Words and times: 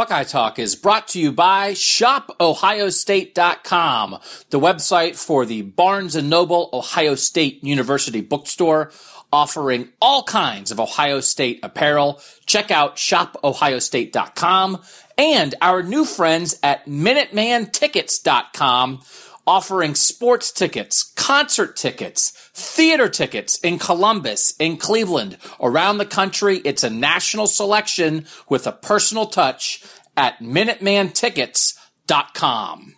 Buckeye 0.00 0.24
Talk 0.24 0.58
is 0.58 0.74
brought 0.76 1.08
to 1.08 1.20
you 1.20 1.30
by 1.30 1.72
ShopOhioState.com, 1.72 4.18
the 4.48 4.58
website 4.58 5.14
for 5.14 5.44
the 5.44 5.60
Barnes 5.60 6.16
& 6.16 6.22
Noble 6.22 6.70
Ohio 6.72 7.14
State 7.14 7.62
University 7.62 8.22
bookstore, 8.22 8.90
offering 9.30 9.90
all 10.00 10.22
kinds 10.22 10.70
of 10.70 10.80
Ohio 10.80 11.20
State 11.20 11.60
apparel. 11.62 12.18
Check 12.46 12.70
out 12.70 12.96
ShopOhioState.com 12.96 14.80
and 15.18 15.54
our 15.60 15.82
new 15.82 16.06
friends 16.06 16.58
at 16.62 16.86
MinutemanTickets.com, 16.86 19.02
offering 19.46 19.94
sports 19.94 20.52
tickets, 20.52 21.02
concert 21.02 21.74
tickets, 21.76 22.30
theater 22.54 23.08
tickets 23.08 23.58
in 23.60 23.78
Columbus, 23.78 24.54
in 24.58 24.76
Cleveland, 24.76 25.38
around 25.60 25.96
the 25.98 26.06
country. 26.06 26.60
It's 26.64 26.84
a 26.84 26.90
national 26.90 27.46
selection 27.46 28.26
with 28.48 28.66
a 28.66 28.72
personal 28.72 29.26
touch 29.26 29.84
at 30.16 30.40
MinutemanTickets.com. 30.40 32.94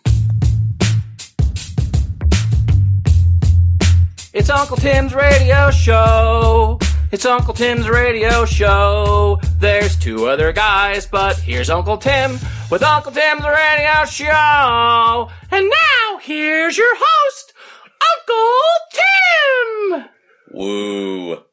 It's 4.33 4.49
Uncle 4.49 4.77
Tim's 4.77 5.13
radio 5.13 5.69
show. 5.69 6.79
It's 7.13 7.27
Uncle 7.27 7.53
Tim's 7.53 7.87
radio 7.87 8.43
show. 8.43 9.39
There's 9.59 9.95
two 9.95 10.25
other 10.25 10.51
guys, 10.51 11.05
but 11.05 11.37
here's 11.37 11.69
Uncle 11.69 11.95
Tim 11.95 12.39
with 12.71 12.81
Uncle 12.81 13.11
Tim's 13.11 13.43
radio 13.43 14.03
show. 14.05 15.29
And 15.51 15.69
now 15.69 16.17
here's 16.23 16.75
your 16.75 16.91
host, 16.97 17.53
Uncle 18.17 20.01
Tim. 20.01 20.09
Woo. 20.53 21.43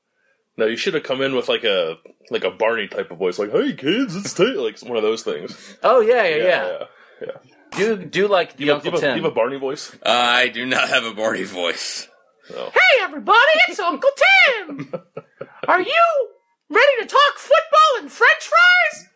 No, 0.56 0.64
you 0.64 0.78
should 0.78 0.94
have 0.94 1.02
come 1.02 1.20
in 1.20 1.36
with 1.36 1.50
like 1.50 1.64
a 1.64 1.96
like 2.30 2.44
a 2.44 2.50
Barney 2.50 2.88
type 2.88 3.10
of 3.10 3.18
voice, 3.18 3.38
like 3.38 3.52
"Hey 3.52 3.74
kids, 3.74 4.16
it's 4.16 4.32
Tim," 4.32 4.56
like 4.56 4.80
one 4.80 4.96
of 4.96 5.02
those 5.02 5.22
things. 5.22 5.76
Oh 5.82 6.00
yeah, 6.00 6.24
yeah, 6.24 6.36
yeah. 6.36 6.46
yeah. 6.46 6.86
yeah. 7.20 7.52
Do 7.76 7.96
do 8.06 8.28
like 8.28 8.56
the 8.56 8.64
You, 8.64 8.74
Uncle 8.76 8.92
have, 8.92 9.00
Tim. 9.00 9.16
you 9.18 9.22
have 9.24 9.32
a 9.32 9.34
Barney 9.34 9.58
voice? 9.58 9.94
Uh, 9.96 10.08
I 10.08 10.48
do 10.48 10.64
not 10.64 10.88
have 10.88 11.04
a 11.04 11.12
Barney 11.12 11.42
voice. 11.42 12.08
Oh. 12.50 12.70
Hey 12.72 13.02
everybody, 13.02 13.36
it's 13.68 13.78
Uncle 13.78 14.10
Tim. 14.56 14.92
Are 15.70 15.80
you 15.80 16.28
ready 16.68 17.02
to 17.02 17.06
talk 17.06 17.36
football 17.36 18.00
and 18.00 18.10
French 18.10 18.42
fries? 18.42 19.06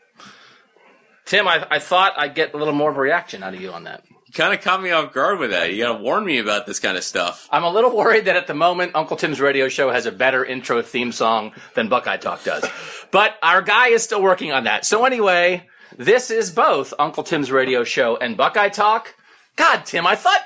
Tim, 1.24 1.48
I, 1.48 1.66
I 1.68 1.80
thought 1.80 2.12
I'd 2.16 2.36
get 2.36 2.54
a 2.54 2.56
little 2.56 2.72
more 2.72 2.92
of 2.92 2.96
a 2.96 3.00
reaction 3.00 3.42
out 3.42 3.54
of 3.54 3.60
you 3.60 3.72
on 3.72 3.82
that. 3.84 4.04
You 4.08 4.32
kind 4.34 4.54
of 4.54 4.60
caught 4.60 4.80
me 4.80 4.92
off 4.92 5.12
guard 5.12 5.40
with 5.40 5.50
that. 5.50 5.72
You 5.72 5.82
got 5.82 5.98
to 5.98 6.04
warn 6.04 6.24
me 6.24 6.38
about 6.38 6.64
this 6.64 6.78
kind 6.78 6.96
of 6.96 7.02
stuff. 7.02 7.48
I'm 7.50 7.64
a 7.64 7.70
little 7.70 7.96
worried 7.96 8.26
that 8.26 8.36
at 8.36 8.46
the 8.46 8.54
moment 8.54 8.92
Uncle 8.94 9.16
Tim's 9.16 9.40
radio 9.40 9.68
show 9.68 9.90
has 9.90 10.06
a 10.06 10.12
better 10.12 10.44
intro 10.44 10.80
theme 10.80 11.10
song 11.10 11.54
than 11.74 11.88
Buckeye 11.88 12.18
Talk 12.18 12.44
does. 12.44 12.64
But 13.10 13.36
our 13.42 13.60
guy 13.60 13.88
is 13.88 14.04
still 14.04 14.22
working 14.22 14.52
on 14.52 14.62
that. 14.62 14.84
So 14.84 15.04
anyway, 15.04 15.66
this 15.98 16.30
is 16.30 16.52
both 16.52 16.94
Uncle 17.00 17.24
Tim's 17.24 17.50
radio 17.50 17.82
show 17.82 18.16
and 18.16 18.36
Buckeye 18.36 18.68
Talk. 18.68 19.12
God, 19.56 19.84
Tim, 19.86 20.06
I 20.06 20.14
thought 20.14 20.38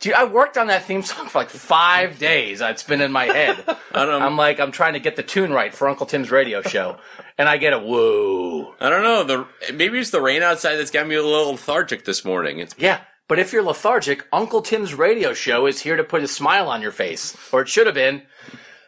Dude, 0.00 0.12
I 0.12 0.24
worked 0.24 0.56
on 0.56 0.68
that 0.68 0.84
theme 0.84 1.02
song 1.02 1.26
for 1.28 1.38
like 1.38 1.50
five 1.50 2.18
days. 2.20 2.60
It's 2.60 2.82
been 2.84 3.00
in 3.00 3.10
my 3.10 3.24
head. 3.24 3.64
I 3.92 4.04
don't. 4.04 4.22
I'm 4.22 4.36
like, 4.36 4.60
I'm 4.60 4.70
trying 4.72 4.92
to 4.92 5.00
get 5.00 5.16
the 5.16 5.22
tune 5.22 5.52
right 5.52 5.74
for 5.74 5.88
Uncle 5.88 6.06
Tim's 6.06 6.30
radio 6.30 6.62
show, 6.62 6.98
and 7.36 7.48
I 7.48 7.56
get 7.56 7.72
a 7.72 7.78
whoa. 7.78 8.74
I 8.80 8.90
don't 8.90 9.02
know. 9.02 9.24
The 9.24 9.72
maybe 9.74 9.98
it's 9.98 10.10
the 10.10 10.20
rain 10.20 10.42
outside 10.42 10.76
that's 10.76 10.90
got 10.90 11.06
me 11.06 11.16
a 11.16 11.22
little 11.22 11.52
lethargic 11.52 12.04
this 12.04 12.24
morning. 12.24 12.60
It's 12.60 12.74
Yeah, 12.78 13.00
but 13.26 13.38
if 13.38 13.52
you're 13.52 13.62
lethargic, 13.64 14.24
Uncle 14.32 14.62
Tim's 14.62 14.94
radio 14.94 15.34
show 15.34 15.66
is 15.66 15.80
here 15.80 15.96
to 15.96 16.04
put 16.04 16.22
a 16.22 16.28
smile 16.28 16.68
on 16.68 16.80
your 16.80 16.92
face, 16.92 17.36
or 17.52 17.62
it 17.62 17.68
should 17.68 17.86
have 17.86 17.94
been. 17.94 18.22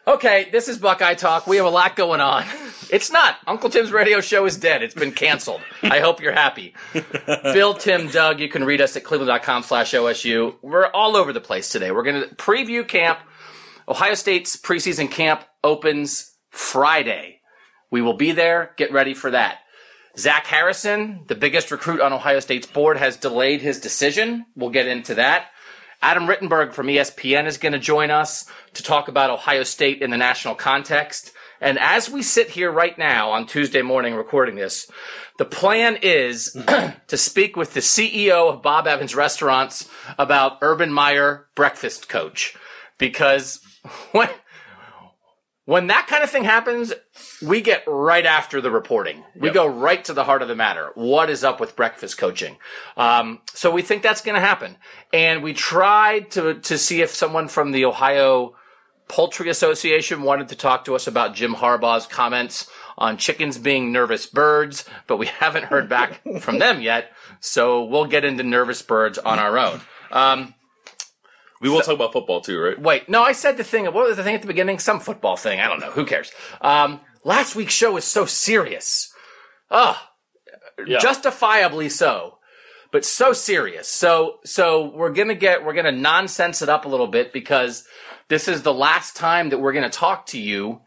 Okay, 0.07 0.49
this 0.51 0.69
is 0.69 0.79
Buckeye 0.79 1.15
Talk. 1.15 1.47
We 1.47 1.59
have 1.59 1.67
a 1.67 1.71
lot 1.71 1.95
going 1.95 2.21
on. 2.21 2.45
It's 2.91 3.13
not. 3.13 3.37
Uncle 3.47 3.69
Tim's 3.69 3.93
radio 3.93 4.21
show 4.21 4.47
is 4.47 4.57
dead. 4.57 4.83
It's 4.83 4.95
been 4.95 5.13
canceled. 5.13 5.61
I 5.83 6.01
hope 6.01 6.21
you're 6.23 6.33
happy. 6.33 6.75
Bill, 7.43 7.75
Tim, 7.75 8.09
Doug, 8.09 8.41
you 8.41 8.49
can 8.49 8.65
read 8.65 8.81
us 8.81 8.97
at 8.97 9.05
cleveland.com 9.05 9.63
slash 9.63 9.93
OSU. 9.93 10.57
We're 10.63 10.87
all 10.87 11.17
over 11.17 11.33
the 11.33 11.41
place 11.41 11.69
today. 11.69 11.91
We're 11.91 12.03
going 12.03 12.23
to 12.23 12.35
preview 12.35 12.87
camp. 12.87 13.19
Ohio 13.87 14.15
State's 14.15 14.57
preseason 14.57 15.11
camp 15.11 15.45
opens 15.63 16.35
Friday. 16.49 17.41
We 17.91 18.01
will 18.01 18.15
be 18.15 18.33
there. 18.33 18.73
Get 18.77 18.93
ready 18.93 19.13
for 19.15 19.31
that. 19.31 19.59
Zach 20.17 20.47
Harrison, 20.47 21.25
the 21.29 21.35
biggest 21.35 21.71
recruit 21.71 22.01
on 22.01 22.13
Ohio 22.13 22.41
State's 22.41 22.67
board, 22.67 22.97
has 22.97 23.17
delayed 23.17 23.61
his 23.61 23.79
decision. 23.79 24.47
We'll 24.57 24.71
get 24.71 24.87
into 24.89 25.17
that. 25.17 25.49
Adam 26.03 26.27
Rittenberg 26.27 26.73
from 26.73 26.87
ESPN 26.87 27.47
is 27.47 27.59
going 27.59 27.73
to 27.73 27.79
join 27.79 28.11
us 28.11 28.47
to 28.75 28.83
talk 28.83 29.09
about 29.09 29.31
Ohio 29.31 29.65
State 29.65 30.01
in 30.01 30.11
the 30.11 30.17
national 30.17 30.55
context. 30.55 31.33
And 31.61 31.79
as 31.79 32.09
we 32.09 32.23
sit 32.23 32.49
here 32.49 32.73
right 32.73 32.97
now 32.97 33.33
on 33.33 33.47
Tuesday 33.47 33.83
morning 33.83 34.15
recording 34.15 34.55
this, 34.55 34.91
the 35.37 35.45
plan 35.45 35.99
is 36.01 36.57
to 37.09 37.17
speak 37.17 37.55
with 37.55 37.75
the 37.75 37.81
CEO 37.81 38.51
of 38.51 38.63
Bob 38.63 38.87
Evans 38.87 39.15
Restaurants 39.15 39.89
about 40.19 40.59
Urban 40.63 40.91
Meyer 40.91 41.49
breakfast 41.55 42.09
coach. 42.09 42.57
Because 42.97 43.61
when, 44.13 44.31
when 45.67 45.87
that 45.89 46.07
kind 46.07 46.25
of 46.25 46.31
thing 46.31 46.45
happens, 46.45 46.93
we 47.43 47.61
get 47.61 47.85
right 47.87 48.27
after 48.27 48.61
the 48.61 48.71
reporting. 48.71 49.25
We 49.37 49.51
go 49.51 49.67
right 49.67 50.05
to 50.05 50.13
the 50.13 50.25
heart 50.25 50.43
of 50.43 50.49
the 50.49 50.57
matter. 50.57 50.91
What 50.95 51.31
is 51.31 51.45
up 51.45 51.61
with 51.61 51.77
breakfast 51.77 52.19
coaching? 52.19 52.57
Um, 52.97 53.41
so 53.55 53.71
we 53.71 53.83
think 53.83 54.03
that's 54.03 54.23
going 54.23 54.35
to 54.35 54.41
happen. 54.41 54.77
And 55.13 55.43
we 55.43 55.53
tried 55.53 56.31
to, 56.33 56.55
to 56.55 56.79
see 56.79 57.03
if 57.03 57.11
someone 57.11 57.47
from 57.47 57.73
the 57.73 57.85
Ohio 57.85 58.57
Poultry 59.07 59.49
Association 59.49 60.23
wanted 60.23 60.49
to 60.49 60.57
talk 60.57 60.85
to 60.87 60.95
us 60.95 61.07
about 61.07 61.35
Jim 61.35 61.55
Harbaugh's 61.55 62.07
comments 62.07 62.71
on 62.97 63.17
chickens 63.17 63.59
being 63.59 63.93
nervous 63.93 64.27
birds, 64.27 64.85
but 65.07 65.19
we 65.19 65.27
haven't 65.41 65.65
heard 65.65 65.89
back 65.89 66.21
from 66.41 66.59
them 66.59 66.81
yet. 66.81 67.13
So 67.41 67.85
we'll 67.85 68.07
get 68.07 68.25
into 68.25 68.43
nervous 68.45 68.83
birds 68.83 69.19
on 69.19 69.39
our 69.39 69.59
own. 69.59 69.81
Um, 70.11 70.55
We 71.61 71.69
will 71.69 71.83
talk 71.83 71.95
about 71.95 72.13
football 72.13 72.41
too, 72.41 72.59
right? 72.59 72.81
Wait, 72.81 73.09
no, 73.09 73.23
I 73.23 73.33
said 73.33 73.57
the 73.57 73.65
thing. 73.65 73.85
What 73.85 73.95
was 73.95 74.17
the 74.17 74.25
thing 74.25 74.35
at 74.35 74.41
the 74.41 74.47
beginning? 74.47 74.79
Some 74.79 74.99
football 74.99 75.37
thing. 75.37 75.61
I 75.61 75.69
don't 75.69 75.81
know. 75.81 75.91
Who 75.91 76.07
cares? 76.07 76.33
Um, 76.61 77.01
last 77.23 77.55
week's 77.55 77.75
show 77.75 77.93
was 77.93 78.05
so 78.05 78.25
serious. 78.25 79.13
Ugh. 79.71 79.97
Yeah. 80.87 80.99
Justifiably 80.99 81.91
so. 81.91 82.39
But 82.93 83.05
so 83.05 83.33
serious. 83.33 83.89
So, 83.89 84.39
so 84.45 84.91
we're 84.95 85.13
gonna 85.13 85.35
get, 85.35 85.65
we're 85.65 85.75
gonna 85.75 85.93
nonsense 85.93 86.63
it 86.63 86.69
up 86.69 86.87
a 86.87 86.89
little 86.89 87.07
bit 87.07 87.33
because 87.33 87.85
this 88.29 88.49
is 88.49 88.63
the 88.63 88.75
last 88.75 89.15
time 89.15 89.51
that 89.51 89.59
we're 89.59 89.73
gonna 89.73 89.91
talk 89.91 90.27
to 90.27 90.41
you 90.41 90.81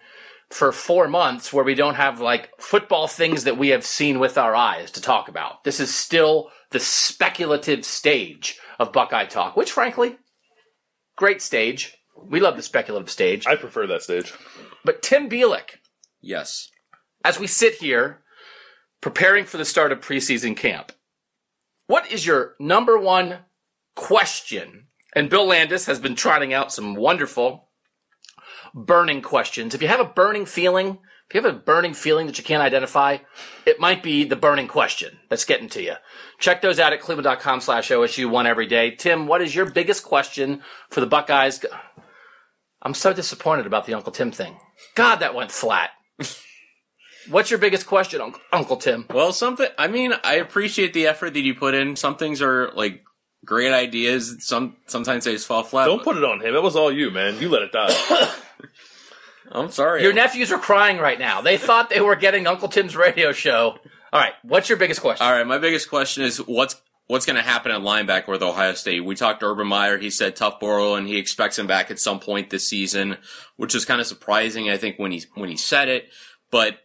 for 0.50 0.72
four 0.72 1.08
months 1.08 1.54
where 1.54 1.64
we 1.64 1.76
don't 1.76 1.96
have 1.96 2.20
like 2.20 2.50
football 2.60 3.08
things 3.08 3.46
that 3.46 3.58
we 3.58 3.70
have 3.70 3.86
seen 3.86 4.20
with 4.20 4.38
our 4.38 4.56
eyes 4.56 4.92
to 4.92 5.02
talk 5.02 5.28
about. 5.30 5.64
This 5.64 5.80
is 5.80 5.94
still 5.94 6.50
the 6.72 6.80
speculative 6.80 7.86
stage 7.86 8.60
of 8.80 8.92
Buckeye 8.92 9.26
Talk, 9.26 9.56
which 9.56 9.72
frankly, 9.72 10.18
great 11.16 11.42
stage. 11.42 11.98
We 12.16 12.40
love 12.40 12.56
the 12.56 12.64
speculative 12.64 13.10
stage. 13.10 13.46
I 13.48 13.56
prefer 13.56 13.88
that 13.88 14.04
stage. 14.04 14.34
But 14.86 15.02
Tim 15.02 15.30
Bielik, 15.30 15.78
yes. 16.22 16.70
as 17.24 17.40
we 17.40 17.48
sit 17.48 17.76
here 17.76 18.24
preparing 19.02 19.46
for 19.46 19.58
the 19.58 19.66
start 19.66 19.92
of 19.92 20.02
preseason 20.02 20.56
camp, 20.56 20.92
what 21.88 22.12
is 22.12 22.26
your 22.26 22.56
number 22.60 22.98
one 22.98 23.40
question? 23.96 24.88
And 25.16 25.30
Bill 25.30 25.46
Landis 25.46 25.86
has 25.86 26.00
been 26.00 26.16
trotting 26.16 26.54
out 26.54 26.72
some 26.72 26.96
wonderful 26.96 27.70
burning 28.74 29.22
questions. 29.22 29.76
If 29.76 29.82
you 29.82 29.88
have 29.88 30.00
a 30.00 30.06
burning 30.06 30.46
feeling, 30.46 31.00
if 31.34 31.40
If 31.40 31.44
you 31.44 31.50
have 31.50 31.56
a 31.56 31.60
burning 31.60 31.94
feeling 31.96 32.28
that 32.28 32.38
you 32.38 32.44
can't 32.44 32.62
identify, 32.62 33.18
it 33.66 33.80
might 33.80 34.04
be 34.04 34.24
the 34.24 34.36
burning 34.36 34.68
question 34.68 35.18
that's 35.30 35.46
getting 35.46 35.68
to 35.70 35.82
you. 35.82 35.96
Check 36.38 36.62
those 36.62 36.80
out 36.80 36.94
at 36.94 37.02
cleveland.com 37.02 37.62
slash 37.62 37.90
OSU 37.90 38.30
one 38.30 38.46
every 38.46 38.68
day. 38.68 38.92
Tim, 38.92 39.26
what 39.26 39.42
is 39.42 39.56
your 39.56 39.66
biggest 39.66 40.04
question 40.04 40.62
for 40.90 41.00
the 41.00 41.08
Buckeyes? 41.08 41.66
I'm 42.84 42.94
so 42.94 43.14
disappointed 43.14 43.66
about 43.66 43.86
the 43.88 43.96
Uncle 43.96 44.12
Tim 44.12 44.32
thing. 44.32 44.60
God, 44.94 45.18
that 45.18 45.34
went 45.34 45.52
flat. 45.52 45.90
What's 47.30 47.50
your 47.50 47.60
biggest 47.60 47.88
question, 47.88 48.22
Uncle, 48.22 48.42
Uncle 48.52 48.78
Tim? 48.78 49.06
Well, 49.12 49.34
something. 49.34 49.70
I 49.78 49.88
mean, 49.88 50.14
I 50.24 50.36
appreciate 50.36 50.94
the 50.94 51.08
effort 51.08 51.34
that 51.34 51.42
you 51.42 51.56
put 51.56 51.74
in. 51.74 51.96
Some 51.96 52.18
things 52.18 52.42
are 52.42 52.72
like 52.74 53.04
great 53.46 53.74
ideas. 53.74 54.36
Some 54.40 54.76
sometimes 54.88 55.26
they 55.26 55.32
just 55.32 55.48
fall 55.48 55.64
flat. 55.64 55.86
Don't 55.86 56.04
put 56.04 56.18
it 56.18 56.24
on 56.24 56.42
him. 56.42 56.54
That 56.54 56.62
was 56.62 56.76
all 56.76 56.92
you, 56.92 57.10
man. 57.10 57.40
You 57.40 57.50
let 57.50 57.64
it 57.64 57.72
die. 57.72 58.30
I'm 59.54 59.72
sorry. 59.72 60.02
Your 60.02 60.14
nephews 60.14 60.52
are 60.52 60.58
crying 60.58 60.98
right 60.98 61.20
now. 61.20 61.42
They 61.42 61.58
thought 61.58 61.90
they 61.90 62.02
were 62.02 62.16
getting 62.16 62.48
Uncle 62.48 62.68
Tim's 62.68 62.96
radio 62.96 63.32
show. 63.32 63.78
All 64.12 64.20
right, 64.20 64.34
what's 64.44 64.68
your 64.68 64.78
biggest 64.78 65.02
question? 65.02 65.26
All 65.26 65.32
right, 65.32 65.46
my 65.46 65.60
biggest 65.60 65.90
question 65.90 66.24
is 66.24 66.38
what's 66.40 66.76
what's 67.08 67.26
going 67.26 67.36
to 67.36 67.42
happen 67.42 67.72
at 67.72 67.82
linebacker 67.82 68.30
with 68.30 68.42
Ohio 68.42 68.74
State? 68.74 69.06
We 69.06 69.16
talked 69.16 69.42
to 69.42 69.46
Urban 69.46 69.68
Meyer. 69.68 69.98
He 69.98 70.10
said 70.10 70.36
Tuf 70.36 70.62
and 70.98 71.08
He 71.08 71.18
expects 71.18 71.60
him 71.60 71.68
back 71.68 71.92
at 71.92 72.00
some 72.00 72.20
point 72.20 72.50
this 72.50 72.68
season, 72.68 73.18
which 73.56 73.76
is 73.76 73.86
kind 73.86 74.02
of 74.02 74.08
surprising. 74.08 74.70
I 74.70 74.78
think 74.78 74.98
when 74.98 75.12
he 75.12 75.24
when 75.36 75.50
he 75.50 75.58
said 75.58 75.88
it, 75.88 76.10
but 76.52 76.80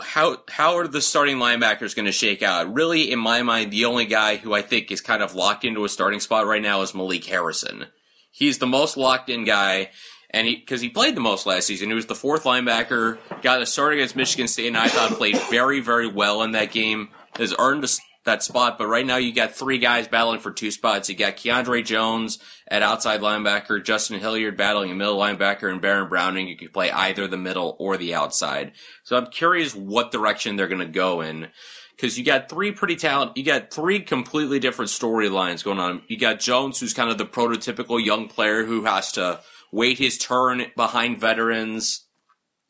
how 0.00 0.38
how 0.48 0.76
are 0.76 0.88
the 0.88 1.00
starting 1.00 1.36
linebackers 1.36 1.94
going 1.94 2.06
to 2.06 2.12
shake 2.12 2.42
out? 2.42 2.72
Really, 2.72 3.10
in 3.10 3.18
my 3.18 3.42
mind, 3.42 3.70
the 3.70 3.84
only 3.84 4.06
guy 4.06 4.36
who 4.36 4.54
I 4.54 4.62
think 4.62 4.90
is 4.90 5.00
kind 5.00 5.22
of 5.22 5.34
locked 5.34 5.64
into 5.64 5.84
a 5.84 5.88
starting 5.88 6.20
spot 6.20 6.46
right 6.46 6.62
now 6.62 6.82
is 6.82 6.94
Malik 6.94 7.24
Harrison. 7.24 7.86
He's 8.30 8.58
the 8.58 8.66
most 8.66 8.96
locked 8.96 9.28
in 9.28 9.44
guy, 9.44 9.90
and 10.32 10.46
he 10.46 10.56
because 10.56 10.80
he 10.80 10.88
played 10.88 11.14
the 11.14 11.20
most 11.20 11.46
last 11.46 11.66
season. 11.66 11.88
He 11.88 11.94
was 11.94 12.06
the 12.06 12.14
fourth 12.14 12.44
linebacker. 12.44 13.18
Got 13.42 13.62
a 13.62 13.66
start 13.66 13.94
against 13.94 14.16
Michigan 14.16 14.48
State, 14.48 14.68
and 14.68 14.76
I 14.76 14.88
thought 14.88 15.12
played 15.12 15.38
very 15.50 15.80
very 15.80 16.06
well 16.06 16.42
in 16.42 16.52
that 16.52 16.72
game. 16.72 17.10
Has 17.36 17.54
earned 17.58 17.84
a, 17.84 17.88
that 18.24 18.42
spot, 18.42 18.78
but 18.78 18.86
right 18.86 19.04
now 19.06 19.16
you 19.16 19.32
got 19.32 19.54
three 19.54 19.78
guys 19.78 20.06
battling 20.06 20.40
for 20.40 20.52
two 20.52 20.70
spots. 20.70 21.08
You 21.08 21.16
got 21.16 21.36
Keandre 21.36 21.84
Jones 21.84 22.38
at 22.68 22.82
outside 22.82 23.20
linebacker, 23.20 23.84
Justin 23.84 24.20
Hilliard 24.20 24.56
battling 24.56 24.90
a 24.90 24.94
middle 24.94 25.18
linebacker, 25.18 25.70
and 25.70 25.80
Baron 25.80 26.08
Browning. 26.08 26.46
You 26.46 26.56
can 26.56 26.68
play 26.68 26.90
either 26.90 27.26
the 27.26 27.36
middle 27.36 27.76
or 27.78 27.96
the 27.96 28.14
outside. 28.14 28.72
So 29.02 29.16
I'm 29.16 29.26
curious 29.26 29.74
what 29.74 30.12
direction 30.12 30.56
they're 30.56 30.68
going 30.68 30.78
to 30.80 30.86
go 30.86 31.20
in. 31.20 31.48
Because 31.96 32.18
you 32.18 32.24
got 32.24 32.48
three 32.48 32.72
pretty 32.72 32.96
talent, 32.96 33.36
you 33.36 33.44
got 33.44 33.70
three 33.70 34.00
completely 34.00 34.58
different 34.58 34.90
storylines 34.90 35.62
going 35.62 35.78
on. 35.78 36.02
You 36.08 36.18
got 36.18 36.40
Jones, 36.40 36.80
who's 36.80 36.94
kind 36.94 37.10
of 37.10 37.18
the 37.18 37.26
prototypical 37.26 38.04
young 38.04 38.28
player 38.28 38.64
who 38.64 38.84
has 38.84 39.12
to 39.12 39.40
wait 39.72 39.98
his 39.98 40.18
turn 40.18 40.66
behind 40.76 41.18
veterans 41.18 42.06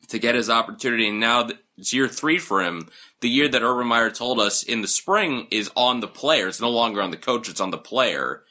to 0.07 0.17
get 0.17 0.35
his 0.35 0.49
opportunity. 0.49 1.07
And 1.09 1.19
now 1.19 1.49
it's 1.77 1.93
year 1.93 2.07
three 2.07 2.39
for 2.39 2.63
him. 2.63 2.89
The 3.21 3.29
year 3.29 3.47
that 3.49 3.61
Urban 3.61 3.87
Meyer 3.87 4.09
told 4.09 4.39
us 4.39 4.63
in 4.63 4.81
the 4.81 4.87
spring 4.87 5.47
is 5.51 5.69
on 5.75 5.99
the 5.99 6.07
player. 6.07 6.47
It's 6.47 6.61
no 6.61 6.69
longer 6.69 7.01
on 7.01 7.11
the 7.11 7.17
coach. 7.17 7.49
It's 7.49 7.61
on 7.61 7.71
the 7.71 7.77
player. 7.77 8.43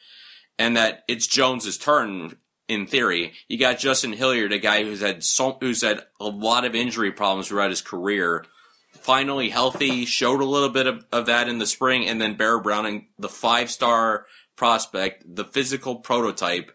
And 0.59 0.77
that 0.77 1.03
it's 1.09 1.27
Jones's 1.27 1.79
turn 1.79 2.37
in 2.69 2.87
theory. 2.87 3.33
You 3.49 3.59
got 3.59 3.79
Justin 3.79 4.13
Hilliard, 4.13 4.53
a 4.53 4.59
guy 4.59 4.85
who's 4.85 5.01
had 5.01 5.25
so, 5.25 5.59
who's 5.61 5.83
had 5.83 6.03
a 6.21 6.27
lot 6.27 6.65
of 6.65 6.75
injury 6.75 7.11
problems 7.11 7.49
throughout 7.49 7.71
his 7.71 7.83
career. 7.83 8.45
Finally 8.93 9.49
healthy, 9.49 10.05
showed 10.05 10.41
a 10.41 10.45
little 10.45 10.69
bit 10.69 10.87
of, 10.87 11.05
of 11.11 11.27
that 11.27 11.49
in 11.49 11.59
the 11.59 11.67
spring, 11.67 12.07
and 12.07 12.21
then 12.21 12.37
Bear 12.37 12.61
Browning, 12.61 13.09
the 13.19 13.29
five 13.29 13.71
star 13.71 14.27
prospect, 14.55 15.25
the 15.27 15.45
physical 15.45 15.97
prototype 15.97 16.71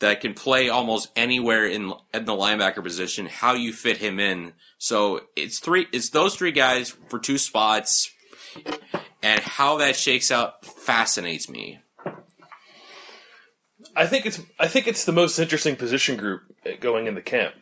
that 0.00 0.20
can 0.20 0.34
play 0.34 0.68
almost 0.68 1.08
anywhere 1.16 1.66
in 1.66 1.92
in 2.12 2.24
the 2.24 2.32
linebacker 2.32 2.82
position. 2.82 3.26
How 3.26 3.54
you 3.54 3.72
fit 3.72 3.98
him 3.98 4.20
in. 4.20 4.52
So 4.78 5.22
it's 5.36 5.58
three. 5.58 5.86
It's 5.92 6.10
those 6.10 6.34
three 6.36 6.52
guys 6.52 6.90
for 7.08 7.18
two 7.18 7.38
spots, 7.38 8.10
and 9.22 9.40
how 9.40 9.78
that 9.78 9.96
shakes 9.96 10.30
out 10.30 10.64
fascinates 10.64 11.48
me. 11.48 11.80
I 13.94 14.06
think 14.06 14.26
it's 14.26 14.40
I 14.58 14.68
think 14.68 14.86
it's 14.86 15.04
the 15.04 15.12
most 15.12 15.38
interesting 15.38 15.76
position 15.76 16.16
group 16.16 16.42
going 16.80 17.06
in 17.06 17.14
the 17.14 17.22
camp. 17.22 17.54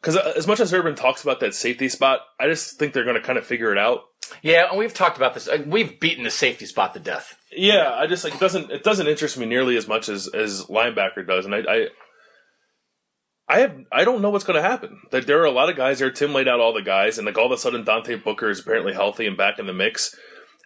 Because 0.00 0.16
uh, 0.16 0.34
as 0.36 0.46
much 0.46 0.60
as 0.60 0.72
Urban 0.72 0.94
talks 0.94 1.22
about 1.22 1.40
that 1.40 1.54
safety 1.54 1.88
spot, 1.88 2.20
I 2.38 2.46
just 2.46 2.78
think 2.78 2.92
they're 2.92 3.04
going 3.04 3.16
to 3.16 3.22
kind 3.22 3.38
of 3.38 3.46
figure 3.46 3.72
it 3.72 3.78
out. 3.78 4.02
Yeah, 4.42 4.68
and 4.70 4.78
we've 4.78 4.94
talked 4.94 5.16
about 5.16 5.34
this. 5.34 5.48
Uh, 5.48 5.62
We've 5.66 5.98
beaten 5.98 6.24
the 6.24 6.30
safety 6.30 6.66
spot 6.66 6.94
to 6.94 7.00
death. 7.00 7.36
Yeah, 7.50 7.92
I 7.92 8.06
just 8.06 8.24
like 8.24 8.34
it 8.34 8.40
doesn't 8.40 8.70
it 8.70 8.82
doesn't 8.84 9.06
interest 9.06 9.38
me 9.38 9.46
nearly 9.46 9.76
as 9.76 9.88
much 9.88 10.08
as 10.08 10.28
as 10.28 10.64
linebacker 10.64 11.26
does, 11.26 11.44
and 11.44 11.54
I 11.54 11.58
I, 11.68 11.86
I 13.48 13.58
have 13.60 13.76
I 13.92 14.04
don't 14.04 14.22
know 14.22 14.30
what's 14.30 14.44
going 14.44 14.60
to 14.60 14.68
happen. 14.68 15.00
Like 15.12 15.26
there 15.26 15.40
are 15.40 15.46
a 15.46 15.50
lot 15.50 15.70
of 15.70 15.76
guys 15.76 15.98
there. 15.98 16.10
Tim 16.10 16.32
laid 16.32 16.48
out 16.48 16.60
all 16.60 16.72
the 16.72 16.82
guys, 16.82 17.18
and 17.18 17.26
like 17.26 17.38
all 17.38 17.46
of 17.46 17.52
a 17.52 17.58
sudden 17.58 17.84
Dante 17.84 18.16
Booker 18.16 18.50
is 18.50 18.60
apparently 18.60 18.92
healthy 18.92 19.26
and 19.26 19.36
back 19.36 19.58
in 19.58 19.66
the 19.66 19.72
mix. 19.72 20.14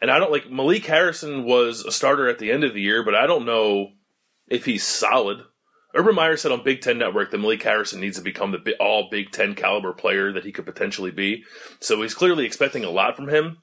And 0.01 0.11
I 0.11 0.19
don't 0.19 0.33
like 0.33 0.51
Malik 0.51 0.87
Harrison 0.87 1.45
was 1.45 1.85
a 1.85 1.91
starter 1.93 2.29
at 2.29 2.39
the 2.39 2.53
end 2.53 2.65
of 2.65 2.75
the 2.75 2.81
year, 2.81 3.03
but 3.05 3.15
I 3.15 3.27
don't 3.27 3.45
know 3.45 3.89
if 4.49 4.65
he's 4.65 4.87
solid. 4.87 5.39
Urban 5.95 6.15
Meyer 6.15 6.37
said 6.37 6.53
on 6.53 6.63
Big 6.63 6.81
Ten 6.81 6.99
Network 6.99 7.31
that 7.31 7.39
Malik 7.39 7.63
Harrison 7.63 8.01
needs 8.01 8.19
to 8.19 8.23
become 8.23 8.53
the 8.53 8.77
all 8.79 9.09
Big 9.11 9.31
Ten 9.31 9.55
caliber 9.55 9.93
player 9.93 10.33
that 10.33 10.45
he 10.45 10.53
could 10.53 10.67
potentially 10.67 11.11
be. 11.11 11.45
So 11.81 12.03
he's 12.03 12.15
clearly 12.15 12.45
expecting 12.45 12.85
a 12.85 12.91
lot 12.91 13.17
from 13.17 13.29
him. 13.29 13.59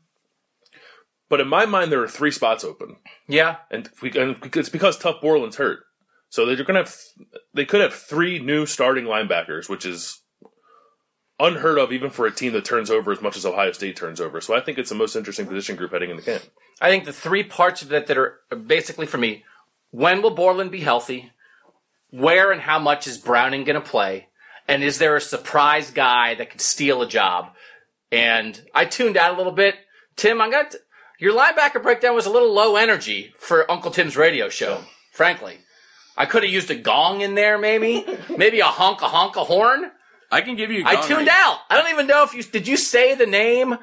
But 1.29 1.41
in 1.41 1.47
my 1.47 1.65
mind, 1.65 1.91
there 1.91 2.03
are 2.03 2.07
three 2.07 2.31
spots 2.31 2.63
open, 2.63 2.97
Yeah, 3.27 3.57
and, 3.71 3.89
we, 4.01 4.11
and 4.11 4.37
it's 4.55 4.69
because 4.69 4.97
Tuf 4.97 5.21
Borland's 5.21 5.57
hurt. 5.57 5.79
So 6.29 6.45
they're 6.45 6.55
going 6.57 6.83
to 6.83 6.89
have 6.89 6.95
they 7.53 7.65
could 7.65 7.81
have 7.81 7.93
three 7.93 8.39
new 8.39 8.65
starting 8.65 9.05
linebackers, 9.05 9.69
which 9.69 9.85
is 9.85 10.21
unheard 11.39 11.77
of 11.77 11.91
even 11.91 12.09
for 12.09 12.25
a 12.25 12.31
team 12.31 12.53
that 12.53 12.65
turns 12.65 12.89
over 12.89 13.11
as 13.11 13.21
much 13.21 13.37
as 13.37 13.45
Ohio 13.45 13.71
State 13.71 13.95
turns 13.95 14.19
over. 14.21 14.41
So 14.41 14.55
I 14.55 14.61
think 14.61 14.77
it's 14.77 14.89
the 14.89 14.95
most 14.95 15.15
interesting 15.15 15.47
position 15.47 15.75
group 15.75 15.91
heading 15.91 16.09
in 16.09 16.15
the 16.15 16.21
camp. 16.21 16.43
I 16.81 16.89
think 16.89 17.05
the 17.05 17.13
three 17.13 17.43
parts 17.43 17.81
of 17.81 17.93
it 17.93 18.07
that 18.07 18.17
are 18.17 18.39
basically 18.67 19.05
for 19.05 19.17
me: 19.17 19.43
when 19.91 20.21
will 20.21 20.35
Borland 20.35 20.71
be 20.71 20.81
healthy? 20.81 21.31
Where 22.19 22.51
and 22.51 22.61
how 22.61 22.79
much 22.79 23.07
is 23.07 23.17
Browning 23.17 23.63
going 23.63 23.81
to 23.81 23.87
play? 23.87 24.27
And 24.67 24.83
is 24.83 24.97
there 24.97 25.15
a 25.15 25.21
surprise 25.21 25.91
guy 25.91 26.35
that 26.35 26.49
could 26.49 26.61
steal 26.61 27.01
a 27.01 27.07
job? 27.07 27.51
And 28.11 28.59
I 28.73 28.85
tuned 28.85 29.17
out 29.17 29.33
a 29.33 29.37
little 29.37 29.51
bit. 29.51 29.75
Tim, 30.15 30.39
I 30.41 30.49
got 30.49 30.75
your 31.19 31.33
linebacker 31.33 31.81
breakdown 31.81 32.15
was 32.15 32.25
a 32.25 32.29
little 32.31 32.53
low 32.53 32.75
energy 32.75 33.33
for 33.37 33.69
Uncle 33.69 33.91
Tim's 33.91 34.15
radio 34.17 34.49
show. 34.49 34.81
Frankly, 35.11 35.57
I 36.17 36.25
could 36.25 36.43
have 36.43 36.51
used 36.51 36.71
a 36.71 36.75
gong 36.75 37.21
in 37.21 37.35
there, 37.35 37.57
maybe, 37.57 38.05
maybe 38.37 38.59
a 38.59 38.65
honk, 38.65 39.01
a 39.01 39.07
honk, 39.07 39.35
a 39.35 39.43
horn. 39.43 39.91
I 40.31 40.41
can 40.41 40.55
give 40.55 40.71
you. 40.71 40.83
a 40.83 40.87
I 40.87 40.95
gong 40.95 41.03
I 41.03 41.07
tuned 41.07 41.19
rate. 41.19 41.29
out. 41.29 41.59
I 41.69 41.77
don't 41.77 41.91
even 41.91 42.07
know 42.07 42.23
if 42.23 42.33
you 42.33 42.43
did. 42.43 42.67
You 42.67 42.77
say 42.77 43.15
the 43.15 43.25
name? 43.25 43.77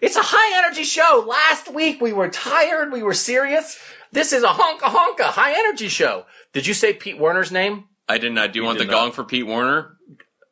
It's 0.00 0.16
a 0.16 0.22
high 0.22 0.58
energy 0.64 0.84
show. 0.84 1.24
Last 1.28 1.72
week 1.72 2.00
we 2.00 2.12
were 2.12 2.28
tired. 2.28 2.92
We 2.92 3.02
were 3.02 3.14
serious. 3.14 3.78
This 4.10 4.32
is 4.32 4.42
a 4.42 4.48
honka 4.48 4.80
honka 4.80 5.24
high 5.24 5.58
energy 5.58 5.88
show. 5.88 6.26
Did 6.52 6.66
you 6.66 6.74
say 6.74 6.92
Pete 6.92 7.18
Werner's 7.18 7.52
name? 7.52 7.84
I 8.08 8.18
did 8.18 8.32
not. 8.32 8.52
Do 8.52 8.58
you 8.58 8.64
want 8.64 8.78
the 8.78 8.84
did 8.84 8.90
gong 8.90 9.12
for 9.12 9.24
Pete 9.24 9.46
Werner? 9.46 9.96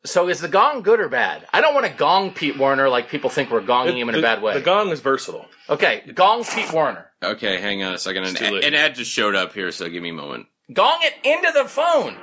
So 0.04 0.28
is 0.28 0.40
the 0.40 0.48
gong 0.48 0.82
good 0.82 0.98
or 0.98 1.08
bad? 1.10 1.46
I 1.52 1.60
don't 1.60 1.74
want 1.74 1.86
to 1.86 1.92
gong 1.92 2.32
Pete 2.32 2.58
Werner 2.58 2.88
like 2.88 3.10
people 3.10 3.28
think 3.28 3.50
we're 3.50 3.60
gonging 3.60 3.96
him 3.98 4.08
in 4.08 4.14
a 4.14 4.22
bad 4.22 4.40
way. 4.42 4.54
The 4.54 4.62
gong 4.62 4.88
is 4.90 5.00
versatile. 5.00 5.46
okay, 5.68 6.02
gong 6.14 6.44
Pete 6.44 6.72
Werner. 6.72 7.06
Okay, 7.22 7.60
hang 7.60 7.82
on 7.82 7.94
a 7.94 7.98
second. 7.98 8.24
An, 8.24 8.34
too 8.34 8.60
an 8.64 8.72
ad 8.74 8.94
just 8.94 9.10
showed 9.10 9.34
up 9.34 9.52
here, 9.52 9.70
so 9.72 9.88
give 9.90 10.02
me 10.02 10.08
a 10.08 10.14
moment. 10.14 10.46
Gong 10.72 11.00
it 11.02 11.14
into 11.22 11.52
the 11.52 11.68
phone. 11.68 12.16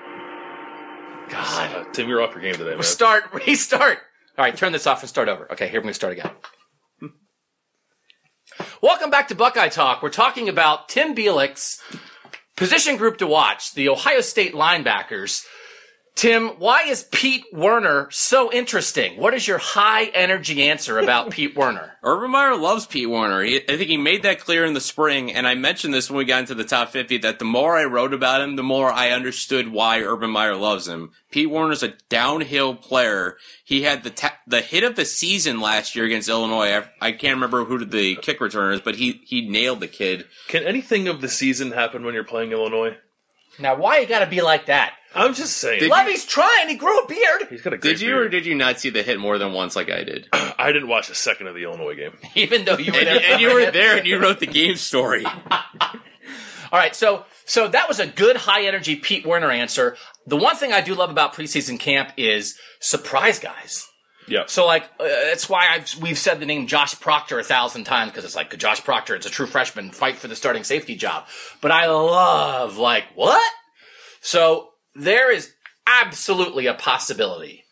God. 1.30 1.76
Uh, 1.76 1.84
Tim, 1.92 2.08
you're 2.08 2.22
off 2.22 2.34
your 2.34 2.42
game 2.42 2.56
today, 2.56 2.72
man. 2.74 2.84
Start, 2.84 3.26
restart. 3.34 4.00
All 4.38 4.46
right, 4.46 4.56
turn 4.56 4.72
this 4.72 4.88
off 4.88 5.02
and 5.02 5.10
start 5.10 5.30
over. 5.30 5.52
Okay, 5.52 5.68
here 5.68 5.82
we 5.82 5.94
start 5.94 6.14
again. 6.14 6.32
Welcome 8.82 9.10
back 9.10 9.28
to 9.30 9.36
Buckeye 9.36 9.70
Talk. 9.70 10.02
We're 10.02 10.10
talking 10.10 10.50
about 10.50 10.90
Tim 10.90 11.16
Bielik's 11.16 11.82
position 12.56 12.98
group 12.98 13.18
to 13.18 13.28
watch, 13.28 13.74
the 13.74 13.90
Ohio 13.90 14.22
State 14.22 14.54
linebackers. 14.54 15.46
Tim, 16.18 16.48
why 16.58 16.82
is 16.82 17.04
Pete 17.04 17.46
Werner 17.54 18.08
so 18.10 18.52
interesting? 18.52 19.22
What 19.22 19.36
is 19.36 19.48
your 19.48 19.60
high 19.60 20.06
energy 20.06 20.64
answer 20.64 20.98
about 20.98 21.30
Pete 21.32 21.56
Werner? 21.56 21.92
Urban 22.02 22.32
Meyer 22.32 22.56
loves 22.56 22.88
Pete 22.88 23.08
Werner. 23.08 23.44
He, 23.44 23.58
I 23.58 23.78
think 23.78 23.84
he 23.84 23.98
made 23.98 24.24
that 24.24 24.40
clear 24.40 24.66
in 24.66 24.74
the 24.74 24.82
spring, 24.82 25.32
and 25.32 25.48
I 25.48 25.54
mentioned 25.54 25.94
this 25.94 26.10
when 26.10 26.18
we 26.18 26.26
got 26.26 26.40
into 26.40 26.56
the 26.56 26.64
top 26.64 26.90
50 26.90 27.20
that 27.20 27.38
the 27.38 27.46
more 27.46 27.78
I 27.78 27.86
wrote 27.86 28.16
about 28.16 28.42
him, 28.42 28.56
the 28.56 28.64
more 28.64 28.92
I 28.92 29.12
understood 29.12 29.72
why 29.72 30.02
Urban 30.02 30.32
Meyer 30.32 30.56
loves 30.56 30.88
him. 30.88 31.12
Pete 31.30 31.52
Werner's 31.52 31.84
a 31.84 31.94
downhill 32.10 32.74
player. 32.74 33.38
He 33.64 33.84
had 33.84 34.02
the 34.02 34.10
ta- 34.10 34.40
the 34.48 34.62
hit 34.62 34.84
of 34.84 34.96
the 34.96 35.06
season 35.06 35.62
last 35.62 35.96
year 35.96 36.06
against 36.06 36.30
Illinois. 36.30 36.78
I, 36.78 36.90
I 37.00 37.12
can't 37.12 37.36
remember 37.36 37.66
who 37.66 37.78
did 37.78 37.92
the 37.92 38.16
kick 38.16 38.42
returners, 38.42 38.80
is, 38.80 38.82
but 38.84 38.96
he, 38.96 39.22
he 39.24 39.48
nailed 39.48 39.82
the 39.82 39.88
kid. 39.88 40.26
Can 40.48 40.64
anything 40.64 41.08
of 41.08 41.22
the 41.22 41.30
season 41.30 41.74
happen 41.74 42.04
when 42.04 42.16
you're 42.16 42.24
playing 42.24 42.54
Illinois? 42.54 42.98
Now, 43.60 43.76
why 43.76 44.00
you 44.00 44.08
got 44.08 44.20
to 44.20 44.28
be 44.28 44.42
like 44.42 44.66
that? 44.66 44.94
I'm 45.18 45.34
just 45.34 45.58
saying. 45.58 45.80
Did- 45.80 45.92
Levy's 45.92 46.26
trying. 46.26 46.70
He 46.70 46.76
grew 46.76 47.00
a 47.00 47.08
beard. 47.08 47.48
He's 47.50 47.62
got 47.62 47.74
a 47.74 47.78
great 47.78 47.98
Did 47.98 48.02
you 48.02 48.16
or 48.16 48.22
beard. 48.22 48.32
did 48.32 48.46
you 48.46 48.56
not 48.56 48.80
see 48.80 48.90
the 48.90 49.04
hit 49.04 49.20
more 49.20 49.38
than 49.38 49.54
once 49.54 49.76
like 49.76 49.90
I 49.90 50.04
did? 50.04 50.28
I 50.34 50.72
didn't 50.72 50.88
watch 50.88 51.10
a 51.10 51.16
second 51.16 51.48
of 51.48 51.56
the 51.56 51.64
Illinois 51.64 51.96
game. 51.96 52.14
Even 52.36 52.66
though 52.66 52.78
you 52.78 52.92
were 52.92 53.00
and, 53.00 53.08
there, 53.08 53.32
and 53.32 53.42
you 53.42 53.54
were 53.54 53.72
there 53.72 53.98
and 53.98 54.08
you 54.08 54.20
wrote 54.20 54.40
the 54.40 54.48
game 54.48 54.76
story. 54.76 55.26
All 56.70 56.80
right, 56.80 56.96
so 56.96 57.26
so 57.46 57.68
that 57.70 57.88
was 57.88 58.00
a 58.00 58.08
good 58.08 58.36
high 58.36 58.66
energy 58.66 58.96
Pete 58.98 59.26
Werner 59.26 59.52
answer. 59.52 59.96
The 60.26 60.36
one 60.36 60.56
thing 60.58 60.74
I 60.74 60.82
do 60.82 60.96
love 60.96 61.10
about 61.10 61.34
preseason 61.34 61.80
camp 61.80 62.12
is 62.18 62.58
surprise 62.80 63.40
guys. 63.40 63.88
Yeah. 64.28 64.44
So 64.48 64.66
like 64.66 64.84
uh, 65.00 65.06
that's 65.06 65.48
why 65.48 65.70
I've 65.72 65.96
we've 66.02 66.18
said 66.18 66.42
the 66.42 66.46
name 66.46 66.68
Josh 66.68 67.00
Proctor 67.00 67.40
a 67.40 67.44
thousand 67.44 67.86
times 67.86 68.12
because 68.12 68.26
it's 68.26 68.36
like 68.36 68.56
Josh 68.58 68.84
Proctor, 68.84 69.16
it's 69.16 69.26
a 69.26 69.30
true 69.30 69.46
freshman, 69.46 69.92
fight 69.92 70.18
for 70.18 70.28
the 70.28 70.36
starting 70.36 70.66
safety 70.66 70.96
job. 70.96 71.26
But 71.62 71.72
I 71.72 71.88
love 71.88 72.78
like 72.78 73.06
what? 73.16 73.54
So 74.20 74.67
there 74.98 75.32
is 75.32 75.54
absolutely 75.86 76.68
a 76.68 76.74
possibility 76.74 77.64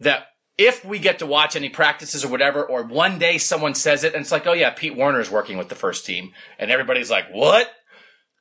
that 0.00 0.26
if 0.56 0.84
we 0.84 0.98
get 0.98 1.20
to 1.20 1.26
watch 1.26 1.56
any 1.56 1.68
practices 1.68 2.24
or 2.24 2.28
whatever, 2.28 2.64
or 2.64 2.84
one 2.84 3.18
day 3.18 3.38
someone 3.38 3.74
says 3.74 4.04
it 4.04 4.14
and 4.14 4.22
it's 4.22 4.32
like, 4.32 4.46
oh 4.46 4.52
yeah, 4.52 4.70
Pete 4.70 4.96
Werner 4.96 5.20
is 5.20 5.30
working 5.30 5.56
with 5.56 5.68
the 5.68 5.74
first 5.74 6.04
team, 6.04 6.32
and 6.58 6.70
everybody's 6.70 7.10
like, 7.10 7.30
what? 7.32 7.70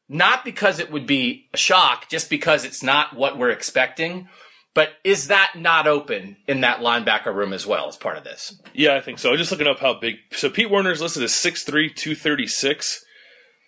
Not 0.09 0.45
because 0.45 0.79
it 0.79 0.91
would 0.91 1.05
be 1.05 1.49
a 1.53 1.57
shock, 1.57 2.09
just 2.09 2.29
because 2.29 2.65
it's 2.65 2.81
not 2.81 3.15
what 3.15 3.37
we're 3.37 3.49
expecting. 3.49 4.29
But 4.73 4.91
is 5.03 5.27
that 5.27 5.53
not 5.55 5.87
open 5.87 6.37
in 6.47 6.61
that 6.61 6.81
linebacker 6.81 7.33
room 7.33 7.51
as 7.51 7.65
well 7.65 7.87
as 7.87 7.97
part 7.97 8.17
of 8.17 8.23
this? 8.23 8.61
Yeah, 8.73 8.95
I 8.95 9.01
think 9.01 9.17
so. 9.17 9.31
I'm 9.31 9.37
just 9.37 9.51
looking 9.51 9.67
up 9.67 9.79
how 9.79 9.95
big. 9.99 10.17
So 10.31 10.51
Pete 10.51 10.69
Werner's 10.69 11.01
listed 11.01 11.23
as 11.23 11.31
6'3", 11.31 11.95
236. 11.95 13.03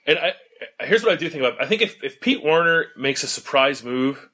And 0.05 0.19
I 0.19 0.33
here's 0.82 1.04
what 1.04 1.12
I 1.12 1.16
do 1.16 1.30
think 1.30 1.44
about. 1.44 1.62
I 1.62 1.68
think 1.68 1.82
if, 1.82 2.04
if 2.04 2.22
Pete 2.22 2.44
Werner 2.44 2.88
makes 2.98 3.24
a 3.24 3.28
surprise 3.28 3.84
move 3.84 4.30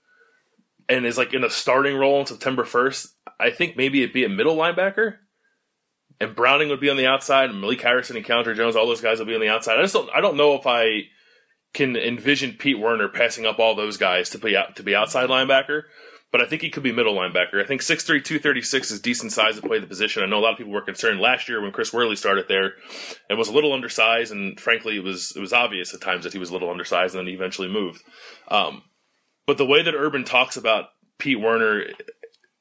and 0.87 1.05
is 1.05 1.17
like 1.17 1.33
in 1.33 1.43
a 1.43 1.49
starting 1.49 1.97
role 1.97 2.19
on 2.19 2.25
September 2.25 2.63
1st, 2.63 3.07
I 3.39 3.49
think 3.51 3.77
maybe 3.77 4.01
it'd 4.01 4.13
be 4.13 4.25
a 4.25 4.29
middle 4.29 4.55
linebacker. 4.55 5.17
And 6.19 6.35
Browning 6.35 6.69
would 6.69 6.79
be 6.79 6.89
on 6.89 6.95
the 6.95 7.07
outside, 7.07 7.49
and 7.49 7.59
Malik 7.59 7.81
Harrison 7.81 8.15
and 8.15 8.25
Keandre 8.25 8.55
Jones, 8.55 8.77
all 8.77 8.87
those 8.87 9.01
guys 9.01 9.19
will 9.19 9.25
be 9.25 9.35
on 9.35 9.41
the 9.41 9.49
outside. 9.49 9.77
I 9.77 9.81
just 9.81 9.93
don't 9.93 10.09
I 10.15 10.21
don't 10.21 10.37
know 10.37 10.53
if 10.53 10.65
I 10.65 11.07
can 11.73 11.97
envision 11.97 12.53
Pete 12.53 12.79
Werner 12.79 13.09
passing 13.09 13.45
up 13.45 13.59
all 13.59 13.75
those 13.75 13.97
guys 13.97 14.29
to 14.29 14.37
be 14.37 14.55
out 14.55 14.77
to 14.77 14.83
be 14.83 14.95
outside 14.95 15.29
linebacker 15.29 15.83
but 16.35 16.43
I 16.43 16.47
think 16.47 16.61
he 16.61 16.69
could 16.69 16.83
be 16.83 16.91
middle 16.91 17.15
linebacker. 17.15 17.63
I 17.63 17.65
think 17.65 17.79
6'3", 17.79 18.05
236 18.21 18.91
is 18.91 18.99
decent 18.99 19.31
size 19.31 19.55
to 19.55 19.61
play 19.61 19.79
the 19.79 19.87
position. 19.87 20.21
I 20.21 20.25
know 20.25 20.37
a 20.37 20.41
lot 20.41 20.51
of 20.51 20.57
people 20.57 20.73
were 20.73 20.81
concerned 20.81 21.21
last 21.21 21.47
year 21.47 21.61
when 21.61 21.71
Chris 21.71 21.93
Worley 21.93 22.17
started 22.17 22.49
there 22.49 22.73
and 23.29 23.39
was 23.39 23.47
a 23.47 23.53
little 23.53 23.71
undersized, 23.71 24.33
and 24.33 24.59
frankly, 24.59 24.97
it 24.97 25.03
was 25.05 25.31
it 25.33 25.39
was 25.39 25.53
obvious 25.53 25.93
at 25.93 26.01
times 26.01 26.25
that 26.25 26.33
he 26.33 26.39
was 26.39 26.49
a 26.49 26.51
little 26.51 26.69
undersized, 26.69 27.15
and 27.15 27.21
then 27.21 27.27
he 27.27 27.35
eventually 27.35 27.69
moved. 27.69 28.03
Um, 28.49 28.83
but 29.47 29.57
the 29.57 29.65
way 29.65 29.81
that 29.81 29.95
Urban 29.95 30.25
talks 30.25 30.57
about 30.57 30.89
Pete 31.19 31.39
Werner, 31.39 31.85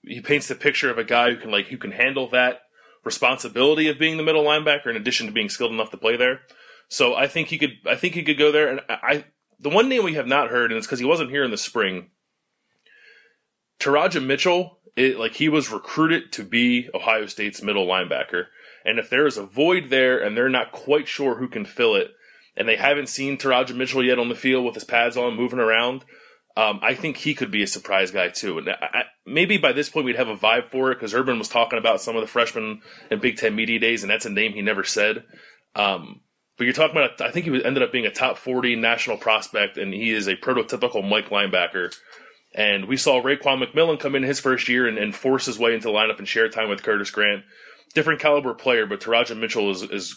he 0.02 0.20
paints 0.20 0.46
the 0.46 0.54
picture 0.54 0.88
of 0.88 0.98
a 0.98 1.02
guy 1.02 1.32
who 1.32 1.36
can 1.36 1.50
like 1.50 1.66
who 1.66 1.76
can 1.76 1.90
handle 1.90 2.30
that 2.30 2.60
responsibility 3.02 3.88
of 3.88 3.98
being 3.98 4.18
the 4.18 4.22
middle 4.22 4.44
linebacker 4.44 4.86
in 4.86 4.94
addition 4.94 5.26
to 5.26 5.32
being 5.32 5.48
skilled 5.48 5.72
enough 5.72 5.90
to 5.90 5.96
play 5.96 6.16
there. 6.16 6.42
So 6.86 7.16
I 7.16 7.26
think 7.26 7.48
he 7.48 7.58
could 7.58 7.72
I 7.88 7.96
think 7.96 8.14
he 8.14 8.22
could 8.22 8.38
go 8.38 8.52
there. 8.52 8.68
And 8.68 8.82
I 8.88 9.24
the 9.58 9.68
one 9.68 9.88
name 9.88 10.04
we 10.04 10.14
have 10.14 10.28
not 10.28 10.50
heard, 10.50 10.70
and 10.70 10.78
it's 10.78 10.86
because 10.86 11.00
he 11.00 11.04
wasn't 11.04 11.30
here 11.30 11.42
in 11.42 11.50
the 11.50 11.58
spring 11.58 12.10
Teradja 13.84 14.24
Mitchell, 14.24 14.78
it, 14.96 15.18
like 15.18 15.34
he 15.34 15.48
was 15.48 15.70
recruited 15.70 16.32
to 16.32 16.42
be 16.42 16.88
Ohio 16.94 17.26
State's 17.26 17.62
middle 17.62 17.86
linebacker. 17.86 18.46
And 18.84 18.98
if 18.98 19.10
there 19.10 19.26
is 19.26 19.36
a 19.36 19.44
void 19.44 19.90
there 19.90 20.18
and 20.18 20.34
they're 20.34 20.48
not 20.48 20.72
quite 20.72 21.06
sure 21.06 21.34
who 21.34 21.48
can 21.48 21.66
fill 21.66 21.94
it, 21.94 22.08
and 22.56 22.66
they 22.66 22.76
haven't 22.76 23.08
seen 23.08 23.36
Teradja 23.36 23.74
Mitchell 23.74 24.04
yet 24.04 24.18
on 24.18 24.28
the 24.28 24.34
field 24.34 24.64
with 24.64 24.74
his 24.74 24.84
pads 24.84 25.16
on, 25.16 25.36
moving 25.36 25.58
around, 25.58 26.04
um, 26.56 26.78
I 26.82 26.94
think 26.94 27.16
he 27.18 27.34
could 27.34 27.50
be 27.50 27.62
a 27.62 27.66
surprise 27.66 28.10
guy 28.10 28.28
too. 28.28 28.58
And 28.58 28.70
I, 28.70 28.74
I, 28.80 29.02
maybe 29.26 29.58
by 29.58 29.72
this 29.72 29.90
point 29.90 30.06
we'd 30.06 30.16
have 30.16 30.28
a 30.28 30.36
vibe 30.36 30.70
for 30.70 30.90
it 30.90 30.94
because 30.94 31.12
Urban 31.12 31.38
was 31.38 31.48
talking 31.48 31.78
about 31.78 32.00
some 32.00 32.14
of 32.14 32.22
the 32.22 32.28
freshmen 32.28 32.80
in 33.10 33.18
Big 33.18 33.36
Ten 33.36 33.54
media 33.54 33.78
days, 33.80 34.02
and 34.02 34.10
that's 34.10 34.26
a 34.26 34.30
name 34.30 34.52
he 34.52 34.62
never 34.62 34.84
said. 34.84 35.24
Um, 35.74 36.20
but 36.56 36.64
you're 36.64 36.72
talking 36.72 36.96
about, 36.96 37.20
I 37.20 37.32
think 37.32 37.46
he 37.46 37.64
ended 37.64 37.82
up 37.82 37.90
being 37.90 38.06
a 38.06 38.12
top 38.12 38.38
40 38.38 38.76
national 38.76 39.16
prospect, 39.16 39.76
and 39.76 39.92
he 39.92 40.10
is 40.10 40.28
a 40.28 40.36
prototypical 40.36 41.06
Mike 41.06 41.28
linebacker 41.30 41.92
and 42.54 42.86
we 42.86 42.96
saw 42.96 43.20
Raekwon 43.20 43.62
McMillan 43.62 43.98
come 43.98 44.14
in 44.14 44.22
his 44.22 44.40
first 44.40 44.68
year 44.68 44.86
and, 44.86 44.96
and, 44.96 45.14
force 45.14 45.46
his 45.46 45.58
way 45.58 45.74
into 45.74 45.88
the 45.88 45.94
lineup 45.94 46.18
and 46.18 46.28
share 46.28 46.48
time 46.48 46.68
with 46.68 46.82
Curtis 46.82 47.10
Grant. 47.10 47.42
Different 47.94 48.20
caliber 48.20 48.54
player, 48.54 48.86
but 48.86 49.00
Teradja 49.00 49.38
Mitchell 49.38 49.70
is, 49.70 49.82
is 49.82 50.16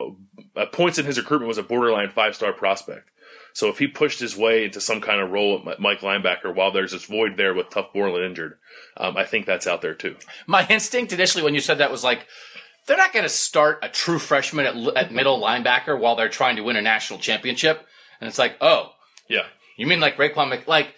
uh, 0.00 0.66
points 0.66 0.98
in 0.98 1.06
his 1.06 1.18
recruitment 1.18 1.48
was 1.48 1.58
a 1.58 1.62
borderline 1.62 2.10
five 2.10 2.34
star 2.34 2.52
prospect. 2.52 3.10
So 3.52 3.68
if 3.68 3.78
he 3.78 3.86
pushed 3.86 4.20
his 4.20 4.36
way 4.36 4.64
into 4.64 4.80
some 4.80 5.00
kind 5.00 5.20
of 5.20 5.30
role 5.30 5.62
at 5.68 5.80
Mike 5.80 6.00
linebacker 6.00 6.54
while 6.54 6.70
there's 6.70 6.92
this 6.92 7.04
void 7.04 7.36
there 7.36 7.54
with 7.54 7.70
Tuf 7.70 7.92
Borland 7.92 8.24
injured, 8.24 8.58
um, 8.96 9.16
I 9.16 9.24
think 9.24 9.46
that's 9.46 9.66
out 9.66 9.82
there 9.82 9.94
too. 9.94 10.16
My 10.46 10.66
instinct 10.68 11.12
initially 11.12 11.42
when 11.42 11.54
you 11.54 11.60
said 11.60 11.78
that 11.78 11.90
was 11.90 12.04
like, 12.04 12.26
they're 12.86 12.96
not 12.96 13.12
going 13.12 13.24
to 13.24 13.28
start 13.28 13.80
a 13.82 13.88
true 13.88 14.18
freshman 14.18 14.66
at, 14.66 14.96
at 14.96 15.12
middle 15.12 15.40
linebacker 15.40 15.98
while 15.98 16.16
they're 16.16 16.28
trying 16.28 16.56
to 16.56 16.62
win 16.62 16.76
a 16.76 16.82
national 16.82 17.18
championship. 17.18 17.86
And 18.20 18.28
it's 18.28 18.38
like, 18.38 18.56
oh, 18.60 18.92
yeah, 19.28 19.44
you 19.76 19.86
mean 19.86 20.00
like 20.00 20.16
Raekwon 20.16 20.48
Mc, 20.48 20.66
like 20.66 20.94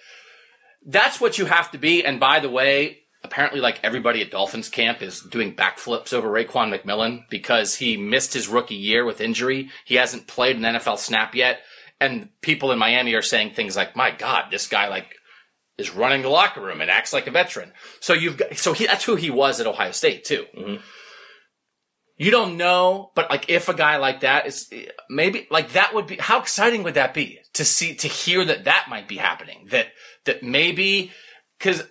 that's 0.86 1.20
what 1.20 1.38
you 1.38 1.46
have 1.46 1.70
to 1.72 1.78
be. 1.78 2.04
And 2.04 2.18
by 2.20 2.40
the 2.40 2.50
way, 2.50 2.98
apparently 3.22 3.60
like 3.60 3.80
everybody 3.82 4.22
at 4.22 4.30
Dolphins 4.30 4.68
camp 4.68 5.02
is 5.02 5.20
doing 5.20 5.54
backflips 5.54 6.12
over 6.12 6.28
Raekwon 6.28 6.74
McMillan 6.74 7.28
because 7.28 7.76
he 7.76 7.96
missed 7.96 8.32
his 8.32 8.48
rookie 8.48 8.74
year 8.74 9.04
with 9.04 9.20
injury. 9.20 9.70
He 9.84 9.96
hasn't 9.96 10.26
played 10.26 10.56
an 10.56 10.62
NFL 10.62 10.98
snap 10.98 11.34
yet. 11.34 11.60
And 12.00 12.30
people 12.40 12.72
in 12.72 12.78
Miami 12.78 13.14
are 13.14 13.22
saying 13.22 13.52
things 13.52 13.76
like, 13.76 13.94
my 13.94 14.10
God, 14.10 14.46
this 14.50 14.68
guy 14.68 14.88
like 14.88 15.14
is 15.76 15.94
running 15.94 16.22
the 16.22 16.28
locker 16.28 16.60
room 16.60 16.80
and 16.80 16.90
acts 16.90 17.12
like 17.12 17.26
a 17.26 17.30
veteran. 17.30 17.72
So 18.00 18.14
you've 18.14 18.38
got, 18.38 18.56
so 18.56 18.72
he, 18.72 18.86
that's 18.86 19.04
who 19.04 19.16
he 19.16 19.30
was 19.30 19.60
at 19.60 19.66
Ohio 19.66 19.92
State 19.92 20.24
too. 20.24 20.46
Mm-hmm. 20.56 20.82
You 22.16 22.30
don't 22.30 22.58
know, 22.58 23.12
but 23.14 23.30
like 23.30 23.48
if 23.48 23.70
a 23.70 23.74
guy 23.74 23.96
like 23.96 24.20
that 24.20 24.46
is 24.46 24.70
maybe 25.08 25.46
like 25.50 25.72
that 25.72 25.94
would 25.94 26.06
be, 26.06 26.16
how 26.16 26.40
exciting 26.40 26.82
would 26.82 26.94
that 26.94 27.14
be 27.14 27.38
to 27.54 27.64
see, 27.64 27.94
to 27.94 28.08
hear 28.08 28.44
that 28.44 28.64
that 28.64 28.86
might 28.90 29.08
be 29.08 29.16
happening? 29.16 29.68
That, 29.70 29.86
that 30.30 30.44
maybe, 30.44 31.10
cause 31.58 31.82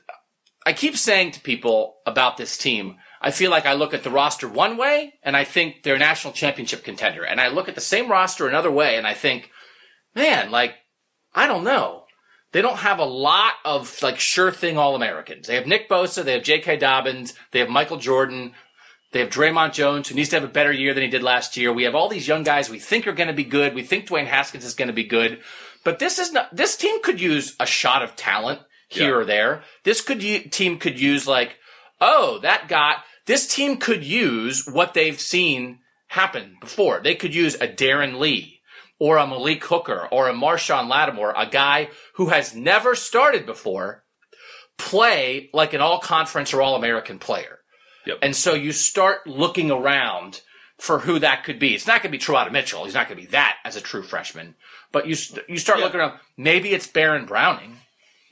I 0.66 0.72
keep 0.72 0.96
saying 0.96 1.32
to 1.32 1.42
people 1.42 1.98
about 2.06 2.38
this 2.38 2.58
team, 2.58 2.96
I 3.22 3.32
feel 3.32 3.52
like 3.52 3.66
I 3.66 3.74
look 3.74 3.94
at 3.94 4.04
the 4.04 4.10
roster 4.10 4.48
one 4.48 4.78
way 4.78 5.16
and 5.24 5.36
I 5.36 5.44
think 5.44 5.84
they're 5.84 5.96
a 5.96 6.00
national 6.00 6.32
championship 6.32 6.86
contender. 6.86 7.26
And 7.26 7.42
I 7.42 7.50
look 7.50 7.68
at 7.68 7.76
the 7.76 7.82
same 7.82 8.10
roster 8.10 8.48
another 8.48 8.72
way 8.72 8.96
and 8.96 9.06
I 9.06 9.14
think, 9.14 9.52
man, 10.16 10.52
like, 10.52 10.76
I 11.36 11.48
don't 11.48 11.66
know. 11.66 12.06
They 12.54 12.62
don't 12.62 12.78
have 12.78 13.00
a 13.00 13.06
lot 13.06 13.54
of 13.66 14.02
like 14.02 14.20
sure 14.20 14.52
thing 14.52 14.78
All 14.78 14.96
Americans. 14.96 15.48
They 15.48 15.56
have 15.56 15.68
Nick 15.68 15.90
Bosa, 15.90 16.24
they 16.24 16.34
have 16.34 16.44
J.K. 16.44 16.78
Dobbins, 16.78 17.34
they 17.52 17.60
have 17.60 17.70
Michael 17.70 17.98
Jordan, 17.98 18.54
they 19.12 19.20
have 19.20 19.30
Dre'Mont 19.30 19.74
Jones, 19.74 20.08
who 20.08 20.16
needs 20.16 20.30
to 20.30 20.38
have 20.38 20.50
a 20.50 20.52
better 20.52 20.72
year 20.72 20.94
than 20.94 21.04
he 21.04 21.10
did 21.10 21.24
last 21.24 21.58
year. 21.58 21.74
We 21.74 21.84
have 21.84 21.96
all 21.96 22.10
these 22.10 22.28
young 22.28 22.44
guys 22.44 22.70
we 22.70 22.80
think 22.80 23.06
are 23.06 23.12
going 23.12 23.28
to 23.28 23.34
be 23.34 23.44
good. 23.44 23.76
We 23.76 23.84
think 23.84 24.08
Dwayne 24.08 24.28
Haskins 24.28 24.64
is 24.64 24.76
going 24.76 24.88
to 24.88 24.94
be 24.94 25.04
good. 25.04 25.42
But 25.84 26.00
this 26.00 26.20
is 26.20 26.32
not, 26.32 26.56
this 26.56 26.76
team 26.76 27.02
could 27.02 27.22
use 27.22 27.56
a 27.60 27.66
shot 27.66 28.04
of 28.04 28.16
talent 28.16 28.60
here 28.88 29.10
yeah. 29.10 29.16
or 29.16 29.26
there. 29.26 29.64
This 29.84 30.02
could, 30.02 30.20
team 30.20 30.78
could 30.78 31.00
use 31.00 31.28
like, 31.28 31.58
oh, 32.02 32.40
that 32.40 32.68
got, 32.68 33.04
this 33.26 33.48
team 33.48 33.78
could 33.78 34.04
use 34.04 34.68
what 34.68 34.94
they've 34.94 35.20
seen 35.20 35.80
happen 36.08 36.58
before. 36.60 37.00
They 37.02 37.16
could 37.16 37.34
use 37.34 37.56
a 37.56 37.68
Darron 37.68 38.20
Lee 38.20 38.62
or 39.00 39.18
a 39.18 39.28
Malik 39.28 39.64
Hooker 39.66 40.08
or 40.12 40.28
a 40.28 40.34
Marshon 40.34 40.90
Lattimore, 40.90 41.34
a 41.38 41.46
guy 41.46 41.90
who 42.16 42.30
has 42.30 42.56
never 42.56 42.96
started 42.96 43.46
before, 43.46 44.04
play 44.78 45.50
like 45.54 45.74
an 45.74 45.82
all 45.82 46.00
conference 46.00 46.54
or 46.54 46.62
all 46.62 46.76
American 46.76 47.20
player. 47.20 47.60
Yep. 48.06 48.18
And 48.22 48.36
so 48.36 48.54
you 48.54 48.72
start 48.72 49.28
looking 49.28 49.72
around 49.72 50.42
for 50.78 51.00
who 51.00 51.20
that 51.20 51.44
could 51.44 51.60
be. 51.60 51.76
It's 51.76 51.86
not 51.86 52.02
going 52.02 52.12
to 52.12 52.18
be 52.18 52.24
Teradja 52.24 52.52
Mitchell. 52.52 52.86
He's 52.86 52.94
not 52.94 53.08
going 53.08 53.20
to 53.20 53.26
be 53.26 53.32
that 53.32 53.58
as 53.64 53.76
a 53.76 53.82
true 53.82 54.02
freshman. 54.02 54.56
But 54.92 55.08
you 55.08 55.16
you 55.48 55.58
start 55.58 55.80
yeah. 55.80 55.86
looking 55.86 56.00
around. 56.00 56.20
Maybe 56.38 56.70
it's 56.70 56.88
Baron 56.88 57.26
Browning. 57.26 57.78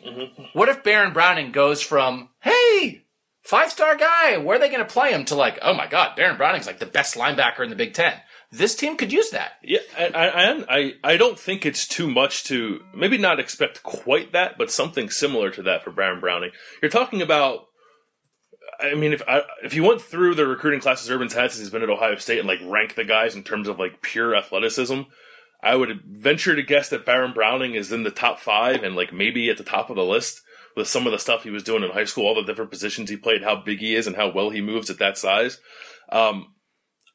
Mm-hmm. 0.06 0.44
What 0.54 0.70
if 0.70 0.84
Baron 0.84 1.14
Browning 1.14 1.52
goes 1.52 1.82
from 1.82 2.30
hey 2.40 3.04
five 3.44 3.72
star 3.72 3.96
guy, 3.96 4.38
where 4.38 4.58
are 4.58 4.60
they 4.60 4.70
going 4.70 4.86
to 4.86 4.86
play 4.86 5.12
him 5.12 5.26
to 5.26 5.36
like 5.36 5.60
oh 5.62 5.74
my 5.74 5.88
god, 5.88 6.16
Baron 6.16 6.38
Browning's 6.38 6.68
like 6.68 6.80
the 6.80 6.86
best 6.86 7.16
linebacker 7.16 7.64
in 7.64 7.70
the 7.70 7.76
Big 7.76 7.94
Ten. 7.94 8.14
This 8.52 8.76
team 8.76 8.96
could 8.96 9.12
use 9.12 9.32
that. 9.32 9.54
Yeah, 9.62 9.80
I, 9.98 10.64
I 10.70 10.94
I 11.04 11.18
don't 11.18 11.38
think 11.38 11.66
it's 11.66 11.88
too 11.88 12.10
much 12.10 12.46
to 12.46 12.82
maybe 12.96 13.18
not 13.18 13.40
expect 13.40 13.84
quite 13.84 14.32
that, 14.32 14.58
but 14.58 14.72
something 14.72 15.10
similar 15.10 15.52
to 15.52 15.64
that 15.64 15.84
for 15.84 15.92
Baron 15.92 16.22
Browning. 16.22 16.52
You're 16.82 16.92
talking 16.92 17.22
about 17.22 17.68
I 18.80 18.94
mean, 18.94 19.14
if 19.14 19.22
I, 19.28 19.42
if 19.64 19.74
you 19.74 19.84
went 19.84 20.02
through 20.02 20.36
the 20.36 20.46
recruiting 20.46 20.80
classes 20.80 21.10
Urban's 21.10 21.34
had 21.34 21.52
since 21.52 21.60
he's 21.60 21.70
been 21.70 21.84
at 21.84 21.90
Ohio 21.90 22.16
State 22.18 22.40
and 22.40 22.48
like 22.48 22.60
rank 22.64 22.96
the 22.96 23.04
guys 23.04 23.36
in 23.36 23.44
terms 23.44 23.68
of 23.68 23.80
like 23.80 24.02
pure 24.02 24.36
athleticism, 24.36 25.02
I 25.62 25.76
would 25.76 26.02
venture 26.06 26.56
to 26.56 26.64
guess 26.64 26.90
that 26.90 27.06
Baron 27.06 27.34
Browning 27.34 27.74
is 27.74 27.92
in 27.92 28.04
the 28.04 28.12
top 28.12 28.40
five 28.40 28.84
and 28.84 28.96
like 28.96 29.12
maybe 29.12 29.50
at 29.50 29.58
the 29.58 29.64
top 29.64 29.90
of 29.90 29.96
the 29.96 30.04
list 30.04 30.42
with 30.76 30.88
some 30.88 31.08
of 31.08 31.12
the 31.12 31.20
stuff 31.20 31.44
he 31.44 31.50
was 31.50 31.64
doing 31.64 31.84
in 31.84 31.90
high 31.90 32.06
school, 32.06 32.28
all 32.28 32.36
the 32.36 32.44
different 32.44 32.70
positions 32.70 33.10
he 33.10 33.18
played, 33.18 33.44
how 33.44 33.56
big 33.56 33.80
he 33.80 33.96
is, 33.96 34.06
and 34.06 34.16
how 34.16 34.32
well 34.32 34.52
he 34.52 34.62
moves 34.62 34.90
at 34.90 35.00
that 35.00 35.18
size. 35.18 35.60
Um, 36.12 36.54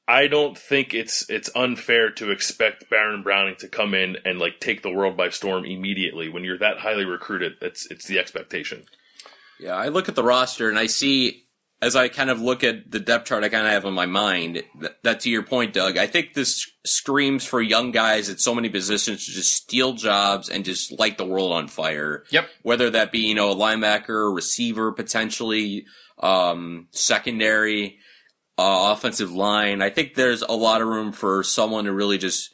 I 0.08 0.26
don't 0.26 0.58
think 0.58 0.92
it's 0.92 1.28
it's 1.30 1.48
unfair 1.54 2.10
to 2.10 2.32
expect 2.32 2.90
Baron 2.90 3.22
Browning 3.22 3.54
to 3.60 3.68
come 3.68 3.94
in 3.94 4.16
and 4.24 4.40
like 4.40 4.58
take 4.58 4.82
the 4.82 4.90
world 4.90 5.16
by 5.16 5.30
storm 5.30 5.64
immediately 5.64 6.28
when 6.28 6.42
you're 6.42 6.58
that 6.58 6.78
highly 6.78 7.04
recruited. 7.04 7.52
It's 7.62 7.88
it's 7.90 8.06
the 8.06 8.18
expectation. 8.18 8.84
Yeah, 9.60 9.76
I 9.76 9.88
look 9.88 10.08
at 10.08 10.16
the 10.16 10.24
roster 10.24 10.68
and 10.68 10.78
I 10.78 10.86
see 10.86 11.44
as 11.82 11.96
I 11.96 12.06
kind 12.08 12.30
of 12.30 12.40
look 12.40 12.62
at 12.62 12.92
the 12.92 13.00
depth 13.00 13.26
chart 13.26 13.42
I 13.42 13.48
kind 13.48 13.66
of 13.66 13.72
have 13.72 13.84
in 13.84 13.92
my 13.92 14.06
mind, 14.06 14.62
that, 14.80 15.02
that 15.02 15.20
to 15.20 15.30
your 15.30 15.42
point, 15.42 15.74
Doug, 15.74 15.98
I 15.98 16.06
think 16.06 16.32
this 16.32 16.70
screams 16.86 17.44
for 17.44 17.60
young 17.60 17.90
guys 17.90 18.30
at 18.30 18.40
so 18.40 18.54
many 18.54 18.68
positions 18.68 19.26
to 19.26 19.32
just 19.32 19.50
steal 19.50 19.94
jobs 19.94 20.48
and 20.48 20.64
just 20.64 20.96
light 20.96 21.18
the 21.18 21.26
world 21.26 21.50
on 21.50 21.66
fire. 21.66 22.22
Yep. 22.30 22.48
Whether 22.62 22.88
that 22.90 23.10
be, 23.10 23.18
you 23.18 23.34
know, 23.34 23.50
a 23.50 23.56
linebacker, 23.56 24.32
receiver, 24.32 24.92
potentially, 24.92 25.84
um, 26.20 26.86
secondary, 26.92 27.98
uh, 28.56 28.92
offensive 28.92 29.32
line. 29.32 29.82
I 29.82 29.90
think 29.90 30.14
there's 30.14 30.42
a 30.42 30.52
lot 30.52 30.82
of 30.82 30.88
room 30.88 31.10
for 31.10 31.42
someone 31.42 31.86
to 31.86 31.92
really 31.92 32.18
just 32.18 32.50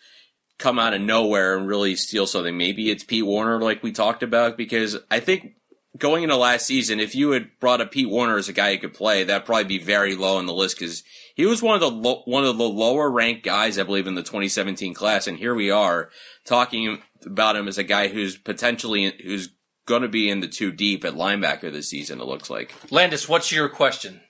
come 0.58 0.78
out 0.78 0.94
of 0.94 1.02
nowhere 1.02 1.54
and 1.54 1.68
really 1.68 1.96
steal 1.96 2.26
something. 2.26 2.56
Maybe 2.56 2.90
it's 2.90 3.04
Pete 3.04 3.26
Werner, 3.26 3.60
like 3.60 3.82
we 3.82 3.92
talked 3.92 4.22
about, 4.22 4.56
because 4.56 4.96
I 5.10 5.20
think 5.20 5.52
going 5.98 6.22
into 6.22 6.36
last 6.36 6.66
season, 6.66 7.00
if 7.00 7.14
you 7.14 7.30
had 7.32 7.50
brought 7.60 7.80
up 7.80 7.90
Pete 7.92 8.08
Werner 8.10 8.36
as 8.38 8.48
a 8.48 8.52
guy 8.52 8.72
who 8.74 8.78
could 8.80 8.94
play, 8.94 9.24
that'd 9.24 9.46
probably 9.46 9.64
be 9.64 9.78
very 9.78 10.14
low 10.14 10.36
on 10.38 10.46
the 10.46 10.52
list 10.54 10.78
because 10.78 11.02
he 11.34 11.46
was 11.46 11.62
one 11.62 11.74
of 11.74 11.80
the 11.80 11.90
lo- 11.90 12.22
one 12.24 12.44
of 12.44 12.56
the 12.58 12.68
lower 12.68 13.10
ranked 13.10 13.44
guys, 13.44 13.78
I 13.78 13.82
believe, 13.82 14.06
in 14.06 14.14
the 14.14 14.22
2017 14.22 14.94
class. 14.94 15.26
And 15.26 15.38
here 15.38 15.54
we 15.54 15.70
are 15.70 16.10
talking 16.44 17.02
about 17.24 17.56
him 17.56 17.68
as 17.68 17.78
a 17.78 17.84
guy 17.84 18.08
who's 18.08 18.36
potentially 18.36 19.12
who's 19.22 19.50
going 19.86 20.02
to 20.02 20.08
be 20.08 20.28
in 20.28 20.40
the 20.40 20.48
two 20.48 20.70
deep 20.70 21.04
at 21.04 21.14
linebacker 21.14 21.72
this 21.72 21.90
season. 21.90 22.20
It 22.20 22.26
looks 22.26 22.50
like. 22.50 22.74
Landis, 22.90 23.28
what's 23.28 23.50
your 23.50 23.68
question? 23.68 24.20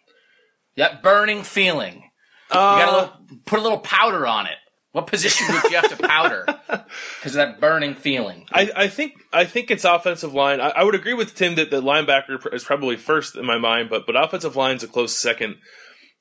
That 0.76 1.02
burning 1.02 1.42
feeling. 1.42 1.94
you 1.94 2.54
gotta 2.54 2.90
Uh, 2.92 3.00
look, 3.30 3.44
put 3.44 3.58
a 3.58 3.62
little 3.62 3.80
powder 3.80 4.26
on 4.26 4.46
it. 4.46 4.56
What 4.98 5.06
position 5.06 5.46
group 5.46 5.62
do 5.62 5.70
you 5.70 5.76
have 5.76 5.96
to 5.96 6.08
powder? 6.08 6.44
Because 7.18 7.34
of 7.34 7.38
that 7.38 7.60
burning 7.60 7.94
feeling. 7.94 8.46
I, 8.50 8.70
I 8.74 8.88
think 8.88 9.12
I 9.32 9.44
think 9.44 9.70
it's 9.70 9.84
offensive 9.84 10.32
line. 10.32 10.60
I, 10.60 10.68
I 10.70 10.84
would 10.84 10.94
agree 10.94 11.12
with 11.12 11.34
Tim 11.34 11.54
that 11.56 11.70
the 11.70 11.82
linebacker 11.82 12.52
is 12.52 12.64
probably 12.64 12.96
first 12.96 13.36
in 13.36 13.44
my 13.44 13.58
mind, 13.58 13.90
but 13.90 14.06
but 14.06 14.16
offensive 14.16 14.56
line's 14.56 14.82
a 14.82 14.88
close 14.88 15.16
second. 15.16 15.56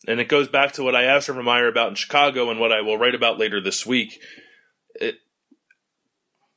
And 0.07 0.19
it 0.19 0.27
goes 0.27 0.47
back 0.47 0.73
to 0.73 0.83
what 0.83 0.95
I 0.95 1.03
asked 1.03 1.29
Urban 1.29 1.45
Meyer 1.45 1.67
about 1.67 1.89
in 1.89 1.95
Chicago 1.95 2.49
and 2.49 2.59
what 2.59 2.71
I 2.71 2.81
will 2.81 2.97
write 2.97 3.15
about 3.15 3.39
later 3.39 3.61
this 3.61 3.85
week. 3.85 4.19
It, 4.95 5.15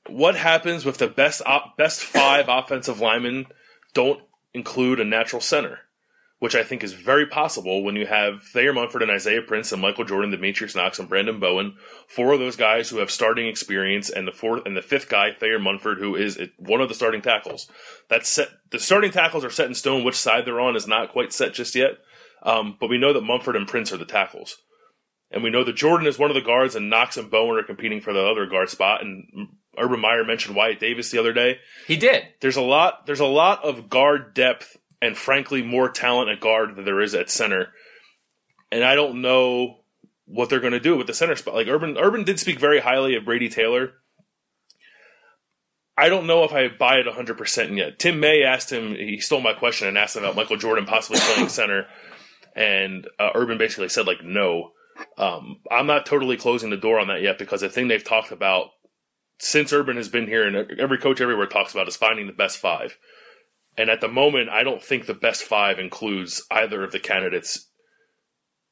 what 0.08 0.34
happens 0.34 0.84
with 0.84 0.98
the 0.98 1.08
best 1.08 1.42
op, 1.46 1.76
best 1.76 2.02
five 2.02 2.46
offensive 2.48 3.00
linemen 3.00 3.46
don't 3.94 4.20
include 4.52 4.98
a 5.00 5.04
natural 5.04 5.40
center? 5.40 5.80
Which 6.40 6.54
I 6.54 6.64
think 6.64 6.82
is 6.82 6.94
very 6.94 7.26
possible 7.26 7.84
when 7.84 7.96
you 7.96 8.06
have 8.06 8.42
Thayer 8.42 8.72
Munford 8.72 9.02
and 9.02 9.10
Isaiah 9.10 9.42
Prince 9.42 9.72
and 9.72 9.80
Michael 9.80 10.06
Jordan, 10.06 10.30
Demetrius 10.30 10.74
Knox, 10.74 10.98
and 10.98 11.08
Brandon 11.08 11.38
Bowen, 11.38 11.76
four 12.08 12.32
of 12.32 12.40
those 12.40 12.56
guys 12.56 12.88
who 12.88 12.96
have 12.98 13.10
starting 13.10 13.46
experience, 13.46 14.08
and 14.08 14.26
the 14.26 14.32
fourth 14.32 14.64
and 14.64 14.74
the 14.74 14.82
fifth 14.82 15.10
guy, 15.10 15.32
Thayer 15.32 15.58
Munford, 15.58 15.98
who 15.98 16.16
is 16.16 16.40
one 16.56 16.80
of 16.80 16.88
the 16.88 16.94
starting 16.94 17.20
tackles. 17.20 17.70
That's 18.08 18.28
set. 18.28 18.48
The 18.70 18.78
starting 18.78 19.12
tackles 19.12 19.44
are 19.44 19.50
set 19.50 19.66
in 19.66 19.74
stone. 19.74 20.02
Which 20.02 20.16
side 20.16 20.46
they're 20.46 20.60
on 20.60 20.76
is 20.76 20.88
not 20.88 21.12
quite 21.12 21.34
set 21.34 21.52
just 21.52 21.74
yet, 21.74 21.98
um, 22.42 22.76
but 22.80 22.88
we 22.88 22.98
know 22.98 23.12
that 23.12 23.22
Munford 23.22 23.54
and 23.54 23.68
Prince 23.68 23.92
are 23.92 23.98
the 23.98 24.06
tackles, 24.06 24.56
and 25.30 25.42
we 25.42 25.50
know 25.50 25.62
that 25.62 25.76
Jordan 25.76 26.06
is 26.06 26.18
one 26.18 26.30
of 26.30 26.34
the 26.34 26.40
guards, 26.40 26.74
and 26.74 26.88
Knox 26.88 27.18
and 27.18 27.30
Bowen 27.30 27.58
are 27.58 27.64
competing 27.66 28.00
for 28.00 28.14
the 28.14 28.26
other 28.26 28.46
guard 28.46 28.70
spot. 28.70 29.02
And 29.02 29.48
Urban 29.76 30.00
Meyer 30.00 30.24
mentioned 30.24 30.56
Wyatt 30.56 30.80
Davis 30.80 31.10
the 31.10 31.18
other 31.18 31.34
day. 31.34 31.58
He 31.86 31.96
did. 31.96 32.24
There's 32.40 32.56
a 32.56 32.62
lot. 32.62 33.04
There's 33.04 33.20
a 33.20 33.26
lot 33.26 33.62
of 33.62 33.90
guard 33.90 34.32
depth 34.32 34.78
and 35.02 35.16
frankly 35.16 35.62
more 35.62 35.88
talent 35.88 36.30
at 36.30 36.40
guard 36.40 36.76
than 36.76 36.84
there 36.84 37.00
is 37.00 37.14
at 37.14 37.30
center. 37.30 37.68
And 38.70 38.84
I 38.84 38.94
don't 38.94 39.22
know 39.22 39.80
what 40.26 40.48
they're 40.48 40.60
going 40.60 40.72
to 40.72 40.80
do 40.80 40.96
with 40.96 41.06
the 41.06 41.14
center 41.14 41.36
spot. 41.36 41.54
Like 41.54 41.68
Urban, 41.68 41.96
Urban 41.98 42.24
did 42.24 42.38
speak 42.38 42.58
very 42.58 42.80
highly 42.80 43.16
of 43.16 43.24
Brady 43.24 43.48
Taylor. 43.48 43.92
I 45.96 46.08
don't 46.08 46.26
know 46.26 46.44
if 46.44 46.52
I 46.52 46.68
buy 46.68 46.96
it 46.96 47.06
100% 47.06 47.76
yet. 47.76 47.98
Tim 47.98 48.20
May 48.20 48.42
asked 48.42 48.72
him, 48.72 48.94
he 48.94 49.20
stole 49.20 49.40
my 49.40 49.52
question 49.52 49.88
and 49.88 49.98
asked 49.98 50.16
him 50.16 50.22
about 50.22 50.36
Michael 50.36 50.56
Jordan 50.56 50.86
possibly 50.86 51.20
playing 51.20 51.48
center. 51.50 51.86
And 52.54 53.06
uh, 53.18 53.30
Urban 53.34 53.58
basically 53.58 53.88
said, 53.88 54.06
like, 54.06 54.24
no. 54.24 54.70
Um, 55.18 55.60
I'm 55.70 55.86
not 55.86 56.06
totally 56.06 56.36
closing 56.36 56.70
the 56.70 56.76
door 56.76 56.98
on 56.98 57.08
that 57.08 57.22
yet 57.22 57.38
because 57.38 57.60
the 57.60 57.68
thing 57.68 57.88
they've 57.88 58.04
talked 58.04 58.32
about 58.32 58.68
since 59.38 59.72
Urban 59.72 59.96
has 59.96 60.08
been 60.08 60.26
here 60.26 60.46
and 60.46 60.78
every 60.78 60.98
coach 60.98 61.20
everywhere 61.20 61.46
talks 61.46 61.72
about 61.72 61.88
is 61.88 61.96
finding 61.96 62.26
the 62.26 62.32
best 62.32 62.58
five. 62.58 62.96
And 63.80 63.88
at 63.88 64.02
the 64.02 64.08
moment, 64.08 64.50
I 64.50 64.62
don't 64.62 64.82
think 64.82 65.06
the 65.06 65.14
best 65.14 65.42
five 65.42 65.78
includes 65.78 66.42
either 66.50 66.84
of 66.84 66.92
the 66.92 66.98
candidates 67.00 67.68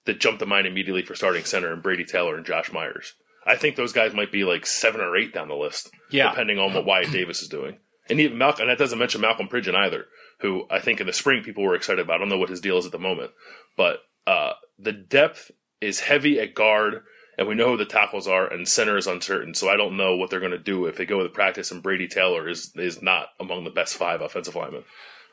that 0.04 0.20
jump 0.20 0.38
to 0.40 0.46
mind 0.46 0.66
immediately 0.66 1.02
for 1.02 1.14
starting 1.14 1.44
center 1.44 1.72
and 1.72 1.82
Brady 1.82 2.04
Taylor 2.04 2.36
and 2.36 2.44
Josh 2.44 2.70
Myers. 2.72 3.14
I 3.46 3.56
think 3.56 3.76
those 3.76 3.94
guys 3.94 4.12
might 4.12 4.30
be 4.30 4.44
like 4.44 4.66
seven 4.66 5.00
or 5.00 5.16
eight 5.16 5.32
down 5.32 5.48
the 5.48 5.54
list, 5.54 5.90
Yeah. 6.10 6.28
depending 6.28 6.58
on 6.58 6.74
what 6.74 6.84
Wyatt 6.84 7.10
Davis 7.10 7.40
is 7.40 7.48
doing. 7.48 7.78
And 8.10 8.20
even 8.20 8.36
Malcolm, 8.36 8.62
and 8.62 8.70
that 8.70 8.78
doesn't 8.78 8.98
mention 8.98 9.22
Malcolm 9.22 9.48
Pridgeon 9.48 9.74
either, 9.74 10.06
who 10.40 10.66
I 10.70 10.78
think 10.80 11.00
in 11.00 11.06
the 11.06 11.12
spring 11.14 11.42
people 11.42 11.62
were 11.64 11.74
excited 11.74 12.00
about. 12.02 12.16
I 12.16 12.18
don't 12.18 12.28
know 12.28 12.38
what 12.38 12.50
his 12.50 12.60
deal 12.60 12.76
is 12.76 12.84
at 12.86 12.92
the 12.92 12.98
moment, 12.98 13.30
but 13.76 14.00
uh, 14.26 14.52
the 14.78 14.92
depth 14.92 15.50
is 15.80 16.00
heavy 16.00 16.38
at 16.38 16.54
guard, 16.54 17.02
and 17.38 17.46
we 17.46 17.54
know 17.54 17.70
who 17.70 17.76
the 17.76 17.84
tackles 17.84 18.26
are, 18.26 18.52
and 18.52 18.68
center 18.68 18.96
is 18.96 19.06
uncertain. 19.06 19.54
So 19.54 19.68
I 19.68 19.76
don't 19.76 19.96
know 19.96 20.16
what 20.16 20.28
they're 20.28 20.40
going 20.40 20.52
to 20.52 20.58
do 20.58 20.86
if 20.86 20.96
they 20.96 21.06
go 21.06 21.18
with 21.18 21.32
practice 21.32 21.70
and 21.70 21.82
Brady 21.82 22.08
Taylor 22.08 22.48
is 22.48 22.72
is 22.74 23.00
not 23.00 23.28
among 23.38 23.64
the 23.64 23.70
best 23.70 23.94
five 23.94 24.20
offensive 24.20 24.56
linemen. 24.56 24.82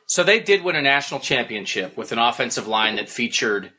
So 0.06 0.22
they 0.22 0.38
did 0.38 0.62
win 0.62 0.76
a 0.76 0.82
national 0.82 1.18
championship 1.18 1.96
with 1.96 2.12
an 2.12 2.18
offensive 2.18 2.68
line 2.68 2.94
that 2.94 3.08
featured 3.08 3.72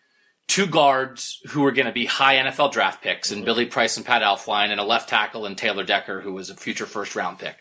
two 0.48 0.68
guards 0.68 1.40
who 1.50 1.62
were 1.62 1.72
going 1.72 1.88
to 1.88 1.94
be 1.94 2.06
high 2.06 2.36
NFL 2.36 2.74
draft 2.74 3.02
picks, 3.02 3.32
and 3.32 3.40
mm-hmm. 3.40 3.46
Billy 3.46 3.66
Price 3.66 3.96
and 3.96 4.06
Pat 4.06 4.22
Elflein, 4.22 4.72
and 4.72 4.80
a 4.80 4.84
left 4.84 5.08
tackle 5.08 5.46
and 5.46 5.58
Taylor 5.58 5.86
Decker, 5.86 6.22
who 6.22 6.34
was 6.34 6.50
a 6.50 6.56
future 6.56 6.86
first 6.86 7.16
round 7.16 7.40
pick. 7.40 7.58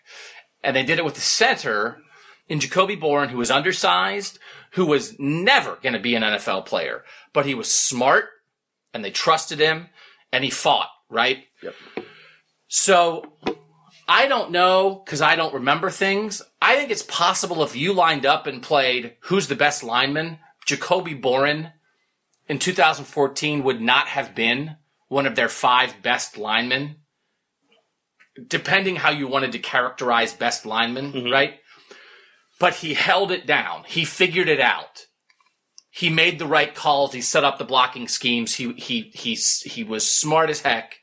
And 0.64 0.74
they 0.74 0.82
did 0.82 0.98
it 0.98 1.04
with 1.04 1.14
the 1.14 1.20
center 1.20 1.98
in 2.48 2.58
Jacoby 2.58 2.96
Boren, 2.96 3.28
who 3.28 3.38
was 3.38 3.50
undersized, 3.50 4.38
who 4.72 4.86
was 4.86 5.16
never 5.18 5.76
going 5.76 5.92
to 5.92 6.00
be 6.00 6.16
an 6.16 6.22
NFL 6.22 6.66
player, 6.66 7.04
but 7.32 7.46
he 7.46 7.54
was 7.54 7.72
smart, 7.72 8.26
and 8.92 9.04
they 9.04 9.10
trusted 9.10 9.60
him, 9.60 9.88
and 10.36 10.44
he 10.44 10.50
fought, 10.50 10.90
right? 11.08 11.44
Yep. 11.62 11.74
So 12.68 13.32
I 14.06 14.28
don't 14.28 14.50
know 14.50 15.02
because 15.02 15.22
I 15.22 15.34
don't 15.34 15.54
remember 15.54 15.88
things. 15.88 16.42
I 16.60 16.76
think 16.76 16.90
it's 16.90 17.02
possible 17.02 17.62
if 17.62 17.74
you 17.74 17.94
lined 17.94 18.26
up 18.26 18.46
and 18.46 18.62
played 18.62 19.14
who's 19.20 19.48
the 19.48 19.56
best 19.56 19.82
lineman, 19.82 20.38
Jacoby 20.66 21.14
Boren 21.14 21.72
in 22.48 22.58
2014 22.58 23.64
would 23.64 23.80
not 23.80 24.08
have 24.08 24.34
been 24.34 24.76
one 25.08 25.24
of 25.24 25.36
their 25.36 25.48
five 25.48 26.02
best 26.02 26.36
linemen. 26.36 26.96
Depending 28.46 28.96
how 28.96 29.10
you 29.10 29.26
wanted 29.26 29.52
to 29.52 29.58
characterize 29.58 30.34
best 30.34 30.66
linemen, 30.66 31.14
mm-hmm. 31.14 31.32
right? 31.32 31.54
But 32.60 32.74
he 32.74 32.92
held 32.92 33.32
it 33.32 33.46
down. 33.46 33.84
He 33.86 34.04
figured 34.04 34.50
it 34.50 34.60
out. 34.60 35.06
He 35.96 36.10
made 36.10 36.38
the 36.38 36.46
right 36.46 36.74
calls. 36.74 37.14
He 37.14 37.22
set 37.22 37.42
up 37.42 37.56
the 37.56 37.64
blocking 37.64 38.06
schemes. 38.06 38.56
He 38.56 38.74
he 38.74 39.10
he 39.14 39.34
he 39.34 39.82
was 39.82 40.06
smart 40.06 40.50
as 40.50 40.60
heck, 40.60 40.96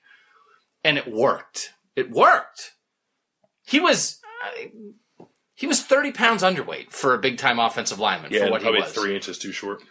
and 0.83 0.99
it 0.99 1.11
worked. 1.11 1.73
It 1.95 2.11
worked. 2.11 2.73
He 3.65 3.79
was 3.79 4.19
uh, 4.45 5.25
he 5.55 5.65
was 5.65 5.81
30 5.81 6.11
pounds 6.11 6.43
underweight 6.43 6.91
for 6.91 7.15
a 7.15 7.17
big 7.17 7.39
time 7.39 7.57
offensive 7.57 7.97
lineman 7.97 8.31
Yeah, 8.31 8.45
for 8.45 8.51
what 8.51 8.61
he 8.61 8.69
was. 8.69 8.91
three 8.93 9.15
inches 9.15 9.39
too 9.39 9.51
short. 9.51 9.81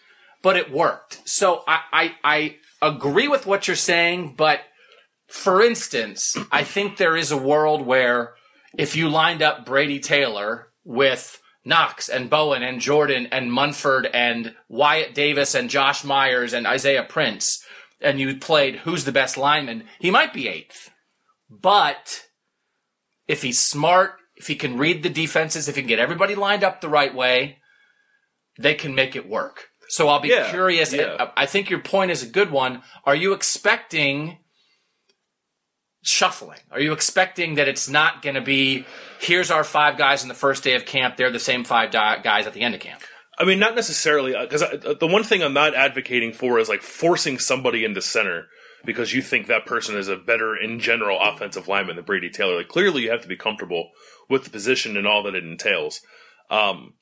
But 0.40 0.56
it 0.56 0.70
worked. 0.70 1.20
So 1.28 1.64
I, 1.66 1.80
I 1.92 2.14
I 2.22 2.56
agree 2.80 3.26
with 3.26 3.44
what 3.44 3.66
you're 3.66 3.74
saying, 3.74 4.34
but 4.36 4.60
for 5.26 5.60
instance, 5.62 6.36
I 6.52 6.62
think 6.62 6.96
there 6.96 7.16
is 7.16 7.32
a 7.32 7.36
world 7.36 7.84
where 7.84 8.34
if 8.78 8.94
you 8.94 9.08
lined 9.08 9.42
up 9.42 9.66
Brady 9.66 9.98
Taylor 9.98 10.68
with 10.84 11.41
Knox 11.64 12.08
and 12.08 12.28
Bowen 12.28 12.62
and 12.62 12.80
Jordan 12.80 13.28
and 13.30 13.52
Munford 13.52 14.06
and 14.12 14.54
Wyatt 14.68 15.14
Davis 15.14 15.54
and 15.54 15.70
Josh 15.70 16.02
Myers 16.04 16.52
and 16.52 16.66
Isaiah 16.66 17.04
Prince, 17.04 17.64
and 18.00 18.18
you 18.18 18.36
played 18.36 18.76
who's 18.76 19.04
the 19.04 19.12
best 19.12 19.36
lineman, 19.36 19.84
he 20.00 20.10
might 20.10 20.32
be 20.32 20.48
eighth. 20.48 20.90
But 21.48 22.22
if 23.28 23.42
he's 23.42 23.58
smart, 23.60 24.14
if 24.36 24.46
he 24.48 24.56
can 24.56 24.76
read 24.78 25.02
the 25.02 25.08
defenses, 25.10 25.68
if 25.68 25.76
he 25.76 25.82
can 25.82 25.88
get 25.88 25.98
everybody 26.00 26.34
lined 26.34 26.64
up 26.64 26.80
the 26.80 26.88
right 26.88 27.14
way, 27.14 27.58
they 28.58 28.74
can 28.74 28.94
make 28.94 29.14
it 29.14 29.28
work. 29.28 29.68
So 29.88 30.08
I'll 30.08 30.20
be 30.20 30.28
Yeah, 30.30 30.50
curious. 30.50 30.92
yeah. 30.92 31.16
I- 31.36 31.42
I 31.42 31.46
think 31.46 31.68
your 31.70 31.78
point 31.80 32.10
is 32.10 32.22
a 32.22 32.26
good 32.26 32.50
one. 32.50 32.82
Are 33.04 33.14
you 33.14 33.32
expecting 33.34 34.38
shuffling? 36.02 36.58
Are 36.70 36.80
you 36.80 36.92
expecting 36.92 37.54
that 37.54 37.68
it's 37.68 37.88
not 37.88 38.22
going 38.22 38.34
to 38.34 38.40
be 38.40 38.84
here's 39.20 39.50
our 39.50 39.64
five 39.64 39.96
guys 39.96 40.22
in 40.22 40.28
the 40.28 40.34
first 40.34 40.64
day 40.64 40.74
of 40.74 40.84
camp, 40.84 41.16
they're 41.16 41.30
the 41.30 41.38
same 41.38 41.64
five 41.64 41.90
guys 41.92 42.46
at 42.46 42.52
the 42.52 42.60
end 42.60 42.74
of 42.74 42.80
camp? 42.80 43.00
I 43.38 43.44
mean, 43.44 43.58
not 43.58 43.74
necessarily, 43.74 44.34
because 44.38 44.60
the 44.60 45.06
one 45.06 45.24
thing 45.24 45.42
I'm 45.42 45.54
not 45.54 45.74
advocating 45.74 46.32
for 46.32 46.58
is 46.58 46.68
like 46.68 46.82
forcing 46.82 47.38
somebody 47.38 47.84
into 47.84 48.02
center 48.02 48.48
because 48.84 49.14
you 49.14 49.22
think 49.22 49.46
that 49.46 49.64
person 49.64 49.96
is 49.96 50.08
a 50.08 50.16
better, 50.16 50.56
in 50.56 50.80
general, 50.80 51.18
offensive 51.20 51.68
lineman 51.68 51.96
than 51.96 52.04
Brady 52.04 52.30
Taylor. 52.30 52.56
Like, 52.56 52.68
clearly, 52.68 53.02
you 53.02 53.10
have 53.10 53.22
to 53.22 53.28
be 53.28 53.36
comfortable 53.36 53.90
with 54.28 54.44
the 54.44 54.50
position 54.50 54.96
and 54.96 55.06
all 55.06 55.22
that 55.22 55.34
it 55.34 55.44
entails. 55.44 56.00
Um, 56.50 56.94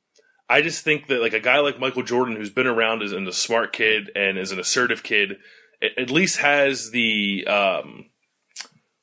I 0.49 0.63
just 0.63 0.85
think 0.85 1.07
that 1.07 1.21
like 1.21 1.33
a 1.33 1.41
guy 1.41 1.59
like 1.61 1.81
Michael 1.81 2.03
Jordan, 2.03 2.37
who's 2.37 2.51
been 2.51 2.67
around 2.67 3.03
is 3.03 3.13
a 3.13 3.33
smart 3.33 3.73
kid 3.73 4.11
and 4.15 4.37
is 4.37 4.53
an 4.53 4.61
assertive 4.61 5.03
kid, 5.03 5.39
at, 5.83 5.97
at 5.97 6.11
least 6.11 6.39
has 6.39 6.91
the 6.91 7.47
um, 7.47 8.10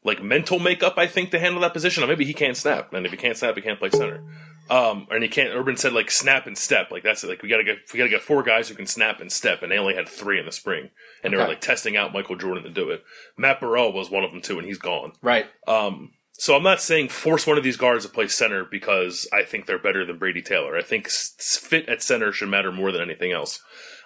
like 0.07 0.23
mental 0.23 0.57
makeup. 0.57 0.95
I 0.97 1.05
think 1.05 1.29
to 1.31 1.39
handle 1.39 1.61
that 1.61 1.73
position. 1.73 2.03
Or 2.03 2.07
maybe 2.07 2.25
he 2.25 2.33
can't 2.33 2.57
snap, 2.57 2.93
and 2.93 3.05
if 3.05 3.11
he 3.11 3.17
can't 3.17 3.37
snap, 3.37 3.55
he 3.55 3.61
can't 3.61 3.77
play 3.77 3.91
center. 3.91 4.23
Um, 4.69 5.07
and 5.11 5.21
he 5.21 5.29
can't. 5.29 5.53
Urban 5.55 5.77
said 5.77 5.93
like 5.93 6.09
snap 6.09 6.47
and 6.47 6.57
step. 6.57 6.89
Like 6.91 7.03
that's 7.03 7.23
it. 7.23 7.27
Like 7.27 7.41
we 7.43 7.49
gotta 7.49 7.63
get 7.63 7.77
we 7.93 7.97
gotta 7.97 8.09
get 8.09 8.21
four 8.21 8.41
guys 8.41 8.67
who 8.67 8.75
can 8.75 8.87
snap 8.87 9.21
and 9.21 9.31
step, 9.31 9.61
and 9.61 9.71
they 9.71 9.77
only 9.77 9.93
had 9.95 10.09
three 10.09 10.39
in 10.39 10.45
the 10.45 10.51
spring, 10.51 10.89
and 11.23 11.31
they 11.31 11.37
were 11.37 11.47
like 11.47 11.61
testing 11.61 11.95
out 11.95 12.13
Michael 12.13 12.35
Jordan 12.35 12.63
to 12.63 12.69
do 12.69 12.89
it. 12.89 13.03
Matt 13.37 13.59
Burrell 13.59 13.93
was 13.93 14.09
one 14.09 14.23
of 14.23 14.31
them 14.31 14.41
too, 14.41 14.57
and 14.57 14.67
he's 14.67 14.79
gone. 14.79 15.13
Right. 15.21 15.45
Um, 15.67 16.11
so 16.33 16.55
I'm 16.55 16.63
not 16.63 16.81
saying 16.81 17.09
force 17.09 17.47
one 17.47 17.57
of 17.57 17.63
these 17.63 17.77
guards 17.77 18.05
to 18.05 18.11
play 18.11 18.27
center 18.27 18.63
because 18.63 19.27
I 19.33 19.43
think 19.43 19.65
they're 19.65 19.79
better 19.79 20.05
than 20.05 20.19
Brady 20.19 20.41
Taylor. 20.41 20.77
I 20.77 20.83
think 20.83 21.07
s- 21.07 21.59
fit 21.61 21.89
at 21.89 22.03
center 22.03 22.31
should 22.31 22.49
matter 22.49 22.71
more 22.71 22.91
than 22.91 23.01
anything 23.01 23.31
else. 23.31 23.59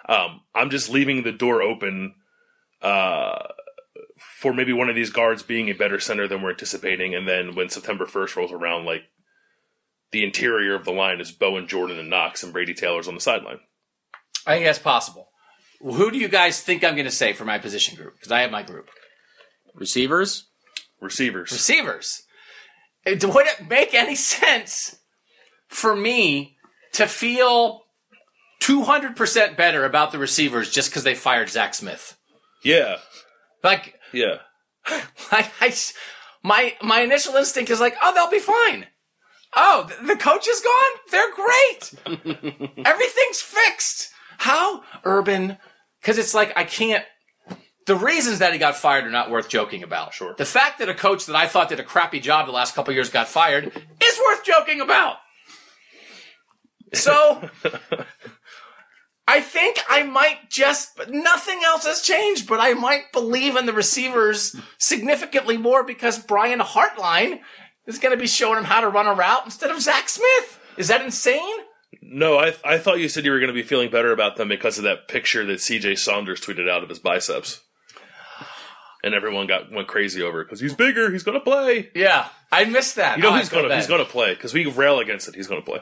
Um, 0.08 0.40
I'm 0.54 0.70
just 0.70 0.88
leaving 0.90 1.22
the 1.24 1.32
door 1.32 1.60
open 1.62 2.14
uh, 2.80 3.48
for 4.38 4.52
maybe 4.52 4.72
one 4.72 4.88
of 4.88 4.96
these 4.96 5.10
guards 5.10 5.42
being 5.42 5.68
a 5.68 5.74
better 5.74 6.00
center 6.00 6.26
than 6.26 6.42
we're 6.42 6.50
anticipating, 6.50 7.14
and 7.14 7.28
then 7.28 7.54
when 7.54 7.68
September 7.68 8.06
1st 8.06 8.36
rolls 8.36 8.52
around, 8.52 8.84
like 8.84 9.02
the 10.10 10.24
interior 10.24 10.74
of 10.74 10.84
the 10.84 10.90
line 10.92 11.20
is 11.20 11.30
Bowen, 11.32 11.66
Jordan, 11.68 11.98
and 11.98 12.10
Knox, 12.10 12.42
and 12.42 12.52
Brady 12.52 12.74
Taylor's 12.74 13.08
on 13.08 13.14
the 13.14 13.20
sideline. 13.20 13.60
I 14.46 14.54
think 14.54 14.64
that's 14.66 14.78
possible. 14.78 15.28
Who 15.80 16.10
do 16.10 16.18
you 16.18 16.28
guys 16.28 16.60
think 16.60 16.84
I'm 16.84 16.94
going 16.94 17.06
to 17.06 17.10
say 17.10 17.32
for 17.32 17.44
my 17.44 17.58
position 17.58 17.96
group? 17.96 18.14
Because 18.14 18.30
I 18.32 18.40
have 18.40 18.50
my 18.50 18.62
group. 18.62 18.88
Receivers? 19.74 20.48
Receivers. 21.00 21.50
Receivers. 21.50 22.22
It- 23.06 23.24
Would 23.24 23.46
it 23.46 23.68
make 23.68 23.94
any 23.94 24.14
sense 24.14 24.96
for 25.68 25.96
me 25.96 26.56
to 26.92 27.06
feel 27.06 27.82
200% 28.60 29.56
better 29.56 29.84
about 29.84 30.12
the 30.12 30.18
receivers 30.18 30.70
just 30.70 30.90
because 30.90 31.04
they 31.04 31.14
fired 31.14 31.48
Zach 31.48 31.74
Smith? 31.74 32.16
Yeah, 32.64 32.98
Like, 33.64 33.94
yeah. 34.12 34.36
I, 34.86 35.50
I 35.60 35.74
my 36.42 36.74
my 36.82 37.00
initial 37.00 37.34
instinct 37.36 37.70
is 37.70 37.80
like, 37.80 37.96
oh, 38.02 38.14
they'll 38.14 38.30
be 38.30 38.38
fine. 38.38 38.86
Oh, 39.54 39.86
th- 39.88 40.08
the 40.08 40.16
coach 40.16 40.48
is 40.48 40.60
gone. 40.60 41.00
They're 41.10 41.34
great. 41.34 41.94
Everything's 42.86 43.40
fixed. 43.40 44.10
How 44.38 44.82
urban? 45.04 45.58
Because 46.00 46.18
it's 46.18 46.34
like 46.34 46.52
I 46.56 46.64
can't. 46.64 47.04
The 47.86 47.96
reasons 47.96 48.38
that 48.38 48.52
he 48.52 48.58
got 48.58 48.76
fired 48.76 49.04
are 49.04 49.10
not 49.10 49.30
worth 49.30 49.48
joking 49.48 49.82
about. 49.82 50.14
Sure. 50.14 50.34
The 50.38 50.44
fact 50.44 50.78
that 50.78 50.88
a 50.88 50.94
coach 50.94 51.26
that 51.26 51.34
I 51.36 51.48
thought 51.48 51.68
did 51.68 51.80
a 51.80 51.84
crappy 51.84 52.20
job 52.20 52.46
the 52.46 52.52
last 52.52 52.74
couple 52.74 52.94
years 52.94 53.10
got 53.10 53.28
fired 53.28 53.66
is 53.66 54.20
worth 54.24 54.44
joking 54.44 54.80
about. 54.80 55.16
So. 56.94 57.48
I 59.28 59.40
think 59.40 59.78
I 59.88 60.02
might 60.02 60.50
just, 60.50 60.98
nothing 61.08 61.60
else 61.64 61.86
has 61.86 62.02
changed, 62.02 62.48
but 62.48 62.58
I 62.60 62.74
might 62.74 63.12
believe 63.12 63.56
in 63.56 63.66
the 63.66 63.72
receivers 63.72 64.56
significantly 64.78 65.56
more 65.56 65.84
because 65.84 66.18
Brian 66.18 66.58
Hartline 66.58 67.38
is 67.86 67.98
going 67.98 68.14
to 68.14 68.20
be 68.20 68.26
showing 68.26 68.58
him 68.58 68.64
how 68.64 68.80
to 68.80 68.88
run 68.88 69.06
a 69.06 69.14
route 69.14 69.42
instead 69.44 69.70
of 69.70 69.80
Zach 69.80 70.08
Smith. 70.08 70.60
Is 70.76 70.88
that 70.88 71.02
insane? 71.02 71.56
No, 72.00 72.38
I 72.38 72.54
I 72.64 72.78
thought 72.78 72.98
you 72.98 73.08
said 73.08 73.24
you 73.24 73.30
were 73.30 73.38
going 73.38 73.48
to 73.48 73.54
be 73.54 73.62
feeling 73.62 73.90
better 73.90 74.12
about 74.12 74.36
them 74.36 74.48
because 74.48 74.76
of 74.78 74.84
that 74.84 75.06
picture 75.08 75.44
that 75.46 75.60
C.J. 75.60 75.96
Saunders 75.96 76.40
tweeted 76.40 76.68
out 76.68 76.82
of 76.82 76.88
his 76.88 76.98
biceps, 76.98 77.60
and 79.04 79.14
everyone 79.14 79.46
got 79.46 79.70
went 79.70 79.88
crazy 79.88 80.22
over 80.22 80.40
it 80.40 80.44
because 80.46 80.60
he's 80.60 80.74
bigger, 80.74 81.10
he's 81.12 81.22
going 81.22 81.38
to 81.38 81.44
play. 81.44 81.90
Yeah, 81.94 82.28
I 82.50 82.64
missed 82.64 82.96
that. 82.96 83.18
You 83.18 83.22
know 83.22 83.30
Oh, 83.30 83.36
he's 83.36 83.48
going 83.48 83.68
to 83.68 83.76
he's 83.76 83.86
going 83.86 84.04
to 84.04 84.10
play 84.10 84.34
because 84.34 84.52
we 84.52 84.66
rail 84.66 84.98
against 84.98 85.28
it. 85.28 85.34
He's 85.34 85.46
going 85.46 85.60
to 85.60 85.64
play. 85.64 85.80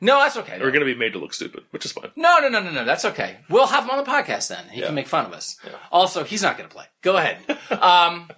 No, 0.00 0.18
that's 0.18 0.36
okay. 0.36 0.58
We're 0.60 0.70
going 0.70 0.84
to 0.86 0.92
be 0.92 0.94
made 0.94 1.12
to 1.14 1.18
look 1.18 1.32
stupid, 1.32 1.64
which 1.70 1.84
is 1.84 1.92
fine. 1.92 2.10
No, 2.16 2.38
no, 2.38 2.48
no, 2.48 2.60
no, 2.60 2.70
no. 2.70 2.84
That's 2.84 3.04
okay. 3.06 3.38
We'll 3.48 3.66
have 3.66 3.84
him 3.84 3.90
on 3.90 3.98
the 4.04 4.10
podcast 4.10 4.48
then. 4.48 4.68
He 4.70 4.80
Yeah. 4.80 4.86
can 4.86 4.94
make 4.94 5.06
fun 5.08 5.24
of 5.26 5.32
us. 5.32 5.56
Also, 5.90 6.22
he's 6.24 6.42
not 6.42 6.58
going 6.58 6.68
to 6.68 6.74
play. 6.74 6.84
Go 7.02 7.16
ahead. 7.16 7.38
um, 7.82 8.28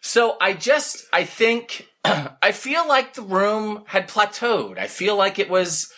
so 0.00 0.36
I 0.40 0.52
just, 0.52 1.06
I 1.12 1.24
think, 1.24 1.88
I 2.04 2.52
feel 2.52 2.86
like 2.86 3.14
the 3.14 3.22
room 3.22 3.84
had 3.86 4.08
plateaued. 4.08 4.78
I 4.78 4.86
feel 4.86 5.16
like 5.16 5.38
it 5.38 5.50
was 5.50 5.90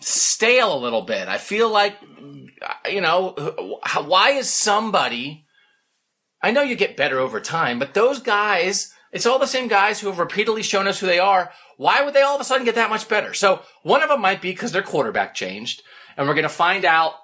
stale 0.00 0.74
a 0.74 0.78
little 0.78 1.02
bit. 1.02 1.28
I 1.28 1.38
feel 1.38 1.68
like, 1.70 1.96
you 2.90 3.00
know, 3.00 3.30
why 4.04 4.30
is 4.30 4.50
somebody, 4.50 5.46
I 6.42 6.50
know 6.50 6.62
you 6.62 6.76
get 6.76 6.96
better 6.96 7.18
over 7.18 7.40
time, 7.40 7.78
but 7.78 7.94
those 7.94 8.18
guys, 8.20 8.92
it's 9.12 9.26
all 9.26 9.38
the 9.38 9.46
same 9.46 9.68
guys 9.68 10.00
who 10.00 10.08
have 10.08 10.18
repeatedly 10.18 10.62
shown 10.62 10.86
us 10.88 10.98
who 11.00 11.06
they 11.06 11.18
are. 11.20 11.52
Why 11.82 12.00
would 12.02 12.14
they 12.14 12.22
all 12.22 12.36
of 12.36 12.40
a 12.40 12.44
sudden 12.44 12.64
get 12.64 12.76
that 12.76 12.90
much 12.90 13.08
better? 13.08 13.34
So 13.34 13.62
one 13.82 14.04
of 14.04 14.08
them 14.08 14.20
might 14.20 14.40
be 14.40 14.52
because 14.52 14.70
their 14.70 14.82
quarterback 14.82 15.34
changed, 15.34 15.82
and 16.16 16.28
we're 16.28 16.34
going 16.34 16.44
to 16.44 16.48
find 16.48 16.84
out. 16.84 17.14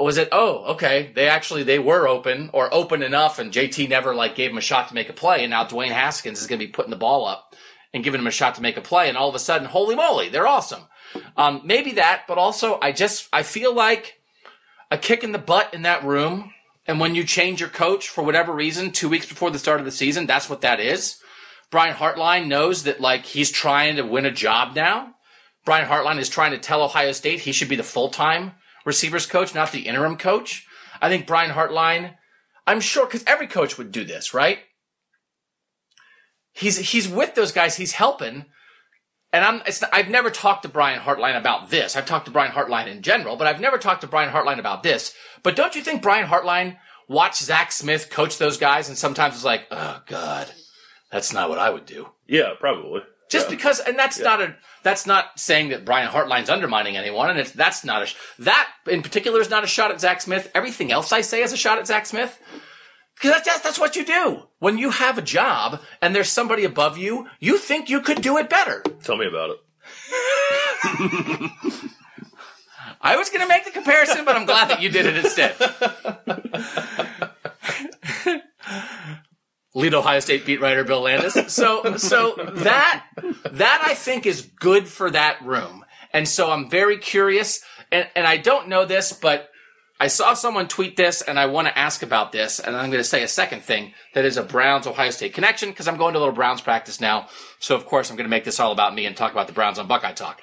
Was 0.00 0.18
it? 0.18 0.28
Oh, 0.32 0.64
okay. 0.72 1.12
They 1.14 1.28
actually 1.28 1.62
they 1.62 1.78
were 1.78 2.08
open 2.08 2.50
or 2.52 2.72
open 2.74 3.00
enough, 3.00 3.38
and 3.38 3.52
JT 3.52 3.88
never 3.88 4.12
like 4.12 4.34
gave 4.34 4.50
him 4.50 4.58
a 4.58 4.60
shot 4.60 4.88
to 4.88 4.94
make 4.94 5.08
a 5.08 5.12
play, 5.12 5.44
and 5.44 5.50
now 5.50 5.64
Dwayne 5.64 5.92
Haskins 5.92 6.40
is 6.40 6.48
going 6.48 6.58
to 6.58 6.66
be 6.66 6.72
putting 6.72 6.90
the 6.90 6.96
ball 6.96 7.26
up 7.26 7.54
and 7.94 8.02
giving 8.02 8.20
him 8.20 8.26
a 8.26 8.32
shot 8.32 8.56
to 8.56 8.62
make 8.62 8.76
a 8.76 8.80
play, 8.80 9.08
and 9.08 9.16
all 9.16 9.28
of 9.28 9.36
a 9.36 9.38
sudden, 9.38 9.68
holy 9.68 9.94
moly, 9.94 10.28
they're 10.28 10.48
awesome. 10.48 10.88
Um, 11.36 11.60
maybe 11.64 11.92
that, 11.92 12.22
but 12.26 12.38
also 12.38 12.76
I 12.82 12.90
just 12.90 13.28
I 13.32 13.44
feel 13.44 13.72
like 13.72 14.20
a 14.90 14.98
kick 14.98 15.22
in 15.22 15.30
the 15.30 15.38
butt 15.38 15.72
in 15.72 15.82
that 15.82 16.02
room. 16.02 16.52
And 16.88 16.98
when 16.98 17.14
you 17.14 17.22
change 17.22 17.60
your 17.60 17.68
coach 17.68 18.08
for 18.08 18.24
whatever 18.24 18.52
reason, 18.52 18.90
two 18.90 19.08
weeks 19.08 19.26
before 19.26 19.52
the 19.52 19.60
start 19.60 19.78
of 19.78 19.86
the 19.86 19.92
season, 19.92 20.26
that's 20.26 20.50
what 20.50 20.62
that 20.62 20.80
is. 20.80 21.20
Brian 21.70 21.94
Hartline 21.94 22.48
knows 22.48 22.82
that 22.84 23.00
like 23.00 23.24
he's 23.24 23.50
trying 23.50 23.96
to 23.96 24.02
win 24.02 24.26
a 24.26 24.30
job 24.30 24.74
now. 24.74 25.14
Brian 25.64 25.88
Hartline 25.88 26.18
is 26.18 26.28
trying 26.28 26.50
to 26.52 26.58
tell 26.58 26.82
Ohio 26.82 27.12
State 27.12 27.40
he 27.40 27.52
should 27.52 27.68
be 27.68 27.76
the 27.76 27.82
full-time 27.82 28.52
receivers 28.84 29.26
coach, 29.26 29.54
not 29.54 29.72
the 29.72 29.86
interim 29.86 30.16
coach. 30.16 30.66
I 31.00 31.08
think 31.08 31.26
Brian 31.26 31.50
Hartline, 31.50 32.14
I'm 32.66 32.80
sure, 32.80 33.06
because 33.06 33.24
every 33.26 33.46
coach 33.46 33.78
would 33.78 33.92
do 33.92 34.04
this, 34.04 34.34
right? 34.34 34.58
He's 36.52 36.78
he's 36.78 37.08
with 37.08 37.34
those 37.34 37.52
guys, 37.52 37.76
he's 37.76 37.92
helping. 37.92 38.46
And 39.32 39.44
I'm 39.44 39.62
it's, 39.64 39.82
I've 39.92 40.08
never 40.08 40.30
talked 40.30 40.64
to 40.64 40.68
Brian 40.68 41.00
Hartline 41.00 41.38
about 41.38 41.70
this. 41.70 41.94
I've 41.94 42.06
talked 42.06 42.24
to 42.24 42.32
Brian 42.32 42.50
Hartline 42.50 42.88
in 42.88 43.02
general, 43.02 43.36
but 43.36 43.46
I've 43.46 43.60
never 43.60 43.78
talked 43.78 44.00
to 44.00 44.08
Brian 44.08 44.32
Hartline 44.32 44.58
about 44.58 44.82
this. 44.82 45.14
But 45.44 45.54
don't 45.54 45.76
you 45.76 45.82
think 45.82 46.02
Brian 46.02 46.26
Hartline 46.26 46.78
watched 47.08 47.42
Zach 47.42 47.70
Smith 47.70 48.10
coach 48.10 48.38
those 48.38 48.56
guys 48.56 48.88
and 48.88 48.98
sometimes 48.98 49.34
was 49.34 49.44
like, 49.44 49.68
oh 49.70 50.02
God, 50.06 50.52
that's 51.10 51.32
not 51.32 51.48
what 51.48 51.58
I 51.58 51.70
would 51.70 51.86
do. 51.86 52.08
Yeah, 52.26 52.52
probably. 52.58 53.02
Just 53.30 53.46
Yeah. 53.46 53.56
because, 53.56 53.80
and 53.80 53.98
that's 53.98 54.18
not 54.18 54.40
a, 54.40 54.56
that's 54.82 55.06
not 55.06 55.38
saying 55.38 55.68
that 55.68 55.84
Brian 55.84 56.08
Hartline's 56.08 56.50
undermining 56.50 56.96
anyone, 56.96 57.30
and 57.30 57.38
it's, 57.38 57.52
that's 57.52 57.84
not 57.84 58.02
a, 58.02 58.12
that 58.42 58.68
in 58.88 59.02
particular 59.02 59.40
is 59.40 59.50
not 59.50 59.62
a 59.64 59.68
shot 59.68 59.90
at 59.90 60.00
Zach 60.00 60.20
Smith. 60.20 60.50
Everything 60.54 60.90
else 60.90 61.12
I 61.12 61.20
say 61.20 61.42
is 61.42 61.52
a 61.52 61.56
shot 61.56 61.78
at 61.78 61.86
Zach 61.86 62.06
Smith. 62.06 62.38
Because 63.14 63.32
that's, 63.32 63.46
that's, 63.46 63.60
that's 63.60 63.78
what 63.78 63.96
you 63.96 64.04
do. 64.04 64.44
When 64.60 64.78
you 64.78 64.90
have 64.90 65.18
a 65.18 65.22
job 65.22 65.80
and 66.00 66.14
there's 66.14 66.30
somebody 66.30 66.64
above 66.64 66.96
you, 66.96 67.28
you 67.38 67.58
think 67.58 67.90
you 67.90 68.00
could 68.00 68.22
do 68.22 68.38
it 68.38 68.48
better. 68.48 68.82
Tell 69.04 69.16
me 69.16 69.26
about 69.26 69.50
it. 69.50 69.58
I 73.02 73.16
was 73.16 73.28
going 73.28 73.42
to 73.42 73.48
make 73.48 73.64
the 73.64 73.70
comparison, 73.70 74.24
but 74.24 74.36
I'm 74.36 74.46
glad 74.46 74.70
that 74.70 74.80
you 74.82 74.88
did 74.88 75.04
it 75.06 75.16
instead. 75.18 75.54
Lead 79.74 79.94
Ohio 79.94 80.20
State 80.20 80.44
beat 80.44 80.60
writer 80.60 80.84
Bill 80.84 81.02
Landis. 81.02 81.52
So, 81.52 81.96
so 81.96 82.34
that 82.36 83.04
that 83.50 83.84
I 83.86 83.94
think 83.94 84.26
is 84.26 84.42
good 84.42 84.88
for 84.88 85.10
that 85.10 85.44
room, 85.44 85.84
and 86.12 86.28
so 86.28 86.50
I'm 86.50 86.68
very 86.68 86.98
curious. 86.98 87.62
And 87.92 88.08
and 88.14 88.26
I 88.26 88.36
don't 88.36 88.68
know 88.68 88.84
this, 88.84 89.12
but 89.12 89.50
I 90.00 90.06
saw 90.06 90.32
someone 90.32 90.66
tweet 90.66 90.96
this, 90.96 91.20
and 91.20 91.38
I 91.38 91.46
want 91.46 91.68
to 91.68 91.78
ask 91.78 92.02
about 92.02 92.32
this. 92.32 92.58
And 92.58 92.74
I'm 92.74 92.90
going 92.90 93.02
to 93.02 93.08
say 93.08 93.22
a 93.22 93.28
second 93.28 93.60
thing 93.60 93.92
that 94.14 94.24
is 94.24 94.38
a 94.38 94.42
Browns 94.42 94.86
Ohio 94.86 95.10
State 95.10 95.34
connection 95.34 95.68
because 95.68 95.86
I'm 95.86 95.98
going 95.98 96.14
to 96.14 96.18
a 96.18 96.20
little 96.20 96.34
Browns 96.34 96.62
practice 96.62 97.02
now. 97.02 97.28
So 97.58 97.76
of 97.76 97.84
course 97.84 98.10
I'm 98.10 98.16
going 98.16 98.24
to 98.24 98.30
make 98.30 98.44
this 98.44 98.58
all 98.58 98.72
about 98.72 98.94
me 98.94 99.04
and 99.04 99.14
talk 99.14 99.32
about 99.32 99.46
the 99.46 99.52
Browns 99.52 99.78
on 99.78 99.86
Buckeye 99.86 100.12
Talk. 100.12 100.40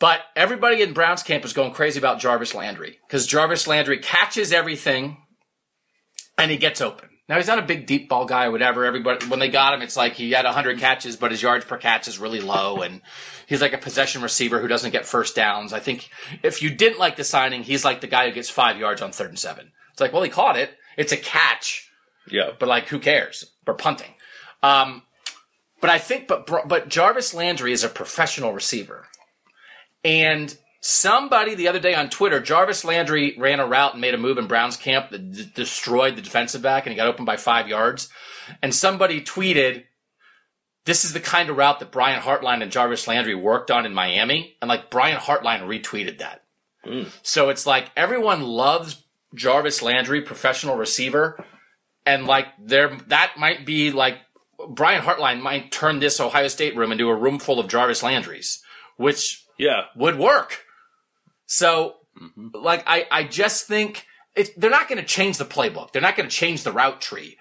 But 0.00 0.20
everybody 0.34 0.80
in 0.80 0.94
Browns 0.94 1.22
camp 1.22 1.44
is 1.44 1.52
going 1.52 1.72
crazy 1.72 1.98
about 1.98 2.20
Jarvis 2.20 2.54
Landry 2.54 2.98
because 3.06 3.26
Jarvis 3.26 3.66
Landry 3.66 3.98
catches 3.98 4.52
everything 4.52 5.18
and 6.38 6.50
he 6.50 6.56
gets 6.56 6.80
open. 6.80 7.10
Now 7.28 7.36
he's 7.36 7.46
not 7.46 7.58
a 7.58 7.62
big 7.62 7.86
deep 7.86 8.08
ball 8.08 8.24
guy 8.24 8.46
or 8.46 8.50
whatever. 8.50 8.84
Everybody 8.84 9.26
when 9.26 9.38
they 9.38 9.48
got 9.50 9.74
him, 9.74 9.82
it's 9.82 9.96
like 9.96 10.14
he 10.14 10.30
had 10.30 10.46
100 10.46 10.78
catches, 10.78 11.16
but 11.16 11.30
his 11.30 11.42
yards 11.42 11.64
per 11.66 11.76
catch 11.76 12.08
is 12.08 12.18
really 12.18 12.40
low, 12.40 12.80
and 12.80 13.02
he's 13.46 13.60
like 13.60 13.74
a 13.74 13.78
possession 13.78 14.22
receiver 14.22 14.60
who 14.60 14.68
doesn't 14.68 14.92
get 14.92 15.04
first 15.04 15.36
downs. 15.36 15.72
I 15.72 15.78
think 15.80 16.08
if 16.42 16.62
you 16.62 16.70
didn't 16.70 16.98
like 16.98 17.16
the 17.16 17.24
signing, 17.24 17.62
he's 17.62 17.84
like 17.84 18.00
the 18.00 18.06
guy 18.06 18.26
who 18.26 18.34
gets 18.34 18.48
five 18.48 18.78
yards 18.78 19.02
on 19.02 19.12
third 19.12 19.28
and 19.28 19.38
seven. 19.38 19.72
It's 19.92 20.00
like, 20.00 20.12
well, 20.12 20.22
he 20.22 20.30
caught 20.30 20.56
it. 20.56 20.70
It's 20.96 21.12
a 21.12 21.16
catch, 21.16 21.90
Yeah, 22.30 22.50
but 22.58 22.68
like 22.68 22.88
who 22.88 22.98
cares? 22.98 23.44
We're 23.66 23.74
punting. 23.74 24.14
Um, 24.62 25.02
but 25.80 25.90
I 25.90 25.98
think, 25.98 26.28
but 26.28 26.46
but 26.66 26.88
Jarvis 26.88 27.34
Landry 27.34 27.72
is 27.72 27.84
a 27.84 27.88
professional 27.88 28.52
receiver, 28.54 29.06
and 30.02 30.56
somebody 30.80 31.54
the 31.54 31.68
other 31.68 31.80
day 31.80 31.94
on 31.94 32.08
Twitter, 32.10 32.40
Jarvis 32.40 32.84
Landry 32.84 33.36
ran 33.38 33.60
a 33.60 33.66
route 33.66 33.92
and 33.94 34.00
made 34.00 34.14
a 34.14 34.18
move 34.18 34.38
in 34.38 34.46
Browns 34.46 34.76
camp 34.76 35.10
that 35.10 35.32
d- 35.32 35.50
destroyed 35.54 36.16
the 36.16 36.22
defensive 36.22 36.62
back, 36.62 36.86
and 36.86 36.92
he 36.92 36.96
got 36.96 37.08
open 37.08 37.24
by 37.24 37.36
five 37.36 37.68
yards. 37.68 38.08
And 38.62 38.74
somebody 38.74 39.20
tweeted, 39.20 39.84
"This 40.84 41.04
is 41.04 41.12
the 41.12 41.20
kind 41.20 41.50
of 41.50 41.56
route 41.56 41.80
that 41.80 41.90
Brian 41.90 42.20
Hartline 42.20 42.62
and 42.62 42.72
Jarvis 42.72 43.06
Landry 43.08 43.34
worked 43.34 43.70
on 43.70 43.84
in 43.86 43.92
Miami," 43.94 44.56
and 44.62 44.68
like 44.68 44.90
Brian 44.90 45.18
Hartline 45.18 45.62
retweeted 45.62 46.18
that. 46.18 46.44
Hmm. 46.84 47.04
So 47.22 47.48
it's 47.48 47.66
like 47.66 47.90
everyone 47.96 48.42
loves 48.42 49.04
Jarvis 49.34 49.82
Landry, 49.82 50.22
professional 50.22 50.76
receiver, 50.76 51.44
and 52.06 52.26
like 52.26 52.46
there 52.58 52.96
that 53.08 53.32
might 53.36 53.66
be 53.66 53.90
like 53.90 54.18
Brian 54.70 55.02
Hartline 55.02 55.40
might 55.42 55.70
turn 55.70 55.98
this 55.98 56.20
Ohio 56.20 56.48
State 56.48 56.76
room 56.76 56.92
into 56.92 57.08
a 57.08 57.14
room 57.14 57.38
full 57.38 57.60
of 57.60 57.68
Jarvis 57.68 58.02
Landrys, 58.02 58.60
which 58.96 59.44
Yeah, 59.58 59.82
would 59.96 60.18
work. 60.18 60.64
So, 61.48 61.96
mm-hmm. 62.20 62.48
like, 62.54 62.84
I, 62.86 63.06
I 63.10 63.24
just 63.24 63.66
think 63.66 64.06
it, 64.36 64.58
they're 64.60 64.70
not 64.70 64.88
going 64.88 65.00
to 65.00 65.06
change 65.06 65.38
the 65.38 65.44
playbook. 65.44 65.92
They're 65.92 66.02
not 66.02 66.14
going 66.14 66.28
to 66.28 66.34
change 66.34 66.62
the 66.62 66.72
route 66.72 67.00
tree. 67.00 67.36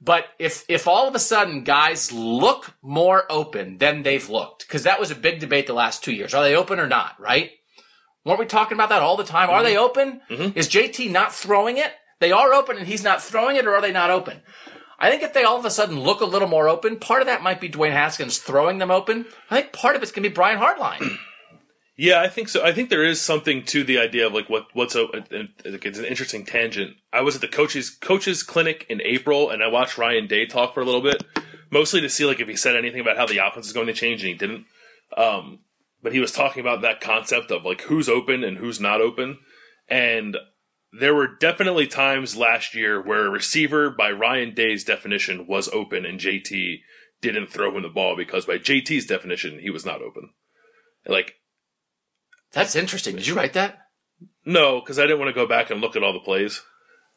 But 0.00 0.26
if, 0.38 0.64
if 0.68 0.86
all 0.86 1.08
of 1.08 1.14
a 1.16 1.18
sudden 1.18 1.64
guys 1.64 2.12
look 2.12 2.76
more 2.82 3.24
open 3.28 3.78
than 3.78 4.04
they've 4.04 4.28
looked, 4.28 4.68
because 4.68 4.84
that 4.84 5.00
was 5.00 5.10
a 5.10 5.16
big 5.16 5.40
debate 5.40 5.66
the 5.66 5.72
last 5.72 6.04
two 6.04 6.12
years. 6.12 6.34
Are 6.34 6.44
they 6.44 6.54
open 6.54 6.78
or 6.78 6.86
not, 6.86 7.18
right? 7.18 7.50
Weren't 8.24 8.38
we 8.38 8.46
talking 8.46 8.76
about 8.76 8.90
that 8.90 9.02
all 9.02 9.16
the 9.16 9.24
time? 9.24 9.50
Are 9.50 9.62
they 9.62 9.74
mm-hmm. 9.74 9.84
open? 9.84 10.20
Mm-hmm. 10.30 10.58
Is 10.58 10.68
JT 10.68 11.10
not 11.10 11.34
throwing 11.34 11.78
it? 11.78 11.92
They 12.20 12.30
are 12.30 12.52
open 12.52 12.76
and 12.76 12.86
he's 12.86 13.02
not 13.02 13.22
throwing 13.22 13.56
it, 13.56 13.66
or 13.66 13.74
are 13.74 13.80
they 13.80 13.92
not 13.92 14.10
open? 14.10 14.42
I 15.00 15.10
think 15.10 15.22
if 15.22 15.32
they 15.32 15.44
all 15.44 15.58
of 15.58 15.64
a 15.64 15.70
sudden 15.70 16.00
look 16.00 16.20
a 16.20 16.26
little 16.26 16.48
more 16.48 16.68
open, 16.68 16.98
part 16.98 17.22
of 17.22 17.26
that 17.26 17.42
might 17.42 17.60
be 17.60 17.70
Dwayne 17.70 17.92
Haskins 17.92 18.38
throwing 18.38 18.78
them 18.78 18.90
open. 18.90 19.26
I 19.50 19.60
think 19.60 19.72
part 19.72 19.96
of 19.96 20.02
it's 20.02 20.12
going 20.12 20.24
to 20.24 20.28
be 20.28 20.34
Brian 20.34 20.58
Hartline. 20.58 21.16
Yeah, 22.00 22.20
I 22.20 22.28
think 22.28 22.48
so. 22.48 22.64
I 22.64 22.72
think 22.72 22.90
there 22.90 23.04
is 23.04 23.20
something 23.20 23.64
to 23.64 23.82
the 23.82 23.98
idea 23.98 24.28
of 24.28 24.32
like 24.32 24.48
what 24.48 24.68
what's 24.72 24.94
a, 24.94 25.08
it's 25.64 25.98
an 25.98 26.04
interesting 26.04 26.46
tangent. 26.46 26.96
I 27.12 27.22
was 27.22 27.34
at 27.34 27.40
the 27.40 27.48
coaches 27.48 27.90
coaches 27.90 28.44
clinic 28.44 28.86
in 28.88 29.02
April, 29.02 29.50
and 29.50 29.64
I 29.64 29.66
watched 29.66 29.98
Ryan 29.98 30.28
Day 30.28 30.46
talk 30.46 30.72
for 30.72 30.80
a 30.80 30.84
little 30.84 31.00
bit, 31.02 31.24
mostly 31.72 32.00
to 32.00 32.08
see 32.08 32.24
like 32.24 32.38
if 32.38 32.46
he 32.46 32.54
said 32.54 32.76
anything 32.76 33.00
about 33.00 33.16
how 33.16 33.26
the 33.26 33.44
offense 33.44 33.66
is 33.66 33.72
going 33.72 33.88
to 33.88 33.92
change, 33.92 34.22
and 34.22 34.28
he 34.28 34.34
didn't. 34.34 34.66
Um, 35.16 35.58
but 36.00 36.12
he 36.12 36.20
was 36.20 36.30
talking 36.30 36.60
about 36.60 36.82
that 36.82 37.00
concept 37.00 37.50
of 37.50 37.64
like 37.64 37.80
who's 37.82 38.08
open 38.08 38.44
and 38.44 38.58
who's 38.58 38.78
not 38.78 39.00
open, 39.00 39.38
and 39.88 40.36
there 40.92 41.16
were 41.16 41.26
definitely 41.26 41.88
times 41.88 42.36
last 42.36 42.76
year 42.76 43.02
where 43.02 43.26
a 43.26 43.30
receiver, 43.30 43.90
by 43.90 44.12
Ryan 44.12 44.54
Day's 44.54 44.84
definition, 44.84 45.48
was 45.48 45.68
open, 45.70 46.06
and 46.06 46.20
JT 46.20 46.78
didn't 47.20 47.48
throw 47.50 47.76
him 47.76 47.82
the 47.82 47.88
ball 47.88 48.14
because 48.16 48.46
by 48.46 48.58
JT's 48.58 49.04
definition, 49.04 49.58
he 49.58 49.68
was 49.68 49.84
not 49.84 50.00
open. 50.00 50.30
Like 51.04 51.34
That's 52.52 52.76
interesting. 52.76 53.16
Did 53.16 53.26
you 53.26 53.34
write 53.34 53.52
that? 53.54 53.78
No, 54.44 54.80
because 54.80 54.98
I 54.98 55.02
didn't 55.02 55.18
want 55.18 55.28
to 55.28 55.34
go 55.34 55.46
back 55.46 55.70
and 55.70 55.80
look 55.80 55.96
at 55.96 56.02
all 56.02 56.12
the 56.12 56.20
plays. 56.20 56.62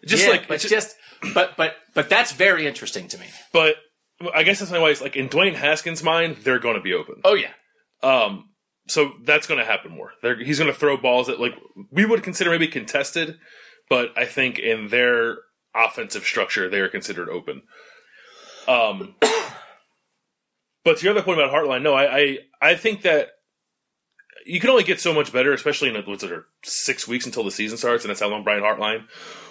Just 0.06 0.26
yeah, 0.26 0.32
like, 0.32 0.48
but 0.48 0.56
it's 0.56 0.70
just, 0.70 0.96
but 1.34 1.56
but 1.58 1.76
but 1.94 2.10
that's 2.10 2.32
very 2.32 2.66
interesting 2.68 3.08
to 3.10 3.18
me. 3.18 3.28
but 3.54 3.76
I 4.34 4.44
guess 4.44 4.60
that's 4.60 4.72
my 4.72 4.80
why. 4.80 4.90
It's 4.90 5.02
like 5.02 5.16
in 5.16 5.30
Dwayne 5.30 5.56
Haskins' 5.56 6.04
mind, 6.04 6.38
they're 6.44 6.60
going 6.60 6.76
to 6.76 6.82
be 6.82 6.94
open. 6.94 7.22
Oh 7.24 7.36
yeah, 7.36 7.52
Um, 8.04 8.50
so 8.88 9.14
that's 9.24 9.48
going 9.48 9.60
to 9.60 9.66
happen 9.66 9.92
more. 9.92 10.12
They're, 10.22 10.44
he's 10.44 10.58
going 10.60 10.72
to 10.72 10.78
throw 10.78 10.98
balls 10.98 11.28
that 11.28 11.40
like 11.40 11.54
we 11.92 12.06
would 12.06 12.24
consider 12.24 12.50
maybe 12.50 12.68
contested, 12.68 13.38
but 13.90 14.10
I 14.18 14.26
think 14.26 14.60
in 14.60 14.90
their 14.90 15.38
offensive 15.76 16.24
structure, 16.24 16.70
they 16.70 16.80
are 16.80 16.90
considered 16.90 17.30
open. 17.30 17.62
Um, 18.68 19.16
but 20.84 20.98
to 20.98 21.04
your 21.04 21.14
other 21.14 21.24
point 21.24 21.40
about 21.40 21.54
Hartline, 21.54 21.84
no, 21.84 21.94
I, 21.94 22.18
I 22.18 22.38
I 22.62 22.76
think 22.76 23.04
that 23.04 23.30
you 24.46 24.60
can 24.60 24.70
only 24.70 24.84
get 24.84 25.00
so 25.00 25.14
much 25.14 25.32
better, 25.32 25.54
especially 25.54 25.90
in 25.90 26.04
what's 26.04 26.24
it, 26.24 26.44
six 26.64 27.08
weeks 27.08 27.26
until 27.26 27.44
the 27.44 27.52
season 27.52 27.78
starts, 27.78 28.04
and 28.04 28.10
that's 28.10 28.20
how 28.20 28.30
long 28.30 28.44
Brian 28.44 28.64
Hartline 28.64 29.06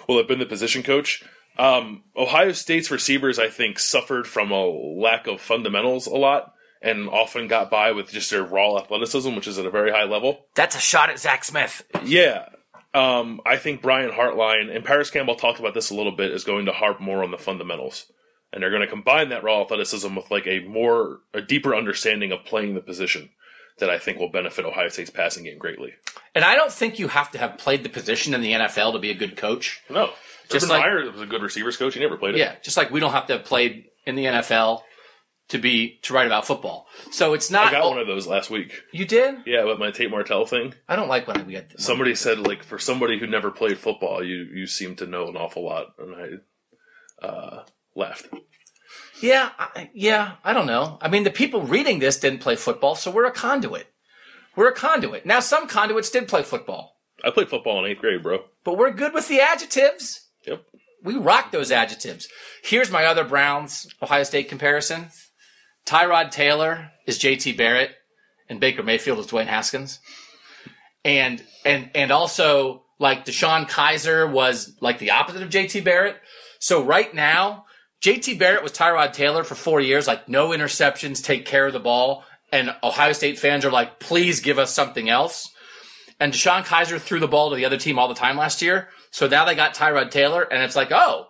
will 0.07 0.17
have 0.17 0.27
been 0.27 0.39
the 0.39 0.45
position 0.45 0.83
coach. 0.83 1.23
Um, 1.57 2.03
Ohio 2.15 2.53
State's 2.53 2.91
receivers, 2.91 3.37
I 3.37 3.49
think, 3.49 3.79
suffered 3.79 4.27
from 4.27 4.51
a 4.51 4.65
lack 4.65 5.27
of 5.27 5.41
fundamentals 5.41 6.07
a 6.07 6.15
lot, 6.15 6.53
and 6.81 7.09
often 7.09 7.47
got 7.47 7.69
by 7.69 7.91
with 7.91 8.11
just 8.11 8.31
their 8.31 8.43
raw 8.43 8.77
athleticism, 8.77 9.35
which 9.35 9.47
is 9.47 9.59
at 9.59 9.65
a 9.65 9.71
very 9.71 9.91
high 9.91 10.05
level. 10.05 10.45
that's 10.55 10.75
a 10.75 10.79
shot 10.79 11.09
at 11.09 11.19
Zach 11.19 11.43
Smith. 11.43 11.83
Yeah. 12.03 12.45
Um, 12.93 13.39
I 13.45 13.57
think 13.57 13.81
Brian 13.81 14.11
Hartline 14.11 14.75
and 14.75 14.83
Parris 14.83 15.11
Campbell 15.11 15.35
talked 15.35 15.59
about 15.59 15.73
this 15.73 15.91
a 15.91 15.95
little 15.95 16.11
bit 16.11 16.31
is 16.31 16.43
going 16.43 16.65
to 16.65 16.73
harp 16.73 16.99
more 16.99 17.23
on 17.23 17.31
the 17.31 17.37
fundamentals. 17.37 18.11
And 18.51 18.61
they're 18.61 18.69
going 18.69 18.81
to 18.81 18.87
combine 18.87 19.29
that 19.29 19.43
raw 19.43 19.61
athleticism 19.61 20.13
with 20.13 20.29
like 20.29 20.45
a 20.45 20.59
more, 20.59 21.19
a 21.33 21.41
deeper 21.41 21.73
understanding 21.73 22.33
of 22.33 22.43
playing 22.43 22.75
the 22.75 22.81
position 22.81 23.29
that 23.81 23.89
I 23.89 23.99
think 23.99 24.17
will 24.17 24.31
benefit 24.31 24.65
Ohio 24.65 24.87
State's 24.87 25.09
passing 25.09 25.43
game 25.43 25.57
greatly. 25.57 25.93
And 26.33 26.45
I 26.45 26.55
don't 26.55 26.71
think 26.71 26.97
you 26.97 27.09
have 27.09 27.29
to 27.31 27.37
have 27.37 27.57
played 27.57 27.83
the 27.83 27.89
position 27.89 28.33
in 28.33 28.41
the 28.41 28.53
NFL 28.53 28.93
to 28.93 28.99
be 28.99 29.11
a 29.11 29.15
good 29.15 29.35
coach. 29.35 29.81
No. 29.89 30.11
Just 30.49 30.65
Urban 30.65 30.77
like- 30.77 30.85
Meyer 30.85 31.11
was 31.11 31.21
a 31.21 31.25
good 31.25 31.41
receivers 31.41 31.77
coach. 31.77 31.93
He 31.93 31.99
never 31.99 32.17
played 32.17 32.35
it. 32.35 32.39
Yeah, 32.39 32.55
just 32.63 32.77
like 32.77 32.91
we 32.91 32.99
don't 32.99 33.11
have 33.11 33.27
to 33.27 33.33
have 33.33 33.45
played 33.45 33.85
in 34.05 34.15
the 34.15 34.25
NFL 34.25 34.81
to 35.49 35.57
be 35.57 35.99
to 36.03 36.13
write 36.13 36.27
about 36.27 36.47
football. 36.47 36.87
So 37.11 37.33
it's 37.33 37.51
not. 37.51 37.67
I 37.67 37.71
got 37.71 37.83
oh, 37.83 37.89
one 37.89 37.99
of 37.99 38.07
those 38.07 38.27
last 38.27 38.49
week. 38.49 38.81
you 38.93 39.05
did? 39.05 39.35
Yeah, 39.45 39.65
with 39.65 39.79
my 39.79 39.91
Tate 39.91 40.09
Martell 40.09 40.45
thing. 40.45 40.73
I 40.87 40.95
don't 40.95 41.09
like 41.09 41.27
when 41.27 41.45
we 41.45 41.53
get 41.53 41.79
Somebody 41.79 42.15
said 42.15 42.39
like 42.39 42.63
for 42.63 42.79
somebody 42.79 43.19
who 43.19 43.27
never 43.27 43.51
played 43.51 43.77
football, 43.77 44.23
you 44.23 44.47
you 44.53 44.67
seem 44.67 44.95
to 44.97 45.05
know 45.05 45.27
an 45.27 45.37
awful 45.37 45.65
lot, 45.65 45.87
and 45.99 46.15
I 47.21 47.25
uh, 47.25 47.63
laughed. 47.95 48.27
Yeah, 49.21 49.49
I, 49.57 49.89
yeah. 49.93 50.33
I 50.43 50.53
don't 50.53 50.67
know. 50.67 50.97
I 51.01 51.07
mean, 51.09 51.23
the 51.23 51.31
people 51.31 51.61
reading 51.61 51.99
this 51.99 52.19
didn't 52.19 52.39
play 52.39 52.55
football, 52.55 52.95
so 52.95 53.11
we're 53.11 53.25
a 53.25 53.31
conduit. 53.31 53.87
We're 54.55 54.69
a 54.69 54.75
conduit. 54.75 55.25
Now, 55.25 55.39
some 55.39 55.67
conduits 55.67 56.09
did 56.09 56.27
play 56.27 56.43
football, 56.43 56.97
I 57.23 57.29
played 57.31 57.49
football 57.49 57.83
in 57.83 57.89
eighth 57.91 57.99
grade, 57.99 58.23
bro. 58.23 58.45
but 58.63 58.77
we're 58.77 58.91
good 58.91 59.13
with 59.13 59.27
the 59.27 59.39
adjectives. 59.39 60.27
Yep. 60.45 60.63
We 61.03 61.15
rock 61.15 61.51
those 61.51 61.71
adjectives. 61.71 62.27
Here's 62.63 62.91
my 62.91 63.05
other 63.05 63.23
Browns 63.23 63.87
Ohio 64.01 64.23
State 64.23 64.49
comparison. 64.49 65.07
Tyrod 65.85 66.31
Taylor 66.31 66.91
is 67.05 67.19
JT 67.19 67.57
Barrett 67.57 67.91
and 68.49 68.59
Baker 68.59 68.83
Mayfield 68.83 69.19
is 69.19 69.27
Dwayne 69.27 69.47
Haskins. 69.47 69.99
And 71.03 71.43
and 71.65 71.89
and 71.95 72.11
also 72.11 72.83
like 72.99 73.25
DeShone 73.25 73.67
Kizer 73.67 74.31
was 74.31 74.75
like 74.79 74.99
the 74.99 75.11
opposite 75.11 75.41
of 75.41 75.49
JT 75.49 75.83
Barrett. 75.83 76.17
So 76.59 76.83
right 76.83 77.11
now, 77.13 77.65
JT 78.01 78.39
Barrett 78.39 78.63
was 78.63 78.71
Tyrod 78.71 79.13
Taylor 79.13 79.43
for 79.43 79.55
four 79.55 79.79
years, 79.79 80.07
like 80.07 80.27
no 80.27 80.49
interceptions, 80.49 81.23
take 81.23 81.45
care 81.45 81.67
of 81.67 81.73
the 81.73 81.79
ball. 81.79 82.23
And 82.51 82.75
Ohio 82.83 83.13
State 83.13 83.39
fans 83.39 83.63
are 83.63 83.71
like, 83.71 83.99
please 83.99 84.39
give 84.39 84.59
us 84.59 84.73
something 84.73 85.07
else. 85.07 85.49
And 86.19 86.33
DeShone 86.33 86.63
Kizer 86.63 86.99
threw 86.99 87.19
the 87.19 87.27
ball 87.27 87.49
to 87.49 87.55
the 87.55 87.65
other 87.65 87.77
team 87.77 87.97
all 87.97 88.07
the 88.07 88.15
time 88.15 88.37
last 88.37 88.61
year. 88.61 88.89
So 89.11 89.27
now 89.27 89.45
they 89.45 89.55
got 89.55 89.75
Tyrod 89.75 90.11
Taylor, 90.11 90.41
and 90.41 90.63
it's 90.63 90.75
like, 90.75 90.91
oh, 90.91 91.27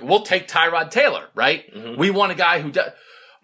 we'll 0.00 0.22
take 0.22 0.48
Tyrod 0.48 0.90
Taylor, 0.90 1.28
right? 1.34 1.72
Mm-hmm. 1.74 1.98
We 1.98 2.10
want 2.10 2.32
a 2.32 2.36
guy 2.36 2.60
who 2.60 2.70
does. 2.70 2.90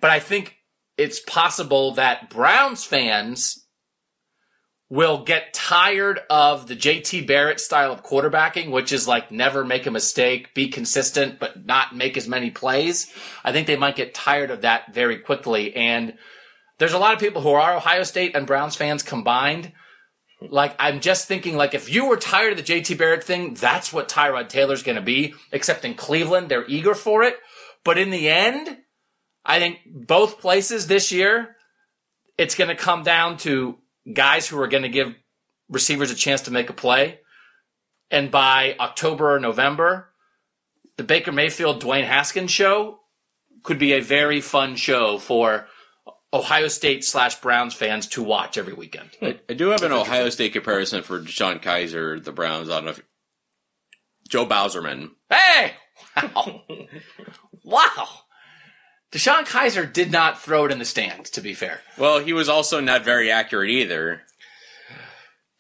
But 0.00 0.10
I 0.10 0.20
think 0.20 0.56
it's 0.96 1.20
possible 1.20 1.92
that 1.94 2.30
Browns 2.30 2.84
fans 2.84 3.65
will 4.88 5.24
get 5.24 5.52
tired 5.52 6.20
of 6.30 6.68
the 6.68 6.76
JT 6.76 7.26
Barrett 7.26 7.60
style 7.60 7.92
of 7.92 8.04
quarterbacking, 8.04 8.70
which 8.70 8.92
is 8.92 9.08
like 9.08 9.32
never 9.32 9.64
make 9.64 9.86
a 9.86 9.90
mistake, 9.90 10.54
be 10.54 10.68
consistent, 10.68 11.40
but 11.40 11.66
not 11.66 11.96
make 11.96 12.16
as 12.16 12.28
many 12.28 12.50
plays. 12.50 13.12
I 13.44 13.52
think 13.52 13.66
they 13.66 13.76
might 13.76 13.96
get 13.96 14.14
tired 14.14 14.50
of 14.50 14.62
that 14.62 14.94
very 14.94 15.18
quickly. 15.18 15.74
And 15.74 16.14
there's 16.78 16.92
a 16.92 16.98
lot 16.98 17.14
of 17.14 17.20
people 17.20 17.42
who 17.42 17.50
are 17.50 17.74
Ohio 17.74 18.04
State 18.04 18.36
and 18.36 18.46
Browns 18.46 18.76
fans 18.76 19.02
combined. 19.02 19.72
Like, 20.40 20.76
I'm 20.78 21.00
just 21.00 21.26
thinking, 21.26 21.56
like, 21.56 21.74
if 21.74 21.92
you 21.92 22.06
were 22.06 22.18
tired 22.18 22.52
of 22.52 22.64
the 22.64 22.74
JT 22.74 22.98
Barrett 22.98 23.24
thing, 23.24 23.54
that's 23.54 23.92
what 23.92 24.08
Tyrod 24.08 24.48
Taylor's 24.48 24.82
going 24.82 24.96
to 24.96 25.02
be. 25.02 25.34
Except 25.50 25.84
in 25.84 25.94
Cleveland, 25.94 26.48
they're 26.48 26.66
eager 26.68 26.94
for 26.94 27.22
it. 27.22 27.36
But 27.84 27.98
in 27.98 28.10
the 28.10 28.28
end, 28.28 28.76
I 29.44 29.58
think 29.58 29.78
both 29.86 30.40
places 30.40 30.86
this 30.86 31.10
year, 31.10 31.56
it's 32.36 32.54
going 32.54 32.68
to 32.68 32.76
come 32.76 33.02
down 33.02 33.38
to 33.38 33.78
guys 34.12 34.48
who 34.48 34.60
are 34.60 34.68
going 34.68 34.82
to 34.82 34.88
give 34.88 35.14
receivers 35.68 36.10
a 36.10 36.14
chance 36.14 36.42
to 36.42 36.50
make 36.50 36.70
a 36.70 36.74
play. 36.74 37.20
And 38.10 38.30
by 38.30 38.76
October 38.78 39.34
or 39.34 39.40
November, 39.40 40.12
the 40.96 41.04
Baker 41.04 41.32
Mayfield 41.32 41.82
Dwayne 41.82 42.06
Haskins 42.06 42.50
show 42.50 43.00
could 43.62 43.78
be 43.78 43.92
a 43.92 44.00
very 44.00 44.40
fun 44.40 44.76
show 44.76 45.18
for 45.18 45.66
Ohio 46.32 46.68
State 46.68 47.04
slash 47.04 47.40
Browns 47.40 47.74
fans 47.74 48.06
to 48.08 48.22
watch 48.22 48.56
every 48.56 48.72
weekend. 48.72 49.10
I, 49.20 49.40
I 49.48 49.54
do 49.54 49.68
have 49.70 49.82
an 49.82 49.92
Ohio 49.92 50.30
State 50.30 50.52
comparison 50.52 51.02
for 51.02 51.20
DeShone 51.20 51.60
Kizer, 51.60 52.22
the 52.22 52.32
Browns. 52.32 52.68
I 52.68 52.76
don't 52.76 52.84
know 52.84 52.90
if 52.92 53.02
Joe 54.28 54.46
Bauserman. 54.46 55.10
Hey! 55.30 55.72
Wow. 56.34 56.62
wow. 57.64 58.08
DeShone 59.12 59.46
Kizer 59.46 59.90
did 59.90 60.10
not 60.10 60.40
throw 60.40 60.64
it 60.66 60.72
in 60.72 60.78
the 60.78 60.84
stands, 60.84 61.30
to 61.30 61.40
be 61.40 61.54
fair. 61.54 61.80
Well, 61.96 62.18
he 62.18 62.32
was 62.32 62.48
also 62.48 62.80
not 62.80 63.04
very 63.04 63.30
accurate 63.30 63.70
either. 63.70 64.22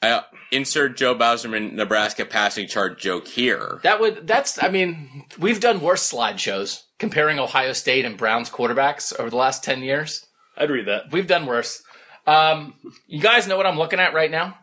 Uh, 0.02 0.22
insert 0.52 0.96
Joe 0.96 1.14
Bauserman 1.14 1.72
Nebraska 1.72 2.24
passing 2.24 2.66
chart 2.68 2.98
joke 2.98 3.26
here. 3.26 3.80
That 3.82 4.00
would 4.00 4.26
that's 4.26 4.62
I 4.62 4.68
mean, 4.68 5.24
we've 5.38 5.60
done 5.60 5.80
worse 5.80 6.10
slideshows 6.12 6.82
comparing 6.98 7.38
Ohio 7.38 7.72
State 7.72 8.04
and 8.04 8.16
Browns 8.16 8.50
quarterbacks 8.50 9.18
over 9.18 9.30
the 9.30 9.36
last 9.36 9.64
10 9.64 9.82
years. 9.82 10.26
I'd 10.56 10.70
read 10.70 10.86
that. 10.86 11.10
We've 11.12 11.26
done 11.26 11.46
worse. 11.46 11.82
Um, 12.26 12.74
you 13.06 13.20
guys 13.20 13.46
know 13.46 13.56
what 13.56 13.66
I'm 13.66 13.78
looking 13.78 14.00
at 14.00 14.14
right 14.14 14.30
now? 14.30 14.58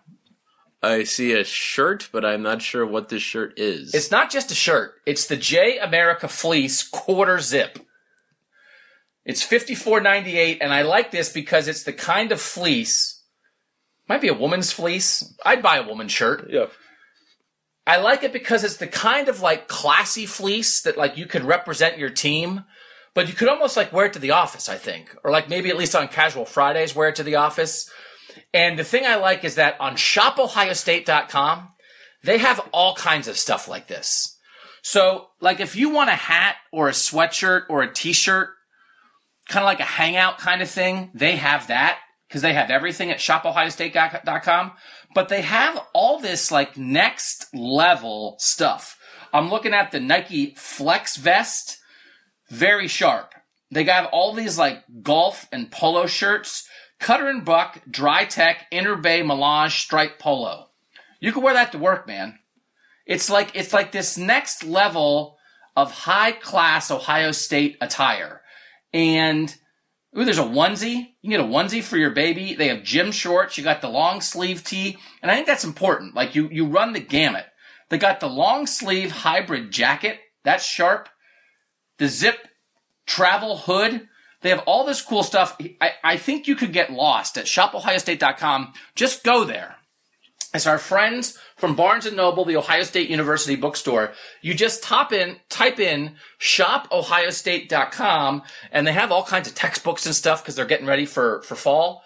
I 0.82 1.04
see 1.04 1.32
a 1.32 1.46
shirt, 1.46 2.10
but 2.12 2.26
I'm 2.26 2.42
not 2.42 2.62
sure 2.62 2.86
what 2.86 3.08
this 3.08 3.22
shirt 3.22 3.58
is. 3.58 3.94
It's 3.94 4.12
not 4.12 4.30
just 4.30 4.52
a 4.52 4.56
shirt. 4.56 4.96
It's 5.06 5.28
the 5.28 5.38
J 5.38 5.78
America 5.80 6.28
Fleece 6.28 6.84
quarter 6.84 7.40
zip. 7.40 7.80
It's 9.26 9.46
54.98 9.46 10.58
and 10.62 10.74
I 10.74 10.82
like 10.82 11.12
this 11.12 11.32
because 11.32 11.68
it's 11.68 11.84
the 11.84 11.94
kind 11.94 12.32
of 12.32 12.42
fleece 12.42 13.14
might 14.08 14.22
be 14.22 14.28
a 14.28 14.34
woman's 14.34 14.72
fleece. 14.72 15.34
I'd 15.46 15.62
buy 15.62 15.78
a 15.78 15.88
woman's 15.88 16.12
shirt. 16.12 16.48
Yeah. 16.50 16.68
I 17.86 17.98
like 17.98 18.24
it 18.24 18.34
because 18.34 18.64
it's 18.64 18.78
the 18.78 18.88
kind 18.88 19.28
of 19.28 19.42
like 19.42 19.68
classy 19.68 20.26
fleece 20.26 20.82
that 20.82 20.98
like 20.98 21.18
you 21.18 21.26
could 21.26 21.44
represent 21.44 21.98
your 21.98 22.10
team, 22.10 22.64
but 23.14 23.28
you 23.28 23.34
could 23.34 23.50
almost 23.50 23.76
like 23.76 23.92
wear 23.92 24.06
it 24.06 24.14
to 24.14 24.20
the 24.20 24.32
office, 24.32 24.70
I 24.70 24.78
think, 24.78 25.16
or 25.24 25.32
like 25.32 25.50
maybe 25.50 25.70
at 25.70 25.78
least 25.78 25.96
on 25.96 26.08
casual 26.08 26.46
Fridays, 26.46 26.96
wear 26.96 27.10
it 27.10 27.16
to 27.16 27.24
the 27.24 27.36
office. 27.36 27.90
And 28.54 28.80
the 28.80 28.84
thing 28.84 29.06
I 29.06 29.16
like 29.16 29.44
is 29.44 29.56
that 29.56 29.80
on 29.80 29.96
shopohiostate.com, 29.96 31.70
they 32.24 32.38
have 32.38 32.70
all 32.72 32.96
kinds 32.96 33.28
of 33.28 33.38
stuff 33.38 33.68
like 33.68 33.88
this. 33.88 34.38
So, 34.82 35.30
like 35.40 35.60
if 35.60 35.76
you 35.76 35.90
want 35.90 36.10
a 36.10 36.16
hat 36.16 36.56
or 36.72 36.88
a 36.88 36.94
sweatshirt 36.94 37.64
or 37.70 37.84
a 37.84 37.94
t-shirt, 37.94 38.50
kind 39.54 39.64
of 39.64 39.68
like 39.68 39.80
a 39.80 39.84
hangout 39.84 40.40
kind 40.40 40.62
of 40.64 40.70
thing, 40.70 41.12
they 41.14 41.36
have 41.36 41.68
that 41.68 42.00
because 42.28 42.42
they 42.42 42.54
have 42.54 42.72
everything 42.72 43.12
at 43.12 43.20
shopohiostate.com, 43.20 44.72
but 45.14 45.30
they 45.30 45.42
have 45.42 45.80
all 45.94 46.20
this 46.20 46.52
like 46.52 46.76
next 46.76 47.54
level 47.54 48.36
stuff. 48.40 49.00
I'm 49.32 49.52
looking 49.52 49.74
at 49.74 49.92
the 49.92 50.00
Nike 50.00 50.56
Flex 50.58 51.18
Vest, 51.18 51.78
very 52.50 52.88
sharp. 52.88 53.36
They 53.70 53.84
got 53.84 54.10
all 54.12 54.34
these 54.34 54.58
like 54.58 54.84
golf 55.04 55.48
and 55.52 55.72
polo 55.72 56.08
shirts, 56.08 56.68
Cutter 57.00 57.28
and 57.28 57.46
Buck, 57.46 57.80
Dry 57.90 58.26
Tech, 58.26 58.66
Inter 58.72 58.96
Bay 58.96 59.22
Melange 59.22 59.80
Stripe 59.80 60.18
Polo. 60.18 60.70
You 61.20 61.32
can 61.32 61.44
wear 61.44 61.54
that 61.54 61.72
to 61.74 61.78
work, 61.78 62.08
man. 62.08 62.40
It's 63.06 63.30
like 63.30 63.52
it's 63.54 63.74
like 63.74 63.92
this 63.92 64.18
next 64.18 64.64
level 64.64 65.38
of 65.76 65.92
high 65.92 66.32
class 66.32 66.90
Ohio 66.90 67.32
State 67.32 67.78
attire. 67.82 68.42
And 68.94 69.54
ooh, 70.18 70.24
there's 70.24 70.38
a 70.38 70.44
onesie. 70.44 71.08
You 71.22 71.30
can 71.30 71.32
get 71.32 71.40
a 71.40 71.44
onesie 71.44 71.84
for 71.84 71.98
your 71.98 72.12
baby. 72.12 72.54
They 72.54 72.68
have 72.68 72.84
gym 72.84 73.12
shorts. 73.12 73.58
You 73.58 73.64
got 73.64 73.82
the 73.82 73.90
long 73.90 74.22
sleeve 74.22 74.64
tee. 74.64 74.98
And 75.22 75.32
I 75.32 75.36
think 75.36 75.48
that's 75.48 75.64
important. 75.64 76.16
Like 76.16 76.36
you, 76.36 76.50
you 76.52 76.68
run 76.68 76.94
the 76.94 77.00
gamut. 77.00 77.46
They 77.90 77.98
got 77.98 78.20
the 78.20 78.30
long 78.30 78.68
sleeve 78.68 79.12
hybrid 79.12 79.72
jacket. 79.72 80.20
That's 80.44 80.66
sharp. 80.66 81.10
The 81.98 82.08
zip 82.08 82.48
travel 83.06 83.58
hood. 83.58 84.08
They 84.42 84.50
have 84.50 84.64
all 84.66 84.86
this 84.86 85.02
cool 85.02 85.24
stuff. 85.24 85.58
I, 85.82 85.94
I 86.04 86.18
think 86.18 86.48
you 86.48 86.56
could 86.56 86.74
get 86.74 86.92
lost 86.92 87.38
at 87.38 87.46
shopohiostate.com. 87.46 88.74
Just 88.96 89.24
go 89.24 89.46
there. 89.46 89.78
It's 90.54 90.68
our 90.68 90.78
friends 90.78 91.40
from 91.58 91.76
Barnes 91.76 92.06
and 92.06 92.16
Noble, 92.16 92.46
the 92.46 92.58
Ohio 92.58 92.84
State 92.84 93.10
University 93.10 93.56
bookstore. 93.56 94.14
You 94.42 94.54
just 94.54 94.84
top 94.84 95.12
in, 95.12 95.38
type 95.50 95.80
in 95.80 96.16
shopohiostate.com 96.40 98.44
and 98.72 98.86
they 98.86 98.94
have 98.94 99.12
all 99.12 99.24
kinds 99.24 99.48
of 99.48 99.56
textbooks 99.56 100.06
and 100.06 100.14
stuff 100.14 100.44
because 100.44 100.56
they're 100.56 100.66
getting 100.66 100.86
ready 100.86 101.08
for, 101.08 101.42
for 101.42 101.56
fall. 101.56 102.04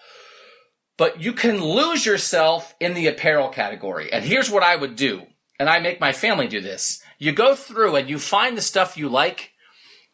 But 0.96 1.20
you 1.20 1.34
can 1.34 1.62
lose 1.62 2.06
yourself 2.06 2.74
in 2.80 2.94
the 2.94 3.06
apparel 3.06 3.50
category. 3.50 4.10
And 4.12 4.24
here's 4.24 4.50
what 4.50 4.62
I 4.62 4.76
would 4.76 4.96
do. 4.96 5.26
And 5.60 5.68
I 5.68 5.80
make 5.80 6.00
my 6.00 6.12
family 6.12 6.48
do 6.48 6.62
this. 6.62 7.02
You 7.18 7.32
go 7.32 7.54
through 7.54 7.96
and 7.96 8.08
you 8.08 8.18
find 8.18 8.56
the 8.56 8.62
stuff 8.62 8.96
you 8.96 9.10
like 9.10 9.50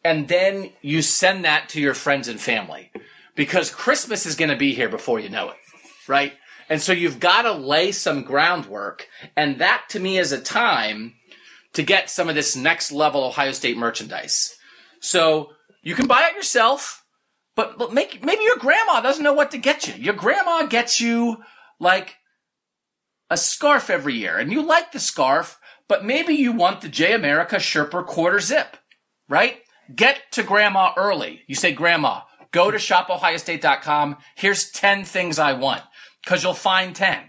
and 0.03 0.27
then 0.27 0.73
you 0.81 1.01
send 1.01 1.45
that 1.45 1.69
to 1.69 1.79
your 1.79 1.93
friends 1.93 2.27
and 2.27 2.39
family 2.39 2.91
because 3.35 3.71
Christmas 3.71 4.25
is 4.25 4.35
going 4.35 4.51
to 4.51 4.57
be 4.57 4.73
here 4.73 4.89
before 4.89 5.19
you 5.19 5.29
know 5.29 5.49
it, 5.49 5.57
right? 6.07 6.33
And 6.69 6.81
so 6.81 6.91
you've 6.91 7.19
got 7.19 7.43
to 7.43 7.51
lay 7.51 7.91
some 7.91 8.23
groundwork. 8.23 9.07
And 9.35 9.59
that 9.59 9.85
to 9.89 9.99
me 9.99 10.17
is 10.17 10.31
a 10.31 10.41
time 10.41 11.15
to 11.73 11.83
get 11.83 12.09
some 12.09 12.29
of 12.29 12.35
this 12.35 12.55
next 12.55 12.91
level 12.91 13.23
Ohio 13.23 13.51
State 13.51 13.77
merchandise. 13.77 14.55
So 14.99 15.51
you 15.83 15.93
can 15.93 16.07
buy 16.07 16.27
it 16.29 16.35
yourself, 16.35 17.05
but, 17.55 17.77
but 17.77 17.93
make, 17.93 18.23
maybe 18.23 18.43
your 18.43 18.57
grandma 18.57 19.01
doesn't 19.01 19.23
know 19.23 19.33
what 19.33 19.51
to 19.51 19.57
get 19.57 19.87
you. 19.87 19.93
Your 19.95 20.13
grandma 20.13 20.65
gets 20.65 20.99
you 20.99 21.37
like 21.79 22.15
a 23.29 23.37
scarf 23.37 23.89
every 23.89 24.15
year 24.15 24.37
and 24.37 24.51
you 24.51 24.61
like 24.61 24.91
the 24.91 24.99
scarf, 24.99 25.59
but 25.87 26.05
maybe 26.05 26.33
you 26.33 26.51
want 26.51 26.81
the 26.81 26.89
J 26.89 27.13
America 27.13 27.57
Sherpa 27.57 28.05
quarter 28.05 28.39
zip, 28.39 28.77
right? 29.29 29.57
Get 29.93 30.21
to 30.31 30.43
grandma 30.43 30.93
early. 30.97 31.43
You 31.45 31.55
say, 31.55 31.71
grandma, 31.73 32.21
go 32.51 32.71
to 32.71 32.77
shopohiostate.com. 32.77 34.17
Here's 34.35 34.71
10 34.71 35.03
things 35.03 35.37
I 35.37 35.53
want 35.53 35.83
because 36.25 36.43
you'll 36.43 36.53
find 36.53 36.95
10 36.95 37.19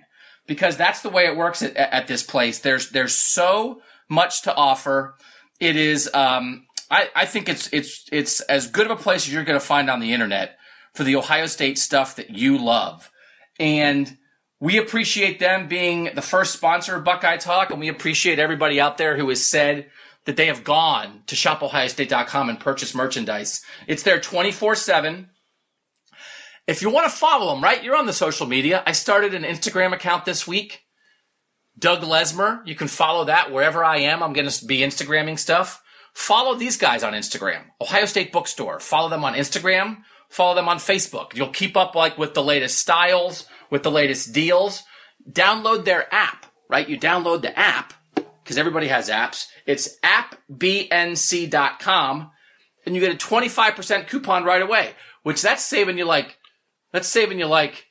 because 0.46 0.76
that's 0.76 1.02
the 1.02 1.11
way 1.11 1.26
it 1.26 1.37
works 1.37 1.62
at, 1.62 1.76
at, 1.76 2.06
this 2.06 2.22
place. 2.22 2.61
There's, 2.61 2.90
there's 2.90 3.14
so 3.14 3.82
much 4.09 4.42
to 4.42 4.54
offer. 4.54 5.16
It 5.61 5.76
is, 5.76 6.09
um, 6.14 6.66
I, 6.90 7.11
I 7.14 7.26
think 7.26 7.48
it's, 7.48 7.68
it's, 7.72 8.06
it's 8.11 8.40
as 8.42 8.68
good 8.68 8.87
of 8.87 8.98
a 8.98 9.02
place 9.02 9.26
as 9.26 9.32
you're 9.32 9.44
going 9.44 9.59
to 9.59 9.64
find 9.64 9.90
on 9.90 10.00
the 10.00 10.12
internet 10.12 10.56
for 10.94 11.04
the 11.04 11.16
Ohio 11.16 11.46
State 11.46 11.78
stuff 11.78 12.16
that 12.16 12.30
you 12.30 12.59
love. 12.59 13.11
And 13.59 14.16
we 14.61 14.78
appreciate 14.78 15.38
them 15.38 15.68
being 15.68 16.11
the 16.14 16.22
first 16.22 16.54
sponsor 16.54 16.96
of 16.96 17.04
Buckeye 17.04 17.37
Talk. 17.37 17.70
And 17.70 17.80
we 17.80 17.88
appreciate 17.88 18.38
everybody 18.38 18.80
out 18.80 18.96
there 18.98 19.16
who 19.16 19.28
has 19.28 19.44
said 19.44 19.90
that 20.24 20.37
they 20.37 20.46
have 20.46 20.64
gone 20.64 21.22
to 21.26 21.37
shopohiostate.com 21.37 22.48
and 22.48 22.59
purchased 22.59 22.94
merchandise. 22.94 23.62
It's 23.87 24.02
there 24.02 24.20
24 24.20 24.74
7. 24.74 25.28
If 26.66 26.83
you 26.83 26.90
want 26.90 27.11
to 27.11 27.16
follow 27.16 27.55
them, 27.55 27.62
right, 27.62 27.83
you're 27.83 27.96
on 27.96 28.07
the 28.07 28.12
social 28.12 28.46
media. 28.46 28.83
I 28.87 28.92
started 28.92 29.35
an 29.35 29.44
Instagram 29.44 29.92
account 29.92 30.24
this 30.24 30.46
week. 30.46 30.83
Doug 31.79 32.02
Lesmer. 32.02 32.66
You 32.66 32.74
can 32.74 32.88
follow 32.88 33.26
that 33.26 33.52
wherever 33.52 33.85
I 33.85 33.98
am. 33.98 34.22
I'm 34.22 34.33
going 34.33 34.48
to 34.48 34.64
be 34.64 34.79
Instagramming 34.79 35.38
stuff. 35.38 35.83
Follow 36.14 36.55
these 36.55 36.79
guys 36.79 37.05
on 37.05 37.12
Instagram. 37.12 37.64
Ohio 37.81 38.07
State 38.07 38.33
Bookstore. 38.33 38.81
Follow 38.81 39.11
them 39.11 39.24
on 39.24 39.35
Instagram. 39.35 39.98
Follow 40.29 40.55
them 40.55 40.68
on 40.68 40.79
Facebook. 40.79 41.35
You'll 41.35 41.48
keep 41.48 41.76
up 41.76 41.94
like 41.94 42.18
with 42.18 42.35
the 42.35 42.42
latest 42.42 42.79
styles, 42.79 43.46
with 43.70 43.83
the 43.83 43.90
latest 43.90 44.33
deals. 44.33 44.83
Download 45.31 45.85
their 45.85 46.12
app, 46.12 46.46
right? 46.68 46.88
You 46.88 46.98
download 46.98 47.42
the 47.42 47.57
app 47.59 47.92
because 48.14 48.59
everybody 48.59 48.88
has 48.88 49.11
apps. 49.11 49.46
It's 49.66 49.98
appbnc.com 50.00 52.31
and 52.87 52.94
you 52.94 53.00
get 53.00 53.12
a 53.12 53.26
25% 53.26 54.09
coupon 54.09 54.44
right 54.44 54.62
away, 54.62 54.92
which 55.22 55.42
that's 55.42 55.64
saving 55.64 55.98
you 55.98 56.07
like 56.07 56.36
that's 56.96 57.09
saving 57.09 57.38
you 57.38 57.46
like 57.46 57.87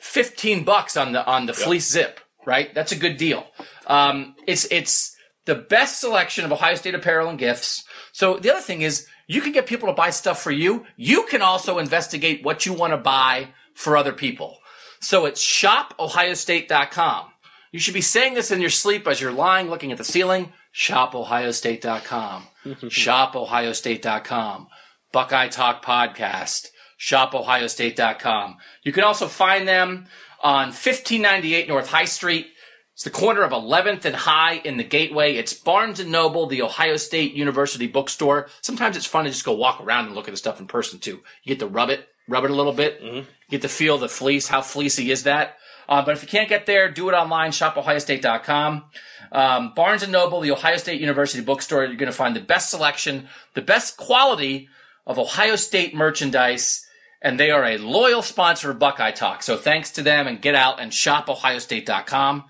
15 0.00 0.64
bucks 0.64 0.96
on 0.96 1.12
the 1.12 1.24
on 1.24 1.46
the 1.46 1.52
yep. 1.52 1.62
fleece 1.62 1.90
zip, 1.90 2.20
right? 2.46 2.74
That's 2.74 2.92
a 2.92 2.96
good 2.96 3.16
deal. 3.16 3.46
Um, 3.86 4.34
it's 4.46 4.66
it's 4.70 5.14
the 5.44 5.54
best 5.54 6.00
selection 6.00 6.44
of 6.44 6.52
Ohio 6.52 6.74
State 6.74 6.94
apparel 6.94 7.28
and 7.28 7.38
gifts. 7.38 7.84
So 8.12 8.38
the 8.38 8.50
other 8.50 8.60
thing 8.60 8.82
is 8.82 9.06
you 9.26 9.40
can 9.40 9.52
get 9.52 9.66
people 9.66 9.88
to 9.88 9.94
buy 9.94 10.10
stuff 10.10 10.42
for 10.42 10.50
you. 10.50 10.86
You 10.96 11.24
can 11.24 11.42
also 11.42 11.78
investigate 11.78 12.44
what 12.44 12.66
you 12.66 12.72
want 12.72 12.92
to 12.92 12.98
buy 12.98 13.48
for 13.74 13.96
other 13.96 14.12
people. 14.12 14.58
So 15.00 15.26
it's 15.26 15.44
shopohiostate.com. 15.44 17.26
You 17.72 17.80
should 17.80 17.94
be 17.94 18.00
saying 18.00 18.34
this 18.34 18.50
in 18.50 18.60
your 18.60 18.70
sleep 18.70 19.06
as 19.06 19.20
you're 19.20 19.32
lying 19.32 19.68
looking 19.68 19.92
at 19.92 19.98
the 19.98 20.04
ceiling. 20.04 20.52
Shopohiostate.com. 20.74 22.46
shopohiostate.com. 22.66 24.68
Buckeye 25.12 25.48
Talk 25.48 25.84
Podcast 25.84 26.68
shopohiostate.com. 26.98 28.56
You 28.82 28.92
can 28.92 29.04
also 29.04 29.26
find 29.28 29.66
them 29.66 30.06
on 30.40 30.68
1598 30.68 31.68
North 31.68 31.88
High 31.88 32.04
Street. 32.04 32.48
It's 32.94 33.04
the 33.04 33.10
corner 33.10 33.42
of 33.42 33.52
11th 33.52 34.06
and 34.06 34.16
High 34.16 34.54
in 34.54 34.78
the 34.78 34.84
Gateway. 34.84 35.34
It's 35.34 35.52
Barnes 35.52 36.00
and 36.00 36.10
Noble, 36.10 36.46
the 36.46 36.62
Ohio 36.62 36.96
State 36.96 37.34
University 37.34 37.86
bookstore. 37.86 38.48
Sometimes 38.62 38.96
it's 38.96 39.04
fun 39.04 39.24
to 39.24 39.30
just 39.30 39.44
go 39.44 39.52
walk 39.52 39.82
around 39.82 40.06
and 40.06 40.14
look 40.14 40.28
at 40.28 40.30
the 40.30 40.38
stuff 40.38 40.60
in 40.60 40.66
person 40.66 40.98
too. 40.98 41.20
You 41.42 41.54
get 41.54 41.58
to 41.58 41.66
rub 41.66 41.90
it, 41.90 42.08
rub 42.26 42.44
it 42.44 42.50
a 42.50 42.54
little 42.54 42.72
bit. 42.72 43.02
Mm-hmm. 43.02 43.28
Get 43.50 43.62
to 43.62 43.68
feel 43.68 43.98
the 43.98 44.08
fleece. 44.08 44.48
How 44.48 44.62
fleecy 44.62 45.10
is 45.10 45.24
that? 45.24 45.56
Uh, 45.88 46.04
but 46.04 46.14
if 46.16 46.22
you 46.22 46.28
can't 46.28 46.48
get 46.48 46.64
there, 46.64 46.90
do 46.90 47.08
it 47.10 47.12
online, 47.12 47.50
shopohiostate.com. 47.50 48.84
Um, 49.30 49.72
Barnes 49.74 50.02
and 50.02 50.12
Noble, 50.12 50.40
the 50.40 50.52
Ohio 50.52 50.78
State 50.78 51.00
University 51.00 51.44
bookstore. 51.44 51.84
You're 51.84 51.96
going 51.96 52.10
to 52.10 52.16
find 52.16 52.34
the 52.34 52.40
best 52.40 52.70
selection, 52.70 53.28
the 53.54 53.62
best 53.62 53.96
quality 53.96 54.68
of 55.06 55.18
Ohio 55.18 55.56
State 55.56 55.94
merchandise 55.94 56.85
and 57.22 57.40
they 57.40 57.50
are 57.50 57.64
a 57.64 57.78
loyal 57.78 58.22
sponsor 58.22 58.70
of 58.70 58.78
Buckeye 58.78 59.10
Talk. 59.10 59.42
So 59.42 59.56
thanks 59.56 59.90
to 59.92 60.02
them 60.02 60.26
and 60.26 60.40
get 60.40 60.54
out 60.54 60.80
and 60.80 60.92
shop 60.92 61.26
ohiostate.com. 61.26 62.44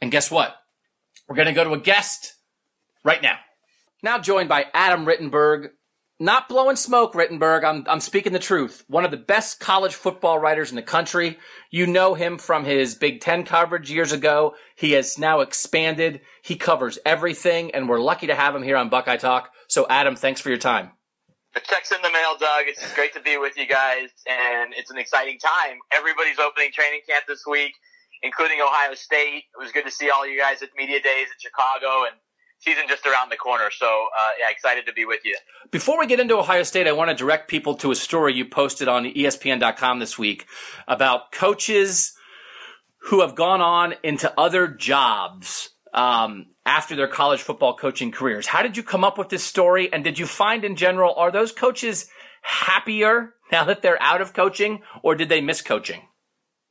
And 0.00 0.10
guess 0.10 0.30
what? 0.30 0.54
We're 1.28 1.36
going 1.36 1.48
to 1.48 1.52
go 1.52 1.64
to 1.64 1.72
a 1.72 1.80
guest 1.80 2.34
right 3.04 3.22
now. 3.22 3.38
Now 4.02 4.18
joined 4.18 4.48
by 4.48 4.66
Adam 4.74 5.06
Rittenberg. 5.06 5.70
Not 6.20 6.48
blowing 6.48 6.76
smoke, 6.76 7.14
Rittenberg. 7.14 7.64
I'm, 7.64 7.84
I'm 7.88 8.00
speaking 8.00 8.32
the 8.32 8.38
truth. 8.38 8.84
One 8.86 9.04
of 9.04 9.10
the 9.10 9.16
best 9.16 9.58
college 9.58 9.94
football 9.94 10.38
writers 10.38 10.70
in 10.70 10.76
the 10.76 10.82
country. 10.82 11.38
You 11.70 11.86
know 11.86 12.14
him 12.14 12.38
from 12.38 12.64
his 12.64 12.94
Big 12.94 13.20
Ten 13.20 13.44
coverage 13.44 13.90
years 13.90 14.12
ago. 14.12 14.54
He 14.76 14.92
has 14.92 15.18
now 15.18 15.40
expanded. 15.40 16.20
He 16.42 16.54
covers 16.54 17.00
everything, 17.04 17.74
and 17.74 17.88
we're 17.88 18.00
lucky 18.00 18.28
to 18.28 18.34
have 18.34 18.54
him 18.54 18.62
here 18.62 18.76
on 18.76 18.90
Buckeye 18.90 19.16
Talk. 19.16 19.50
So, 19.66 19.86
Adam, 19.88 20.14
thanks 20.14 20.40
for 20.40 20.50
your 20.50 20.58
time. 20.58 20.92
The 21.54 21.60
check's 21.60 21.92
in 21.92 22.02
the 22.02 22.10
mail, 22.10 22.36
Doug. 22.38 22.66
It's 22.66 22.94
great 22.94 23.14
to 23.14 23.20
be 23.20 23.38
with 23.38 23.56
you 23.56 23.66
guys, 23.66 24.10
and 24.26 24.74
it's 24.74 24.90
an 24.90 24.98
exciting 24.98 25.38
time. 25.38 25.78
Everybody's 25.92 26.38
opening 26.38 26.72
training 26.72 27.00
camp 27.08 27.24
this 27.28 27.44
week, 27.48 27.74
including 28.22 28.58
Ohio 28.60 28.94
State. 28.94 29.44
It 29.54 29.58
was 29.58 29.70
good 29.70 29.84
to 29.84 29.90
see 29.90 30.10
all 30.10 30.26
you 30.26 30.38
guys 30.38 30.62
at 30.62 30.70
media 30.76 31.00
days 31.00 31.28
in 31.28 31.38
Chicago, 31.38 32.04
and 32.10 32.16
season 32.58 32.84
just 32.88 33.06
around 33.06 33.30
the 33.30 33.36
corner. 33.36 33.70
So, 33.70 33.86
uh, 33.86 34.30
yeah, 34.40 34.50
excited 34.50 34.86
to 34.86 34.92
be 34.92 35.04
with 35.04 35.20
you. 35.24 35.36
Before 35.70 35.98
we 35.98 36.06
get 36.06 36.18
into 36.18 36.36
Ohio 36.36 36.62
State, 36.62 36.88
I 36.88 36.92
want 36.92 37.10
to 37.10 37.14
direct 37.14 37.48
people 37.48 37.74
to 37.76 37.90
a 37.90 37.94
story 37.94 38.34
you 38.34 38.46
posted 38.46 38.88
on 38.88 39.04
ESPN.com 39.04 39.98
this 39.98 40.18
week 40.18 40.46
about 40.88 41.30
coaches 41.30 42.14
who 43.02 43.20
have 43.20 43.34
gone 43.34 43.60
on 43.60 43.94
into 44.02 44.32
other 44.38 44.66
jobs 44.66 45.70
um, 45.92 46.46
after 46.66 46.96
their 46.96 47.08
college 47.08 47.42
football 47.42 47.76
coaching 47.76 48.10
careers. 48.10 48.46
How 48.46 48.62
did 48.62 48.76
you 48.76 48.82
come 48.82 49.04
up 49.04 49.18
with 49.18 49.28
this 49.28 49.44
story? 49.44 49.92
And 49.92 50.02
did 50.02 50.18
you 50.18 50.26
find 50.26 50.64
in 50.64 50.76
general, 50.76 51.14
are 51.14 51.30
those 51.30 51.52
coaches 51.52 52.08
happier 52.42 53.34
now 53.52 53.64
that 53.64 53.82
they're 53.82 54.02
out 54.02 54.20
of 54.20 54.32
coaching 54.32 54.82
or 55.02 55.14
did 55.14 55.28
they 55.28 55.40
miss 55.40 55.62
coaching? 55.62 56.02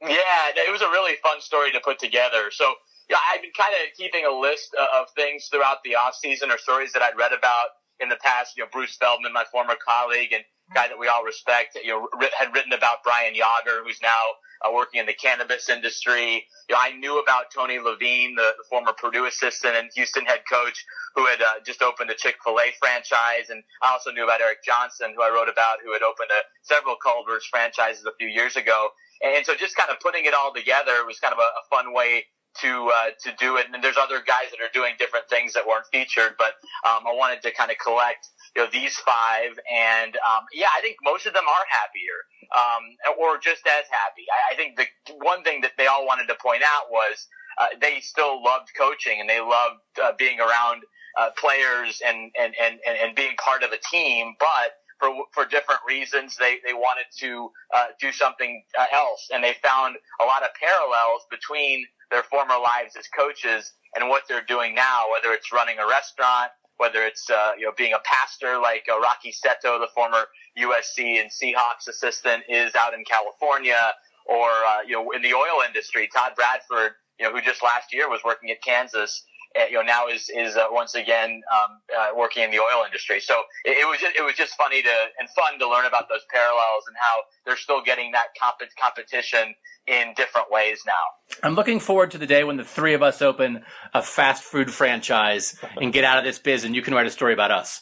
Yeah, 0.01 0.51
it 0.55 0.71
was 0.71 0.81
a 0.81 0.89
really 0.89 1.15
fun 1.23 1.39
story 1.39 1.71
to 1.71 1.79
put 1.79 1.97
together. 1.97 2.51
So, 2.51 2.73
yeah, 3.09 3.17
I've 3.31 3.41
been 3.41 3.55
kind 3.57 3.73
of 3.73 3.95
keeping 3.97 4.25
a 4.25 4.31
list 4.37 4.75
of 4.75 5.07
things 5.15 5.47
throughout 5.49 5.77
the 5.85 5.95
off 5.95 6.15
season 6.15 6.51
or 6.51 6.57
stories 6.57 6.91
that 6.91 7.01
I'd 7.01 7.17
read 7.17 7.31
about 7.31 7.79
in 8.01 8.09
the 8.09 8.17
past. 8.17 8.57
You 8.57 8.63
know, 8.63 8.69
Bruce 8.71 8.97
Feldman, 8.97 9.31
my 9.31 9.45
former 9.49 9.75
colleague 9.79 10.33
and 10.33 10.43
guy 10.75 10.87
that 10.87 10.99
we 10.99 11.07
all 11.07 11.23
respect, 11.23 11.77
you 11.81 11.89
know, 11.89 12.07
had 12.37 12.53
written 12.53 12.73
about 12.73 13.03
Brian 13.03 13.35
Yager, 13.35 13.83
who's 13.83 13.99
now 14.01 14.19
uh, 14.63 14.71
working 14.73 14.99
in 14.99 15.05
the 15.05 15.13
cannabis 15.13 15.69
industry. 15.69 16.45
You 16.69 16.75
know, 16.75 16.81
I 16.81 16.91
knew 16.97 17.19
about 17.19 17.45
Tony 17.53 17.79
Levine, 17.79 18.35
the, 18.35 18.53
the 18.57 18.63
former 18.69 18.93
Purdue 18.93 19.25
assistant 19.25 19.75
and 19.75 19.89
Houston 19.95 20.25
head 20.25 20.41
coach, 20.51 20.83
who 21.15 21.25
had 21.25 21.41
uh, 21.41 21.59
just 21.65 21.81
opened 21.81 22.09
a 22.09 22.15
Chick 22.15 22.35
Fil 22.43 22.59
A 22.59 22.71
franchise, 22.79 23.49
and 23.49 23.63
I 23.81 23.91
also 23.91 24.11
knew 24.11 24.23
about 24.23 24.41
Eric 24.41 24.63
Johnson, 24.65 25.13
who 25.15 25.21
I 25.21 25.29
wrote 25.29 25.49
about, 25.49 25.77
who 25.83 25.93
had 25.93 26.01
opened 26.01 26.29
a, 26.31 26.41
several 26.63 26.95
Culver's 26.95 27.45
franchises 27.45 28.05
a 28.05 28.15
few 28.19 28.27
years 28.27 28.55
ago. 28.55 28.89
And 29.23 29.45
so, 29.45 29.55
just 29.55 29.75
kind 29.75 29.89
of 29.89 29.99
putting 29.99 30.25
it 30.25 30.33
all 30.33 30.53
together 30.53 31.05
was 31.05 31.19
kind 31.19 31.33
of 31.33 31.39
a, 31.39 31.49
a 31.59 31.63
fun 31.69 31.93
way 31.93 32.25
to 32.61 32.91
uh, 32.93 33.09
to 33.23 33.31
do 33.39 33.57
it. 33.57 33.67
And 33.73 33.83
there's 33.83 33.97
other 33.97 34.19
guys 34.25 34.51
that 34.51 34.59
are 34.61 34.71
doing 34.73 34.93
different 34.99 35.29
things 35.29 35.53
that 35.53 35.65
weren't 35.67 35.85
featured, 35.91 36.35
but 36.37 36.53
um, 36.87 37.07
I 37.07 37.13
wanted 37.13 37.41
to 37.43 37.51
kind 37.51 37.71
of 37.71 37.77
collect 37.77 38.27
you 38.55 38.63
know 38.63 38.69
these 38.71 38.95
five, 38.97 39.57
and 39.71 40.15
um, 40.17 40.45
yeah, 40.53 40.67
I 40.75 40.81
think 40.81 40.97
most 41.03 41.25
of 41.25 41.33
them 41.33 41.45
are 41.47 41.65
happier, 41.69 42.19
um, 42.55 43.17
or 43.17 43.37
just 43.37 43.65
as 43.67 43.85
happy. 43.89 44.25
I, 44.29 44.53
I 44.53 44.55
think 44.57 44.77
the 44.77 44.85
one 45.23 45.43
thing 45.43 45.61
that 45.61 45.71
they 45.77 45.87
all 45.87 46.05
wanted 46.05 46.27
to 46.27 46.35
point 46.41 46.63
out 46.63 46.91
was 46.91 47.27
uh, 47.59 47.67
they 47.81 47.99
still 48.01 48.43
loved 48.43 48.69
coaching 48.77 49.19
and 49.19 49.29
they 49.29 49.39
loved 49.39 49.81
uh, 50.01 50.13
being 50.17 50.39
around 50.39 50.83
uh, 51.19 51.29
players 51.37 52.01
and, 52.05 52.31
and 52.39 52.53
and 52.61 52.79
and 52.85 53.15
being 53.15 53.35
part 53.43 53.63
of 53.63 53.71
a 53.71 53.79
team, 53.91 54.35
but 54.39 54.73
for 54.99 55.09
for 55.33 55.45
different 55.45 55.81
reasons 55.87 56.35
they 56.39 56.57
they 56.65 56.73
wanted 56.73 57.05
to 57.19 57.49
uh, 57.75 57.87
do 57.99 58.11
something 58.11 58.63
uh, 58.79 58.85
else, 58.93 59.29
and 59.33 59.43
they 59.43 59.55
found 59.63 59.95
a 60.21 60.25
lot 60.25 60.43
of 60.43 60.49
parallels 60.59 61.25
between 61.29 61.85
their 62.11 62.23
former 62.23 62.55
lives 62.55 62.95
as 62.97 63.07
coaches 63.17 63.73
and 63.95 64.09
what 64.09 64.23
they're 64.29 64.45
doing 64.47 64.75
now, 64.75 65.05
whether 65.11 65.33
it's 65.33 65.51
running 65.51 65.77
a 65.79 65.87
restaurant 65.87 66.51
whether 66.77 67.03
it's 67.03 67.29
uh, 67.29 67.51
you 67.57 67.65
know 67.65 67.73
being 67.77 67.93
a 67.93 68.01
pastor 68.05 68.59
like 68.61 68.85
uh, 68.91 68.99
Rocky 68.99 69.31
Seto, 69.31 69.79
the 69.79 69.87
former 69.95 70.25
USC 70.59 71.21
and 71.21 71.29
Seahawks 71.31 71.87
assistant, 71.89 72.43
is 72.49 72.73
out 72.75 72.93
in 72.93 73.03
California, 73.05 73.93
or 74.27 74.49
uh, 74.49 74.81
you 74.87 74.93
know 74.95 75.11
in 75.11 75.21
the 75.21 75.33
oil 75.33 75.63
industry, 75.67 76.09
Todd 76.13 76.33
Bradford, 76.35 76.93
you 77.19 77.25
know 77.27 77.33
who 77.33 77.41
just 77.41 77.63
last 77.63 77.93
year 77.93 78.09
was 78.09 78.21
working 78.25 78.51
at 78.51 78.61
Kansas. 78.63 79.23
Uh, 79.59 79.65
you 79.69 79.75
know 79.75 79.83
now 79.83 80.07
is 80.07 80.29
is 80.35 80.55
uh, 80.57 80.65
once 80.71 80.95
again 80.95 81.41
um, 81.53 81.79
uh, 81.97 82.09
working 82.17 82.43
in 82.43 82.51
the 82.51 82.59
oil 82.59 82.85
industry. 82.85 83.19
So 83.19 83.35
it, 83.65 83.77
it 83.77 83.87
was 83.87 83.99
just, 83.99 84.15
it 84.17 84.23
was 84.23 84.35
just 84.35 84.55
funny 84.55 84.81
to 84.81 84.95
and 85.19 85.29
fun 85.31 85.59
to 85.59 85.69
learn 85.69 85.85
about 85.85 86.09
those 86.09 86.25
parallels 86.33 86.85
and 86.87 86.95
how 86.99 87.21
they're 87.45 87.57
still 87.57 87.83
getting 87.83 88.11
that 88.13 88.27
comp- 88.41 88.61
competition 88.79 89.53
in 89.87 90.13
different 90.15 90.51
ways 90.51 90.81
now. 90.85 91.37
I'm 91.41 91.55
looking 91.55 91.79
forward 91.79 92.11
to 92.11 92.17
the 92.17 92.27
day 92.27 92.43
when 92.43 92.57
the 92.57 92.63
three 92.63 92.93
of 92.93 93.03
us 93.03 93.21
open 93.21 93.63
a 93.93 94.01
fast 94.01 94.43
food 94.43 94.71
franchise 94.71 95.55
and 95.77 95.91
get 95.91 96.03
out 96.03 96.17
of 96.17 96.23
this 96.23 96.39
biz, 96.39 96.63
and 96.63 96.75
you 96.75 96.81
can 96.81 96.93
write 96.93 97.05
a 97.05 97.11
story 97.11 97.33
about 97.33 97.51
us. 97.51 97.81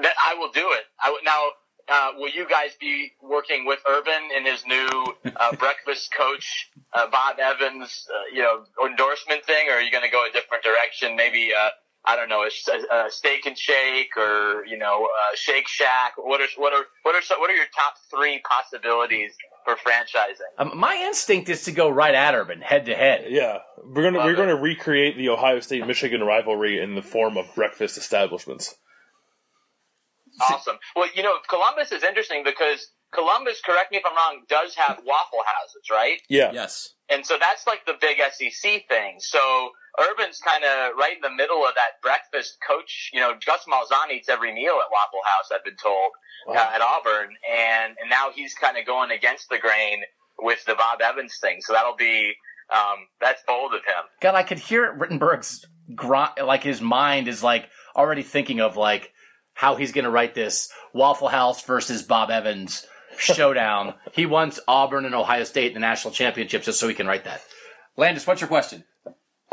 That 0.00 0.14
I 0.24 0.34
will 0.34 0.50
do 0.50 0.72
it. 0.72 0.84
I 1.00 1.16
now. 1.24 1.42
Uh, 1.88 2.10
will 2.18 2.30
you 2.30 2.44
guys 2.48 2.70
be 2.80 3.12
working 3.22 3.64
with 3.64 3.78
Urban 3.88 4.30
in 4.36 4.44
his 4.44 4.66
new 4.66 5.14
uh, 5.36 5.54
breakfast 5.60 6.12
coach, 6.12 6.68
uh, 6.92 7.06
Bob 7.08 7.38
Evans, 7.38 8.08
uh, 8.10 8.34
you 8.34 8.42
know, 8.42 8.64
endorsement 8.84 9.44
thing, 9.44 9.68
or 9.68 9.74
are 9.74 9.80
you 9.80 9.92
going 9.92 10.02
to 10.02 10.10
go 10.10 10.26
a 10.28 10.32
different 10.32 10.64
direction? 10.64 11.14
Maybe 11.14 11.52
uh, 11.56 11.68
I 12.06 12.14
don't 12.14 12.28
know, 12.28 12.42
a, 12.42 12.94
a, 12.94 13.10
steak 13.10 13.46
and 13.46 13.58
shake, 13.58 14.16
or 14.16 14.64
you 14.66 14.78
know, 14.78 15.04
uh, 15.04 15.36
Shake 15.36 15.66
Shack. 15.66 16.14
What 16.16 16.40
are 16.40 16.46
what 16.56 16.72
are 16.72 16.84
what 17.02 17.14
are 17.14 17.40
what 17.40 17.50
are 17.50 17.54
your 17.54 17.66
top 17.74 17.94
three 18.10 18.40
possibilities 18.48 19.32
for 19.66 19.74
franchising. 19.74 20.48
Um, 20.58 20.78
my 20.78 20.94
instinct 20.94 21.48
is 21.48 21.64
to 21.64 21.72
go 21.72 21.90
right 21.90 22.14
at 22.14 22.34
Urban, 22.34 22.60
head 22.60 22.86
to 22.86 22.94
head. 22.94 23.26
Yeah, 23.28 23.58
we're 23.84 24.04
gonna 24.04 24.24
we're 24.24 24.36
gonna 24.36 24.56
recreate 24.56 25.18
the 25.18 25.28
Ohio 25.28 25.60
State 25.60 25.86
Michigan 25.86 26.22
rivalry 26.22 26.80
in 26.80 26.94
the 26.94 27.02
form 27.02 27.36
of 27.36 27.46
breakfast 27.54 27.98
establishments. 27.98 28.76
Awesome. 30.40 30.76
Well, 30.94 31.08
you 31.14 31.22
know, 31.22 31.34
Columbus 31.48 31.92
is 31.92 32.02
interesting 32.02 32.44
because 32.44 32.90
Columbus, 33.12 33.60
correct 33.64 33.90
me 33.90 33.98
if 33.98 34.04
I'm 34.06 34.14
wrong, 34.14 34.44
does 34.48 34.74
have 34.74 34.98
waffle 35.04 35.40
houses, 35.46 35.82
right? 35.90 36.18
Yeah. 36.28 36.52
Yes. 36.52 36.94
And 37.08 37.24
so 37.24 37.36
that's 37.40 37.66
like 37.66 37.86
the 37.86 37.94
big 38.00 38.18
SEC 38.18 38.86
thing. 38.88 39.16
So 39.18 39.70
Urban's 39.98 40.38
kind 40.38 40.64
of 40.64 40.96
right 40.96 41.16
in 41.16 41.22
the 41.22 41.34
middle 41.34 41.64
of 41.64 41.74
that 41.74 42.00
breakfast 42.02 42.58
coach. 42.66 43.10
You 43.12 43.20
know, 43.20 43.32
Gus 43.44 43.64
Malzahn 43.64 44.12
eats 44.12 44.28
every 44.28 44.52
meal 44.52 44.74
at 44.74 44.90
Waffle 44.92 45.24
House, 45.24 45.50
I've 45.54 45.64
been 45.64 45.76
told, 45.82 46.12
wow. 46.46 46.54
uh, 46.54 46.74
at 46.74 46.80
Auburn. 46.82 47.34
And, 47.50 47.96
and 48.00 48.10
now 48.10 48.30
he's 48.34 48.54
kind 48.54 48.76
of 48.76 48.84
going 48.86 49.10
against 49.10 49.48
the 49.48 49.58
grain 49.58 50.02
with 50.38 50.64
the 50.66 50.74
Bob 50.74 51.00
Evans 51.00 51.38
thing. 51.40 51.58
So 51.60 51.72
that'll 51.72 51.96
be, 51.96 52.32
um, 52.72 53.06
that's 53.20 53.42
bold 53.46 53.72
of 53.72 53.80
him. 53.80 54.04
God, 54.20 54.34
I 54.34 54.42
could 54.42 54.58
hear 54.58 54.94
Rittenberg's, 54.94 55.64
gr- 55.94 56.42
like 56.44 56.62
his 56.62 56.80
mind 56.80 57.28
is 57.28 57.42
like 57.42 57.68
already 57.94 58.22
thinking 58.22 58.60
of 58.60 58.76
like 58.76 59.12
how 59.54 59.76
he's 59.76 59.92
going 59.92 60.04
to 60.04 60.10
write 60.10 60.34
this 60.34 60.70
Waffle 60.92 61.28
House 61.28 61.62
versus 61.62 62.02
Bob 62.02 62.30
Evans 62.30 62.86
showdown. 63.18 63.94
he 64.12 64.26
wants 64.26 64.60
Auburn 64.68 65.06
and 65.06 65.14
Ohio 65.14 65.44
State 65.44 65.68
in 65.68 65.74
the 65.74 65.80
national 65.80 66.12
championship 66.12 66.62
just 66.62 66.78
so 66.78 66.86
he 66.86 66.94
can 66.94 67.06
write 67.06 67.24
that. 67.24 67.40
Landis, 67.96 68.26
what's 68.26 68.42
your 68.42 68.48
question? 68.48 68.84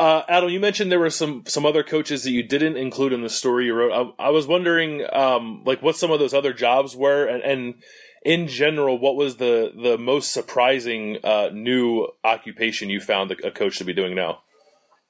Uh, 0.04 0.22
Adam, 0.28 0.50
you 0.50 0.60
mentioned 0.60 0.92
there 0.92 1.00
were 1.00 1.08
some 1.08 1.44
some 1.46 1.64
other 1.64 1.82
coaches 1.82 2.24
that 2.24 2.30
you 2.30 2.42
didn't 2.42 2.76
include 2.76 3.14
in 3.14 3.22
the 3.22 3.30
story 3.30 3.64
you 3.64 3.72
wrote. 3.72 4.14
I, 4.18 4.26
I 4.26 4.28
was 4.28 4.46
wondering, 4.46 5.02
um, 5.10 5.62
like, 5.64 5.80
what 5.80 5.96
some 5.96 6.10
of 6.10 6.18
those 6.18 6.34
other 6.34 6.52
jobs 6.52 6.94
were, 6.94 7.24
and, 7.24 7.42
and 7.42 7.74
in 8.22 8.46
general, 8.46 8.98
what 8.98 9.16
was 9.16 9.38
the 9.38 9.72
the 9.74 9.96
most 9.96 10.30
surprising 10.30 11.16
uh, 11.24 11.48
new 11.54 12.08
occupation 12.22 12.90
you 12.90 13.00
found 13.00 13.30
a, 13.30 13.50
coach 13.50 13.78
to 13.78 13.84
be 13.84 13.94
doing 13.94 14.14
now? 14.14 14.42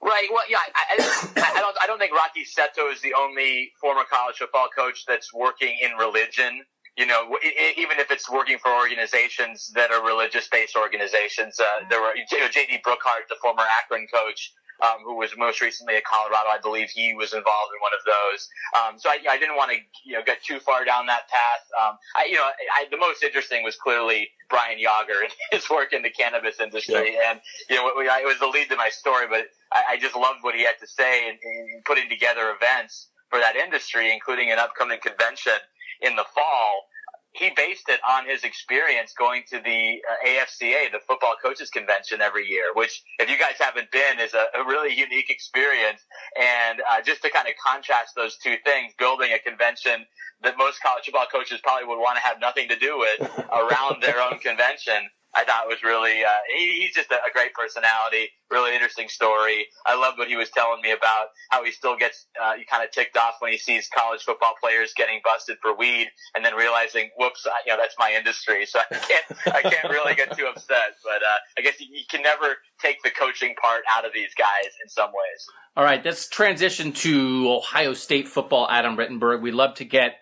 Right. 0.01 0.29
Well, 0.33 0.45
yeah, 0.49 0.59
I, 0.59 0.95
I, 0.95 1.53
I, 1.57 1.59
don't. 1.59 1.77
I 1.83 1.87
don't 1.89 1.99
think 1.99 2.13
Rocky 2.15 2.45
Seto 2.45 2.93
is 2.93 3.01
the 3.01 3.15
only 3.15 3.73
former 3.81 4.05
college 4.09 4.37
football 4.37 4.69
coach 4.79 5.07
that's 5.09 5.35
working 5.35 5.77
in 5.83 5.99
religion. 5.99 6.63
You 6.97 7.07
know, 7.07 7.37
even 7.77 7.99
if 7.99 8.13
it's 8.13 8.31
working 8.31 8.59
for 8.59 8.73
organizations 8.73 9.73
that 9.75 9.91
are 9.91 10.07
religious-based 10.07 10.77
organizations, 10.77 11.59
uh, 11.59 11.67
there 11.91 12.01
were 12.01 12.15
you 12.15 12.39
know, 12.39 12.47
J.D. 12.47 12.79
Brookhart, 12.87 13.27
the 13.29 13.35
former 13.43 13.65
Akron 13.83 14.07
coach, 14.07 14.53
um, 14.83 15.05
who 15.05 15.17
was 15.17 15.31
most 15.37 15.61
recently 15.61 15.97
at 15.97 16.05
Colorado. 16.05 16.49
I 16.49 16.59
believe 16.59 16.91
he 16.91 17.15
was 17.15 17.33
involved 17.33 17.71
in 17.75 17.81
one 17.81 17.93
of 17.95 18.03
those. 18.05 18.49
Um, 18.75 18.99
so 18.99 19.11
I, 19.11 19.19
I 19.29 19.39
didn't 19.39 19.57
want 19.57 19.71
to, 19.73 19.79
you 20.05 20.15
know, 20.15 20.23
get 20.25 20.43
too 20.43 20.59
far 20.59 20.85
down 20.85 21.07
that 21.07 21.29
path. 21.29 21.65
Um, 21.79 21.99
I, 22.17 22.27
you 22.27 22.37
know, 22.37 22.49
I, 22.75 22.87
the 22.91 22.97
most 22.97 23.23
interesting 23.23 23.63
was 23.63 23.77
clearly 23.77 24.31
Brian 24.51 24.79
Yager 24.79 25.23
and 25.23 25.33
his 25.53 25.69
work 25.71 25.93
in 25.93 26.03
the 26.03 26.11
cannabis 26.11 26.61
industry. 26.61 27.15
Yeah. 27.15 27.31
And, 27.31 27.41
you 27.69 27.77
know, 27.77 27.89
it 27.89 28.27
was 28.27 28.39
the 28.39 28.49
lead 28.49 28.69
to 28.71 28.77
my 28.77 28.91
story, 28.91 29.27
but 29.29 29.47
I, 29.73 29.95
I 29.95 29.99
just 29.99 30.17
loved 30.17 30.41
what 30.43 30.55
he 30.55 30.65
had 30.65 30.79
to 30.81 30.87
say 30.87 31.29
in, 31.29 31.35
in 31.35 31.83
putting 31.85 32.09
together 32.09 32.51
events 32.51 33.09
for 33.31 33.39
that 33.39 33.57
industry, 33.57 34.13
including 34.13 34.51
an 34.51 34.59
upcoming 34.59 34.99
convention 35.01 35.59
in 36.03 36.17
the 36.17 36.25
fall 36.35 36.87
he 37.35 37.51
based 37.57 37.89
it 37.89 37.99
on 38.09 38.27
his 38.27 38.45
experience 38.45 39.13
going 39.19 39.43
to 39.51 39.59
the 39.59 39.99
uh, 40.09 40.27
AFCA, 40.27 40.93
the 40.93 41.01
Football 41.07 41.35
Coaches 41.43 41.69
Convention 41.69 42.21
every 42.21 42.47
year, 42.47 42.67
which, 42.75 43.03
if 43.19 43.29
you 43.29 43.37
guys 43.37 43.55
haven't 43.59 43.91
been, 43.91 44.21
is 44.21 44.35
a, 44.35 44.47
a 44.57 44.65
really 44.65 44.95
unique 44.95 45.29
experience. 45.31 46.01
And 46.41 46.81
uh, 46.89 47.03
just 47.03 47.23
to 47.23 47.31
kind 47.31 47.49
of 47.49 47.55
contrast 47.65 48.15
those 48.15 48.37
two 48.39 48.55
things, 48.65 48.95
building 48.99 49.31
a 49.33 49.41
convention 49.41 50.07
that 50.43 50.57
most 50.57 50.81
college 50.81 51.07
football 51.07 51.27
coaches 51.31 51.59
probably 51.63 51.89
would 51.89 51.99
want 51.99 52.17
to 52.17 52.23
have 52.23 52.39
nothing 52.41 52.69
to 52.69 52.77
do 52.77 52.99
with 52.99 53.29
around 53.53 54.01
their 54.01 54.23
own 54.23 54.39
convention 54.39 55.11
I 55.35 55.45
thought 55.45 55.67
was 55.67 55.83
really, 55.83 56.23
uh, 56.23 56.31
he, 56.57 56.83
he's 56.83 56.95
just 56.95 57.11
a, 57.11 57.17
a, 57.17 57.33
great 57.33 57.53
personality, 57.55 58.31
really 58.51 58.75
interesting 58.75 59.09
story. 59.09 59.67
I 59.85 59.99
loved 59.99 60.19
what 60.19 60.29
he 60.29 60.37
was 60.37 60.51
telling 60.51 60.81
me 60.81 60.93
about 60.93 61.29
how 61.51 61.65
he 61.65 61.73
still 61.73 61.97
gets, 61.97 62.27
uh, 62.41 62.55
kind 62.71 62.85
of 62.85 62.91
ticked 62.93 63.17
off 63.17 63.35
when 63.41 63.51
he 63.51 63.59
sees 63.59 63.89
college 63.95 64.23
football 64.23 64.55
players 64.61 64.93
getting 64.97 65.21
busted 65.25 65.59
for 65.61 65.77
weed 65.77 66.09
and 66.37 66.45
then 66.45 66.55
realizing, 66.55 67.11
whoops, 67.19 67.47
you 67.67 67.73
know, 67.73 67.79
that's 67.79 67.97
my 67.99 68.13
industry. 68.17 68.65
So 68.67 68.79
I 68.79 68.95
can't, 68.95 69.25
I 69.47 69.63
can't 69.63 69.91
really 69.91 70.15
get 70.15 70.37
too 70.37 70.47
upset, 70.47 70.95
but, 71.03 71.23
uh, 71.23 71.39
I 71.59 71.63
guess 71.63 71.81
you, 71.81 71.89
you 71.91 72.05
can 72.09 72.23
never 72.23 72.57
take 72.81 73.03
the 73.03 73.11
coaching 73.11 73.55
part 73.61 73.83
out 73.97 74.05
of 74.05 74.13
these 74.13 74.35
guys 74.39 74.71
in 74.83 74.89
some 74.89 75.09
ways. 75.09 75.47
All 75.77 75.85
right. 75.85 76.05
Let's 76.05 76.29
transition 76.29 76.93
to 76.93 77.53
Ohio 77.53 77.95
State 77.95 78.29
football, 78.29 78.69
Adam 78.71 78.97
Rittenberg. 78.97 79.43
We 79.43 79.51
love 79.51 79.75
to 79.77 79.85
get 79.85 80.17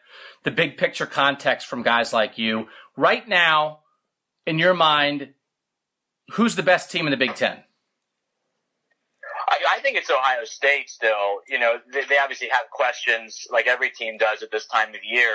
the 0.45 0.51
big 0.51 0.77
picture 0.77 1.07
context 1.07 1.67
from 1.67 1.83
guys 1.83 2.13
like 2.13 2.39
you. 2.39 2.69
Right 2.97 3.27
now, 3.29 3.81
in 4.47 4.59
your 4.59 4.75
mind, 4.75 5.35
who's 6.33 6.57
the 6.57 6.63
best 6.63 6.91
team 6.91 7.07
in 7.07 7.11
the 7.11 7.17
Big 7.17 7.35
Ten? 7.35 7.59
I, 9.49 9.59
I 9.77 9.81
think 9.81 9.97
it's 9.97 10.11
Ohio 10.11 10.45
State 10.45 10.89
still. 10.89 11.41
You 11.49 11.59
know, 11.59 11.79
they, 11.93 12.05
they 12.05 12.19
obviously 12.19 12.49
have 12.49 12.71
questions 12.71 13.47
like 13.51 13.67
every 13.67 13.91
team 13.91 14.17
does 14.19 14.43
at 14.43 14.51
this 14.51 14.67
time 14.67 14.91
of 14.91 15.01
year. 15.05 15.35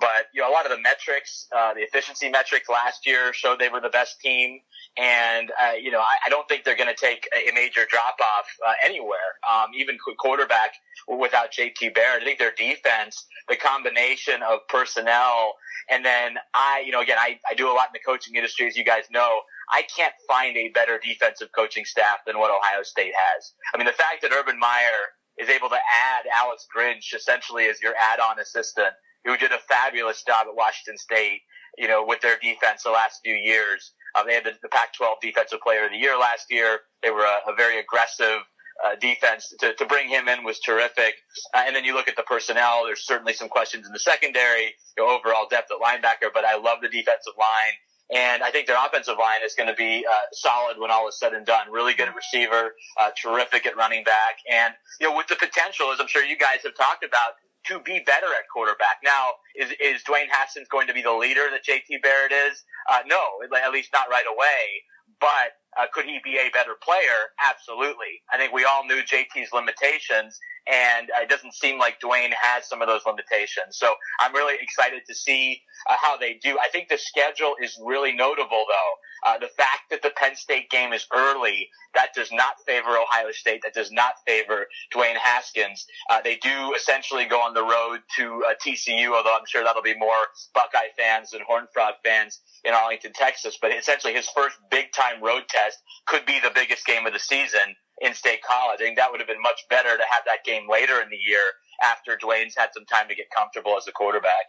But 0.00 0.26
you 0.34 0.42
know, 0.42 0.50
a 0.50 0.52
lot 0.52 0.66
of 0.66 0.72
the 0.72 0.80
metrics, 0.80 1.46
uh, 1.56 1.74
the 1.74 1.80
efficiency 1.80 2.28
metrics 2.28 2.68
last 2.68 3.06
year 3.06 3.32
showed 3.32 3.58
they 3.58 3.68
were 3.70 3.80
the 3.80 3.88
best 3.88 4.20
team, 4.20 4.60
And, 4.98 5.50
uh, 5.60 5.72
you 5.72 5.90
know, 5.90 6.00
I, 6.00 6.16
I, 6.24 6.28
don't 6.30 6.48
think 6.48 6.64
they're 6.64 6.76
going 6.76 6.88
to 6.88 6.98
take 6.98 7.28
a, 7.36 7.52
major 7.52 7.84
drop 7.90 8.16
off 8.18 8.46
uh, 8.66 8.72
anywhere, 8.82 9.36
um, 9.46 9.66
even 9.76 9.98
quarterback 10.18 10.72
without 11.06 11.52
JT 11.52 11.94
Barrett. 11.94 12.22
I 12.22 12.24
think 12.24 12.38
their 12.38 12.54
defense, 12.56 13.26
the 13.46 13.56
combination 13.56 14.42
of 14.42 14.60
personnel, 14.70 15.52
and 15.90 16.04
then 16.04 16.38
I, 16.54 16.82
you 16.84 16.92
know, 16.92 17.00
again, 17.02 17.18
I, 17.18 17.38
I 17.48 17.54
do 17.54 17.70
a 17.70 17.74
lot 17.74 17.88
in 17.88 17.92
the 17.92 18.00
coaching 18.04 18.36
industry, 18.36 18.66
as 18.66 18.76
you 18.76 18.84
guys 18.84 19.04
know. 19.10 19.40
I 19.70 19.82
can't 19.94 20.14
find 20.28 20.56
a 20.56 20.68
better 20.68 20.98
defensive 21.02 21.48
coaching 21.54 21.84
staff 21.84 22.18
than 22.26 22.38
what 22.38 22.50
Ohio 22.50 22.82
State 22.82 23.12
has. 23.14 23.52
I 23.74 23.78
mean, 23.78 23.86
the 23.86 23.92
fact 23.92 24.22
that 24.22 24.32
Urban 24.32 24.58
Meyer 24.58 25.12
is 25.38 25.48
able 25.48 25.68
to 25.68 25.76
add 25.76 26.24
Alex 26.34 26.66
Grinch 26.74 27.14
essentially 27.14 27.66
as 27.66 27.82
your 27.82 27.94
add-on 27.98 28.38
assistant, 28.38 28.94
who 29.24 29.36
did 29.36 29.52
a 29.52 29.58
fabulous 29.68 30.22
job 30.24 30.46
at 30.48 30.56
Washington 30.56 30.98
State, 30.98 31.40
you 31.76 31.88
know, 31.88 32.04
with 32.06 32.20
their 32.20 32.38
defense 32.42 32.82
the 32.84 32.90
last 32.90 33.20
few 33.24 33.34
years. 33.34 33.92
Uh, 34.16 34.24
they 34.24 34.34
had 34.34 34.44
the, 34.44 34.52
the 34.62 34.68
Pac-12 34.68 35.20
Defensive 35.20 35.60
Player 35.60 35.84
of 35.84 35.90
the 35.90 35.98
Year 35.98 36.18
last 36.18 36.46
year. 36.50 36.80
They 37.02 37.10
were 37.10 37.24
a, 37.24 37.50
a 37.50 37.54
very 37.56 37.78
aggressive 37.78 38.40
uh, 38.84 38.96
defense. 39.00 39.54
To, 39.60 39.74
to 39.74 39.86
bring 39.86 40.08
him 40.08 40.28
in 40.28 40.44
was 40.44 40.58
terrific. 40.60 41.14
Uh, 41.54 41.64
and 41.66 41.74
then 41.76 41.84
you 41.84 41.94
look 41.94 42.08
at 42.08 42.16
the 42.16 42.22
personnel. 42.22 42.84
There's 42.86 43.04
certainly 43.06 43.32
some 43.32 43.48
questions 43.48 43.86
in 43.86 43.92
the 43.92 43.98
secondary, 43.98 44.74
you 44.96 45.04
know, 45.04 45.08
overall 45.08 45.46
depth 45.48 45.70
at 45.70 45.78
linebacker, 45.80 46.28
but 46.32 46.44
I 46.44 46.56
love 46.56 46.78
the 46.82 46.88
defensive 46.88 47.34
line. 47.38 47.74
And 48.14 48.44
I 48.44 48.50
think 48.50 48.68
their 48.68 48.76
offensive 48.78 49.16
line 49.18 49.40
is 49.44 49.54
going 49.54 49.68
to 49.68 49.74
be 49.74 50.06
uh, 50.06 50.14
solid 50.32 50.78
when 50.78 50.92
all 50.92 51.08
is 51.08 51.18
said 51.18 51.32
and 51.32 51.44
done. 51.44 51.72
Really 51.72 51.92
good 51.92 52.08
at 52.08 52.14
receiver, 52.14 52.70
uh, 53.00 53.10
terrific 53.20 53.66
at 53.66 53.76
running 53.76 54.04
back, 54.04 54.38
and 54.48 54.74
you 55.00 55.10
know 55.10 55.16
with 55.16 55.26
the 55.26 55.34
potential, 55.34 55.90
as 55.92 55.98
I'm 55.98 56.06
sure 56.06 56.22
you 56.22 56.38
guys 56.38 56.60
have 56.62 56.76
talked 56.76 57.02
about, 57.02 57.34
to 57.68 57.80
be 57.80 58.00
better 58.06 58.26
at 58.38 58.48
quarterback. 58.52 58.98
Now, 59.04 59.38
is 59.56 59.70
is 59.80 60.02
Dwayne 60.04 60.28
Haskins 60.30 60.68
going 60.68 60.86
to 60.88 60.94
be 60.94 61.02
the 61.02 61.12
leader 61.12 61.48
that 61.50 61.64
JT 61.64 62.02
Barrett 62.02 62.32
is? 62.32 62.64
Uh, 62.90 63.00
no, 63.06 63.20
at 63.56 63.72
least 63.72 63.90
not 63.92 64.08
right 64.10 64.26
away. 64.28 64.82
But 65.20 65.56
uh, 65.78 65.86
could 65.92 66.04
he 66.06 66.18
be 66.24 66.38
a 66.38 66.50
better 66.52 66.74
player? 66.82 67.32
Absolutely. 67.40 68.20
I 68.32 68.36
think 68.38 68.52
we 68.52 68.64
all 68.64 68.84
knew 68.86 69.02
JT's 69.02 69.52
limitations, 69.52 70.38
and 70.66 71.08
it 71.22 71.28
doesn't 71.28 71.54
seem 71.54 71.78
like 71.78 72.00
Dwayne 72.00 72.32
has 72.40 72.68
some 72.68 72.82
of 72.82 72.88
those 72.88 73.02
limitations. 73.06 73.78
So 73.78 73.94
I'm 74.20 74.34
really 74.34 74.56
excited 74.60 75.02
to 75.06 75.14
see 75.14 75.60
uh, 75.88 75.96
how 76.00 76.16
they 76.16 76.34
do. 76.42 76.58
I 76.58 76.68
think 76.68 76.88
the 76.88 76.98
schedule 76.98 77.54
is 77.62 77.78
really 77.84 78.12
notable, 78.12 78.64
though. 78.68 79.30
Uh, 79.30 79.38
the 79.38 79.48
fact 79.56 79.90
that 79.90 80.02
the 80.02 80.10
Penn 80.16 80.36
State 80.36 80.70
game 80.70 80.92
is 80.92 81.06
early, 81.14 81.68
that 81.94 82.14
does 82.14 82.30
not 82.32 82.60
favor 82.66 82.90
Ohio 82.90 83.32
State. 83.32 83.62
That 83.62 83.74
does 83.74 83.90
not 83.90 84.14
favor 84.26 84.66
Dwayne 84.94 85.16
Haskins. 85.16 85.86
Uh, 86.10 86.20
they 86.22 86.36
do 86.36 86.74
essentially 86.74 87.24
go 87.24 87.40
on 87.40 87.54
the 87.54 87.62
road 87.62 88.00
to 88.16 88.44
uh, 88.48 88.54
TCU, 88.64 89.16
although 89.16 89.34
I'm 89.34 89.46
sure 89.46 89.64
that'll 89.64 89.82
be 89.82 89.96
more 89.96 90.14
Buckeye 90.54 90.92
fans 90.96 91.32
and 91.32 91.42
Horned 91.42 91.68
Frog 91.72 91.94
fans 92.04 92.40
in 92.64 92.74
Arlington, 92.74 93.12
Texas. 93.14 93.58
But 93.60 93.72
essentially, 93.72 94.12
his 94.14 94.28
first 94.28 94.56
big 94.70 94.92
time 94.92 95.22
road 95.22 95.44
test 95.48 95.78
could 96.06 96.26
be 96.26 96.38
the 96.40 96.50
biggest 96.54 96.84
game 96.86 97.06
of 97.06 97.12
the 97.12 97.18
season 97.18 97.74
in 98.00 98.14
State 98.14 98.40
College. 98.42 98.80
I 98.80 98.84
think 98.84 98.96
that 98.96 99.10
would 99.10 99.20
have 99.20 99.28
been 99.28 99.42
much 99.42 99.64
better 99.70 99.96
to 99.96 100.04
have 100.10 100.24
that 100.26 100.44
game 100.44 100.68
later 100.70 101.00
in 101.00 101.08
the 101.10 101.16
year 101.16 101.52
after 101.82 102.16
Dwayne's 102.16 102.54
had 102.56 102.70
some 102.74 102.84
time 102.84 103.08
to 103.08 103.14
get 103.14 103.26
comfortable 103.34 103.76
as 103.76 103.86
a 103.88 103.92
quarterback. 103.92 104.46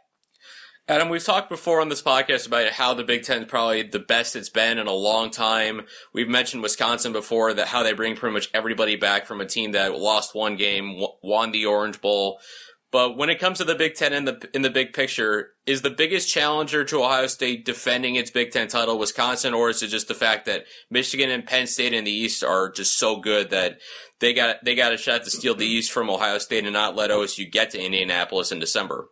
Adam, 0.89 1.09
we've 1.09 1.23
talked 1.23 1.49
before 1.49 1.81
on 1.81 1.89
this 1.89 2.01
podcast 2.01 2.47
about 2.47 2.71
how 2.71 2.93
the 2.93 3.03
Big 3.03 3.23
Ten 3.23 3.41
is 3.41 3.49
probably 3.49 3.83
the 3.83 3.99
best 3.99 4.37
it's 4.37 4.47
been 4.47 4.77
in 4.77 4.87
a 4.87 4.93
long 4.93 5.29
time. 5.29 5.81
We've 6.13 6.29
mentioned 6.29 6.63
Wisconsin 6.63 7.11
before 7.11 7.53
that 7.53 7.67
how 7.67 7.83
they 7.83 7.91
bring 7.91 8.15
pretty 8.15 8.33
much 8.33 8.49
everybody 8.53 8.95
back 8.95 9.25
from 9.25 9.41
a 9.41 9.45
team 9.45 9.73
that 9.73 9.99
lost 9.99 10.33
one 10.33 10.55
game, 10.55 10.97
won 11.21 11.51
the 11.51 11.65
Orange 11.65 11.99
Bowl. 11.99 12.39
But 12.91 13.17
when 13.17 13.29
it 13.29 13.39
comes 13.39 13.57
to 13.57 13.65
the 13.65 13.75
Big 13.75 13.95
Ten 13.95 14.13
in 14.13 14.25
the 14.25 14.49
in 14.53 14.61
the 14.61 14.69
big 14.69 14.93
picture, 14.93 15.51
is 15.65 15.81
the 15.81 15.89
biggest 15.89 16.29
challenger 16.29 16.85
to 16.85 17.03
Ohio 17.03 17.27
State 17.27 17.65
defending 17.65 18.15
its 18.15 18.31
Big 18.31 18.51
Ten 18.51 18.69
title 18.69 18.97
Wisconsin, 18.97 19.53
or 19.53 19.69
is 19.69 19.83
it 19.83 19.87
just 19.87 20.07
the 20.07 20.13
fact 20.13 20.45
that 20.45 20.65
Michigan 20.89 21.29
and 21.29 21.45
Penn 21.45 21.67
State 21.67 21.93
in 21.93 22.05
the 22.05 22.11
East 22.11 22.43
are 22.43 22.71
just 22.71 22.97
so 22.97 23.17
good 23.17 23.49
that 23.49 23.79
they 24.21 24.33
got 24.33 24.63
they 24.63 24.73
got 24.73 24.93
a 24.93 24.97
shot 24.97 25.23
to 25.23 25.29
steal 25.29 25.53
the 25.53 25.65
East 25.65 25.91
from 25.91 26.09
Ohio 26.09 26.37
State 26.37 26.63
and 26.63 26.73
not 26.73 26.95
let 26.95 27.09
OSU 27.09 27.51
get 27.51 27.71
to 27.71 27.83
Indianapolis 27.83 28.53
in 28.53 28.59
December? 28.59 29.09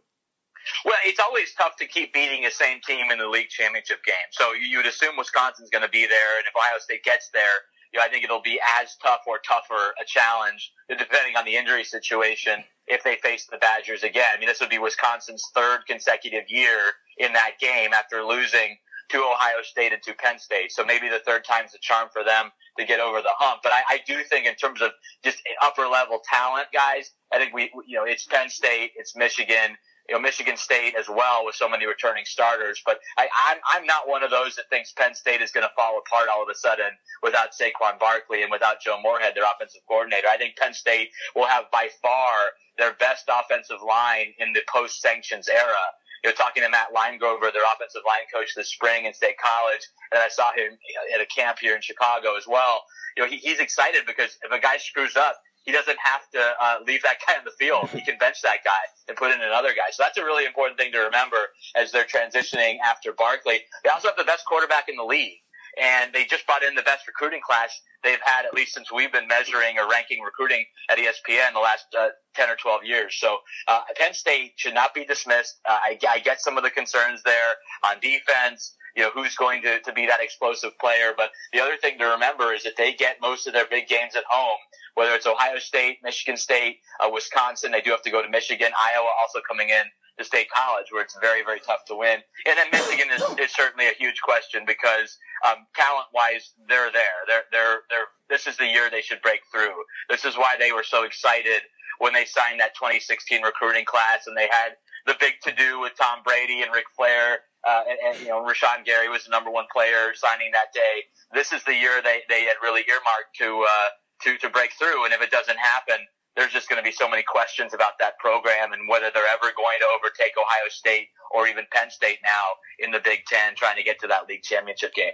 Well, 0.86 0.96
it's 1.06 1.20
always 1.20 1.54
tough 1.54 1.76
to 1.78 1.86
keep 1.86 2.14
beating 2.14 2.44
the 2.44 2.52
same 2.52 2.80
team 2.88 3.12
in 3.12 3.20
the 3.20 3.28
league 3.28 3.50
championship 3.50 4.04
game. 4.04 4.16
So 4.32 4.54
you 4.54 4.78
would 4.78 4.88
assume 4.88 5.18
Wisconsin's 5.18 5.70
going 5.70 5.84
to 5.84 5.90
be 5.90 6.08
there, 6.08 6.38
and 6.38 6.48
if 6.48 6.56
Ohio 6.56 6.80
State 6.80 7.04
gets 7.04 7.30
there, 7.34 7.68
I 8.02 8.10
think 8.10 8.24
it'll 8.24 8.42
be 8.42 8.60
as 8.82 8.96
tough 9.02 9.22
or 9.28 9.40
tougher 9.46 9.94
a 10.02 10.06
challenge, 10.06 10.72
depending 10.90 11.36
on 11.38 11.46
the 11.46 11.56
injury 11.56 11.84
situation, 11.84 12.64
if 12.88 13.04
they 13.04 13.16
face 13.18 13.48
the 13.50 13.58
Badgers 13.58 14.04
again. 14.04 14.26
I 14.36 14.40
mean, 14.40 14.48
this 14.48 14.60
would 14.60 14.70
be 14.70 14.80
Wisconsin's 14.80 15.44
third 15.56 15.80
consecutive 15.88 16.44
year 16.48 16.78
in 17.18 17.34
that 17.34 17.52
game 17.60 17.94
after 17.94 18.24
losing 18.24 18.78
to 19.10 19.18
Ohio 19.18 19.62
State 19.64 19.94
and 19.94 20.02
to 20.04 20.14
Penn 20.14 20.40
State. 20.40 20.72
So 20.72 20.84
maybe 20.84 21.10
the 21.10 21.22
third 21.26 21.46
time's 21.46 21.72
the 21.72 21.80
charm 21.82 22.10
for 22.12 22.24
them 22.24 22.50
to 22.78 22.86
get 22.86 23.00
over 23.00 23.22
the 23.22 23.34
hump. 23.38 23.62
But 23.64 23.72
I, 23.72 23.82
I 23.90 24.00
do 24.08 24.24
think 24.24 24.48
in 24.48 24.56
terms 24.56 24.82
of 24.82 24.92
just 25.24 25.42
upper 25.62 25.88
level 25.88 26.20
talent, 26.30 26.68
guys, 26.74 27.12
I 27.32 27.38
think 27.38 27.54
we, 27.54 27.72
you 27.88 27.98
know, 27.98 28.04
it's 28.04 28.26
Penn 28.26 28.50
State, 28.50 28.92
it's 28.96 29.16
Michigan, 29.16 29.78
you 30.08 30.16
know, 30.16 30.22
Michigan 30.22 30.56
State 30.58 30.94
as 30.98 31.08
well 31.10 31.46
with 31.46 31.56
so 31.56 31.68
many 31.68 31.86
returning 31.86 32.26
starters. 32.26 32.82
But 32.86 33.00
I, 33.18 33.28
I'm, 33.50 33.58
I'm 33.74 33.86
not 33.86 34.08
one 34.08 34.24
of 34.24 34.30
those 34.30 34.56
that 34.56 34.70
thinks 34.70 34.92
Penn 34.92 35.16
State 35.16 35.42
is 35.42 35.52
going 35.52 35.66
to 35.66 35.74
fall 35.76 35.98
apart 35.98 36.30
all 36.32 36.44
of 36.44 36.50
a 36.50 36.56
sudden 36.56 36.92
without 37.24 37.50
Saquon 37.52 38.00
Barkley 38.00 38.44
and 38.44 38.52
without 38.52 38.82
Joe 38.82 39.00
Moorhead, 39.04 39.34
their 39.36 39.46
offensive 39.46 39.82
coordinator. 39.88 40.28
I 40.32 40.38
think 40.38 40.58
Penn 40.58 40.74
State 40.74 41.10
will 41.36 41.48
have 41.48 41.66
by 41.72 41.90
far 42.02 42.54
their 42.78 42.94
best 42.94 43.30
offensive 43.30 43.82
line 43.86 44.34
in 44.40 44.54
the 44.54 44.62
post 44.72 45.02
sanctions 45.02 45.48
era. 45.50 45.86
You 46.24 46.30
know, 46.30 46.36
talking 46.36 46.64
to 46.64 46.70
Matt 46.70 46.90
Limegrover, 46.94 47.54
their 47.54 47.66
offensive 47.74 48.02
line 48.06 48.26
coach 48.34 48.54
this 48.56 48.70
spring 48.70 49.06
in 49.06 49.14
State 49.14 49.38
College, 49.38 49.86
and 50.12 50.22
I 50.22 50.30
saw 50.30 50.52
him 50.54 50.78
at 51.14 51.22
a 51.22 51.26
camp 51.28 51.60
here 51.60 51.76
in 51.76 51.82
Chicago 51.82 52.36
as 52.36 52.46
well. 52.48 52.82
You 53.16 53.24
know, 53.24 53.30
he, 53.30 53.38
he's 53.38 53.60
excited 53.60 54.06
because 54.08 54.38
if 54.44 54.52
a 54.52 54.60
guy 54.60 54.78
screws 54.78 55.16
up, 55.16 55.38
he 55.66 55.72
doesn't 55.72 55.98
have 56.02 56.22
to 56.32 56.40
uh, 56.62 56.78
leave 56.86 57.02
that 57.04 57.18
guy 57.26 57.34
on 57.38 57.44
the 57.44 57.52
field. 57.60 57.90
He 57.90 58.04
can 58.06 58.18
bench 58.18 58.42
that 58.44 58.64
guy 58.64 58.84
and 59.08 59.18
put 59.18 59.32
in 59.32 59.42
another 59.42 59.70
guy. 59.70 59.90
So 59.92 60.04
that's 60.04 60.18
a 60.18 60.24
really 60.24 60.46
important 60.46 60.80
thing 60.80 60.92
to 60.94 61.00
remember 61.00 61.38
as 61.76 61.92
they're 61.92 62.06
transitioning 62.06 62.78
after 62.86 63.14
Barkley. 63.14 63.62
They 63.84 63.90
also 63.90 64.08
have 64.10 64.18
the 64.18 64.24
best 64.24 64.46
quarterback 64.46 64.90
in 64.90 64.96
the 64.96 65.04
league. 65.04 65.40
And 65.82 66.14
they 66.14 66.24
just 66.24 66.46
brought 66.46 66.64
in 66.64 66.74
the 66.74 66.84
best 66.84 67.06
recruiting 67.06 67.42
class 67.46 67.82
they've 68.02 68.22
had, 68.24 68.46
at 68.46 68.54
least 68.54 68.74
since 68.74 68.94
we've 68.94 69.12
been 69.12 69.28
measuring 69.28 69.78
or 69.78 69.90
ranking 69.90 70.22
recruiting 70.22 70.64
at 70.90 70.98
ESPN 70.98 71.52
the 71.54 71.60
last 71.60 71.86
uh, 72.00 72.10
10 72.36 72.50
or 72.50 72.56
12 72.56 72.86
years. 72.86 73.18
So 73.20 73.40
uh, 73.68 73.82
Penn 73.98 74.14
State 74.14 74.54
should 74.56 74.74
not 74.74 74.94
be 74.94 75.04
dismissed. 75.04 75.60
Uh, 75.68 75.78
I, 75.84 76.00
I 76.08 76.20
get 76.20 76.40
some 76.40 76.58
of 76.58 76.64
the 76.64 76.70
concerns 76.70 77.24
there 77.24 77.56
on 77.86 78.00
defense 78.00 78.76
you 78.96 79.04
know, 79.04 79.12
who's 79.14 79.36
going 79.36 79.62
to, 79.64 79.80
to 79.82 79.94
be 79.94 80.06
that 80.06 80.22
explosive 80.22 80.78
player. 80.80 81.14
But 81.16 81.32
the 81.54 81.60
other 81.60 81.78
thing 81.78 81.98
to 82.00 82.06
remember 82.06 82.54
is 82.54 82.64
that 82.64 82.78
they 82.78 82.94
get 82.94 83.18
most 83.22 83.48
of 83.48 83.54
their 83.54 83.68
big 83.70 83.88
games 83.88 84.16
at 84.16 84.24
home 84.30 84.58
whether 84.96 85.14
it's 85.14 85.28
Ohio 85.28 85.60
State, 85.60 86.00
Michigan 86.04 86.38
State, 86.38 86.80
uh, 87.04 87.10
Wisconsin. 87.12 87.72
They 87.72 87.82
do 87.82 87.92
have 87.92 88.02
to 88.04 88.12
go 88.12 88.22
to 88.22 88.30
Michigan, 88.30 88.72
Iowa 88.80 89.08
also 89.22 89.40
coming 89.48 89.70
in 89.70 89.84
to 90.18 90.24
State 90.24 90.48
College, 90.50 90.88
where 90.92 91.04
it's 91.04 91.18
very, 91.22 91.44
very 91.44 91.60
tough 91.60 91.84
to 91.88 91.96
win. 91.96 92.20
And 92.48 92.58
then 92.58 92.68
Michigan 92.72 93.08
is, 93.14 93.22
is 93.38 93.52
certainly 93.52 93.88
a 93.88 93.94
huge 94.00 94.22
question 94.22 94.64
because 94.66 95.18
um, 95.46 95.68
talent-wise, 95.76 96.52
they're 96.70 96.92
there. 96.92 97.20
They're, 97.28 97.44
they're, 97.52 97.80
they're. 97.90 98.08
This 98.30 98.48
is 98.48 98.58
the 98.58 98.66
year 98.66 98.90
they 98.90 99.02
should 99.02 99.22
break 99.22 99.42
through. 99.52 99.76
This 100.10 100.24
is 100.24 100.36
why 100.36 100.56
they 100.58 100.72
were 100.72 100.84
so 100.84 101.04
excited 101.04 101.62
when 102.00 102.14
they 102.14 102.26
signed 102.26 102.60
that 102.60 102.74
2016 102.76 103.44
recruiting 103.44 103.86
class, 103.86 104.28
and 104.28 104.36
they 104.36 104.48
had 104.50 104.80
the 105.06 105.16
big 105.20 105.34
to-do 105.44 105.80
with 105.82 105.92
Tom 106.00 106.20
Brady 106.24 106.62
and 106.62 106.72
Ric 106.74 106.86
Flair. 106.96 107.40
Uh, 107.66 107.82
and, 107.90 107.98
and, 108.06 108.22
you 108.22 108.28
know, 108.28 108.46
Rashan 108.46 108.86
Gary 108.86 109.10
was 109.10 109.26
the 109.26 109.32
number 109.32 109.50
one 109.50 109.66
player 109.74 110.14
signing 110.14 110.52
that 110.54 110.72
day. 110.74 111.04
This 111.34 111.52
is 111.52 111.64
the 111.64 111.74
year 111.74 112.02
they, 112.04 112.22
they 112.30 112.44
had 112.44 112.58
really 112.62 112.86
earmarked 112.88 113.34
to, 113.40 113.66
uh, 113.66 113.90
to, 114.22 114.38
to 114.38 114.50
break 114.50 114.72
through. 114.78 115.06
And 115.06 115.14
if 115.14 115.22
it 115.22 115.32
doesn't 115.32 115.58
happen, 115.58 115.98
there's 116.36 116.52
just 116.52 116.70
going 116.70 116.78
to 116.78 116.84
be 116.84 116.92
so 116.92 117.10
many 117.10 117.24
questions 117.24 117.74
about 117.74 117.94
that 118.00 118.20
program 118.20 118.74
and 118.74 118.88
whether 118.88 119.10
they're 119.14 119.26
ever 119.26 119.52
going 119.56 119.80
to 119.80 119.88
overtake 119.98 120.34
Ohio 120.38 120.70
State 120.70 121.08
or 121.34 121.48
even 121.48 121.66
Penn 121.72 121.90
State 121.90 122.20
now 122.24 122.44
in 122.80 122.92
the 122.92 123.00
Big 123.04 123.26
Ten 123.26 123.56
trying 123.56 123.78
to 123.78 123.84
get 123.84 124.00
to 124.02 124.08
that 124.08 124.28
league 124.28 124.44
championship 124.44 124.94
game. 124.94 125.14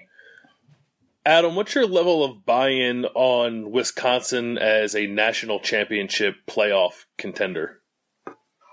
Adam, 1.26 1.56
what's 1.56 1.76
your 1.76 1.86
level 1.86 2.24
of 2.24 2.46
buy-in 2.46 3.06
on 3.06 3.72
Wisconsin 3.72 4.58
as 4.58 4.96
a 4.96 5.06
national 5.06 5.60
championship 5.60 6.38
playoff 6.50 7.06
contender? 7.18 7.81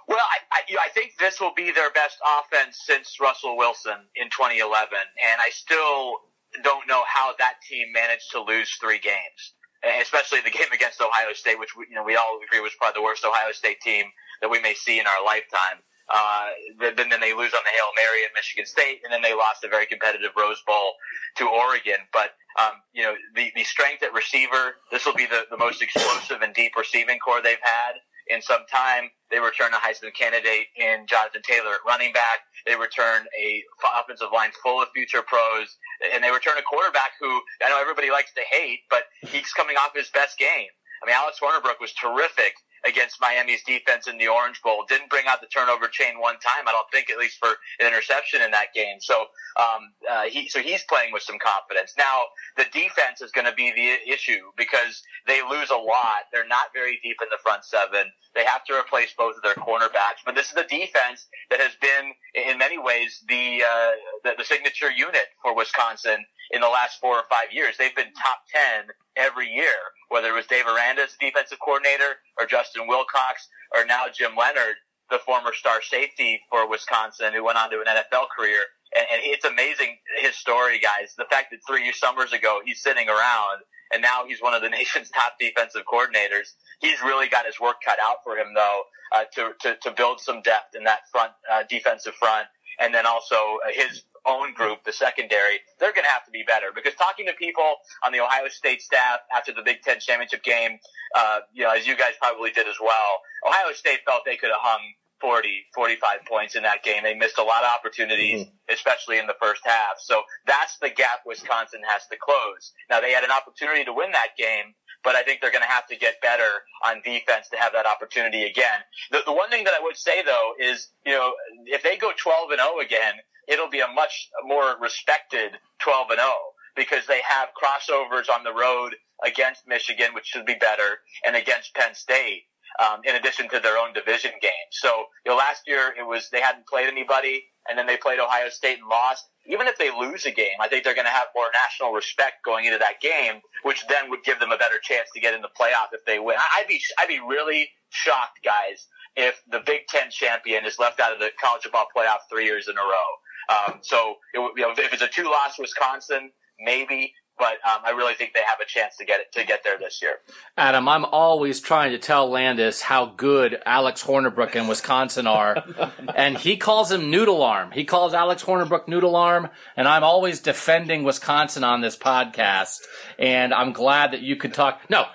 Well, 0.08 0.18
I, 0.18 0.38
I, 0.56 0.60
you 0.68 0.74
know, 0.74 0.80
I 0.84 0.88
think 0.88 1.12
this 1.20 1.40
will 1.40 1.52
be 1.54 1.70
their 1.70 1.90
best 1.90 2.16
offense 2.24 2.80
since 2.84 3.20
Russell 3.20 3.56
Wilson 3.56 4.08
in 4.16 4.28
2011, 4.30 4.64
and 4.96 5.40
I 5.40 5.50
still 5.50 6.16
don't 6.64 6.88
know 6.88 7.02
how 7.06 7.34
that 7.38 7.60
team 7.68 7.92
managed 7.92 8.30
to 8.32 8.40
lose 8.40 8.70
three 8.80 8.98
games 8.98 9.52
especially 10.00 10.40
the 10.40 10.50
game 10.50 10.70
against 10.72 11.00
Ohio 11.00 11.32
State, 11.34 11.58
which 11.58 11.76
we, 11.76 11.86
you 11.88 11.94
know 11.94 12.04
we 12.04 12.16
all 12.16 12.38
agree 12.44 12.60
was 12.60 12.72
probably 12.78 13.00
the 13.00 13.04
worst 13.04 13.24
Ohio 13.24 13.52
State 13.52 13.80
team 13.80 14.06
that 14.40 14.50
we 14.50 14.60
may 14.60 14.74
see 14.74 14.98
in 15.00 15.06
our 15.06 15.24
lifetime. 15.24 15.82
Uh, 16.08 16.48
then, 16.80 17.10
then 17.10 17.20
they 17.20 17.34
lose 17.34 17.52
on 17.52 17.60
the 17.68 17.74
Hail 17.76 17.92
Mary 17.94 18.24
at 18.24 18.30
Michigan 18.34 18.64
State, 18.64 19.00
and 19.04 19.12
then 19.12 19.20
they 19.20 19.34
lost 19.34 19.62
a 19.62 19.68
very 19.68 19.84
competitive 19.84 20.30
Rose 20.38 20.62
Bowl 20.66 20.94
to 21.36 21.44
Oregon. 21.44 22.00
But, 22.14 22.32
um, 22.58 22.80
you 22.94 23.02
know, 23.02 23.12
the, 23.36 23.52
the 23.54 23.64
strength 23.64 24.02
at 24.02 24.14
receiver, 24.14 24.80
this 24.90 25.04
will 25.04 25.12
be 25.14 25.26
the, 25.26 25.44
the 25.50 25.58
most 25.58 25.82
explosive 25.82 26.40
and 26.40 26.54
deep 26.54 26.72
receiving 26.78 27.18
corps 27.18 27.42
they've 27.42 27.60
had 27.60 28.00
in 28.30 28.42
some 28.42 28.64
time. 28.70 29.10
They 29.30 29.38
return 29.38 29.72
a 29.74 29.80
Heisman 29.80 30.14
candidate 30.14 30.68
in 30.76 31.06
Jonathan 31.06 31.42
Taylor 31.42 31.74
at 31.74 31.84
running 31.86 32.12
back. 32.12 32.44
They 32.66 32.76
return 32.76 33.26
a 33.38 33.62
offensive 34.00 34.28
line 34.32 34.50
full 34.62 34.80
of 34.82 34.88
future 34.94 35.22
pros. 35.22 35.76
and 36.14 36.22
they 36.22 36.30
return 36.30 36.56
a 36.58 36.62
quarterback 36.62 37.12
who 37.20 37.40
I 37.64 37.68
know 37.68 37.80
everybody 37.80 38.10
likes 38.10 38.32
to 38.34 38.42
hate, 38.50 38.80
but 38.90 39.04
he's 39.22 39.52
coming 39.52 39.76
off 39.76 39.92
his 39.94 40.08
best 40.10 40.38
game. 40.38 40.68
I 41.02 41.06
mean, 41.06 41.14
Alex 41.14 41.38
Hornibrook 41.40 41.80
was 41.80 41.92
terrific 41.94 42.54
against 42.88 43.20
Miami's 43.20 43.62
defense 43.64 44.08
in 44.08 44.18
the 44.18 44.28
Orange 44.28 44.60
Bowl. 44.62 44.84
Didn't 44.88 45.10
bring 45.10 45.26
out 45.28 45.40
the 45.40 45.46
turnover 45.46 45.86
chain 45.88 46.18
one 46.18 46.34
time, 46.34 46.66
I 46.66 46.72
don't 46.72 46.90
think, 46.90 47.10
at 47.10 47.18
least 47.18 47.38
for 47.38 47.48
an 47.80 47.86
interception 47.86 48.42
in 48.42 48.50
that 48.52 48.74
game. 48.74 48.96
So, 49.00 49.26
um, 49.56 49.92
uh, 50.10 50.24
he, 50.24 50.48
so 50.48 50.60
he's 50.60 50.82
playing 50.84 51.12
with 51.12 51.22
some 51.22 51.38
confidence. 51.38 51.94
Now, 51.96 52.22
the 52.56 52.64
defense 52.72 53.20
is 53.20 53.30
going 53.30 53.46
to 53.46 53.54
be 53.54 53.70
the 53.70 54.10
issue 54.10 54.50
because 54.56 55.02
they 55.26 55.40
lose 55.42 55.70
a 55.70 55.76
lot. 55.76 56.26
They're 56.32 56.48
not 56.48 56.72
very 56.72 56.98
deep 57.02 57.18
in 57.22 57.28
the 57.30 57.38
front 57.42 57.64
seven. 57.64 58.10
They 58.34 58.44
have 58.44 58.64
to 58.64 58.74
replace 58.74 59.12
both 59.16 59.36
of 59.36 59.42
their 59.42 59.54
cornerbacks, 59.54 60.24
but 60.24 60.34
this 60.34 60.50
is 60.50 60.56
a 60.56 60.66
defense 60.66 61.26
that 61.50 61.60
has 61.60 61.72
been, 61.80 62.12
in 62.34 62.58
many 62.58 62.78
ways, 62.78 63.22
the, 63.28 63.62
uh, 63.62 63.90
the, 64.24 64.32
the 64.38 64.44
signature 64.44 64.90
unit 64.90 65.26
for 65.42 65.54
Wisconsin 65.54 66.24
in 66.50 66.60
the 66.60 66.68
last 66.68 67.00
four 67.00 67.16
or 67.16 67.24
five 67.30 67.52
years. 67.52 67.76
They've 67.78 67.94
been 67.94 68.12
top 68.14 68.40
10 68.78 68.88
every 69.16 69.48
year, 69.48 69.76
whether 70.08 70.28
it 70.28 70.34
was 70.34 70.46
Dave 70.46 70.66
Aranda 70.66 71.02
as 71.02 71.16
defensive 71.20 71.58
coordinator 71.60 72.20
or 72.38 72.46
Justin 72.46 72.86
Wilcox 72.86 73.48
or 73.74 73.84
now 73.84 74.04
Jim 74.12 74.32
Leonhard, 74.38 74.76
the 75.10 75.18
former 75.24 75.52
star 75.52 75.80
safety 75.82 76.40
for 76.50 76.68
Wisconsin 76.68 77.32
who 77.32 77.44
went 77.44 77.58
on 77.58 77.70
to 77.70 77.80
an 77.80 77.86
NFL 77.86 78.28
career. 78.36 78.60
And, 78.96 79.06
and 79.12 79.20
it's 79.24 79.44
amazing 79.44 79.96
his 80.20 80.36
story, 80.36 80.78
guys. 80.78 81.14
The 81.16 81.26
fact 81.30 81.50
that 81.50 81.60
three 81.66 81.90
summers 81.92 82.32
ago 82.32 82.60
he's 82.64 82.82
sitting 82.82 83.08
around 83.08 83.60
and 83.92 84.02
now 84.02 84.24
he's 84.26 84.40
one 84.40 84.54
of 84.54 84.62
the 84.62 84.68
nation's 84.78 85.10
top 85.10 85.34
defensive 85.38 85.82
coordinators. 85.90 86.54
He's 86.80 87.00
really 87.02 87.28
got 87.28 87.46
his 87.46 87.60
work 87.60 87.76
cut 87.84 87.98
out 88.02 88.18
for 88.24 88.36
him, 88.36 88.54
though, 88.54 88.82
uh, 89.14 89.24
to, 89.34 89.52
to, 89.62 89.76
to 89.82 89.90
build 89.90 90.20
some 90.20 90.42
depth 90.42 90.76
in 90.76 90.84
that 90.84 91.00
front, 91.10 91.32
uh, 91.52 91.64
defensive 91.68 92.14
front. 92.14 92.46
And 92.80 92.94
then 92.94 93.06
also 93.06 93.58
his 93.72 94.04
own 94.26 94.54
group, 94.54 94.84
the 94.84 94.92
secondary, 94.92 95.60
they're 95.78 95.92
going 95.92 96.04
to 96.04 96.10
have 96.10 96.24
to 96.24 96.30
be 96.30 96.44
better 96.46 96.66
because 96.74 96.94
talking 96.94 97.26
to 97.26 97.32
people 97.34 97.76
on 98.04 98.12
the 98.12 98.20
Ohio 98.20 98.48
State 98.48 98.82
staff 98.82 99.20
after 99.34 99.52
the 99.52 99.62
Big 99.62 99.82
Ten 99.82 100.00
championship 100.00 100.42
game, 100.42 100.78
uh, 101.16 101.40
you 101.52 101.64
know, 101.64 101.70
as 101.70 101.86
you 101.86 101.96
guys 101.96 102.12
probably 102.20 102.50
did 102.50 102.68
as 102.68 102.76
well, 102.80 103.22
Ohio 103.46 103.72
State 103.72 104.00
felt 104.04 104.22
they 104.24 104.36
could 104.36 104.50
have 104.50 104.60
hung 104.60 104.80
40, 105.20 105.66
45 105.74 106.24
points 106.26 106.54
in 106.54 106.62
that 106.62 106.82
game. 106.82 107.02
They 107.02 107.14
missed 107.14 107.38
a 107.38 107.42
lot 107.42 107.64
of 107.64 107.70
opportunities, 107.74 108.42
mm-hmm. 108.42 108.74
especially 108.74 109.18
in 109.18 109.26
the 109.26 109.34
first 109.40 109.62
half. 109.64 109.98
So 109.98 110.22
that's 110.46 110.78
the 110.78 110.90
gap 110.90 111.26
Wisconsin 111.26 111.80
has 111.88 112.06
to 112.10 112.16
close. 112.20 112.72
Now 112.90 113.00
they 113.00 113.12
had 113.12 113.24
an 113.24 113.30
opportunity 113.30 113.84
to 113.84 113.92
win 113.92 114.12
that 114.12 114.36
game, 114.38 114.74
but 115.04 115.14
I 115.16 115.22
think 115.22 115.40
they're 115.40 115.52
going 115.52 115.62
to 115.62 115.70
have 115.70 115.86
to 115.88 115.96
get 115.96 116.20
better 116.22 116.62
on 116.86 117.02
defense 117.04 117.48
to 117.50 117.56
have 117.56 117.72
that 117.72 117.86
opportunity 117.86 118.44
again. 118.44 118.80
The, 119.10 119.20
the 119.26 119.32
one 119.32 119.50
thing 119.50 119.64
that 119.64 119.74
I 119.74 119.82
would 119.82 119.96
say 119.96 120.22
though 120.22 120.52
is, 120.58 120.88
you 121.04 121.12
know, 121.12 121.32
if 121.66 121.82
they 121.82 121.96
go 121.96 122.12
12 122.16 122.50
and 122.50 122.60
0 122.60 122.78
again, 122.80 123.14
it'll 123.48 123.70
be 123.70 123.80
a 123.80 123.88
much 123.88 124.28
more 124.44 124.76
respected 124.80 125.52
12 125.82 126.10
and 126.10 126.20
0 126.20 126.30
because 126.76 127.06
they 127.06 127.20
have 127.26 127.48
crossovers 127.60 128.28
on 128.28 128.44
the 128.44 128.52
road 128.52 128.94
against 129.24 129.66
Michigan, 129.66 130.14
which 130.14 130.26
should 130.26 130.46
be 130.46 130.54
better, 130.54 131.00
and 131.26 131.34
against 131.34 131.74
Penn 131.74 131.94
State. 131.94 132.42
Um, 132.78 133.00
in 133.02 133.16
addition 133.16 133.48
to 133.48 133.58
their 133.60 133.78
own 133.78 133.92
division 133.94 134.30
games. 134.42 134.72
So, 134.72 135.06
you 135.24 135.32
know, 135.32 135.38
last 135.38 135.62
year 135.66 135.94
it 135.98 136.06
was 136.06 136.28
they 136.30 136.40
hadn't 136.40 136.66
played 136.66 136.86
anybody, 136.86 137.42
and 137.68 137.78
then 137.78 137.86
they 137.86 137.96
played 137.96 138.20
Ohio 138.20 138.50
State 138.50 138.78
and 138.78 138.86
lost. 138.88 139.24
Even 139.46 139.66
if 139.66 139.78
they 139.78 139.90
lose 139.90 140.26
a 140.26 140.30
game, 140.30 140.54
I 140.60 140.68
think 140.68 140.84
they're 140.84 140.94
going 140.94 141.06
to 141.06 141.10
have 141.10 141.26
more 141.34 141.46
national 141.64 141.92
respect 141.92 142.44
going 142.44 142.66
into 142.66 142.78
that 142.78 143.00
game, 143.00 143.40
which 143.64 143.84
then 143.88 144.10
would 144.10 144.22
give 144.22 144.38
them 144.38 144.52
a 144.52 144.58
better 144.58 144.76
chance 144.82 145.08
to 145.14 145.20
get 145.20 145.34
in 145.34 145.40
the 145.40 145.48
playoff 145.58 145.90
if 145.92 146.04
they 146.06 146.18
win. 146.20 146.36
I'd 146.38 146.68
be 146.68 146.80
I'd 147.00 147.08
be 147.08 147.18
really 147.18 147.70
shocked, 147.90 148.40
guys, 148.44 148.86
if 149.16 149.40
the 149.50 149.60
Big 149.64 149.88
Ten 149.88 150.10
champion 150.10 150.64
is 150.64 150.78
left 150.78 151.00
out 151.00 151.12
of 151.12 151.18
the 151.18 151.30
college 151.40 151.62
football 151.62 151.86
playoff 151.96 152.28
three 152.30 152.44
years 152.44 152.68
in 152.68 152.76
a 152.76 152.80
row. 152.80 153.08
Um, 153.48 153.78
so 153.82 154.16
it, 154.34 154.38
you 154.56 154.62
know, 154.62 154.72
if 154.76 154.92
it's 154.92 155.02
a 155.02 155.08
two-loss 155.08 155.58
Wisconsin, 155.58 156.30
maybe. 156.60 157.12
But 157.38 157.52
um, 157.64 157.82
I 157.84 157.90
really 157.90 158.14
think 158.14 158.32
they 158.34 158.40
have 158.40 158.58
a 158.60 158.66
chance 158.66 158.96
to 158.96 159.04
get 159.04 159.20
it 159.20 159.30
to 159.34 159.44
get 159.46 159.62
there 159.62 159.78
this 159.78 160.02
year. 160.02 160.16
Adam, 160.56 160.88
I'm 160.88 161.04
always 161.04 161.60
trying 161.60 161.92
to 161.92 161.98
tell 161.98 162.28
Landis 162.28 162.82
how 162.82 163.06
good 163.06 163.62
Alex 163.64 164.02
Hornibrook 164.02 164.56
and 164.56 164.68
Wisconsin 164.68 165.28
are, 165.28 165.64
and 166.16 166.36
he 166.36 166.56
calls 166.56 166.90
him 166.90 167.12
noodle 167.12 167.44
arm. 167.44 167.70
He 167.70 167.84
calls 167.84 168.12
Alex 168.12 168.42
Hornibrook 168.42 168.88
noodle 168.88 169.14
arm, 169.14 169.50
and 169.76 169.86
I'm 169.86 170.02
always 170.02 170.40
defending 170.40 171.04
Wisconsin 171.04 171.62
on 171.62 171.80
this 171.80 171.96
podcast. 171.96 172.80
And 173.20 173.54
I'm 173.54 173.72
glad 173.72 174.10
that 174.10 174.22
you 174.22 174.34
could 174.34 174.52
talk. 174.52 174.80
No, 174.90 175.06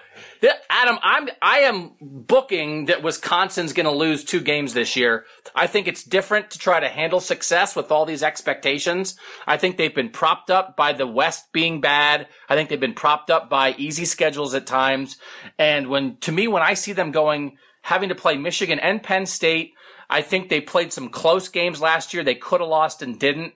Adam, 0.70 0.98
I'm 1.02 1.30
I 1.42 1.60
am 1.60 1.92
booking 2.02 2.86
that 2.86 3.04
Wisconsin's 3.04 3.74
going 3.74 3.86
to 3.86 3.92
lose 3.92 4.24
two 4.24 4.42
games 4.42 4.74
this 4.74 4.96
year. 4.96 5.26
I 5.56 5.68
think 5.68 5.88
it's 5.88 6.04
different 6.04 6.52
to 6.52 6.60
try 6.60 6.80
to 6.80 6.90
handle 6.90 7.20
success 7.20 7.76
with 7.76 7.92
all 7.92 8.06
these 8.06 8.24
expectations. 8.24 9.16
I 9.48 9.58
think 9.58 9.78
they've 9.78 9.94
been 9.94 10.10
propped 10.10 10.50
up 10.50 10.76
by 10.76 10.94
the 10.94 11.08
West 11.08 11.52
being 11.54 11.80
bad. 11.80 12.28
I 12.50 12.56
think 12.56 12.70
they've 12.70 12.80
been 12.80 12.94
propped 12.94 13.30
up 13.30 13.50
by 13.50 13.76
easy 13.78 14.06
schedules 14.06 14.54
at 14.54 14.68
times. 14.68 15.18
And 15.58 15.88
when 15.88 16.18
to 16.18 16.32
me, 16.32 16.48
when 16.48 16.64
I 16.64 16.74
see 16.74 16.94
them 16.94 17.12
going 17.12 17.58
having 17.82 18.10
to 18.10 18.16
play 18.16 18.38
Michigan 18.38 18.80
and 18.80 19.02
Penn 19.02 19.26
State, 19.26 19.74
I 20.10 20.22
think 20.22 20.50
they 20.50 20.62
played 20.62 20.92
some 20.92 21.10
close 21.10 21.48
games 21.48 21.82
last 21.82 22.14
year. 22.14 22.24
They 22.24 22.36
could 22.36 22.62
have 22.62 22.70
lost 22.70 23.02
and 23.02 23.18
didn't. 23.18 23.54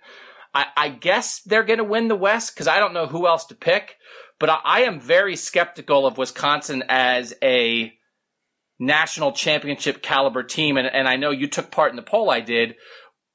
I, 0.54 0.66
I 0.76 0.90
guess 0.90 1.42
they're 1.42 1.64
going 1.64 1.78
to 1.78 1.84
win 1.84 2.08
the 2.08 2.16
West 2.16 2.54
because 2.54 2.68
I 2.68 2.80
don't 2.80 2.94
know 2.94 3.06
who 3.06 3.28
else 3.28 3.46
to 3.46 3.56
pick. 3.56 3.98
But 4.40 4.50
I, 4.50 4.60
I 4.64 4.80
am 4.82 5.00
very 5.00 5.36
skeptical 5.36 6.06
of 6.06 6.18
Wisconsin 6.18 6.84
as 6.90 7.34
a 7.42 7.94
national 8.80 9.32
championship 9.32 10.02
caliber 10.02 10.44
team. 10.44 10.78
And, 10.78 10.88
and 10.88 11.08
I 11.08 11.16
know 11.16 11.32
you 11.32 11.48
took 11.48 11.72
part 11.72 11.92
in 11.92 11.96
the 11.96 12.02
poll 12.02 12.30
I 12.30 12.42
did. 12.42 12.76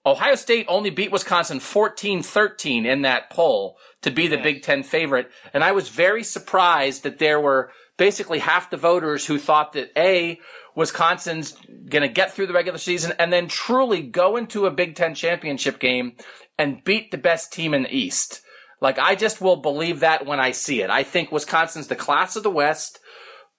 Ohio 0.04 0.34
State 0.34 0.66
only 0.68 0.90
beat 0.90 1.12
Wisconsin 1.12 1.58
14-13 1.58 2.84
in 2.86 3.02
that 3.02 3.30
poll 3.30 3.76
to 4.02 4.10
be 4.10 4.26
the 4.26 4.36
Big 4.36 4.62
Ten 4.62 4.82
favorite. 4.82 5.30
And 5.54 5.62
I 5.62 5.72
was 5.72 5.88
very 5.88 6.24
surprised 6.24 7.04
that 7.04 7.18
there 7.18 7.40
were 7.40 7.70
basically 7.98 8.40
half 8.40 8.70
the 8.70 8.76
voters 8.76 9.26
who 9.26 9.38
thought 9.38 9.74
that 9.74 9.92
A, 9.96 10.40
Wisconsin's 10.74 11.52
going 11.88 12.02
to 12.02 12.08
get 12.08 12.32
through 12.32 12.48
the 12.48 12.52
regular 12.52 12.78
season 12.78 13.12
and 13.18 13.32
then 13.32 13.46
truly 13.46 14.02
go 14.02 14.36
into 14.36 14.66
a 14.66 14.72
Big 14.72 14.96
Ten 14.96 15.14
championship 15.14 15.78
game 15.78 16.16
and 16.58 16.82
beat 16.82 17.10
the 17.10 17.18
best 17.18 17.52
team 17.52 17.72
in 17.72 17.84
the 17.84 17.96
East. 17.96 18.42
Like, 18.82 18.98
I 18.98 19.14
just 19.14 19.40
will 19.40 19.56
believe 19.56 20.00
that 20.00 20.26
when 20.26 20.40
I 20.40 20.50
see 20.50 20.82
it. 20.82 20.90
I 20.90 21.04
think 21.04 21.30
Wisconsin's 21.30 21.86
the 21.86 21.94
class 21.94 22.34
of 22.34 22.42
the 22.42 22.50
West, 22.50 22.98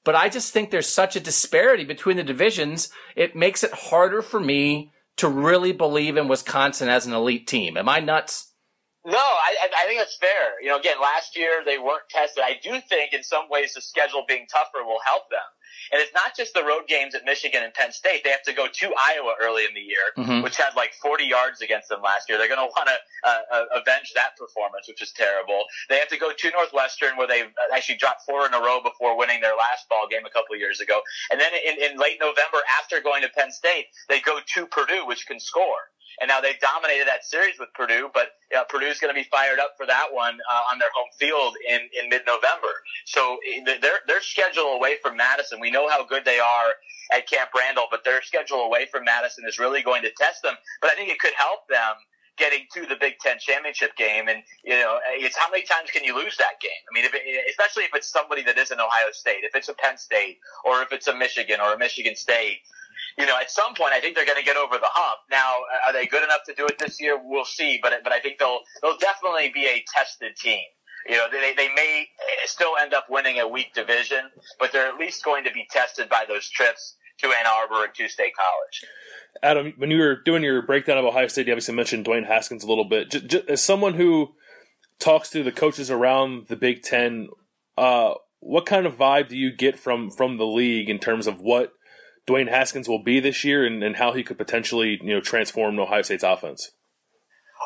but 0.04 0.16
I 0.16 0.28
just 0.28 0.52
think 0.52 0.70
there's 0.70 0.90
such 0.90 1.16
a 1.16 1.22
disparity 1.22 1.86
between 1.86 2.18
the 2.18 2.24
divisions. 2.24 2.90
It 3.16 3.34
makes 3.34 3.64
it 3.64 3.72
harder 3.72 4.22
for 4.22 4.42
me 4.42 4.92
to 5.16 5.30
really 5.30 5.72
believe 5.72 6.18
in 6.18 6.28
Wisconsin 6.28 6.90
as 6.90 7.06
an 7.06 7.14
elite 7.14 7.48
team. 7.48 7.78
Am 7.78 7.88
I 7.88 8.02
nuts? 8.02 8.52
No, 9.06 9.18
I, 9.18 9.70
I 9.78 9.88
think 9.88 10.00
that's 10.00 10.18
fair. 10.18 10.62
You 10.62 10.70
know, 10.70 10.78
again, 10.78 10.98
last 11.02 11.38
year 11.38 11.62
they 11.66 11.78
weren't 11.78 12.10
tested. 12.10 12.44
I 12.46 12.60
do 12.62 12.82
think 12.90 13.14
in 13.14 13.24
some 13.24 13.46
ways 13.50 13.74
the 13.74 13.82
schedule 13.82 14.26
being 14.28 14.46
tougher 14.52 14.84
will 14.86 15.00
help 15.06 15.30
them. 15.30 15.40
And 15.94 16.02
it's 16.02 16.14
not 16.14 16.36
just 16.36 16.56
the 16.56 16.66
road 16.66 16.90
games 16.90 17.14
at 17.14 17.24
Michigan 17.24 17.62
and 17.62 17.72
Penn 17.72 17.92
State. 17.94 18.26
They 18.26 18.34
have 18.34 18.42
to 18.50 18.54
go 18.54 18.66
to 18.66 18.86
Iowa 18.98 19.38
early 19.40 19.66
in 19.70 19.78
the 19.78 19.86
year, 19.86 20.10
mm-hmm. 20.18 20.42
which 20.42 20.58
had 20.58 20.74
like 20.76 20.94
40 20.98 21.26
yards 21.26 21.62
against 21.62 21.88
them 21.88 22.02
last 22.02 22.28
year. 22.28 22.40
They're 22.40 22.50
going 22.50 22.66
to 22.66 22.74
want 22.74 22.90
to 22.90 22.98
uh, 23.30 23.42
uh, 23.54 23.80
avenge 23.80 24.12
that 24.18 24.34
performance, 24.36 24.90
which 24.90 25.06
is 25.06 25.14
terrible. 25.14 25.70
They 25.94 26.02
have 26.02 26.10
to 26.10 26.18
go 26.18 26.34
to 26.34 26.50
Northwestern, 26.50 27.16
where 27.16 27.28
they 27.28 27.44
actually 27.72 28.02
dropped 28.02 28.26
four 28.26 28.48
in 28.48 28.54
a 28.58 28.60
row 28.60 28.82
before 28.82 29.16
winning 29.16 29.40
their 29.40 29.56
last 29.56 29.88
ball 29.88 30.10
game 30.10 30.26
a 30.26 30.34
couple 30.34 30.58
of 30.58 30.60
years 30.60 30.82
ago. 30.82 31.00
And 31.30 31.40
then 31.40 31.54
in, 31.54 31.78
in 31.78 32.00
late 32.02 32.18
November, 32.20 32.66
after 32.82 33.00
going 33.00 33.22
to 33.22 33.30
Penn 33.30 33.52
State, 33.52 33.94
they 34.10 34.20
go 34.20 34.40
to 34.42 34.66
Purdue, 34.66 35.06
which 35.06 35.28
can 35.28 35.40
score. 35.40 35.94
And 36.22 36.28
now 36.28 36.42
they 36.42 36.54
dominated 36.62 37.08
that 37.08 37.26
series 37.26 37.56
with 37.60 37.70
Purdue, 37.74 38.10
but 38.14 38.38
uh, 38.56 38.64
Purdue's 38.70 39.00
going 39.00 39.14
to 39.14 39.20
be 39.20 39.28
fired 39.30 39.60
up 39.60 39.74
for 39.78 39.86
that 39.86 40.08
one 40.12 40.36
uh, 40.36 40.72
on 40.72 40.80
their 40.80 40.90
home 40.94 41.10
field 41.18 41.56
in, 41.68 41.82
in 42.02 42.10
mid-November. 42.10 42.74
So 43.06 43.38
eh, 43.50 43.64
their 43.82 44.00
their 44.08 44.22
schedule 44.22 44.76
away 44.76 44.98
from 45.02 45.18
Madison, 45.18 45.60
we 45.60 45.72
know 45.72 45.90
how 45.90 46.06
good 46.06 46.26
they 46.26 46.40
are 46.40 46.74
at 47.14 47.28
Camp 47.28 47.50
Randall, 47.58 47.86
but 47.90 48.04
their 48.04 48.22
schedule 48.22 48.62
away 48.62 48.88
from 48.92 49.06
Madison 49.06 49.46
is 49.48 49.60
really 49.60 49.82
going 49.82 50.02
to 50.04 50.12
test 50.18 50.44
them. 50.44 50.56
But 50.82 50.92
I 50.92 50.96
think 50.96 51.10
it 51.10 51.20
could 51.20 51.34
help 51.38 51.68
them 51.70 51.96
getting 52.38 52.66
to 52.74 52.86
the 52.86 52.96
Big 53.00 53.20
Ten 53.20 53.38
championship 53.40 53.96
game. 53.96 54.28
And 54.28 54.44
you 54.64 54.74
know, 54.74 55.00
it's 55.08 55.38
how 55.38 55.50
many 55.50 55.64
times 55.64 55.90
can 55.92 56.04
you 56.04 56.16
lose 56.16 56.38
that 56.38 56.60
game? 56.62 56.72
I 56.90 56.94
mean, 56.94 57.06
if 57.06 57.14
it, 57.14 57.22
especially 57.50 57.84
if 57.84 57.92
it's 57.94 58.10
somebody 58.10 58.44
that 58.44 58.58
isn't 58.58 58.80
Ohio 58.80 59.12
State, 59.12 59.44
if 59.44 59.56
it's 59.56 59.70
a 59.70 59.74
Penn 59.74 59.98
State, 59.98 60.38
or 60.66 60.82
if 60.82 60.92
it's 60.92 61.08
a 61.08 61.16
Michigan 61.16 61.60
or 61.60 61.74
a 61.74 61.78
Michigan 61.78 62.16
State 62.16 62.60
you 63.18 63.26
know, 63.26 63.38
at 63.40 63.52
some 63.52 63.76
point, 63.76 63.94
I 63.94 64.00
think 64.00 64.16
they're 64.16 64.26
going 64.26 64.40
to 64.40 64.46
get 64.46 64.58
over 64.58 64.78
the 64.78 64.90
hump. 64.90 65.20
Now, 65.30 65.54
are 65.88 65.94
they 65.94 66.06
good 66.06 66.24
enough 66.24 66.42
to 66.48 66.54
do 66.54 66.66
it 66.66 66.80
this 66.80 67.00
year? 67.00 67.20
We'll 67.22 67.46
see. 67.46 67.80
But 67.82 67.94
but 68.04 68.12
I 68.14 68.20
think 68.20 68.40
they'll 68.40 68.60
they'll 68.82 68.98
definitely 68.98 69.52
be 69.54 69.66
a 69.66 69.84
tested 69.94 70.36
team. 70.36 70.64
You 71.08 71.18
know, 71.18 71.26
they 71.32 71.54
they 71.56 71.70
may 71.76 72.08
still 72.46 72.74
end 72.82 72.94
up 72.94 73.08
winning 73.10 73.40
a 73.40 73.48
weak 73.48 73.74
division, 73.74 74.32
but 74.60 74.72
they're 74.72 74.88
at 74.88 74.98
least 74.98 75.24
going 75.24 75.44
to 75.44 75.52
be 75.52 75.68
tested 75.70 76.10
by 76.10 76.26
those 76.28 76.50
trips 76.50 76.96
to 77.20 77.28
Ann 77.28 77.46
Arbor 77.46 77.86
and 77.86 77.94
to 77.96 78.08
State 78.10 78.34
College. 78.36 78.92
Adam, 79.42 79.74
when 79.78 79.92
you 79.92 80.00
were 80.00 80.16
doing 80.16 80.44
your 80.44 80.62
breakdown 80.62 80.98
of 80.98 81.06
Ohio 81.06 81.28
State, 81.28 81.48
you 81.48 81.54
obviously 81.54 81.76
mentioned 81.76 82.06
Dwayne 82.06 82.26
Haskins 82.26 82.64
a 82.64 82.68
little 82.68 82.86
bit. 82.86 83.12
Just, 83.12 83.28
just, 83.28 83.50
as 83.50 83.62
someone 83.62 83.96
who 83.96 84.34
talks 85.00 85.30
to 85.32 85.44
the 85.44 85.52
coaches 85.52 85.92
around 85.92 86.48
the 86.48 86.56
Big 86.56 86.82
Ten, 86.82 87.30
uh, 87.78 88.14
what 88.40 88.66
kind 88.66 88.86
of 88.86 88.98
vibe 88.98 89.30
do 89.30 89.38
you 89.38 89.52
get 89.52 89.80
from 89.80 90.12
from 90.12 90.38
the 90.38 90.46
league 90.46 90.90
in 90.90 91.00
terms 91.00 91.28
of 91.28 91.40
what 91.40 91.74
Dwayne 92.28 92.50
Haskins 92.50 92.88
will 92.88 93.04
be 93.04 93.20
this 93.20 93.44
year 93.44 93.66
and, 93.66 93.84
and 93.84 93.98
how 93.98 94.14
he 94.14 94.24
could 94.24 94.38
potentially 94.38 95.00
you 95.02 95.16
know 95.16 95.22
transform 95.22 95.80
Ohio 95.80 96.02
State's 96.02 96.24
offense? 96.24 96.72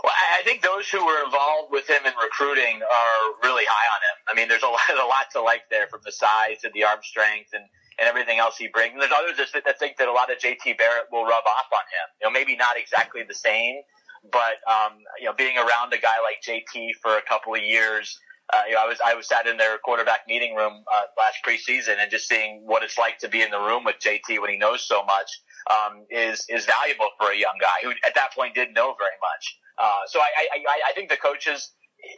Well, 0.03 0.13
I 0.13 0.43
think 0.43 0.61
those 0.61 0.89
who 0.89 1.03
were 1.03 1.25
involved 1.25 1.71
with 1.71 1.89
him 1.89 2.05
in 2.05 2.13
recruiting 2.21 2.81
are 2.81 3.21
really 3.43 3.65
high 3.67 3.87
on 3.95 4.01
him. 4.01 4.17
I 4.29 4.33
mean, 4.35 4.47
there's 4.47 4.63
a 4.63 4.69
lot, 4.69 4.89
a 4.93 5.07
lot 5.07 5.25
to 5.33 5.41
like 5.41 5.63
there 5.69 5.87
from 5.87 6.01
the 6.05 6.11
size 6.11 6.61
and 6.63 6.73
the 6.73 6.83
arm 6.83 6.99
strength 7.01 7.49
and, 7.53 7.63
and 7.99 8.07
everything 8.07 8.39
else 8.39 8.57
he 8.57 8.67
brings. 8.67 8.93
And 8.93 9.01
there's 9.01 9.15
others 9.15 9.37
that, 9.37 9.65
that 9.65 9.79
think 9.79 9.97
that 9.97 10.07
a 10.07 10.13
lot 10.13 10.31
of 10.31 10.37
JT 10.37 10.77
Barrett 10.77 11.09
will 11.11 11.23
rub 11.23 11.45
off 11.45 11.69
on 11.73 11.85
him. 11.89 12.07
You 12.21 12.23
know, 12.27 12.31
maybe 12.31 12.55
not 12.55 12.77
exactly 12.77 13.23
the 13.27 13.33
same, 13.33 13.81
but, 14.31 14.61
um, 14.69 15.01
you 15.19 15.25
know, 15.25 15.33
being 15.33 15.57
around 15.57 15.93
a 15.93 15.97
guy 15.99 16.21
like 16.21 16.41
JT 16.45 17.01
for 17.01 17.17
a 17.17 17.21
couple 17.21 17.55
of 17.55 17.61
years, 17.61 18.19
uh, 18.53 18.61
you 18.69 18.75
know, 18.75 18.81
I 18.83 18.87
was 18.87 18.99
I 19.05 19.13
was 19.15 19.27
sat 19.27 19.47
in 19.47 19.57
their 19.57 19.77
quarterback 19.79 20.21
meeting 20.27 20.55
room 20.55 20.83
uh, 20.87 21.03
last 21.17 21.39
preseason 21.45 21.97
and 22.01 22.11
just 22.11 22.29
seeing 22.29 22.63
what 22.65 22.83
it's 22.83 22.97
like 22.97 23.19
to 23.19 23.29
be 23.29 23.41
in 23.43 23.51
the 23.51 23.59
room 23.59 23.83
with 23.85 23.97
JT 23.99 24.39
when 24.41 24.51
he 24.51 24.57
knows 24.57 24.87
so 24.87 25.03
much 25.05 25.29
um, 25.69 26.05
is 26.11 26.45
is 26.49 26.65
valuable 26.65 27.09
for 27.19 27.31
a 27.31 27.37
young 27.37 27.57
guy 27.61 27.83
who 27.83 27.91
at 28.07 28.15
that 28.15 28.33
point 28.35 28.55
didn't 28.55 28.73
know 28.73 28.95
very 28.97 29.19
much. 29.21 29.59
Uh, 29.77 30.07
so 30.07 30.19
I, 30.21 30.47
I 30.53 30.59
I 30.89 30.93
think 30.93 31.09
the 31.09 31.17
coaches. 31.17 31.71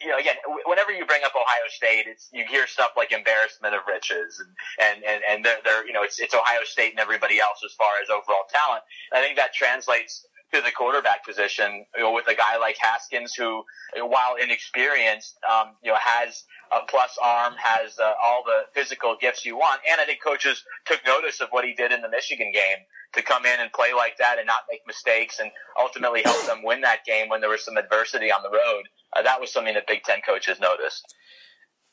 You 0.04 0.10
know, 0.10 0.20
again, 0.20 0.36
whenever 0.66 0.92
you 0.92 1.06
bring 1.08 1.24
up 1.24 1.32
Ohio 1.36 1.66
State, 1.70 2.06
it's 2.06 2.30
you 2.34 2.46
hear 2.46 2.68
stuff 2.68 2.92
like 2.98 3.14
embarrassment 3.14 3.74
of 3.74 3.82
riches, 3.88 4.38
and 4.44 4.52
and 4.86 5.06
and, 5.06 5.24
and 5.30 5.46
they're, 5.46 5.60
they're 5.66 5.88
you 5.88 5.94
know 5.94 6.04
it's 6.04 6.20
it's 6.20 6.36
Ohio 6.36 6.66
State 6.66 6.92
and 6.92 7.00
everybody 7.00 7.40
else 7.40 7.62
as 7.66 7.74
far 7.80 7.90
as 8.04 8.10
overall 8.12 8.44
talent. 8.52 8.84
I 9.14 9.22
think 9.24 9.38
that 9.38 9.54
translates 9.56 10.28
to 10.54 10.62
the 10.62 10.72
quarterback 10.72 11.26
position 11.26 11.86
you 11.96 12.04
know, 12.04 12.14
with 12.14 12.28
a 12.28 12.36
guy 12.36 12.58
like 12.58 12.78
Haskins, 12.80 13.34
who, 13.36 13.64
while 13.98 14.36
inexperienced, 14.42 15.38
um, 15.50 15.76
you 15.84 15.92
know, 15.92 15.98
has 16.02 16.44
a 16.72 16.86
plus 16.88 17.18
arm, 17.22 17.54
has 17.58 17.98
uh, 18.00 18.14
all 18.24 18.44
the 18.46 18.64
physical 18.74 19.16
gifts 19.20 19.46
you 19.46 19.56
want. 19.56 19.82
And 19.90 20.02
I 20.02 20.06
think 20.06 20.24
coaches 20.24 20.64
took 20.86 21.00
notice 21.06 21.42
of 21.42 21.50
what 21.52 21.66
he 21.66 21.74
did 21.74 21.92
in 21.92 22.02
the 22.02 22.10
Michigan 22.10 22.52
game 22.54 22.78
to 23.14 23.22
come 23.22 23.46
in 23.46 23.60
and 23.60 23.72
play 23.72 23.94
like 23.94 24.18
that 24.18 24.38
and 24.38 24.46
not 24.46 24.62
make 24.70 24.82
mistakes 24.86 25.40
and 25.40 25.52
ultimately 25.80 26.22
help 26.24 26.46
them 26.46 26.64
win 26.64 26.82
that 26.82 27.06
game 27.06 27.30
when 27.30 27.42
there 27.42 27.50
was 27.50 27.64
some 27.64 27.78
adversity 27.78 28.32
on 28.32 28.44
the 28.44 28.50
road. 28.50 28.84
Uh, 29.16 29.24
that 29.24 29.42
was 29.42 29.52
something 29.52 29.74
that 29.74 29.88
Big 29.88 30.04
Ten 30.04 30.20
coaches 30.26 30.60
noticed. 30.60 31.16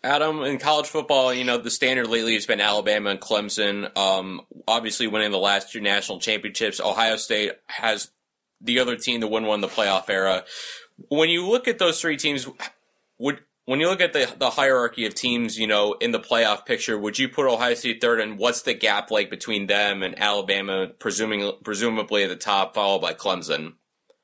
Adam, 0.04 0.42
in 0.42 0.58
college 0.58 0.86
football, 0.86 1.32
you 1.32 1.42
know, 1.42 1.58
the 1.58 1.70
standard 1.70 2.06
lately 2.06 2.34
has 2.34 2.46
been 2.46 2.60
Alabama 2.60 3.10
and 3.10 3.20
Clemson. 3.20 3.96
Um, 3.96 4.42
obviously 4.68 5.06
winning 5.06 5.32
the 5.32 5.38
last 5.38 5.72
two 5.72 5.80
national 5.80 6.20
championships. 6.20 6.80
Ohio 6.80 7.16
State 7.16 7.52
has 7.66 8.10
the 8.60 8.78
other 8.78 8.96
team 8.96 9.20
to 9.20 9.26
win 9.26 9.46
one 9.46 9.56
in 9.56 9.60
the 9.60 9.68
playoff 9.68 10.08
era. 10.08 10.44
When 11.08 11.28
you 11.28 11.46
look 11.46 11.68
at 11.68 11.78
those 11.78 12.00
three 12.00 12.16
teams, 12.16 12.48
would 13.18 13.40
when 13.66 13.80
you 13.80 13.88
look 13.88 14.00
at 14.00 14.12
the 14.12 14.32
the 14.38 14.50
hierarchy 14.50 15.06
of 15.06 15.14
teams, 15.14 15.58
you 15.58 15.66
know, 15.66 15.94
in 15.94 16.12
the 16.12 16.20
playoff 16.20 16.64
picture, 16.64 16.98
would 16.98 17.18
you 17.18 17.28
put 17.28 17.46
Ohio 17.46 17.74
State 17.74 18.00
third, 18.00 18.20
and 18.20 18.38
what's 18.38 18.62
the 18.62 18.74
gap 18.74 19.10
like 19.10 19.28
between 19.28 19.66
them 19.66 20.02
and 20.02 20.18
Alabama, 20.18 20.88
presuming 20.98 21.52
presumably 21.62 22.22
at 22.22 22.28
the 22.28 22.36
top, 22.36 22.74
followed 22.74 23.00
by 23.00 23.12
Clemson? 23.12 23.74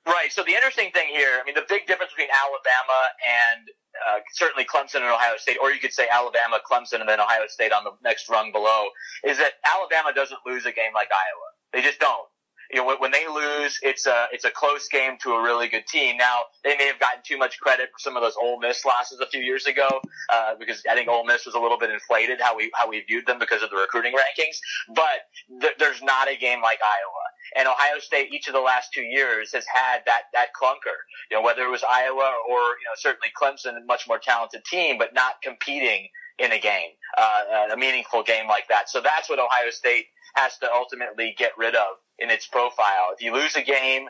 Right. 0.06 0.32
So 0.32 0.42
the 0.42 0.52
interesting 0.52 0.90
thing 0.92 1.08
here, 1.10 1.38
I 1.40 1.44
mean, 1.44 1.54
the 1.54 1.66
big 1.68 1.86
difference 1.86 2.12
between 2.12 2.30
Alabama 2.34 3.00
and 3.22 3.68
uh, 4.08 4.18
certainly 4.32 4.64
Clemson 4.64 4.96
and 4.96 5.12
Ohio 5.12 5.36
State, 5.36 5.58
or 5.60 5.70
you 5.70 5.78
could 5.78 5.92
say 5.92 6.06
Alabama, 6.10 6.58
Clemson, 6.68 7.00
and 7.00 7.08
then 7.08 7.20
Ohio 7.20 7.46
State 7.46 7.72
on 7.72 7.84
the 7.84 7.92
next 8.02 8.28
rung 8.28 8.50
below, 8.50 8.88
is 9.24 9.38
that 9.38 9.52
Alabama 9.62 10.12
doesn't 10.14 10.40
lose 10.46 10.66
a 10.66 10.72
game 10.72 10.92
like 10.94 11.08
Iowa. 11.12 11.48
They 11.72 11.82
just 11.82 12.00
don't 12.00 12.26
you 12.72 12.80
know, 12.80 12.96
when 12.98 13.10
they 13.10 13.26
lose, 13.28 13.78
it's 13.82 14.06
a 14.06 14.26
it's 14.32 14.44
a 14.44 14.50
close 14.50 14.88
game 14.88 15.18
to 15.22 15.32
a 15.32 15.42
really 15.42 15.68
good 15.68 15.86
team. 15.86 16.16
Now 16.16 16.40
they 16.64 16.76
may 16.76 16.86
have 16.86 16.98
gotten 16.98 17.20
too 17.24 17.36
much 17.36 17.60
credit 17.60 17.90
for 17.92 17.98
some 17.98 18.16
of 18.16 18.22
those 18.22 18.34
Ole 18.42 18.58
Miss 18.60 18.84
losses 18.84 19.20
a 19.20 19.26
few 19.26 19.40
years 19.40 19.66
ago, 19.66 19.88
uh, 20.32 20.54
because 20.58 20.82
I 20.90 20.94
think 20.94 21.08
Ole 21.08 21.24
Miss 21.24 21.44
was 21.44 21.54
a 21.54 21.58
little 21.60 21.78
bit 21.78 21.90
inflated 21.90 22.40
how 22.40 22.56
we 22.56 22.70
how 22.74 22.88
we 22.88 23.02
viewed 23.02 23.26
them 23.26 23.38
because 23.38 23.62
of 23.62 23.70
the 23.70 23.76
recruiting 23.76 24.12
rankings. 24.14 24.56
But 24.94 25.60
th- 25.60 25.74
there's 25.78 26.02
not 26.02 26.28
a 26.30 26.36
game 26.36 26.62
like 26.62 26.78
Iowa. 26.82 27.24
And 27.56 27.68
Ohio 27.68 27.98
State, 27.98 28.32
each 28.32 28.48
of 28.48 28.54
the 28.54 28.60
last 28.60 28.92
two 28.94 29.02
years, 29.02 29.52
has 29.52 29.66
had 29.72 30.00
that 30.06 30.22
that 30.32 30.48
clunker. 30.60 30.96
You 31.30 31.36
know, 31.36 31.42
whether 31.42 31.62
it 31.62 31.70
was 31.70 31.84
Iowa 31.88 32.32
or 32.48 32.58
you 32.58 32.86
know 32.86 32.96
certainly 32.96 33.28
Clemson, 33.40 33.76
a 33.76 33.84
much 33.84 34.08
more 34.08 34.18
talented 34.18 34.64
team, 34.64 34.96
but 34.98 35.12
not 35.14 35.34
competing 35.42 36.08
in 36.38 36.52
a 36.52 36.58
game, 36.58 36.90
uh, 37.18 37.68
a 37.72 37.76
meaningful 37.76 38.22
game 38.22 38.48
like 38.48 38.66
that. 38.68 38.88
So 38.88 39.00
that's 39.02 39.28
what 39.28 39.38
Ohio 39.38 39.70
State 39.70 40.06
has 40.34 40.56
to 40.58 40.72
ultimately 40.72 41.34
get 41.36 41.52
rid 41.58 41.74
of 41.74 41.96
in 42.18 42.30
its 42.30 42.46
profile. 42.46 43.10
If 43.14 43.22
you 43.22 43.32
lose 43.32 43.56
a 43.56 43.62
game 43.62 44.08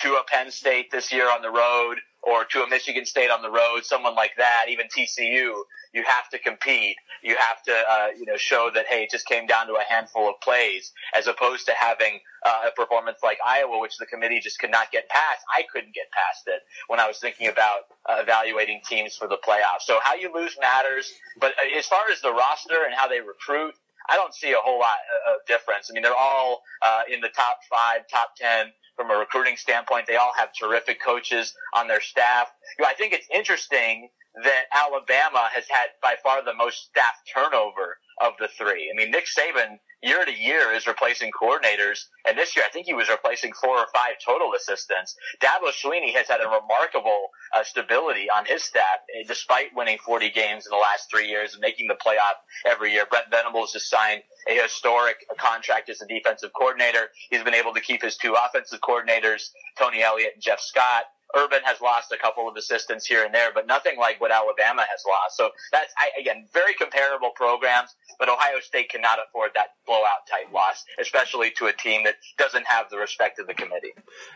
to 0.00 0.14
a 0.14 0.24
Penn 0.24 0.50
State 0.50 0.90
this 0.90 1.12
year 1.12 1.30
on 1.30 1.42
the 1.42 1.50
road 1.50 1.98
or 2.22 2.44
to 2.44 2.62
a 2.62 2.68
Michigan 2.68 3.04
State 3.04 3.30
on 3.30 3.42
the 3.42 3.50
road, 3.50 3.84
someone 3.84 4.14
like 4.14 4.32
that, 4.38 4.66
even 4.68 4.86
TCU, 4.86 5.52
you 5.94 6.02
have 6.06 6.28
to 6.30 6.38
compete. 6.38 6.96
You 7.22 7.36
have 7.36 7.62
to, 7.62 7.72
uh, 7.72 8.06
you 8.18 8.26
know, 8.26 8.36
show 8.36 8.70
that, 8.74 8.86
hey, 8.86 9.04
it 9.04 9.10
just 9.10 9.26
came 9.26 9.46
down 9.46 9.66
to 9.68 9.74
a 9.74 9.84
handful 9.88 10.28
of 10.28 10.34
plays 10.42 10.92
as 11.16 11.26
opposed 11.26 11.66
to 11.66 11.72
having 11.78 12.18
uh, 12.44 12.68
a 12.68 12.70
performance 12.72 13.18
like 13.22 13.38
Iowa, 13.46 13.78
which 13.78 13.96
the 13.98 14.06
committee 14.06 14.40
just 14.40 14.58
could 14.58 14.70
not 14.70 14.90
get 14.90 15.08
past. 15.08 15.40
I 15.56 15.62
couldn't 15.72 15.94
get 15.94 16.06
past 16.12 16.42
it 16.46 16.60
when 16.88 17.00
I 17.00 17.06
was 17.06 17.18
thinking 17.18 17.48
about 17.48 17.86
uh, 18.08 18.20
evaluating 18.20 18.80
teams 18.88 19.14
for 19.14 19.28
the 19.28 19.38
playoffs. 19.46 19.86
So 19.86 19.98
how 20.02 20.14
you 20.14 20.34
lose 20.34 20.56
matters, 20.60 21.10
but 21.40 21.52
uh, 21.52 21.78
as 21.78 21.86
far 21.86 22.02
as 22.12 22.20
the 22.20 22.32
roster 22.32 22.84
and 22.84 22.94
how 22.94 23.08
they 23.08 23.20
recruit, 23.20 23.74
I 24.08 24.16
don't 24.16 24.34
see 24.34 24.52
a 24.52 24.58
whole 24.58 24.78
lot 24.78 24.98
of 25.28 25.46
difference. 25.46 25.88
I 25.90 25.94
mean, 25.94 26.02
they're 26.02 26.14
all 26.14 26.62
uh, 26.84 27.02
in 27.10 27.20
the 27.20 27.30
top 27.30 27.58
five, 27.70 28.02
top 28.10 28.36
ten 28.36 28.66
from 28.96 29.10
a 29.10 29.14
recruiting 29.14 29.56
standpoint. 29.56 30.06
They 30.06 30.16
all 30.16 30.32
have 30.36 30.50
terrific 30.58 31.02
coaches 31.02 31.54
on 31.74 31.88
their 31.88 32.00
staff. 32.00 32.48
You 32.78 32.84
know, 32.84 32.90
I 32.90 32.94
think 32.94 33.12
it's 33.12 33.26
interesting 33.34 34.08
that 34.42 34.64
Alabama 34.74 35.48
has 35.54 35.64
had 35.70 35.88
by 36.02 36.16
far 36.22 36.44
the 36.44 36.54
most 36.54 36.88
staff 36.90 37.14
turnover 37.32 37.98
of 38.20 38.32
the 38.38 38.48
three. 38.58 38.90
I 38.92 38.96
mean, 38.96 39.10
Nick 39.10 39.26
Saban 39.26 39.78
year 40.02 40.24
to 40.24 40.32
year 40.32 40.72
is 40.72 40.86
replacing 40.86 41.30
coordinators, 41.32 42.06
and 42.28 42.36
this 42.36 42.54
year 42.56 42.64
I 42.66 42.70
think 42.70 42.86
he 42.86 42.94
was 42.94 43.08
replacing 43.08 43.52
four 43.52 43.78
or 43.78 43.86
five 43.92 44.16
total 44.24 44.52
assistants. 44.56 45.16
Dabo 45.42 45.70
Swinney 45.72 46.12
has 46.14 46.28
had 46.28 46.40
a 46.40 46.48
remarkable 46.48 47.28
uh, 47.54 47.62
stability 47.64 48.28
on 48.30 48.44
his 48.44 48.62
staff, 48.64 49.00
eh, 49.14 49.24
despite 49.26 49.74
winning 49.74 49.98
40 50.04 50.30
games 50.30 50.66
in 50.66 50.70
the 50.70 50.80
last 50.80 51.10
three 51.10 51.28
years 51.28 51.54
and 51.54 51.60
making 51.60 51.88
the 51.88 51.94
playoff 51.94 52.36
every 52.66 52.92
year. 52.92 53.06
Brent 53.08 53.26
Venables 53.30 53.72
just 53.72 53.88
signed 53.88 54.22
a 54.48 54.60
historic 54.60 55.16
contract 55.38 55.88
as 55.88 56.00
a 56.00 56.06
defensive 56.06 56.50
coordinator. 56.52 57.08
He's 57.30 57.42
been 57.42 57.54
able 57.54 57.72
to 57.74 57.80
keep 57.80 58.02
his 58.02 58.16
two 58.16 58.34
offensive 58.34 58.80
coordinators, 58.80 59.50
Tony 59.78 60.02
Elliott 60.02 60.32
and 60.34 60.42
Jeff 60.42 60.60
Scott. 60.60 61.04
Urban 61.36 61.60
has 61.64 61.80
lost 61.80 62.12
a 62.12 62.16
couple 62.16 62.48
of 62.48 62.56
assistants 62.56 63.06
here 63.06 63.24
and 63.24 63.34
there, 63.34 63.50
but 63.52 63.66
nothing 63.66 63.98
like 63.98 64.20
what 64.20 64.30
Alabama 64.30 64.82
has 64.82 65.02
lost. 65.06 65.36
So 65.36 65.50
that's 65.72 65.92
I, 65.98 66.10
again 66.20 66.46
very 66.52 66.74
comparable 66.74 67.30
programs, 67.34 67.94
but 68.18 68.28
Ohio 68.28 68.60
State 68.60 68.90
cannot 68.90 69.18
afford 69.26 69.50
that 69.54 69.68
blowout 69.86 70.26
type 70.30 70.52
loss, 70.52 70.84
especially 71.00 71.50
to 71.58 71.66
a 71.66 71.72
team 71.72 72.04
that 72.04 72.16
doesn't 72.38 72.66
have 72.66 72.86
the 72.90 72.98
respect 72.98 73.38
of 73.38 73.46
the 73.46 73.54
committee. 73.54 73.92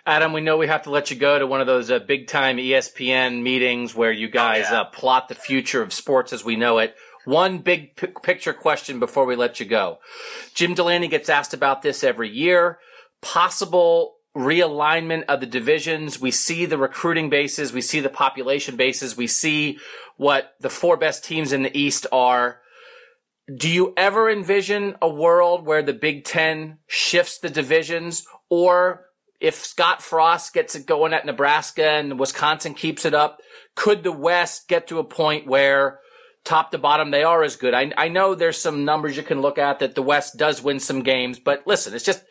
Adam, 0.07 0.33
we 0.33 0.41
know 0.41 0.57
we 0.57 0.67
have 0.67 0.83
to 0.83 0.91
let 0.91 1.11
you 1.11 1.17
go 1.17 1.39
to 1.39 1.47
one 1.47 1.61
of 1.61 1.67
those 1.67 1.91
uh, 1.91 1.99
big 1.99 2.27
time 2.27 2.57
ESPN 2.57 3.43
meetings 3.43 3.95
where 3.95 4.13
you 4.13 4.29
guys 4.29 4.67
oh, 4.69 4.73
yeah. 4.73 4.81
uh, 4.81 4.85
plot 4.85 5.29
the 5.29 5.35
future 5.35 5.83
of 5.83 5.93
sports 5.93 6.33
as 6.33 6.45
we 6.45 6.57
know 6.57 6.79
it. 6.79 6.95
One 7.25 7.59
big 7.59 7.95
p- 7.97 8.07
picture 8.23 8.55
question 8.55 9.01
before 9.01 9.27
we 9.27 9.37
let 9.37 9.61
you 9.61 9.67
go. 9.67 9.99
Jim 10.55 10.75
Delaney 10.75 11.09
gets 11.09 11.29
asked 11.29 11.53
about 11.53 11.83
this 11.83 12.03
every 12.03 12.31
year. 12.31 12.79
Possible 13.21 14.18
realignment 14.39 15.25
of 15.25 15.41
the 15.41 15.47
divisions. 15.47 16.21
We 16.21 16.31
see 16.31 16.65
the 16.65 16.79
recruiting 16.79 17.29
bases. 17.29 17.73
We 17.73 17.81
see 17.81 18.01
the 18.01 18.09
population 18.09 18.77
bases. 18.77 19.17
We 19.17 19.27
see 19.27 19.79
what 20.17 20.55
the 20.61 20.71
four 20.71 20.97
best 20.97 21.25
teams 21.25 21.53
in 21.53 21.63
the 21.63 21.77
East 21.77 22.07
are. 22.13 22.61
Do 23.55 23.69
you 23.69 23.95
ever 23.97 24.31
envision 24.31 24.97
a 25.03 25.09
world 25.09 25.67
where 25.67 25.83
the 25.83 25.93
Big 25.93 26.25
Ten 26.25 26.79
shifts 26.87 27.39
the 27.39 27.51
divisions 27.51 28.25
or 28.49 29.07
if 29.41 29.65
Scott 29.65 30.03
Frost 30.03 30.53
gets 30.53 30.75
it 30.75 30.87
going 30.87 31.13
at 31.13 31.27
Nebraska 31.27 31.89
and 31.89 32.19
Wisconsin 32.19 32.75
keeps 32.75 33.05
it 33.05 33.15
up, 33.15 33.41
could 33.75 34.03
the 34.03 34.13
West 34.13 34.69
get 34.69 34.89
to 34.89 34.99
a 34.99 35.05
point 35.05 35.47
where 35.47 36.01
top 36.45 36.71
to 36.73 36.79
bottom 36.79 37.11
they 37.11 37.23
are 37.23 37.43
as 37.43 37.57
good? 37.57 37.75
I, 37.75 37.93
I 37.97 38.09
know 38.09 38.35
there's 38.35 38.59
some 38.59 38.85
numbers 38.85 39.17
you 39.17 39.23
can 39.23 39.41
look 39.41 39.59
at 39.59 39.79
that 39.79 39.95
the 39.95 40.03
West 40.03 40.37
does 40.37 40.63
win 40.63 40.81
some 40.81 41.03
games, 41.03 41.39
but 41.39 41.67
listen, 41.67 41.95
it's 41.95 42.05
just 42.05 42.25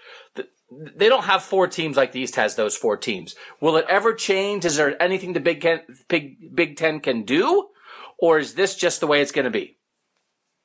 they 0.69 1.07
don't 1.07 1.23
have 1.23 1.43
four 1.43 1.67
teams 1.67 1.95
like 1.95 2.11
the 2.11 2.19
East 2.19 2.35
has 2.35 2.55
those 2.55 2.75
four 2.75 2.97
teams. 2.97 3.35
Will 3.61 3.77
it 3.77 3.85
ever 3.87 4.13
change? 4.13 4.65
Is 4.65 4.75
there 4.75 5.01
anything 5.01 5.33
the 5.33 5.39
Big 5.39 5.61
Ten, 5.61 5.81
Big, 6.07 6.55
Big 6.55 6.75
Ten 6.75 6.99
can 6.99 7.23
do? 7.23 7.69
Or 8.19 8.39
is 8.39 8.55
this 8.55 8.75
just 8.75 8.99
the 8.99 9.07
way 9.07 9.21
it's 9.21 9.31
going 9.31 9.45
to 9.45 9.51
be? 9.51 9.77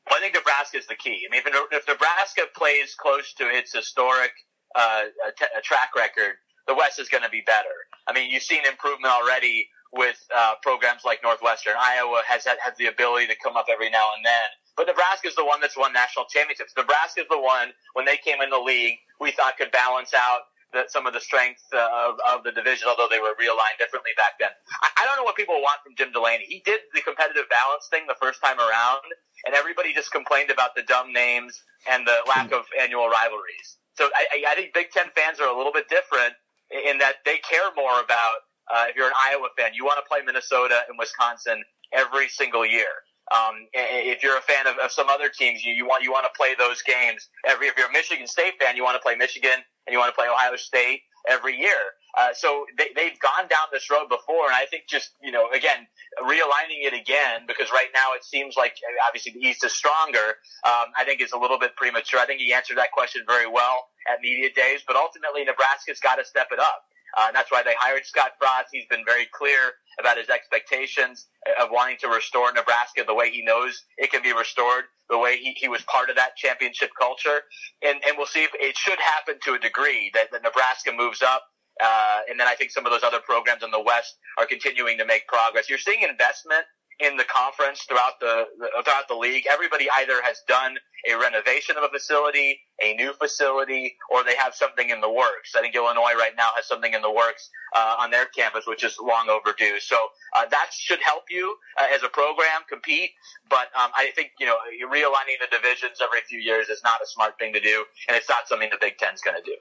Well, 0.08 0.18
I 0.18 0.22
think 0.22 0.34
Nebraska 0.34 0.78
is 0.78 0.86
the 0.86 0.96
key. 0.96 1.26
I 1.28 1.30
mean, 1.30 1.42
if, 1.46 1.54
if 1.70 1.86
Nebraska 1.86 2.42
plays 2.56 2.94
close 2.98 3.32
to 3.34 3.44
its 3.44 3.74
historic 3.74 4.32
uh, 4.74 5.02
t- 5.38 5.46
track 5.62 5.90
record, 5.94 6.34
the 6.66 6.74
West 6.74 6.98
is 6.98 7.08
going 7.08 7.22
to 7.22 7.30
be 7.30 7.42
better. 7.46 7.68
I 8.08 8.12
mean, 8.12 8.30
you've 8.30 8.42
seen 8.42 8.66
improvement 8.66 9.12
already 9.12 9.68
with 9.92 10.16
uh, 10.34 10.54
programs 10.62 11.02
like 11.04 11.20
Northwestern. 11.22 11.74
Iowa 11.78 12.22
has 12.26 12.44
has 12.44 12.76
the 12.78 12.86
ability 12.86 13.26
to 13.26 13.36
come 13.42 13.56
up 13.56 13.66
every 13.70 13.90
now 13.90 14.06
and 14.16 14.24
then. 14.24 14.48
But 14.76 14.86
Nebraska 14.86 15.28
is 15.28 15.36
the 15.36 15.44
one 15.44 15.60
that's 15.60 15.76
won 15.76 15.92
national 15.92 16.26
championships. 16.26 16.72
Nebraska 16.76 17.22
is 17.22 17.28
the 17.30 17.40
one, 17.40 17.72
when 17.94 18.04
they 18.06 18.16
came 18.16 18.40
in 18.40 18.50
the 18.50 18.58
league, 18.58 18.96
we 19.20 19.30
thought 19.32 19.58
could 19.58 19.70
balance 19.70 20.14
out 20.14 20.48
the, 20.72 20.84
some 20.88 21.06
of 21.06 21.12
the 21.12 21.20
strengths 21.20 21.68
uh, 21.72 22.08
of, 22.08 22.16
of 22.24 22.44
the 22.44 22.52
division, 22.52 22.88
although 22.88 23.08
they 23.10 23.20
were 23.20 23.36
realigned 23.36 23.76
differently 23.78 24.16
back 24.16 24.40
then. 24.40 24.48
I, 24.80 24.88
I 25.02 25.04
don't 25.04 25.16
know 25.20 25.24
what 25.24 25.36
people 25.36 25.60
want 25.60 25.84
from 25.84 25.92
Jim 25.96 26.12
Delaney. 26.12 26.44
He 26.48 26.62
did 26.64 26.80
the 26.94 27.02
competitive 27.02 27.44
balance 27.52 27.88
thing 27.92 28.08
the 28.08 28.16
first 28.16 28.40
time 28.40 28.56
around, 28.58 29.04
and 29.44 29.54
everybody 29.54 29.92
just 29.92 30.10
complained 30.10 30.50
about 30.50 30.74
the 30.74 30.82
dumb 30.82 31.12
names 31.12 31.60
and 31.90 32.06
the 32.06 32.24
lack 32.26 32.52
of 32.52 32.64
annual 32.80 33.08
rivalries. 33.12 33.76
So 33.94 34.08
I, 34.16 34.44
I 34.48 34.54
think 34.56 34.72
Big 34.72 34.90
Ten 34.90 35.12
fans 35.14 35.40
are 35.40 35.52
a 35.52 35.56
little 35.56 35.72
bit 35.72 35.88
different 35.92 36.32
in 36.72 36.96
that 36.98 37.20
they 37.26 37.36
care 37.44 37.68
more 37.76 38.00
about 38.00 38.48
uh, 38.72 38.86
if 38.88 38.96
you're 38.96 39.08
an 39.08 39.18
Iowa 39.20 39.48
fan, 39.58 39.72
you 39.74 39.84
want 39.84 39.98
to 40.00 40.08
play 40.08 40.24
Minnesota 40.24 40.80
and 40.88 40.98
Wisconsin 40.98 41.62
every 41.92 42.28
single 42.28 42.64
year. 42.64 43.04
Um, 43.30 43.54
if 43.72 44.22
you're 44.22 44.36
a 44.36 44.42
fan 44.42 44.66
of, 44.66 44.76
of 44.78 44.90
some 44.90 45.08
other 45.08 45.28
teams, 45.28 45.64
you, 45.64 45.72
you 45.72 45.86
want 45.86 46.02
you 46.02 46.10
want 46.10 46.26
to 46.26 46.36
play 46.36 46.54
those 46.58 46.82
games 46.82 47.28
every. 47.46 47.68
If 47.68 47.76
you're 47.78 47.88
a 47.88 47.92
Michigan 47.92 48.26
State 48.26 48.54
fan, 48.60 48.76
you 48.76 48.82
want 48.82 48.96
to 48.96 49.00
play 49.00 49.14
Michigan 49.14 49.62
and 49.86 49.92
you 49.92 49.98
want 49.98 50.10
to 50.10 50.16
play 50.16 50.28
Ohio 50.28 50.56
State 50.56 51.00
every 51.28 51.56
year. 51.56 51.96
Uh, 52.18 52.28
so 52.34 52.66
they, 52.76 52.88
they've 52.94 53.18
gone 53.20 53.48
down 53.48 53.72
this 53.72 53.88
road 53.90 54.08
before, 54.08 54.44
and 54.44 54.54
I 54.54 54.66
think 54.66 54.84
just 54.88 55.16
you 55.22 55.32
know 55.32 55.48
again 55.54 55.86
realigning 56.20 56.84
it 56.84 56.92
again 56.92 57.48
because 57.48 57.70
right 57.72 57.88
now 57.94 58.12
it 58.14 58.24
seems 58.24 58.54
like 58.56 58.74
obviously 59.06 59.32
the 59.32 59.40
East 59.40 59.64
is 59.64 59.72
stronger. 59.72 60.36
Um, 60.66 60.92
I 60.96 61.04
think 61.06 61.22
is 61.22 61.32
a 61.32 61.38
little 61.38 61.58
bit 61.58 61.74
premature. 61.76 62.20
I 62.20 62.26
think 62.26 62.40
he 62.40 62.52
answered 62.52 62.76
that 62.76 62.92
question 62.92 63.22
very 63.26 63.48
well 63.48 63.88
at 64.12 64.20
media 64.20 64.50
days, 64.54 64.80
but 64.86 64.96
ultimately 64.96 65.44
Nebraska's 65.44 66.00
got 66.00 66.16
to 66.16 66.24
step 66.24 66.48
it 66.52 66.58
up. 66.58 66.84
Uh, 67.16 67.24
and 67.28 67.36
that's 67.36 67.50
why 67.50 67.62
they 67.62 67.74
hired 67.78 68.04
Scott 68.04 68.32
Frost. 68.38 68.68
He's 68.72 68.86
been 68.88 69.04
very 69.04 69.26
clear 69.32 69.72
about 70.00 70.16
his 70.16 70.28
expectations 70.28 71.26
of 71.60 71.68
wanting 71.70 71.96
to 72.00 72.08
restore 72.08 72.52
Nebraska 72.52 73.04
the 73.06 73.14
way 73.14 73.30
he 73.30 73.44
knows 73.44 73.84
it 73.98 74.10
can 74.10 74.22
be 74.22 74.32
restored, 74.32 74.84
the 75.10 75.18
way 75.18 75.36
he, 75.36 75.52
he 75.56 75.68
was 75.68 75.82
part 75.82 76.08
of 76.10 76.16
that 76.16 76.36
championship 76.36 76.90
culture. 76.98 77.42
And, 77.82 78.00
and 78.06 78.16
we'll 78.16 78.26
see 78.26 78.44
if 78.44 78.50
it 78.54 78.76
should 78.76 78.98
happen 78.98 79.36
to 79.44 79.54
a 79.54 79.58
degree 79.58 80.10
that, 80.14 80.32
that 80.32 80.42
Nebraska 80.42 80.92
moves 80.96 81.22
up. 81.22 81.44
Uh, 81.82 82.20
and 82.30 82.38
then 82.38 82.46
I 82.46 82.54
think 82.54 82.70
some 82.70 82.86
of 82.86 82.92
those 82.92 83.02
other 83.02 83.20
programs 83.20 83.62
in 83.62 83.70
the 83.70 83.80
West 83.80 84.16
are 84.38 84.46
continuing 84.46 84.98
to 84.98 85.06
make 85.06 85.26
progress. 85.26 85.68
You're 85.68 85.78
seeing 85.78 86.02
investment 86.02 86.64
in 87.02 87.16
the 87.16 87.24
conference 87.24 87.82
throughout 87.82 88.20
the 88.20 88.44
throughout 88.84 89.08
the 89.08 89.14
league. 89.14 89.44
Everybody 89.50 89.88
either 89.98 90.22
has 90.22 90.40
done 90.46 90.76
a 91.10 91.18
renovation 91.18 91.76
of 91.76 91.82
a 91.82 91.88
facility, 91.88 92.60
a 92.82 92.94
new 92.94 93.12
facility, 93.14 93.96
or 94.10 94.22
they 94.22 94.36
have 94.36 94.54
something 94.54 94.90
in 94.90 95.00
the 95.00 95.10
works. 95.10 95.52
I 95.56 95.60
think 95.60 95.74
Illinois 95.74 96.14
right 96.16 96.32
now 96.36 96.50
has 96.54 96.66
something 96.66 96.94
in 96.94 97.02
the 97.02 97.10
works 97.10 97.50
uh, 97.74 97.96
on 97.98 98.10
their 98.10 98.26
campus, 98.26 98.66
which 98.66 98.84
is 98.84 98.96
long 99.02 99.28
overdue. 99.28 99.80
So 99.80 99.96
uh, 100.36 100.46
that 100.50 100.70
should 100.72 101.00
help 101.02 101.24
you 101.28 101.56
uh, 101.80 101.86
as 101.94 102.02
a 102.02 102.08
program 102.08 102.62
compete. 102.68 103.10
But 103.50 103.68
um, 103.78 103.90
I 103.96 104.12
think 104.14 104.30
you 104.38 104.46
know 104.46 104.56
realigning 104.86 105.38
the 105.40 105.50
divisions 105.50 105.98
every 106.02 106.20
few 106.28 106.38
years 106.38 106.68
is 106.68 106.82
not 106.84 107.00
a 107.02 107.06
smart 107.06 107.38
thing 107.38 107.52
to 107.52 107.60
do, 107.60 107.84
and 108.08 108.16
it's 108.16 108.28
not 108.28 108.48
something 108.48 108.68
the 108.70 108.78
Big 108.80 108.98
Ten's 108.98 109.20
going 109.20 109.36
to 109.36 109.44
do. 109.44 109.56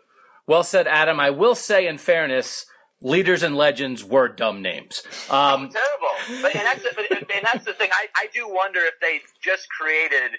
Well 0.48 0.64
said, 0.64 0.88
Adam. 0.88 1.20
I 1.20 1.30
will 1.30 1.56
say, 1.56 1.88
in 1.88 1.98
fairness 1.98 2.66
leaders 3.02 3.44
and 3.44 3.56
legends 3.56 4.04
were 4.04 4.28
dumb 4.28 4.62
names. 4.62 5.04
Um, 5.30 5.70
terrible. 5.70 6.42
But, 6.42 6.56
and, 6.56 6.66
that's 6.66 6.84
the, 6.84 6.92
but, 6.96 7.12
and 7.12 7.46
that's 7.46 7.66
the 7.66 7.74
thing. 7.74 7.90
I, 7.94 8.08
I 8.16 8.28
do 8.34 8.48
wonder 8.48 8.80
if 8.80 8.94
they 9.02 9.22
just 9.44 9.68
created, 9.70 10.38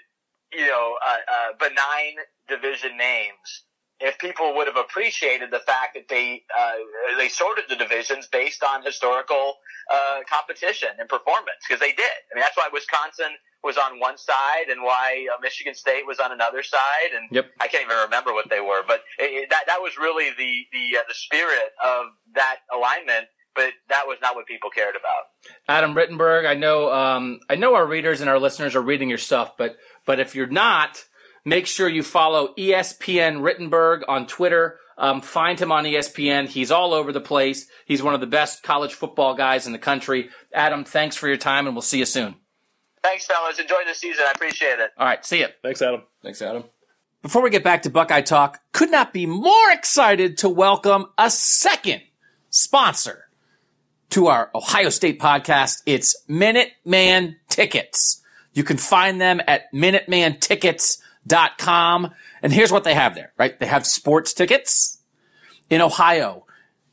you 0.51 0.65
know, 0.67 0.95
uh, 1.05 1.11
uh, 1.11 1.53
benign 1.59 2.15
division 2.47 2.97
names. 2.97 3.65
If 3.99 4.17
people 4.17 4.55
would 4.55 4.67
have 4.67 4.75
appreciated 4.75 5.51
the 5.51 5.59
fact 5.59 5.93
that 5.95 6.09
they 6.09 6.43
uh, 6.57 6.73
they 7.17 7.29
sorted 7.29 7.65
the 7.69 7.75
divisions 7.75 8.27
based 8.27 8.63
on 8.63 8.83
historical 8.83 9.55
uh, 9.89 10.19
competition 10.27 10.89
and 10.99 11.07
performance, 11.07 11.63
because 11.67 11.79
they 11.79 11.93
did. 11.93 12.17
I 12.31 12.35
mean, 12.35 12.41
that's 12.41 12.57
why 12.57 12.67
Wisconsin 12.73 13.31
was 13.63 13.77
on 13.77 13.99
one 13.99 14.17
side 14.17 14.69
and 14.69 14.81
why 14.81 15.27
uh, 15.33 15.39
Michigan 15.41 15.73
State 15.73 16.05
was 16.05 16.19
on 16.19 16.31
another 16.31 16.63
side, 16.63 17.15
and 17.15 17.29
yep. 17.31 17.47
I 17.59 17.67
can't 17.67 17.85
even 17.85 17.97
remember 17.97 18.33
what 18.33 18.49
they 18.49 18.59
were. 18.59 18.83
But 18.85 19.01
it, 19.17 19.31
it, 19.31 19.49
that 19.49 19.63
that 19.67 19.79
was 19.81 19.97
really 19.97 20.29
the 20.37 20.65
the 20.71 20.97
uh, 20.97 21.03
the 21.07 21.13
spirit 21.13 21.71
of 21.83 22.07
that 22.35 22.57
alignment. 22.73 23.27
But 23.55 23.73
that 23.89 24.07
was 24.07 24.17
not 24.19 24.35
what 24.35 24.47
people 24.47 24.71
cared 24.71 24.95
about. 24.95 25.25
Adam 25.67 25.93
Rittenberg, 25.93 26.47
I 26.47 26.55
know 26.55 26.91
um, 26.91 27.39
I 27.49 27.55
know 27.55 27.75
our 27.75 27.85
readers 27.85 28.19
and 28.19 28.29
our 28.29 28.39
listeners 28.39 28.75
are 28.75 28.81
reading 28.81 29.09
your 29.09 29.17
stuff, 29.17 29.55
but 29.57 29.77
but 30.05 30.19
if 30.19 30.35
you're 30.35 30.47
not, 30.47 31.05
make 31.45 31.67
sure 31.67 31.87
you 31.87 32.03
follow 32.03 32.53
ESPN 32.57 33.41
Rittenberg 33.41 34.01
on 34.07 34.27
Twitter. 34.27 34.79
Um, 34.95 35.21
find 35.21 35.59
him 35.59 35.71
on 35.71 35.85
ESPN. 35.85 36.47
He's 36.47 36.69
all 36.69 36.93
over 36.93 37.11
the 37.11 37.19
place. 37.19 37.67
He's 37.85 38.03
one 38.03 38.13
of 38.13 38.21
the 38.21 38.27
best 38.27 38.61
college 38.61 38.93
football 38.93 39.33
guys 39.33 39.65
in 39.65 39.71
the 39.71 39.79
country. 39.79 40.29
Adam, 40.53 40.83
thanks 40.83 41.15
for 41.15 41.27
your 41.27 41.37
time, 41.37 41.65
and 41.65 41.75
we'll 41.75 41.81
see 41.81 41.97
you 41.97 42.05
soon. 42.05 42.35
Thanks, 43.03 43.25
fellas. 43.25 43.59
Enjoy 43.59 43.81
the 43.85 43.93
season. 43.93 44.23
I 44.27 44.31
appreciate 44.31 44.79
it. 44.79 44.91
All 44.97 45.05
right. 45.05 45.23
See 45.25 45.39
you. 45.39 45.47
Thanks, 45.61 45.81
Adam. 45.81 46.03
Thanks, 46.21 46.41
Adam. 46.41 46.63
Before 47.21 47.41
we 47.41 47.49
get 47.49 47.63
back 47.63 47.83
to 47.83 47.89
Buckeye 47.89 48.21
Talk, 48.21 48.61
could 48.71 48.91
not 48.91 49.13
be 49.13 49.25
more 49.25 49.71
excited 49.71 50.37
to 50.39 50.49
welcome 50.49 51.05
a 51.17 51.29
second 51.29 52.01
sponsor 52.49 53.25
to 54.11 54.27
our 54.27 54.49
Ohio 54.55 54.89
State 54.89 55.19
podcast. 55.19 55.81
It's 55.85 56.15
Minuteman 56.29 57.35
Tickets. 57.49 58.21
You 58.53 58.63
can 58.63 58.77
find 58.77 59.19
them 59.19 59.41
at 59.47 59.63
MinutemanTickets.com. 59.73 62.11
And 62.41 62.53
here's 62.53 62.71
what 62.71 62.83
they 62.83 62.93
have 62.93 63.15
there, 63.15 63.33
right? 63.37 63.57
They 63.59 63.65
have 63.65 63.87
sports 63.87 64.33
tickets 64.33 64.99
in 65.69 65.81
Ohio, 65.81 66.45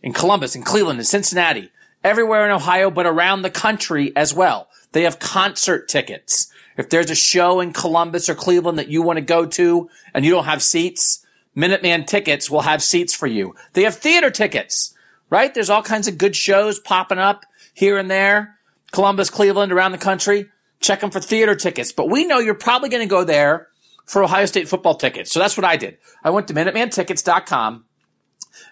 in 0.02 0.12
Columbus, 0.12 0.56
in 0.56 0.62
Cleveland, 0.62 0.98
in 0.98 1.04
Cincinnati, 1.04 1.70
everywhere 2.02 2.46
in 2.46 2.52
Ohio, 2.52 2.90
but 2.90 3.06
around 3.06 3.42
the 3.42 3.50
country 3.50 4.16
as 4.16 4.32
well. 4.32 4.69
They 4.93 5.03
have 5.03 5.18
concert 5.18 5.88
tickets. 5.88 6.51
If 6.76 6.88
there's 6.88 7.11
a 7.11 7.14
show 7.14 7.61
in 7.61 7.72
Columbus 7.72 8.28
or 8.28 8.34
Cleveland 8.34 8.78
that 8.78 8.88
you 8.88 9.03
want 9.03 9.18
to 9.18 9.22
go 9.22 9.47
to 9.47 9.88
and 10.14 10.24
you 10.24 10.30
don't 10.30 10.45
have 10.45 10.62
seats, 10.62 11.24
Minuteman 11.57 12.07
tickets 12.07 12.51
will 12.51 12.62
have 12.62 12.82
seats 12.82 13.14
for 13.14 13.26
you. 13.26 13.55
They 13.72 13.82
have 13.82 13.97
theater 13.97 14.30
tickets, 14.30 14.95
right? 15.28 15.53
There's 15.53 15.70
all 15.70 15.82
kinds 15.82 16.09
of 16.09 16.18
good 16.18 16.34
shows 16.34 16.78
popping 16.78 17.18
up 17.18 17.45
here 17.74 17.99
and 17.99 18.11
there. 18.11 18.57
Columbus, 18.93 19.30
Cleveland, 19.30 19.72
around 19.72 19.93
the 19.93 19.99
country. 19.99 20.47
Check 20.80 21.01
them 21.01 21.11
for 21.11 21.20
theater 21.20 21.55
tickets. 21.55 21.93
But 21.93 22.09
we 22.09 22.24
know 22.24 22.38
you're 22.38 22.55
probably 22.55 22.88
going 22.88 23.07
to 23.07 23.11
go 23.11 23.24
there 23.24 23.68
for 24.07 24.24
Ohio 24.24 24.47
State 24.47 24.68
football 24.68 24.95
tickets. 24.95 25.30
So 25.30 25.38
that's 25.38 25.57
what 25.57 25.64
I 25.64 25.76
did. 25.76 25.99
I 26.24 26.30
went 26.30 26.49
to 26.49 26.55
MinutemanTickets.com 26.55 27.84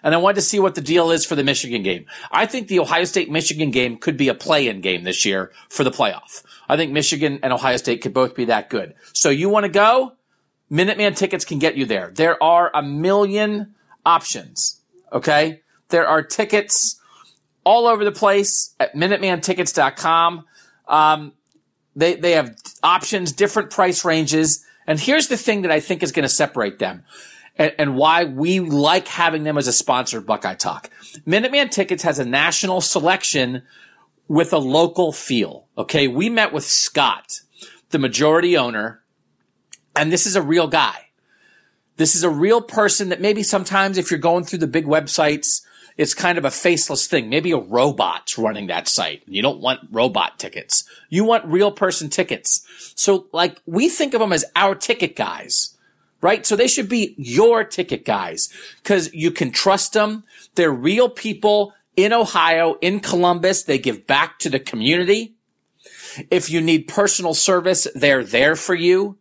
and 0.03 0.13
I 0.13 0.17
wanted 0.17 0.35
to 0.35 0.41
see 0.41 0.59
what 0.59 0.75
the 0.75 0.81
deal 0.81 1.11
is 1.11 1.25
for 1.25 1.35
the 1.35 1.43
Michigan 1.43 1.83
game. 1.83 2.05
I 2.31 2.45
think 2.45 2.67
the 2.67 2.79
Ohio 2.79 3.05
State 3.05 3.29
Michigan 3.29 3.71
game 3.71 3.97
could 3.97 4.17
be 4.17 4.29
a 4.29 4.33
play-in 4.33 4.81
game 4.81 5.03
this 5.03 5.25
year 5.25 5.51
for 5.69 5.83
the 5.83 5.91
playoff. 5.91 6.43
I 6.67 6.77
think 6.77 6.91
Michigan 6.91 7.39
and 7.43 7.53
Ohio 7.53 7.77
State 7.77 8.01
could 8.01 8.13
both 8.13 8.35
be 8.35 8.45
that 8.45 8.69
good. 8.69 8.95
So 9.13 9.29
you 9.29 9.49
want 9.49 9.65
to 9.65 9.69
go? 9.69 10.13
Minuteman 10.71 11.15
tickets 11.15 11.45
can 11.45 11.59
get 11.59 11.75
you 11.75 11.85
there. 11.85 12.11
There 12.13 12.41
are 12.41 12.71
a 12.73 12.83
million 12.83 13.73
options. 14.05 14.79
Okay. 15.11 15.61
There 15.89 16.07
are 16.07 16.21
tickets 16.21 16.99
all 17.63 17.87
over 17.87 18.05
the 18.05 18.11
place 18.11 18.75
at 18.79 18.95
MinutemanTickets.com. 18.95 20.45
Um, 20.87 21.33
they, 21.95 22.15
they 22.15 22.31
have 22.31 22.55
options, 22.83 23.31
different 23.31 23.71
price 23.71 24.05
ranges. 24.05 24.63
And 24.87 24.99
here's 24.99 25.27
the 25.27 25.37
thing 25.37 25.63
that 25.63 25.71
I 25.71 25.79
think 25.79 26.03
is 26.03 26.11
going 26.11 26.23
to 26.23 26.29
separate 26.29 26.79
them 26.79 27.03
and, 27.59 27.73
and 27.77 27.95
why 27.95 28.23
we 28.23 28.61
like 28.61 29.07
having 29.07 29.43
them 29.43 29.57
as 29.57 29.67
a 29.67 29.73
sponsor 29.73 30.21
Buckeye 30.21 30.55
Talk. 30.55 30.89
Minuteman 31.27 31.69
Tickets 31.69 32.01
has 32.03 32.17
a 32.17 32.25
national 32.25 32.81
selection 32.81 33.63
with 34.27 34.53
a 34.53 34.57
local 34.57 35.11
feel. 35.11 35.67
Okay. 35.77 36.07
We 36.07 36.29
met 36.29 36.53
with 36.53 36.63
Scott, 36.63 37.41
the 37.89 37.99
majority 37.99 38.57
owner, 38.57 39.03
and 39.95 40.11
this 40.11 40.25
is 40.25 40.35
a 40.35 40.41
real 40.41 40.67
guy. 40.67 41.09
This 41.97 42.15
is 42.15 42.23
a 42.23 42.29
real 42.29 42.61
person 42.61 43.09
that 43.09 43.19
maybe 43.19 43.43
sometimes 43.43 43.97
if 43.97 44.09
you're 44.09 44.19
going 44.19 44.45
through 44.45 44.59
the 44.59 44.67
big 44.67 44.85
websites, 44.85 45.61
it's 45.97 46.13
kind 46.13 46.37
of 46.37 46.45
a 46.45 46.51
faceless 46.51 47.07
thing. 47.07 47.27
Maybe 47.27 47.51
a 47.51 47.57
robot's 47.57 48.37
running 48.37 48.67
that 48.67 48.87
site 48.87 49.23
you 49.27 49.41
don't 49.41 49.59
want 49.59 49.81
robot 49.91 50.39
tickets. 50.39 50.85
You 51.09 51.25
want 51.25 51.43
real 51.43 51.73
person 51.73 52.09
tickets. 52.09 52.65
So 52.95 53.27
like 53.33 53.61
we 53.65 53.89
think 53.89 54.13
of 54.13 54.21
them 54.21 54.31
as 54.31 54.45
our 54.55 54.75
ticket 54.75 55.17
guys 55.17 55.75
right? 56.21 56.45
So 56.45 56.55
they 56.55 56.67
should 56.67 56.89
be 56.89 57.15
your 57.17 57.63
ticket 57.63 58.05
guys 58.05 58.49
because 58.81 59.13
you 59.13 59.31
can 59.31 59.51
trust 59.51 59.93
them. 59.93 60.23
They're 60.55 60.71
real 60.71 61.09
people 61.09 61.73
in 61.95 62.13
Ohio, 62.13 62.75
in 62.81 62.99
Columbus. 62.99 63.63
They 63.63 63.77
give 63.77 64.07
back 64.07 64.39
to 64.39 64.49
the 64.49 64.59
community. 64.59 65.35
If 66.31 66.49
you 66.49 66.61
need 66.61 66.87
personal 66.87 67.33
service, 67.33 67.87
they're 67.95 68.23
there 68.23 68.55
for 68.55 68.75
you. 68.75 69.17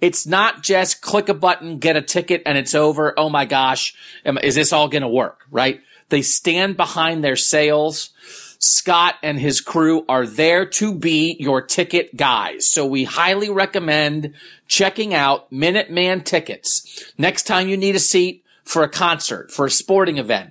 It's 0.00 0.26
not 0.26 0.62
just 0.62 1.00
click 1.02 1.28
a 1.28 1.34
button, 1.34 1.78
get 1.78 1.96
a 1.96 2.02
ticket, 2.02 2.42
and 2.46 2.56
it's 2.56 2.74
over. 2.74 3.18
Oh 3.18 3.28
my 3.28 3.44
gosh, 3.44 3.94
is 4.42 4.54
this 4.54 4.72
all 4.72 4.88
going 4.88 5.02
to 5.02 5.08
work? 5.08 5.46
Right? 5.50 5.80
They 6.08 6.22
stand 6.22 6.76
behind 6.76 7.24
their 7.24 7.36
sales. 7.36 8.10
Scott 8.58 9.14
and 9.22 9.38
his 9.38 9.60
crew 9.60 10.04
are 10.08 10.26
there 10.26 10.66
to 10.66 10.92
be 10.92 11.36
your 11.38 11.62
ticket 11.62 12.16
guys. 12.16 12.68
So 12.68 12.84
we 12.84 13.04
highly 13.04 13.48
recommend 13.48 14.34
checking 14.66 15.14
out 15.14 15.48
Minuteman 15.52 16.24
tickets. 16.24 17.12
Next 17.16 17.44
time 17.44 17.68
you 17.68 17.76
need 17.76 17.94
a 17.94 18.00
seat 18.00 18.44
for 18.64 18.82
a 18.82 18.88
concert, 18.88 19.52
for 19.52 19.66
a 19.66 19.70
sporting 19.70 20.18
event, 20.18 20.50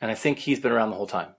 and 0.00 0.10
I 0.10 0.14
think 0.14 0.38
he's 0.38 0.58
been 0.58 0.72
around 0.72 0.88
the 0.88 0.96
whole 0.96 1.06
time. 1.06 1.34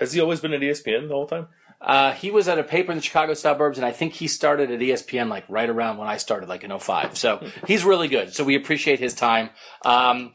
Has 0.00 0.12
he 0.12 0.20
always 0.20 0.40
been 0.40 0.52
at 0.52 0.62
ESPN 0.62 1.06
the 1.06 1.14
whole 1.14 1.28
time? 1.28 1.46
Uh, 1.80 2.10
he 2.14 2.32
was 2.32 2.48
at 2.48 2.58
a 2.58 2.64
paper 2.64 2.90
in 2.90 2.98
the 2.98 3.02
Chicago 3.02 3.34
suburbs, 3.34 3.78
and 3.78 3.86
I 3.86 3.92
think 3.92 4.14
he 4.14 4.26
started 4.26 4.72
at 4.72 4.80
ESPN 4.80 5.28
like 5.28 5.44
right 5.48 5.70
around 5.70 5.98
when 5.98 6.08
I 6.08 6.16
started, 6.16 6.48
like 6.48 6.64
in 6.64 6.76
05. 6.76 7.16
So 7.16 7.46
he's 7.68 7.84
really 7.84 8.08
good. 8.08 8.34
So 8.34 8.42
we 8.42 8.56
appreciate 8.56 8.98
his 8.98 9.14
time. 9.14 9.50
Um, 9.84 10.34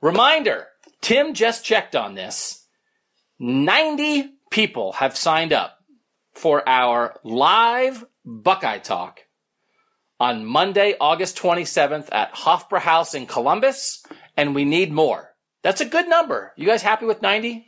reminder 0.00 0.66
Tim 1.00 1.34
just 1.34 1.64
checked 1.64 1.94
on 1.94 2.16
this. 2.16 2.66
90 3.38 4.32
people 4.50 4.94
have 4.94 5.16
signed 5.16 5.52
up 5.52 5.78
for 6.34 6.68
our 6.68 7.20
live 7.22 8.04
Buckeye 8.24 8.78
Talk 8.78 9.20
on 10.20 10.44
Monday, 10.44 10.94
August 11.00 11.36
27th 11.36 12.08
at 12.12 12.32
Hofbrauhaus 12.34 13.14
in 13.14 13.26
Columbus, 13.26 14.04
and 14.36 14.54
we 14.54 14.64
need 14.64 14.92
more. 14.92 15.34
That's 15.62 15.80
a 15.80 15.86
good 15.86 16.08
number. 16.08 16.52
You 16.56 16.66
guys 16.66 16.82
happy 16.82 17.06
with 17.06 17.22
90? 17.22 17.66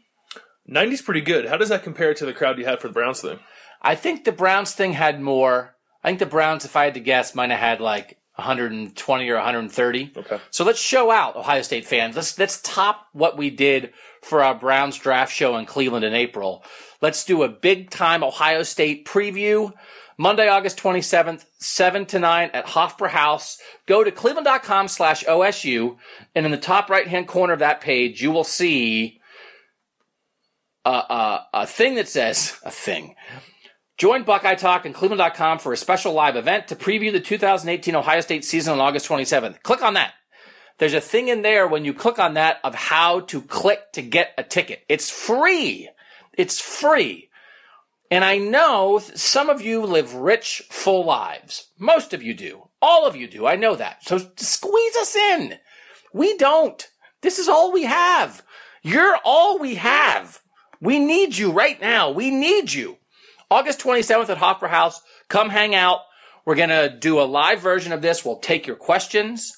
90's 0.71 1.03
pretty 1.03 1.21
good. 1.21 1.47
How 1.47 1.57
does 1.57 1.69
that 1.69 1.83
compare 1.83 2.15
to 2.15 2.25
the 2.25 2.33
crowd 2.33 2.59
you 2.59 2.65
had 2.65 2.81
for 2.81 2.89
the 2.89 2.95
Browns 2.95 3.21
thing? 3.21 3.39
I 3.83 3.95
think 3.95 4.25
the 4.25 4.33
Browns 4.33 4.73
thing 4.73 4.93
had 4.93 5.21
more. 5.21 5.75
I 6.03 6.09
think 6.09 6.21
the 6.21 6.27
Browns, 6.27 6.65
if 6.65 6.77
I 6.77 6.85
had 6.85 6.95
to 6.95 7.01
guess, 7.01 7.35
might 7.35 7.51
have 7.51 7.61
had 7.61 7.81
like 7.81 8.19
120 8.37 9.31
or 9.31 9.35
130. 9.35 10.13
Okay. 10.17 10.41
So 10.51 10.65
let's 10.65 10.81
show 10.81 11.11
out 11.11 11.37
Ohio 11.37 11.63
State 11.63 11.85
fans. 11.85 12.17
Let's 12.17 12.39
let's 12.39 12.61
top 12.63 13.07
what 13.13 13.37
we 13.37 13.51
did 13.51 13.93
for 14.23 14.43
our 14.43 14.55
Browns 14.55 14.99
draft 14.99 15.33
show 15.33 15.57
in 15.57 15.67
Cleveland 15.67 16.05
in 16.05 16.15
April. 16.15 16.65
Let's 17.01 17.25
do 17.25 17.43
a 17.43 17.49
big 17.49 17.91
time 17.91 18.25
Ohio 18.25 18.63
State 18.63 19.07
preview. 19.07 19.73
Monday, 20.17 20.49
August 20.49 20.79
27th, 20.79 21.45
7 21.59 22.07
to 22.07 22.19
9 22.19 22.51
at 22.53 22.67
Hofbrauhaus. 22.67 23.59
Go 23.87 24.05
to 24.05 24.11
cleveland.com 24.11 24.89
slash 24.89 25.25
OSU, 25.25 25.97
and 26.35 26.47
in 26.47 26.53
the 26.53 26.59
top 26.59 26.89
right 26.89 27.09
hand 27.09 27.27
corner 27.27 27.53
of 27.53 27.59
that 27.59 27.81
page, 27.81 28.23
you 28.23 28.31
will 28.31 28.45
see 28.45 29.21
a, 30.85 30.91
a, 30.91 31.47
a 31.55 31.67
thing 31.67 31.97
that 31.97 32.09
says, 32.09 32.59
a 32.65 32.71
thing. 32.71 33.17
Join 33.97 34.25
Buckeye 34.25 34.57
Talk 34.57 34.85
and 34.87 34.95
Cleveland.com 34.95 35.59
for 35.61 35.73
a 35.73 35.77
special 35.77 36.13
live 36.13 36.37
event 36.37 36.69
to 36.69 36.77
preview 36.77 37.13
the 37.13 37.21
2018 37.21 37.95
Ohio 37.95 38.21
State 38.21 38.45
season 38.45 38.73
on 38.73 38.81
August 38.81 39.09
27th. 39.09 39.63
Click 39.63 39.83
on 39.83 39.95
that. 39.95 40.15
There's 40.79 40.95
a 40.95 41.01
thing 41.01 41.29
in 41.29 41.43
there 41.43 41.69
when 41.69 41.85
you 41.85 41.95
click 41.95 42.19
on 42.19 42.35
that 42.35 42.59
of 42.65 42.75
how 42.75 43.21
to 43.21 43.41
click 43.43 43.93
to 43.93 44.03
get 44.03 44.33
a 44.37 44.43
ticket. 44.43 44.83
It's 44.89 45.09
free. 45.09 45.89
It's 46.37 46.61
free. 46.61 47.31
And 48.15 48.25
I 48.25 48.39
know 48.39 49.01
some 49.01 49.51
of 49.51 49.61
you 49.61 49.85
live 49.85 50.15
rich, 50.15 50.63
full 50.71 51.05
lives. 51.05 51.73
Most 51.81 52.15
of 52.15 52.23
you 52.23 52.33
do. 52.33 52.69
All 52.81 53.07
of 53.07 53.17
you 53.17 53.27
do. 53.27 53.45
I 53.45 53.57
know 53.57 53.75
that. 53.75 54.05
So 54.05 54.31
squeeze 54.37 54.95
us 54.95 55.17
in. 55.17 55.59
We 56.13 56.37
don't. 56.37 56.89
This 57.23 57.41
is 57.41 57.49
all 57.49 57.73
we 57.73 57.83
have. 57.83 58.45
You're 58.85 59.19
all 59.25 59.59
we 59.59 59.75
have. 59.75 60.41
We 60.81 61.01
need 61.01 61.37
you 61.37 61.51
right 61.51 61.81
now. 61.81 62.13
We 62.13 62.31
need 62.31 62.73
you. 62.73 62.99
August 63.51 63.81
27th 63.81 64.29
at 64.29 64.39
Hofbrauhaus. 64.39 65.01
Come 65.27 65.49
hang 65.49 65.75
out. 65.75 65.99
We're 66.45 66.55
going 66.55 66.69
to 66.69 66.97
do 66.97 67.19
a 67.19 67.23
live 67.23 67.63
version 67.63 67.93
of 67.93 68.01
this. 68.01 68.25
We'll 68.25 68.39
take 68.39 68.65
your 68.65 68.77
questions. 68.77 69.57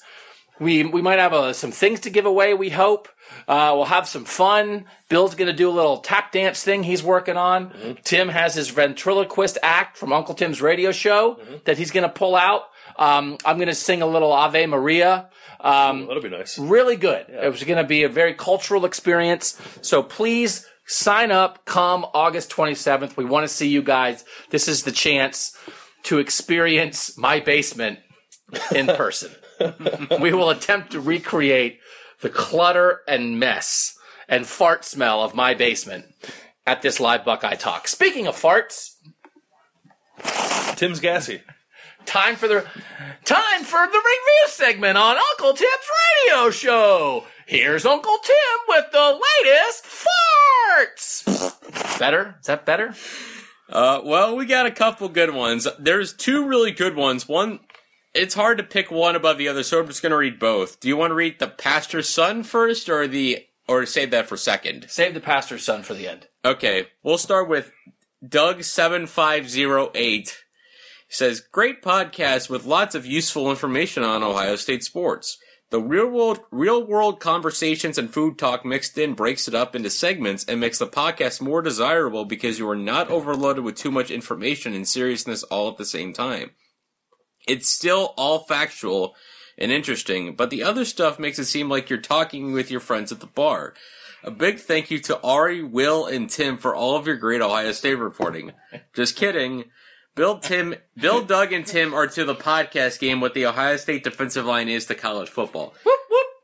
We, 0.59 0.83
we 0.83 1.03
might 1.03 1.19
have 1.19 1.33
uh 1.33 1.53
some 1.53 1.71
things 1.71 1.99
to 1.99 2.09
give 2.09 2.25
away, 2.25 2.55
we 2.55 2.71
hope. 2.71 3.07
Uh, 3.47 3.73
we'll 3.75 3.85
have 3.85 4.07
some 4.07 4.25
fun. 4.25 4.85
Bill's 5.09 5.35
going 5.35 5.47
to 5.47 5.53
do 5.55 5.69
a 5.69 5.71
little 5.71 5.97
tap 5.97 6.31
dance 6.31 6.63
thing 6.63 6.83
he's 6.83 7.03
working 7.03 7.37
on. 7.37 7.97
Tim 8.03 8.29
has 8.29 8.55
his 8.55 8.69
ventriloquist 8.69 9.57
act 9.63 9.97
from 9.97 10.13
Uncle 10.13 10.35
Tim's 10.35 10.61
radio 10.61 10.91
show 10.91 11.39
that 11.65 11.77
he's 11.77 11.91
going 11.91 12.03
to 12.03 12.09
pull 12.09 12.35
out. 12.35 12.63
Um, 12.97 13.37
I'm 13.45 13.57
going 13.57 13.67
to 13.67 13.75
sing 13.75 14.01
a 14.01 14.07
little 14.07 14.31
Ave 14.31 14.65
Maria. 14.65 15.29
Um, 15.61 16.07
That'll 16.07 16.21
be 16.21 16.29
nice. 16.29 16.57
really 16.57 16.95
good. 16.95 17.25
It 17.29 17.51
was 17.51 17.63
going 17.63 17.77
to 17.77 17.83
be 17.87 18.03
a 18.03 18.09
very 18.09 18.33
cultural 18.33 18.85
experience. 18.85 19.59
So 19.81 20.03
please 20.03 20.65
sign 20.85 21.31
up. 21.31 21.65
Come 21.65 22.05
August 22.13 22.49
27th. 22.51 23.17
We 23.17 23.25
want 23.25 23.43
to 23.43 23.53
see 23.53 23.67
you 23.67 23.81
guys. 23.81 24.23
This 24.49 24.67
is 24.67 24.83
the 24.83 24.91
chance 24.91 25.57
to 26.03 26.19
experience 26.19 27.17
my 27.17 27.39
basement 27.39 27.99
in 28.73 28.87
person. 28.95 29.31
we 30.21 30.31
will 30.33 30.49
attempt 30.51 30.91
to 30.91 30.99
recreate 31.01 31.79
the 32.21 32.29
clutter 32.29 33.01
and 33.07 33.39
mess 33.39 33.97
and 34.27 34.45
fart 34.45 34.83
smell 34.83 35.21
of 35.23 35.33
my 35.35 35.53
basement 35.53 36.05
at 36.65 36.81
this 36.81 36.99
live 36.99 37.23
Buckeye 37.23 37.55
Talk. 37.55 37.87
Speaking 37.87 38.27
of 38.27 38.35
farts, 38.35 38.95
Tim's 40.75 40.99
gassy. 40.99 41.41
time 42.05 42.35
for 42.35 42.47
the 42.47 42.65
time 43.25 43.63
for 43.63 43.85
the 43.87 43.97
review 43.97 44.47
segment 44.47 44.97
on 44.97 45.17
Uncle 45.31 45.53
Tim's 45.53 45.71
radio 46.25 46.49
show. 46.49 47.23
Here's 47.45 47.85
Uncle 47.85 48.17
Tim 48.23 48.35
with 48.67 48.85
the 48.91 49.19
latest 49.45 49.85
farts. 51.25 51.99
better? 51.99 52.35
Is 52.41 52.47
that 52.47 52.65
better? 52.65 52.93
Uh, 53.69 54.01
well, 54.03 54.35
we 54.35 54.45
got 54.45 54.65
a 54.65 54.71
couple 54.71 55.07
good 55.09 55.33
ones. 55.33 55.67
There's 55.79 56.13
two 56.13 56.45
really 56.45 56.71
good 56.71 56.95
ones. 56.95 57.27
One, 57.27 57.59
it's 58.17 58.35
hard 58.35 58.57
to 58.57 58.63
pick 58.63 58.89
one 58.89 59.15
above 59.15 59.37
the 59.37 59.47
other, 59.47 59.63
so 59.63 59.79
I'm 59.79 59.87
just 59.87 60.01
going 60.01 60.11
to 60.11 60.17
read 60.17 60.39
both. 60.39 60.79
Do 60.79 60.87
you 60.87 60.97
want 60.97 61.11
to 61.11 61.15
read 61.15 61.39
the 61.39 61.47
pastor's 61.47 62.09
son 62.09 62.43
first, 62.43 62.89
or 62.89 63.07
the 63.07 63.45
or 63.67 63.85
save 63.85 64.11
that 64.11 64.27
for 64.27 64.37
second? 64.37 64.87
Save 64.89 65.13
the 65.13 65.19
pastor's 65.19 65.63
son 65.63 65.83
for 65.83 65.93
the 65.93 66.07
end. 66.07 66.27
Okay, 66.43 66.87
we'll 67.03 67.17
start 67.17 67.47
with 67.47 67.71
Doug 68.27 68.63
seven 68.63 69.05
five 69.05 69.49
zero 69.49 69.91
eight. 69.93 70.43
Says 71.09 71.39
great 71.39 71.81
podcast 71.81 72.49
with 72.49 72.65
lots 72.65 72.95
of 72.95 73.05
useful 73.05 73.49
information 73.49 74.03
on 74.03 74.23
Ohio 74.23 74.55
State 74.55 74.83
sports. 74.83 75.37
The 75.69 75.81
real 75.81 76.07
world, 76.07 76.39
real 76.49 76.85
world 76.85 77.19
conversations 77.19 77.97
and 77.97 78.11
food 78.11 78.37
talk 78.37 78.65
mixed 78.65 78.97
in 78.97 79.13
breaks 79.13 79.47
it 79.47 79.53
up 79.55 79.75
into 79.75 79.89
segments 79.89 80.45
and 80.45 80.59
makes 80.59 80.79
the 80.79 80.87
podcast 80.87 81.41
more 81.41 81.61
desirable 81.61 82.23
because 82.23 82.57
you 82.57 82.69
are 82.69 82.75
not 82.75 83.09
overloaded 83.09 83.63
with 83.63 83.75
too 83.75 83.91
much 83.91 84.09
information 84.09 84.73
and 84.73 84.87
seriousness 84.87 85.43
all 85.43 85.69
at 85.69 85.77
the 85.77 85.85
same 85.85 86.13
time. 86.13 86.51
It's 87.47 87.69
still 87.69 88.13
all 88.17 88.39
factual 88.39 89.15
and 89.57 89.71
interesting, 89.71 90.35
but 90.35 90.49
the 90.49 90.63
other 90.63 90.85
stuff 90.85 91.17
makes 91.17 91.39
it 91.39 91.45
seem 91.45 91.69
like 91.69 91.89
you're 91.89 91.99
talking 91.99 92.51
with 92.51 92.69
your 92.69 92.79
friends 92.79 93.11
at 93.11 93.19
the 93.19 93.27
bar. 93.27 93.73
A 94.23 94.31
big 94.31 94.59
thank 94.59 94.91
you 94.91 94.99
to 94.99 95.19
Ari, 95.21 95.63
Will, 95.63 96.05
and 96.05 96.29
Tim 96.29 96.57
for 96.57 96.75
all 96.75 96.95
of 96.95 97.07
your 97.07 97.15
great 97.15 97.41
Ohio 97.41 97.71
State 97.71 97.95
reporting. 97.95 98.51
Just 98.93 99.15
kidding. 99.15 99.65
Bill, 100.15 100.39
Tim, 100.39 100.75
Bill, 100.95 101.23
Doug, 101.23 101.53
and 101.53 101.65
Tim 101.65 101.93
are 101.93 102.07
to 102.07 102.25
the 102.25 102.35
podcast 102.35 102.99
game 102.99 103.21
what 103.21 103.33
the 103.35 103.45
Ohio 103.45 103.77
State 103.77 104.03
defensive 104.03 104.45
line 104.45 104.67
is 104.67 104.85
to 104.87 104.95
college 104.95 105.29
football. 105.29 105.75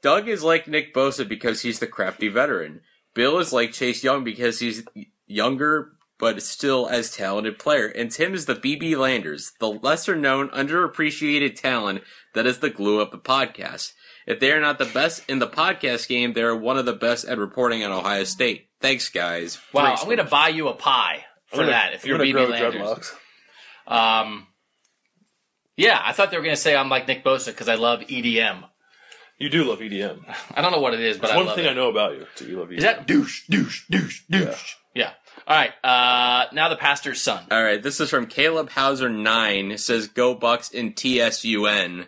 Doug 0.04 0.28
is 0.28 0.43
like 0.43 0.68
Nick 0.68 0.93
Bosa 0.93 1.28
because 1.28 1.62
he's 1.62 1.80
the 1.80 1.88
crafty 1.88 2.28
veteran. 2.28 2.82
Bill 3.16 3.39
is 3.39 3.51
like 3.51 3.72
Chase 3.72 4.04
Young 4.04 4.24
because 4.24 4.60
he's 4.60 4.84
younger 5.28 5.93
but 6.24 6.41
still 6.41 6.88
as 6.88 7.11
talented 7.11 7.59
player. 7.59 7.86
And 7.88 8.09
Tim 8.09 8.34
is 8.34 8.45
the 8.45 8.55
BB 8.55 8.95
Landers, 8.95 9.51
the 9.59 9.67
lesser 9.69 10.15
known, 10.15 10.47
underappreciated 10.51 11.59
talent 11.59 12.01
that 12.34 12.45
is 12.45 12.59
the 12.59 12.69
glue 12.69 13.01
of 13.01 13.11
the 13.11 13.17
podcast. 13.17 13.91
If 14.26 14.39
they 14.39 14.53
are 14.53 14.61
not 14.61 14.78
the 14.78 14.86
best 14.86 15.30
in 15.30 15.39
the 15.39 15.47
podcast 15.49 16.07
game, 16.07 16.32
they're 16.32 16.55
one 16.55 16.78
of 16.78 16.86
the 16.86 16.93
best 16.93 17.26
at 17.26 17.38
reporting 17.38 17.84
on 17.84 17.91
Ohio 17.91 18.24
State. 18.24 18.69
Thanks, 18.80 19.09
guys. 19.09 19.59
Wow, 19.74 19.84
Thanks. 19.88 20.01
I'm 20.03 20.07
going 20.07 20.17
to 20.19 20.24
buy 20.24 20.47
you 20.47 20.69
a 20.69 20.74
pie 20.74 21.26
for 21.47 21.57
gonna- 21.57 21.71
that 21.71 21.93
if 21.93 22.05
I'm 22.05 22.07
you're 22.09 22.17
gonna 22.19 22.30
BB 22.30 22.34
the 22.45 22.47
Landers. 22.53 22.82
dreadlocks. 23.86 24.21
Um, 24.21 24.47
yeah, 25.76 25.99
I 26.01 26.13
thought 26.13 26.32
they 26.32 26.38
were 26.38 26.43
going 26.43 26.55
to 26.55 26.61
say 26.61 26.74
I'm 26.74 26.88
like 26.88 27.05
Nick 27.05 27.26
Bosa 27.26 27.47
because 27.47 27.67
I 27.67 27.76
love 27.76 27.99
EDM. 27.99 28.63
You 29.39 29.49
do 29.49 29.65
love 29.65 29.80
EDM. 29.80 30.24
I 30.55 30.61
don't 30.61 30.71
know 30.71 30.80
what 30.80 30.93
it 30.93 31.01
is, 31.01 31.17
but 31.17 31.24
That's 31.24 31.34
I 31.34 31.38
one 31.38 31.47
love 31.47 31.55
thing 31.57 31.65
it. 31.65 31.71
I 31.71 31.74
know 31.74 31.89
about 31.89 32.13
you. 32.13 32.26
So 32.36 32.45
you 32.45 32.57
love 32.59 32.69
EDM. 32.69 32.78
Is 32.78 32.84
that 32.86 33.07
douche, 33.07 33.45
douche, 33.49 33.84
douche, 33.89 34.21
douche? 34.30 34.76
Yeah. 34.95 35.11
All 35.48 35.56
right. 35.56 35.72
Uh, 35.84 36.46
now 36.54 36.70
the 36.70 36.76
pastor's 36.76 37.22
son. 37.22 37.46
All 37.52 37.62
right, 37.64 37.82
this 37.82 38.00
is 38.00 38.10
from 38.10 38.28
Caleb 38.28 38.70
Hauser 38.70 39.10
nine. 39.10 39.72
It 39.72 39.80
says 39.80 40.08
"Go 40.08 40.34
Bucks" 40.36 40.70
in 40.70 40.94
TSUN, 40.94 42.08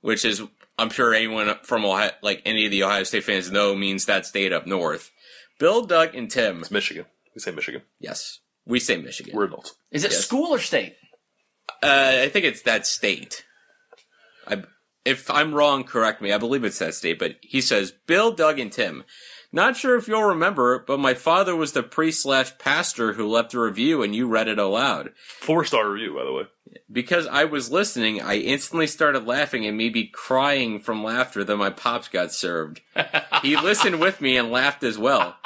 which 0.00 0.24
is 0.24 0.42
I'm 0.78 0.90
sure 0.90 1.12
anyone 1.14 1.54
from 1.64 1.84
Ohio, 1.84 2.10
like 2.22 2.42
any 2.44 2.64
of 2.64 2.70
the 2.70 2.82
Ohio 2.84 3.02
State 3.04 3.24
fans 3.24 3.50
know, 3.50 3.74
means 3.74 4.04
that 4.06 4.26
state 4.26 4.52
up 4.52 4.66
north. 4.66 5.10
Bill, 5.58 5.84
Doug, 5.84 6.14
and 6.14 6.30
Tim. 6.30 6.60
It's 6.60 6.70
Michigan. 6.70 7.06
We 7.34 7.40
say 7.40 7.50
Michigan. 7.50 7.82
Yes, 7.98 8.40
we 8.66 8.78
say 8.80 8.96
Michigan. 8.96 9.34
We're 9.34 9.44
adults. 9.44 9.74
Is 9.90 10.04
it 10.04 10.12
Yes. 10.12 10.24
school 10.24 10.54
or 10.54 10.58
state? 10.58 10.94
Uh, 11.82 12.18
I 12.22 12.28
think 12.28 12.44
it's 12.44 12.62
that 12.62 12.86
state. 12.86 13.44
I, 14.46 14.62
if 15.04 15.30
I'm 15.30 15.54
wrong, 15.54 15.84
correct 15.84 16.22
me. 16.22 16.32
I 16.32 16.38
believe 16.38 16.62
it's 16.64 16.78
that 16.78 16.94
state, 16.94 17.18
but 17.18 17.36
he 17.40 17.60
says 17.60 17.92
Bill, 18.06 18.32
Doug, 18.32 18.58
and 18.58 18.70
Tim. 18.72 19.04
Not 19.54 19.76
sure 19.76 19.96
if 19.96 20.08
you'll 20.08 20.22
remember, 20.22 20.78
but 20.78 20.98
my 20.98 21.12
father 21.12 21.54
was 21.54 21.72
the 21.72 21.82
priest 21.82 22.22
slash 22.22 22.56
pastor 22.56 23.12
who 23.12 23.28
left 23.28 23.52
a 23.52 23.60
review 23.60 24.02
and 24.02 24.14
you 24.14 24.26
read 24.26 24.48
it 24.48 24.58
aloud. 24.58 25.10
Four 25.40 25.66
star 25.66 25.90
review, 25.90 26.14
by 26.14 26.24
the 26.24 26.32
way. 26.32 26.42
Because 26.90 27.26
I 27.26 27.44
was 27.44 27.70
listening, 27.70 28.22
I 28.22 28.36
instantly 28.36 28.86
started 28.86 29.26
laughing 29.26 29.66
and 29.66 29.76
maybe 29.76 30.06
crying 30.06 30.80
from 30.80 31.04
laughter 31.04 31.44
that 31.44 31.56
my 31.56 31.68
pops 31.68 32.08
got 32.08 32.32
served. 32.32 32.80
he 33.42 33.56
listened 33.62 34.00
with 34.00 34.22
me 34.22 34.38
and 34.38 34.50
laughed 34.50 34.82
as 34.82 34.96
well. 34.96 35.36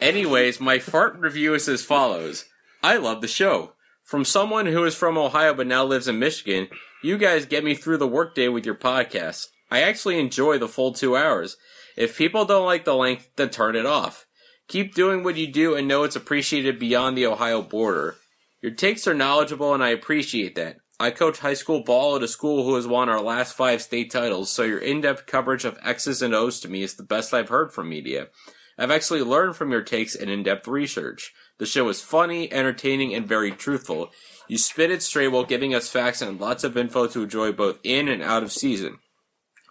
Anyways, 0.00 0.60
my 0.60 0.80
fart 0.80 1.16
review 1.18 1.54
is 1.54 1.68
as 1.68 1.84
follows. 1.84 2.46
I 2.82 2.96
love 2.96 3.20
the 3.20 3.28
show. 3.28 3.74
From 4.02 4.24
someone 4.24 4.66
who 4.66 4.84
is 4.84 4.94
from 4.94 5.18
Ohio 5.18 5.54
but 5.54 5.66
now 5.66 5.84
lives 5.84 6.08
in 6.08 6.18
Michigan, 6.18 6.68
you 7.02 7.16
guys 7.16 7.46
get 7.46 7.62
me 7.62 7.74
through 7.74 7.98
the 7.98 8.08
workday 8.08 8.48
with 8.48 8.66
your 8.66 8.74
podcast. 8.74 9.48
I 9.70 9.82
actually 9.82 10.18
enjoy 10.18 10.58
the 10.58 10.68
full 10.68 10.92
two 10.92 11.16
hours. 11.16 11.56
If 11.98 12.16
people 12.16 12.44
don't 12.44 12.64
like 12.64 12.84
the 12.84 12.94
length, 12.94 13.28
then 13.34 13.50
turn 13.50 13.74
it 13.74 13.84
off. 13.84 14.24
Keep 14.68 14.94
doing 14.94 15.24
what 15.24 15.36
you 15.36 15.48
do 15.48 15.74
and 15.74 15.88
know 15.88 16.04
it's 16.04 16.14
appreciated 16.14 16.78
beyond 16.78 17.18
the 17.18 17.26
Ohio 17.26 17.60
border. 17.60 18.14
Your 18.62 18.70
takes 18.70 19.08
are 19.08 19.14
knowledgeable 19.14 19.74
and 19.74 19.82
I 19.82 19.88
appreciate 19.88 20.54
that. 20.54 20.76
I 21.00 21.10
coach 21.10 21.40
high 21.40 21.54
school 21.54 21.82
ball 21.82 22.14
at 22.14 22.22
a 22.22 22.28
school 22.28 22.62
who 22.62 22.76
has 22.76 22.86
won 22.86 23.08
our 23.08 23.20
last 23.20 23.56
five 23.56 23.82
state 23.82 24.12
titles, 24.12 24.48
so 24.48 24.62
your 24.62 24.78
in-depth 24.78 25.26
coverage 25.26 25.64
of 25.64 25.76
X's 25.82 26.22
and 26.22 26.36
O's 26.36 26.60
to 26.60 26.68
me 26.68 26.84
is 26.84 26.94
the 26.94 27.02
best 27.02 27.34
I've 27.34 27.48
heard 27.48 27.72
from 27.72 27.88
media. 27.88 28.28
I've 28.78 28.92
actually 28.92 29.22
learned 29.22 29.56
from 29.56 29.72
your 29.72 29.82
takes 29.82 30.14
and 30.14 30.30
in-depth 30.30 30.68
research. 30.68 31.32
The 31.58 31.66
show 31.66 31.88
is 31.88 32.00
funny, 32.00 32.52
entertaining, 32.52 33.12
and 33.12 33.26
very 33.26 33.50
truthful. 33.50 34.10
You 34.46 34.56
spit 34.56 34.92
it 34.92 35.02
straight 35.02 35.28
while 35.28 35.44
giving 35.44 35.74
us 35.74 35.88
facts 35.88 36.22
and 36.22 36.40
lots 36.40 36.62
of 36.62 36.76
info 36.76 37.08
to 37.08 37.24
enjoy 37.24 37.50
both 37.50 37.80
in 37.82 38.06
and 38.06 38.22
out 38.22 38.44
of 38.44 38.52
season. 38.52 38.98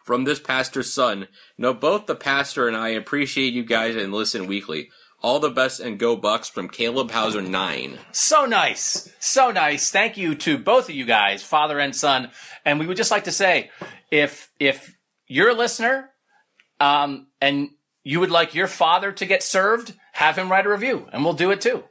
From 0.08 0.24
this 0.24 0.40
pastor's 0.40 0.94
son, 0.94 1.28
know 1.58 1.74
both 1.74 2.06
the 2.06 2.16
pastor 2.16 2.66
and 2.66 2.78
I 2.78 2.88
appreciate 2.92 3.52
you 3.52 3.66
guys 3.66 3.98
and 3.98 4.14
listen 4.14 4.48
weekly. 4.48 4.90
All 5.22 5.42
the 5.42 5.50
best 5.50 5.82
and 5.82 6.00
go 6.00 6.16
Bucks 6.16 6.48
from 6.48 6.70
Caleb 6.70 7.12
Hauser 7.12 7.42
9. 7.42 8.00
So 8.14 8.46
nice. 8.46 9.12
So 9.20 9.52
nice. 9.52 9.92
Thank 9.92 10.16
you 10.16 10.34
to 10.36 10.58
both 10.58 10.88
of 10.88 10.96
you 10.96 11.04
guys, 11.04 11.44
father 11.44 11.78
and 11.78 11.94
son. 11.94 12.32
And 12.64 12.80
we 12.80 12.88
would 12.88 12.96
just 12.96 13.12
like 13.12 13.26
to 13.26 13.34
say, 13.34 13.70
if, 14.10 14.50
if 14.62 14.96
you're 15.28 15.50
a 15.50 15.54
listener, 15.54 16.12
um, 16.80 17.28
and 17.42 17.72
you 18.06 18.22
would 18.22 18.32
like 18.32 18.56
your 18.56 18.68
father 18.68 19.12
to 19.12 19.26
get 19.26 19.44
served, 19.44 19.94
have 20.14 20.38
him 20.38 20.50
write 20.50 20.66
a 20.66 20.70
review 20.70 21.06
and 21.12 21.26
we'll 21.26 21.34
do 21.34 21.52
it 21.52 21.60
too. 21.60 21.84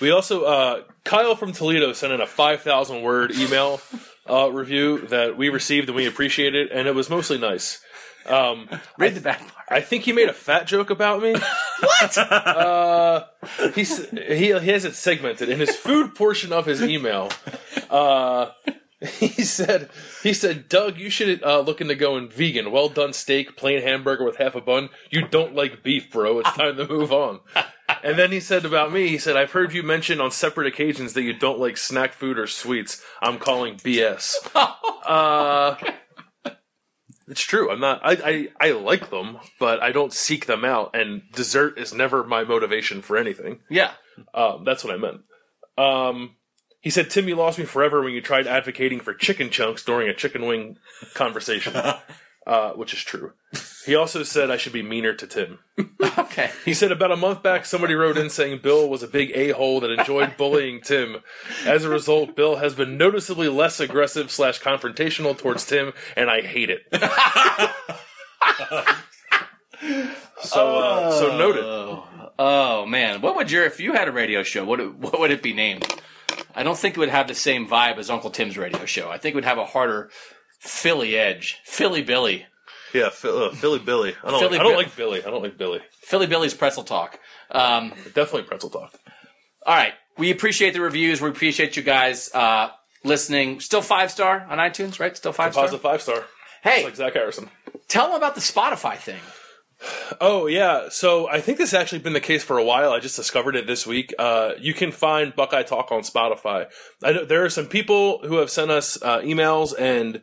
We 0.00 0.12
also 0.12 0.44
uh, 0.44 0.82
Kyle 1.02 1.34
from 1.34 1.50
Toledo 1.50 1.92
sent 1.92 2.12
in 2.12 2.20
a 2.20 2.26
five 2.26 2.60
thousand 2.62 3.02
word 3.02 3.32
email 3.32 3.80
uh, 4.28 4.50
review 4.50 5.06
that 5.08 5.36
we 5.36 5.48
received 5.48 5.88
and 5.88 5.96
we 5.96 6.06
appreciate 6.06 6.54
it, 6.54 6.70
and 6.72 6.88
it 6.88 6.94
was 6.94 7.10
mostly 7.10 7.38
nice. 7.38 7.82
Um, 8.26 8.68
Read 8.98 9.14
the 9.14 9.20
back 9.20 9.40
part. 9.40 9.66
I 9.68 9.80
think 9.80 10.04
he 10.04 10.12
made 10.12 10.28
a 10.28 10.34
fat 10.34 10.66
joke 10.66 10.90
about 10.90 11.22
me. 11.22 11.32
what? 11.80 12.18
Uh, 12.54 13.26
he's, 13.74 14.08
he 14.10 14.36
he 14.36 14.48
has 14.48 14.84
it 14.84 14.94
segmented 14.94 15.48
in 15.48 15.58
his 15.58 15.76
food 15.76 16.14
portion 16.14 16.52
of 16.52 16.66
his 16.66 16.82
email. 16.82 17.30
Uh, 17.90 18.50
he 19.00 19.28
said 19.28 19.90
he 20.22 20.32
said 20.32 20.68
Doug, 20.68 20.98
you 20.98 21.10
should 21.10 21.42
uh, 21.42 21.60
look 21.60 21.80
into 21.80 21.94
going 21.94 22.28
vegan. 22.30 22.72
Well 22.72 22.88
done 22.88 23.12
steak, 23.12 23.56
plain 23.56 23.82
hamburger 23.82 24.24
with 24.24 24.36
half 24.36 24.54
a 24.54 24.60
bun. 24.60 24.88
You 25.10 25.26
don't 25.28 25.54
like 25.54 25.82
beef, 25.82 26.10
bro. 26.10 26.40
It's 26.40 26.52
time 26.52 26.76
to 26.76 26.88
move 26.88 27.12
on. 27.12 27.40
And 28.02 28.18
then 28.18 28.32
he 28.32 28.40
said 28.40 28.64
about 28.64 28.92
me, 28.92 29.08
he 29.08 29.18
said, 29.18 29.36
I've 29.36 29.52
heard 29.52 29.72
you 29.72 29.82
mention 29.82 30.20
on 30.20 30.30
separate 30.30 30.66
occasions 30.66 31.12
that 31.12 31.22
you 31.22 31.32
don't 31.32 31.58
like 31.58 31.76
snack 31.76 32.12
food 32.14 32.38
or 32.38 32.46
sweets. 32.46 33.02
I'm 33.22 33.38
calling 33.38 33.76
BS. 33.76 34.34
Uh, 35.06 35.76
it's 37.28 37.42
true. 37.42 37.70
I'm 37.70 37.80
not. 37.80 38.00
I, 38.02 38.48
I 38.60 38.68
I 38.68 38.70
like 38.72 39.10
them, 39.10 39.38
but 39.58 39.82
I 39.82 39.92
don't 39.92 40.14
seek 40.14 40.46
them 40.46 40.64
out. 40.64 40.94
And 40.94 41.22
dessert 41.32 41.78
is 41.78 41.92
never 41.92 42.24
my 42.24 42.44
motivation 42.44 43.02
for 43.02 43.18
anything. 43.18 43.60
Yeah. 43.68 43.92
Um, 44.32 44.64
that's 44.64 44.82
what 44.84 44.94
I 44.94 44.96
meant. 44.96 45.20
Um, 45.76 46.36
he 46.80 46.90
said, 46.90 47.10
"Tim, 47.10 47.28
you 47.28 47.36
lost 47.36 47.58
me 47.58 47.64
forever 47.64 48.02
when 48.02 48.12
you 48.12 48.20
tried 48.20 48.46
advocating 48.46 49.00
for 49.00 49.14
chicken 49.14 49.50
chunks 49.50 49.84
during 49.84 50.08
a 50.08 50.14
chicken 50.14 50.46
wing 50.46 50.76
conversation," 51.14 51.74
uh, 52.46 52.72
which 52.72 52.92
is 52.92 53.00
true. 53.00 53.32
He 53.86 53.94
also 53.94 54.22
said 54.22 54.50
I 54.50 54.56
should 54.56 54.72
be 54.72 54.82
meaner 54.82 55.14
to 55.14 55.26
Tim. 55.26 55.58
Okay. 56.16 56.50
He 56.64 56.74
said 56.74 56.92
about 56.92 57.12
a 57.12 57.16
month 57.16 57.42
back, 57.42 57.64
somebody 57.64 57.94
wrote 57.94 58.16
in 58.18 58.28
saying 58.30 58.60
Bill 58.62 58.88
was 58.88 59.02
a 59.02 59.08
big 59.08 59.32
a 59.34 59.50
hole 59.50 59.80
that 59.80 59.90
enjoyed 59.90 60.36
bullying 60.38 60.80
Tim. 60.80 61.18
As 61.64 61.84
a 61.84 61.88
result, 61.88 62.36
Bill 62.36 62.56
has 62.56 62.74
been 62.74 62.96
noticeably 62.98 63.48
less 63.48 63.80
aggressive 63.80 64.30
slash 64.30 64.60
confrontational 64.60 65.36
towards 65.36 65.64
Tim, 65.64 65.92
and 66.16 66.30
I 66.30 66.40
hate 66.42 66.70
it. 66.70 66.82
so, 70.42 70.76
uh, 70.78 71.12
so 71.12 71.38
noted. 71.38 71.64
Oh 72.38 72.86
man, 72.86 73.20
what 73.20 73.36
would 73.36 73.50
your 73.50 73.64
if 73.64 73.80
you 73.80 73.92
had 73.92 74.08
a 74.08 74.12
radio 74.12 74.42
show? 74.42 74.64
What 74.64 74.96
what 74.96 75.20
would 75.20 75.30
it 75.30 75.42
be 75.42 75.52
named? 75.52 75.86
I 76.54 76.62
don't 76.62 76.78
think 76.78 76.96
it 76.96 77.00
would 77.00 77.08
have 77.08 77.28
the 77.28 77.34
same 77.34 77.66
vibe 77.66 77.98
as 77.98 78.10
Uncle 78.10 78.30
Tim's 78.30 78.56
radio 78.56 78.84
show. 78.84 79.10
I 79.10 79.18
think 79.18 79.34
it 79.34 79.36
would 79.36 79.44
have 79.44 79.58
a 79.58 79.66
harder 79.66 80.10
Philly 80.64 81.16
edge, 81.16 81.58
Philly 81.64 82.02
Billy, 82.02 82.46
Yeah, 82.92 83.10
Phil, 83.10 83.44
uh, 83.44 83.50
Philly 83.54 83.78
Billy. 83.78 84.14
I 84.24 84.30
don't. 84.30 84.40
Philly 84.40 84.52
like, 84.52 84.60
I 84.60 84.62
don't 84.62 84.72
Bi- 84.72 84.76
like 84.78 84.96
Billy. 84.96 85.24
I 85.24 85.30
don't 85.30 85.42
like 85.42 85.58
Billy. 85.58 85.80
Philly 86.02 86.26
Billy's 86.26 86.54
pretzel 86.54 86.84
talk. 86.84 87.18
Um, 87.50 87.90
Definitely 88.14 88.42
pretzel 88.44 88.70
talk. 88.70 88.94
all 89.66 89.74
right, 89.76 89.92
we 90.18 90.30
appreciate 90.30 90.72
the 90.72 90.80
reviews. 90.80 91.20
We 91.20 91.28
appreciate 91.28 91.76
you 91.76 91.82
guys 91.82 92.30
uh, 92.34 92.70
listening. 93.04 93.60
Still 93.60 93.82
five 93.82 94.10
star 94.10 94.46
on 94.48 94.58
iTunes, 94.58 94.98
right? 94.98 95.16
Still 95.16 95.32
five 95.32 95.52
star. 95.52 95.64
Positive 95.64 95.82
five 95.82 96.00
star. 96.02 96.24
Hey, 96.62 96.82
Like 96.84 96.96
Zach 96.96 97.12
Harrison. 97.12 97.50
tell 97.88 98.06
them 98.08 98.16
about 98.16 98.34
the 98.34 98.40
Spotify 98.40 98.96
thing. 98.96 99.20
Oh 100.20 100.46
yeah, 100.46 100.88
so 100.88 101.28
I 101.28 101.40
think 101.42 101.58
this 101.58 101.72
has 101.72 101.80
actually 101.80 101.98
been 101.98 102.14
the 102.14 102.20
case 102.20 102.42
for 102.42 102.56
a 102.56 102.64
while. 102.64 102.90
I 102.92 103.00
just 103.00 103.16
discovered 103.16 103.54
it 103.54 103.66
this 103.66 103.86
week. 103.86 104.14
Uh, 104.18 104.52
you 104.58 104.72
can 104.72 104.92
find 104.92 105.34
Buckeye 105.36 105.62
Talk 105.64 105.92
on 105.92 106.00
Spotify. 106.00 106.66
I 107.02 107.12
know 107.12 107.24
there 107.26 107.44
are 107.44 107.50
some 107.50 107.66
people 107.66 108.20
who 108.26 108.36
have 108.36 108.48
sent 108.50 108.70
us 108.70 108.96
uh, 109.02 109.18
emails 109.20 109.74
and 109.78 110.22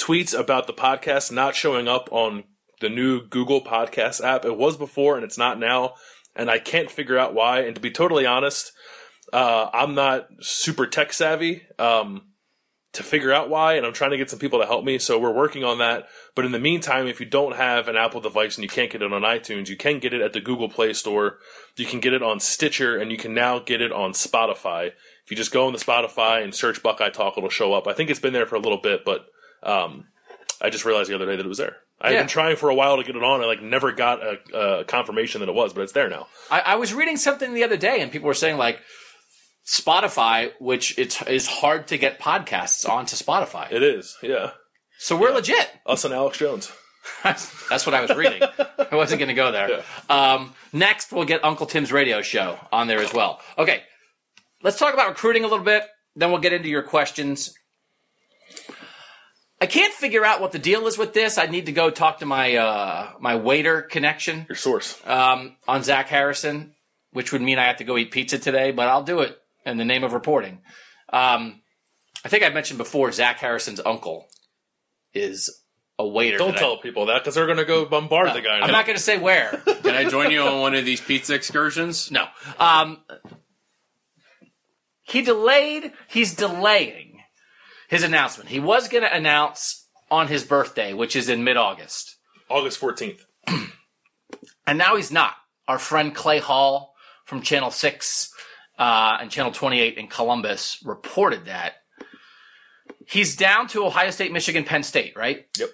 tweets 0.00 0.38
about 0.38 0.66
the 0.66 0.72
podcast 0.72 1.30
not 1.30 1.54
showing 1.54 1.86
up 1.86 2.08
on 2.10 2.44
the 2.80 2.88
new 2.88 3.26
Google 3.26 3.62
Podcast 3.62 4.22
app. 4.24 4.44
It 4.44 4.56
was 4.56 4.76
before 4.76 5.16
and 5.16 5.24
it's 5.24 5.38
not 5.38 5.58
now, 5.58 5.94
and 6.34 6.50
I 6.50 6.58
can't 6.58 6.90
figure 6.90 7.18
out 7.18 7.34
why. 7.34 7.60
And 7.60 7.74
to 7.74 7.80
be 7.80 7.90
totally 7.90 8.24
honest, 8.26 8.72
uh, 9.32 9.68
I'm 9.72 9.94
not 9.94 10.28
super 10.40 10.86
tech 10.86 11.12
savvy. 11.12 11.62
Um, 11.78 12.22
to 12.92 13.04
figure 13.04 13.32
out 13.32 13.48
why, 13.48 13.74
and 13.74 13.86
I'm 13.86 13.92
trying 13.92 14.10
to 14.10 14.16
get 14.16 14.30
some 14.30 14.40
people 14.40 14.58
to 14.58 14.66
help 14.66 14.84
me. 14.84 14.98
So 14.98 15.16
we're 15.18 15.32
working 15.32 15.62
on 15.62 15.78
that. 15.78 16.08
But 16.34 16.44
in 16.44 16.50
the 16.50 16.58
meantime, 16.58 17.06
if 17.06 17.20
you 17.20 17.26
don't 17.26 17.54
have 17.54 17.86
an 17.86 17.96
Apple 17.96 18.20
device 18.20 18.56
and 18.56 18.64
you 18.64 18.68
can't 18.68 18.90
get 18.90 19.00
it 19.00 19.12
on 19.12 19.22
iTunes, 19.22 19.68
you 19.68 19.76
can 19.76 20.00
get 20.00 20.12
it 20.12 20.20
at 20.20 20.32
the 20.32 20.40
Google 20.40 20.68
Play 20.68 20.92
Store. 20.92 21.38
You 21.76 21.86
can 21.86 22.00
get 22.00 22.14
it 22.14 22.22
on 22.22 22.40
Stitcher, 22.40 22.98
and 22.98 23.12
you 23.12 23.16
can 23.16 23.32
now 23.32 23.60
get 23.60 23.80
it 23.80 23.92
on 23.92 24.12
Spotify. 24.12 24.88
If 25.24 25.30
you 25.30 25.36
just 25.36 25.52
go 25.52 25.68
on 25.68 25.72
the 25.72 25.78
Spotify 25.78 26.42
and 26.42 26.52
search 26.52 26.82
Buckeye 26.82 27.10
Talk, 27.10 27.38
it'll 27.38 27.48
show 27.48 27.74
up. 27.74 27.86
I 27.86 27.92
think 27.92 28.10
it's 28.10 28.18
been 28.18 28.32
there 28.32 28.46
for 28.46 28.56
a 28.56 28.60
little 28.60 28.80
bit, 28.80 29.04
but 29.04 29.26
um, 29.62 30.06
I 30.60 30.70
just 30.70 30.84
realized 30.84 31.10
the 31.10 31.14
other 31.14 31.26
day 31.26 31.36
that 31.36 31.44
it 31.44 31.48
was 31.48 31.58
there. 31.58 31.76
I've 32.00 32.12
Yeah. 32.12 32.20
been 32.20 32.28
trying 32.28 32.56
for 32.56 32.70
a 32.70 32.74
while 32.74 32.96
to 32.96 33.04
get 33.04 33.14
it 33.16 33.22
on. 33.22 33.42
I 33.42 33.44
like 33.44 33.62
never 33.62 33.92
got 33.92 34.20
a, 34.22 34.38
a 34.80 34.84
confirmation 34.84 35.40
that 35.40 35.48
it 35.48 35.54
was, 35.54 35.72
but 35.74 35.82
it's 35.82 35.92
there 35.92 36.08
now. 36.08 36.28
I, 36.50 36.60
I 36.60 36.74
was 36.76 36.94
reading 36.94 37.16
something 37.18 37.52
the 37.54 37.64
other 37.64 37.76
day, 37.76 38.00
and 38.00 38.10
people 38.10 38.26
were 38.26 38.34
saying 38.34 38.56
like 38.56 38.80
Spotify, 39.66 40.52
which 40.58 40.98
it's 40.98 41.20
is 41.22 41.46
hard 41.46 41.88
to 41.88 41.98
get 41.98 42.18
podcasts 42.18 42.88
onto 42.88 43.16
Spotify. 43.16 43.70
It 43.70 43.82
is, 43.82 44.16
yeah. 44.22 44.52
So 44.98 45.16
we're 45.16 45.32
legit. 45.32 45.70
Us 45.86 46.04
and 46.04 46.12
Alex 46.12 46.38
Jones. 46.38 46.70
That's 47.24 47.86
what 47.86 47.94
I 47.94 48.02
was 48.02 48.14
reading. 48.14 48.42
I 48.42 48.94
wasn't 48.94 49.18
going 49.20 49.28
to 49.28 49.34
go 49.34 49.50
there. 49.52 49.82
Um, 50.10 50.54
next, 50.72 51.12
we'll 51.12 51.24
get 51.24 51.44
Uncle 51.44 51.66
Tim's 51.66 51.92
radio 51.92 52.20
show 52.22 52.58
on 52.72 52.86
there 52.88 52.98
as 53.00 53.12
well. 53.12 53.40
Okay, 53.56 53.82
let's 54.62 54.78
talk 54.78 54.92
about 54.94 55.08
recruiting 55.08 55.44
a 55.44 55.48
little 55.48 55.64
bit. 55.64 55.84
Then 56.16 56.30
we'll 56.30 56.40
get 56.40 56.52
into 56.52 56.68
your 56.68 56.82
questions. 56.82 57.54
I 59.60 59.66
can't 59.66 59.92
figure 59.92 60.24
out 60.24 60.40
what 60.40 60.52
the 60.52 60.58
deal 60.58 60.86
is 60.86 60.96
with 60.96 61.12
this. 61.12 61.36
I 61.36 61.46
need 61.46 61.66
to 61.66 61.72
go 61.72 61.90
talk 61.90 62.20
to 62.20 62.26
my 62.26 62.56
uh, 62.56 63.10
my 63.20 63.36
waiter 63.36 63.82
connection 63.82 64.46
Your 64.48 64.56
source. 64.56 64.98
um, 65.06 65.56
on 65.68 65.82
Zach 65.82 66.08
Harrison, 66.08 66.74
which 67.12 67.32
would 67.32 67.42
mean 67.42 67.58
I 67.58 67.64
have 67.66 67.76
to 67.76 67.84
go 67.84 67.98
eat 67.98 68.10
pizza 68.10 68.38
today, 68.38 68.72
but 68.72 68.88
I'll 68.88 69.02
do 69.02 69.20
it 69.20 69.38
in 69.66 69.76
the 69.76 69.84
name 69.84 70.02
of 70.04 70.12
reporting. 70.14 70.60
Um, 71.12 71.60
I 72.24 72.28
think 72.28 72.42
I 72.44 72.48
mentioned 72.48 72.78
before 72.78 73.12
Zach 73.12 73.38
Harrison's 73.38 73.80
uncle 73.84 74.26
is 75.12 75.50
a 75.98 76.06
waiter. 76.06 76.38
Don't 76.38 76.52
that 76.52 76.56
I- 76.56 76.60
tell 76.60 76.78
people 76.78 77.06
that 77.06 77.18
because 77.22 77.34
they're 77.34 77.46
going 77.46 77.58
to 77.58 77.64
go 77.66 77.84
bombard 77.84 78.34
the 78.34 78.40
guy. 78.40 78.60
I'm 78.60 78.72
not 78.72 78.86
going 78.86 78.96
to 78.96 79.02
say 79.02 79.18
where. 79.18 79.62
Can 79.82 79.94
I 79.94 80.04
join 80.08 80.30
you 80.30 80.40
on 80.40 80.60
one 80.60 80.74
of 80.74 80.86
these 80.86 81.00
pizza 81.02 81.34
excursions? 81.34 82.10
No. 82.10 82.26
Um, 82.58 82.98
he 85.02 85.20
delayed. 85.22 85.92
He's 86.08 86.34
delaying 86.34 87.09
his 87.90 88.04
announcement. 88.04 88.48
He 88.48 88.60
was 88.60 88.88
going 88.88 89.02
to 89.02 89.14
announce 89.14 89.88
on 90.10 90.28
his 90.28 90.44
birthday, 90.44 90.94
which 90.94 91.16
is 91.16 91.28
in 91.28 91.42
mid-August, 91.44 92.16
August 92.48 92.80
14th. 92.80 93.22
and 94.66 94.78
now 94.78 94.96
he's 94.96 95.10
not. 95.10 95.34
Our 95.66 95.78
friend 95.78 96.14
Clay 96.14 96.38
Hall 96.38 96.94
from 97.24 97.42
Channel 97.42 97.72
Six 97.72 98.32
uh, 98.78 99.18
and 99.20 99.30
Channel 99.30 99.52
28 99.52 99.98
in 99.98 100.06
Columbus 100.06 100.80
reported 100.84 101.46
that 101.46 101.74
he's 103.08 103.36
down 103.36 103.66
to 103.68 103.84
Ohio 103.84 104.10
State, 104.10 104.32
Michigan, 104.32 104.64
Penn 104.64 104.84
State, 104.84 105.14
right? 105.16 105.46
Yep. 105.58 105.68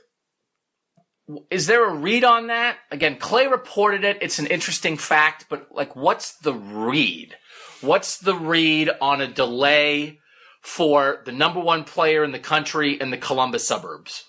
Is 1.51 1.67
there 1.67 1.87
a 1.87 1.95
read 1.95 2.25
on 2.25 2.47
that? 2.47 2.79
Again, 2.91 3.17
Clay 3.17 3.47
reported 3.47 4.05
it. 4.05 4.19
It's 4.23 4.39
an 4.39 4.47
interesting 4.47 4.97
fact, 4.97 5.47
but 5.51 5.69
like, 5.71 5.95
what's 5.97 6.39
the 6.39 6.55
read? 6.55 7.37
What's 7.83 8.19
the 8.19 8.35
read 8.35 8.91
on 9.01 9.21
a 9.21 9.27
delay 9.27 10.21
for 10.67 11.23
the 11.25 11.31
number 11.31 11.61
one 11.61 11.85
player 11.85 12.25
in 12.25 12.33
the 12.33 12.41
country 12.41 13.01
in 13.01 13.11
the 13.11 13.17
Columbus 13.17 13.65
suburbs? 13.65 14.25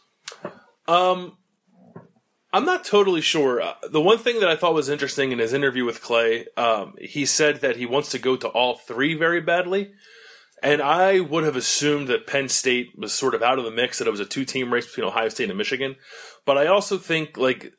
Um, 0.88 1.36
I'm 2.54 2.64
not 2.64 2.86
totally 2.86 3.22
sure. 3.22 3.60
Uh, 3.60 3.74
the 3.92 4.00
one 4.00 4.20
thing 4.20 4.40
that 4.40 4.48
I 4.48 4.56
thought 4.56 4.76
was 4.76 4.88
interesting 4.88 5.32
in 5.32 5.40
his 5.40 5.52
interview 5.52 5.84
with 5.84 6.00
Clay, 6.00 6.46
um, 6.56 6.94
he 7.02 7.26
said 7.26 7.62
that 7.62 7.78
he 7.78 7.88
wants 7.88 8.10
to 8.12 8.20
go 8.20 8.36
to 8.36 8.48
all 8.50 8.76
three 8.76 9.16
very 9.16 9.42
badly. 9.42 9.94
And 10.62 10.80
I 10.80 11.20
would 11.22 11.44
have 11.44 11.56
assumed 11.56 12.08
that 12.08 12.28
Penn 12.28 12.50
State 12.50 12.92
was 12.96 13.14
sort 13.14 13.34
of 13.34 13.42
out 13.42 13.58
of 13.58 13.66
the 13.66 13.72
mix, 13.72 13.98
that 13.98 14.08
it 14.08 14.12
was 14.12 14.20
a 14.20 14.26
two 14.26 14.46
team 14.46 14.72
race 14.72 14.86
between 14.86 15.08
Ohio 15.08 15.30
State 15.30 15.50
and 15.50 15.58
Michigan. 15.58 15.96
But 16.46 16.60
I 16.60 16.68
also 16.68 17.00
think, 17.00 17.36
like, 17.36 17.74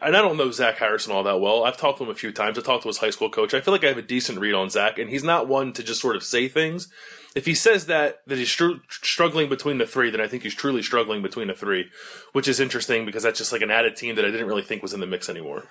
and 0.00 0.16
I 0.16 0.22
don't 0.22 0.36
know 0.36 0.52
Zach 0.52 0.78
Harrison 0.78 1.12
all 1.12 1.24
that 1.24 1.40
well. 1.40 1.64
I've 1.64 1.76
talked 1.76 1.98
to 1.98 2.04
him 2.04 2.10
a 2.10 2.14
few 2.14 2.30
times. 2.30 2.58
I 2.58 2.62
talked 2.62 2.84
to 2.84 2.88
his 2.88 2.98
high 2.98 3.10
school 3.10 3.30
coach. 3.30 3.54
I 3.54 3.60
feel 3.60 3.72
like 3.74 3.84
I 3.84 3.88
have 3.88 3.98
a 3.98 4.02
decent 4.02 4.38
read 4.38 4.54
on 4.54 4.70
Zach, 4.70 4.98
and 4.98 5.10
he's 5.10 5.24
not 5.24 5.48
one 5.48 5.72
to 5.72 5.82
just 5.82 6.00
sort 6.00 6.14
of 6.14 6.22
say 6.22 6.48
things. 6.48 6.88
If 7.36 7.44
he 7.44 7.54
says 7.54 7.84
that 7.84 8.22
that 8.26 8.38
he's 8.38 8.50
str- 8.50 8.80
struggling 8.88 9.50
between 9.50 9.76
the 9.76 9.86
three, 9.86 10.10
then 10.10 10.22
I 10.22 10.26
think 10.26 10.42
he's 10.42 10.54
truly 10.54 10.82
struggling 10.82 11.20
between 11.20 11.48
the 11.48 11.54
three, 11.54 11.90
which 12.32 12.48
is 12.48 12.58
interesting 12.58 13.04
because 13.04 13.22
that's 13.22 13.38
just 13.38 13.52
like 13.52 13.60
an 13.60 13.70
added 13.70 13.94
team 13.94 14.16
that 14.16 14.24
I 14.24 14.30
didn't 14.30 14.46
really 14.46 14.62
think 14.62 14.82
was 14.82 14.94
in 14.94 15.00
the 15.00 15.06
mix 15.06 15.28
anymore. 15.28 15.64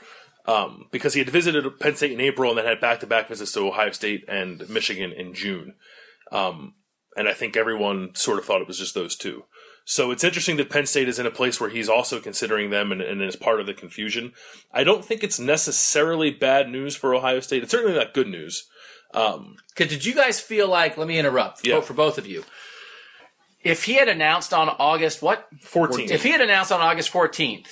Um, 0.47 0.85
because 0.91 1.15
he 1.15 1.19
had 1.19 1.29
visited 1.31 1.79
Penn 1.79 1.95
State 1.95 2.11
in 2.11 2.21
April 2.21 2.51
and 2.51 2.59
then 2.59 2.67
had 2.67 2.79
back 2.79 2.99
to 2.99 3.07
back 3.07 3.29
visits 3.29 3.51
to 3.53 3.67
Ohio 3.67 3.89
State 3.89 4.23
and 4.27 4.69
Michigan 4.69 5.11
in 5.11 5.33
June. 5.33 5.73
Um, 6.31 6.75
and 7.17 7.27
I 7.27 7.33
think 7.33 7.57
everyone 7.57 8.13
sort 8.13 8.37
of 8.37 8.45
thought 8.45 8.61
it 8.61 8.67
was 8.67 8.77
just 8.77 8.93
those 8.93 9.15
two. 9.15 9.45
So 9.85 10.11
it's 10.11 10.23
interesting 10.23 10.57
that 10.57 10.69
Penn 10.69 10.85
State 10.85 11.07
is 11.07 11.17
in 11.17 11.25
a 11.25 11.31
place 11.31 11.59
where 11.59 11.69
he's 11.71 11.89
also 11.89 12.19
considering 12.19 12.69
them 12.69 12.91
and, 12.91 13.01
and 13.01 13.23
is 13.23 13.35
part 13.35 13.59
of 13.59 13.65
the 13.65 13.73
confusion. 13.73 14.33
I 14.71 14.83
don't 14.83 15.03
think 15.03 15.23
it's 15.23 15.39
necessarily 15.39 16.29
bad 16.29 16.69
news 16.69 16.95
for 16.95 17.15
Ohio 17.15 17.39
State. 17.39 17.63
It's 17.63 17.71
certainly 17.71 17.97
not 17.97 18.13
good 18.13 18.27
news. 18.27 18.67
Um, 19.15 19.57
Cause 19.75 19.87
did 19.87 20.05
you 20.05 20.13
guys 20.13 20.39
feel 20.39 20.67
like, 20.67 20.97
let 20.97 21.07
me 21.07 21.17
interrupt 21.19 21.65
Yeah. 21.65 21.81
for 21.81 21.93
both 21.93 22.17
of 22.17 22.25
you. 22.27 22.43
If 23.63 23.83
he 23.85 23.93
had 23.95 24.07
announced 24.07 24.53
on 24.53 24.69
August, 24.69 25.21
what? 25.21 25.47
14. 25.61 26.11
If 26.11 26.23
he 26.23 26.29
had 26.31 26.41
announced 26.41 26.71
on 26.71 26.81
August 26.81 27.11
14th, 27.11 27.67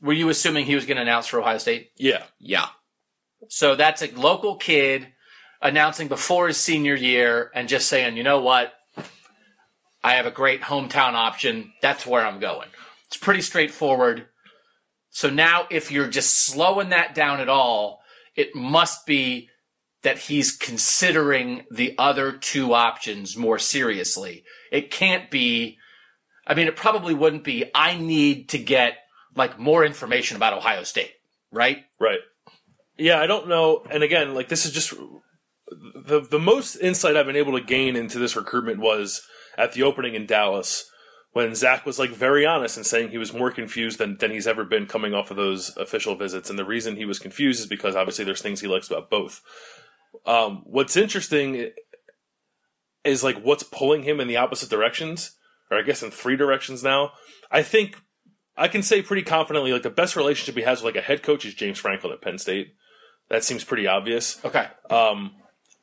were 0.00 0.12
you 0.12 0.28
assuming 0.28 0.64
he 0.64 0.74
was 0.74 0.86
going 0.86 0.96
to 0.96 1.02
announce 1.02 1.26
for 1.26 1.40
Ohio 1.40 1.58
State? 1.58 1.90
yeah. 1.96 2.24
Yeah. 2.38 2.66
So 3.48 3.74
that's 3.74 4.02
a 4.02 4.10
local 4.12 4.56
kid 4.56 5.08
announcing 5.62 6.08
before 6.08 6.46
his 6.48 6.58
senior 6.58 6.94
year 6.94 7.50
and 7.54 7.68
just 7.68 7.88
saying, 7.88 8.16
you 8.18 8.22
know 8.22 8.40
what? 8.40 8.74
I 10.04 10.14
have 10.14 10.26
a 10.26 10.30
great 10.30 10.60
hometown 10.60 11.14
option. 11.14 11.72
That's 11.82 12.06
where 12.06 12.24
I'm 12.24 12.38
going. 12.38 12.68
It's 13.06 13.16
pretty 13.16 13.40
straightforward. 13.42 14.26
So 15.10 15.30
now, 15.30 15.66
if 15.70 15.90
you're 15.90 16.06
just 16.08 16.46
slowing 16.46 16.90
that 16.90 17.14
down 17.14 17.40
at 17.40 17.48
all, 17.48 18.02
it 18.36 18.54
must 18.54 19.04
be 19.06 19.48
that 20.02 20.18
he's 20.18 20.56
considering 20.56 21.64
the 21.70 21.94
other 21.98 22.32
two 22.32 22.72
options 22.72 23.36
more 23.36 23.58
seriously. 23.58 24.44
It 24.72 24.90
can't 24.90 25.30
be, 25.30 25.78
I 26.46 26.54
mean, 26.54 26.66
it 26.68 26.76
probably 26.76 27.14
wouldn't 27.14 27.44
be, 27.44 27.70
I 27.74 27.96
need 27.96 28.48
to 28.50 28.58
get 28.58 28.94
like 29.36 29.58
more 29.58 29.84
information 29.84 30.36
about 30.36 30.54
Ohio 30.54 30.84
State, 30.84 31.12
right? 31.52 31.84
Right. 31.98 32.20
Yeah, 32.96 33.20
I 33.20 33.26
don't 33.26 33.48
know. 33.48 33.84
And 33.90 34.02
again, 34.02 34.34
like 34.34 34.48
this 34.48 34.66
is 34.66 34.72
just 34.72 34.92
the 35.70 36.20
the 36.20 36.38
most 36.38 36.76
insight 36.76 37.16
I've 37.16 37.26
been 37.26 37.36
able 37.36 37.58
to 37.58 37.64
gain 37.64 37.96
into 37.96 38.18
this 38.18 38.36
recruitment 38.36 38.80
was 38.80 39.22
at 39.56 39.72
the 39.72 39.82
opening 39.82 40.14
in 40.14 40.26
Dallas 40.26 40.90
when 41.32 41.54
Zach 41.54 41.86
was 41.86 41.98
like 41.98 42.10
very 42.10 42.44
honest 42.44 42.76
in 42.76 42.84
saying 42.84 43.10
he 43.10 43.18
was 43.18 43.32
more 43.32 43.50
confused 43.50 43.98
than, 43.98 44.16
than 44.18 44.32
he's 44.32 44.46
ever 44.46 44.64
been 44.64 44.86
coming 44.86 45.14
off 45.14 45.30
of 45.30 45.36
those 45.36 45.76
official 45.76 46.16
visits. 46.16 46.50
And 46.50 46.58
the 46.58 46.64
reason 46.64 46.96
he 46.96 47.04
was 47.04 47.18
confused 47.18 47.60
is 47.60 47.66
because 47.66 47.94
obviously 47.94 48.24
there's 48.24 48.42
things 48.42 48.60
he 48.60 48.66
likes 48.66 48.90
about 48.90 49.10
both. 49.10 49.40
Um, 50.26 50.62
what's 50.64 50.96
interesting 50.96 51.70
is 53.04 53.24
like 53.24 53.40
what's 53.42 53.62
pulling 53.62 54.02
him 54.02 54.20
in 54.20 54.28
the 54.28 54.36
opposite 54.36 54.68
directions, 54.70 55.36
or 55.70 55.78
I 55.78 55.82
guess 55.82 56.02
in 56.02 56.10
three 56.10 56.36
directions 56.36 56.82
now. 56.82 57.12
I 57.50 57.62
think 57.62 57.96
I 58.56 58.68
can 58.68 58.82
say 58.82 59.02
pretty 59.02 59.22
confidently 59.22 59.72
like 59.72 59.82
the 59.82 59.90
best 59.90 60.16
relationship 60.16 60.56
he 60.56 60.62
has 60.62 60.82
with 60.82 60.94
like 60.94 61.02
a 61.02 61.06
head 61.06 61.22
coach 61.22 61.44
is 61.44 61.54
James 61.54 61.78
Franklin 61.78 62.12
at 62.12 62.20
Penn 62.22 62.38
State. 62.38 62.74
That 63.30 63.44
seems 63.44 63.64
pretty 63.64 63.86
obvious. 63.86 64.44
Okay. 64.44 64.66
Um, 64.90 65.32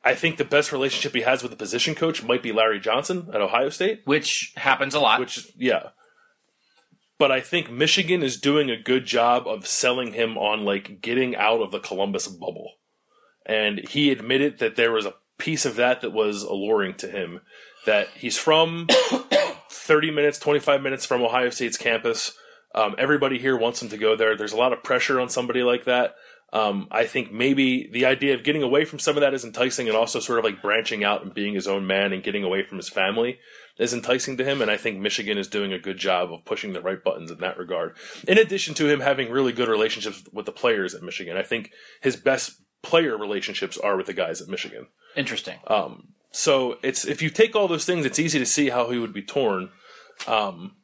I 0.03 0.13
think 0.15 0.37
the 0.37 0.45
best 0.45 0.71
relationship 0.71 1.13
he 1.15 1.21
has 1.21 1.41
with 1.41 1.51
the 1.51 1.57
position 1.57 1.95
coach 1.95 2.23
might 2.23 2.43
be 2.43 2.51
Larry 2.51 2.79
Johnson 2.79 3.29
at 3.33 3.41
Ohio 3.41 3.69
State, 3.69 4.01
Which 4.05 4.53
happens 4.55 4.93
a 4.93 4.99
lot. 4.99 5.19
which 5.19 5.51
yeah. 5.57 5.89
But 7.19 7.31
I 7.31 7.41
think 7.41 7.71
Michigan 7.71 8.21
is 8.21 8.39
doing 8.39 8.69
a 8.69 8.77
good 8.81 9.05
job 9.05 9.47
of 9.47 9.65
selling 9.65 10.13
him 10.13 10.37
on 10.37 10.63
like 10.65 11.01
getting 11.01 11.35
out 11.35 11.61
of 11.61 11.71
the 11.71 11.79
Columbus 11.79 12.27
bubble. 12.27 12.73
And 13.47 13.87
he 13.89 14.11
admitted 14.11 14.59
that 14.59 14.75
there 14.75 14.91
was 14.91 15.05
a 15.05 15.15
piece 15.39 15.65
of 15.65 15.77
that 15.77 16.01
that 16.01 16.11
was 16.11 16.43
alluring 16.43 16.95
to 16.95 17.07
him 17.07 17.41
that 17.85 18.09
he's 18.09 18.37
from 18.37 18.87
30 19.71 20.11
minutes, 20.11 20.37
25 20.37 20.81
minutes 20.83 21.05
from 21.05 21.23
Ohio 21.23 21.49
State's 21.49 21.77
campus. 21.77 22.33
Um, 22.75 22.95
everybody 22.97 23.39
here 23.39 23.57
wants 23.57 23.81
him 23.81 23.89
to 23.89 23.97
go 23.97 24.15
there. 24.15 24.35
There's 24.35 24.51
a 24.51 24.57
lot 24.57 24.73
of 24.73 24.83
pressure 24.83 25.19
on 25.19 25.29
somebody 25.29 25.63
like 25.63 25.85
that. 25.85 26.15
Um, 26.53 26.87
I 26.91 27.05
think 27.05 27.31
maybe 27.31 27.89
the 27.91 28.05
idea 28.05 28.33
of 28.33 28.43
getting 28.43 28.63
away 28.63 28.85
from 28.85 28.99
some 28.99 29.17
of 29.17 29.21
that 29.21 29.33
is 29.33 29.43
enticing, 29.43 29.87
and 29.87 29.97
also 29.97 30.19
sort 30.19 30.39
of 30.39 30.45
like 30.45 30.61
branching 30.61 31.03
out 31.03 31.23
and 31.23 31.33
being 31.33 31.53
his 31.53 31.67
own 31.67 31.87
man 31.87 32.13
and 32.13 32.23
getting 32.23 32.43
away 32.43 32.63
from 32.63 32.77
his 32.77 32.87
family 32.87 33.39
is 33.77 33.93
enticing 33.93 34.37
to 34.37 34.45
him. 34.45 34.61
And 34.61 34.71
I 34.71 34.77
think 34.77 34.97
Michigan 34.97 35.37
is 35.37 35.47
doing 35.47 35.73
a 35.73 35.79
good 35.79 35.97
job 35.97 36.31
of 36.31 36.45
pushing 36.45 36.71
the 36.71 36.81
right 36.81 37.03
buttons 37.03 37.31
in 37.31 37.39
that 37.39 37.57
regard. 37.57 37.97
In 38.27 38.37
addition 38.37 38.73
to 38.75 38.87
him 38.87 39.01
having 39.01 39.29
really 39.29 39.51
good 39.51 39.67
relationships 39.67 40.23
with 40.31 40.45
the 40.45 40.53
players 40.53 40.95
at 40.95 41.03
Michigan, 41.03 41.35
I 41.35 41.43
think 41.43 41.71
his 42.01 42.15
best 42.15 42.61
player 42.81 43.17
relationships 43.17 43.77
are 43.77 43.97
with 43.97 44.05
the 44.05 44.13
guys 44.13 44.41
at 44.41 44.47
Michigan. 44.47 44.87
Interesting. 45.15 45.59
Um, 45.67 46.09
so 46.31 46.77
it's 46.83 47.05
if 47.05 47.21
you 47.21 47.29
take 47.29 47.55
all 47.55 47.67
those 47.67 47.85
things, 47.85 48.05
it's 48.05 48.19
easy 48.19 48.39
to 48.39 48.45
see 48.45 48.69
how 48.69 48.89
he 48.89 48.99
would 48.99 49.13
be 49.13 49.21
torn. 49.21 49.69
Um, 50.27 50.77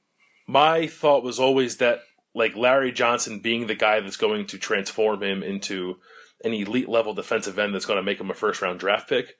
my 0.47 0.87
thought 0.87 1.23
was 1.23 1.39
always 1.39 1.77
that 1.77 2.01
like 2.33 2.55
Larry 2.55 2.91
Johnson 2.91 3.39
being 3.39 3.67
the 3.67 3.75
guy 3.75 3.99
that's 3.99 4.17
going 4.17 4.47
to 4.47 4.57
transform 4.57 5.21
him 5.21 5.43
into 5.43 5.97
an 6.43 6.53
elite 6.53 6.89
level 6.89 7.13
defensive 7.13 7.57
end 7.57 7.73
that's 7.73 7.85
going 7.85 7.97
to 7.97 8.03
make 8.03 8.19
him 8.19 8.31
a 8.31 8.33
first 8.33 8.61
round 8.61 8.79
draft 8.79 9.07
pick 9.07 9.35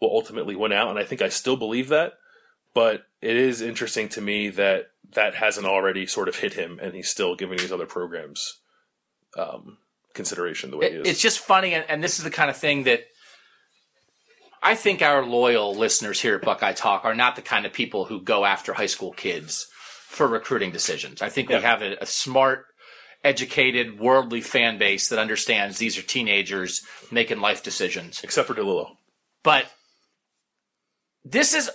will 0.00 0.10
ultimately 0.10 0.56
win 0.56 0.72
out, 0.72 0.88
and 0.88 0.98
I 0.98 1.04
think 1.04 1.20
I 1.20 1.28
still 1.28 1.56
believe 1.56 1.88
that. 1.88 2.14
But 2.72 3.02
it 3.20 3.36
is 3.36 3.60
interesting 3.60 4.08
to 4.10 4.20
me 4.20 4.48
that 4.50 4.90
that 5.12 5.34
hasn't 5.34 5.66
already 5.66 6.06
sort 6.06 6.28
of 6.28 6.36
hit 6.36 6.54
him, 6.54 6.78
and 6.80 6.94
he's 6.94 7.08
still 7.08 7.34
giving 7.34 7.58
these 7.58 7.72
other 7.72 7.86
programs 7.86 8.60
um, 9.36 9.78
consideration 10.14 10.70
the 10.70 10.76
way 10.76 10.90
he 10.90 10.96
It- 10.96 11.00
is. 11.02 11.08
it's 11.08 11.20
just 11.20 11.38
funny, 11.38 11.74
and, 11.74 11.84
and 11.88 12.02
this 12.02 12.18
is 12.18 12.24
the 12.24 12.30
kind 12.30 12.50
of 12.50 12.56
thing 12.56 12.84
that 12.84 13.04
I 14.62 14.74
think 14.74 15.00
our 15.00 15.24
loyal 15.24 15.74
listeners 15.74 16.20
here 16.20 16.34
at 16.36 16.42
Buckeye 16.42 16.72
Talk 16.74 17.04
are 17.04 17.14
not 17.14 17.34
the 17.36 17.42
kind 17.42 17.64
of 17.64 17.72
people 17.72 18.04
who 18.04 18.20
go 18.20 18.44
after 18.44 18.74
high 18.74 18.86
school 18.86 19.12
kids 19.12 19.66
for 20.08 20.26
recruiting 20.28 20.70
decisions. 20.70 21.22
I 21.22 21.30
think 21.30 21.48
we 21.48 21.54
have 21.54 21.80
a, 21.82 21.96
a 22.02 22.06
smart, 22.06 22.66
educated, 23.24 23.98
worldly 23.98 24.42
fan 24.42 24.76
base 24.76 25.08
that 25.08 25.18
understands 25.18 25.78
these 25.78 25.96
are 25.96 26.02
teenagers 26.02 26.82
making 27.10 27.40
life 27.40 27.62
decisions. 27.62 28.20
Except 28.22 28.46
for 28.48 28.54
DeLillo. 28.54 28.96
But 29.42 29.64
this 31.24 31.54
is 31.54 31.70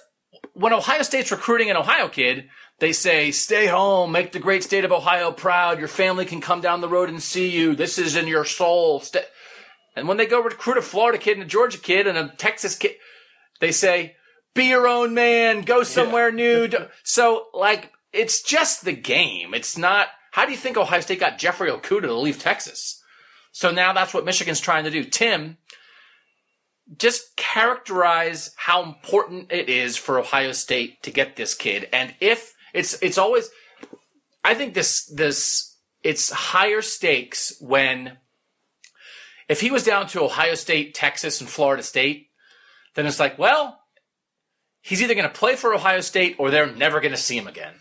when 0.54 0.74
Ohio 0.74 1.02
State's 1.02 1.32
recruiting 1.32 1.72
an 1.72 1.78
Ohio 1.78 2.08
kid, 2.08 2.50
they 2.80 2.92
say, 2.92 3.32
stay 3.32 3.68
home, 3.68 4.12
make 4.12 4.32
the 4.32 4.40
great 4.40 4.64
state 4.64 4.84
of 4.84 4.92
Ohio 4.92 5.32
proud. 5.32 5.80
Your 5.80 5.88
family 5.88 6.26
can 6.26 6.42
come 6.42 6.62
down 6.62 6.82
the 6.82 6.90
road 6.90 7.10
and 7.10 7.22
see 7.22 7.50
you. 7.50 7.76
This 7.76 7.98
is 7.98 8.16
in 8.16 8.28
your 8.28 8.46
soul. 8.46 9.00
Stay. 9.00 9.24
And 9.96 10.08
when 10.08 10.18
they 10.18 10.26
go 10.26 10.42
recruit 10.42 10.78
a 10.78 10.82
Florida 10.82 11.18
kid 11.18 11.38
and 11.38 11.44
a 11.44 11.48
Georgia 11.48 11.78
kid 11.78 12.06
and 12.06 12.18
a 12.18 12.34
Texas 12.38 12.76
kid, 12.76 12.96
they 13.62 13.72
say, 13.72 14.16
be 14.54 14.66
your 14.66 14.88
own 14.88 15.14
man, 15.14 15.62
go 15.62 15.84
somewhere 15.84 16.32
new. 16.32 16.70
So, 17.04 17.48
like, 17.54 17.92
it's 18.12 18.42
just 18.42 18.84
the 18.84 18.94
game. 18.94 19.54
It's 19.54 19.78
not, 19.78 20.08
how 20.32 20.46
do 20.46 20.52
you 20.52 20.58
think 20.58 20.76
Ohio 20.78 21.00
State 21.00 21.20
got 21.20 21.38
Jeffrey 21.38 21.70
Okudah 21.70 22.02
to 22.02 22.14
leave 22.14 22.40
Texas? 22.40 23.02
So 23.54 23.72
now 23.72 23.94
that's 23.94 24.14
what 24.14 24.26
Michigan's 24.26 24.60
trying 24.60 24.84
to 24.84 24.92
do. 24.92 25.06
Tim, 25.06 25.58
just 26.98 27.38
characterize 27.38 28.54
how 28.58 28.84
important 28.84 29.52
it 29.52 29.70
is 29.70 29.96
for 29.96 30.20
Ohio 30.20 30.52
State 30.52 31.04
to 31.04 31.12
get 31.12 31.38
this 31.38 31.54
kid. 31.54 31.88
And 31.94 32.14
if 32.20 32.54
it's 32.76 33.02
it's 33.02 33.18
always 33.18 33.50
I 34.44 34.54
think 34.54 34.74
this 34.74 35.06
this 35.06 35.78
it's 36.04 36.32
higher 36.32 36.82
stakes 36.82 37.56
when 37.60 38.18
if 39.48 39.62
he 39.62 39.72
was 39.72 39.84
down 39.84 40.08
to 40.08 40.24
Ohio 40.24 40.56
State, 40.56 40.94
Texas, 40.94 41.40
and 41.40 41.50
Florida 41.50 41.84
State, 41.84 42.30
then 42.96 43.06
it's 43.06 43.20
like, 43.20 43.38
well, 43.38 43.80
he's 44.82 45.02
either 45.02 45.14
going 45.14 45.28
to 45.28 45.34
play 45.34 45.56
for 45.56 45.74
Ohio 45.74 46.02
State 46.02 46.36
or 46.40 46.50
they're 46.50 46.72
never 46.72 47.00
going 47.00 47.12
to 47.12 47.18
see 47.18 47.38
him 47.38 47.48
again. 47.48 47.76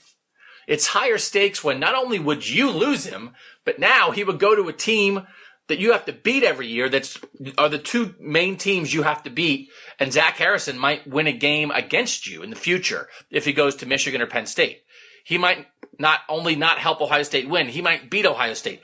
It's 0.67 0.89
higher 0.89 1.19
stakes 1.19 1.63
when 1.63 1.79
not 1.79 1.95
only 1.95 2.19
would 2.19 2.49
you 2.49 2.71
lose 2.71 3.05
him, 3.05 3.35
but 3.65 3.79
now 3.79 4.11
he 4.11 4.25
would 4.25 4.39
go 4.39 4.55
to 4.55 4.69
a 4.69 4.73
team 4.73 5.27
that 5.69 5.79
you 5.79 5.93
have 5.93 6.05
to 6.07 6.13
beat 6.13 6.43
every 6.43 6.67
year. 6.67 6.89
That's 6.89 7.19
are 7.57 7.69
the 7.69 7.79
two 7.79 8.15
main 8.21 8.57
teams 8.57 8.93
you 8.93 9.03
have 9.03 9.23
to 9.25 9.31
beat. 9.31 9.71
And 9.99 10.13
Zach 10.13 10.37
Harrison 10.37 10.79
might 10.79 11.07
win 11.07 11.27
a 11.27 11.33
game 11.33 11.71
against 11.71 12.27
you 12.27 12.43
in 12.43 12.51
the 12.51 12.57
future 12.57 13.09
if 13.31 13.45
he 13.45 13.53
goes 13.53 13.77
to 13.77 13.87
Michigan 13.87 14.23
or 14.23 14.27
Penn 14.27 14.47
State. 14.47 14.84
He 15.25 15.39
might 15.39 15.67
not 15.99 16.21
only 16.29 16.55
not 16.55 16.79
help 16.79 17.01
Ohio 17.01 17.23
State 17.23 17.49
win, 17.49 17.69
he 17.69 17.83
might 17.83 18.11
beat 18.11 18.27
Ohio 18.27 18.55
State. 18.55 18.81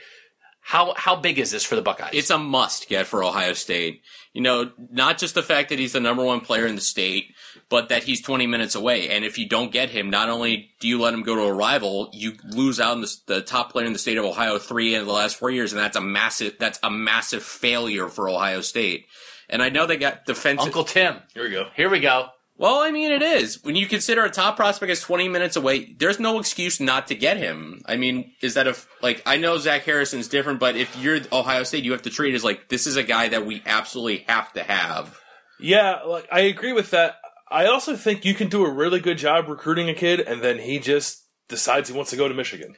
How 0.63 0.95
how 0.97 1.17
big 1.17 1.39
is 1.39 1.51
this 1.51 1.65
for 1.65 1.75
the 1.75 1.83
Buckeyes? 1.83 2.11
It's 2.13 2.31
a 2.31 2.39
must 2.39 2.89
get 2.89 3.07
for 3.07 3.25
Ohio 3.25 3.55
State. 3.55 4.03
You 4.33 4.43
know, 4.43 4.71
not 4.91 5.19
just 5.19 5.35
the 5.35 5.43
fact 5.43 5.71
that 5.71 5.79
he's 5.79 5.95
the 5.95 6.01
number 6.01 6.25
one 6.25 6.41
player 6.41 6.67
in 6.67 6.77
the 6.77 6.81
state, 6.81 7.35
but 7.69 7.89
that 7.89 8.05
he's 8.05 8.23
20 8.23 8.47
minutes 8.47 8.75
away. 8.75 9.09
And 9.09 9.25
if 9.25 9.39
you 9.39 9.49
don't 9.49 9.73
get 9.73 9.91
him, 9.91 10.11
not 10.11 10.29
only 10.29 10.71
do 10.79 10.87
you 10.87 11.01
let 11.01 11.15
him 11.15 11.23
go 11.23 11.35
to 11.35 11.43
a 11.43 11.53
rival, 11.53 12.11
you 12.13 12.35
lose 12.45 12.79
out 12.79 12.93
on 12.93 13.01
the, 13.01 13.17
the 13.27 13.43
top 13.43 13.73
player 13.73 13.87
in 13.87 13.93
the 13.93 13.99
state 13.99 14.19
of 14.19 14.25
Ohio 14.25 14.59
three 14.59 14.95
in 14.95 15.05
the 15.07 15.13
last 15.13 15.37
four 15.37 15.51
years, 15.51 15.73
and 15.73 15.81
that's 15.81 15.97
a 15.97 16.01
massive 16.01 16.57
that's 16.61 16.79
a 16.83 16.91
massive 16.91 17.43
failure 17.43 18.09
for 18.09 18.29
Ohio 18.29 18.61
State. 18.61 19.07
And 19.49 19.63
I 19.63 19.71
know 19.71 19.87
they 19.87 19.97
got 19.97 20.27
defensive. 20.27 20.67
Uncle 20.67 20.85
Tim. 20.85 21.17
Here 21.35 21.43
we 21.43 21.51
go. 21.51 21.67
Here 21.75 21.91
we 21.91 22.01
go. 22.01 22.29
Well, 22.61 22.81
I 22.81 22.91
mean, 22.91 23.11
it 23.11 23.23
is. 23.23 23.65
When 23.65 23.75
you 23.75 23.87
consider 23.87 24.23
a 24.23 24.29
top 24.29 24.57
prospect 24.57 24.93
is 24.93 25.01
20 25.01 25.31
minutes 25.31 25.57
away, 25.57 25.95
there's 25.99 26.21
no 26.21 26.39
excuse 26.39 26.79
not 26.79 27.07
to 27.07 27.15
get 27.15 27.39
him. 27.39 27.81
I 27.87 27.97
mean, 27.97 28.33
is 28.43 28.53
that 28.53 28.69
a, 28.69 28.77
like, 29.01 29.23
I 29.25 29.39
know 29.39 29.57
Zach 29.57 29.85
Harrison's 29.85 30.29
different, 30.29 30.61
but 30.61 30.77
if 30.77 30.95
you're 30.99 31.21
Ohio 31.33 31.63
State, 31.63 31.85
you 31.85 31.93
have 31.93 32.03
to 32.03 32.11
treat 32.11 32.35
it 32.35 32.37
as 32.37 32.45
like, 32.45 32.69
this 32.69 32.87
is 32.87 32.97
a 32.97 33.03
guy 33.03 33.29
that 33.29 33.47
we 33.47 33.63
absolutely 33.65 34.27
have 34.29 34.53
to 34.53 34.63
have. 34.63 35.19
Yeah, 35.59 36.03
like 36.07 36.29
I 36.31 36.41
agree 36.41 36.75
with 36.75 36.91
that. 36.91 37.17
I 37.51 37.65
also 37.65 37.97
think 37.97 38.27
you 38.27 38.35
can 38.35 38.49
do 38.49 38.67
a 38.67 38.71
really 38.71 39.01
good 39.01 39.17
job 39.17 39.49
recruiting 39.49 39.89
a 39.89 39.95
kid, 39.95 40.21
and 40.21 40.43
then 40.43 40.59
he 40.59 40.81
just 40.81 41.27
decides 41.49 41.89
he 41.89 41.97
wants 41.97 42.11
to 42.11 42.17
go 42.19 42.29
to 42.29 42.35
Michigan. 42.35 42.77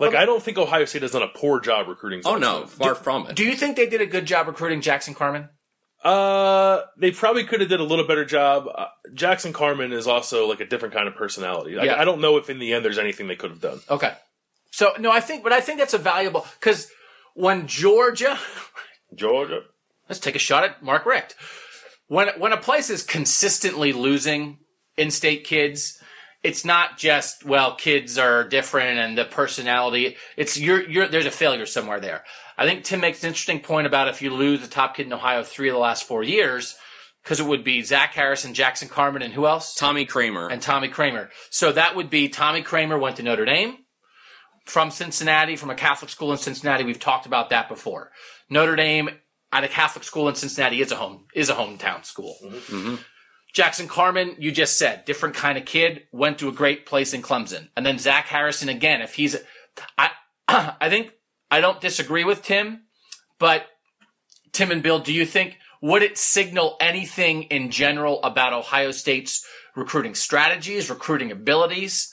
Like 0.00 0.16
I 0.16 0.24
don't 0.24 0.42
think 0.42 0.58
Ohio 0.58 0.86
State 0.86 1.02
has 1.02 1.12
done 1.12 1.22
a 1.22 1.28
poor 1.28 1.60
job 1.60 1.86
recruiting. 1.88 2.22
Oh 2.24 2.36
no, 2.36 2.62
Smith. 2.62 2.72
far 2.72 2.94
from 2.94 3.28
it. 3.28 3.36
Do 3.36 3.44
you 3.44 3.54
think 3.54 3.76
they 3.76 3.88
did 3.88 4.00
a 4.00 4.06
good 4.06 4.26
job 4.26 4.48
recruiting 4.48 4.80
Jackson 4.80 5.14
Carman? 5.14 5.50
Uh, 6.04 6.82
they 6.98 7.10
probably 7.10 7.44
could 7.44 7.60
have 7.60 7.70
did 7.70 7.80
a 7.80 7.84
little 7.84 8.06
better 8.06 8.26
job. 8.26 8.68
Uh, 8.72 8.86
Jackson 9.14 9.52
Carman 9.54 9.90
is 9.92 10.06
also 10.06 10.46
like 10.46 10.60
a 10.60 10.66
different 10.66 10.94
kind 10.94 11.08
of 11.08 11.14
personality. 11.14 11.74
Like, 11.74 11.86
Yeah. 11.86 12.00
I 12.00 12.04
don't 12.04 12.20
know 12.20 12.36
if 12.36 12.50
in 12.50 12.58
the 12.58 12.74
end 12.74 12.84
there's 12.84 12.98
anything 12.98 13.26
they 13.26 13.36
could 13.36 13.50
have 13.50 13.60
done. 13.60 13.80
Okay. 13.88 14.12
So 14.70 14.92
no, 14.98 15.10
I 15.10 15.20
think, 15.20 15.42
but 15.42 15.52
I 15.52 15.60
think 15.60 15.78
that's 15.78 15.94
a 15.94 15.98
valuable 15.98 16.46
because 16.60 16.90
when 17.34 17.66
Georgia, 17.66 18.38
Georgia. 19.14 19.62
let's 20.08 20.20
take 20.20 20.34
a 20.36 20.40
shot 20.40 20.64
at 20.64 20.82
Mark 20.82 21.06
Richt. 21.06 21.36
When 22.08 22.28
when 22.38 22.52
a 22.52 22.58
place 22.58 22.90
is 22.90 23.02
consistently 23.02 23.92
losing 23.94 24.58
in-state 24.98 25.44
kids, 25.44 26.02
it's 26.42 26.64
not 26.64 26.98
just 26.98 27.44
well, 27.46 27.76
kids 27.76 28.18
are 28.18 28.46
different 28.46 28.98
and 28.98 29.16
the 29.16 29.24
personality. 29.24 30.16
It's 30.36 30.58
you're 30.58 30.82
you're 30.86 31.08
there's 31.08 31.24
a 31.24 31.30
failure 31.30 31.64
somewhere 31.66 32.00
there. 32.00 32.24
I 32.56 32.66
think 32.66 32.84
Tim 32.84 33.00
makes 33.00 33.22
an 33.22 33.28
interesting 33.28 33.60
point 33.60 33.86
about 33.86 34.08
if 34.08 34.22
you 34.22 34.32
lose 34.32 34.60
the 34.60 34.68
top 34.68 34.96
kid 34.96 35.06
in 35.06 35.12
Ohio 35.12 35.42
three 35.42 35.68
of 35.68 35.74
the 35.74 35.80
last 35.80 36.04
four 36.04 36.22
years, 36.22 36.76
because 37.22 37.40
it 37.40 37.46
would 37.46 37.64
be 37.64 37.82
Zach 37.82 38.12
Harrison, 38.14 38.54
Jackson 38.54 38.88
Carman, 38.88 39.22
and 39.22 39.32
who 39.32 39.46
else? 39.46 39.74
Tommy 39.74 40.06
Kraemer. 40.06 40.52
and 40.52 40.60
Tommy 40.60 40.88
Kraemer. 40.88 41.30
So 41.50 41.72
that 41.72 41.96
would 41.96 42.10
be 42.10 42.28
Tommy 42.28 42.62
Kraemer 42.62 43.00
went 43.00 43.16
to 43.16 43.22
Notre 43.22 43.44
Dame 43.44 43.78
from 44.66 44.90
Cincinnati, 44.90 45.56
from 45.56 45.70
a 45.70 45.74
Catholic 45.74 46.10
school 46.10 46.32
in 46.32 46.38
Cincinnati. 46.38 46.84
We've 46.84 47.00
talked 47.00 47.26
about 47.26 47.50
that 47.50 47.68
before. 47.68 48.10
Notre 48.50 48.76
Dame 48.76 49.10
at 49.52 49.64
a 49.64 49.68
Catholic 49.68 50.04
school 50.04 50.28
in 50.28 50.34
Cincinnati 50.34 50.80
is 50.80 50.92
a 50.92 50.96
home 50.96 51.26
is 51.34 51.48
a 51.48 51.54
hometown 51.54 52.04
school. 52.04 52.36
Mm-hmm. 52.44 52.96
Jackson 53.54 53.86
Carman, 53.86 54.34
you 54.38 54.50
just 54.50 54.78
said, 54.78 55.04
different 55.04 55.36
kind 55.36 55.56
of 55.56 55.64
kid, 55.64 56.02
went 56.10 56.38
to 56.40 56.48
a 56.48 56.52
great 56.52 56.86
place 56.86 57.14
in 57.14 57.22
Clemson. 57.22 57.68
And 57.76 57.86
then 57.86 58.00
Zach 58.00 58.26
Harrison 58.26 58.68
again, 58.68 59.00
if 59.00 59.14
he's 59.14 59.36
I 59.96 60.10
I 60.48 60.88
think 60.90 61.12
I 61.54 61.60
don't 61.60 61.80
disagree 61.80 62.24
with 62.24 62.42
Tim, 62.42 62.80
but 63.38 63.66
Tim 64.50 64.72
and 64.72 64.82
Bill, 64.82 64.98
do 64.98 65.12
you 65.12 65.24
think 65.24 65.58
would 65.80 66.02
it 66.02 66.18
signal 66.18 66.76
anything 66.80 67.44
in 67.44 67.70
general 67.70 68.20
about 68.24 68.52
Ohio 68.52 68.90
State's 68.90 69.46
recruiting 69.76 70.16
strategies, 70.16 70.90
recruiting 70.90 71.30
abilities? 71.30 72.12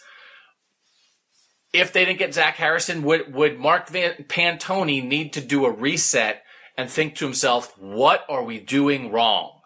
If 1.74 1.92
they 1.92 2.06
didn't 2.06 2.20
get 2.20 2.36
Zach 2.36 2.58
Harrison, 2.58 3.02
would 3.02 3.34
would 3.34 3.58
Mark 3.58 3.90
Van 3.90 4.26
Pantoni 4.30 5.04
need 5.04 5.34
to 5.34 5.42
do 5.42 5.66
a 5.66 5.72
reset 5.72 6.44
and 6.78 6.88
think 6.88 7.16
to 7.16 7.26
himself, 7.26 7.76
"What 7.80 8.24
are 8.30 8.44
we 8.44 8.60
doing 8.60 9.12
wrong?" 9.12 9.60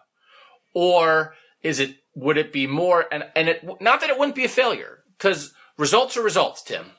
Or 0.72 1.34
is 1.62 1.80
it 1.80 1.96
would 2.14 2.38
it 2.38 2.50
be 2.50 2.66
more 2.66 3.04
and 3.12 3.24
and 3.36 3.46
it 3.50 3.62
not 3.82 4.00
that 4.00 4.08
it 4.08 4.18
wouldn't 4.18 4.36
be 4.36 4.46
a 4.46 4.48
failure 4.48 5.04
because 5.18 5.52
results 5.76 6.16
are 6.16 6.22
results, 6.22 6.62
Tim. 6.62 6.92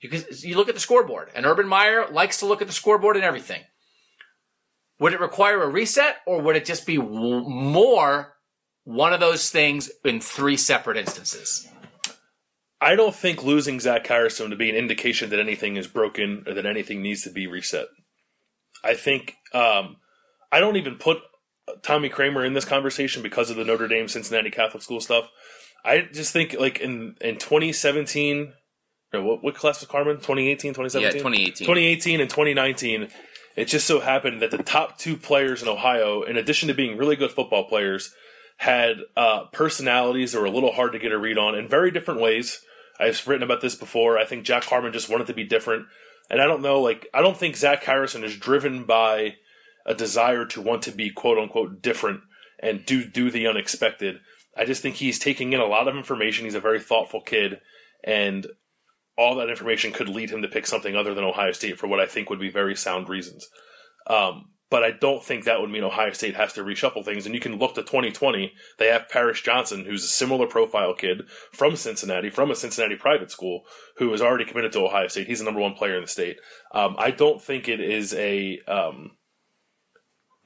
You 0.00 0.24
you 0.30 0.56
look 0.56 0.68
at 0.68 0.74
the 0.74 0.80
scoreboard, 0.80 1.30
and 1.34 1.44
Urban 1.44 1.66
Meyer 1.66 2.08
likes 2.08 2.38
to 2.38 2.46
look 2.46 2.60
at 2.62 2.68
the 2.68 2.74
scoreboard 2.74 3.16
and 3.16 3.24
everything. 3.24 3.62
Would 5.00 5.12
it 5.12 5.20
require 5.20 5.62
a 5.62 5.68
reset, 5.68 6.16
or 6.26 6.40
would 6.40 6.56
it 6.56 6.64
just 6.64 6.86
be 6.86 6.96
w- 6.96 7.48
more 7.48 8.34
one 8.84 9.12
of 9.12 9.20
those 9.20 9.50
things 9.50 9.90
in 10.04 10.20
three 10.20 10.56
separate 10.56 10.96
instances? 10.96 11.68
I 12.80 12.94
don't 12.94 13.14
think 13.14 13.42
losing 13.42 13.80
Zach 13.80 14.06
Harrison 14.06 14.50
to 14.50 14.56
be 14.56 14.70
an 14.70 14.76
indication 14.76 15.30
that 15.30 15.40
anything 15.40 15.76
is 15.76 15.88
broken 15.88 16.44
or 16.46 16.54
that 16.54 16.66
anything 16.66 17.02
needs 17.02 17.22
to 17.22 17.30
be 17.30 17.46
reset. 17.46 17.86
I 18.84 18.94
think 18.94 19.34
um, 19.52 19.96
I 20.52 20.60
don't 20.60 20.76
even 20.76 20.94
put 20.94 21.18
Tommy 21.82 22.08
Kraemer 22.08 22.46
in 22.46 22.52
this 22.52 22.64
conversation 22.64 23.22
because 23.22 23.50
of 23.50 23.56
the 23.56 23.64
Notre 23.64 23.88
Dame 23.88 24.08
Cincinnati 24.08 24.50
Catholic 24.50 24.82
School 24.82 25.00
stuff. 25.00 25.28
I 25.84 26.02
just 26.12 26.32
think 26.32 26.54
like 26.58 26.78
in 26.80 27.16
in 27.20 27.36
2017, 27.36 28.44
no, 28.46 28.52
what, 29.12 29.42
what 29.42 29.54
class 29.54 29.80
was 29.80 29.88
Carman? 29.88 30.16
2018, 30.16 30.72
2017? 30.72 31.02
Yeah, 31.02 31.10
2018. 31.12 31.66
2018 31.66 32.20
and 32.20 32.30
2019. 32.30 33.08
It 33.56 33.64
just 33.66 33.86
so 33.86 34.00
happened 34.00 34.40
that 34.42 34.50
the 34.50 34.58
top 34.58 34.98
two 34.98 35.16
players 35.16 35.62
in 35.62 35.68
Ohio, 35.68 36.22
in 36.22 36.36
addition 36.36 36.68
to 36.68 36.74
being 36.74 36.96
really 36.96 37.16
good 37.16 37.32
football 37.32 37.64
players, 37.64 38.14
had 38.58 38.98
uh, 39.16 39.46
personalities 39.52 40.32
that 40.32 40.40
were 40.40 40.46
a 40.46 40.50
little 40.50 40.72
hard 40.72 40.92
to 40.92 40.98
get 40.98 41.12
a 41.12 41.18
read 41.18 41.38
on 41.38 41.54
in 41.54 41.68
very 41.68 41.90
different 41.90 42.20
ways. 42.20 42.60
I've 43.00 43.26
written 43.26 43.42
about 43.42 43.60
this 43.60 43.74
before. 43.74 44.18
I 44.18 44.24
think 44.24 44.44
Jack 44.44 44.64
Harmon 44.64 44.92
just 44.92 45.08
wanted 45.08 45.28
to 45.28 45.34
be 45.34 45.44
different. 45.44 45.86
And 46.30 46.40
I 46.40 46.44
don't 46.44 46.62
know, 46.62 46.80
like, 46.80 47.06
I 47.14 47.22
don't 47.22 47.36
think 47.36 47.56
Zach 47.56 47.84
Harrison 47.84 48.24
is 48.24 48.36
driven 48.36 48.84
by 48.84 49.36
a 49.86 49.94
desire 49.94 50.44
to 50.44 50.60
want 50.60 50.82
to 50.82 50.92
be 50.92 51.10
quote 51.10 51.38
unquote 51.38 51.80
different 51.80 52.20
and 52.60 52.84
do 52.84 53.04
do 53.04 53.30
the 53.30 53.46
unexpected. 53.46 54.20
I 54.56 54.64
just 54.64 54.82
think 54.82 54.96
he's 54.96 55.18
taking 55.18 55.52
in 55.52 55.60
a 55.60 55.66
lot 55.66 55.88
of 55.88 55.96
information. 55.96 56.44
He's 56.44 56.54
a 56.54 56.60
very 56.60 56.80
thoughtful 56.80 57.22
kid, 57.22 57.60
and 58.04 58.46
all 59.18 59.34
that 59.34 59.50
information 59.50 59.92
could 59.92 60.08
lead 60.08 60.30
him 60.30 60.42
to 60.42 60.48
pick 60.48 60.66
something 60.66 60.94
other 60.94 61.12
than 61.12 61.24
Ohio 61.24 61.50
State 61.50 61.78
for 61.78 61.88
what 61.88 61.98
I 61.98 62.06
think 62.06 62.30
would 62.30 62.38
be 62.38 62.50
very 62.50 62.76
sound 62.76 63.08
reasons. 63.08 63.48
Um, 64.06 64.52
but 64.70 64.84
I 64.84 64.92
don't 64.92 65.24
think 65.24 65.44
that 65.44 65.60
would 65.60 65.70
mean 65.70 65.82
Ohio 65.82 66.12
State 66.12 66.36
has 66.36 66.52
to 66.52 66.62
reshuffle 66.62 67.04
things. 67.04 67.26
And 67.26 67.34
you 67.34 67.40
can 67.40 67.58
look 67.58 67.74
to 67.74 67.82
2020. 67.82 68.52
They 68.78 68.86
have 68.86 69.08
Paris 69.08 69.40
Johnson, 69.40 69.86
who's 69.86 70.04
a 70.04 70.08
similar 70.08 70.46
profile 70.46 70.94
kid 70.94 71.22
from 71.52 71.74
Cincinnati, 71.74 72.30
from 72.30 72.50
a 72.50 72.54
Cincinnati 72.54 72.94
private 72.94 73.30
school, 73.30 73.62
who 73.96 74.12
is 74.12 74.22
already 74.22 74.44
committed 74.44 74.72
to 74.72 74.84
Ohio 74.84 75.08
State. 75.08 75.26
He's 75.26 75.40
the 75.40 75.46
number 75.46 75.60
one 75.60 75.74
player 75.74 75.96
in 75.96 76.02
the 76.02 76.08
state. 76.08 76.36
Um, 76.72 76.94
I 76.98 77.10
don't 77.10 77.42
think 77.42 77.66
it 77.66 77.80
is 77.80 78.14
a 78.14 78.60
um, 78.68 79.12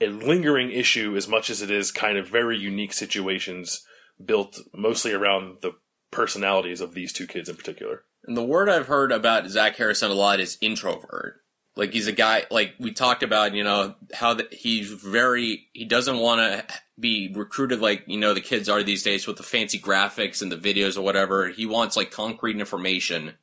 a 0.00 0.06
lingering 0.06 0.70
issue 0.70 1.16
as 1.16 1.28
much 1.28 1.50
as 1.50 1.60
it 1.60 1.70
is 1.70 1.90
kind 1.90 2.16
of 2.16 2.28
very 2.28 2.56
unique 2.56 2.92
situations 2.92 3.84
built 4.24 4.58
mostly 4.72 5.12
around 5.12 5.58
the 5.62 5.72
personalities 6.10 6.80
of 6.80 6.94
these 6.94 7.12
two 7.12 7.26
kids 7.26 7.48
in 7.48 7.56
particular. 7.56 8.04
And 8.24 8.36
the 8.36 8.44
word 8.44 8.68
I've 8.68 8.86
heard 8.86 9.12
about 9.12 9.48
Zach 9.48 9.76
Harrison 9.76 10.10
a 10.10 10.14
lot 10.14 10.40
is 10.40 10.58
introvert. 10.60 11.40
Like 11.74 11.92
he's 11.92 12.06
a 12.06 12.12
guy, 12.12 12.44
like 12.50 12.74
we 12.78 12.92
talked 12.92 13.22
about, 13.22 13.54
you 13.54 13.64
know, 13.64 13.94
how 14.12 14.34
the, 14.34 14.46
he's 14.52 14.90
very, 14.90 15.68
he 15.72 15.84
doesn't 15.86 16.18
want 16.18 16.40
to 16.40 16.74
be 17.00 17.32
recruited 17.34 17.80
like, 17.80 18.04
you 18.06 18.18
know, 18.18 18.34
the 18.34 18.42
kids 18.42 18.68
are 18.68 18.82
these 18.82 19.02
days 19.02 19.26
with 19.26 19.38
the 19.38 19.42
fancy 19.42 19.78
graphics 19.78 20.42
and 20.42 20.52
the 20.52 20.56
videos 20.56 20.98
or 20.98 21.02
whatever. 21.02 21.48
He 21.48 21.64
wants 21.64 21.96
like 21.96 22.10
concrete 22.10 22.60
information 22.60 23.34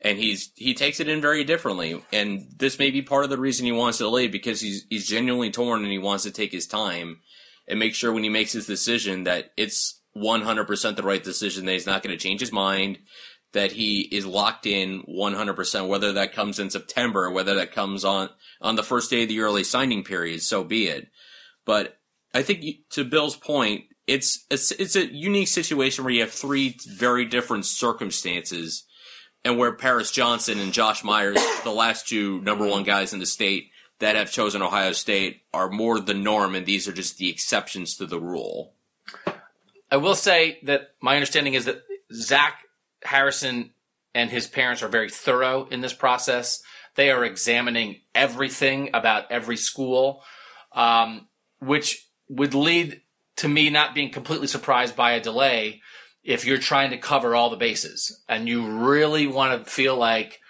and 0.00 0.18
he's, 0.18 0.52
he 0.54 0.74
takes 0.74 1.00
it 1.00 1.08
in 1.08 1.20
very 1.20 1.42
differently. 1.42 2.00
And 2.12 2.46
this 2.56 2.78
may 2.78 2.92
be 2.92 3.02
part 3.02 3.24
of 3.24 3.30
the 3.30 3.38
reason 3.38 3.66
he 3.66 3.72
wants 3.72 3.98
to 3.98 4.08
leave 4.08 4.30
because 4.30 4.60
he's, 4.60 4.86
he's 4.88 5.08
genuinely 5.08 5.50
torn 5.50 5.82
and 5.82 5.90
he 5.90 5.98
wants 5.98 6.22
to 6.22 6.30
take 6.30 6.52
his 6.52 6.68
time 6.68 7.18
and 7.66 7.80
make 7.80 7.96
sure 7.96 8.12
when 8.12 8.22
he 8.22 8.28
makes 8.28 8.52
his 8.52 8.66
decision 8.66 9.24
that 9.24 9.50
it's 9.56 10.00
100% 10.16 10.96
the 10.96 11.02
right 11.02 11.22
decision, 11.22 11.66
that 11.66 11.72
he's 11.72 11.86
not 11.86 12.02
going 12.02 12.16
to 12.16 12.22
change 12.22 12.40
his 12.40 12.52
mind, 12.52 12.98
that 13.52 13.72
he 13.72 14.00
is 14.00 14.26
locked 14.26 14.66
in 14.66 15.02
100%, 15.02 15.88
whether 15.88 16.12
that 16.12 16.32
comes 16.32 16.58
in 16.58 16.70
September, 16.70 17.30
whether 17.30 17.54
that 17.54 17.72
comes 17.72 18.04
on, 18.04 18.28
on 18.60 18.76
the 18.76 18.82
first 18.82 19.10
day 19.10 19.22
of 19.22 19.28
the 19.28 19.40
early 19.40 19.64
signing 19.64 20.04
period, 20.04 20.42
so 20.42 20.62
be 20.62 20.86
it. 20.88 21.08
But 21.64 21.98
I 22.34 22.42
think 22.42 22.64
to 22.90 23.04
Bill's 23.04 23.36
point, 23.36 23.84
it's, 24.06 24.44
it's, 24.50 24.72
it's 24.72 24.96
a 24.96 25.06
unique 25.06 25.48
situation 25.48 26.04
where 26.04 26.12
you 26.12 26.20
have 26.20 26.30
three 26.30 26.76
very 26.86 27.24
different 27.24 27.66
circumstances 27.66 28.84
and 29.44 29.58
where 29.58 29.72
Paris 29.72 30.10
Johnson 30.10 30.58
and 30.58 30.72
Josh 30.72 31.04
Myers, 31.04 31.38
the 31.64 31.70
last 31.70 32.08
two 32.08 32.40
number 32.42 32.66
one 32.66 32.82
guys 32.82 33.12
in 33.12 33.20
the 33.20 33.26
state 33.26 33.70
that 34.00 34.16
have 34.16 34.30
chosen 34.30 34.60
Ohio 34.60 34.92
State, 34.92 35.42
are 35.54 35.70
more 35.70 35.98
the 35.98 36.14
norm, 36.14 36.54
and 36.54 36.66
these 36.66 36.86
are 36.86 36.92
just 36.92 37.16
the 37.16 37.30
exceptions 37.30 37.96
to 37.96 38.06
the 38.06 38.20
rule. 38.20 38.74
I 39.90 39.96
will 39.96 40.16
say 40.16 40.58
that 40.64 40.90
my 41.00 41.14
understanding 41.14 41.54
is 41.54 41.64
that 41.66 41.82
Zach 42.12 42.65
Harrison 43.04 43.70
and 44.14 44.30
his 44.30 44.46
parents 44.46 44.82
are 44.82 44.88
very 44.88 45.10
thorough 45.10 45.66
in 45.70 45.80
this 45.80 45.92
process. 45.92 46.62
They 46.94 47.10
are 47.10 47.24
examining 47.24 48.00
everything 48.14 48.90
about 48.94 49.30
every 49.30 49.56
school, 49.56 50.22
um, 50.72 51.28
which 51.60 52.08
would 52.28 52.54
lead 52.54 53.02
to 53.36 53.48
me 53.48 53.70
not 53.70 53.94
being 53.94 54.10
completely 54.10 54.46
surprised 54.46 54.96
by 54.96 55.12
a 55.12 55.20
delay 55.20 55.82
if 56.24 56.44
you're 56.44 56.58
trying 56.58 56.90
to 56.90 56.98
cover 56.98 57.34
all 57.34 57.50
the 57.50 57.56
bases 57.56 58.22
and 58.28 58.48
you 58.48 58.66
really 58.66 59.26
want 59.26 59.64
to 59.64 59.70
feel 59.70 59.96
like 59.96 60.40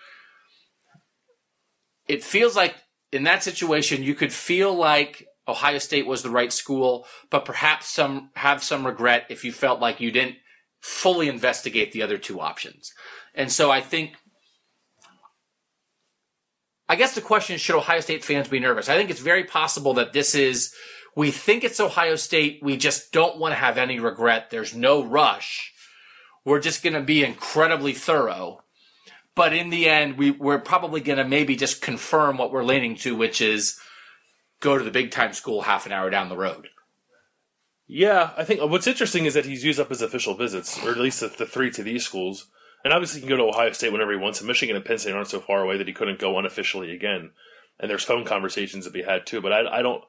it 2.08 2.24
feels 2.24 2.56
like 2.56 2.76
in 3.12 3.24
that 3.24 3.42
situation 3.42 4.02
you 4.02 4.14
could 4.14 4.32
feel 4.32 4.74
like 4.74 5.26
Ohio 5.48 5.78
State 5.78 6.06
was 6.06 6.22
the 6.22 6.30
right 6.30 6.52
school, 6.52 7.06
but 7.30 7.44
perhaps 7.44 7.88
some 7.88 8.30
have 8.34 8.62
some 8.62 8.86
regret 8.86 9.26
if 9.28 9.44
you 9.44 9.52
felt 9.52 9.80
like 9.80 10.00
you 10.00 10.10
didn't 10.10 10.36
fully 10.86 11.28
investigate 11.28 11.92
the 11.92 12.02
other 12.02 12.16
two 12.16 12.40
options. 12.40 12.92
And 13.34 13.50
so 13.50 13.70
I 13.70 13.80
think 13.80 14.14
I 16.88 16.94
guess 16.94 17.14
the 17.14 17.20
question 17.20 17.56
is 17.56 17.60
should 17.60 17.76
Ohio 17.76 18.00
State 18.00 18.24
fans 18.24 18.48
be 18.48 18.60
nervous? 18.60 18.88
I 18.88 18.96
think 18.96 19.10
it's 19.10 19.20
very 19.20 19.44
possible 19.44 19.94
that 19.94 20.12
this 20.12 20.34
is 20.34 20.72
We 21.16 21.30
think 21.30 21.64
it's 21.64 21.80
Ohio 21.80 22.14
State. 22.16 22.60
We 22.62 22.76
just 22.76 23.10
don't 23.10 23.38
want 23.38 23.52
to 23.52 23.56
have 23.56 23.78
any 23.78 23.98
regret. 23.98 24.50
There's 24.50 24.74
no 24.74 25.02
rush. 25.02 25.72
We're 26.44 26.60
just 26.60 26.82
going 26.82 26.94
to 26.94 27.02
be 27.02 27.24
incredibly 27.24 27.92
thorough. 27.92 28.62
But 29.34 29.52
in 29.52 29.70
the 29.70 29.88
end, 29.88 30.16
we, 30.16 30.30
we're 30.30 30.58
probably 30.60 31.00
going 31.00 31.18
to 31.18 31.24
maybe 31.24 31.56
just 31.56 31.82
confirm 31.82 32.38
what 32.38 32.52
we're 32.52 32.64
leaning 32.64 32.94
to, 32.96 33.16
which 33.16 33.40
is 33.40 33.78
go 34.60 34.78
to 34.78 34.84
the 34.84 34.90
big 34.90 35.10
time 35.10 35.32
school 35.32 35.62
half 35.62 35.86
an 35.86 35.92
hour 35.92 36.10
down 36.10 36.28
the 36.28 36.36
road. 36.36 36.68
Yeah, 37.88 38.30
I 38.36 38.44
think 38.44 38.60
what's 38.60 38.86
interesting 38.86 39.26
is 39.26 39.34
that 39.34 39.44
he's 39.44 39.64
used 39.64 39.78
up 39.78 39.90
his 39.90 40.02
official 40.02 40.34
visits, 40.34 40.82
or 40.84 40.90
at 40.90 40.98
least 40.98 41.20
the, 41.20 41.28
the 41.28 41.46
three 41.46 41.70
to 41.70 41.82
these 41.82 42.04
schools. 42.04 42.46
And 42.84 42.92
obviously, 42.92 43.20
he 43.20 43.26
can 43.26 43.36
go 43.36 43.42
to 43.42 43.50
Ohio 43.50 43.72
State 43.72 43.92
whenever 43.92 44.12
he 44.12 44.18
wants. 44.18 44.40
And 44.40 44.48
Michigan 44.48 44.76
and 44.76 44.84
Penn 44.84 44.98
State 44.98 45.14
aren't 45.14 45.28
so 45.28 45.40
far 45.40 45.62
away 45.62 45.76
that 45.76 45.86
he 45.86 45.92
couldn't 45.92 46.18
go 46.18 46.38
unofficially 46.38 46.92
again. 46.92 47.30
And 47.78 47.90
there's 47.90 48.04
phone 48.04 48.24
conversations 48.24 48.84
to 48.84 48.90
be 48.90 49.02
had 49.02 49.26
too. 49.26 49.40
But 49.40 49.52
I, 49.52 49.78
I 49.78 49.82
don't. 49.82 50.02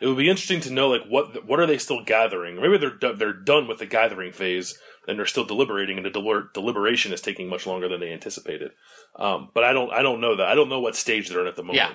It 0.00 0.06
would 0.08 0.16
be 0.16 0.28
interesting 0.28 0.60
to 0.62 0.72
know 0.72 0.88
like 0.88 1.04
what 1.08 1.46
what 1.46 1.60
are 1.60 1.66
they 1.66 1.78
still 1.78 2.04
gathering? 2.04 2.60
Maybe 2.60 2.78
they're 2.78 3.14
they're 3.14 3.32
done 3.32 3.66
with 3.68 3.78
the 3.78 3.86
gathering 3.86 4.32
phase 4.32 4.78
and 5.06 5.18
they're 5.18 5.26
still 5.26 5.44
deliberating, 5.44 5.96
and 5.96 6.06
the 6.06 6.10
delir- 6.10 6.52
deliberation 6.52 7.12
is 7.12 7.20
taking 7.20 7.48
much 7.48 7.66
longer 7.66 7.88
than 7.88 8.00
they 8.00 8.12
anticipated. 8.12 8.72
Um, 9.16 9.50
but 9.54 9.64
I 9.64 9.72
don't 9.72 9.92
I 9.92 10.02
don't 10.02 10.20
know 10.20 10.36
that. 10.36 10.46
I 10.46 10.54
don't 10.54 10.68
know 10.68 10.80
what 10.80 10.96
stage 10.96 11.28
they're 11.28 11.40
in 11.40 11.46
at 11.46 11.56
the 11.56 11.62
moment. 11.62 11.90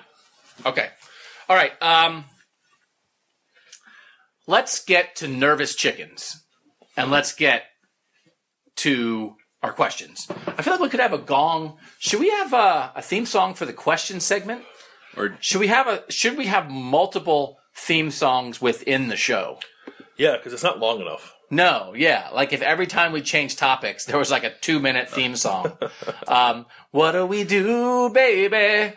Yeah. 0.64 0.70
Okay. 0.70 0.88
All 1.48 1.56
right. 1.56 1.72
Um, 1.82 2.24
let's 4.50 4.84
get 4.84 5.14
to 5.16 5.28
nervous 5.28 5.74
chickens, 5.74 6.42
and 6.96 7.10
let's 7.10 7.32
get 7.32 7.64
to 8.76 9.36
our 9.62 9.72
questions. 9.72 10.26
I 10.46 10.62
feel 10.62 10.74
like 10.74 10.82
we 10.82 10.88
could 10.88 11.00
have 11.00 11.12
a 11.12 11.18
gong. 11.18 11.76
Should 12.00 12.20
we 12.20 12.30
have 12.30 12.52
a, 12.52 12.92
a 12.96 13.02
theme 13.02 13.26
song 13.26 13.54
for 13.54 13.64
the 13.64 13.72
question 13.72 14.18
segment? 14.20 14.64
Or 15.16 15.36
Should 15.40 15.60
we 15.60 15.68
have 15.68 15.86
a? 15.86 16.04
Should 16.10 16.36
we 16.36 16.46
have 16.46 16.68
multiple 16.70 17.58
theme 17.76 18.10
songs 18.10 18.60
within 18.60 19.08
the 19.08 19.16
show? 19.16 19.60
Yeah, 20.16 20.36
because 20.36 20.52
it's 20.52 20.62
not 20.62 20.80
long 20.80 21.00
enough. 21.00 21.34
No, 21.50 21.94
yeah. 21.96 22.28
Like 22.32 22.52
if 22.52 22.62
every 22.62 22.86
time 22.86 23.12
we 23.12 23.22
change 23.22 23.56
topics, 23.56 24.04
there 24.04 24.18
was 24.18 24.30
like 24.30 24.44
a 24.44 24.54
two 24.60 24.80
minute 24.80 25.08
theme 25.08 25.36
song. 25.36 25.78
um, 26.28 26.66
what 26.90 27.12
do 27.12 27.24
we 27.24 27.44
do, 27.44 28.10
baby? 28.10 28.96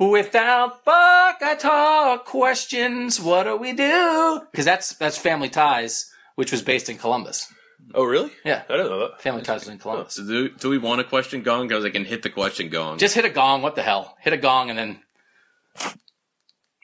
Without 0.00 0.82
fuck, 0.82 1.42
I 1.42 1.56
Talk 1.58 2.24
questions, 2.24 3.20
what 3.20 3.44
do 3.44 3.54
we 3.56 3.74
do? 3.74 4.40
Because 4.50 4.64
that's 4.64 4.94
that's 4.94 5.18
Family 5.18 5.50
Ties, 5.50 6.10
which 6.36 6.50
was 6.52 6.62
based 6.62 6.88
in 6.88 6.96
Columbus. 6.96 7.52
Oh, 7.94 8.04
really? 8.04 8.30
Yeah. 8.42 8.62
I 8.66 8.76
didn't 8.78 8.90
know 8.90 9.00
that. 9.00 9.20
Family 9.20 9.42
Ties 9.42 9.60
was 9.60 9.68
in 9.68 9.78
Columbus. 9.78 10.14
so 10.14 10.26
do, 10.26 10.48
do 10.48 10.70
we 10.70 10.78
want 10.78 11.02
a 11.02 11.04
question 11.04 11.42
gong? 11.42 11.68
Because 11.68 11.84
I 11.84 11.90
can 11.90 12.06
hit 12.06 12.22
the 12.22 12.30
question 12.30 12.70
gong. 12.70 12.96
Just 12.96 13.14
hit 13.14 13.26
a 13.26 13.30
gong. 13.30 13.60
What 13.60 13.74
the 13.74 13.82
hell? 13.82 14.16
Hit 14.20 14.32
a 14.32 14.38
gong 14.38 14.70
and 14.70 14.78
then 14.78 15.00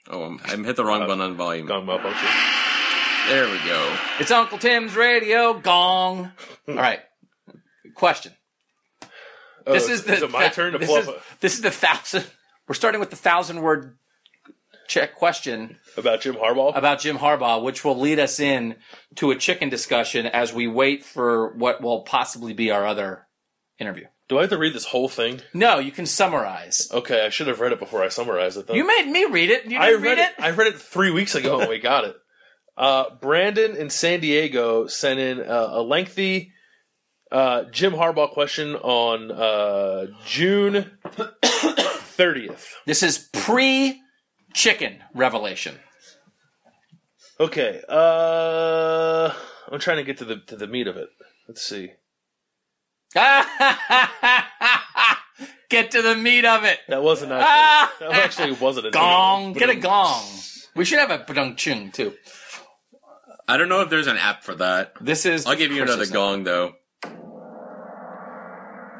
oh, 0.09 0.23
I'm, 0.23 0.39
I'm 0.45 0.63
hit 0.63 0.75
the 0.75 0.85
wrong 0.85 0.99
button 0.99 1.21
on 1.21 1.35
volume. 1.35 1.65
Gone 1.65 1.87
malfunction. 1.87 2.29
There 3.29 3.45
we 3.49 3.57
go. 3.65 3.97
it's 4.19 4.29
Uncle 4.31 4.59
Tim's 4.59 4.95
radio 4.95 5.55
gong. 5.55 6.31
All 6.67 6.75
right. 6.75 6.99
Question. 7.95 8.33
Oh, 9.65 9.73
This 9.73 9.89
is 9.89 10.03
the 10.03 10.23
it 10.23 10.31
my 10.31 10.49
turn 10.49 10.73
to 10.73 10.77
this 10.77 10.87
fluff 10.87 11.07
is, 11.07 11.13
this 11.39 11.55
is 11.55 11.61
the 11.61 11.71
thousand. 11.71 12.25
We're 12.67 12.75
starting 12.75 12.99
with 12.99 13.09
the 13.09 13.15
thousand 13.15 13.61
word 13.61 13.97
check 14.87 15.15
question 15.15 15.77
about 15.97 16.21
Jim 16.21 16.35
Harbaugh. 16.35 16.75
about 16.75 16.99
Jim 16.99 17.17
Harbaugh, 17.17 17.61
which 17.63 17.83
will 17.83 17.97
lead 17.99 18.19
us 18.19 18.39
in 18.39 18.75
to 19.15 19.31
a 19.31 19.35
chicken 19.35 19.69
discussion 19.69 20.25
as 20.25 20.53
we 20.53 20.67
wait 20.67 21.03
for 21.03 21.53
what 21.55 21.81
will 21.81 22.01
possibly 22.01 22.53
be 22.53 22.71
our 22.71 22.85
other 22.85 23.27
interview. 23.79 24.05
Do 24.29 24.37
I 24.37 24.41
have 24.41 24.49
to 24.49 24.57
read 24.57 24.73
this 24.73 24.85
whole 24.85 25.07
thing? 25.07 25.41
No, 25.53 25.79
you 25.79 25.91
can 25.91 26.05
summarize. 26.05 26.89
Okay, 26.91 27.25
I 27.25 27.29
should 27.29 27.47
have 27.47 27.61
read 27.61 27.71
it 27.71 27.79
before 27.79 28.03
I 28.03 28.09
summarized 28.09 28.57
it. 28.57 28.67
Though. 28.67 28.73
You 28.73 28.85
made 28.85 29.07
me 29.09 29.25
read 29.25 29.49
it. 29.49 29.63
You 29.63 29.71
didn't 29.71 29.83
I 29.83 29.91
read, 29.91 30.03
read 30.03 30.17
it. 30.17 30.33
I 30.37 30.51
read 30.51 30.67
it 30.67 30.79
three 30.81 31.11
weeks 31.11 31.35
ago 31.35 31.59
when 31.59 31.69
we 31.69 31.79
got 31.79 32.03
it. 32.03 32.15
Uh, 32.75 33.05
Brandon 33.21 33.77
in 33.77 33.89
San 33.89 34.19
Diego 34.19 34.87
sent 34.87 35.19
in 35.19 35.39
uh, 35.39 35.69
a 35.71 35.81
lengthy 35.81 36.51
uh, 37.31 37.63
Jim 37.71 37.93
Harbaugh 37.93 38.29
question 38.29 38.75
on 38.75 39.31
uh, 39.31 40.07
June 40.25 40.91
thirtieth. 42.17 42.75
This 42.85 43.03
is 43.03 43.29
pre 43.31 44.01
chicken 44.53 45.03
revelation. 45.13 45.75
Okay, 47.39 47.81
uh, 47.87 49.31
I'm 49.71 49.79
trying 49.79 49.97
to 49.97 50.03
get 50.03 50.17
to 50.17 50.25
the 50.25 50.37
to 50.47 50.55
the 50.55 50.67
meat 50.67 50.87
of 50.87 50.97
it. 50.97 51.09
Let's 51.47 51.61
see. 51.61 51.91
Get 55.69 55.91
to 55.91 56.01
the 56.01 56.15
meat 56.15 56.45
of 56.45 56.63
it. 56.63 56.79
That 56.87 57.03
wasn't 57.03 57.31
actually. 57.33 58.07
that 58.07 58.23
actually 58.23 58.51
wasn't 58.53 58.87
a 58.87 58.91
Gong. 58.91 59.53
Get 59.53 59.69
a 59.69 59.75
gong. 59.75 60.23
We 60.75 60.85
should 60.85 60.99
have 60.99 61.11
a 61.11 61.19
badung 61.19 61.57
chung 61.57 61.91
too. 61.91 62.13
I 63.47 63.57
don't 63.57 63.69
know 63.69 63.81
if 63.81 63.89
there's 63.89 64.07
an 64.07 64.17
app 64.17 64.43
for 64.43 64.55
that. 64.55 64.93
This 65.01 65.25
is. 65.25 65.45
I'll 65.45 65.55
give 65.55 65.71
you 65.71 65.83
another 65.83 66.05
gong 66.05 66.43
though. 66.43 66.73
I 67.03 67.09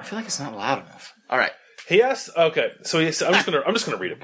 feel 0.04 0.20
like 0.20 0.26
it's 0.26 0.40
not 0.40 0.56
loud 0.56 0.86
enough. 0.86 1.14
All 1.30 1.38
right. 1.38 1.52
He 1.88 2.02
asked. 2.02 2.30
Okay, 2.36 2.72
so 2.84 3.00
he 3.00 3.12
said, 3.12 3.28
I'm 3.28 3.34
just 3.36 3.46
gonna. 3.46 3.62
I'm 3.66 3.74
just 3.74 3.86
gonna 3.86 3.98
read 3.98 4.14
it. 4.14 4.24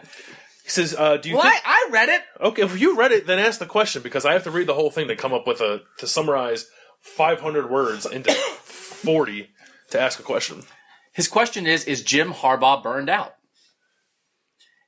He 0.63 0.69
says, 0.69 0.95
uh, 0.97 1.17
"Do 1.17 1.29
you 1.29 1.35
Well, 1.35 1.43
think?" 1.43 1.61
I, 1.65 1.87
I 1.87 1.91
read 1.91 2.09
it. 2.09 2.21
Okay, 2.41 2.61
if 2.63 2.79
you 2.79 2.97
read 2.97 3.11
it, 3.11 3.25
then 3.25 3.39
ask 3.39 3.59
the 3.59 3.65
question 3.65 4.01
because 4.01 4.25
I 4.25 4.33
have 4.33 4.43
to 4.43 4.51
read 4.51 4.67
the 4.67 4.73
whole 4.73 4.91
thing 4.91 5.07
to 5.07 5.15
come 5.15 5.33
up 5.33 5.47
with 5.47 5.61
a 5.61 5.81
to 5.99 6.07
summarize 6.07 6.67
500 7.01 7.69
words 7.69 8.05
into 8.05 8.31
40 8.63 9.49
to 9.91 9.99
ask 9.99 10.19
a 10.19 10.23
question. 10.23 10.63
His 11.13 11.27
question 11.27 11.65
is 11.67 11.85
Is 11.85 12.03
Jim 12.03 12.33
Harbaugh 12.33 12.83
burned 12.83 13.09
out? 13.09 13.35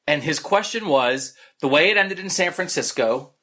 And 0.08 0.24
his 0.24 0.40
question 0.40 0.88
was 0.88 1.34
the 1.62 1.68
way 1.68 1.90
it 1.90 1.98
ended 1.98 2.20
in 2.20 2.30
San 2.30 2.52
Francisco, 2.52 3.34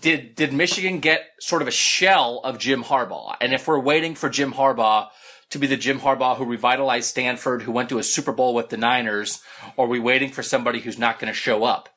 did, 0.00 0.34
did 0.34 0.52
Michigan 0.52 0.98
get 0.98 1.22
sort 1.40 1.62
of 1.62 1.68
a 1.68 1.72
shell 1.72 2.40
of 2.44 2.58
Jim 2.58 2.84
Harbaugh? 2.84 3.36
And 3.40 3.54
if 3.54 3.66
we're 3.66 3.78
waiting 3.78 4.14
for 4.14 4.28
Jim 4.28 4.52
Harbaugh 4.52 5.08
to 5.50 5.58
be 5.58 5.66
the 5.66 5.76
Jim 5.76 6.00
Harbaugh 6.00 6.36
who 6.36 6.44
revitalized 6.44 7.08
Stanford, 7.08 7.62
who 7.62 7.72
went 7.72 7.88
to 7.88 7.98
a 7.98 8.02
Super 8.02 8.32
Bowl 8.32 8.54
with 8.54 8.68
the 8.68 8.76
Niners, 8.76 9.42
or 9.76 9.86
are 9.86 9.88
we 9.88 10.00
waiting 10.00 10.30
for 10.30 10.42
somebody 10.42 10.80
who's 10.80 10.98
not 10.98 11.18
going 11.18 11.32
to 11.32 11.38
show 11.38 11.64
up 11.64 11.88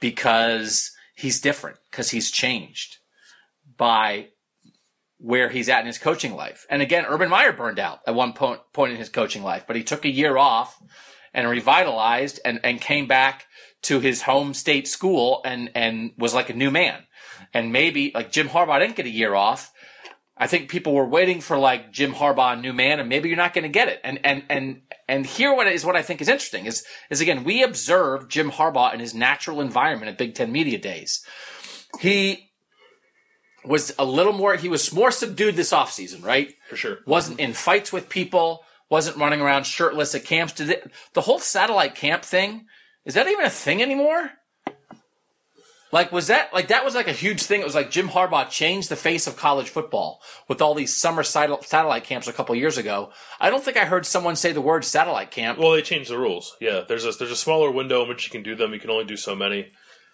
because 0.00 0.92
he's 1.14 1.40
different, 1.40 1.78
because 1.90 2.10
he's 2.10 2.30
changed 2.30 2.98
by 3.76 4.28
where 5.18 5.48
he's 5.48 5.68
at 5.68 5.80
in 5.80 5.86
his 5.86 5.98
coaching 5.98 6.34
life. 6.34 6.66
And 6.68 6.82
again, 6.82 7.06
Urban 7.06 7.30
Meyer 7.30 7.52
burned 7.52 7.78
out 7.78 8.00
at 8.06 8.14
one 8.14 8.32
point, 8.32 8.60
point 8.72 8.92
in 8.92 8.98
his 8.98 9.08
coaching 9.08 9.42
life, 9.42 9.64
but 9.66 9.76
he 9.76 9.82
took 9.82 10.04
a 10.04 10.10
year 10.10 10.36
off 10.36 10.78
and 11.32 11.48
revitalized 11.48 12.40
and, 12.44 12.60
and 12.64 12.80
came 12.80 13.06
back 13.06 13.46
to 13.82 14.00
his 14.00 14.22
home 14.22 14.52
state 14.52 14.88
school 14.88 15.40
and, 15.44 15.70
and 15.74 16.12
was 16.18 16.34
like 16.34 16.50
a 16.50 16.54
new 16.54 16.70
man. 16.70 17.02
And 17.54 17.72
maybe 17.72 18.12
like 18.14 18.32
Jim 18.32 18.48
Harbaugh 18.48 18.80
didn't 18.80 18.96
get 18.96 19.06
a 19.06 19.10
year 19.10 19.34
off. 19.34 19.72
I 20.38 20.46
think 20.46 20.68
people 20.68 20.92
were 20.92 21.08
waiting 21.08 21.40
for 21.40 21.56
like 21.56 21.92
Jim 21.92 22.12
Harbaugh, 22.12 22.60
new 22.60 22.74
man, 22.74 23.00
and 23.00 23.08
maybe 23.08 23.28
you're 23.28 23.38
not 23.38 23.54
going 23.54 23.62
to 23.62 23.70
get 23.70 23.88
it. 23.88 24.00
And, 24.04 24.20
and, 24.22 24.42
and, 24.50 24.82
and 25.08 25.24
here 25.24 25.54
what 25.54 25.66
is 25.66 25.84
what 25.84 25.96
I 25.96 26.02
think 26.02 26.20
is 26.20 26.28
interesting 26.28 26.66
is, 26.66 26.84
is 27.08 27.22
again, 27.22 27.42
we 27.42 27.62
observed 27.62 28.30
Jim 28.30 28.50
Harbaugh 28.50 28.92
in 28.92 29.00
his 29.00 29.14
natural 29.14 29.60
environment 29.62 30.10
at 30.10 30.18
Big 30.18 30.34
Ten 30.34 30.52
Media 30.52 30.78
Days. 30.78 31.24
He 32.00 32.50
was 33.64 33.94
a 33.98 34.04
little 34.04 34.34
more, 34.34 34.56
he 34.56 34.68
was 34.68 34.92
more 34.92 35.10
subdued 35.10 35.56
this 35.56 35.72
offseason, 35.72 36.22
right? 36.22 36.52
For 36.68 36.76
sure. 36.76 36.98
Wasn't 37.06 37.40
in 37.40 37.54
fights 37.54 37.92
with 37.92 38.10
people, 38.10 38.62
wasn't 38.90 39.16
running 39.16 39.40
around 39.40 39.64
shirtless 39.64 40.14
at 40.14 40.24
camps. 40.24 40.52
Did 40.52 40.70
it, 40.70 40.92
the 41.14 41.22
whole 41.22 41.38
satellite 41.38 41.94
camp 41.94 42.22
thing, 42.22 42.66
is 43.06 43.14
that 43.14 43.26
even 43.26 43.46
a 43.46 43.50
thing 43.50 43.82
anymore? 43.82 44.30
Like, 45.92 46.10
was 46.10 46.26
that, 46.26 46.52
like, 46.52 46.68
that 46.68 46.84
was 46.84 46.94
like 46.94 47.06
a 47.08 47.12
huge 47.12 47.42
thing. 47.42 47.60
It 47.60 47.64
was 47.64 47.74
like 47.74 47.90
Jim 47.90 48.08
Harbaugh 48.08 48.50
changed 48.50 48.88
the 48.88 48.96
face 48.96 49.26
of 49.26 49.36
college 49.36 49.68
football 49.68 50.20
with 50.48 50.60
all 50.60 50.74
these 50.74 50.96
summer 50.96 51.22
satellite 51.22 52.04
camps 52.04 52.26
a 52.26 52.32
couple 52.32 52.54
years 52.54 52.76
ago. 52.76 53.10
I 53.40 53.50
don't 53.50 53.62
think 53.62 53.76
I 53.76 53.84
heard 53.84 54.04
someone 54.04 54.36
say 54.36 54.52
the 54.52 54.60
word 54.60 54.84
satellite 54.84 55.30
camp. 55.30 55.58
Well, 55.58 55.72
they 55.72 55.82
changed 55.82 56.10
the 56.10 56.18
rules. 56.18 56.56
Yeah, 56.60 56.82
there's 56.86 57.04
a 57.04 57.12
there's 57.12 57.30
a 57.30 57.36
smaller 57.36 57.70
window 57.70 58.02
in 58.02 58.08
which 58.08 58.24
you 58.24 58.30
can 58.30 58.42
do 58.42 58.56
them. 58.56 58.72
You 58.72 58.80
can 58.80 58.90
only 58.90 59.04
do 59.04 59.16
so 59.16 59.36
many, 59.36 59.68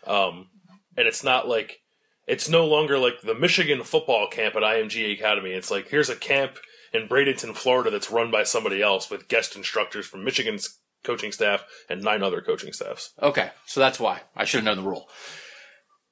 um, 0.07 0.49
and 0.97 1.09
it's 1.09 1.25
not 1.25 1.49
like 1.49 1.81
it's 2.27 2.49
no 2.49 2.67
longer 2.67 2.99
like 2.99 3.23
the 3.23 3.35
Michigan 3.35 3.83
football 3.83 4.29
camp 4.29 4.55
at 4.55 4.63
IMG 4.63 5.13
Academy. 5.15 5.53
It's 5.53 5.71
like 5.71 5.89
here's 5.89 6.11
a 6.11 6.17
camp 6.17 6.59
in 6.93 7.09
Bradenton, 7.09 7.57
Florida, 7.57 7.91
that's 7.91 8.11
run 8.11 8.31
by 8.31 8.43
somebody 8.43 8.83
else 8.83 9.11
with 9.11 9.29
guest 9.29 9.57
instructors 9.57 10.07
from 10.07 10.25
Michigan's 10.25 10.79
coaching 11.05 11.33
staff 11.33 11.65
and 11.89 12.03
nine 12.03 12.23
other 12.23 12.41
coaching 12.41 12.73
staffs. 12.73 13.13
Okay, 13.21 13.51
so 13.67 13.81
that's 13.81 13.99
why 13.99 14.21
I 14.37 14.45
should 14.45 14.59
have 14.59 14.65
known 14.65 14.85
the 14.85 14.91
rule. 14.91 15.09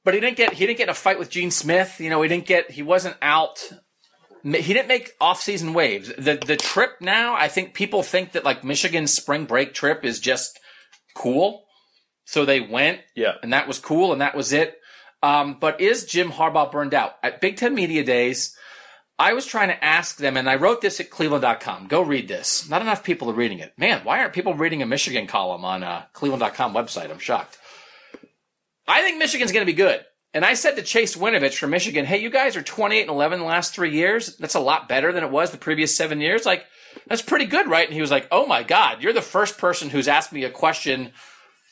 But 0.04 0.14
he 0.14 0.20
didn't 0.20 0.36
get 0.36 0.54
he 0.54 0.66
didn't 0.66 0.78
get 0.78 0.84
in 0.84 0.90
a 0.90 0.94
fight 0.94 1.18
with 1.18 1.30
Gene 1.30 1.50
Smith. 1.50 2.00
You 2.00 2.10
know, 2.10 2.22
he 2.22 2.28
didn't 2.28 2.46
get 2.46 2.70
he 2.70 2.82
wasn't 2.82 3.16
out. 3.20 3.70
He 4.42 4.72
didn't 4.72 4.88
make 4.88 5.12
off-season 5.20 5.74
waves. 5.74 6.12
The 6.16 6.36
the 6.36 6.56
trip 6.56 6.92
now, 7.00 7.34
I 7.34 7.48
think 7.48 7.74
people 7.74 8.02
think 8.02 8.32
that 8.32 8.44
like 8.44 8.64
Michigan's 8.64 9.12
spring 9.12 9.44
break 9.44 9.74
trip 9.74 10.04
is 10.04 10.18
just 10.18 10.58
cool, 11.14 11.64
so 12.24 12.44
they 12.44 12.60
went 12.60 13.00
Yeah, 13.14 13.34
and 13.42 13.52
that 13.52 13.68
was 13.68 13.78
cool 13.78 14.12
and 14.12 14.20
that 14.22 14.34
was 14.34 14.52
it. 14.52 14.78
Um, 15.22 15.58
but 15.60 15.80
is 15.82 16.06
Jim 16.06 16.32
Harbaugh 16.32 16.72
burned 16.72 16.94
out 16.94 17.16
at 17.22 17.42
Big 17.42 17.56
Ten 17.58 17.74
Media 17.74 18.02
Days? 18.02 18.56
I 19.18 19.34
was 19.34 19.44
trying 19.44 19.68
to 19.68 19.84
ask 19.84 20.16
them, 20.16 20.38
and 20.38 20.48
I 20.48 20.54
wrote 20.54 20.80
this 20.80 20.98
at 20.98 21.10
Cleveland.com. 21.10 21.88
Go 21.88 22.00
read 22.00 22.26
this. 22.26 22.66
Not 22.70 22.80
enough 22.80 23.04
people 23.04 23.28
are 23.28 23.34
reading 23.34 23.58
it. 23.58 23.74
Man, 23.76 24.00
why 24.02 24.18
aren't 24.18 24.32
people 24.32 24.54
reading 24.54 24.80
a 24.80 24.86
Michigan 24.86 25.26
column 25.26 25.62
on 25.62 25.82
uh, 25.82 26.04
Cleveland.com 26.14 26.72
website? 26.72 27.10
I'm 27.10 27.18
shocked. 27.18 27.58
I 28.90 29.02
think 29.02 29.18
Michigan's 29.18 29.52
going 29.52 29.64
to 29.64 29.72
be 29.72 29.76
good. 29.76 30.04
And 30.32 30.44
I 30.44 30.54
said 30.54 30.76
to 30.76 30.82
Chase 30.82 31.16
Winovich 31.16 31.56
from 31.56 31.70
Michigan, 31.70 32.04
"Hey, 32.04 32.18
you 32.18 32.30
guys 32.30 32.56
are 32.56 32.62
28 32.62 33.02
and 33.02 33.10
11 33.10 33.40
the 33.40 33.44
last 33.44 33.74
three 33.74 33.94
years. 33.94 34.36
That's 34.36 34.54
a 34.54 34.60
lot 34.60 34.88
better 34.88 35.12
than 35.12 35.24
it 35.24 35.30
was 35.30 35.50
the 35.50 35.58
previous 35.58 35.96
seven 35.96 36.20
years. 36.20 36.46
Like, 36.46 36.66
that's 37.06 37.22
pretty 37.22 37.46
good, 37.46 37.68
right?" 37.68 37.86
And 37.86 37.94
he 37.94 38.00
was 38.00 38.10
like, 38.10 38.28
"Oh 38.30 38.46
my 38.46 38.62
God, 38.62 39.02
you're 39.02 39.12
the 39.12 39.22
first 39.22 39.58
person 39.58 39.90
who's 39.90 40.08
asked 40.08 40.32
me 40.32 40.44
a 40.44 40.50
question." 40.50 41.12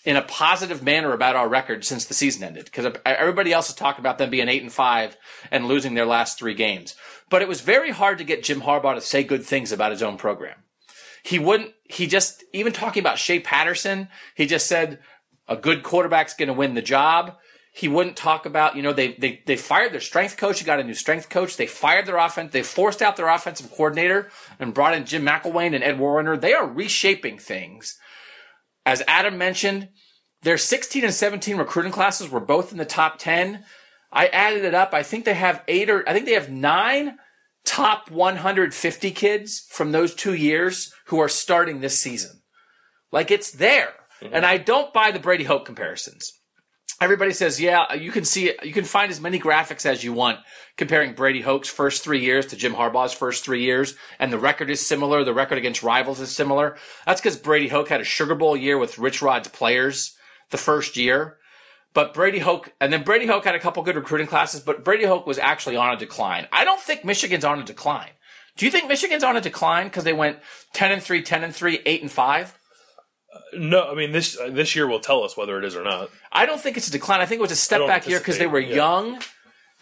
In 0.05 0.17
a 0.17 0.23
positive 0.23 0.83
manner 0.83 1.13
about 1.13 1.37
our 1.37 1.49
record 1.49 1.85
since 1.85 2.07
the 2.07 2.15
season 2.15 2.43
ended, 2.43 2.65
because 2.65 2.95
everybody 3.05 3.53
else 3.53 3.67
has 3.67 3.77
talked 3.77 3.99
about 3.99 4.17
them 4.17 4.31
being 4.31 4.49
eight 4.49 4.63
and 4.63 4.73
five 4.73 5.19
and 5.51 5.67
losing 5.67 5.93
their 5.93 6.07
last 6.07 6.39
three 6.39 6.55
games. 6.55 6.95
But 7.29 7.43
it 7.43 7.49
was 7.49 7.61
very 7.61 7.91
hard 7.91 8.17
to 8.19 8.25
get 8.25 8.43
Jim 8.43 8.63
Harbaugh 8.63 8.95
to 8.95 9.03
say 9.03 9.23
good 9.23 9.45
things 9.45 9.71
about 9.71 9.91
his 9.91 10.03
own 10.03 10.17
program. 10.17 10.63
He 11.23 11.39
wouldn't, 11.39 11.75
he 11.85 12.07
just, 12.07 12.43
even 12.55 12.73
talking 12.73 13.03
about 13.03 13.19
Shea 13.19 13.41
Patterson, 13.41 14.09
he 14.35 14.47
just 14.47 14.67
said, 14.67 14.99
a 15.49 15.57
good 15.57 15.83
quarterback's 15.83 16.35
going 16.35 16.49
to 16.49 16.55
win 16.55 16.75
the 16.75 16.83
job. 16.83 17.37
He 17.73 17.89
wouldn't 17.89 18.17
talk 18.17 18.45
about, 18.45 18.77
you 18.77 18.83
know, 18.83 18.93
they, 18.93 19.13
they, 19.13 19.43
they 19.47 19.57
fired 19.57 19.93
their 19.93 20.01
strength 20.01 20.37
coach. 20.37 20.59
He 20.59 20.65
got 20.65 20.81
a 20.81 20.85
new 20.85 20.95
strength 20.95 21.29
coach. 21.29 21.57
They 21.57 21.67
fired 21.67 22.07
their 22.07 22.17
offense. 22.17 22.53
They 22.53 22.63
forced 22.63 23.03
out 23.03 23.17
their 23.17 23.29
offensive 23.29 23.71
coordinator 23.71 24.31
and 24.59 24.75
brought 24.75 24.95
in 24.95 25.05
Jim 25.05 25.25
McElwain 25.25 25.75
and 25.75 25.85
Ed 25.85 25.99
Warinner. 25.99 26.37
They 26.37 26.55
are 26.55 26.67
reshaping 26.67 27.39
things. 27.39 27.97
As 28.85 29.03
Adam 29.07 29.39
mentioned, 29.39 29.89
their 30.43 30.59
16 30.59 31.05
and 31.05 31.15
17 31.15 31.57
recruiting 31.57 31.93
classes 31.93 32.29
were 32.29 32.41
both 32.41 32.73
in 32.73 32.79
the 32.79 32.85
top 32.85 33.19
10. 33.19 33.65
I 34.13 34.27
added 34.29 34.65
it 34.65 34.75
up. 34.75 34.95
I 34.95 35.03
think 35.03 35.25
they 35.25 35.35
have 35.35 35.63
eight 35.69 35.91
or 35.91 36.09
I 36.09 36.13
think 36.13 36.27
they 36.27 36.33
have 36.33 36.51
nine 36.51 37.19
top 37.65 38.11
150 38.11 39.11
kids 39.11 39.67
from 39.69 39.93
those 39.93 40.15
two 40.15 40.35
years 40.35 40.93
who 41.07 41.19
are 41.19 41.29
starting 41.29 41.81
this 41.81 41.99
season. 41.99 42.43
Like 43.13 43.31
it's 43.31 43.51
there. 43.51 43.93
Mm-hmm. 44.23 44.35
And 44.35 44.47
I 44.47 44.59
don't 44.59 44.93
buy 44.93 45.11
the 45.11 45.19
Brady 45.19 45.45
Hoke 45.45 45.65
comparisons. 45.65 46.33
Everybody 47.01 47.33
says, 47.33 47.61
yeah, 47.61 47.95
you 47.95 48.11
can 48.11 48.25
see. 48.25 48.53
You 48.63 48.73
can 48.73 48.85
find 48.85 49.11
as 49.11 49.21
many 49.21 49.39
graphics 49.39 49.87
as 49.87 50.03
you 50.03 50.13
want 50.13 50.41
comparing 50.77 51.15
Brady 51.15 51.43
Hoke's 51.43 51.69
first 51.69 52.03
three 52.03 52.21
years 52.21 52.47
to 52.47 52.57
Jim 52.57 52.75
Harbaugh's 52.75 53.13
first 53.13 53.45
three 53.45 53.63
years. 53.63 53.95
And 54.19 54.33
the 54.33 54.39
record 54.39 54.69
is 54.69 54.85
similar. 54.85 55.23
The 55.23 55.33
record 55.33 55.59
against 55.59 55.85
rivals 55.85 56.19
is 56.19 56.35
similar. 56.35 56.77
That's 57.07 57.21
because 57.21 57.37
Brady 57.37 57.69
Hoke 57.69 57.89
had 57.89 58.01
a 58.01 58.05
Sugar 58.05 58.35
Bowl 58.35 58.57
year 58.57 58.79
with 58.79 58.99
Rich 58.99 59.23
Rod's 59.23 59.47
players 59.47 60.17
the 60.51 60.59
first 60.59 60.97
year. 60.97 61.39
But 61.95 62.15
Brady 62.15 62.41
Hoke, 62.41 62.73
and 62.81 62.93
then 62.93 63.05
Brady 63.05 63.27
Hoke 63.27 63.45
had 63.45 63.55
a 63.55 63.61
couple 63.61 63.83
good 63.83 63.97
recruiting 63.97 64.27
classes, 64.27 64.61
but 64.61 64.85
Brady 64.85 65.05
Hoke 65.05 65.27
was 65.27 65.39
actually 65.39 65.77
on 65.77 65.95
a 65.95 65.97
decline. 65.97 66.49
I 66.53 66.65
don't 66.65 66.81
think 66.81 67.05
Michigan's 67.05 67.45
on 67.45 67.61
a 67.61 67.65
decline. 67.65 68.11
Do 68.57 68.67
you 68.67 68.73
think 68.73 68.89
Michigan's 68.89 69.25
on 69.25 69.37
a 69.37 69.41
decline 69.41 69.87
because 69.87 70.05
they 70.05 70.13
went 70.13 70.41
10 70.75 70.93
and 70.93 71.03
3, 71.03 71.23
10 71.23 71.45
and 71.45 71.55
3, 71.55 71.81
8 71.87 72.03
and 72.03 72.11
5? 72.11 72.58
No, 73.53 73.91
I 73.91 73.95
mean 73.95 74.13
this 74.13 74.39
this 74.51 74.75
year 74.75 74.87
will 74.87 75.01
tell 75.01 75.23
us 75.23 75.37
whether 75.37 75.59
it 75.59 75.65
is 75.65 75.77
or 75.77 75.85
not. 75.85 76.11
I 76.33 76.47
don't 76.47 76.61
think 76.61 76.77
it's 76.77 76.89
a 76.89 76.93
decline. 76.93 77.21
I 77.21 77.27
think 77.27 77.41
it 77.41 77.43
was 77.43 77.53
a 77.53 77.57
step 77.57 77.87
back 77.87 78.09
year 78.09 78.19
because 78.19 78.39
they 78.39 78.47
were 78.47 78.61
yeah. 78.61 78.75
young 78.75 79.23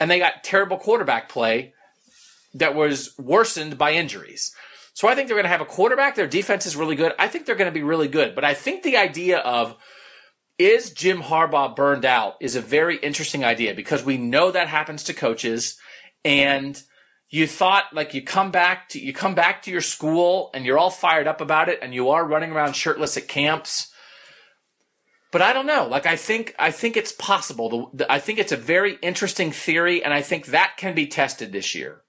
and 0.01 0.11
they 0.11 0.19
got 0.19 0.45
terrible 0.45 0.77
quarterback 0.77 1.29
play 1.29 1.75
that 2.55 2.75
was 2.75 3.15
worsened 3.19 3.79
by 3.79 3.93
injuries. 3.93 4.55
So 4.95 5.09
I 5.09 5.15
think 5.15 5.29
they're 5.29 5.37
going 5.37 5.45
to 5.45 5.51
have 5.51 5.61
a 5.61 5.67
quarterback. 5.67 6.15
Their 6.15 6.27
defense 6.27 6.65
is 6.65 6.75
really 6.75 6.97
good. 6.97 7.13
I 7.19 7.29
think 7.29 7.45
they're 7.45 7.55
going 7.55 7.71
to 7.71 7.79
be 7.79 7.83
really 7.83 8.09
good. 8.09 8.35
But 8.35 8.45
I 8.45 8.55
think 8.55 8.83
the 8.83 8.97
idea 8.97 9.39
of 9.39 9.77
is 10.59 10.91
Jim 10.91 11.21
Harbaugh 11.21 11.77
burned 11.77 12.07
out 12.07 12.37
is 12.41 12.57
a 12.57 12.63
very 12.63 12.97
interesting 12.97 13.45
idea 13.45 13.75
because 13.75 14.03
we 14.03 14.17
know 14.17 14.51
that 14.51 14.69
happens 14.69 15.05
to 15.05 15.15
coaches 15.15 15.77
and 16.25 16.83
you 17.29 17.47
thought 17.47 17.85
like 17.93 18.15
you 18.15 18.23
come 18.23 18.51
back 18.51 18.89
to 18.89 19.05
you 19.05 19.13
come 19.13 19.35
back 19.35 19.63
to 19.63 19.71
your 19.71 19.81
school 19.81 20.51
and 20.55 20.65
you're 20.65 20.79
all 20.79 20.91
fired 20.91 21.27
up 21.27 21.41
about 21.41 21.69
it 21.69 21.79
and 21.83 21.95
you 21.95 22.11
are 22.11 22.27
running 22.27 22.53
around 22.53 22.75
shirtless 22.75 23.17
at 23.17 23.29
camps 23.29 23.93
but 25.33 25.43
I 25.43 25.53
don't 25.53 25.67
know. 25.67 25.87
Like 25.87 26.07
I 26.07 26.17
think 26.17 26.55
I 26.59 26.71
think 26.71 26.97
it's 26.97 27.13
possible. 27.13 27.69
The, 27.69 28.05
the, 28.05 28.13
I 28.13 28.21
think 28.21 28.39
it's 28.39 28.53
a 28.53 28.57
very 28.57 28.97
interesting 29.03 29.51
theory, 29.53 30.03
and 30.03 30.15
I 30.15 30.23
think 30.23 30.47
that 30.47 30.77
can 30.79 30.95
be 30.95 31.09
tested 31.09 31.53
this 31.53 31.75
year 31.75 32.03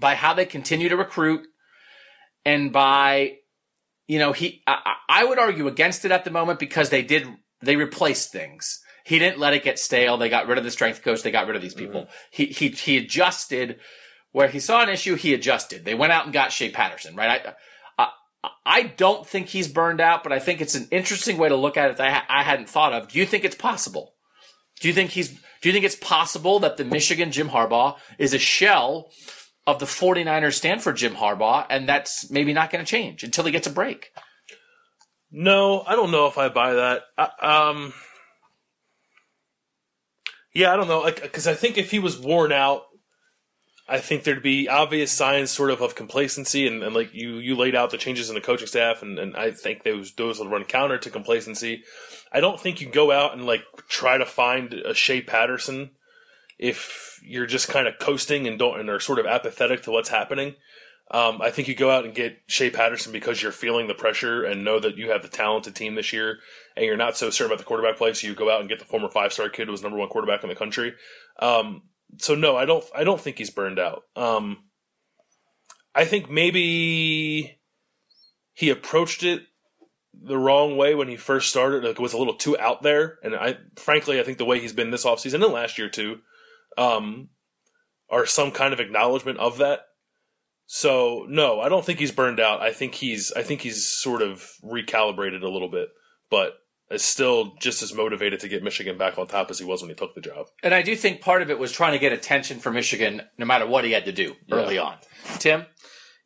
by 0.00 0.16
how 0.16 0.34
they 0.34 0.46
continue 0.46 0.88
to 0.88 0.96
recruit 0.96 1.46
and 2.44 2.72
by 2.72 3.36
you 4.06 4.18
know, 4.18 4.32
he, 4.32 4.62
I, 4.66 4.94
I 5.08 5.24
would 5.24 5.38
argue 5.38 5.66
against 5.66 6.04
it 6.04 6.12
at 6.12 6.24
the 6.24 6.30
moment 6.30 6.58
because 6.58 6.90
they 6.90 7.02
did, 7.02 7.26
they 7.60 7.76
replaced 7.76 8.30
things. 8.30 8.80
He 9.04 9.18
didn't 9.18 9.38
let 9.38 9.54
it 9.54 9.64
get 9.64 9.78
stale. 9.78 10.16
They 10.16 10.28
got 10.28 10.46
rid 10.46 10.58
of 10.58 10.64
the 10.64 10.70
strength 10.70 11.02
coach. 11.02 11.22
They 11.22 11.30
got 11.30 11.46
rid 11.46 11.56
of 11.56 11.62
these 11.62 11.74
people. 11.74 12.02
Mm-hmm. 12.02 12.10
He, 12.30 12.46
he, 12.46 12.68
he 12.68 12.96
adjusted 12.98 13.78
where 14.36 14.48
he 14.48 14.60
saw 14.60 14.82
an 14.82 14.90
issue. 14.90 15.14
He 15.14 15.32
adjusted. 15.32 15.86
They 15.86 15.94
went 15.94 16.12
out 16.12 16.26
and 16.26 16.32
got 16.34 16.52
Shea 16.52 16.68
Patterson, 16.68 17.16
right? 17.16 17.40
I, 17.98 18.08
I, 18.44 18.50
I 18.66 18.82
don't 18.82 19.26
think 19.26 19.46
he's 19.46 19.66
burned 19.66 19.98
out, 19.98 20.22
but 20.22 20.30
I 20.30 20.40
think 20.40 20.60
it's 20.60 20.74
an 20.74 20.88
interesting 20.90 21.38
way 21.38 21.48
to 21.48 21.56
look 21.56 21.78
at 21.78 21.90
it 21.90 21.96
that 21.96 22.26
I, 22.28 22.40
I 22.40 22.42
hadn't 22.42 22.68
thought 22.68 22.92
of. 22.92 23.08
Do 23.08 23.18
you 23.18 23.24
think 23.24 23.46
it's 23.46 23.56
possible? 23.56 24.12
Do 24.78 24.88
you 24.88 24.94
think 24.94 25.12
he's, 25.12 25.30
do 25.30 25.70
you 25.70 25.72
think 25.72 25.86
it's 25.86 25.96
possible 25.96 26.58
that 26.58 26.76
the 26.76 26.84
Michigan 26.84 27.32
Jim 27.32 27.48
Harbaugh 27.48 27.96
is 28.18 28.34
a 28.34 28.38
shell 28.38 29.10
of 29.66 29.78
the 29.78 29.86
49ers 29.86 30.52
Stanford 30.52 30.98
Jim 30.98 31.14
Harbaugh, 31.14 31.64
and 31.70 31.88
that's 31.88 32.30
maybe 32.30 32.52
not 32.52 32.70
going 32.70 32.84
to 32.84 32.90
change 32.90 33.24
until 33.24 33.46
he 33.46 33.52
gets 33.52 33.66
a 33.66 33.72
break. 33.72 34.10
No, 35.30 35.82
I 35.86 35.96
don't 35.96 36.10
know 36.10 36.26
if 36.26 36.36
I 36.36 36.50
buy 36.50 36.74
that. 36.74 37.04
I, 37.16 37.70
um, 37.70 37.94
yeah, 40.54 40.74
I 40.74 40.76
don't 40.76 40.88
know, 40.88 41.06
because 41.06 41.46
I 41.46 41.54
think 41.54 41.78
if 41.78 41.90
he 41.90 41.98
was 41.98 42.18
worn 42.18 42.52
out, 42.52 42.82
I 43.88 43.98
think 43.98 44.24
there'd 44.24 44.42
be 44.42 44.68
obvious 44.68 45.12
signs, 45.12 45.52
sort 45.52 45.70
of, 45.70 45.80
of 45.80 45.94
complacency, 45.94 46.66
and, 46.66 46.82
and 46.82 46.94
like 46.94 47.14
you 47.14 47.36
you 47.36 47.54
laid 47.54 47.76
out 47.76 47.90
the 47.90 47.98
changes 47.98 48.28
in 48.28 48.34
the 48.34 48.40
coaching 48.40 48.66
staff, 48.66 49.00
and, 49.02 49.18
and 49.18 49.36
I 49.36 49.52
think 49.52 49.84
those 49.84 50.12
those 50.12 50.38
will 50.38 50.48
run 50.48 50.64
counter 50.64 50.98
to 50.98 51.10
complacency. 51.10 51.84
I 52.32 52.40
don't 52.40 52.60
think 52.60 52.80
you 52.80 52.88
go 52.88 53.12
out 53.12 53.32
and 53.32 53.46
like 53.46 53.62
try 53.88 54.18
to 54.18 54.26
find 54.26 54.72
a 54.72 54.92
Shea 54.92 55.20
Patterson 55.20 55.90
if 56.58 57.20
you're 57.22 57.46
just 57.46 57.68
kind 57.68 57.86
of 57.86 57.98
coasting 57.98 58.46
and 58.48 58.58
don't 58.58 58.80
and 58.80 58.90
are 58.90 59.00
sort 59.00 59.18
of 59.18 59.26
apathetic 59.26 59.82
to 59.82 59.92
what's 59.92 60.08
happening. 60.08 60.54
Um, 61.08 61.40
I 61.40 61.52
think 61.52 61.68
you 61.68 61.76
go 61.76 61.90
out 61.90 62.04
and 62.04 62.12
get 62.12 62.42
Shea 62.48 62.70
Patterson 62.70 63.12
because 63.12 63.40
you're 63.40 63.52
feeling 63.52 63.86
the 63.86 63.94
pressure 63.94 64.42
and 64.42 64.64
know 64.64 64.80
that 64.80 64.96
you 64.96 65.10
have 65.12 65.22
the 65.22 65.28
talented 65.28 65.76
team 65.76 65.94
this 65.94 66.12
year, 66.12 66.38
and 66.76 66.84
you're 66.84 66.96
not 66.96 67.16
so 67.16 67.30
certain 67.30 67.52
about 67.52 67.58
the 67.58 67.64
quarterback 67.64 67.96
play. 67.96 68.12
So 68.12 68.26
you 68.26 68.34
go 68.34 68.50
out 68.50 68.60
and 68.60 68.68
get 68.68 68.80
the 68.80 68.84
former 68.84 69.08
five 69.08 69.32
star 69.32 69.48
kid 69.48 69.66
who 69.66 69.72
was 69.72 69.82
number 69.82 69.98
one 69.98 70.08
quarterback 70.08 70.42
in 70.42 70.48
the 70.48 70.56
country. 70.56 70.94
Um, 71.38 71.82
so 72.18 72.34
no, 72.34 72.56
I 72.56 72.64
don't. 72.64 72.84
I 72.94 73.04
don't 73.04 73.20
think 73.20 73.38
he's 73.38 73.50
burned 73.50 73.78
out. 73.78 74.02
Um, 74.14 74.64
I 75.94 76.04
think 76.04 76.30
maybe 76.30 77.58
he 78.52 78.70
approached 78.70 79.22
it 79.22 79.42
the 80.12 80.36
wrong 80.36 80.76
way 80.76 80.94
when 80.94 81.08
he 81.08 81.16
first 81.16 81.48
started. 81.48 81.84
Like 81.84 81.92
it 81.92 82.00
was 82.00 82.12
a 82.12 82.18
little 82.18 82.34
too 82.34 82.58
out 82.58 82.82
there, 82.82 83.18
and 83.22 83.34
I 83.34 83.58
frankly 83.76 84.20
I 84.20 84.22
think 84.22 84.38
the 84.38 84.44
way 84.44 84.60
he's 84.60 84.72
been 84.72 84.90
this 84.90 85.04
offseason 85.04 85.44
and 85.44 85.52
last 85.52 85.78
year 85.78 85.88
too 85.88 86.20
um, 86.76 87.28
are 88.10 88.26
some 88.26 88.50
kind 88.50 88.72
of 88.72 88.80
acknowledgement 88.80 89.38
of 89.38 89.58
that. 89.58 89.80
So 90.66 91.26
no, 91.28 91.60
I 91.60 91.68
don't 91.68 91.84
think 91.84 91.98
he's 91.98 92.12
burned 92.12 92.40
out. 92.40 92.60
I 92.60 92.72
think 92.72 92.94
he's 92.94 93.32
I 93.32 93.42
think 93.42 93.60
he's 93.60 93.86
sort 93.86 94.22
of 94.22 94.50
recalibrated 94.64 95.42
a 95.42 95.48
little 95.48 95.70
bit, 95.70 95.88
but 96.30 96.54
is 96.90 97.04
still 97.04 97.54
just 97.60 97.82
as 97.82 97.92
motivated 97.92 98.40
to 98.40 98.48
get 98.48 98.62
Michigan 98.62 98.96
back 98.96 99.18
on 99.18 99.26
top 99.26 99.50
as 99.50 99.58
he 99.58 99.64
was 99.64 99.82
when 99.82 99.88
he 99.88 99.94
took 99.94 100.14
the 100.14 100.20
job. 100.20 100.46
And 100.62 100.74
I 100.74 100.82
do 100.82 100.94
think 100.94 101.20
part 101.20 101.42
of 101.42 101.50
it 101.50 101.58
was 101.58 101.72
trying 101.72 101.92
to 101.92 101.98
get 101.98 102.12
attention 102.12 102.60
for 102.60 102.70
Michigan, 102.70 103.22
no 103.38 103.46
matter 103.46 103.66
what 103.66 103.84
he 103.84 103.92
had 103.92 104.04
to 104.04 104.12
do 104.12 104.36
early 104.50 104.76
yeah. 104.76 104.82
on. 104.82 104.96
Tim, 105.38 105.66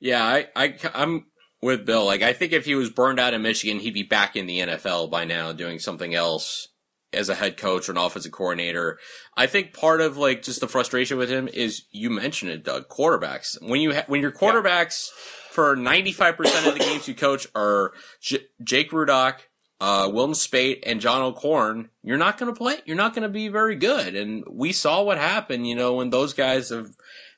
yeah, 0.01 0.25
I, 0.25 0.49
I 0.57 0.75
I'm 0.95 1.27
with 1.63 1.87
Bill. 1.87 2.05
Like 2.05 2.23
I 2.23 2.33
think 2.33 2.53
if 2.53 2.65
he 2.65 2.75
was 2.75 2.91
burned 2.91 3.21
out 3.21 3.35
in 3.35 3.43
Michigan, 3.43 3.81
he'd 3.81 3.95
be 3.95 4.03
back 4.03 4.37
in 4.37 4.47
the 4.47 4.61
NFL 4.61 5.11
by 5.11 5.25
now, 5.25 5.53
doing 5.53 5.79
something 5.79 6.15
else 6.15 6.69
as 7.13 7.29
a 7.29 7.35
head 7.35 7.57
coach 7.57 7.89
or 7.89 7.93
an 7.93 7.99
offensive 7.99 8.33
coordinator. 8.33 8.99
I 9.37 9.47
think 9.47 9.73
part 9.73 10.01
of 10.01 10.17
like 10.17 10.43
just 10.43 10.61
the 10.61 10.69
frustration 10.69 11.19
with 11.19 11.31
him 11.31 11.49
is 11.49 11.85
you 11.91 12.11
mentioned 12.11 12.51
it, 12.53 12.65
Doug. 12.65 12.89
Quarterbacks. 12.89 13.57
When 13.63 13.81
you 13.81 13.95
ha- 13.95 14.05
when 14.07 14.21
your 14.21 14.33
quarterbacks 14.33 15.09
yeah. 15.09 15.53
for 15.53 15.77
ninety 15.77 16.13
five 16.13 16.37
percent 16.37 16.67
of 16.67 16.75
the 16.75 16.81
games 16.81 17.09
you 17.09 17.15
coach 17.15 17.47
are 17.55 17.93
J- 18.21 18.47
Jake 18.63 18.91
Rudock, 18.91 19.41
uh, 19.81 20.11
Wilton 20.13 20.35
Speight, 20.35 20.83
and 20.87 21.01
John 21.01 21.23
O'Korn, 21.23 21.89
you're 22.03 22.19
not 22.19 22.37
going 22.37 22.53
to 22.53 22.59
play. 22.59 22.77
You're 22.85 22.97
not 22.97 23.15
going 23.15 23.23
to 23.23 23.29
be 23.29 23.49
very 23.49 23.77
good. 23.77 24.15
And 24.15 24.45
we 24.51 24.73
saw 24.73 25.03
what 25.03 25.19
happened. 25.19 25.67
You 25.67 25.75
know 25.75 25.95
when 25.95 26.11
those 26.11 26.35
guys 26.35 26.69
have 26.69 26.91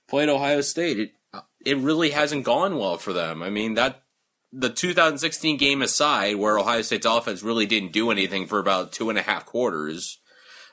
played 0.09 0.29
Ohio 0.29 0.61
State. 0.61 0.99
It 0.99 1.13
it 1.65 1.79
really 1.79 2.11
hasn't 2.11 2.45
gone 2.45 2.77
well 2.77 2.99
for 2.99 3.13
them. 3.13 3.43
I 3.43 3.49
mean 3.51 3.75
that 3.75 4.03
the 4.53 4.69
2016 4.69 5.57
game 5.57 5.81
aside, 5.81 6.37
where 6.37 6.59
Ohio 6.59 6.83
State's 6.83 7.07
offense 7.07 7.43
really 7.43 7.67
didn't 7.67 7.93
do 7.93 8.11
anything 8.11 8.47
for 8.47 8.59
about 8.59 8.93
two 8.93 9.09
and 9.09 9.19
a 9.19 9.23
half 9.23 9.47
quarters, 9.47 10.19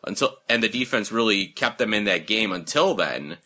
until 0.03 0.37
and 0.49 0.61
the 0.61 0.69
defense 0.69 1.11
really 1.11 1.47
kept 1.47 1.77
them 1.77 1.93
in 1.93 2.03
that 2.05 2.27
game 2.27 2.51
until 2.51 2.93
then. 2.93 3.37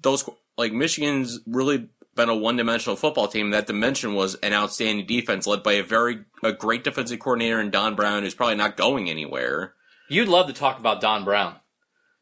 Those 0.00 0.28
like 0.56 0.72
Michigan's 0.72 1.40
really 1.46 1.88
been 2.16 2.28
a 2.28 2.34
one-dimensional 2.34 2.96
football 2.96 3.28
team. 3.28 3.50
That 3.50 3.66
dimension 3.66 4.14
was 4.14 4.34
an 4.36 4.52
outstanding 4.52 5.06
defense 5.06 5.46
led 5.46 5.62
by 5.62 5.74
a 5.74 5.82
very 5.82 6.24
a 6.42 6.52
great 6.52 6.82
defensive 6.82 7.20
coordinator 7.20 7.60
in 7.60 7.70
Don 7.70 7.94
Brown, 7.94 8.22
who's 8.22 8.34
probably 8.34 8.56
not 8.56 8.76
going 8.76 9.08
anywhere. 9.08 9.74
You'd 10.08 10.28
love 10.28 10.48
to 10.48 10.52
talk 10.52 10.78
about 10.78 11.00
Don 11.00 11.24
Brown. 11.24 11.56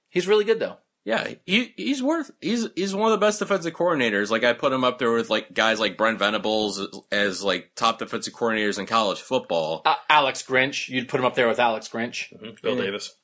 He's 0.09 0.29
really 0.29 0.45
good 0.45 0.61
though. 0.61 0.79
Yeah, 1.05 1.35
he 1.45 1.75
he's 1.77 2.03
worth 2.03 2.31
he's 2.41 2.67
he's 2.75 2.95
one 2.95 3.13
of 3.13 3.19
the 3.19 3.27
best 3.27 3.39
defensive 3.39 3.75
coordinators. 3.75 4.31
Like 4.31 4.43
I 4.43 4.55
put 4.55 4.73
him 4.73 4.85
up 4.85 4.99
there 4.99 5.13
with 5.13 5.29
like 5.29 5.53
guys 5.53 5.79
like 5.79 5.99
Brent 5.99 6.19
Venables 6.19 7.05
as 7.13 7.43
like 7.43 7.73
top 7.75 7.99
defensive 7.99 8.33
coordinators 8.33 8.79
in 8.79 8.87
college 8.87 9.21
football. 9.21 9.83
Uh, 9.85 9.97
Alex 10.09 10.43
Grinch, 10.43 10.89
you'd 10.89 11.09
put 11.09 11.21
him 11.21 11.27
up 11.27 11.35
there 11.35 11.49
with 11.49 11.59
Alex 11.59 11.89
Grinch, 11.89 12.33
mm-hmm. 12.33 12.55
Bill 12.63 12.77
Davis. 12.77 13.15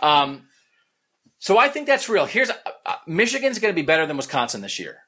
um, 0.00 0.48
So 1.38 1.58
I 1.58 1.68
think 1.68 1.86
that's 1.86 2.08
real. 2.08 2.24
Here's 2.24 2.50
uh, 2.50 2.54
uh, 2.86 2.94
Michigan's 3.06 3.58
going 3.58 3.72
to 3.72 3.76
be 3.80 3.86
better 3.86 4.06
than 4.06 4.16
Wisconsin 4.16 4.62
this 4.62 4.78
year. 4.78 5.00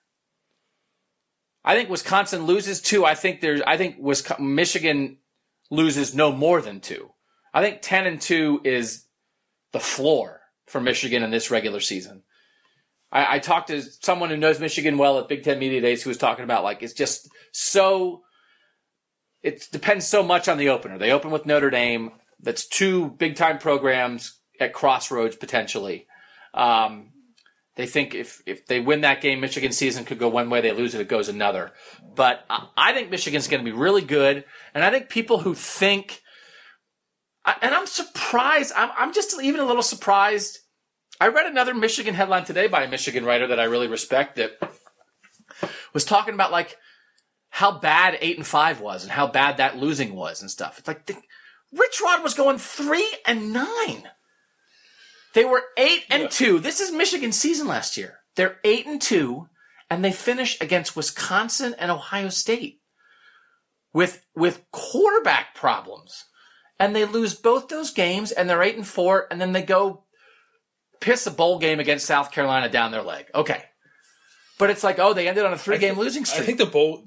I 1.65 1.75
think 1.75 1.91
Wisconsin 1.91 2.45
loses 2.45 2.81
two. 2.81 3.05
I 3.05 3.15
think 3.15 3.41
there's. 3.41 3.61
I 3.63 3.77
think 3.77 3.97
Wisconsin, 3.99 4.55
Michigan 4.55 5.19
loses 5.71 6.15
no 6.15 6.33
more 6.33 6.61
than 6.61 6.81
two. 6.81 7.11
I 7.53 7.63
think 7.63 7.81
ten 7.83 8.07
and 8.07 8.21
two 8.21 8.61
is 8.65 9.05
the 9.73 9.81
floor 9.81 10.41
for 10.67 10.81
Michigan 10.81 11.23
in 11.23 11.31
this 11.31 11.51
regular 11.51 11.81
season. 11.81 12.23
I, 13.11 13.37
I 13.37 13.39
talked 13.39 13.69
to 13.69 13.83
someone 13.83 14.31
who 14.31 14.37
knows 14.37 14.61
Michigan 14.61 14.99
well 14.99 15.19
at 15.19 15.29
Big 15.29 15.43
Ten 15.43 15.59
Media 15.59 15.81
Days 15.81 16.03
who 16.03 16.11
was 16.11 16.19
talking 16.19 16.45
about 16.45 16.65
like 16.65 16.83
it's 16.83 16.95
just 16.95 17.29
so. 17.53 18.23
It 19.41 19.69
depends 19.71 20.07
so 20.07 20.23
much 20.23 20.49
on 20.49 20.59
the 20.59 20.71
opener. 20.71 20.99
They 20.99 21.13
open 21.13 21.31
with 21.31 21.47
Notre 21.47 21.71
Dame. 21.71 22.11
That's 22.41 22.67
two 22.67 23.11
big 23.11 23.37
time 23.37 23.59
programs 23.59 24.39
at 24.59 24.73
crossroads 24.73 25.37
potentially. 25.37 26.07
Um, 26.55 27.11
they 27.79 27.87
think 27.87 28.13
if, 28.13 28.43
if 28.45 28.67
they 28.67 28.81
win 28.81 29.03
that 29.03 29.21
game, 29.21 29.39
Michigan 29.39 29.71
season 29.71 30.05
could 30.05 30.19
go 30.19 30.29
one 30.29 30.51
way. 30.51 30.61
They 30.61 30.73
lose 30.73 30.97
it, 30.97 31.01
it 31.01 31.09
goes 31.09 31.29
another. 31.29 31.71
But 32.17 32.45
I, 32.51 32.67
I 32.77 32.93
think 32.93 33.09
Michigan's 33.09 33.47
going 33.47 33.65
to 33.65 33.71
be 33.71 33.77
really 33.77 34.03
good. 34.03 34.45
And 34.75 34.83
I 34.83 34.91
think 34.91 35.09
people 35.09 35.39
who 35.39 35.55
think, 35.55 36.21
and 37.47 37.73
I'm 37.73 37.87
surprised, 37.87 38.73
I'm, 38.75 38.91
I'm 38.99 39.13
just 39.13 39.41
even 39.41 39.61
a 39.61 39.65
little 39.65 39.85
surprised. 39.85 40.59
I 41.21 41.29
read 41.29 41.47
another 41.47 41.73
Michigan 41.73 42.15
headline 42.15 42.45
today 42.45 42.67
by 42.67 42.83
a 42.83 42.91
Michigan 42.91 43.25
writer 43.25 43.47
that 43.47 43.61
I 43.61 43.65
really 43.65 43.87
respect 43.87 44.35
that 44.37 44.59
was 45.95 46.05
talking 46.05 46.35
about 46.35 46.51
like 46.51 46.77
how 47.51 47.79
bad 47.79 48.19
eight 48.21 48.39
and 48.39 48.47
five 48.47 48.81
was 48.81 49.05
and 49.05 49.13
how 49.13 49.29
bad 49.29 49.59
that 49.59 49.77
losing 49.77 50.17
was 50.17 50.43
and 50.43 50.51
stuff. 50.51 50.81
It's 50.81 50.89
like 50.89 51.07
the, 51.07 51.15
Rich 51.73 52.01
Rod 52.05 52.25
was 52.25 52.35
going 52.35 52.59
three 52.59 53.09
and 53.25 53.53
nine. 53.53 54.09
They 55.35 55.45
were 55.45 55.63
eight 55.77 56.05
and 56.11 56.25
yeah. 56.25 56.29
two. 56.29 56.59
This 56.59 56.81
is 56.81 56.93
Michigan's 56.93 57.39
season 57.39 57.67
last 57.67 57.97
year. 57.97 58.21
They're 58.37 58.59
eight 58.65 58.87
and 58.87 59.01
two, 59.01 59.49
and 59.91 60.05
they 60.05 60.13
finish 60.13 60.61
against 60.61 60.97
Wisconsin 60.97 61.75
and 61.79 61.91
Ohio 61.91 62.29
State 62.29 62.81
with 63.93 64.25
with 64.35 64.65
quarterback 64.71 65.55
problems, 65.55 66.25
and 66.79 66.95
they 66.95 67.05
lose 67.05 67.35
both 67.35 67.69
those 67.69 67.91
games, 67.91 68.31
and 68.31 68.49
they're 68.49 68.63
eight 68.63 68.77
and 68.77 68.87
four, 68.87 69.27
and 69.31 69.41
then 69.41 69.53
they 69.53 69.63
go 69.63 70.05
piss 71.01 71.27
a 71.27 71.31
bowl 71.31 71.59
game 71.59 71.81
against 71.81 72.07
South 72.07 72.33
Carolina 72.33 72.69
down 72.69 72.91
their 72.91 73.03
leg. 73.03 73.27
Okay, 73.35 73.63
but 74.59 74.71
it's 74.71 74.85
like, 74.85 74.99
oh, 74.99 75.15
they 75.15 75.29
ended 75.29 75.45
on 75.45 75.53
a 75.53 75.59
three 75.59 75.79
game 75.79 75.99
losing 75.99 76.25
streak. 76.25 76.43
I 76.43 76.47
think 76.47 76.59
the 76.59 76.67
bowl. 76.67 77.05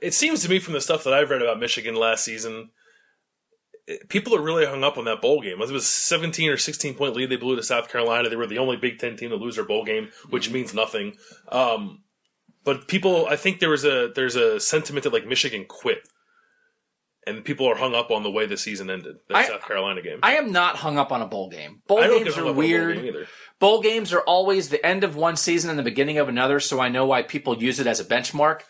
It 0.00 0.14
seems 0.14 0.42
to 0.42 0.48
me 0.48 0.60
from 0.60 0.74
the 0.74 0.80
stuff 0.80 1.04
that 1.04 1.12
I've 1.12 1.30
read 1.30 1.42
about 1.42 1.58
Michigan 1.58 1.96
last 1.96 2.24
season 2.24 2.70
people 4.08 4.34
are 4.34 4.42
really 4.42 4.66
hung 4.66 4.84
up 4.84 4.98
on 4.98 5.04
that 5.04 5.20
bowl 5.20 5.40
game. 5.40 5.60
It 5.60 5.70
was 5.70 5.86
17 5.86 6.50
or 6.50 6.56
16 6.56 6.94
point 6.94 7.14
lead. 7.14 7.30
They 7.30 7.36
blew 7.36 7.56
to 7.56 7.62
South 7.62 7.90
Carolina. 7.90 8.28
They 8.28 8.36
were 8.36 8.46
the 8.46 8.58
only 8.58 8.76
Big 8.76 8.98
Ten 8.98 9.16
team 9.16 9.30
to 9.30 9.36
lose 9.36 9.56
their 9.56 9.64
bowl 9.64 9.84
game, 9.84 10.10
which 10.28 10.44
mm-hmm. 10.46 10.54
means 10.54 10.74
nothing. 10.74 11.16
Um, 11.48 12.02
but 12.64 12.88
people, 12.88 13.26
I 13.26 13.36
think 13.36 13.60
there 13.60 13.70
was 13.70 13.84
a 13.84 14.10
there's 14.14 14.36
a 14.36 14.60
sentiment 14.60 15.04
that 15.04 15.12
like 15.12 15.26
Michigan 15.26 15.64
quit, 15.66 16.06
and 17.26 17.44
people 17.44 17.66
are 17.66 17.76
hung 17.76 17.94
up 17.94 18.10
on 18.10 18.22
the 18.22 18.30
way 18.30 18.46
the 18.46 18.56
season 18.56 18.90
ended. 18.90 19.16
That 19.28 19.36
I, 19.36 19.46
South 19.46 19.62
Carolina 19.66 20.02
game. 20.02 20.18
I 20.22 20.36
am 20.36 20.52
not 20.52 20.76
hung 20.76 20.98
up 20.98 21.10
on 21.10 21.22
a 21.22 21.26
bowl 21.26 21.48
game. 21.48 21.82
Bowl 21.86 22.00
games 22.00 22.36
are 22.36 22.52
weird. 22.52 22.96
Bowl, 22.96 23.04
game 23.04 23.26
bowl 23.58 23.82
games 23.82 24.12
are 24.12 24.20
always 24.20 24.68
the 24.68 24.84
end 24.84 25.04
of 25.04 25.16
one 25.16 25.36
season 25.36 25.70
and 25.70 25.78
the 25.78 25.82
beginning 25.82 26.18
of 26.18 26.28
another, 26.28 26.60
so 26.60 26.80
I 26.80 26.88
know 26.88 27.06
why 27.06 27.22
people 27.22 27.62
use 27.62 27.80
it 27.80 27.86
as 27.86 28.00
a 28.00 28.04
benchmark 28.04 28.62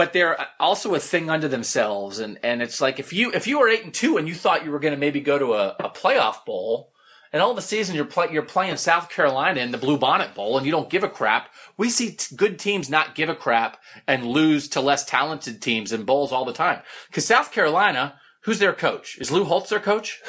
but 0.00 0.14
they're 0.14 0.46
also 0.58 0.94
a 0.94 0.98
thing 0.98 1.28
unto 1.28 1.46
themselves. 1.46 2.20
And, 2.20 2.38
and 2.42 2.62
it's 2.62 2.80
like 2.80 2.98
if 2.98 3.12
you 3.12 3.32
if 3.32 3.46
you 3.46 3.58
were 3.58 3.68
eight 3.68 3.84
and 3.84 3.92
two 3.92 4.16
and 4.16 4.26
you 4.26 4.34
thought 4.34 4.64
you 4.64 4.70
were 4.70 4.78
going 4.78 4.94
to 4.94 4.98
maybe 4.98 5.20
go 5.20 5.38
to 5.38 5.52
a, 5.52 5.76
a 5.78 5.90
playoff 5.90 6.46
bowl, 6.46 6.94
and 7.34 7.42
all 7.42 7.50
of 7.50 7.56
the 7.56 7.60
season 7.60 7.94
you're 7.94 8.06
play, 8.06 8.28
you're 8.32 8.40
playing 8.40 8.78
South 8.78 9.10
Carolina 9.10 9.60
in 9.60 9.72
the 9.72 9.76
Bluebonnet 9.76 10.34
Bowl, 10.34 10.56
and 10.56 10.64
you 10.64 10.72
don't 10.72 10.88
give 10.88 11.04
a 11.04 11.08
crap. 11.10 11.50
We 11.76 11.90
see 11.90 12.12
t- 12.12 12.34
good 12.34 12.58
teams 12.58 12.88
not 12.88 13.14
give 13.14 13.28
a 13.28 13.34
crap 13.34 13.76
and 14.06 14.24
lose 14.24 14.68
to 14.68 14.80
less 14.80 15.04
talented 15.04 15.60
teams 15.60 15.92
in 15.92 16.04
bowls 16.04 16.32
all 16.32 16.46
the 16.46 16.54
time. 16.54 16.80
Because 17.08 17.26
South 17.26 17.52
Carolina, 17.52 18.18
who's 18.44 18.58
their 18.58 18.72
coach? 18.72 19.18
Is 19.20 19.30
Lou 19.30 19.44
Holtz 19.44 19.68
their 19.68 19.80
coach? 19.80 20.22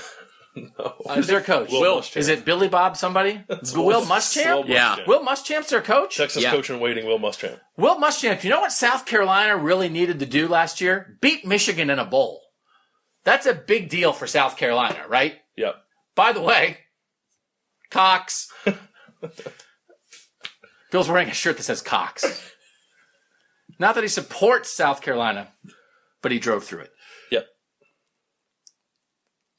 No. 0.78 0.96
Uh, 1.06 1.16
Who's 1.16 1.28
their 1.28 1.42
coach? 1.42 1.72
Will, 1.72 1.82
Will 1.82 2.04
is 2.16 2.28
it 2.28 2.44
Billy 2.44 2.68
Bob 2.68 2.98
somebody? 2.98 3.42
Will, 3.74 3.86
Will 3.86 4.06
Muschamp? 4.06 4.64
Will 4.64 4.70
yeah. 4.70 4.98
Will 5.08 5.24
Muschamp's 5.24 5.70
their 5.70 5.82
coach? 5.82 6.18
Texas 6.18 6.44
yeah. 6.44 6.52
coach 6.52 6.70
in 6.70 6.80
waiting, 6.80 7.06
Will 7.06 7.20
Muschamp. 7.20 7.60
Will 7.78 7.96
Muschamp, 7.96 8.44
you 8.44 8.50
know 8.50 8.62
what 8.62 8.72
South 8.72 9.06
Carolina 9.06 9.56
really 9.56 9.88
needed 9.88 10.20
to 10.20 10.26
do 10.26 10.48
last 10.48 10.82
year? 10.82 11.18
Beat 11.22 11.46
Michigan 11.46 11.90
in 11.90 12.00
a 12.00 12.06
bowl. 12.06 12.42
That's 13.24 13.46
a 13.46 13.54
big 13.54 13.90
deal 13.90 14.14
for 14.14 14.28
South 14.28 14.58
Carolina, 14.58 15.06
right? 15.08 15.36
Yep. 15.56 15.76
By 16.16 16.34
the 16.34 16.42
way, 16.42 16.80
Cox. 17.90 18.52
Bill's 20.92 21.08
wearing 21.08 21.30
a 21.30 21.34
shirt 21.34 21.58
that 21.58 21.64
says 21.64 21.82
Cox. 21.82 22.52
Not 23.80 23.96
that 23.96 24.04
he 24.04 24.10
supports 24.10 24.72
South 24.72 25.02
Carolina, 25.02 25.50
but 26.22 26.32
he 26.32 26.40
drove 26.40 26.64
through 26.64 26.82
it. 26.82 26.92
Yep. 27.32 27.48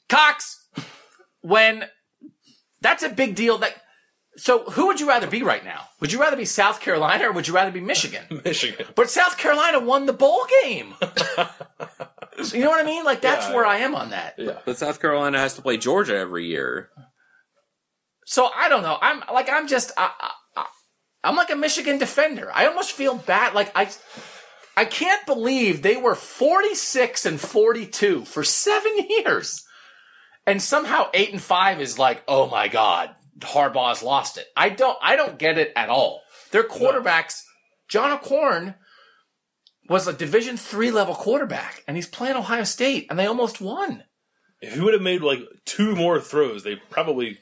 Cox 0.08 0.61
when 1.42 1.84
that's 2.80 3.02
a 3.02 3.08
big 3.08 3.34
deal 3.34 3.58
that 3.58 3.74
so 4.36 4.64
who 4.64 4.86
would 4.86 4.98
you 4.98 5.08
rather 5.08 5.26
be 5.26 5.42
right 5.42 5.64
now? 5.64 5.88
Would 6.00 6.10
you 6.10 6.18
rather 6.18 6.36
be 6.36 6.46
South 6.46 6.80
Carolina 6.80 7.28
or 7.28 7.32
would 7.32 7.46
you 7.46 7.54
rather 7.54 7.70
be 7.70 7.80
Michigan? 7.80 8.24
Michigan. 8.44 8.86
But 8.94 9.10
South 9.10 9.36
Carolina 9.36 9.78
won 9.80 10.06
the 10.06 10.14
bowl 10.14 10.46
game. 10.62 10.94
so 12.42 12.56
you 12.56 12.64
know 12.64 12.70
what 12.70 12.82
I 12.82 12.86
mean? 12.86 13.04
Like 13.04 13.20
that's 13.20 13.48
yeah, 13.48 13.54
where 13.54 13.66
I 13.66 13.78
am 13.78 13.94
on 13.94 14.10
that. 14.10 14.34
Yeah. 14.38 14.58
But 14.64 14.78
South 14.78 15.00
Carolina 15.00 15.38
has 15.38 15.54
to 15.54 15.62
play 15.62 15.76
Georgia 15.76 16.16
every 16.16 16.46
year. 16.46 16.88
So 18.24 18.48
I 18.56 18.68
don't 18.70 18.82
know. 18.82 18.96
I'm 19.02 19.22
like 19.32 19.50
I'm 19.50 19.68
just 19.68 19.92
I, 19.98 20.10
I, 20.56 20.66
I'm 21.22 21.36
like 21.36 21.50
a 21.50 21.56
Michigan 21.56 21.98
defender. 21.98 22.50
I 22.54 22.66
almost 22.66 22.92
feel 22.92 23.16
bad. 23.16 23.52
Like 23.54 23.70
I 23.74 23.90
I 24.76 24.86
can't 24.86 25.26
believe 25.26 25.82
they 25.82 25.96
were 25.96 26.14
46 26.14 27.26
and 27.26 27.38
42 27.38 28.24
for 28.24 28.42
7 28.42 28.92
years. 29.08 29.66
And 30.46 30.60
somehow 30.60 31.08
eight 31.14 31.32
and 31.32 31.40
five 31.40 31.80
is 31.80 31.98
like, 31.98 32.22
oh 32.26 32.48
my 32.48 32.68
god, 32.68 33.14
Harbaugh's 33.38 34.02
lost 34.02 34.38
it. 34.38 34.46
I 34.56 34.68
don't, 34.70 34.98
I 35.00 35.16
don't 35.16 35.38
get 35.38 35.58
it 35.58 35.72
at 35.76 35.88
all. 35.88 36.22
Their 36.50 36.64
quarterbacks, 36.64 37.42
John 37.88 38.10
O'Korn 38.10 38.74
was 39.88 40.06
a 40.06 40.12
Division 40.12 40.56
three 40.56 40.90
level 40.90 41.14
quarterback, 41.14 41.84
and 41.86 41.96
he's 41.96 42.08
playing 42.08 42.36
Ohio 42.36 42.64
State, 42.64 43.06
and 43.10 43.18
they 43.18 43.26
almost 43.26 43.60
won. 43.60 44.04
If 44.60 44.74
he 44.74 44.80
would 44.80 44.94
have 44.94 45.02
made 45.02 45.22
like 45.22 45.40
two 45.64 45.94
more 45.96 46.20
throws, 46.20 46.62
they 46.62 46.76
probably. 46.76 47.38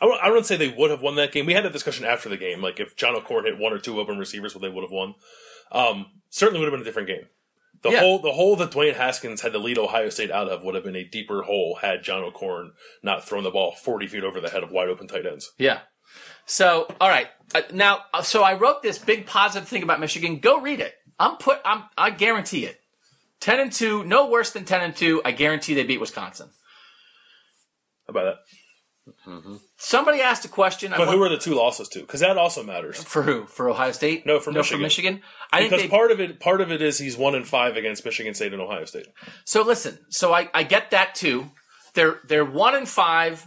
I 0.00 0.06
don't, 0.06 0.22
I 0.22 0.28
don't 0.28 0.44
say 0.44 0.56
they 0.56 0.68
would 0.68 0.90
have 0.90 1.00
won 1.00 1.16
that 1.16 1.32
game. 1.32 1.46
We 1.46 1.54
had 1.54 1.64
that 1.64 1.72
discussion 1.72 2.04
after 2.04 2.28
the 2.28 2.36
game. 2.36 2.60
Like 2.60 2.80
if 2.80 2.96
John 2.96 3.16
O'Korn 3.16 3.46
hit 3.46 3.58
one 3.58 3.72
or 3.72 3.78
two 3.78 3.98
open 3.98 4.18
receivers, 4.18 4.54
well, 4.54 4.60
they 4.60 4.68
would 4.68 4.82
have 4.82 4.90
won. 4.90 5.14
Um, 5.72 6.06
certainly 6.28 6.60
would 6.60 6.66
have 6.66 6.72
been 6.72 6.82
a 6.82 6.84
different 6.84 7.08
game. 7.08 7.26
The 7.82 7.90
yeah. 7.90 8.00
hole, 8.00 8.18
the 8.18 8.32
hole 8.32 8.56
that 8.56 8.70
Dwayne 8.70 8.94
Haskins 8.94 9.42
had 9.42 9.52
to 9.52 9.58
lead 9.58 9.78
Ohio 9.78 10.08
State 10.08 10.30
out 10.30 10.48
of 10.48 10.62
would 10.62 10.74
have 10.74 10.84
been 10.84 10.96
a 10.96 11.04
deeper 11.04 11.42
hole 11.42 11.78
had 11.80 12.02
John 12.02 12.24
O'Korn 12.24 12.72
not 13.02 13.24
thrown 13.24 13.44
the 13.44 13.50
ball 13.50 13.72
forty 13.72 14.06
feet 14.06 14.24
over 14.24 14.40
the 14.40 14.48
head 14.50 14.62
of 14.62 14.70
wide 14.70 14.88
open 14.88 15.08
tight 15.08 15.26
ends. 15.26 15.52
Yeah. 15.58 15.80
So, 16.46 16.86
all 17.00 17.08
right. 17.08 17.28
Uh, 17.54 17.62
now, 17.72 18.04
uh, 18.14 18.22
so 18.22 18.42
I 18.42 18.54
wrote 18.54 18.82
this 18.82 18.98
big 18.98 19.26
positive 19.26 19.68
thing 19.68 19.82
about 19.82 20.00
Michigan. 20.00 20.38
Go 20.38 20.60
read 20.60 20.80
it. 20.80 20.94
I'm 21.18 21.36
put. 21.36 21.60
I'm. 21.64 21.84
I 21.98 22.10
guarantee 22.10 22.64
it. 22.64 22.80
Ten 23.40 23.60
and 23.60 23.72
two, 23.72 24.04
no 24.04 24.28
worse 24.28 24.52
than 24.52 24.64
ten 24.64 24.80
and 24.80 24.96
two. 24.96 25.20
I 25.24 25.32
guarantee 25.32 25.74
they 25.74 25.84
beat 25.84 26.00
Wisconsin. 26.00 26.48
How 28.06 28.12
about 28.12 28.36
that? 29.06 29.12
Mm-hmm. 29.28 29.56
Somebody 29.78 30.22
asked 30.22 30.44
a 30.44 30.48
question. 30.48 30.92
But 30.96 31.08
who 31.08 31.22
are 31.22 31.28
the 31.28 31.36
two 31.36 31.54
losses 31.54 31.88
to? 31.90 32.00
Because 32.00 32.20
that 32.20 32.38
also 32.38 32.62
matters. 32.62 33.02
For 33.02 33.22
who? 33.22 33.44
For 33.44 33.68
Ohio 33.68 33.92
State? 33.92 34.24
No, 34.24 34.40
for 34.40 34.50
no, 34.50 34.60
Michigan. 34.60 34.78
For 34.78 34.82
Michigan. 34.82 35.20
I 35.52 35.64
because 35.64 35.82
they, 35.82 35.88
part 35.88 36.10
of 36.10 36.18
it, 36.18 36.40
part 36.40 36.62
of 36.62 36.72
it 36.72 36.80
is 36.80 36.98
he's 36.98 37.16
one 37.16 37.34
in 37.34 37.44
five 37.44 37.76
against 37.76 38.04
Michigan 38.04 38.32
State 38.32 38.54
and 38.54 38.62
Ohio 38.62 38.86
State. 38.86 39.06
So 39.44 39.62
listen, 39.62 39.98
so 40.08 40.32
I, 40.32 40.48
I 40.54 40.62
get 40.62 40.92
that 40.92 41.14
too. 41.14 41.50
They're 41.94 42.20
they're 42.26 42.44
one 42.44 42.74
in 42.74 42.86
five, 42.86 43.46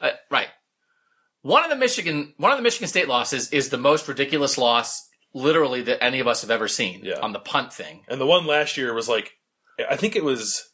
uh, 0.00 0.10
right? 0.30 0.48
One 1.42 1.64
of 1.64 1.70
the 1.70 1.76
Michigan 1.76 2.32
one 2.38 2.50
of 2.50 2.56
the 2.56 2.62
Michigan 2.62 2.88
State 2.88 3.08
losses 3.08 3.50
is 3.50 3.68
the 3.68 3.78
most 3.78 4.08
ridiculous 4.08 4.56
loss, 4.56 5.06
literally 5.34 5.82
that 5.82 6.02
any 6.02 6.18
of 6.18 6.26
us 6.26 6.40
have 6.40 6.50
ever 6.50 6.68
seen. 6.68 7.02
Yeah. 7.04 7.20
on 7.20 7.32
the 7.32 7.40
punt 7.40 7.74
thing. 7.74 8.04
And 8.08 8.18
the 8.18 8.26
one 8.26 8.46
last 8.46 8.78
year 8.78 8.94
was 8.94 9.08
like, 9.08 9.32
I 9.88 9.96
think 9.96 10.16
it 10.16 10.24
was 10.24 10.70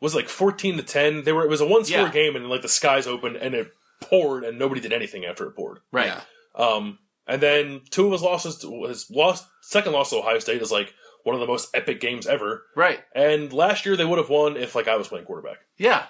was 0.00 0.14
like 0.14 0.30
fourteen 0.30 0.78
to 0.78 0.82
ten. 0.82 1.24
They 1.24 1.32
were 1.32 1.44
it 1.44 1.50
was 1.50 1.60
a 1.60 1.66
one 1.66 1.84
score 1.84 2.00
yeah. 2.00 2.10
game, 2.10 2.36
and 2.36 2.48
like 2.48 2.62
the 2.62 2.68
skies 2.68 3.06
opened 3.06 3.36
and 3.36 3.54
it 3.54 3.70
poured, 4.02 4.44
and 4.44 4.58
nobody 4.58 4.80
did 4.80 4.92
anything 4.92 5.24
after 5.24 5.46
it 5.46 5.52
poured. 5.52 5.80
Right. 5.90 6.06
Yeah. 6.06 6.20
Um, 6.54 6.98
and 7.26 7.40
then 7.40 7.82
two 7.90 8.06
of 8.06 8.12
his 8.12 8.22
losses, 8.22 8.62
his 8.88 9.10
lost 9.10 9.46
second 9.62 9.92
loss 9.92 10.10
to 10.10 10.16
Ohio 10.16 10.38
State 10.38 10.62
is 10.62 10.72
like 10.72 10.92
one 11.24 11.34
of 11.34 11.40
the 11.40 11.46
most 11.46 11.70
epic 11.74 12.00
games 12.00 12.26
ever. 12.26 12.64
Right. 12.76 13.00
And 13.14 13.52
last 13.52 13.86
year 13.86 13.96
they 13.96 14.04
would 14.04 14.18
have 14.18 14.28
won 14.28 14.56
if 14.56 14.74
like 14.74 14.88
I 14.88 14.96
was 14.96 15.08
playing 15.08 15.26
quarterback. 15.26 15.58
Yeah. 15.78 16.06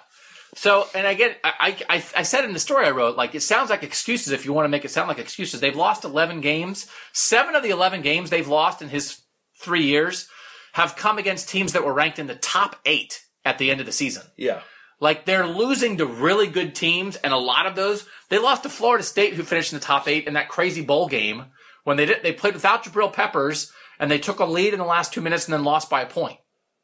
So, 0.55 0.87
and 0.93 1.07
again, 1.07 1.35
I, 1.43 1.75
I, 1.89 2.03
I 2.15 2.23
said 2.23 2.45
in 2.45 2.53
the 2.53 2.59
story 2.59 2.85
I 2.85 2.91
wrote, 2.91 3.17
like, 3.17 3.33
it 3.33 3.41
sounds 3.41 3.71
like 3.71 3.81
excuses 3.81 4.31
if 4.31 4.45
you 4.45 4.53
want 4.53 4.65
to 4.65 4.69
make 4.69 4.85
it 4.85 4.91
sound 4.91 5.07
like 5.07 5.17
excuses. 5.17 5.59
They've 5.59 5.75
lost 5.75 6.03
11 6.03 6.41
games. 6.41 6.87
Seven 7.11 7.55
of 7.55 7.63
the 7.63 7.71
11 7.71 8.03
games 8.03 8.29
they've 8.29 8.47
lost 8.47 8.81
in 8.81 8.89
his 8.89 9.21
three 9.59 9.85
years 9.85 10.27
have 10.73 10.95
come 10.95 11.17
against 11.17 11.49
teams 11.49 11.73
that 11.73 11.83
were 11.83 11.93
ranked 11.93 12.19
in 12.19 12.27
the 12.27 12.35
top 12.35 12.75
eight 12.85 13.23
at 13.43 13.57
the 13.57 13.71
end 13.71 13.79
of 13.79 13.87
the 13.87 13.91
season. 13.91 14.23
Yeah. 14.37 14.61
Like 15.03 15.25
they're 15.25 15.45
losing 15.45 15.97
to 15.97 16.05
really 16.05 16.47
good 16.47 16.75
teams, 16.75 17.17
and 17.17 17.33
a 17.33 17.37
lot 17.37 17.65
of 17.65 17.75
those 17.75 18.07
they 18.29 18.39
lost 18.39 18.63
to 18.63 18.69
Florida 18.69 19.03
State, 19.03 19.33
who 19.33 19.43
finished 19.43 19.73
in 19.73 19.79
the 19.79 19.83
top 19.85 20.07
eight 20.07 20.27
in 20.27 20.35
that 20.35 20.47
crazy 20.47 20.81
bowl 20.81 21.09
game 21.09 21.47
when 21.83 21.97
they 21.97 22.05
did 22.05 22.23
they 22.23 22.31
played 22.31 22.53
without 22.53 22.85
Jabril 22.85 23.11
Peppers 23.11 23.69
and 23.99 24.09
they 24.09 24.17
took 24.17 24.39
a 24.39 24.45
lead 24.45 24.71
in 24.71 24.79
the 24.79 24.85
last 24.85 25.11
two 25.11 25.19
minutes 25.19 25.43
and 25.43 25.53
then 25.53 25.65
lost 25.65 25.89
by 25.89 26.03
a 26.03 26.05
point. 26.05 26.37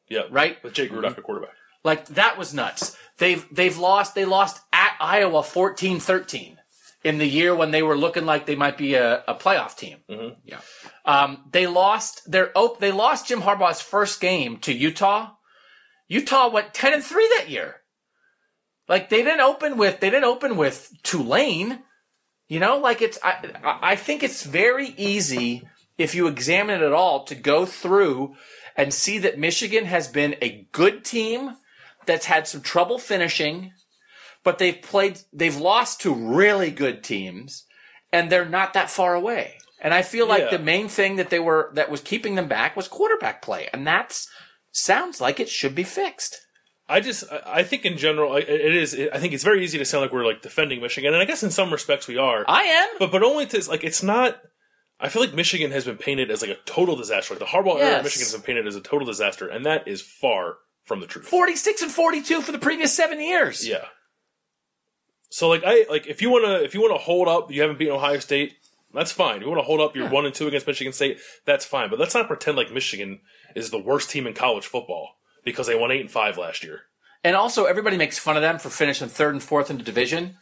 Yeah, 0.10 0.24
Right? 0.30 0.62
With 0.62 0.74
Jake 0.74 0.92
Rudock 0.92 1.18
at 1.18 1.24
quarterback. 1.24 1.52
Like 1.86 2.08
that 2.08 2.38
was 2.38 2.54
nuts. 2.54 2.98
They've 3.20 3.48
they've 3.54 3.78
lost 3.78 4.16
they 4.16 4.26
lost 4.26 4.60
at 4.74 4.98
Iowa 5.00 5.42
14-13 5.42 6.58
in 7.06 7.20
the 7.20 7.26
year 7.26 7.56
when 7.56 7.72
they 7.72 7.82
were 7.82 7.98
looking 7.98 8.26
like 8.26 8.46
they 8.46 8.58
might 8.58 8.78
be 8.78 8.96
a, 8.96 9.24
a 9.30 9.34
playoff 9.34 9.78
team. 9.78 10.00
Yeah. 10.44 10.60
Um, 11.06 11.46
they 11.50 11.68
lost 11.68 12.30
their 12.30 12.52
op- 12.54 12.82
they 12.82 12.92
lost 12.92 13.28
Jim 13.28 13.44
Harbaugh's 13.44 13.80
first 13.80 14.20
game 14.20 14.58
to 14.58 14.74
Utah. 14.74 15.36
Utah 16.10 16.50
went 16.50 16.74
10 16.74 16.96
and 16.96 17.04
3 17.04 17.30
that 17.38 17.50
year. 17.50 17.79
Like 18.90 19.10
they 19.10 19.24
didn't 19.24 19.40
open 19.42 19.78
with 19.78 20.00
they 20.00 20.10
didn't 20.10 20.26
open 20.26 20.58
with 20.58 20.92
Tulane. 21.04 21.84
You 22.48 22.60
know, 22.60 22.78
like 22.80 23.02
it's 23.02 23.20
I 23.24 23.52
I 23.64 23.96
think 23.96 24.24
it's 24.24 24.44
very 24.44 24.90
easy 24.98 25.68
if 25.98 26.16
you 26.16 26.28
examine 26.28 26.82
it 26.82 26.86
at 26.86 26.92
all 26.94 27.24
to 27.26 27.36
go 27.36 27.66
through 27.66 28.36
and 28.76 28.94
see 28.94 29.20
that 29.20 29.38
Michigan 29.38 29.86
has 29.86 30.08
been 30.08 30.36
a 30.42 30.68
good 30.72 31.06
team 31.06 31.56
that's 32.06 32.26
had 32.26 32.48
some 32.48 32.62
trouble 32.62 32.98
finishing, 32.98 33.74
but 34.44 34.58
they've 34.58 34.82
played 34.82 35.20
they've 35.32 35.58
lost 35.58 36.02
to 36.02 36.14
really 36.14 36.72
good 36.72 37.04
teams 37.04 37.66
and 38.12 38.32
they're 38.32 38.46
not 38.46 38.74
that 38.74 38.90
far 38.90 39.14
away. 39.14 39.58
And 39.82 39.94
I 39.94 40.02
feel 40.02 40.28
like 40.28 40.42
Yeah. 40.44 40.58
the 40.58 40.64
main 40.64 40.88
thing 40.90 41.18
that 41.18 41.30
they 41.30 41.40
were 41.40 41.72
that 41.76 41.92
was 41.92 42.02
keeping 42.02 42.34
them 42.36 42.48
back 42.48 42.76
was 42.76 42.88
quarterback 42.88 43.42
play, 43.44 43.70
and 43.72 43.86
that's 43.86 44.28
sounds 44.72 45.22
like 45.22 45.40
it 45.40 45.50
should 45.50 45.76
be 45.76 45.84
fixed. 45.84 46.42
I 46.90 47.00
just, 47.02 47.24
I- 47.46 47.64
think 47.64 47.86
in 47.86 47.98
general, 47.98 48.36
it 48.36 48.50
is. 48.50 48.94
I 49.14 49.20
think 49.20 49.34
it's 49.34 49.44
very 49.44 49.64
easy 49.64 49.78
to 49.78 49.86
sound 49.86 50.02
like 50.02 50.12
we're 50.12 50.26
like 50.26 50.42
defending 50.42 50.82
Michigan, 50.82 51.14
and 51.14 51.22
I 51.22 51.26
guess 51.26 51.44
in 51.44 51.52
some 51.52 51.72
respects 51.72 52.08
we 52.08 52.18
are. 52.18 52.44
I 52.48 52.64
am. 52.64 52.90
but 52.98 53.12
but 53.12 53.24
only 53.24 53.46
to 53.48 53.70
like 53.70 53.84
it's 53.84 54.02
not. 54.02 54.42
I 55.00 55.08
feel 55.08 55.22
like 55.22 55.34
Michigan 55.34 55.72
has 55.72 55.86
been 55.86 55.98
painted 55.98 56.30
as 56.32 56.42
like 56.42 56.52
a 56.52 56.58
total 56.66 56.96
disaster. 56.96 57.34
Like 57.34 57.40
the 57.40 57.46
Harbaugh 57.46 57.80
era, 57.80 57.98
of 58.00 58.04
Michigan's 58.04 58.34
been 58.34 58.42
painted 58.42 58.68
as 58.68 58.76
a 58.76 58.82
total 58.82 59.06
disaster, 59.06 59.48
and 59.48 59.66
that 59.66 59.88
is 59.88 60.02
far 60.02 60.58
from 60.84 61.00
the 61.00 61.08
truth. 61.08 61.28
46 61.28 61.84
and 61.84 61.92
42 61.92 62.42
for 62.42 62.52
the 62.52 62.58
previous 62.60 62.94
seven 62.94 63.22
years. 63.22 63.66
Yeah. 63.68 63.86
So 65.30 65.48
like 65.48 65.62
I 65.66 65.86
like 65.90 66.08
if 66.08 66.22
you 66.22 66.32
wanna 66.32 66.56
if 66.64 66.74
you 66.74 66.82
wanna 66.82 66.98
hold 66.98 67.28
up, 67.28 67.52
you 67.52 67.62
haven't 67.62 67.78
beaten 67.80 67.94
Ohio 67.94 68.20
State. 68.20 68.54
That's 68.92 69.12
fine. 69.12 69.42
You 69.42 69.48
want 69.48 69.60
to 69.60 69.64
hold 69.66 69.82
up, 69.82 69.96
you're 69.96 70.10
one 70.10 70.26
and 70.26 70.34
two 70.34 70.48
against 70.48 70.66
Michigan 70.66 70.92
State. 70.94 71.20
That's 71.46 71.64
fine. 71.64 71.92
But 71.92 72.00
let's 72.00 72.16
not 72.16 72.28
pretend 72.28 72.58
like 72.58 72.74
Michigan 72.74 73.20
is 73.56 73.70
the 73.70 73.78
worst 73.78 74.10
team 74.10 74.26
in 74.26 74.34
college 74.34 74.66
football 74.66 75.10
because 75.44 75.68
they 75.68 75.76
won 75.76 75.92
eight 75.92 76.02
and 76.02 76.12
five 76.12 76.38
last 76.38 76.64
year. 76.64 76.82
And 77.24 77.36
also, 77.36 77.66
everybody 77.66 77.98
makes 77.98 78.18
fun 78.18 78.36
of 78.38 78.42
them 78.42 78.60
for 78.60 78.70
finishing 78.70 79.10
third 79.10 79.34
and 79.34 79.44
fourth 79.44 79.70
in 79.70 79.78
the 79.78 79.84
division, 79.84 80.38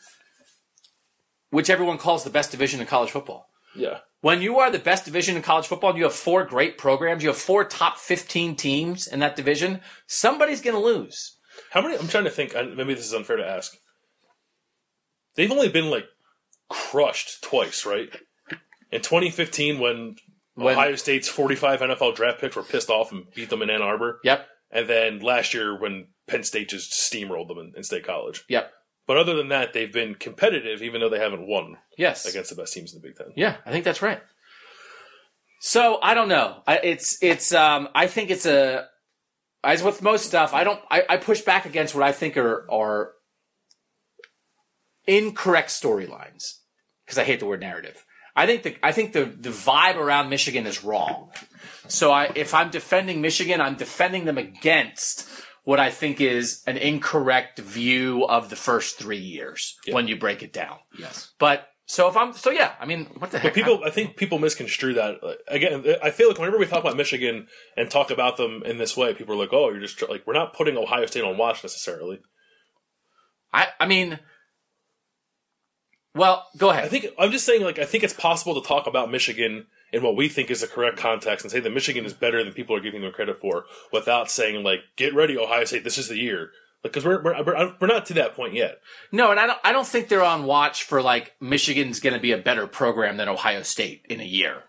which 1.49 1.69
everyone 1.69 1.98
calls 1.98 2.24
the 2.24 2.30
best 2.30 2.52
division 2.52 2.80
in 2.82 2.88
college 2.88 3.11
football. 3.11 3.48
Yeah. 3.76 3.99
When 4.22 4.41
you 4.41 4.60
are 4.60 4.72
the 4.72 4.80
best 4.80 5.06
division 5.06 5.36
in 5.36 5.41
college 5.44 5.68
football 5.68 5.91
and 5.91 5.98
you 5.99 6.03
have 6.06 6.14
four 6.14 6.44
great 6.44 6.78
programs, 6.78 7.24
you 7.24 7.30
have 7.30 7.38
four 7.38 7.64
top 7.64 7.98
15 7.98 8.56
teams 8.56 9.07
in 9.07 9.19
that 9.19 9.36
division, 9.36 9.82
somebody's 10.07 10.61
going 10.61 10.76
to 10.76 10.82
lose. 10.82 11.38
How 11.72 11.82
many? 11.82 11.95
I'm 11.98 12.07
trying 12.07 12.24
to 12.26 12.30
think. 12.30 12.53
Maybe 12.53 12.94
this 12.94 13.06
is 13.06 13.14
unfair 13.14 13.38
to 13.38 13.48
ask. 13.48 13.76
They've 15.36 15.52
only 15.52 15.69
been 15.69 15.90
like 15.90 16.06
crushed 16.69 17.44
twice, 17.44 17.86
right? 17.86 18.10
In 18.91 19.02
2015, 19.02 19.80
when, 19.80 20.15
When- 20.56 20.74
Ohio 20.76 20.95
State's 20.95 21.28
45 21.28 21.82
NFL 21.82 22.15
draft 22.15 22.40
picks 22.41 22.56
were 22.56 22.64
pissed 22.64 22.90
off 22.90 23.11
and 23.11 23.26
beat 23.36 23.49
them 23.49 23.61
in 23.61 23.69
Ann 23.69 23.82
Arbor, 23.82 24.19
Yep. 24.24 24.48
And 24.72 24.88
then 24.89 25.19
last 25.19 25.53
year 25.53 25.77
when 25.80 26.07
Penn 26.27 26.44
State 26.44 26.69
just 26.69 26.91
steamrolled 26.91 27.48
them 27.48 27.57
in, 27.60 27.73
in 27.77 27.84
State 27.84 28.06
College. 28.06 28.44
Yep. 28.49 28.72
But 29.06 29.18
other 29.18 29.35
than 29.35 29.49
that, 29.49 29.72
they've 29.72 29.91
been 29.94 30.15
competitive, 30.15 30.81
even 30.81 30.99
though 30.99 31.07
they 31.10 31.19
haven't 31.19 31.48
won 31.48 31.77
Yes. 31.98 32.26
against 32.26 32.49
the 32.49 32.57
best 32.57 32.73
teams 32.73 32.94
in 32.94 33.02
the 33.02 33.07
Big 33.07 33.15
Ten. 33.18 33.27
Yeah, 33.35 33.56
I 33.65 33.72
think 33.72 33.85
that's 33.85 34.02
right. 34.02 34.22
So 35.61 35.99
I 36.03 36.14
don't 36.14 36.27
know. 36.30 36.61
I, 36.68 36.77
it's 36.84 37.18
it's. 37.23 37.53
Um, 37.53 37.89
I 37.95 38.07
think 38.07 38.30
it's 38.30 38.45
a. 38.45 38.88
As 39.64 39.81
with 39.81 40.02
most 40.03 40.26
stuff, 40.26 40.53
I 40.53 40.64
don't. 40.64 40.80
I, 40.91 41.03
I 41.10 41.18
push 41.18 41.41
back 41.41 41.65
against 41.65 41.95
what 41.95 42.03
I 42.03 42.11
think 42.11 42.38
are 42.38 42.68
are 42.72 43.14
incorrect 45.07 45.69
storylines 45.69 46.57
because 47.06 47.18
I 47.18 47.23
hate 47.23 47.39
the 47.39 47.45
word 47.45 47.61
narrative. 47.61 48.03
I 48.35 48.45
think 48.45 48.64
the 48.64 48.76
I 48.84 48.91
think 48.91 49.14
the 49.14 49.26
the 49.26 49.49
vibe 49.49 49.95
around 49.95 50.30
Michigan 50.30 50.68
is 50.68 50.84
wrong. 50.84 51.31
So 51.88 52.11
I 52.11 52.31
if 52.35 52.53
I'm 52.53 52.69
defending 52.69 53.22
Michigan, 53.22 53.61
I'm 53.61 53.76
defending 53.76 54.26
them 54.26 54.38
against 54.38 55.27
what 55.64 55.80
I 55.80 55.89
think 55.89 56.22
is 56.22 56.64
an 56.65 56.77
incorrect 56.77 57.59
view 57.59 58.26
of 58.26 58.49
the 58.49 58.55
first 58.55 58.97
three 58.97 59.18
years 59.18 59.77
when 59.91 60.07
you 60.07 60.15
break 60.15 60.41
it 60.41 60.53
down. 60.53 60.77
Yes. 60.97 61.34
But 61.39 61.68
so 61.85 62.07
if 62.07 62.18
I'm 62.18 62.34
so 62.34 62.51
yeah, 62.51 62.73
I 62.80 62.85
mean, 62.85 63.05
what 63.18 63.31
the 63.31 63.39
heck? 63.39 63.53
But 63.53 63.55
people, 63.55 63.81
I 63.85 63.89
think 63.89 64.18
people 64.18 64.39
misconstrue 64.39 64.93
that. 64.93 65.23
Like, 65.23 65.39
Again, 65.47 65.85
I 66.03 66.11
feel 66.11 66.27
like 66.27 66.38
whenever 66.38 66.57
we 66.57 66.65
talk 66.65 66.81
about 66.81 66.97
Michigan 66.97 67.47
and 67.76 67.89
talk 67.89 68.11
about 68.11 68.38
them 68.38 68.61
in 68.65 68.77
this 68.77 68.95
way, 68.95 69.14
people 69.14 69.35
are 69.35 69.38
like, 69.38 69.53
"Oh, 69.53 69.69
you're 69.69 69.80
just 69.80 70.01
like 70.09 70.27
we're 70.27 70.34
not 70.34 70.53
putting 70.53 70.77
Ohio 70.77 71.05
State 71.05 71.23
on 71.23 71.38
watch 71.38 71.64
necessarily." 71.64 72.19
I 73.53 73.68
I 73.80 73.88
mean, 73.88 74.19
well, 76.14 76.45
go 76.57 76.69
ahead. 76.72 76.84
I 76.84 76.88
think 76.89 77.07
I'm 77.18 77.31
just 77.31 77.45
saying, 77.45 77.64
like, 77.64 77.80
I 77.80 77.85
think 77.85 78.03
it's 78.03 78.14
possible 78.14 78.61
to 78.61 78.68
talk 78.68 78.88
about 78.88 79.11
Michigan 79.11 79.68
in 79.91 80.03
what 80.03 80.15
we 80.15 80.27
think 80.27 80.51
is 80.51 80.61
the 80.61 80.68
correct 80.68 80.97
context 80.97 81.45
and 81.45 81.51
say 81.51 81.59
that 81.59 81.73
Michigan 81.73 82.05
is 82.05 82.14
better 82.14 82.43
than 82.43 82.53
people 82.53 82.76
are 82.76 82.81
giving 82.81 83.01
them 83.01 83.11
credit 83.11 83.39
for, 83.39 83.65
without 83.91 84.30
saying 84.30 84.64
like, 84.64 84.80
"Get 84.95 85.14
ready, 85.14 85.38
Ohio 85.38 85.65
State, 85.65 85.84
this 85.84 85.97
is 85.97 86.09
the 86.09 86.18
year." 86.18 86.51
Because 86.84 87.03
we're, 87.03 87.22
we're 87.22 87.43
we're 87.43 87.76
we're 87.81 87.88
not 87.88 88.05
to 88.07 88.14
that 88.14 88.35
point 88.35 88.53
yet. 88.53 88.80
no, 89.11 89.31
and 89.31 89.39
I 89.39 89.47
don't 89.47 89.59
I 89.64 89.72
don't 89.72 89.88
think 89.88 90.07
they're 90.07 90.23
on 90.23 90.45
watch 90.45 90.84
for 90.84 91.01
like 91.01 91.35
Michigan's 91.41 91.99
going 91.99 92.14
to 92.14 92.19
be 92.19 92.31
a 92.31 92.38
better 92.38 92.68
program 92.68 93.18
than 93.18 93.27
Ohio 93.27 93.64
State 93.64 94.05
in 94.09 94.22
a 94.22 94.26
year. 94.26 94.64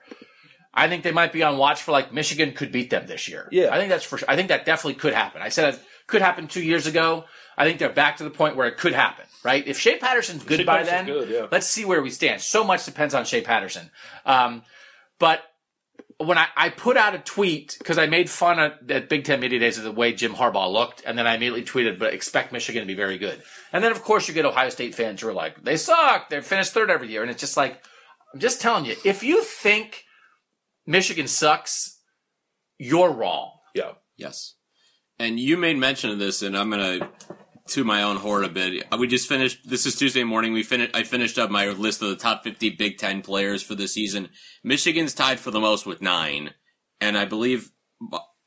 I 0.78 0.88
think 0.88 1.02
they 1.02 1.12
might 1.12 1.32
be 1.32 1.42
on 1.42 1.58
watch 1.58 1.82
for 1.82 1.92
like 1.92 2.12
Michigan 2.12 2.52
could 2.52 2.70
beat 2.70 2.90
them 2.90 3.06
this 3.06 3.28
year. 3.28 3.48
Yeah. 3.50 3.74
I 3.74 3.78
think 3.78 3.90
that's 3.90 4.04
for 4.04 4.18
sure. 4.18 4.30
I 4.30 4.36
think 4.36 4.48
that 4.48 4.64
definitely 4.64 4.94
could 4.94 5.12
happen. 5.12 5.42
I 5.42 5.48
said 5.48 5.74
it 5.74 5.80
could 6.06 6.22
happen 6.22 6.46
two 6.46 6.62
years 6.62 6.86
ago. 6.86 7.24
I 7.56 7.64
think 7.64 7.80
they're 7.80 7.88
back 7.92 8.18
to 8.18 8.24
the 8.24 8.30
point 8.30 8.54
where 8.54 8.68
it 8.68 8.78
could 8.78 8.92
happen. 8.92 9.24
Right? 9.42 9.66
If 9.66 9.78
Shea 9.78 9.98
Patterson's 9.98 10.44
good 10.44 10.58
Shea 10.60 10.64
by 10.64 10.84
Patterson's 10.84 11.06
then, 11.06 11.18
good, 11.18 11.28
yeah. 11.28 11.46
let's 11.50 11.66
see 11.66 11.84
where 11.84 12.02
we 12.02 12.10
stand. 12.10 12.40
So 12.40 12.62
much 12.62 12.84
depends 12.84 13.14
on 13.14 13.24
Shea 13.24 13.40
Patterson. 13.40 13.90
Um, 14.24 14.62
but 15.18 15.42
when 16.18 16.36
I, 16.36 16.48
I 16.56 16.68
put 16.70 16.96
out 16.96 17.14
a 17.14 17.18
tweet 17.18 17.76
because 17.78 17.96
I 17.96 18.06
made 18.06 18.28
fun 18.28 18.58
at, 18.58 18.90
at 18.90 19.08
Big 19.08 19.24
Ten 19.24 19.38
Media 19.40 19.60
Days 19.60 19.78
of 19.78 19.84
the 19.84 19.92
way 19.92 20.12
Jim 20.12 20.34
Harbaugh 20.34 20.72
looked, 20.72 21.02
and 21.06 21.16
then 21.16 21.26
I 21.26 21.34
immediately 21.34 21.64
tweeted, 21.64 21.98
"But 21.98 22.12
expect 22.12 22.52
Michigan 22.52 22.82
to 22.82 22.86
be 22.86 22.94
very 22.94 23.18
good." 23.18 23.40
And 23.72 23.84
then 23.84 23.92
of 23.92 24.02
course 24.02 24.26
you 24.26 24.34
get 24.34 24.44
Ohio 24.44 24.68
State 24.70 24.94
fans 24.94 25.20
who 25.20 25.28
are 25.28 25.32
like, 25.32 25.62
"They 25.62 25.76
suck. 25.76 26.28
They 26.28 26.40
finished 26.40 26.72
third 26.72 26.90
every 26.90 27.08
year," 27.08 27.22
and 27.22 27.30
it's 27.30 27.40
just 27.40 27.56
like, 27.56 27.82
I'm 28.34 28.40
just 28.40 28.60
telling 28.60 28.84
you, 28.84 28.96
if 29.04 29.22
you 29.22 29.42
think 29.42 30.04
Michigan 30.86 31.28
sucks, 31.28 31.98
you're 32.78 33.10
wrong. 33.10 33.52
Yeah, 33.74 33.92
Yes. 34.16 34.54
And 35.20 35.38
you 35.38 35.56
made 35.56 35.76
mention 35.76 36.10
of 36.10 36.18
this, 36.18 36.42
and 36.42 36.56
I'm 36.56 36.70
gonna 36.70 37.10
to 37.68 37.84
my 37.84 38.02
own 38.02 38.16
horn 38.16 38.44
a 38.44 38.48
bit. 38.48 38.86
We 38.98 39.06
just 39.06 39.28
finished. 39.28 39.68
This 39.68 39.86
is 39.86 39.94
Tuesday 39.96 40.24
morning. 40.24 40.52
We 40.52 40.62
finished. 40.62 40.94
I 40.94 41.02
finished 41.02 41.38
up 41.38 41.50
my 41.50 41.68
list 41.68 42.02
of 42.02 42.08
the 42.10 42.16
top 42.16 42.44
50 42.44 42.70
Big 42.70 42.98
Ten 42.98 43.22
players 43.22 43.62
for 43.62 43.74
the 43.74 43.88
season. 43.88 44.28
Michigan's 44.64 45.14
tied 45.14 45.40
for 45.40 45.50
the 45.50 45.60
most 45.60 45.86
with 45.86 46.00
nine, 46.02 46.50
and 47.00 47.16
I 47.16 47.24
believe 47.24 47.70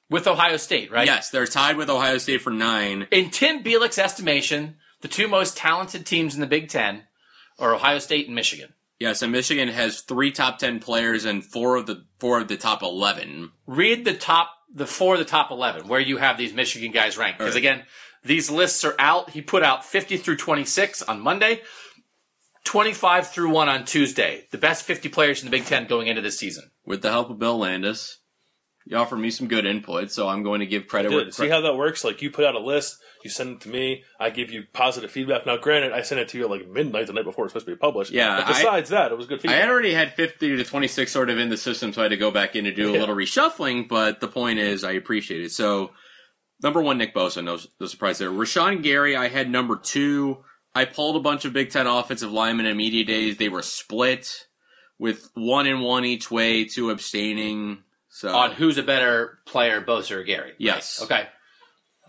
With 0.10 0.28
Ohio 0.28 0.58
State, 0.58 0.92
right? 0.92 1.06
yes, 1.06 1.30
they're 1.30 1.46
tied 1.48 1.78
with 1.78 1.90
Ohio 1.90 2.18
State 2.18 2.42
for 2.42 2.52
nine. 2.52 3.08
In 3.12 3.30
Tim 3.30 3.64
Bielik's 3.64 3.98
estimation, 3.98 4.76
the 5.02 5.08
two 5.08 5.28
most 5.28 5.56
talented 5.58 6.06
teams 6.06 6.36
in 6.36 6.42
the 6.42 6.48
Big 6.48 6.70
Ten 6.70 7.04
are 7.60 7.74
Ohio 7.76 8.00
State 8.00 8.26
and 8.28 8.36
Michigan. 8.36 8.74
Yes, 9.00 9.22
and 9.24 9.32
Michigan 9.32 9.68
has 9.70 10.02
three 10.02 10.32
top 10.32 10.60
10 10.60 10.80
players 10.80 11.26
and 11.26 11.44
four 11.44 11.76
of 11.76 11.86
the 11.88 12.06
four 12.20 12.40
of 12.42 12.48
the 12.48 12.58
top 12.58 12.84
11. 12.84 13.52
read 13.66 14.06
the 14.06 14.14
top 14.14 14.50
the 14.74 14.86
four 14.88 15.16
of 15.16 15.20
the 15.20 15.26
top 15.26 15.52
11 15.52 15.88
where 15.90 16.00
you 16.00 16.16
have 16.16 16.38
these 16.38 16.54
michigan 16.54 16.92
guys 16.94 17.18
ranked 17.18 17.40
because 17.40 17.56
Right. 17.56 17.60
again 17.60 17.84
these 18.24 18.50
lists 18.52 18.84
are 18.86 18.96
out 19.00 19.32
he 19.32 19.42
put 19.42 19.64
out 19.64 19.84
50 19.86 20.18
through 20.18 20.38
26 20.38 21.02
on 21.04 21.20
monday 21.20 21.62
25 22.64 23.28
through 23.28 23.50
1 23.50 23.70
on 23.70 23.86
tuesday 23.86 24.46
the 24.52 24.58
best 24.58 24.84
50 24.86 25.10
players 25.10 25.42
in 25.42 25.46
the 25.50 25.52
big 25.52 25.66
10 25.66 25.88
going 25.88 26.08
into 26.08 26.22
this 26.22 26.38
season 26.38 26.70
With 26.86 27.02
the 27.02 27.10
help 27.10 27.30
of 27.30 27.40
Bill 27.40 27.58
Landis, 27.58 28.18
he 28.86 28.96
offered 28.96 29.18
me 29.18 29.30
some 29.30 29.48
good 29.48 29.66
input, 29.68 30.12
so 30.12 30.28
I'm 30.28 30.42
going 30.42 30.60
to 30.60 30.66
give 30.66 30.88
credit. 30.88 31.12
where 31.12 31.26
Good. 31.26 31.36
See 31.36 31.48
how 31.50 31.62
that 31.62 31.76
works? 31.78 32.04
Like 32.04 32.24
you 32.24 32.32
put 32.32 32.46
out 32.46 32.56
a 32.56 32.60
list, 32.60 32.98
you 33.24 33.30
send 33.30 33.58
it 33.58 33.62
to 33.62 33.70
me, 33.70 34.04
I 34.20 34.32
give 34.32 34.52
you 34.52 34.64
positive 34.74 35.12
feedback. 35.12 35.46
Now, 35.46 35.58
granted, 35.58 35.92
I 35.94 36.02
sent 36.02 36.20
it 36.20 36.30
to 36.30 36.38
you 36.40 36.46
at 36.46 36.50
like 36.50 36.68
midnight 36.68 37.06
the 37.06 37.14
night 37.14 37.24
before 37.26 37.46
it's 37.46 37.54
supposed 37.54 37.68
to 37.68 37.72
be 37.74 37.78
published. 37.78 38.12
Yeah, 38.12 38.38
But 38.38 38.46
I- 38.46 38.48
besides 38.58 38.90
that, 38.90 39.12
it 39.12 39.18
was 39.20 39.28
good 39.28 39.38
I 39.38 39.42
feedback. 39.44 39.62
had 39.62 39.70
already 39.70 39.94
had 39.94 40.14
50 40.16 40.58
to 40.58 40.64
26 40.64 41.12
sort 41.12 41.30
of 41.30 41.38
in 41.38 41.50
the 41.50 41.58
system, 41.58 41.94
so 41.94 42.02
I 42.02 42.06
had 42.06 42.10
to 42.10 42.18
go 42.18 42.32
back 42.32 42.56
in 42.56 42.66
and 42.66 42.76
do 42.76 42.90
a 42.90 42.94
Yeah. 42.94 43.00
little 43.02 43.16
reshuffling, 43.16 43.88
but 43.88 44.20
the 44.20 44.28
point 44.28 44.58
is, 44.58 44.84
I 44.84 44.94
appreciate 44.94 45.42
it. 45.44 45.52
So, 45.52 45.92
number 46.64 46.82
one, 46.82 46.98
Nick 46.98 47.14
Bosa, 47.14 47.44
no, 47.44 47.58
no 47.80 47.86
surprise 47.88 48.18
there. 48.18 48.30
Rashan 48.30 48.82
Gary, 48.84 49.16
I 49.16 49.28
had 49.28 49.50
number 49.50 49.76
two. 49.76 50.44
I 50.74 50.86
pulled 50.86 51.16
a 51.18 51.20
bunch 51.20 51.46
of 51.46 51.54
Big 51.54 51.70
Ten 51.70 51.88
offensive 51.88 52.32
linemen 52.32 52.66
in 52.66 52.78
media 52.78 53.04
days. 53.04 53.38
They 53.38 53.50
were 53.50 53.62
split 53.62 54.48
with 54.98 55.30
one 55.34 55.68
and 55.68 55.82
one 55.82 56.06
each 56.06 56.30
way, 56.32 56.66
two 56.66 56.90
abstaining. 56.92 57.84
So, 58.10 58.36
on 58.36 58.52
who's 58.52 58.78
a 58.78 58.84
better 58.84 59.40
player 59.46 59.82
bosa 59.82 60.18
or 60.18 60.24
gary 60.24 60.52
Yes. 60.58 61.00
okay 61.02 61.28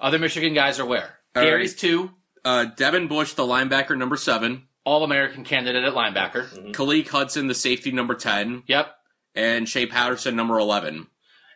other 0.01 0.19
michigan 0.19 0.53
guys 0.53 0.81
are 0.81 0.85
where 0.85 1.19
All 1.37 1.43
gary's 1.45 1.70
right. 1.74 1.79
two 1.79 2.11
uh, 2.45 2.65
Devin 2.65 3.07
Bush, 3.07 3.35
the 3.35 3.45
linebacker, 3.45 3.97
number 3.97 4.16
seven. 4.16 4.66
All 4.85 5.05
American 5.05 5.45
candidate 5.45 5.85
at 5.85 5.95
linebacker. 5.95 6.49
Mm-hmm. 6.49 6.70
Khaleke 6.73 7.07
Hudson, 7.09 7.47
the 7.47 7.55
safety, 7.55 7.93
number 7.93 8.15
10. 8.16 8.65
Yep. 8.66 8.93
And 9.37 9.69
Shea 9.69 9.87
Patterson, 9.87 10.35
number 10.35 10.59
11. 10.59 11.07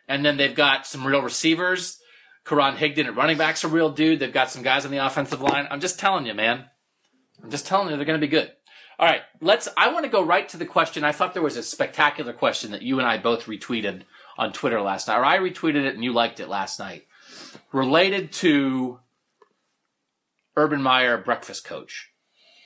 And 0.07 0.25
then 0.25 0.37
they've 0.37 0.55
got 0.55 0.87
some 0.87 1.05
real 1.05 1.21
receivers. 1.21 1.99
Karan 2.47 2.77
Higdon 2.77 3.05
at 3.05 3.15
running 3.15 3.37
back's 3.37 3.63
a 3.63 3.67
real 3.67 3.89
dude. 3.89 4.19
They've 4.19 4.31
got 4.31 4.49
some 4.49 4.63
guys 4.63 4.85
on 4.85 4.91
the 4.91 5.05
offensive 5.05 5.41
line. 5.41 5.67
I'm 5.69 5.81
just 5.81 5.99
telling 5.99 6.25
you, 6.25 6.33
man. 6.33 6.65
I'm 7.43 7.51
just 7.51 7.67
telling 7.67 7.89
you, 7.89 7.97
they're 7.97 8.05
going 8.05 8.19
to 8.19 8.25
be 8.25 8.31
good. 8.31 8.51
All 8.99 9.07
right, 9.07 9.21
let's. 9.41 9.67
I 9.77 9.91
want 9.91 10.05
to 10.05 10.11
go 10.11 10.23
right 10.23 10.47
to 10.49 10.57
the 10.57 10.65
question. 10.65 11.03
I 11.03 11.11
thought 11.11 11.33
there 11.33 11.43
was 11.43 11.57
a 11.57 11.61
spectacular 11.61 12.33
question 12.33 12.71
that 12.71 12.81
you 12.81 12.97
and 12.99 13.07
I 13.07 13.17
both 13.17 13.45
retweeted 13.45 14.03
on 14.37 14.53
Twitter 14.53 14.81
last 14.81 15.07
night, 15.07 15.19
or 15.19 15.25
I 15.25 15.37
retweeted 15.37 15.85
it 15.85 15.93
and 15.93 16.03
you 16.03 16.13
liked 16.13 16.39
it 16.39 16.47
last 16.47 16.79
night, 16.79 17.05
related 17.71 18.31
to 18.33 18.99
Urban 20.55 20.81
Meyer 20.81 21.17
breakfast 21.17 21.63
coach, 21.63 22.11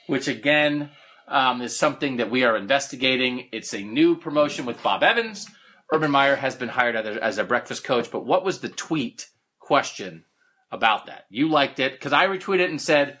which 0.06 0.26
again 0.26 0.90
um, 1.28 1.60
is 1.60 1.76
something 1.76 2.16
that 2.16 2.30
we 2.30 2.44
are 2.44 2.56
investigating. 2.56 3.48
It's 3.52 3.74
a 3.74 3.82
new 3.82 4.16
promotion 4.16 4.64
with 4.64 4.82
Bob 4.82 5.02
Evans. 5.02 5.46
Urban 5.92 6.10
Meyer 6.10 6.36
has 6.36 6.54
been 6.54 6.70
hired 6.70 6.96
as 6.96 7.16
a, 7.16 7.22
as 7.22 7.38
a 7.38 7.44
breakfast 7.44 7.84
coach, 7.84 8.10
but 8.10 8.24
what 8.24 8.42
was 8.42 8.60
the 8.60 8.70
tweet 8.70 9.28
question 9.62 10.24
about 10.70 11.06
that? 11.06 11.24
You 11.30 11.48
liked 11.48 11.78
it 11.80 11.92
because 11.92 12.12
I 12.12 12.26
retweeted 12.26 12.68
and 12.68 12.80
said 12.80 13.18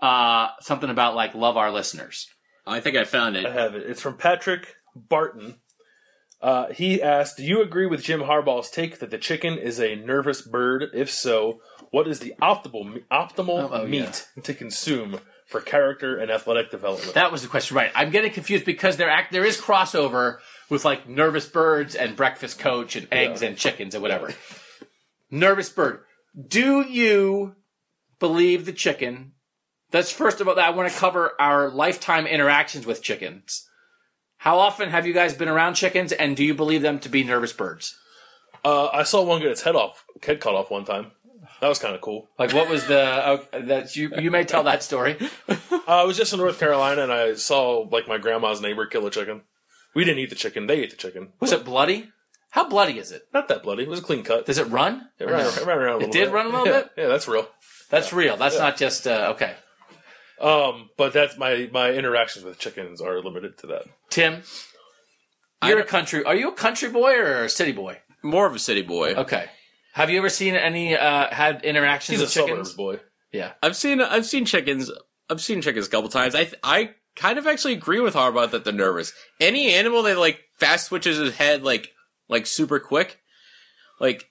uh, 0.00 0.48
something 0.60 0.90
about 0.90 1.14
like 1.14 1.34
love 1.34 1.56
our 1.56 1.70
listeners. 1.70 2.28
I 2.66 2.80
think 2.80 2.96
I 2.96 3.04
found 3.04 3.36
it. 3.36 3.46
I 3.46 3.52
have 3.52 3.74
it. 3.74 3.88
It's 3.88 4.02
from 4.02 4.16
Patrick 4.16 4.74
Barton. 4.94 5.56
Uh, 6.42 6.66
he 6.72 7.00
asked, 7.00 7.38
"Do 7.38 7.44
you 7.44 7.62
agree 7.62 7.86
with 7.86 8.02
Jim 8.02 8.20
Harbaugh's 8.20 8.70
take 8.70 8.98
that 8.98 9.10
the 9.10 9.18
chicken 9.18 9.56
is 9.56 9.80
a 9.80 9.94
nervous 9.94 10.42
bird? 10.42 10.84
If 10.92 11.10
so, 11.10 11.60
what 11.90 12.06
is 12.06 12.18
the 12.20 12.34
optimal 12.42 13.02
optimal 13.10 13.48
Oh, 13.62 13.70
oh, 13.72 13.82
yeah. 13.84 14.02
meat 14.02 14.28
to 14.42 14.52
consume 14.52 15.20
for 15.46 15.60
character 15.60 16.18
and 16.18 16.30
athletic 16.30 16.70
development?" 16.70 17.14
That 17.14 17.32
was 17.32 17.42
the 17.42 17.48
question, 17.48 17.76
right? 17.76 17.90
I'm 17.94 18.10
getting 18.10 18.32
confused 18.32 18.66
because 18.66 18.96
there 18.98 19.08
act 19.08 19.32
there 19.32 19.46
is 19.46 19.58
crossover 19.58 20.38
with 20.68 20.84
like 20.84 21.08
nervous 21.08 21.46
birds 21.46 21.94
and 21.94 22.16
breakfast 22.16 22.58
coach 22.58 22.96
and 22.96 23.08
eggs 23.10 23.40
and 23.42 23.56
chickens 23.56 23.94
and 23.94 24.02
whatever. 24.02 24.34
nervous 25.30 25.68
bird. 25.68 26.00
Do 26.48 26.82
you 26.82 27.56
believe 28.18 28.66
the 28.66 28.72
chicken? 28.72 29.32
That's 29.90 30.10
first 30.10 30.40
of 30.40 30.48
all. 30.48 30.58
I 30.58 30.70
want 30.70 30.90
to 30.92 30.98
cover 30.98 31.32
our 31.40 31.70
lifetime 31.70 32.26
interactions 32.26 32.86
with 32.86 33.02
chickens. 33.02 33.68
How 34.38 34.58
often 34.58 34.90
have 34.90 35.06
you 35.06 35.12
guys 35.14 35.34
been 35.34 35.48
around 35.48 35.74
chickens, 35.74 36.12
and 36.12 36.36
do 36.36 36.44
you 36.44 36.54
believe 36.54 36.82
them 36.82 36.98
to 37.00 37.08
be 37.08 37.24
nervous 37.24 37.52
birds? 37.52 37.96
uh, 38.66 38.88
I 38.92 39.04
saw 39.04 39.22
one 39.22 39.40
get 39.40 39.50
its 39.50 39.62
head 39.62 39.76
off, 39.76 40.04
head 40.22 40.40
cut 40.40 40.54
off 40.54 40.70
one 40.70 40.84
time. 40.84 41.12
That 41.60 41.68
was 41.68 41.78
kind 41.78 41.94
of 41.94 42.00
cool. 42.00 42.28
Like, 42.38 42.52
what 42.52 42.68
was 42.68 42.86
the? 42.86 43.00
Oh, 43.24 43.60
that 43.60 43.94
you 43.96 44.10
you 44.18 44.30
may 44.30 44.44
tell 44.44 44.64
that 44.64 44.82
story. 44.82 45.16
Uh, 45.88 46.00
I 46.00 46.04
was 46.04 46.16
just 46.16 46.32
in 46.32 46.40
North 46.40 46.58
Carolina 46.58 47.04
and 47.04 47.12
I 47.12 47.34
saw 47.34 47.86
like 47.92 48.08
my 48.08 48.18
grandma's 48.18 48.60
neighbor 48.60 48.86
kill 48.86 49.06
a 49.06 49.10
chicken. 49.10 49.42
We 49.94 50.04
didn't 50.04 50.18
eat 50.18 50.30
the 50.30 50.34
chicken; 50.34 50.66
they 50.66 50.80
ate 50.80 50.90
the 50.90 50.96
chicken. 50.96 51.28
Was 51.38 51.52
it 51.52 51.64
bloody? 51.64 52.10
How 52.56 52.66
bloody 52.66 52.98
is 52.98 53.12
it? 53.12 53.28
Not 53.34 53.48
that 53.48 53.62
bloody. 53.62 53.82
It 53.82 53.88
was 53.90 53.98
a 54.00 54.02
clean 54.02 54.24
cut. 54.24 54.46
Does 54.46 54.56
it 54.56 54.64
run? 54.68 55.08
It 55.18 55.26
ran, 55.26 55.44
it 55.46 55.66
ran 55.66 55.76
around 55.76 55.92
a 55.92 55.96
little 55.98 56.10
did 56.12 56.24
bit. 56.24 56.32
run 56.32 56.46
a 56.46 56.48
little 56.48 56.66
Yeah, 56.66 56.72
bit? 56.80 56.90
Yeah, 56.96 57.06
that's 57.08 57.28
real. 57.28 57.46
That's 57.90 58.14
real. 58.14 58.38
That's 58.38 58.58
not 58.58 58.78
just 58.78 59.06
uh, 59.06 59.34
okay. 59.34 59.54
Um, 60.40 60.88
but 60.96 61.12
that's 61.12 61.36
my 61.36 61.68
my 61.70 61.92
interactions 61.92 62.46
with 62.46 62.58
chickens 62.58 63.02
are 63.02 63.20
limited 63.22 63.58
to 63.58 63.66
that. 63.68 63.82
Tim, 64.08 64.42
you're 65.64 65.80
a 65.80 65.84
country. 65.84 66.24
Are 66.24 66.34
you 66.34 66.48
a 66.48 66.54
country 66.54 66.88
boy 66.88 67.12
or 67.14 67.44
a 67.44 67.48
city 67.50 67.72
boy? 67.72 67.98
More 68.22 68.46
of 68.46 68.54
a 68.54 68.58
city 68.58 68.82
boy. 68.82 69.14
Okay. 69.14 69.46
Have 69.92 70.08
you 70.10 70.16
ever 70.18 70.28
seen 70.30 70.54
any 70.54 70.96
uh, 70.96 71.28
had 71.34 71.62
interactions 71.62 72.18
He's 72.18 72.20
a 72.20 72.24
with 72.24 72.32
chickens? 72.32 72.70
suburbs 72.70 72.74
boy. 72.74 73.00
Yeah. 73.32 73.52
I've 73.62 73.76
seen 73.76 74.00
I've 74.00 74.26
seen 74.26 74.46
chickens. 74.46 74.90
I've 75.28 75.40
seen 75.42 75.60
chickens 75.62 75.86
a 75.86 75.90
couple 75.90 76.08
times. 76.08 76.34
I 76.34 76.50
I 76.62 76.90
kind 77.16 77.38
of 77.38 77.46
actually 77.46 77.74
agree 77.74 78.00
with 78.00 78.14
Harbaugh 78.14 78.50
that 78.50 78.64
they're 78.64 78.72
nervous. 78.72 79.12
Any 79.40 79.74
animal 79.74 80.02
that 80.04 80.18
like 80.18 80.40
fast 80.54 80.86
switches 80.86 81.18
his 81.18 81.36
head 81.36 81.62
like 81.62 81.92
like 82.28 82.46
super 82.46 82.78
quick, 82.80 83.18
like 84.00 84.24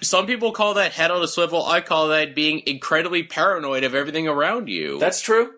some 0.00 0.26
people 0.26 0.52
call 0.52 0.74
that 0.74 0.92
head 0.92 1.10
on 1.10 1.22
a 1.22 1.28
swivel. 1.28 1.64
I 1.66 1.80
call 1.80 2.08
that 2.08 2.34
being 2.34 2.62
incredibly 2.66 3.22
paranoid 3.22 3.84
of 3.84 3.94
everything 3.94 4.26
around 4.28 4.68
you. 4.68 4.98
That's 4.98 5.20
true. 5.20 5.52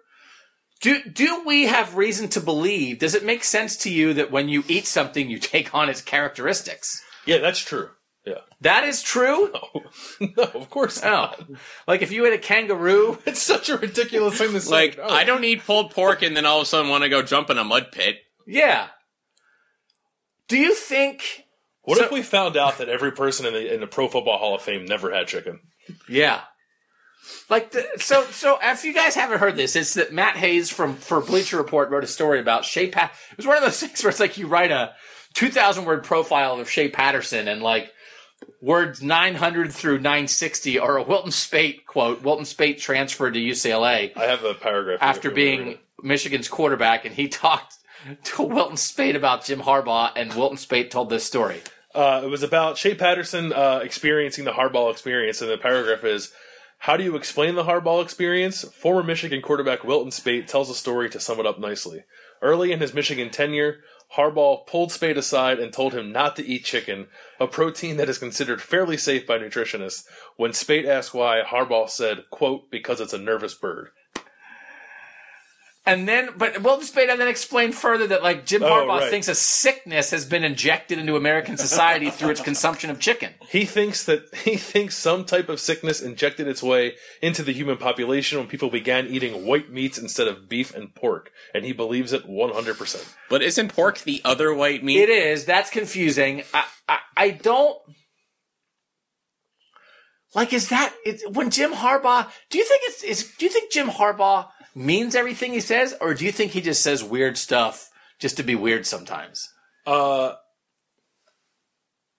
Do 0.81 1.03
do 1.05 1.43
we 1.47 1.67
have 1.67 1.97
reason 1.97 2.29
to 2.31 2.41
believe? 2.41 2.99
Does 2.99 3.15
it 3.15 3.25
make 3.25 3.45
sense 3.45 3.77
to 3.79 3.91
you 3.91 4.13
that 4.15 4.31
when 4.31 4.49
you 4.49 4.65
eat 4.69 4.87
something, 4.87 5.31
you 5.31 5.39
take 5.41 5.75
on 5.75 5.89
its 5.89 6.03
characteristics? 6.03 7.03
Yeah, 7.27 7.39
that's 7.39 7.61
true. 7.61 7.91
Yeah. 8.27 8.39
That 8.63 8.85
is 8.85 9.03
true. 9.03 9.53
no, 9.53 10.29
no 10.37 10.43
of 10.61 10.71
course 10.71 11.03
Oh, 11.05 11.11
not. 11.11 11.43
like 11.87 12.01
if 12.03 12.11
you 12.11 12.25
ate 12.27 12.33
a 12.33 12.39
kangaroo, 12.39 13.19
It's 13.27 13.41
such 13.43 13.69
a 13.69 13.77
ridiculous 13.77 14.39
thing 14.39 14.53
to 14.53 14.61
say. 14.63 14.71
like 14.73 14.97
No. 14.99 15.05
I 15.05 15.25
don't 15.25 15.45
eat 15.45 15.63
pulled 15.65 15.91
pork 15.93 16.23
and 16.23 16.35
then 16.37 16.47
all 16.47 16.59
of 16.59 16.63
a 16.63 16.67
sudden 16.67 16.91
want 16.91 17.05
to 17.05 17.11
go 17.11 17.23
jump 17.23 17.51
in 17.51 17.59
a 17.59 17.65
mud 17.65 17.93
pit. 17.93 18.17
yeah. 18.47 18.89
Do 20.49 20.59
you 20.59 20.75
think? 20.75 21.44
What 21.85 21.99
so- 21.99 22.05
if 22.05 22.11
we 22.13 22.23
found 22.23 22.57
out 22.57 22.79
that 22.79 22.89
every 22.89 23.13
person 23.13 23.47
in 23.47 23.53
the 23.53 23.75
in 23.75 23.81
the 23.81 23.87
Pro 23.87 24.09
Football 24.09 24.39
Hall 24.39 24.55
of 24.55 24.63
Fame 24.63 24.85
never 24.87 25.13
had 25.13 25.27
chicken? 25.27 25.61
Yeah. 26.09 26.41
Like 27.49 27.71
the, 27.73 27.87
so 27.99 28.25
so 28.25 28.59
if 28.63 28.85
you 28.85 28.93
guys 28.93 29.15
haven't 29.15 29.39
heard 29.39 29.57
this, 29.57 29.77
it's 29.77 29.95
that 29.95 30.13
Matt 30.13 30.37
Hayes 30.37 30.71
from 30.71 30.95
for 30.97 31.21
Bleacher 31.21 31.57
Report 31.57 31.91
wrote 31.91 32.05
a 32.05 32.09
story 32.09 32.39
about 32.41 32.65
Shea 32.65 32.89
Pat. 32.89 33.13
It 33.33 33.37
was 33.39 33.47
one 33.47 33.57
of 33.57 33.63
those 33.63 33.81
things 33.81 34.03
where 34.03 34.11
it's 34.11 34.21
like 34.21 34.37
you 34.39 34.47
write 34.47 34.71
a 34.71 34.93
two 35.35 35.49
thousand 35.51 35.85
word 35.85 36.05
profile 36.05 36.59
of 36.61 36.71
Shea 36.71 36.89
Patterson 36.89 37.49
and 37.49 37.63
like 37.63 37.91
words 38.61 39.03
nine 39.03 39.35
hundred 39.35 39.73
through 39.73 40.01
nine 40.01 40.29
sixty 40.29 40.79
are 40.79 40.97
a 40.99 41.03
Wilton 41.03 41.31
Speight 41.33 41.87
quote. 41.87 42.23
Wilton 42.23 42.45
Speight 42.45 42.79
transferred 42.79 43.35
to 43.35 43.41
UCLA 43.41 44.15
I 44.17 44.25
have 44.25 44.45
a 44.45 44.55
paragraph 44.55 44.99
after 45.01 45.31
if 45.31 45.37
you 45.39 45.45
wanna 45.45 45.59
read 45.59 45.65
being. 45.67 45.79
Michigan's 46.03 46.49
quarterback, 46.49 47.07
and 47.07 47.15
he 47.15 47.29
talked 47.29 47.75
to 48.25 48.43
Wilton 48.43 48.77
Speight 48.77 49.17
about 49.17 49.45
Jim 49.47 49.61
Harbaugh, 49.61 50.13
and 50.15 50.35
Wilton 50.35 50.59
Speight 50.59 50.91
told 50.91 51.09
this 51.09 51.25
story. 51.25 51.63
Uh, 51.95 52.23
it 52.25 52.29
was 52.29 52.43
about 52.43 52.77
Shea 52.77 52.95
Patterson 52.95 53.53
uh, 53.53 53.81
experiencing 53.83 54.45
the 54.45 54.53
Harbaugh 54.53 54.91
experience, 54.91 55.41
and 55.41 55.51
the 55.51 55.59
paragraph 55.59 56.05
is. 56.05 56.33
How 56.79 56.99
do 56.99 57.05
you 57.05 57.17
explain 57.17 57.55
the 57.55 57.65
Harbaugh 57.65 58.03
experience? 58.03 58.63
Former 58.63 59.03
Michigan 59.03 59.41
quarterback 59.41 59.85
Wilton 59.85 60.11
Speight 60.11 60.49
tells 60.49 60.69
a 60.69 60.75
story 60.75 61.09
to 61.11 61.21
sum 61.21 61.41
it 61.41 61.47
up 61.47 61.59
nicely. 61.59 62.05
Early 62.43 62.73
in 62.73 62.81
his 62.81 62.93
Michigan 62.93 63.31
tenure, 63.31 63.79
Harbaugh 64.17 64.67
pulled 64.67 64.93
Speight 64.93 65.17
aside 65.17 65.59
and 65.59 65.73
told 65.73 65.95
him 65.95 66.13
not 66.13 66.37
to 66.37 66.47
eat 66.47 66.65
chicken, 66.65 67.07
a 67.41 67.47
protein 67.47 67.97
that 67.97 68.11
is 68.11 68.19
considered 68.19 68.61
fairly 68.61 68.99
safe 68.99 69.27
by 69.27 69.39
nutritionists. 69.39 70.05
When 70.37 70.53
Speight 70.53 70.85
asked 70.85 71.15
why, 71.15 71.43
Harbaugh 71.43 71.89
said, 71.89 72.25
quote, 72.31 72.71
because 72.71 73.01
it's 73.01 73.15
a 73.15 73.19
nervous 73.19 73.55
bird. 73.55 73.89
And 75.87 76.09
then, 76.09 76.31
but 76.39 76.63
Wilton 76.63 76.87
Speight 76.87 77.11
and 77.11 77.21
then 77.21 77.29
explained 77.29 77.75
further 77.75 78.07
that 78.07 78.23
like 78.23 78.47
Jim 78.47 78.63
Oh, 78.63 78.69
Harbaugh 78.69 79.01
right. 79.01 79.11
thinks 79.11 79.29
a 79.29 79.35
sickness 79.35 80.13
has 80.13 80.25
been 80.25 80.43
injected 80.43 80.99
into 80.99 81.15
American 81.15 81.59
society 81.59 82.09
through 82.09 82.31
its 82.31 82.41
consumption 82.41 82.89
of 82.89 82.99
chicken. 82.99 83.35
He 83.51 83.67
thinks 83.67 84.03
that 84.05 84.35
he 84.45 84.57
thinks 84.57 84.97
some 84.97 85.27
type 85.27 85.51
of 85.51 85.61
sickness 85.61 86.01
injected 86.01 86.49
its 86.49 86.63
way 86.63 86.95
into 87.21 87.43
the 87.43 87.53
human 87.53 87.77
population 87.77 88.39
when 88.39 88.47
people 88.47 88.71
began 88.71 89.09
eating 89.09 89.45
white 89.47 89.71
meats 89.71 89.99
instead 89.99 90.27
of 90.27 90.49
beef 90.49 90.75
and 90.75 90.95
pork, 90.95 91.31
and 91.55 91.67
he 91.67 91.75
believes 91.75 92.15
it 92.15 92.27
100%. 92.27 93.15
But 93.29 93.43
isn't 93.43 93.69
pork 93.75 93.99
the 93.99 94.23
other 94.25 94.55
white 94.55 94.83
meat? 94.83 95.01
It 95.03 95.11
is. 95.11 95.45
That's 95.45 95.69
confusing. 95.69 96.45
I, 96.55 96.65
I, 96.89 96.99
I 97.15 97.31
don't. 97.31 97.77
Like, 100.35 100.53
is 100.53 100.71
that 100.71 100.95
it, 101.05 101.31
when 101.33 101.51
Jim 101.51 101.73
Harbaugh? 101.73 102.29
Do 102.51 102.59
you 102.59 102.65
think 102.65 102.83
it's? 102.87 103.05
Is, 103.05 103.31
do 103.37 103.45
you 103.45 103.53
think 103.53 103.71
Jim 103.71 103.89
Harbaugh 103.89 104.49
means 104.75 105.15
everything 105.15 105.53
he 105.53 105.61
says, 105.61 105.95
or 106.01 106.15
do 106.15 106.25
you 106.25 106.33
think 106.33 106.53
he 106.53 106.61
just 106.61 106.83
says 106.83 107.03
weird 107.05 107.39
stuff 107.39 107.91
just 108.19 108.37
to 108.37 108.43
be 108.43 108.55
weird 108.55 108.87
sometimes? 108.87 109.49
Uh, 109.87 110.33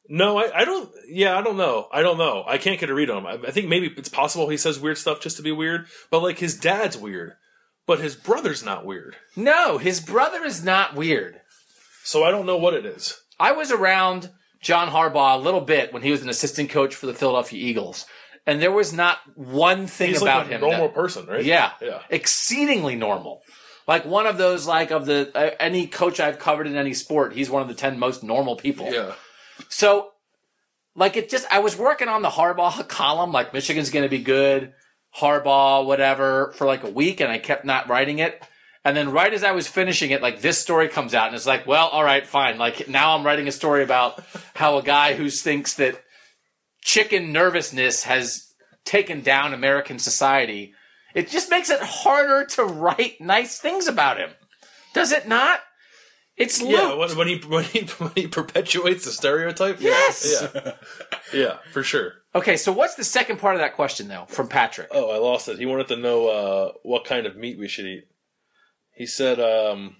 no, 0.08 0.38
I, 0.38 0.62
I 0.62 0.66
don't. 0.66 0.90
Yeah, 1.08 1.38
I 1.38 1.42
don't 1.42 1.58
know. 1.58 1.88
I 1.92 2.02
don't 2.02 2.18
know. 2.18 2.44
I 2.48 2.58
can't 2.58 2.80
get 2.80 2.90
a 2.90 2.94
read 2.94 3.10
on 3.10 3.18
him. 3.20 3.26
I, 3.26 3.48
I 3.48 3.52
think 3.52 3.68
maybe 3.68 3.94
it's 3.98 4.10
possible 4.10 4.48
he 4.48 4.58
says 4.58 4.80
weird 4.80 4.98
stuff 4.98 5.22
just 5.22 5.38
to 5.38 5.44
be 5.44 5.52
weird, 5.52 5.88
but 6.12 6.22
like 6.22 6.40
his 6.40 6.58
dad's 6.58 6.98
weird, 6.98 7.34
but 7.88 8.00
his 8.00 8.16
brother's 8.16 8.64
not 8.64 8.86
weird. 8.86 9.16
No, 9.36 9.78
his 9.78 10.00
brother 10.00 10.44
is 10.44 10.64
not 10.64 10.96
weird. 10.96 11.42
So 12.04 12.24
I 12.24 12.32
don't 12.32 12.46
know 12.46 12.58
what 12.58 12.76
it 12.76 12.86
is. 12.86 13.20
I 13.40 13.54
was 13.54 13.72
around 13.72 14.30
John 14.62 14.90
Harbaugh 14.90 15.36
a 15.36 15.42
little 15.42 15.62
bit 15.62 15.92
when 15.92 16.04
he 16.04 16.12
was 16.12 16.22
an 16.22 16.30
assistant 16.30 16.70
coach 16.70 16.94
for 16.94 17.08
the 17.08 17.14
Philadelphia 17.14 17.60
Eagles, 17.60 18.06
and 18.48 18.62
there 18.62 18.72
was 18.72 18.94
not 18.94 19.18
one 19.36 19.88
thing 19.88 20.10
He's 20.10 20.22
about 20.22 20.44
like 20.46 20.52
a 20.52 20.56
him. 20.56 20.62
normal 20.62 20.88
that- 20.88 20.96
person, 20.96 21.26
right? 21.26 21.44
Yeah, 21.44 21.72
Yeah. 21.82 22.02
exceedingly 22.10 22.96
normal. 22.96 23.42
Like 23.88 24.06
one 24.06 24.26
of 24.26 24.38
those, 24.38 24.66
like 24.66 24.92
of 24.92 25.06
the 25.06 25.32
uh, 25.36 25.52
any 25.60 25.86
coach 25.88 26.20
I've 26.20 26.40
covered 26.40 26.66
in 26.68 26.76
any 26.76 26.94
sport, 26.94 27.34
he's 27.34 27.50
one 27.50 27.62
of 27.62 27.68
the 27.68 27.76
ten 27.76 28.00
most 28.00 28.24
normal 28.24 28.56
people. 28.56 28.92
Yeah. 28.92 29.14
So, 29.70 30.10
like 30.96 31.18
it 31.18 31.30
just, 31.30 31.46
I 31.52 31.60
was 31.60 31.78
working 31.78 32.08
on 32.08 32.22
the 32.22 32.30
Harbaugh 32.30 32.88
column, 32.88 33.32
like 33.32 33.54
Michigan's 33.54 33.90
going 33.92 34.04
to 34.04 34.10
be 34.10 34.20
good, 34.24 34.74
Harbaugh, 35.18 35.86
whatever, 35.86 36.52
for 36.56 36.66
like 36.66 36.84
a 36.84 36.90
week, 36.90 37.20
and 37.22 37.32
I 37.32 37.38
kept 37.38 37.64
not 37.66 37.88
writing 37.90 38.20
it. 38.20 38.42
And 38.84 38.96
then 38.96 39.12
right 39.12 39.34
as 39.34 39.44
I 39.44 39.52
was 39.52 39.68
finishing 39.68 40.12
it, 40.12 40.22
like 40.22 40.42
this 40.42 40.58
story 40.60 40.90
comes 40.90 41.14
out, 41.14 41.28
and 41.28 41.36
it's 41.36 41.48
like, 41.48 41.66
well, 41.66 41.88
all 41.88 42.04
right, 42.04 42.26
fine. 42.26 42.58
Like 42.58 42.88
now 42.88 43.16
I'm 43.16 43.26
writing 43.26 43.48
a 43.48 43.52
story 43.52 43.84
about 43.84 44.24
how 44.54 44.78
a 44.78 44.84
guy 44.84 45.14
who 45.16 45.30
thinks 45.30 45.76
that 45.76 46.02
chicken 46.86 47.34
nervousness 47.34 48.04
has 48.04 48.54
taken 48.86 49.20
down 49.22 49.54
American 49.54 49.98
society 50.00 50.74
It 51.16 51.30
just 51.30 51.50
makes 51.50 51.70
it 51.70 51.82
harder 51.82 52.46
to 52.56 52.64
write 52.64 53.20
nice 53.20 53.58
things 53.58 53.88
about 53.88 54.18
him. 54.18 54.30
Does 54.94 55.12
it 55.12 55.28
not? 55.28 55.62
It's 56.38 56.62
Luke. 56.62 56.72
Yeah, 56.72 56.94
when, 56.96 57.18
when 57.18 57.28
he 57.28 57.38
when 57.48 57.64
he 57.64 57.80
when 57.98 58.12
he 58.16 58.28
perpetuates 58.28 59.06
the 59.06 59.12
stereotype. 59.12 59.78
Yes! 59.80 60.50
Yeah. 60.54 60.72
yeah, 61.34 61.58
for 61.72 61.82
sure. 61.84 62.14
Okay, 62.36 62.58
so 62.58 62.74
what's 62.74 62.96
the 62.96 63.06
second 63.06 63.40
part 63.40 63.56
of 63.56 63.62
that 63.62 63.76
question 63.76 64.10
though 64.10 64.26
from 64.28 64.50
Patrick? 64.50 64.90
Oh, 64.92 65.10
I 65.10 65.18
lost 65.18 65.48
it. 65.48 65.58
He 65.58 65.66
wanted 65.66 65.88
to 65.88 65.96
know 65.96 66.28
uh, 66.28 66.72
what 66.84 67.06
kind 67.06 67.26
of 67.26 67.38
meat 67.38 67.58
we 67.58 67.70
should 67.70 67.86
eat. 67.86 68.04
He 68.94 69.06
said, 69.06 69.40
um, 69.40 69.96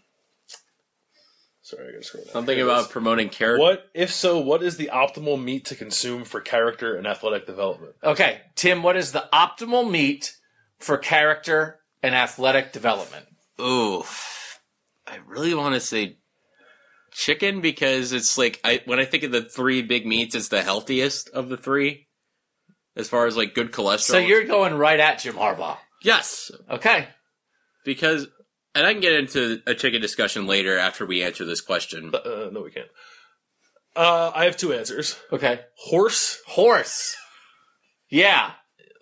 "Sorry, 1.66 1.88
I 1.88 1.92
gotta 1.94 2.04
scroll 2.04 2.24
down." 2.24 2.34
Something 2.34 2.58
Here 2.58 2.66
about 2.66 2.90
promoting 2.92 3.30
character. 3.30 3.60
what 3.62 3.90
if 3.96 4.14
so? 4.14 4.38
What 4.40 4.62
is 4.62 4.78
the 4.78 4.90
optimal 4.94 5.42
meat 5.44 5.66
to 5.66 5.76
consume 5.76 6.24
for 6.24 6.40
character 6.40 6.96
and 6.96 7.08
athletic 7.08 7.46
development? 7.48 7.96
Okay, 8.04 8.42
Tim, 8.56 8.84
what 8.84 8.96
is 8.96 9.12
the 9.14 9.28
optimal 9.34 9.90
meat 9.90 10.36
for 10.78 10.98
character 10.98 11.80
and 12.04 12.14
athletic 12.14 12.72
development? 12.72 13.26
Ooh, 13.60 14.04
I 15.08 15.18
really 15.26 15.56
want 15.56 15.74
to 15.74 15.80
say 15.82 16.18
chicken 17.12 17.62
because 17.62 18.12
it's 18.12 18.38
like 18.38 18.60
I 18.64 18.82
when 18.86 19.00
I 19.00 19.06
think 19.06 19.24
of 19.24 19.32
the 19.32 19.42
three 19.44 19.82
big 19.82 20.06
meats, 20.06 20.36
it's 20.36 20.50
the 20.50 20.62
healthiest 20.62 21.30
of 21.30 21.50
the 21.50 21.58
three, 21.58 22.08
as 22.96 23.08
far 23.10 23.26
as 23.26 23.36
like 23.38 23.56
good 23.56 23.72
cholesterol. 23.72 24.00
So 24.02 24.18
you're 24.20 24.44
going 24.46 24.76
right 24.76 25.00
at 25.00 25.20
Jim 25.20 25.36
Harbaugh. 25.36 25.78
yes, 26.04 26.52
Okay. 26.70 27.08
because 27.86 28.28
and 28.76 28.86
I 28.86 28.92
can 28.94 29.02
get 29.02 29.14
into 29.14 29.62
a 29.66 29.74
chicken 29.74 30.02
discussion 30.02 30.46
later 30.46 30.78
after 30.78 31.06
we 31.06 31.24
answer 31.24 31.46
this 31.46 31.62
question. 31.62 32.12
Uh, 32.14 32.50
no, 32.52 32.62
we 32.62 32.72
can't. 32.72 32.88
Uh, 33.96 34.32
I 34.36 34.46
have 34.46 34.58
two 34.58 34.74
answers. 34.74 35.16
Okay. 35.32 35.62
Horse, 35.78 36.42
Horse. 36.48 37.16
Yeah. 38.10 38.52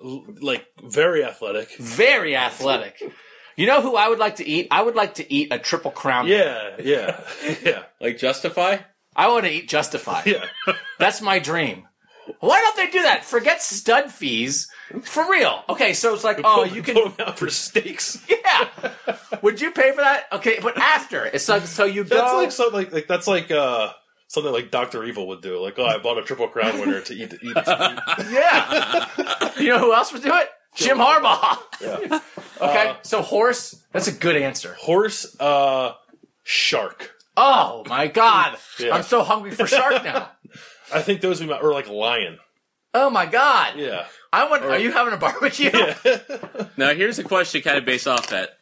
l- 0.04 0.26
like 0.42 0.66
very 0.84 1.24
athletic. 1.26 1.76
Very 1.78 2.36
athletic. 2.36 3.02
You 3.56 3.68
know 3.68 3.82
who 3.82 3.96
I 3.96 4.08
would 4.08 4.20
like 4.20 4.38
to 4.38 4.48
eat? 4.48 4.68
I 4.72 4.82
would 4.82 4.96
like 4.96 5.16
to 5.16 5.34
eat 5.34 5.50
a 5.52 5.60
triple 5.60 5.92
crown. 5.92 6.28
Yeah, 6.28 6.76
yeah, 6.82 7.20
yeah, 7.64 7.84
Like 8.02 8.18
justify. 8.18 8.78
I 9.16 9.28
want 9.30 9.46
to 9.46 9.52
eat 9.52 9.70
Justify. 9.70 10.24
yeah. 10.26 10.46
That's 10.98 11.22
my 11.22 11.38
dream. 11.38 11.88
Why 12.40 12.60
don't 12.60 12.76
they 12.78 12.88
do 12.90 13.02
that? 13.04 13.24
Forget 13.26 13.62
stud 13.62 14.12
fees. 14.12 14.70
For 15.04 15.30
real. 15.30 15.64
Okay, 15.70 15.94
so 15.94 16.14
it's 16.14 16.24
like, 16.24 16.40
oh, 16.44 16.64
you 16.76 16.82
can. 16.84 16.96
put 16.96 17.18
them 17.18 17.28
out 17.28 17.40
for 17.40 17.50
steaks. 17.50 18.24
Yeah. 18.44 18.70
Would 19.42 19.60
you 19.62 19.72
pay 19.72 19.92
for 19.92 20.02
that? 20.02 20.26
Okay, 20.32 20.60
but 20.62 20.78
after 20.78 21.26
it's 21.26 21.50
like 21.50 21.64
so 21.66 21.86
you 21.86 22.04
go. 22.04 22.16
That's 22.18 22.34
like 22.34 22.52
something 22.52 22.74
like, 22.76 22.94
like 22.94 23.08
that's 23.08 23.28
like 23.28 23.50
uh 23.52 23.92
something 24.28 24.52
like 24.54 24.70
Doctor 24.70 25.04
Evil 25.04 25.28
would 25.30 25.42
do. 25.42 25.60
Like, 25.60 25.80
oh, 25.80 25.86
I 25.86 25.98
bought 25.98 26.18
a 26.20 26.22
triple 26.22 26.48
crown 26.48 26.80
winner 26.80 27.02
to 27.02 27.14
eat 27.14 27.34
eat 27.34 27.44
meat. 27.44 27.56
yeah. 28.30 29.08
you 29.58 29.70
know 29.70 29.80
who 29.80 29.94
else 29.94 30.14
would 30.14 30.22
do 30.22 30.32
it? 30.36 30.50
Jim 30.76 30.98
Harbaugh. 30.98 31.58
Yeah. 31.82 32.20
Okay, 32.62 32.88
Uh, 32.90 32.96
so 33.02 33.22
horse. 33.22 33.76
That's 33.92 34.08
a 34.08 34.12
good 34.14 34.36
answer. 34.36 34.76
Horse, 34.80 35.36
uh, 35.40 35.94
shark. 36.44 37.12
Oh 37.36 37.84
my 37.88 38.08
god, 38.08 38.58
Yeah. 38.80 38.96
I'm 38.96 39.04
so 39.04 39.24
hungry 39.24 39.52
for 39.52 39.66
shark 39.66 40.04
now. 40.04 40.30
I 40.92 41.02
think 41.02 41.22
those 41.22 41.40
would 41.40 41.48
be 41.48 41.54
my, 41.54 41.60
or 41.60 41.74
like 41.74 41.88
lion. 41.88 42.40
Oh 42.94 43.10
my 43.10 43.26
god. 43.26 43.74
Yeah. 43.78 44.06
I 44.32 44.50
want. 44.50 44.64
Are 44.64 44.80
you 44.80 44.92
having 44.92 45.14
a 45.14 45.18
barbecue? 45.18 45.72
Now 46.78 46.94
here's 46.94 47.20
a 47.20 47.24
question, 47.24 47.62
kind 47.62 47.78
of 47.78 47.86
based 47.86 48.08
off 48.08 48.30
that. 48.30 48.58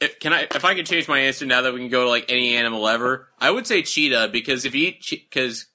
If, 0.00 0.20
can 0.20 0.32
I, 0.32 0.42
if 0.42 0.64
I 0.64 0.74
could 0.74 0.86
change 0.86 1.08
my 1.08 1.20
answer 1.20 1.44
now 1.44 1.62
that 1.62 1.72
we 1.72 1.80
can 1.80 1.88
go 1.88 2.04
to 2.04 2.10
like 2.10 2.26
any 2.28 2.56
animal 2.56 2.86
ever, 2.88 3.28
I 3.40 3.50
would 3.50 3.66
say 3.66 3.82
cheetah 3.82 4.28
because 4.32 4.64
if 4.64 4.74
you 4.74 4.88
eat, 4.88 5.04
because 5.10 5.66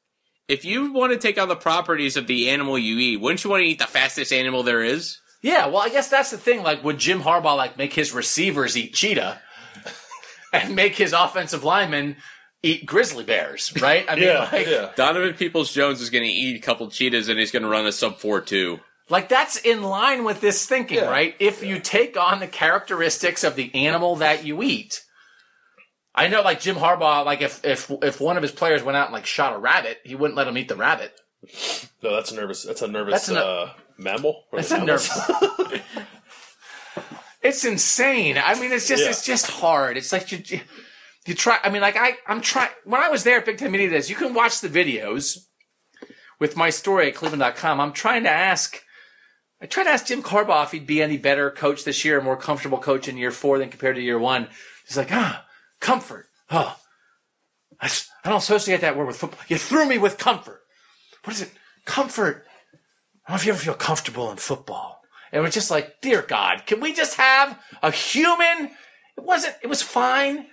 if 0.47 0.65
you 0.65 0.93
want 0.93 1.13
to 1.13 1.19
take 1.19 1.39
on 1.41 1.47
the 1.47 1.55
properties 1.55 2.15
of 2.15 2.27
the 2.27 2.49
animal 2.49 2.77
you 2.77 2.97
eat, 2.99 3.17
wouldn't 3.17 3.43
you 3.43 3.49
want 3.49 3.61
to 3.61 3.67
eat 3.67 3.79
the 3.79 3.87
fastest 3.87 4.31
animal 4.31 4.63
there 4.63 4.81
is? 4.81 5.19
Yeah, 5.41 5.67
well, 5.67 5.79
I 5.79 5.89
guess 5.89 6.09
that's 6.09 6.31
the 6.31 6.37
thing. 6.37 6.63
Like, 6.63 6.83
would 6.85 6.97
Jim 6.97 7.21
Harbaugh 7.21 7.57
like 7.57 7.77
make 7.77 7.93
his 7.93 8.13
receivers 8.13 8.77
eat 8.77 8.93
cheetah 8.93 9.41
and 10.53 10.75
make 10.75 10.95
his 10.95 11.11
offensive 11.11 11.63
linemen 11.65 12.15
eat 12.63 12.85
grizzly 12.85 13.23
bears? 13.23 13.71
Right? 13.81 14.05
I 14.09 14.15
mean, 14.15 14.23
Yeah. 14.25 14.49
like, 14.51 14.67
yeah. 14.67 14.91
Donovan 14.95 15.33
Peoples 15.35 15.71
Jones 15.71 16.01
is 16.01 16.09
going 16.09 16.23
to 16.23 16.29
eat 16.29 16.55
a 16.55 16.59
couple 16.65 16.89
cheetahs 16.89 17.29
and 17.29 17.37
he's 17.37 17.51
going 17.51 17.63
to 17.63 17.69
run 17.69 17.85
a 17.85 17.91
sub 17.91 18.17
four 18.19 18.41
two. 18.41 18.79
like 19.09 19.27
that's 19.29 19.57
in 19.57 19.83
line 19.83 20.23
with 20.23 20.39
this 20.41 20.65
thinking, 20.65 20.97
Yeah. 20.97 21.09
right? 21.09 21.35
If 21.39 21.61
you 21.63 21.79
take 21.79 22.17
on 22.17 22.39
the 22.39 22.47
characteristics 22.47 23.43
of 23.43 23.55
the 23.55 23.73
animal 23.75 24.15
that 24.17 24.43
you 24.45 24.63
eat. 24.63 25.03
I 26.15 26.27
know, 26.27 26.41
like 26.41 26.61
Jim 26.61 26.75
Harbaugh, 26.75 27.25
like 27.25 27.41
if 27.41 27.65
if 27.65 27.91
if 28.03 28.21
one 28.21 28.37
of 28.37 28.43
his 28.43 28.51
players 28.51 28.83
went 28.83 28.95
out 28.95 29.07
and 29.07 29.13
like 29.13 29.25
shot 29.25 29.55
a 29.55 29.57
rabbit, 29.57 29.99
he 30.03 30.13
wouldn't 30.15 30.37
let 30.37 30.47
him 30.47 30.57
eat 30.57 30.67
the 30.67 30.75
rabbit. 30.75 31.11
No, 32.03 32.13
that's 32.15 32.31
a 32.31 32.35
nervous. 32.35 32.63
That's 32.63 32.81
a 32.83 32.87
nervous 32.87 33.13
That's 33.13 33.29
a- 33.29 33.43
uh, 33.45 33.71
mammal. 33.97 34.43
That's 34.53 34.69
a 34.71 34.77
nervous. 34.85 35.09
it's 37.41 37.65
insane. 37.65 38.37
I 38.37 38.53
mean, 38.59 38.71
it's 38.71 38.87
just 38.87 39.03
Yeah. 39.03 39.09
it's 39.09 39.25
just 39.25 39.47
hard. 39.49 39.97
It's 39.97 40.11
like 40.11 40.31
you 40.31 40.61
you 41.25 41.33
try. 41.33 41.59
I 41.63 41.69
mean, 41.69 41.81
like 41.81 41.97
I 41.97 42.17
I'm 42.27 42.41
trying. 42.41 42.69
When 42.85 43.01
I 43.01 43.09
was 43.09 43.23
there 43.23 43.37
at 43.37 43.45
Big 43.45 43.57
Ten 43.57 43.71
Media 43.71 43.89
Days, 43.89 44.09
you 44.09 44.15
can 44.15 44.33
watch 44.33 44.61
the 44.61 44.69
videos 44.69 45.45
with 46.39 46.57
my 46.57 46.69
story 46.69 47.07
at 47.07 47.15
Cleveland.com. 47.15 47.79
I'm 47.79 47.93
trying 47.93 48.23
to 48.23 48.29
ask. 48.29 48.81
I 49.61 49.65
tried 49.65 49.85
to 49.85 49.91
ask 49.91 50.07
Jim 50.07 50.21
Harbaugh 50.21 50.65
if 50.65 50.71
he'd 50.71 50.85
be 50.85 51.01
any 51.01 51.17
better 51.17 51.49
coach 51.49 51.85
this 51.85 52.03
year, 52.03 52.19
a 52.19 52.23
more 52.23 52.35
comfortable 52.35 52.79
coach 52.79 53.07
in 53.07 53.15
year 53.15 53.31
four 53.31 53.57
than 53.57 53.69
compared 53.69 53.95
to 53.95 54.01
year 54.01 54.19
one. 54.19 54.49
He's 54.85 54.97
like, 54.97 55.13
ah, 55.13 55.45
comfort. 55.79 56.25
Oh, 56.51 56.77
I, 57.79 57.89
I 58.25 58.29
don't 58.29 58.39
associate 58.39 58.81
that 58.81 58.97
word 58.97 59.07
with 59.07 59.15
football. 59.15 59.39
You 59.47 59.57
threw 59.57 59.87
me 59.87 59.97
with 59.97 60.17
comfort. 60.17 60.61
What 61.23 61.35
is 61.35 61.43
it? 61.43 61.51
Comfort. 61.85 62.45
I 63.25 63.31
don't 63.31 63.35
know 63.35 63.35
if 63.35 63.45
you 63.45 63.53
ever 63.53 63.61
feel 63.61 63.73
comfortable 63.73 64.29
in 64.31 64.37
football. 64.37 65.01
And 65.31 65.41
was 65.41 65.53
just 65.53 65.71
like, 65.71 66.01
dear 66.01 66.21
God, 66.21 66.65
can 66.65 66.79
we 66.79 66.93
just 66.93 67.15
have 67.17 67.57
a 67.81 67.89
human? 67.89 68.69
It 69.17 69.23
wasn't, 69.23 69.55
it 69.63 69.67
was 69.67 69.81
fine. 69.81 70.47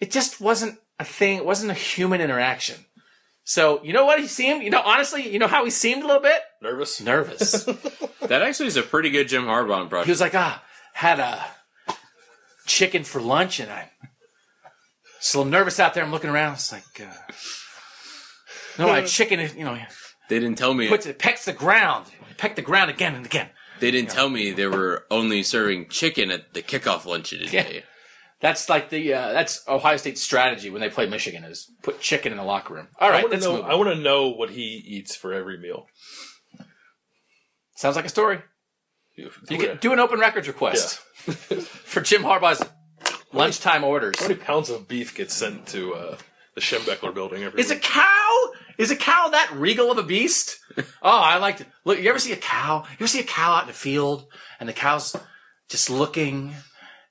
It 0.00 0.10
just 0.10 0.40
wasn't 0.40 0.78
a 0.98 1.04
thing. 1.04 1.36
It 1.38 1.44
wasn't 1.44 1.70
a 1.70 1.74
human 1.74 2.20
interaction. 2.20 2.76
So, 3.44 3.82
you 3.82 3.92
know 3.92 4.04
what 4.04 4.20
he 4.20 4.26
seemed? 4.26 4.62
You 4.62 4.70
know, 4.70 4.82
honestly, 4.84 5.28
you 5.28 5.38
know 5.38 5.48
how 5.48 5.64
he 5.64 5.70
seemed 5.70 6.02
a 6.02 6.06
little 6.06 6.22
bit? 6.22 6.40
Nervous. 6.62 7.00
Nervous. 7.00 7.68
That 8.20 8.42
actually 8.42 8.68
is 8.68 8.76
a 8.76 8.82
pretty 8.84 9.10
good 9.10 9.26
Jim 9.26 9.46
Harbaugh 9.46 10.04
he 10.04 10.10
was 10.12 10.20
like, 10.20 10.36
ah, 10.36 10.62
had 10.92 11.18
a 11.18 11.44
chicken 12.64 13.02
for 13.02 13.20
lunch 13.20 13.58
and 13.58 13.68
I'm 13.68 13.88
just 15.18 15.34
a 15.34 15.38
little 15.38 15.50
nervous 15.50 15.80
out 15.80 15.94
there. 15.94 16.04
I'm 16.04 16.12
looking 16.12 16.30
around. 16.30 16.52
It's 16.52 16.70
like, 16.70 16.84
uh, 17.00 17.12
no, 18.78 18.88
I 18.88 19.04
chicken, 19.04 19.40
you 19.56 19.64
know, 19.64 19.76
They 20.28 20.38
didn't 20.38 20.58
tell 20.58 20.74
me. 20.74 20.86
puts 20.86 21.06
it, 21.06 21.18
pecks 21.18 21.44
the 21.44 21.52
ground, 21.52 22.06
peck 22.36 22.54
the 22.54 22.62
ground 22.62 22.88
again 22.90 23.16
and 23.16 23.26
again. 23.26 23.48
They 23.80 23.90
didn't 23.90 24.10
tell 24.10 24.28
me 24.28 24.52
they 24.52 24.68
were 24.68 25.06
only 25.10 25.42
serving 25.42 25.88
chicken 25.88 26.30
at 26.30 26.54
the 26.54 26.62
kickoff 26.62 27.06
lunch 27.06 27.30
today. 27.30 27.82
That's 28.40 28.68
like 28.68 28.88
the 28.88 29.12
uh, 29.14 29.32
that's 29.32 29.62
Ohio 29.68 29.96
State's 29.98 30.22
strategy 30.22 30.70
when 30.70 30.80
they 30.80 30.88
play 30.88 31.06
Michigan 31.06 31.44
is 31.44 31.70
put 31.82 32.00
chicken 32.00 32.32
in 32.32 32.38
the 32.38 32.44
locker 32.44 32.74
room. 32.74 32.88
All 32.98 33.10
right, 33.10 33.18
I 33.18 33.22
want 33.22 33.32
to 33.32 33.36
let's 33.36 33.46
know. 33.46 33.56
move. 33.56 33.64
I 33.66 33.74
want 33.74 33.90
to 33.90 34.02
know 34.02 34.28
what 34.30 34.50
he 34.50 34.62
eats 34.62 35.14
for 35.14 35.34
every 35.34 35.58
meal. 35.58 35.86
Sounds 37.76 37.96
like 37.96 38.06
a 38.06 38.10
story. 38.10 38.40
You 39.16 39.30
can 39.58 39.78
do 39.78 39.92
an 39.92 39.98
open 39.98 40.18
records 40.18 40.48
request 40.48 40.98
for 41.14 42.00
Jim 42.00 42.22
Harbaugh's 42.22 42.64
lunchtime 43.32 43.84
orders. 43.84 44.18
How 44.18 44.28
many 44.28 44.40
pounds 44.40 44.70
of 44.70 44.88
beef 44.88 45.14
gets 45.14 45.34
sent 45.34 45.66
to 45.68 45.94
uh, 45.94 46.16
the 46.54 46.60
Schembechler 46.60 47.12
building 47.12 47.42
every 47.42 47.60
Is 47.60 47.70
a 47.70 47.76
cow? 47.76 48.52
Is 48.78 48.90
a 48.90 48.96
cow 48.96 49.28
that 49.32 49.52
regal 49.54 49.90
of 49.90 49.98
a 49.98 50.02
beast? 50.02 50.58
Oh, 51.02 51.10
I 51.10 51.38
like 51.38 51.56
to 51.58 51.66
look. 51.84 51.98
You 51.98 52.08
ever 52.10 52.18
see 52.18 52.32
a 52.32 52.36
cow? 52.36 52.84
You 52.88 52.96
ever 53.00 53.06
see 53.08 53.20
a 53.20 53.24
cow 53.24 53.54
out 53.54 53.62
in 53.62 53.66
the 53.68 53.74
field 53.74 54.26
and 54.60 54.68
the 54.68 54.72
cow's 54.72 55.16
just 55.68 55.90
looking 55.90 56.54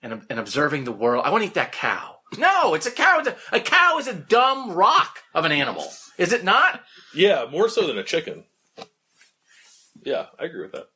and, 0.02 0.22
and 0.30 0.40
observing 0.40 0.84
the 0.86 0.92
world? 0.92 1.24
I 1.26 1.30
want 1.32 1.44
to 1.44 1.48
eat 1.48 1.54
that 1.56 1.72
cow. 1.72 2.16
No, 2.38 2.74
it's 2.76 2.86
a 2.86 2.92
cow. 2.92 3.20
It's 3.20 3.28
a, 3.30 3.36
a 3.56 3.60
cow 3.60 3.98
is 3.98 4.08
a 4.08 4.14
dumb 4.14 4.72
rock 4.72 5.20
of 5.34 5.46
an 5.46 5.52
animal. 5.52 5.88
Is 6.18 6.32
it 6.34 6.44
not? 6.44 6.82
Yeah, 7.16 7.46
more 7.52 7.70
so 7.70 7.88
than 7.88 7.98
a 7.98 8.04
chicken. 8.04 8.44
Yeah, 10.04 10.28
I 10.40 10.46
agree 10.46 10.62
with 10.62 10.72
that. 10.74 10.88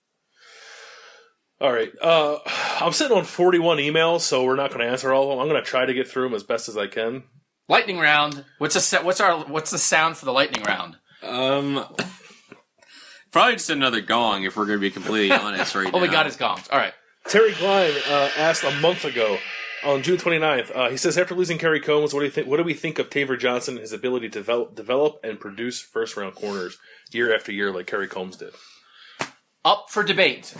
All 1.60 1.72
right, 1.72 1.92
uh, 2.02 2.40
I'm 2.82 2.92
sitting 2.92 3.16
on 3.18 3.24
41 3.24 3.78
emails, 3.78 4.22
so 4.22 4.44
we're 4.44 4.56
not 4.58 4.70
going 4.70 4.82
to 4.82 4.88
answer 4.92 5.14
all 5.14 5.24
of 5.24 5.30
them. 5.30 5.40
I'm 5.40 5.48
going 5.48 5.64
to 5.64 5.68
try 5.70 5.86
to 5.86 5.94
get 5.94 6.08
through 6.08 6.24
them 6.24 6.34
as 6.34 6.44
best 6.44 6.68
as 6.68 6.78
I 6.78 6.88
can. 6.88 7.24
Lightning 7.70 8.00
round. 8.00 8.44
What's 8.58 8.76
a 8.76 8.82
sa- 8.82 9.02
what's 9.04 9.22
our 9.22 9.46
what's 9.46 9.72
the 9.72 9.78
sound 9.78 10.18
for 10.18 10.26
the 10.26 10.34
lightning 10.34 10.64
round? 10.64 10.98
Um, 11.22 11.86
probably 13.32 13.54
just 13.54 13.70
another 13.70 14.02
gong 14.02 14.44
if 14.44 14.58
we're 14.58 14.66
going 14.66 14.78
to 14.80 14.82
be 14.82 14.92
completely 14.92 15.32
honest 15.38 15.74
right 15.74 15.90
Oh, 15.94 15.98
now. 15.98 16.02
we 16.04 16.10
got 16.10 16.26
his 16.26 16.36
gongs. 16.36 16.68
All 16.70 16.78
right. 16.78 16.94
Terry 17.28 17.54
Klein 17.54 17.94
uh, 18.10 18.30
asked 18.38 18.64
a 18.64 18.72
month 18.80 19.06
ago 19.06 19.38
on 19.84 20.04
June 20.04 20.18
29th. 20.18 20.72
Uh, 20.76 20.90
he 20.90 20.98
says, 20.98 21.18
after 21.18 21.36
losing 21.36 21.58
Kerry 21.58 21.80
Coombs, 21.80 22.14
what 22.14 22.20
do 22.20 22.26
you 22.26 22.32
think? 22.32 22.48
What 22.48 22.58
do 22.58 22.64
we 22.64 22.74
think 22.74 23.00
of 23.00 23.10
Taver 23.10 23.40
Johnson, 23.40 23.76
and 23.76 23.82
his 23.82 23.94
ability 23.94 24.30
to 24.30 24.40
develop, 24.40 24.76
develop 24.76 25.20
and 25.24 25.40
produce 25.40 25.82
first 25.82 26.18
round 26.18 26.36
corners 26.36 26.78
year 27.12 27.34
after 27.34 27.52
year, 27.52 27.72
like 27.72 27.88
Kerry 27.88 28.08
Coombs 28.08 28.38
did? 28.38 28.54
Up 29.66 29.88
for 29.90 30.04
debate. 30.04 30.54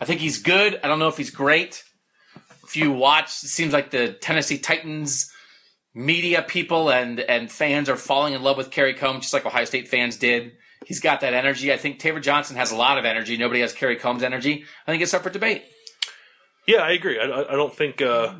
I 0.00 0.04
think 0.04 0.20
he's 0.20 0.42
good. 0.42 0.80
I 0.82 0.88
don't 0.88 0.98
know 0.98 1.08
if 1.08 1.16
he's 1.16 1.30
great. 1.30 1.84
If 2.64 2.76
you 2.76 2.92
watch, 2.92 3.28
it 3.28 3.48
seems 3.48 3.72
like 3.72 3.90
the 3.90 4.12
Tennessee 4.12 4.58
Titans 4.58 5.32
media 5.94 6.42
people 6.42 6.90
and 6.90 7.18
and 7.20 7.50
fans 7.50 7.88
are 7.88 7.96
falling 7.96 8.34
in 8.34 8.42
love 8.42 8.56
with 8.56 8.70
Kerry 8.70 8.94
Coombs, 8.94 9.22
just 9.22 9.32
like 9.32 9.46
Ohio 9.46 9.64
State 9.64 9.88
fans 9.88 10.16
did. 10.16 10.52
He's 10.84 11.00
got 11.00 11.20
that 11.22 11.34
energy. 11.34 11.72
I 11.72 11.76
think 11.76 11.98
Taver 11.98 12.22
Johnson 12.22 12.56
has 12.56 12.70
a 12.70 12.76
lot 12.76 12.98
of 12.98 13.04
energy. 13.04 13.36
Nobody 13.36 13.60
has 13.60 13.72
Kerry 13.72 13.96
Coombs' 13.96 14.22
energy. 14.22 14.64
I 14.86 14.90
think 14.90 15.02
it's 15.02 15.14
up 15.14 15.22
for 15.22 15.30
debate. 15.30 15.64
Yeah, 16.68 16.82
I 16.82 16.90
agree. 16.92 17.18
I, 17.18 17.24
I 17.24 17.56
don't 17.56 17.74
think. 17.74 18.00
Uh, 18.00 18.34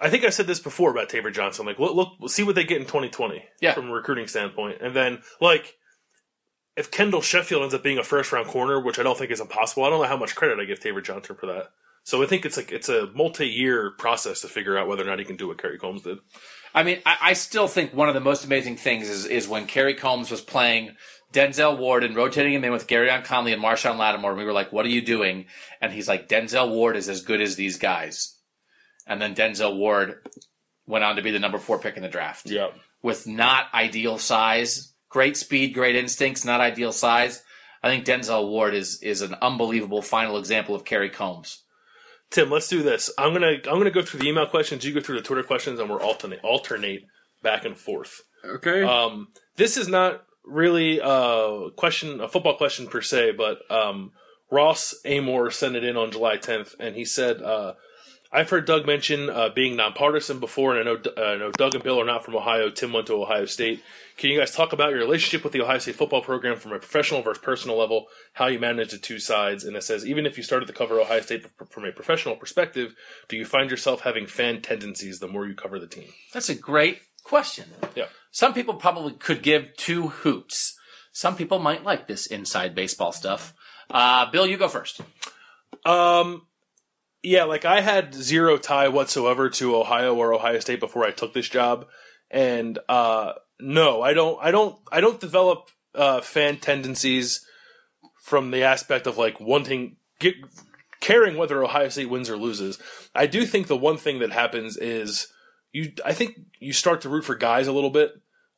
I 0.00 0.10
think 0.10 0.24
I 0.24 0.28
said 0.30 0.46
this 0.46 0.60
before 0.60 0.90
about 0.90 1.08
Taver 1.08 1.32
Johnson. 1.32 1.64
Like, 1.64 1.78
look, 1.78 1.94
look, 1.96 2.08
we'll 2.20 2.28
see 2.28 2.42
what 2.42 2.54
they 2.54 2.64
get 2.64 2.76
in 2.76 2.86
2020 2.86 3.42
Yeah. 3.62 3.72
from 3.72 3.88
a 3.88 3.92
recruiting 3.92 4.26
standpoint, 4.28 4.82
and 4.82 4.94
then 4.94 5.22
like 5.40 5.74
if 6.76 6.90
Kendall 6.90 7.22
Sheffield 7.22 7.62
ends 7.62 7.72
up 7.74 7.82
being 7.82 7.96
a 7.96 8.04
first 8.04 8.30
round 8.32 8.48
corner, 8.48 8.78
which 8.78 8.98
I 8.98 9.02
don't 9.02 9.16
think 9.18 9.30
is 9.30 9.40
impossible. 9.40 9.84
I 9.84 9.90
don't 9.90 10.02
know 10.02 10.08
how 10.08 10.18
much 10.18 10.36
credit 10.36 10.60
I 10.60 10.66
give 10.66 10.78
Taver 10.80 11.02
Johnson 11.02 11.34
for 11.36 11.46
that. 11.46 11.70
So 12.06 12.22
I 12.22 12.26
think 12.26 12.46
it's 12.46 12.56
like 12.56 12.70
it's 12.70 12.88
a 12.88 13.10
multi 13.16 13.48
year 13.48 13.90
process 13.90 14.42
to 14.42 14.48
figure 14.48 14.78
out 14.78 14.86
whether 14.86 15.02
or 15.02 15.06
not 15.06 15.18
he 15.18 15.24
can 15.24 15.34
do 15.34 15.48
what 15.48 15.58
Kerry 15.58 15.76
Coombs 15.76 16.02
did. 16.02 16.18
I 16.72 16.84
mean, 16.84 17.00
I, 17.04 17.16
I 17.20 17.32
still 17.32 17.66
think 17.66 17.92
one 17.92 18.06
of 18.06 18.14
the 18.14 18.20
most 18.20 18.44
amazing 18.44 18.76
things 18.76 19.08
is 19.08 19.26
is 19.26 19.48
when 19.48 19.66
Kerry 19.66 19.94
Coombs 19.94 20.30
was 20.30 20.40
playing 20.40 20.94
Denzel 21.32 21.76
Ward 21.76 22.04
and 22.04 22.14
rotating 22.14 22.52
him 22.54 22.62
in 22.62 22.70
with 22.70 22.86
Gareon 22.86 23.24
Conley 23.24 23.52
and 23.52 23.60
Marshon 23.60 23.98
Lattimore. 23.98 24.30
And 24.30 24.38
we 24.38 24.44
were 24.44 24.52
like, 24.52 24.72
"What 24.72 24.86
are 24.86 24.90
you 24.90 25.02
doing?" 25.02 25.46
And 25.80 25.92
he's 25.92 26.06
like, 26.06 26.28
"Denzel 26.28 26.70
Ward 26.70 26.96
is 26.96 27.08
as 27.08 27.22
good 27.22 27.40
as 27.40 27.56
these 27.56 27.76
guys." 27.76 28.38
And 29.04 29.20
then 29.20 29.34
Denzel 29.34 29.76
Ward 29.76 30.24
went 30.86 31.02
on 31.02 31.16
to 31.16 31.22
be 31.22 31.32
the 31.32 31.40
number 31.40 31.58
four 31.58 31.80
pick 31.80 31.96
in 31.96 32.04
the 32.04 32.08
draft. 32.08 32.46
Yeah. 32.46 32.68
with 33.02 33.26
not 33.26 33.66
ideal 33.74 34.18
size, 34.18 34.92
great 35.08 35.36
speed, 35.36 35.74
great 35.74 35.96
instincts, 35.96 36.44
not 36.44 36.60
ideal 36.60 36.92
size. 36.92 37.42
I 37.82 37.88
think 37.88 38.04
Denzel 38.04 38.48
Ward 38.48 38.74
is 38.74 39.02
is 39.02 39.22
an 39.22 39.34
unbelievable 39.42 40.02
final 40.02 40.38
example 40.38 40.76
of 40.76 40.84
Kerry 40.84 41.10
Coombs. 41.10 41.64
Tim, 42.30 42.50
let's 42.50 42.68
do 42.68 42.82
this. 42.82 43.10
I'm 43.18 43.32
gonna 43.32 43.52
I'm 43.52 43.78
gonna 43.78 43.90
go 43.90 44.02
through 44.02 44.20
the 44.20 44.28
email 44.28 44.46
questions. 44.46 44.84
You 44.84 44.92
go 44.92 45.00
through 45.00 45.16
the 45.16 45.22
Twitter 45.22 45.42
questions, 45.42 45.78
and 45.78 45.88
we're 45.88 46.00
alternate 46.00 46.40
alternate 46.42 47.04
back 47.42 47.64
and 47.64 47.76
forth. 47.76 48.22
Okay. 48.44 48.82
Um, 48.82 49.28
this 49.56 49.76
is 49.76 49.88
not 49.88 50.24
really 50.44 51.00
a 51.02 51.70
question, 51.76 52.20
a 52.20 52.28
football 52.28 52.56
question 52.56 52.86
per 52.86 53.00
se, 53.02 53.32
but 53.32 53.58
um, 53.70 54.12
Ross 54.50 54.94
Amor 55.04 55.50
sent 55.50 55.76
it 55.76 55.84
in 55.84 55.96
on 55.96 56.12
July 56.12 56.36
10th, 56.36 56.74
and 56.78 56.94
he 56.94 57.04
said, 57.04 57.42
uh, 57.42 57.74
"I've 58.32 58.50
heard 58.50 58.64
Doug 58.64 58.86
mention 58.86 59.28
uh, 59.28 59.48
being 59.54 59.76
nonpartisan 59.76 60.38
before, 60.40 60.76
and 60.76 60.88
I 60.88 60.92
know, 60.92 61.00
uh, 61.16 61.20
I 61.20 61.36
know 61.36 61.50
Doug 61.52 61.74
and 61.74 61.84
Bill 61.84 62.00
are 62.00 62.04
not 62.04 62.24
from 62.24 62.36
Ohio. 62.36 62.70
Tim 62.70 62.92
went 62.92 63.06
to 63.08 63.14
Ohio 63.14 63.46
State. 63.46 63.82
Can 64.16 64.30
you 64.30 64.38
guys 64.38 64.50
talk 64.50 64.72
about 64.72 64.90
your 64.90 64.98
relationship 64.98 65.44
with 65.44 65.52
the 65.52 65.60
Ohio 65.60 65.78
State 65.78 65.96
football 65.96 66.22
program 66.22 66.56
from 66.56 66.72
a 66.72 66.78
professional 66.78 67.22
versus 67.22 67.42
personal 67.42 67.76
level? 67.76 68.06
How 68.32 68.46
you 68.46 68.58
manage 68.58 68.90
the 68.90 68.98
two 68.98 69.18
sides?" 69.18 69.64
And 69.64 69.76
it 69.76 69.82
says, 69.82 70.06
even 70.06 70.24
if 70.24 70.36
you 70.36 70.42
started 70.42 70.66
to 70.66 70.72
cover 70.72 70.98
Ohio 71.00 71.20
State 71.20 71.44
from 71.70 71.84
a 71.84 71.92
professional 71.92 72.36
perspective, 72.36 72.94
do 73.28 73.36
you 73.36 73.44
find 73.44 73.70
yourself 73.70 74.00
having 74.00 74.26
fan 74.26 74.62
tendencies 74.62 75.18
the 75.18 75.28
more 75.28 75.46
you 75.46 75.54
cover 75.54 75.78
the 75.78 75.86
team? 75.86 76.08
That's 76.32 76.48
a 76.48 76.54
great 76.54 77.00
question. 77.24 77.66
Yeah. 77.94 78.06
Some 78.30 78.54
people 78.54 78.74
probably 78.74 79.12
could 79.12 79.42
give 79.42 79.76
two 79.76 80.08
hoots. 80.08 80.78
Some 81.12 81.36
people 81.36 81.58
might 81.58 81.84
like 81.84 82.06
this 82.06 82.26
inside 82.26 82.74
baseball 82.74 83.12
stuff. 83.12 83.54
Uh, 83.90 84.30
Bill, 84.30 84.46
you 84.46 84.56
go 84.56 84.68
first. 84.68 85.00
Um, 85.84 86.46
yeah, 87.22 87.44
like 87.44 87.64
I 87.64 87.80
had 87.80 88.14
zero 88.14 88.56
tie 88.58 88.88
whatsoever 88.88 89.48
to 89.50 89.76
Ohio 89.76 90.14
or 90.14 90.32
Ohio 90.32 90.58
State 90.60 90.80
before 90.80 91.04
I 91.04 91.10
took 91.10 91.34
this 91.34 91.48
job, 91.48 91.86
and 92.30 92.78
uh, 92.88 93.32
no, 93.60 94.02
I 94.02 94.12
don't, 94.12 94.38
I 94.42 94.50
don't, 94.50 94.78
I 94.92 95.00
don't 95.00 95.20
develop 95.20 95.70
uh, 95.94 96.20
fan 96.20 96.58
tendencies 96.58 97.44
from 98.22 98.50
the 98.50 98.62
aspect 98.62 99.06
of 99.06 99.16
like 99.16 99.40
wanting 99.40 99.96
get 100.18 100.34
caring 101.00 101.36
whether 101.36 101.62
Ohio 101.62 101.88
State 101.88 102.10
wins 102.10 102.28
or 102.28 102.36
loses. 102.36 102.78
I 103.14 103.26
do 103.26 103.46
think 103.46 103.68
the 103.68 103.76
one 103.76 103.96
thing 103.96 104.18
that 104.18 104.32
happens 104.32 104.76
is 104.76 105.28
you. 105.72 105.92
I 106.04 106.12
think 106.12 106.40
you 106.58 106.72
start 106.72 107.02
to 107.02 107.08
root 107.08 107.24
for 107.24 107.34
guys 107.34 107.66
a 107.66 107.72
little 107.72 107.90
bit. 107.90 108.12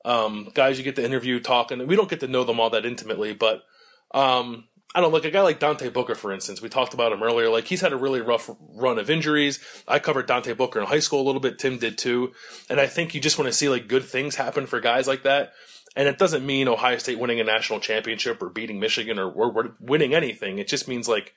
Um, 0.05 0.51
guys 0.55 0.79
you 0.79 0.85
get 0.85 0.97
to 0.97 1.05
interview, 1.05 1.41
talk, 1.41 1.71
and 1.71 1.87
we 1.87 1.97
don't 1.97 2.09
get 2.09 2.21
to 2.21 2.29
know 2.29 2.45
them 2.45 2.61
all 2.61 2.71
that 2.71 2.87
intimately, 2.87 3.35
but 3.35 3.63
um, 4.15 4.65
I 4.99 5.01
don't 5.01 5.13
like 5.13 5.25
a 5.25 5.31
guy 5.31 5.43
like 5.43 5.61
Dante 5.61 5.91
Booker, 5.91 6.17
for 6.17 6.33
instance. 6.33 6.61
We 6.61 6.69
talked 6.69 6.93
about 6.93 7.13
him 7.13 7.23
earlier. 7.23 7.49
Like 7.49 7.67
he's 7.67 7.83
had 7.83 7.93
a 7.93 7.97
really 7.97 8.21
rough 8.21 8.51
run 8.75 8.99
of 8.99 9.09
injuries. 9.09 9.61
I 9.87 10.01
covered 10.01 10.27
Dante 10.27 10.55
Booker 10.55 10.81
in 10.81 10.87
high 10.87 10.99
school 10.99 11.21
a 11.21 11.27
little 11.27 11.41
bit. 11.41 11.57
Tim 11.57 11.79
did 11.79 11.97
too. 11.97 12.33
And 12.69 12.81
I 12.81 12.89
think 12.89 13.15
you 13.15 13.21
just 13.21 13.39
want 13.39 13.49
to 13.49 13.57
see 13.57 13.69
like 13.69 13.87
good 13.87 14.03
things 14.03 14.35
happen 14.35 14.67
for 14.67 14.81
guys 14.81 15.07
like 15.07 15.23
that. 15.23 15.53
And 15.95 16.09
it 16.09 16.19
doesn't 16.19 16.45
mean 16.45 16.67
Ohio 16.67 16.99
State 16.99 17.21
winning 17.21 17.39
a 17.39 17.45
national 17.45 17.79
championship 17.79 18.43
or 18.43 18.51
beating 18.51 18.81
Michigan 18.81 19.21
or, 19.21 19.31
or, 19.31 19.53
or 19.53 19.77
winning 19.79 20.15
anything. 20.15 20.59
It 20.59 20.67
just 20.67 20.89
means 20.89 21.07
like 21.07 21.33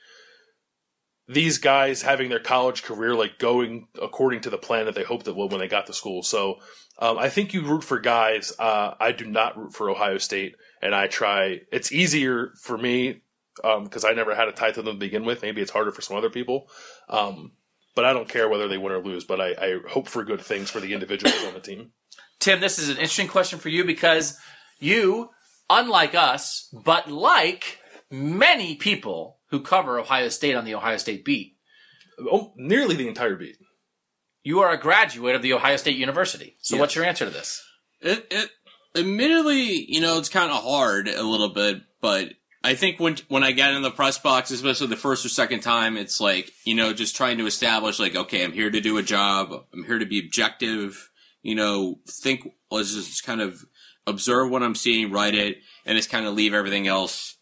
these 1.28 1.60
guys 1.60 2.02
having 2.02 2.30
their 2.30 2.40
college 2.40 2.82
career 2.82 3.14
like 3.14 3.38
going 3.38 3.90
according 4.02 4.42
to 4.42 4.50
the 4.50 4.58
plan 4.58 4.86
that 4.86 4.96
they 4.96 5.04
hoped 5.04 5.28
it 5.28 5.36
would 5.36 5.52
when 5.52 5.60
they 5.60 5.68
got 5.68 5.86
to 5.86 5.94
school. 5.94 6.24
So 6.24 6.56
um, 6.98 7.20
I 7.20 7.30
think 7.30 7.54
you 7.54 7.62
root 7.62 7.84
for 7.84 8.00
guys. 8.00 8.54
Uh, 8.58 8.96
I 9.00 9.12
do 9.12 9.28
not 9.28 9.56
root 9.56 9.74
for 9.74 9.88
Ohio 9.88 10.18
State, 10.18 10.56
and 10.82 10.96
I 10.96 11.06
try. 11.06 11.60
It's 11.72 11.92
easier 11.92 12.54
for 12.60 12.76
me 12.76 13.22
because 13.56 14.06
I 14.06 14.12
never 14.12 14.36
had 14.36 14.48
a 14.48 14.52
tie 14.52 14.72
to 14.72 14.82
them 14.82 14.96
to 14.96 15.00
begin 15.00 15.26
with. 15.26 15.42
Maybe 15.42 15.62
it's 15.62 15.72
harder 15.72 15.92
for 15.92 16.02
some 16.02 16.18
other 16.18 16.30
people. 16.30 16.70
Um, 17.10 17.54
but 17.96 18.06
I 18.06 18.14
don't 18.14 18.30
care 18.30 18.48
whether 18.48 18.68
they 18.68 18.78
win 18.78 18.94
or 18.94 19.04
lose. 19.04 19.26
But 19.26 19.42
I, 19.42 19.50
I 19.52 19.80
hope 19.90 20.08
for 20.08 20.24
good 20.24 20.42
things 20.42 20.70
for 20.70 20.80
the 20.80 20.94
individuals 20.94 21.44
on 21.46 21.54
the 21.54 21.60
team. 21.60 21.92
Tim, 22.40 22.60
this 22.60 22.80
is 22.80 22.90
an 22.90 22.96
interesting 22.96 23.28
question 23.28 23.60
for 23.60 23.70
you 23.70 23.84
because 23.84 24.38
you, 24.80 25.30
unlike 25.70 26.16
us, 26.16 26.74
but 26.74 27.12
like 27.12 27.80
many 28.10 28.76
people 28.76 29.40
who 29.50 29.60
cover 29.62 30.00
Ohio 30.00 30.30
State 30.30 30.56
on 30.56 30.66
the 30.66 30.76
Ohio 30.76 30.98
State 30.98 31.26
beat, 31.26 31.58
Oh, 32.20 32.54
nearly 32.56 32.96
the 32.96 33.08
entire 33.08 33.36
beat. 33.36 33.58
you 34.44 34.60
are 34.60 34.72
a 34.72 34.80
graduate 34.80 35.36
of 35.36 35.42
the 35.42 35.54
Ohio 35.54 35.76
State 35.78 35.98
University. 35.98 36.56
So, 36.62 36.78
what's 36.78 36.94
your 36.96 37.04
answer 37.06 37.26
to 37.26 37.32
this? 37.32 37.64
It, 38.00 38.28
it, 38.30 38.50
admittedly, 38.96 39.86
you 39.92 40.02
know, 40.02 40.18
it's 40.20 40.30
kind 40.30 40.52
of 40.52 40.64
hard 40.64 41.08
a 41.08 41.24
little 41.24 41.50
bit, 41.50 41.82
but 42.00 42.34
I 42.64 42.76
think 42.76 43.00
when 43.00 43.18
when 43.28 43.44
I 43.44 43.52
get 43.52 43.74
in 43.74 43.82
the 43.82 43.92
press 43.92 44.18
box, 44.18 44.52
especially 44.52 44.88
the 44.88 44.96
first 44.96 45.26
or 45.26 45.30
second 45.30 45.62
time, 45.62 45.98
it's 45.98 46.22
like 46.22 46.52
you 46.64 46.76
know, 46.76 46.94
just 46.94 47.16
trying 47.16 47.38
to 47.40 47.48
establish 47.48 48.00
like, 48.00 48.16
okay, 48.16 48.44
I'm 48.44 48.52
here 48.52 48.70
to 48.70 48.82
do 48.82 48.98
a 48.98 49.04
job. 49.04 49.66
I'm 49.74 49.84
here 49.84 50.00
to 50.00 50.06
be 50.06 50.20
objective. 50.20 51.10
You 51.42 51.56
know, 51.56 52.00
think 52.08 52.48
let's 52.70 52.94
just 52.94 53.26
kind 53.26 53.42
of 53.42 53.66
observe 54.06 54.50
what 54.50 54.64
I'm 54.64 54.76
seeing, 54.76 55.12
write 55.12 55.36
it, 55.36 55.58
and 55.86 55.98
just 55.98 56.12
kind 56.12 56.26
of 56.26 56.36
leave 56.36 56.54
everything 56.54 56.88
else, 56.88 57.36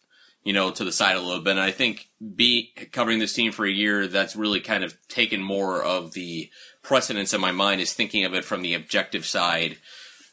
you 0.43 0.53
know, 0.53 0.71
to 0.71 0.85
the 0.85 0.91
side 0.91 1.17
a 1.17 1.21
little 1.21 1.43
bit. 1.43 1.51
And 1.51 1.59
I 1.59 1.71
think 1.71 2.07
be 2.35 2.73
covering 2.91 3.19
this 3.19 3.33
team 3.33 3.51
for 3.51 3.65
a 3.65 3.71
year, 3.71 4.07
that's 4.07 4.37
really 4.37 4.61
kind 4.61 4.85
of 4.85 4.95
taken 5.09 5.41
more 5.41 5.83
of 5.83 6.13
the 6.13 6.49
precedence 6.81 7.33
in 7.33 7.41
my 7.41 7.51
mind 7.51 7.81
is 7.81 7.93
thinking 7.93 8.23
of 8.23 8.33
it 8.33 8.45
from 8.45 8.61
the 8.61 8.73
objective 8.73 9.25
side. 9.25 9.77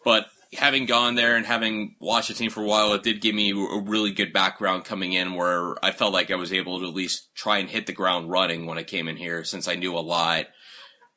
But 0.04 0.26
having 0.56 0.86
gone 0.86 1.14
there 1.14 1.36
and 1.36 1.46
having 1.46 1.96
watched 2.00 2.28
the 2.28 2.34
team 2.34 2.50
for 2.50 2.62
a 2.62 2.66
while, 2.66 2.92
it 2.92 3.02
did 3.02 3.20
give 3.20 3.34
me 3.34 3.50
a 3.50 3.80
really 3.80 4.12
good 4.12 4.32
background 4.32 4.84
coming 4.84 5.12
in 5.12 5.34
where 5.34 5.82
I 5.84 5.92
felt 5.92 6.12
like 6.12 6.30
I 6.30 6.36
was 6.36 6.52
able 6.52 6.80
to 6.80 6.86
at 6.86 6.94
least 6.94 7.34
try 7.34 7.58
and 7.58 7.68
hit 7.68 7.86
the 7.86 7.92
ground 7.92 8.30
running 8.30 8.66
when 8.66 8.78
I 8.78 8.82
came 8.82 9.08
in 9.08 9.16
here 9.16 9.44
since 9.44 9.68
I 9.68 9.74
knew 9.74 9.96
a 9.96 10.00
lot. 10.00 10.46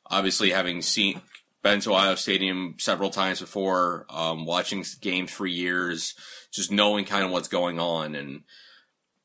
Obviously, 0.06 0.50
having 0.50 0.82
seen 0.82 1.20
been 1.62 1.80
to 1.80 1.92
Ohio 1.92 2.14
Stadium 2.14 2.76
several 2.78 3.10
times 3.10 3.40
before, 3.40 4.06
um, 4.08 4.46
watching 4.46 4.84
games 5.00 5.30
for 5.30 5.46
years, 5.46 6.14
just 6.52 6.72
knowing 6.72 7.04
kind 7.04 7.24
of 7.24 7.30
what's 7.30 7.48
going 7.48 7.78
on. 7.78 8.14
And 8.14 8.42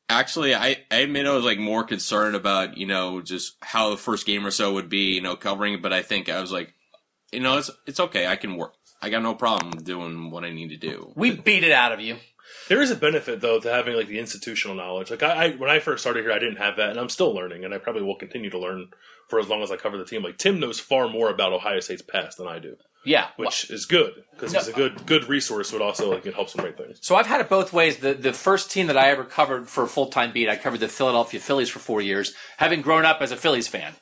actually, 0.09 0.53
I, 0.53 0.83
I 0.91 0.97
admit 0.97 1.27
I 1.27 1.33
was 1.33 1.45
like 1.45 1.59
more 1.59 1.83
concerned 1.83 2.35
about, 2.35 2.77
you 2.77 2.85
know, 2.85 3.21
just 3.21 3.55
how 3.61 3.89
the 3.89 3.97
first 3.97 4.25
game 4.25 4.45
or 4.45 4.51
so 4.51 4.73
would 4.73 4.89
be, 4.89 5.13
you 5.13 5.21
know, 5.21 5.35
covering. 5.35 5.81
But 5.81 5.93
I 5.93 6.01
think 6.01 6.29
I 6.29 6.41
was 6.41 6.51
like, 6.51 6.73
you 7.31 7.39
know, 7.39 7.57
it's, 7.57 7.71
it's 7.87 7.99
okay. 7.99 8.27
I 8.27 8.35
can 8.35 8.57
work. 8.57 8.73
I 9.05 9.09
got 9.09 9.21
no 9.21 9.35
problem 9.35 9.83
doing 9.83 10.31
what 10.31 10.43
I 10.43 10.51
need 10.51 10.69
to 10.69 10.77
do. 10.77 11.11
We 11.15 11.31
beat 11.31 11.63
it 11.63 11.71
out 11.71 11.91
of 11.91 11.99
you. 12.01 12.17
There 12.69 12.81
is 12.81 12.89
a 12.89 12.95
benefit 12.95 13.41
though 13.41 13.59
to 13.59 13.71
having 13.71 13.95
like 13.95 14.07
the 14.07 14.17
institutional 14.19 14.75
knowledge. 14.75 15.11
Like 15.11 15.21
I, 15.23 15.45
I 15.45 15.51
when 15.51 15.69
I 15.69 15.79
first 15.79 16.01
started 16.03 16.23
here, 16.23 16.31
I 16.31 16.39
didn't 16.39 16.57
have 16.57 16.77
that, 16.77 16.89
and 16.89 16.99
I'm 16.99 17.09
still 17.09 17.33
learning, 17.33 17.63
and 17.63 17.73
I 17.73 17.77
probably 17.77 18.01
will 18.01 18.15
continue 18.15 18.49
to 18.49 18.57
learn 18.59 18.87
for 19.29 19.39
as 19.39 19.47
long 19.47 19.61
as 19.61 19.71
I 19.71 19.75
cover 19.77 19.97
the 19.97 20.05
team. 20.05 20.23
Like 20.23 20.37
Tim 20.37 20.59
knows 20.59 20.79
far 20.79 21.07
more 21.07 21.29
about 21.29 21.53
Ohio 21.53 21.79
State's 21.79 22.01
past 22.01 22.37
than 22.37 22.47
I 22.47 22.57
do, 22.59 22.77
Yeah. 23.03 23.27
which 23.37 23.69
is 23.69 23.85
good 23.85 24.23
because 24.31 24.51
he's 24.53 24.67
a 24.67 24.73
good 24.73 25.05
good 25.05 25.29
resource, 25.29 25.71
but 25.71 25.81
also 25.81 26.11
like 26.11 26.25
it 26.25 26.33
helps 26.33 26.55
him 26.55 26.63
write 26.65 26.77
things. 26.77 26.97
So 27.01 27.15
I've 27.15 27.27
had 27.27 27.41
it 27.41 27.49
both 27.49 27.71
ways. 27.73 27.97
The 27.97 28.13
the 28.15 28.33
first 28.33 28.71
team 28.71 28.87
that 28.87 28.97
I 28.97 29.09
ever 29.09 29.23
covered 29.25 29.67
for 29.69 29.83
a 29.83 29.87
full 29.87 30.07
time 30.07 30.31
beat, 30.31 30.49
I 30.49 30.55
covered 30.55 30.79
the 30.79 30.87
Philadelphia 30.87 31.39
Phillies 31.39 31.69
for 31.69 31.79
four 31.79 32.01
years, 32.01 32.33
having 32.57 32.81
grown 32.81 33.05
up 33.05 33.21
as 33.21 33.31
a 33.31 33.37
Phillies 33.37 33.67
fan. 33.67 33.93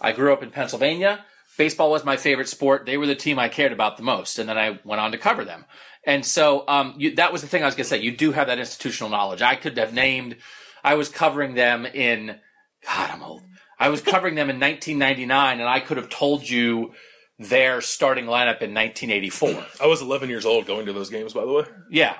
I 0.00 0.10
grew 0.12 0.32
up 0.32 0.42
in 0.42 0.50
Pennsylvania. 0.50 1.24
Baseball 1.58 1.90
was 1.90 2.04
my 2.04 2.16
favorite 2.16 2.48
sport. 2.48 2.86
They 2.86 2.96
were 2.96 3.06
the 3.06 3.14
team 3.14 3.38
I 3.38 3.48
cared 3.48 3.72
about 3.72 3.98
the 3.98 4.02
most, 4.02 4.38
and 4.38 4.48
then 4.48 4.56
I 4.56 4.78
went 4.84 5.00
on 5.00 5.12
to 5.12 5.18
cover 5.18 5.44
them. 5.44 5.66
And 6.04 6.24
so 6.24 6.64
um, 6.68 6.94
you, 6.96 7.16
that 7.16 7.32
was 7.32 7.42
the 7.42 7.48
thing 7.48 7.62
I 7.62 7.66
was 7.66 7.74
going 7.74 7.84
to 7.84 7.90
say. 7.90 8.00
You 8.00 8.16
do 8.16 8.32
have 8.32 8.46
that 8.46 8.58
institutional 8.58 9.10
knowledge. 9.10 9.42
I 9.42 9.56
could 9.56 9.76
have 9.76 9.92
named. 9.92 10.36
I 10.82 10.94
was 10.94 11.10
covering 11.10 11.52
them 11.54 11.84
in. 11.84 12.38
God, 12.86 13.10
I'm 13.10 13.22
old. 13.22 13.42
I 13.78 13.90
was 13.90 14.00
covering 14.00 14.34
them 14.34 14.48
in 14.48 14.58
1999, 14.58 15.60
and 15.60 15.68
I 15.68 15.80
could 15.80 15.98
have 15.98 16.08
told 16.08 16.48
you 16.48 16.94
their 17.38 17.80
starting 17.80 18.24
lineup 18.24 18.62
in 18.62 18.74
1984. 18.74 19.66
I 19.80 19.86
was 19.86 20.00
11 20.00 20.28
years 20.28 20.46
old 20.46 20.66
going 20.66 20.86
to 20.86 20.92
those 20.92 21.10
games, 21.10 21.32
by 21.32 21.44
the 21.44 21.52
way. 21.52 21.64
Yeah. 21.90 22.16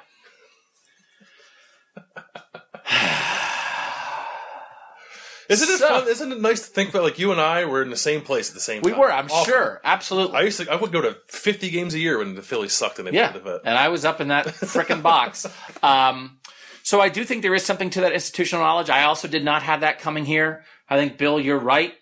Isn't 5.49 5.69
it 5.69 5.79
So- 5.79 5.89
fun? 5.89 6.09
Isn't 6.09 6.33
it 6.33 6.41
nice 6.41 6.61
to 6.61 6.67
think 6.67 6.91
about 6.91 7.03
like 7.05 7.19
you 7.19 7.33
and 7.33 7.41
I 7.41 7.65
were 7.65 7.83
in 7.83 7.91
the 7.91 7.97
same 7.97 8.21
place 8.21 8.49
at 8.51 8.55
the 8.55 8.61
same 8.61 8.83
time? 8.83 8.93
We 8.93 8.99
were, 8.99 9.11
I'm 9.11 9.31
Often. 9.31 9.45
sure. 9.53 9.81
Absolutely. 9.83 10.37
I 10.37 10.43
used 10.43 10.61
to. 10.61 10.71
I 10.71 10.77
would 10.77 10.93
go 10.93 11.01
to 11.01 11.17
50 11.29 11.71
games 11.71 11.95
a 11.95 11.99
year 11.99 12.19
when 12.19 12.35
the 12.35 12.43
Phillies 12.43 12.73
sucked 12.75 12.99
and 12.99 13.09
they 13.09 13.13
yeah. 13.13 13.31
played 13.31 13.45
the 13.45 13.51
vet. 13.53 13.61
And 13.65 13.79
I 13.79 13.89
was 13.89 14.05
up 14.05 14.21
in 14.21 14.29
that 14.29 14.47
frickin' 14.47 15.03
box. 15.03 15.47
Um, 15.83 16.39
so 16.83 17.01
I 17.01 17.09
do 17.09 17.25
think 17.25 17.43
there 17.43 17.55
is 17.55 17.65
something 17.65 17.91
to 17.91 18.01
that 18.03 18.13
institutional 18.13 18.65
knowledge. 18.65 18.91
I 18.91 19.05
also 19.05 19.29
did 19.29 19.45
not 19.45 19.63
have 19.63 19.81
that 19.81 19.99
coming 19.99 20.25
here. 20.25 20.65
I 20.89 20.97
think, 20.97 21.19
Bill, 21.19 21.39
you're 21.41 21.59
right. 21.59 21.95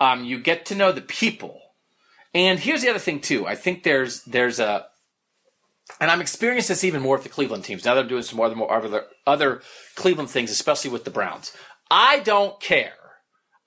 Um, 0.00 0.24
you 0.24 0.38
get 0.38 0.66
to 0.66 0.74
know 0.74 0.92
the 0.92 1.00
people. 1.00 1.60
And 2.34 2.58
here's 2.58 2.82
the 2.82 2.88
other 2.90 2.98
thing 2.98 3.20
too. 3.20 3.46
I 3.46 3.54
think 3.54 3.84
there's 3.84 4.22
there's 4.24 4.58
a 4.58 4.86
and 6.00 6.10
I'm 6.10 6.20
experiencing 6.20 6.72
this 6.74 6.84
even 6.84 7.02
more 7.02 7.16
with 7.16 7.22
the 7.24 7.28
Cleveland 7.28 7.64
teams. 7.64 7.84
Now 7.84 7.96
I'm 7.96 8.08
doing 8.08 8.22
some 8.22 8.38
more, 8.38 8.52
more 8.54 8.72
other 8.72 9.04
other 9.26 9.62
Cleveland 9.94 10.30
things, 10.30 10.50
especially 10.50 10.90
with 10.90 11.04
the 11.04 11.10
Browns. 11.10 11.52
I 11.90 12.20
don't 12.20 12.60
care. 12.60 12.92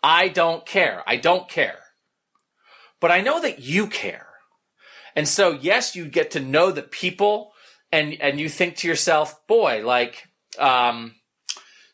I 0.03 0.27
don't 0.27 0.65
care. 0.65 1.03
I 1.07 1.17
don't 1.17 1.49
care. 1.49 1.79
But 2.99 3.11
I 3.11 3.21
know 3.21 3.41
that 3.41 3.59
you 3.59 3.87
care. 3.87 4.27
And 5.15 5.27
so, 5.27 5.51
yes, 5.51 5.95
you 5.95 6.05
get 6.05 6.31
to 6.31 6.39
know 6.39 6.71
the 6.71 6.83
people 6.83 7.51
and, 7.91 8.13
and 8.21 8.39
you 8.39 8.49
think 8.49 8.77
to 8.77 8.87
yourself, 8.87 9.35
boy, 9.47 9.83
like, 9.85 10.27
um, 10.59 11.15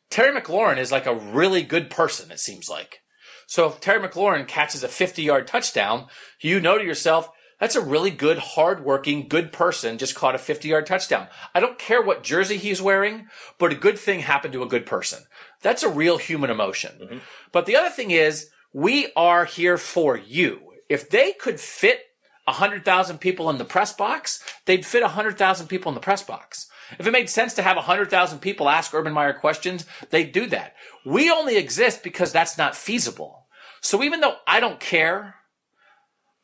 Terry 0.10 0.40
McLaurin 0.40 0.78
is 0.78 0.92
like 0.92 1.06
a 1.06 1.16
really 1.16 1.64
good 1.64 1.90
person, 1.90 2.32
it 2.32 2.40
seems 2.40 2.70
like. 2.70 3.00
So 3.48 3.68
if 3.68 3.80
Terry 3.80 4.06
McLaurin 4.06 4.48
catches 4.48 4.84
a 4.84 4.88
50 4.88 5.24
yard 5.24 5.48
touchdown, 5.48 6.08
you 6.40 6.60
know 6.60 6.78
to 6.78 6.84
yourself, 6.84 7.30
that's 7.60 7.76
a 7.76 7.82
really 7.82 8.12
good, 8.12 8.38
hardworking, 8.38 9.28
good 9.28 9.54
person 9.54 9.98
just 9.98 10.16
caught 10.16 10.36
a 10.36 10.40
50 10.40 10.68
yard 10.68 10.86
touchdown. 10.86 11.28
I 11.56 11.60
don't 11.60 11.80
care 11.80 12.02
what 12.02 12.24
jersey 12.24 12.58
he's 12.58 12.82
wearing, 12.82 13.28
but 13.58 13.72
a 13.72 13.76
good 13.76 13.98
thing 13.98 14.20
happened 14.20 14.54
to 14.54 14.64
a 14.64 14.68
good 14.68 14.86
person. 14.86 15.24
That's 15.64 15.82
a 15.82 15.90
real 15.90 16.18
human 16.18 16.52
emotion. 16.52 16.92
Mm-hmm. 17.02 17.18
But 17.52 17.66
the 17.66 17.76
other 17.76 17.90
thing 17.90 18.12
is, 18.12 18.50
we 18.74 19.12
are 19.16 19.46
here 19.46 19.78
for 19.78 20.16
you. 20.16 20.60
If 20.90 21.10
they 21.10 21.32
could 21.32 21.60
fit 21.60 22.02
100,000 22.46 23.18
people 23.20 23.50
in 23.50 23.58
the 23.58 23.66
press 23.66 23.94
box, 23.94 24.44
they'd 24.66 24.86
fit 24.86 25.02
100,000 25.02 25.68
people 25.68 25.90
in 25.90 25.96
the 25.96 26.02
press 26.02 26.22
box. 26.22 26.70
If 27.00 27.08
it 27.08 27.12
made 27.12 27.30
sense 27.30 27.54
to 27.56 27.62
have 27.62 27.78
100,000 27.78 28.40
people 28.40 28.70
ask 28.70 28.94
Urban 28.94 29.14
Meyer 29.14 29.34
questions, 29.34 29.86
they'd 30.10 30.32
do 30.32 30.46
that. 30.48 30.76
We 31.06 31.32
only 31.32 31.56
exist 31.56 32.04
because 32.04 32.32
that's 32.32 32.58
not 32.58 32.76
feasible. 32.76 33.48
So 33.82 34.04
even 34.04 34.20
though 34.20 34.36
I 34.46 34.60
don't 34.60 34.80
care, 34.80 35.36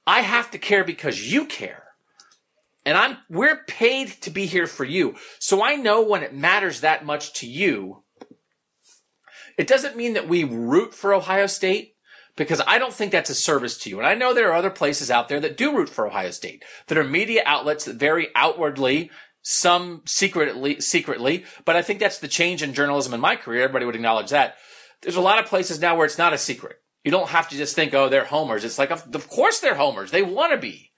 I 0.07 0.21
have 0.21 0.49
to 0.51 0.57
care 0.57 0.83
because 0.83 1.31
you 1.31 1.45
care. 1.45 1.83
And 2.85 2.97
I'm, 2.97 3.17
we're 3.29 3.63
paid 3.65 4.09
to 4.21 4.29
be 4.29 4.45
here 4.45 4.65
for 4.65 4.85
you. 4.85 5.15
So 5.37 5.61
I 5.61 5.75
know 5.75 6.01
when 6.01 6.23
it 6.23 6.33
matters 6.33 6.81
that 6.81 7.05
much 7.05 7.33
to 7.33 7.47
you, 7.47 8.03
it 9.59 9.67
doesn't 9.67 9.97
mean 9.97 10.13
that 10.13 10.29
we 10.29 10.45
root 10.45 10.95
for 10.95 11.13
Ohio 11.13 11.45
State 11.45 11.95
because 12.37 12.61
I 12.65 12.79
don't 12.79 12.93
think 12.93 13.11
that's 13.11 13.29
a 13.29 13.35
service 13.35 13.77
to 13.79 13.89
you. 13.89 13.97
And 13.97 14.07
I 14.07 14.15
know 14.15 14.33
there 14.33 14.49
are 14.49 14.55
other 14.55 14.69
places 14.69 15.11
out 15.11 15.27
there 15.27 15.41
that 15.41 15.57
do 15.57 15.75
root 15.75 15.89
for 15.89 16.07
Ohio 16.07 16.31
State, 16.31 16.63
that 16.87 16.97
are 16.97 17.03
media 17.03 17.43
outlets 17.45 17.83
that 17.83 17.97
very 17.97 18.29
outwardly, 18.35 19.11
some 19.41 20.01
secretly, 20.05 20.79
secretly, 20.79 21.43
but 21.65 21.75
I 21.75 21.81
think 21.81 21.99
that's 21.99 22.19
the 22.19 22.29
change 22.29 22.63
in 22.63 22.73
journalism 22.73 23.13
in 23.13 23.19
my 23.19 23.35
career. 23.35 23.63
Everybody 23.63 23.85
would 23.85 23.95
acknowledge 23.95 24.29
that. 24.29 24.55
There's 25.01 25.17
a 25.17 25.21
lot 25.21 25.39
of 25.39 25.45
places 25.49 25.81
now 25.81 25.97
where 25.97 26.05
it's 26.05 26.17
not 26.17 26.31
a 26.31 26.37
secret. 26.37 26.77
You 27.03 27.11
don't 27.11 27.27
have 27.27 27.49
to 27.49 27.57
just 27.57 27.75
think, 27.75 27.93
oh, 27.93 28.07
they're 28.07 28.23
homers. 28.23 28.63
It's 28.63 28.79
like, 28.79 28.91
of 28.91 29.29
course 29.29 29.59
they're 29.59 29.75
homers. 29.75 30.11
They 30.11 30.23
want 30.23 30.53
to 30.53 30.57
be. 30.57 30.88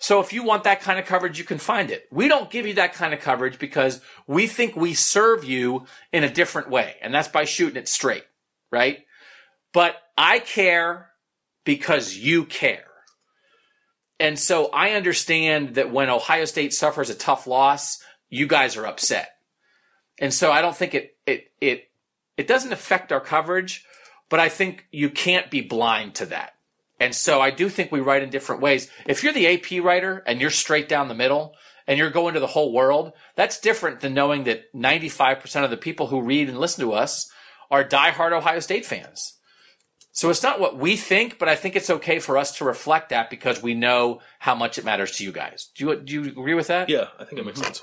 So 0.00 0.18
if 0.20 0.32
you 0.32 0.42
want 0.42 0.64
that 0.64 0.80
kind 0.80 0.98
of 0.98 1.04
coverage, 1.04 1.38
you 1.38 1.44
can 1.44 1.58
find 1.58 1.90
it. 1.90 2.08
We 2.10 2.26
don't 2.26 2.50
give 2.50 2.66
you 2.66 2.74
that 2.74 2.94
kind 2.94 3.12
of 3.12 3.20
coverage 3.20 3.58
because 3.58 4.00
we 4.26 4.46
think 4.46 4.74
we 4.74 4.94
serve 4.94 5.44
you 5.44 5.84
in 6.10 6.24
a 6.24 6.32
different 6.32 6.70
way. 6.70 6.96
And 7.02 7.12
that's 7.12 7.28
by 7.28 7.44
shooting 7.44 7.76
it 7.76 7.86
straight, 7.86 8.24
right? 8.72 9.04
But 9.74 9.96
I 10.16 10.38
care 10.38 11.10
because 11.64 12.16
you 12.16 12.46
care. 12.46 12.84
And 14.18 14.38
so 14.38 14.70
I 14.72 14.92
understand 14.92 15.74
that 15.74 15.92
when 15.92 16.08
Ohio 16.08 16.46
State 16.46 16.72
suffers 16.72 17.10
a 17.10 17.14
tough 17.14 17.46
loss, 17.46 18.02
you 18.30 18.46
guys 18.46 18.78
are 18.78 18.86
upset. 18.86 19.28
And 20.18 20.32
so 20.32 20.50
I 20.50 20.62
don't 20.62 20.76
think 20.76 20.94
it, 20.94 21.16
it, 21.26 21.52
it, 21.60 21.90
it 22.38 22.46
doesn't 22.46 22.72
affect 22.72 23.12
our 23.12 23.20
coverage, 23.20 23.84
but 24.30 24.40
I 24.40 24.48
think 24.48 24.86
you 24.90 25.10
can't 25.10 25.50
be 25.50 25.60
blind 25.60 26.14
to 26.16 26.26
that. 26.26 26.54
And 27.00 27.14
so 27.14 27.40
I 27.40 27.50
do 27.50 27.70
think 27.70 27.90
we 27.90 28.00
write 28.00 28.22
in 28.22 28.28
different 28.28 28.60
ways. 28.60 28.90
If 29.06 29.24
you're 29.24 29.32
the 29.32 29.48
AP 29.48 29.82
writer 29.82 30.22
and 30.26 30.38
you're 30.38 30.50
straight 30.50 30.88
down 30.88 31.08
the 31.08 31.14
middle 31.14 31.54
and 31.86 31.98
you're 31.98 32.10
going 32.10 32.34
to 32.34 32.40
the 32.40 32.46
whole 32.46 32.72
world, 32.72 33.14
that's 33.34 33.58
different 33.58 34.00
than 34.00 34.12
knowing 34.12 34.44
that 34.44 34.72
95% 34.74 35.64
of 35.64 35.70
the 35.70 35.78
people 35.78 36.08
who 36.08 36.20
read 36.20 36.50
and 36.50 36.60
listen 36.60 36.84
to 36.84 36.92
us 36.92 37.32
are 37.70 37.82
diehard 37.82 38.32
Ohio 38.32 38.60
State 38.60 38.84
fans. 38.84 39.38
So 40.12 40.28
it's 40.28 40.42
not 40.42 40.60
what 40.60 40.76
we 40.76 40.96
think, 40.96 41.38
but 41.38 41.48
I 41.48 41.56
think 41.56 41.74
it's 41.74 41.88
okay 41.88 42.18
for 42.18 42.36
us 42.36 42.58
to 42.58 42.64
reflect 42.64 43.08
that 43.08 43.30
because 43.30 43.62
we 43.62 43.74
know 43.74 44.20
how 44.40 44.54
much 44.54 44.76
it 44.76 44.84
matters 44.84 45.12
to 45.16 45.24
you 45.24 45.32
guys. 45.32 45.70
Do 45.74 45.86
you, 45.86 45.96
do 45.96 46.12
you 46.12 46.22
agree 46.24 46.54
with 46.54 46.66
that? 46.66 46.90
Yeah, 46.90 47.06
I 47.18 47.24
think 47.24 47.40
it 47.40 47.46
makes 47.46 47.60
mm-hmm. 47.60 47.72
sense. 47.72 47.82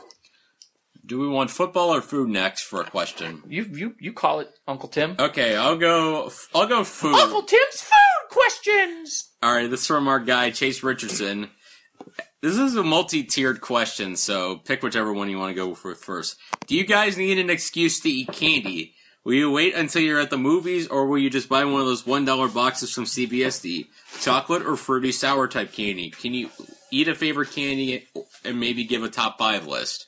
Do 1.04 1.20
we 1.20 1.28
want 1.28 1.50
football 1.50 1.96
or 1.96 2.02
food 2.02 2.30
next 2.30 2.64
for 2.64 2.82
a 2.82 2.84
question? 2.84 3.42
You 3.48 3.64
you 3.64 3.96
you 3.98 4.12
call 4.12 4.42
it, 4.42 4.50
Uncle 4.68 4.90
Tim. 4.90 5.16
Okay, 5.18 5.56
I'll 5.56 5.78
go. 5.78 6.30
I'll 6.54 6.68
go 6.68 6.84
food. 6.84 7.16
Uncle 7.16 7.44
Tim's 7.44 7.82
food 7.82 8.17
questions. 8.30 9.30
All 9.42 9.54
right, 9.54 9.70
this 9.70 9.82
is 9.82 9.88
from 9.88 10.08
our 10.08 10.20
guy 10.20 10.52
Chase 10.52 10.84
Richardson. 10.84 11.50
This 12.42 12.58
is 12.58 12.76
a 12.76 12.84
multi-tiered 12.84 13.62
question, 13.62 14.16
so 14.16 14.58
pick 14.58 14.84
whichever 14.84 15.12
one 15.12 15.30
you 15.30 15.40
want 15.40 15.50
to 15.50 15.56
go 15.56 15.74
for 15.74 15.96
first. 15.96 16.38
Do 16.68 16.76
you 16.76 16.86
guys 16.86 17.18
need 17.18 17.40
an 17.40 17.50
excuse 17.50 18.00
to 18.02 18.10
eat 18.10 18.32
candy? 18.32 18.94
Will 19.24 19.34
you 19.34 19.52
wait 19.52 19.76
until 19.76 20.02
you're 20.02 20.20
at 20.20 20.30
the 20.30 20.38
movies, 20.38 20.88
or 20.88 21.08
will 21.08 21.18
you 21.18 21.30
just 21.30 21.50
buy 21.50 21.66
one 21.66 21.82
of 21.82 21.88
those 21.88 22.06
one 22.06 22.26
dollar 22.26 22.48
boxes 22.48 22.94
from 22.94 23.04
CBSD? 23.04 23.88
Chocolate 24.22 24.66
or 24.66 24.78
fruity 24.78 25.12
sour 25.12 25.48
type 25.48 25.74
candy? 25.74 26.12
Can 26.12 26.34
you 26.34 26.50
eat 26.92 27.08
a 27.08 27.16
favorite 27.16 27.52
candy 27.52 28.08
and 28.46 28.60
maybe 28.60 28.86
give 28.86 29.04
a 29.04 29.10
top 29.10 29.38
five 29.38 29.68
list? 29.68 30.08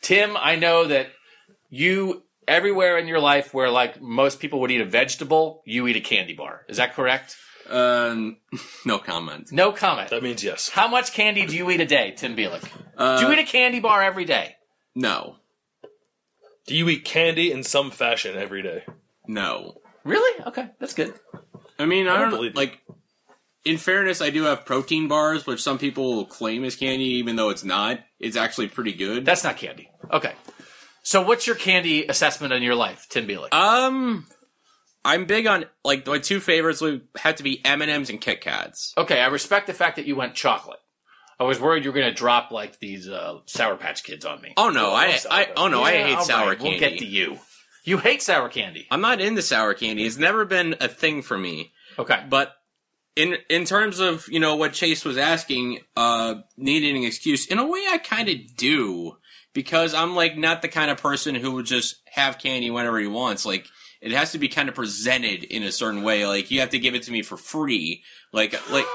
Tim, 0.00 0.36
I 0.36 0.56
know 0.56 0.86
that 0.86 1.08
you 1.68 2.22
everywhere 2.48 2.98
in 2.98 3.06
your 3.06 3.20
life 3.20 3.54
where 3.54 3.70
like 3.70 4.00
most 4.00 4.40
people 4.40 4.60
would 4.60 4.70
eat 4.70 4.80
a 4.80 4.84
vegetable, 4.84 5.62
you 5.64 5.86
eat 5.86 5.96
a 5.96 6.00
candy 6.00 6.34
bar. 6.34 6.64
Is 6.68 6.78
that 6.78 6.94
correct? 6.94 7.36
Um, 7.68 8.38
no 8.86 8.98
comment. 8.98 9.52
No 9.52 9.72
comment. 9.72 10.10
That 10.10 10.22
means 10.22 10.42
yes. 10.42 10.70
How 10.70 10.88
much 10.88 11.12
candy 11.12 11.46
do 11.46 11.54
you 11.54 11.70
eat 11.70 11.80
a 11.80 11.86
day, 11.86 12.14
Tim 12.16 12.34
Bielik? 12.34 12.66
Uh, 12.96 13.20
do 13.20 13.26
you 13.26 13.32
eat 13.32 13.38
a 13.38 13.44
candy 13.44 13.80
bar 13.80 14.02
every 14.02 14.24
day? 14.24 14.56
No. 14.94 15.36
Do 16.66 16.74
you 16.74 16.88
eat 16.88 17.04
candy 17.04 17.52
in 17.52 17.62
some 17.62 17.90
fashion 17.90 18.36
every 18.36 18.62
day? 18.62 18.84
No. 19.26 19.80
Really? 20.04 20.44
Okay, 20.46 20.68
that's 20.80 20.94
good. 20.94 21.14
I 21.78 21.86
mean, 21.86 22.08
I, 22.08 22.16
I 22.16 22.18
don't, 22.18 22.30
don't 22.30 22.56
like. 22.56 22.80
In 23.64 23.76
fairness, 23.76 24.22
I 24.22 24.30
do 24.30 24.44
have 24.44 24.64
protein 24.64 25.08
bars, 25.08 25.46
which 25.46 25.62
some 25.62 25.78
people 25.78 26.24
claim 26.24 26.64
is 26.64 26.76
candy, 26.76 27.04
even 27.04 27.36
though 27.36 27.50
it's 27.50 27.64
not. 27.64 28.00
It's 28.18 28.36
actually 28.36 28.68
pretty 28.68 28.92
good. 28.92 29.24
That's 29.24 29.44
not 29.44 29.56
candy. 29.56 29.90
Okay. 30.10 30.32
So 31.08 31.22
what's 31.22 31.46
your 31.46 31.56
candy 31.56 32.06
assessment 32.06 32.52
in 32.52 32.62
your 32.62 32.74
life, 32.74 33.06
Tim 33.08 33.26
Bielik? 33.26 33.54
Um, 33.54 34.26
I'm 35.06 35.24
big 35.24 35.46
on 35.46 35.64
like 35.82 36.06
my 36.06 36.18
two 36.18 36.38
favorites 36.38 36.82
would 36.82 37.08
have 37.16 37.36
to 37.36 37.42
be 37.42 37.64
M 37.64 37.80
and 37.80 37.90
M's 37.90 38.10
and 38.10 38.20
Kit 38.20 38.42
Kats. 38.42 38.92
Okay, 38.98 39.18
I 39.18 39.28
respect 39.28 39.68
the 39.68 39.72
fact 39.72 39.96
that 39.96 40.04
you 40.04 40.16
went 40.16 40.34
chocolate. 40.34 40.80
I 41.40 41.44
was 41.44 41.58
worried 41.58 41.84
you 41.86 41.92
were 41.92 41.98
going 41.98 42.10
to 42.10 42.14
drop 42.14 42.50
like 42.50 42.78
these 42.78 43.08
uh, 43.08 43.38
Sour 43.46 43.76
Patch 43.76 44.04
Kids 44.04 44.26
on 44.26 44.42
me. 44.42 44.52
Oh 44.58 44.68
no, 44.68 44.92
I, 44.92 45.18
I, 45.30 45.48
oh 45.56 45.68
no, 45.68 45.78
yeah, 45.78 45.86
I 45.86 46.14
hate 46.14 46.20
sour 46.24 46.48
right, 46.48 46.58
candy. 46.58 46.70
We'll 46.72 46.90
get 46.90 46.98
to 46.98 47.06
you. 47.06 47.38
You 47.84 47.96
hate 47.96 48.20
sour 48.20 48.50
candy. 48.50 48.86
I'm 48.90 49.00
not 49.00 49.18
into 49.22 49.40
sour 49.40 49.72
candy. 49.72 50.04
It's 50.04 50.18
never 50.18 50.44
been 50.44 50.76
a 50.78 50.88
thing 50.88 51.22
for 51.22 51.38
me. 51.38 51.72
Okay, 51.98 52.22
but 52.28 52.54
in 53.16 53.38
in 53.48 53.64
terms 53.64 53.98
of 53.98 54.28
you 54.28 54.40
know 54.40 54.56
what 54.56 54.74
Chase 54.74 55.06
was 55.06 55.16
asking, 55.16 55.78
uh, 55.96 56.34
needing 56.58 56.98
an 56.98 57.04
excuse. 57.04 57.46
In 57.46 57.58
a 57.58 57.66
way, 57.66 57.86
I 57.88 57.96
kind 57.96 58.28
of 58.28 58.36
do 58.58 59.16
because 59.54 59.94
I'm 59.94 60.14
like 60.14 60.36
not 60.36 60.62
the 60.62 60.68
kind 60.68 60.90
of 60.90 60.98
person 60.98 61.34
who 61.34 61.52
would 61.52 61.66
just 61.66 61.96
have 62.06 62.38
candy 62.38 62.70
whenever 62.70 62.98
he 62.98 63.06
wants. 63.06 63.44
Like 63.44 63.66
it 64.00 64.12
has 64.12 64.32
to 64.32 64.38
be 64.38 64.48
kind 64.48 64.68
of 64.68 64.74
presented 64.74 65.44
in 65.44 65.62
a 65.62 65.72
certain 65.72 66.02
way. 66.02 66.26
Like 66.26 66.50
you 66.50 66.60
have 66.60 66.70
to 66.70 66.78
give 66.78 66.94
it 66.94 67.04
to 67.04 67.12
me 67.12 67.22
for 67.22 67.36
free. 67.36 68.02
Like 68.32 68.52
like. 68.70 68.86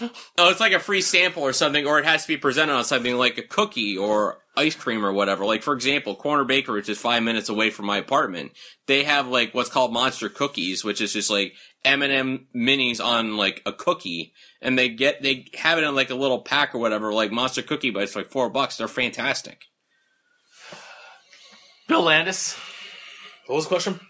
oh, 0.00 0.50
it's 0.50 0.60
like 0.60 0.72
a 0.72 0.80
free 0.80 1.00
sample 1.00 1.42
or 1.42 1.52
something, 1.52 1.86
or 1.86 1.98
it 1.98 2.04
has 2.04 2.22
to 2.22 2.28
be 2.28 2.36
presented 2.36 2.72
on 2.72 2.84
something 2.84 3.16
like 3.16 3.38
a 3.38 3.42
cookie 3.42 3.96
or 3.96 4.38
ice 4.56 4.74
cream 4.74 5.04
or 5.04 5.12
whatever. 5.12 5.44
Like 5.44 5.62
for 5.62 5.74
example, 5.74 6.14
Corner 6.14 6.44
Bakery, 6.44 6.76
which 6.76 6.88
is 6.88 6.98
five 6.98 7.22
minutes 7.22 7.48
away 7.48 7.70
from 7.70 7.86
my 7.86 7.98
apartment, 7.98 8.52
they 8.86 9.04
have 9.04 9.26
like 9.28 9.54
what's 9.54 9.70
called 9.70 9.92
monster 9.92 10.28
cookies, 10.28 10.84
which 10.84 11.00
is 11.00 11.12
just 11.12 11.30
like 11.30 11.54
M&M 11.84 12.46
minis 12.54 13.04
on 13.04 13.36
like 13.36 13.62
a 13.66 13.72
cookie, 13.72 14.32
and 14.62 14.78
they 14.78 14.88
get 14.88 15.22
they 15.22 15.46
have 15.54 15.78
it 15.78 15.84
in 15.84 15.94
like 15.94 16.10
a 16.10 16.14
little 16.14 16.40
pack 16.40 16.74
or 16.74 16.78
whatever, 16.78 17.12
like 17.12 17.32
monster 17.32 17.62
cookie 17.62 17.90
bites, 17.90 18.16
like 18.16 18.30
four 18.30 18.48
bucks. 18.48 18.76
They're 18.76 18.88
fantastic. 18.88 19.66
Bill 21.86 22.02
Landis, 22.02 22.56
what 23.46 23.56
was 23.56 23.64
the 23.64 23.68
question? 23.68 24.00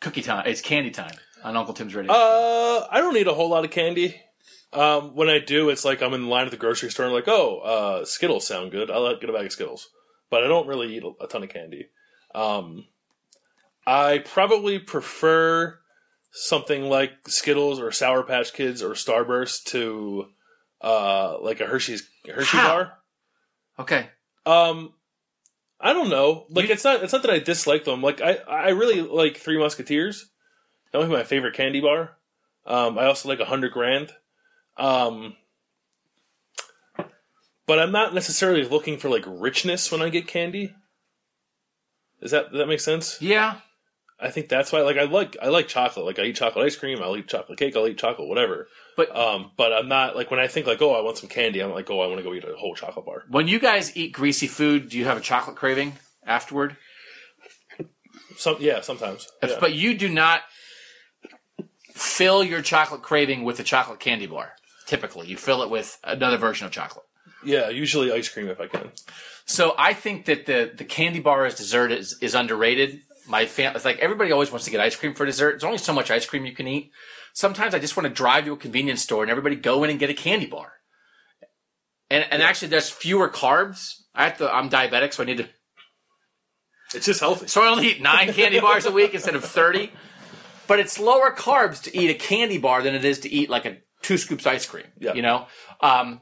Cookie 0.00 0.22
time. 0.22 0.46
It's 0.46 0.62
candy 0.62 0.90
time 0.90 1.14
on 1.44 1.56
Uncle 1.56 1.74
Tim's 1.74 1.94
radio. 1.94 2.12
Uh, 2.12 2.86
I 2.90 3.00
don't 3.00 3.12
need 3.12 3.26
a 3.26 3.34
whole 3.34 3.50
lot 3.50 3.64
of 3.64 3.70
candy. 3.70 4.18
Um, 4.72 5.16
when 5.16 5.28
I 5.28 5.40
do, 5.40 5.68
it's 5.68 5.84
like 5.84 6.00
I'm 6.02 6.14
in 6.14 6.28
line 6.28 6.44
at 6.44 6.52
the 6.52 6.56
grocery 6.56 6.90
store 6.90 7.06
and 7.06 7.14
like, 7.14 7.26
oh, 7.26 7.58
uh, 7.58 8.04
Skittles 8.04 8.46
sound 8.46 8.70
good. 8.70 8.90
I'll 8.90 9.18
get 9.18 9.28
a 9.28 9.32
bag 9.32 9.46
of 9.46 9.52
Skittles, 9.52 9.88
but 10.30 10.44
I 10.44 10.46
don't 10.46 10.68
really 10.68 10.96
eat 10.96 11.02
a, 11.20 11.26
ton 11.26 11.42
of 11.42 11.48
candy. 11.48 11.88
Um, 12.34 12.86
I 13.86 14.18
probably 14.18 14.78
prefer 14.78 15.80
something 16.30 16.84
like 16.84 17.12
Skittles 17.26 17.80
or 17.80 17.90
Sour 17.90 18.22
Patch 18.22 18.52
Kids 18.52 18.82
or 18.82 18.90
Starburst 18.90 19.64
to 19.66 20.26
uh, 20.80 21.40
like 21.42 21.60
a 21.60 21.66
Hershey's 21.66 22.08
Hershey 22.32 22.58
How? 22.58 22.68
bar. 22.68 22.92
Okay. 23.80 24.08
Um, 24.46 24.92
I 25.80 25.92
don't 25.92 26.10
know. 26.10 26.46
Like 26.50 26.68
you, 26.68 26.74
it's 26.74 26.84
not 26.84 27.02
it's 27.02 27.12
not 27.12 27.22
that 27.22 27.30
I 27.30 27.38
dislike 27.38 27.84
them. 27.84 28.02
Like 28.02 28.20
I 28.20 28.34
I 28.48 28.68
really 28.70 29.00
like 29.00 29.38
Three 29.38 29.58
Musketeers, 29.58 30.30
That 30.92 31.00
be 31.00 31.08
my 31.08 31.24
favorite 31.24 31.54
candy 31.54 31.80
bar. 31.80 32.18
Um, 32.66 32.98
I 32.98 33.06
also 33.06 33.28
like 33.28 33.40
a 33.40 33.46
hundred 33.46 33.72
grand. 33.72 34.12
Um, 34.76 35.36
but 37.66 37.78
I'm 37.78 37.92
not 37.92 38.14
necessarily 38.14 38.64
looking 38.64 38.98
for 38.98 39.08
like 39.08 39.24
richness 39.26 39.92
when 39.92 40.02
I 40.02 40.08
get 40.08 40.26
candy. 40.26 40.74
Does 42.20 42.32
that 42.32 42.52
that 42.52 42.66
make 42.66 42.80
sense? 42.80 43.20
Yeah. 43.20 43.60
I 44.22 44.30
think 44.30 44.48
that's 44.48 44.70
why. 44.70 44.82
Like 44.82 44.98
I 44.98 45.04
like 45.04 45.36
I 45.40 45.48
like 45.48 45.68
chocolate. 45.68 46.04
Like 46.04 46.18
I 46.18 46.24
eat 46.24 46.36
chocolate 46.36 46.66
ice 46.66 46.76
cream. 46.76 46.98
I'll 47.02 47.16
eat 47.16 47.28
chocolate 47.28 47.58
cake. 47.58 47.74
I'll 47.76 47.88
eat 47.88 47.96
chocolate 47.96 48.28
whatever. 48.28 48.68
But 48.96 49.16
Um, 49.16 49.52
but 49.56 49.72
I'm 49.72 49.88
not 49.88 50.14
like 50.16 50.30
when 50.30 50.40
I 50.40 50.46
think 50.46 50.66
like 50.66 50.82
oh 50.82 50.94
I 50.94 51.00
want 51.00 51.16
some 51.16 51.28
candy. 51.28 51.60
I'm 51.60 51.70
like 51.70 51.88
oh 51.90 52.00
I 52.00 52.06
want 52.06 52.18
to 52.18 52.24
go 52.24 52.34
eat 52.34 52.44
a 52.44 52.54
whole 52.56 52.74
chocolate 52.74 53.06
bar. 53.06 53.22
when 53.30 53.48
you 53.48 53.58
guys 53.58 53.96
eat 53.96 54.12
greasy 54.12 54.46
food, 54.46 54.90
do 54.90 54.98
you 54.98 55.06
have 55.06 55.16
a 55.16 55.22
chocolate 55.22 55.56
craving 55.56 55.94
afterward? 56.26 56.76
Some 58.36 58.56
yeah 58.60 58.82
sometimes. 58.82 59.28
Yeah. 59.42 59.56
But 59.58 59.74
you 59.74 59.96
do 59.96 60.08
not 60.08 60.42
fill 61.94 62.44
your 62.44 62.62
chocolate 62.62 63.02
craving 63.02 63.44
with 63.44 63.58
a 63.60 63.64
chocolate 63.64 64.00
candy 64.00 64.26
bar. 64.26 64.52
Typically, 64.90 65.28
you 65.28 65.36
fill 65.36 65.62
it 65.62 65.70
with 65.70 66.00
another 66.02 66.36
version 66.36 66.66
of 66.66 66.72
chocolate. 66.72 67.04
yeah, 67.44 67.68
usually 67.68 68.10
ice 68.10 68.28
cream 68.28 68.48
if 68.48 68.60
I 68.60 68.66
can. 68.66 68.90
So 69.46 69.72
I 69.78 69.94
think 69.94 70.24
that 70.24 70.46
the 70.46 70.72
the 70.76 70.84
candy 70.84 71.20
bar 71.20 71.44
as 71.44 71.54
dessert 71.54 71.92
is, 71.92 72.18
is 72.20 72.34
underrated. 72.34 72.98
My 73.28 73.46
fam, 73.46 73.76
it's 73.76 73.84
like 73.84 74.00
everybody 74.00 74.32
always 74.32 74.50
wants 74.50 74.64
to 74.64 74.72
get 74.72 74.80
ice 74.80 74.96
cream 74.96 75.14
for 75.14 75.24
dessert. 75.24 75.52
There's 75.52 75.62
only 75.62 75.78
so 75.78 75.92
much 75.92 76.10
ice 76.10 76.26
cream 76.26 76.44
you 76.44 76.56
can 76.56 76.66
eat. 76.66 76.90
Sometimes 77.34 77.72
I 77.72 77.78
just 77.78 77.96
want 77.96 78.08
to 78.08 78.12
drive 78.12 78.46
to 78.46 78.52
a 78.52 78.56
convenience 78.56 79.00
store 79.00 79.22
and 79.22 79.30
everybody 79.30 79.54
go 79.54 79.84
in 79.84 79.90
and 79.90 79.98
get 80.00 80.10
a 80.10 80.14
candy 80.14 80.46
bar. 80.46 80.72
And 82.10 82.26
and 82.32 82.42
actually, 82.42 82.66
there's 82.66 82.90
fewer 82.90 83.28
carbs. 83.28 83.92
I 84.12 84.24
have 84.24 84.38
to. 84.38 84.52
I'm 84.52 84.68
diabetic, 84.70 85.14
so 85.14 85.22
I 85.22 85.26
need 85.26 85.36
to. 85.36 85.48
It's 86.96 87.06
just 87.06 87.20
healthy. 87.20 87.46
So 87.46 87.62
I 87.62 87.68
only 87.68 87.86
eat 87.86 88.02
nine 88.02 88.32
candy 88.32 88.58
bars 88.66 88.86
a 88.86 88.90
week 88.90 89.14
instead 89.14 89.36
of 89.36 89.44
thirty. 89.44 89.92
But 90.66 90.80
it's 90.80 90.98
lower 90.98 91.30
carbs 91.30 91.80
to 91.84 91.96
eat 91.96 92.10
a 92.10 92.14
candy 92.14 92.58
bar 92.58 92.82
than 92.82 92.96
it 92.96 93.04
is 93.04 93.20
to 93.20 93.28
eat 93.32 93.48
like 93.48 93.66
a 93.66 93.76
two 94.02 94.18
scoops 94.18 94.46
ice 94.46 94.66
cream. 94.66 94.86
Yeah. 94.98 95.14
You 95.14 95.22
know. 95.22 95.46
Um, 95.80 96.20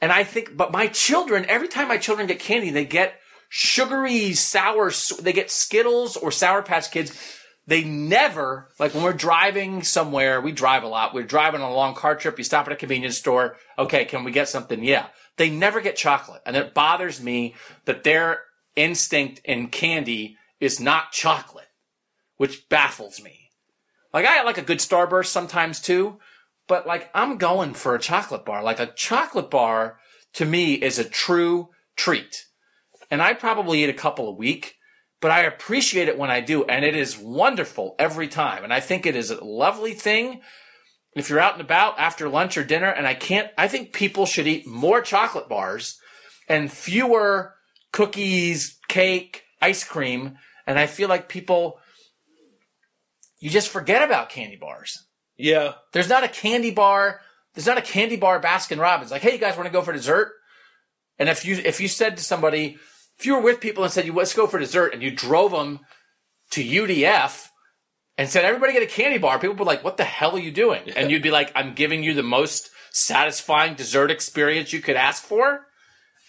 and 0.00 0.10
I 0.10 0.24
think, 0.24 0.56
but 0.56 0.72
my 0.72 0.88
children, 0.88 1.46
every 1.48 1.68
time 1.68 1.88
my 1.88 1.98
children 1.98 2.26
get 2.26 2.40
candy, 2.40 2.70
they 2.70 2.84
get 2.84 3.14
sugary, 3.48 4.32
sour, 4.32 4.90
they 5.20 5.32
get 5.32 5.50
Skittles 5.50 6.16
or 6.16 6.32
Sour 6.32 6.62
Patch 6.62 6.90
Kids. 6.90 7.38
They 7.66 7.84
never, 7.84 8.68
like 8.80 8.92
when 8.94 9.04
we're 9.04 9.12
driving 9.12 9.84
somewhere, 9.84 10.40
we 10.40 10.50
drive 10.50 10.82
a 10.82 10.88
lot. 10.88 11.14
We're 11.14 11.22
driving 11.22 11.60
on 11.60 11.70
a 11.70 11.74
long 11.74 11.94
car 11.94 12.16
trip. 12.16 12.36
You 12.36 12.44
stop 12.44 12.66
at 12.66 12.72
a 12.72 12.76
convenience 12.76 13.18
store. 13.18 13.56
Okay, 13.78 14.04
can 14.04 14.24
we 14.24 14.32
get 14.32 14.48
something? 14.48 14.82
Yeah. 14.82 15.06
They 15.36 15.48
never 15.48 15.80
get 15.80 15.94
chocolate. 15.96 16.42
And 16.44 16.56
it 16.56 16.74
bothers 16.74 17.22
me 17.22 17.54
that 17.84 18.02
their 18.02 18.40
instinct 18.74 19.40
in 19.44 19.68
candy 19.68 20.36
is 20.58 20.80
not 20.80 21.12
chocolate, 21.12 21.68
which 22.36 22.68
baffles 22.68 23.22
me. 23.22 23.50
Like 24.12 24.26
I 24.26 24.42
like 24.42 24.58
a 24.58 24.62
good 24.62 24.78
Starburst 24.78 25.26
sometimes 25.26 25.80
too, 25.80 26.18
but 26.68 26.86
like 26.86 27.10
I'm 27.14 27.38
going 27.38 27.74
for 27.74 27.94
a 27.94 28.00
chocolate 28.00 28.44
bar. 28.44 28.62
Like 28.62 28.80
a 28.80 28.92
chocolate 28.94 29.50
bar 29.50 29.98
to 30.34 30.44
me 30.44 30.74
is 30.74 30.98
a 30.98 31.04
true 31.04 31.70
treat. 31.96 32.46
And 33.10 33.20
I 33.20 33.34
probably 33.34 33.84
eat 33.84 33.90
a 33.90 33.94
couple 33.94 34.28
a 34.28 34.34
week, 34.34 34.76
but 35.20 35.30
I 35.30 35.42
appreciate 35.42 36.08
it 36.08 36.18
when 36.18 36.30
I 36.30 36.40
do. 36.40 36.64
And 36.64 36.84
it 36.84 36.96
is 36.96 37.18
wonderful 37.18 37.94
every 37.98 38.28
time. 38.28 38.64
And 38.64 38.72
I 38.72 38.80
think 38.80 39.04
it 39.04 39.16
is 39.16 39.30
a 39.30 39.44
lovely 39.44 39.92
thing 39.92 40.40
if 41.14 41.28
you're 41.28 41.40
out 41.40 41.52
and 41.52 41.60
about 41.60 41.98
after 41.98 42.28
lunch 42.28 42.56
or 42.56 42.64
dinner. 42.64 42.88
And 42.88 43.06
I 43.06 43.14
can't, 43.14 43.50
I 43.58 43.68
think 43.68 43.92
people 43.92 44.24
should 44.24 44.46
eat 44.46 44.66
more 44.66 45.02
chocolate 45.02 45.48
bars 45.48 45.98
and 46.48 46.72
fewer 46.72 47.54
cookies, 47.92 48.78
cake, 48.88 49.42
ice 49.60 49.84
cream. 49.84 50.38
And 50.66 50.78
I 50.78 50.86
feel 50.86 51.08
like 51.08 51.28
people, 51.28 51.78
you 53.40 53.50
just 53.50 53.68
forget 53.68 54.02
about 54.02 54.30
candy 54.30 54.56
bars. 54.56 55.04
Yeah, 55.42 55.72
There's 55.92 56.08
not 56.08 56.22
a 56.22 56.28
candy 56.28 56.70
bar. 56.70 57.20
There's 57.54 57.66
not 57.66 57.76
a 57.76 57.82
candy 57.82 58.16
bar 58.16 58.40
Baskin 58.40 58.78
Robbins. 58.78 59.10
Like, 59.10 59.22
hey, 59.22 59.32
you 59.32 59.38
guys 59.38 59.56
want 59.56 59.66
to 59.66 59.72
go 59.72 59.82
for 59.82 59.92
dessert? 59.92 60.32
And 61.18 61.28
if 61.28 61.44
you 61.44 61.60
if 61.64 61.80
you 61.80 61.88
said 61.88 62.16
to 62.16 62.22
somebody, 62.22 62.78
if 63.18 63.26
you 63.26 63.34
were 63.34 63.42
with 63.42 63.60
people 63.60 63.82
and 63.82 63.92
said, 63.92 64.06
"You 64.06 64.12
let's 64.12 64.34
go 64.34 64.46
for 64.46 64.58
dessert," 64.58 64.94
and 64.94 65.02
you 65.02 65.10
drove 65.10 65.50
them 65.50 65.80
to 66.52 66.62
UDF 66.62 67.48
and 68.16 68.28
said, 68.28 68.44
"Everybody 68.44 68.72
get 68.72 68.82
a 68.82 68.86
candy 68.86 69.18
bar," 69.18 69.38
people 69.38 69.50
would 69.50 69.58
be 69.58 69.64
like, 69.64 69.84
"What 69.84 69.96
the 69.96 70.04
hell 70.04 70.36
are 70.36 70.40
you 70.40 70.52
doing?" 70.52 70.90
And 70.96 71.10
you'd 71.10 71.22
be 71.22 71.30
like, 71.30 71.50
"I'm 71.54 71.74
giving 71.74 72.02
you 72.02 72.14
the 72.14 72.22
most 72.22 72.70
satisfying 72.92 73.74
dessert 73.74 74.10
experience 74.10 74.72
you 74.72 74.80
could 74.80 74.96
ask 74.96 75.24
for." 75.24 75.66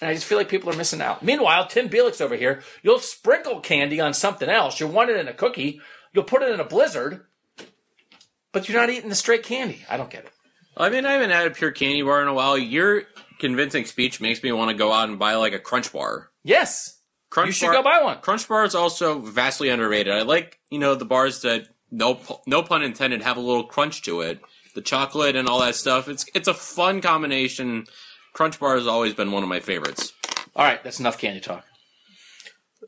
And 0.01 0.09
I 0.09 0.15
just 0.15 0.25
feel 0.25 0.37
like 0.37 0.49
people 0.49 0.69
are 0.69 0.75
missing 0.75 1.01
out. 1.01 1.23
Meanwhile, 1.23 1.67
Tim 1.67 1.87
Bielik 1.87 2.19
over 2.19 2.35
here, 2.35 2.61
you'll 2.81 2.99
sprinkle 2.99 3.61
candy 3.61 4.01
on 4.01 4.13
something 4.13 4.49
else. 4.49 4.79
You'll 4.79 4.89
want 4.89 5.11
it 5.11 5.17
in 5.17 5.27
a 5.27 5.33
cookie. 5.33 5.79
You'll 6.13 6.25
put 6.25 6.41
it 6.41 6.49
in 6.49 6.59
a 6.59 6.65
blizzard, 6.65 7.25
but 8.53 8.69
you're 8.69 8.79
not 8.79 8.89
eating 8.89 9.09
the 9.09 9.15
straight 9.15 9.43
candy. 9.43 9.83
I 9.89 9.97
don't 9.97 10.09
get 10.09 10.23
it. 10.25 10.31
I 10.77 10.89
mean, 10.89 11.05
I 11.05 11.13
haven't 11.13 11.29
had 11.31 11.47
a 11.47 11.51
pure 11.51 11.71
candy 11.71 12.01
bar 12.01 12.21
in 12.21 12.27
a 12.27 12.33
while. 12.33 12.57
Your 12.57 13.03
convincing 13.39 13.85
speech 13.85 14.21
makes 14.21 14.41
me 14.41 14.51
want 14.51 14.71
to 14.71 14.77
go 14.77 14.91
out 14.93 15.09
and 15.09 15.19
buy 15.19 15.35
like 15.35 15.53
a 15.53 15.59
Crunch 15.59 15.91
bar. 15.91 16.29
Yes, 16.43 16.99
Crunch 17.29 17.47
you 17.47 17.53
should 17.53 17.65
bar, 17.67 17.75
go 17.75 17.83
buy 17.83 18.01
one. 18.01 18.17
Crunch 18.19 18.47
bar 18.47 18.63
is 18.63 18.73
also 18.75 19.19
vastly 19.19 19.69
underrated. 19.69 20.13
I 20.13 20.21
like 20.21 20.59
you 20.71 20.79
know 20.79 20.95
the 20.95 21.05
bars 21.05 21.41
that 21.41 21.67
no 21.91 22.19
no 22.47 22.63
pun 22.63 22.81
intended 22.83 23.21
have 23.21 23.37
a 23.37 23.41
little 23.41 23.65
crunch 23.65 24.01
to 24.03 24.21
it. 24.21 24.39
The 24.75 24.81
chocolate 24.81 25.35
and 25.35 25.47
all 25.47 25.59
that 25.59 25.75
stuff. 25.75 26.07
It's 26.07 26.25
it's 26.33 26.47
a 26.47 26.53
fun 26.53 27.01
combination. 27.01 27.85
Crunch 28.33 28.59
bar 28.59 28.75
has 28.75 28.87
always 28.87 29.13
been 29.13 29.31
one 29.31 29.43
of 29.43 29.49
my 29.49 29.59
favorites. 29.59 30.11
All 30.55 30.65
right, 30.65 30.83
that's 30.83 30.99
enough 30.99 31.19
candy 31.19 31.39
talk. 31.39 31.65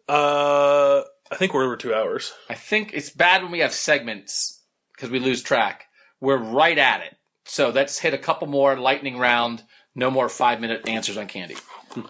uh, 0.10 1.02
I 1.32 1.36
think 1.36 1.54
we're 1.54 1.64
over 1.66 1.78
two 1.78 1.94
hours. 1.94 2.34
I 2.50 2.54
think 2.56 2.92
it's 2.94 3.10
bad 3.10 3.42
when 3.44 3.52
we 3.52 3.60
have 3.60 3.74
segments 3.74 4.55
because 4.96 5.10
we 5.10 5.20
lose 5.20 5.42
track. 5.42 5.86
We're 6.20 6.38
right 6.38 6.78
at 6.78 7.02
it. 7.02 7.18
So 7.46 7.70
let's 7.70 8.00
hit 8.00 8.14
a 8.14 8.18
couple 8.18 8.48
more 8.48 8.76
lightning 8.76 9.18
round. 9.18 9.64
No 9.94 10.10
more 10.10 10.30
five 10.30 10.60
minute 10.60 10.88
answers 10.88 11.18
on 11.18 11.28
candy. 11.28 11.58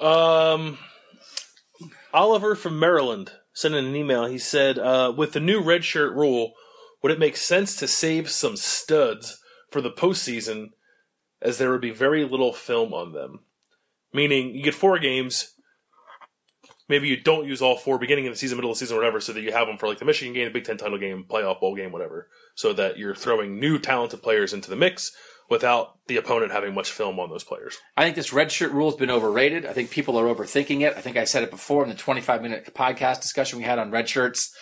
Um, 0.00 0.78
Oliver 2.12 2.56
from 2.56 2.78
Maryland 2.78 3.30
sent 3.54 3.74
in 3.74 3.84
an 3.84 3.94
email. 3.94 4.26
He 4.26 4.38
said, 4.38 4.76
uh, 4.76 5.12
"With 5.16 5.32
the 5.32 5.40
new 5.40 5.62
red 5.62 5.84
shirt 5.84 6.14
rule, 6.14 6.54
would 7.00 7.12
it 7.12 7.18
make 7.18 7.36
sense 7.36 7.76
to 7.76 7.88
save 7.88 8.28
some 8.28 8.56
studs 8.56 9.38
for 9.70 9.80
the 9.80 9.92
postseason, 9.92 10.70
as 11.40 11.58
there 11.58 11.70
would 11.70 11.80
be 11.80 11.92
very 11.92 12.24
little 12.24 12.52
film 12.52 12.92
on 12.92 13.12
them? 13.12 13.44
Meaning, 14.12 14.54
you 14.54 14.64
get 14.64 14.74
four 14.74 14.98
games." 14.98 15.53
Maybe 16.94 17.08
you 17.08 17.16
don't 17.16 17.48
use 17.48 17.60
all 17.60 17.76
four 17.76 17.98
beginning 17.98 18.28
of 18.28 18.32
the 18.32 18.38
season, 18.38 18.56
middle 18.56 18.70
of 18.70 18.76
the 18.76 18.78
season, 18.78 18.96
whatever, 18.96 19.20
so 19.20 19.32
that 19.32 19.40
you 19.40 19.50
have 19.50 19.66
them 19.66 19.78
for 19.78 19.88
like 19.88 19.98
the 19.98 20.04
Michigan 20.04 20.32
game, 20.32 20.44
the 20.44 20.52
Big 20.52 20.62
Ten 20.62 20.76
title 20.76 20.96
game, 20.96 21.24
playoff 21.28 21.58
bowl 21.58 21.74
game, 21.74 21.90
whatever. 21.90 22.28
So 22.54 22.72
that 22.72 22.98
you're 22.98 23.16
throwing 23.16 23.58
new 23.58 23.80
talented 23.80 24.22
players 24.22 24.52
into 24.52 24.70
the 24.70 24.76
mix 24.76 25.10
without 25.50 25.98
the 26.06 26.16
opponent 26.18 26.52
having 26.52 26.72
much 26.72 26.92
film 26.92 27.18
on 27.18 27.30
those 27.30 27.42
players. 27.42 27.78
I 27.96 28.04
think 28.04 28.14
this 28.14 28.32
red 28.32 28.52
shirt 28.52 28.70
rule 28.70 28.88
has 28.88 28.96
been 28.96 29.10
overrated. 29.10 29.66
I 29.66 29.72
think 29.72 29.90
people 29.90 30.16
are 30.16 30.32
overthinking 30.32 30.82
it. 30.82 30.96
I 30.96 31.00
think 31.00 31.16
I 31.16 31.24
said 31.24 31.42
it 31.42 31.50
before 31.50 31.82
in 31.82 31.88
the 31.88 31.96
25 31.96 32.42
minute 32.42 32.72
podcast 32.76 33.22
discussion 33.22 33.58
we 33.58 33.64
had 33.64 33.80
on 33.80 33.90
red 33.90 34.08
shirts. 34.08 34.54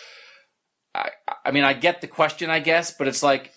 I, 0.95 1.09
I 1.45 1.51
mean, 1.51 1.65
I 1.65 1.73
get 1.73 2.01
the 2.01 2.07
question, 2.07 2.49
I 2.49 2.61
guess, 2.61 2.91
but 2.97 3.07
it's 3.07 3.21
like, 3.21 3.51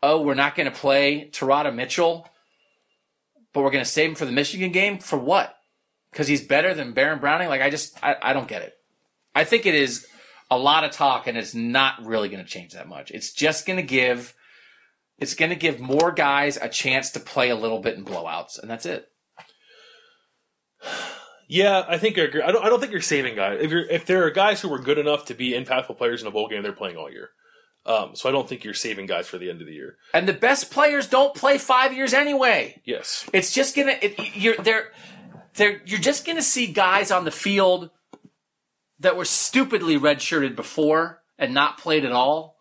oh, 0.00 0.22
we're 0.22 0.34
not 0.34 0.54
going 0.54 0.70
to 0.70 0.78
play 0.78 1.28
Teradja 1.32 1.74
Mitchell, 1.74 2.28
but 3.52 3.64
we're 3.64 3.72
going 3.72 3.84
to 3.84 3.90
save 3.90 4.10
him 4.10 4.14
for 4.14 4.26
the 4.26 4.30
Michigan 4.32 4.70
game 4.70 5.00
for 5.00 5.18
what? 5.18 5.56
Because 6.12 6.28
he's 6.28 6.46
better 6.46 6.74
than 6.74 6.92
Baron 6.92 7.18
Browning. 7.18 7.48
Like, 7.48 7.62
I 7.62 7.70
just, 7.70 7.98
I, 8.04 8.14
I 8.22 8.32
don't 8.32 8.46
get 8.46 8.62
it. 8.62 8.74
I 9.34 9.42
think 9.44 9.66
it 9.66 9.74
is 9.74 10.06
a 10.50 10.58
lot 10.58 10.84
of 10.84 10.92
talk, 10.92 11.26
and 11.26 11.36
it's 11.36 11.54
not 11.54 12.04
really 12.04 12.28
going 12.28 12.44
to 12.44 12.48
change 12.48 12.74
that 12.74 12.86
much. 12.86 13.10
It's 13.10 13.32
just 13.32 13.66
going 13.66 13.78
to 13.78 13.82
give, 13.82 14.34
it's 15.18 15.34
going 15.34 15.50
to 15.50 15.56
give 15.56 15.80
more 15.80 16.12
guys 16.12 16.56
a 16.56 16.68
chance 16.68 17.10
to 17.10 17.20
play 17.20 17.48
a 17.48 17.56
little 17.56 17.80
bit 17.80 17.96
in 17.96 18.04
blowouts, 18.04 18.58
and 18.60 18.70
that's 18.70 18.86
it. 18.86 19.08
Yeah, 21.48 21.84
I 21.86 21.98
think 21.98 22.18
I 22.18 22.22
agree. 22.22 22.42
I 22.42 22.50
don't. 22.50 22.64
I 22.64 22.70
don't 22.70 22.80
think 22.80 22.92
you're 22.92 23.02
saving 23.02 23.36
guys. 23.36 23.58
If 23.60 23.70
you're 23.70 23.86
if 23.88 24.06
there 24.06 24.24
are 24.24 24.30
guys 24.30 24.60
who 24.60 24.72
are 24.72 24.78
good 24.78 24.96
enough 24.98 25.26
to 25.26 25.34
be 25.34 25.52
impactful 25.52 25.98
players 25.98 26.22
in 26.22 26.26
a 26.26 26.30
bowl 26.30 26.48
game, 26.48 26.62
they're 26.62 26.72
playing 26.72 26.96
all 26.96 27.10
year. 27.10 27.30
Um, 27.84 28.14
so 28.14 28.28
I 28.28 28.32
don't 28.32 28.48
think 28.48 28.64
you're 28.64 28.74
saving 28.74 29.06
guys 29.06 29.26
for 29.26 29.38
the 29.38 29.50
end 29.50 29.60
of 29.60 29.66
the 29.66 29.74
year. 29.74 29.96
And 30.14 30.26
the 30.28 30.32
best 30.32 30.70
players 30.70 31.08
don't 31.08 31.34
play 31.34 31.58
five 31.58 31.92
years 31.92 32.14
anyway. 32.14 32.80
Yes. 32.84 33.28
It's 33.32 33.52
just 33.52 33.76
gonna 33.76 33.96
it, 34.00 34.36
you're 34.36 34.56
there. 34.56 34.92
There, 35.54 35.82
you're 35.84 36.00
just 36.00 36.26
gonna 36.26 36.42
see 36.42 36.66
guys 36.66 37.10
on 37.10 37.24
the 37.24 37.30
field 37.30 37.90
that 39.00 39.16
were 39.16 39.24
stupidly 39.24 39.98
redshirted 39.98 40.56
before 40.56 41.22
and 41.38 41.52
not 41.52 41.78
played 41.78 42.04
at 42.04 42.12
all 42.12 42.58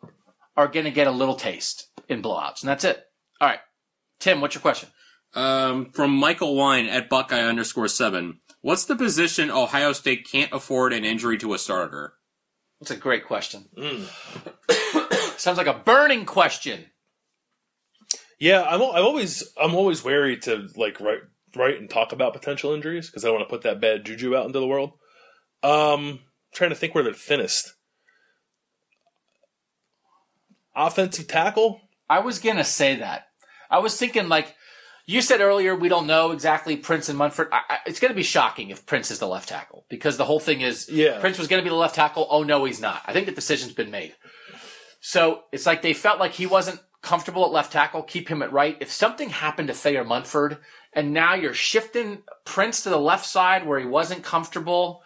are 0.58 0.68
gonna 0.68 0.92
get 0.92 1.08
a 1.08 1.12
little 1.12 1.36
taste 1.36 1.88
in 2.10 2.22
blowouts, 2.22 2.62
and 2.62 2.70
that's 2.70 2.84
it. 2.84 3.04
All 3.40 3.48
right, 3.48 3.60
Tim, 4.20 4.42
what's 4.42 4.56
your 4.56 4.62
question? 4.62 4.90
Um, 5.34 5.92
from 5.92 6.12
Michael 6.12 6.56
Wine 6.56 6.88
at 6.88 7.10
Buckeye 7.10 7.42
underscore 7.42 7.88
seven. 7.88 8.40
What's 8.62 8.86
the 8.86 8.96
position 8.96 9.50
Ohio 9.50 9.94
State 9.94 10.30
can't 10.30 10.52
afford 10.52 10.94
an 10.94 11.06
injury 11.06 11.38
to 11.40 11.54
a 11.54 11.58
starter? 11.58 12.14
That's 12.80 12.92
a 12.92 12.98
great 12.98 13.26
question. 13.26 13.66
Sounds 15.38 15.58
like 15.58 15.68
a 15.68 15.82
burning 15.86 16.26
question. 16.26 16.86
Yeah, 18.40 18.64
I'm. 18.64 18.82
I'm 18.82 19.06
always. 19.06 19.54
I'm 19.60 19.76
always 19.76 20.04
wary 20.04 20.38
to 20.40 20.68
like 20.76 21.00
write 21.00 21.22
write 21.56 21.80
and 21.80 21.90
talk 21.90 22.12
about 22.12 22.34
potential 22.34 22.74
injuries 22.74 23.08
because 23.10 23.24
I 23.24 23.28
don't 23.28 23.38
want 23.38 23.48
to 23.48 23.54
put 23.54 23.64
that 23.64 23.82
bad 23.82 24.06
juju 24.06 24.36
out 24.36 24.46
into 24.46 24.60
the 24.60 24.68
world. 24.68 24.92
Um, 25.64 26.20
trying 26.54 26.70
to 26.72 26.76
think 26.76 26.96
where 26.96 27.04
they're 27.04 27.14
thinnest. 27.14 27.74
offensive 30.76 31.28
tackle. 31.28 31.82
I 32.10 32.20
was 32.20 32.40
gonna 32.40 32.64
say 32.64 32.96
that. 32.98 33.28
I 33.70 33.80
was 33.80 33.98
thinking 33.98 34.30
like 34.30 34.56
you 35.06 35.22
said 35.22 35.42
earlier. 35.42 35.76
We 35.76 35.90
don't 35.90 36.08
know 36.08 36.32
exactly 36.32 36.78
Prince 36.78 37.10
and 37.10 37.18
Munford. 37.18 37.50
I, 37.52 37.62
I, 37.70 37.78
it's 37.86 38.00
gonna 38.00 38.14
be 38.14 38.24
shocking 38.24 38.70
if 38.70 38.86
Prince 38.86 39.12
is 39.12 39.20
the 39.20 39.28
left 39.28 39.50
tackle 39.50 39.86
because 39.90 40.18
the 40.18 40.26
whole 40.26 40.40
thing 40.40 40.62
is 40.62 40.90
Yeah. 40.90 41.20
Prince 41.20 41.38
was 41.38 41.48
gonna 41.48 41.64
be 41.64 41.70
the 41.70 41.76
left 41.76 41.96
tackle. 41.96 42.28
Oh 42.30 42.44
no, 42.44 42.66
he's 42.66 42.82
not. 42.82 43.02
I 43.06 43.14
think 43.14 43.26
the 43.26 43.32
decision's 43.32 43.74
been 43.74 43.92
made. 43.92 44.16
So 45.00 45.44
it's 45.52 45.66
like 45.66 45.82
they 45.82 45.94
felt 45.94 46.20
like 46.20 46.34
he 46.34 46.46
wasn't 46.46 46.80
comfortable 47.02 47.44
at 47.46 47.52
left 47.52 47.72
tackle. 47.74 48.04
Keep 48.04 48.30
him 48.30 48.42
at 48.42 48.54
right. 48.54 48.78
If 48.80 48.92
something 48.92 49.30
happened 49.30 49.68
to 49.70 49.74
Thayer 49.74 50.04
Munford, 50.04 50.60
and 50.94 51.14
now 51.14 51.34
you're 51.34 51.54
shifting 51.54 52.24
Prince 52.46 52.84
to 52.84 52.90
the 52.90 52.98
left 52.98 53.26
side 53.26 53.66
where 53.66 53.80
he 53.80 53.86
wasn't 53.86 54.24
comfortable. 54.24 55.04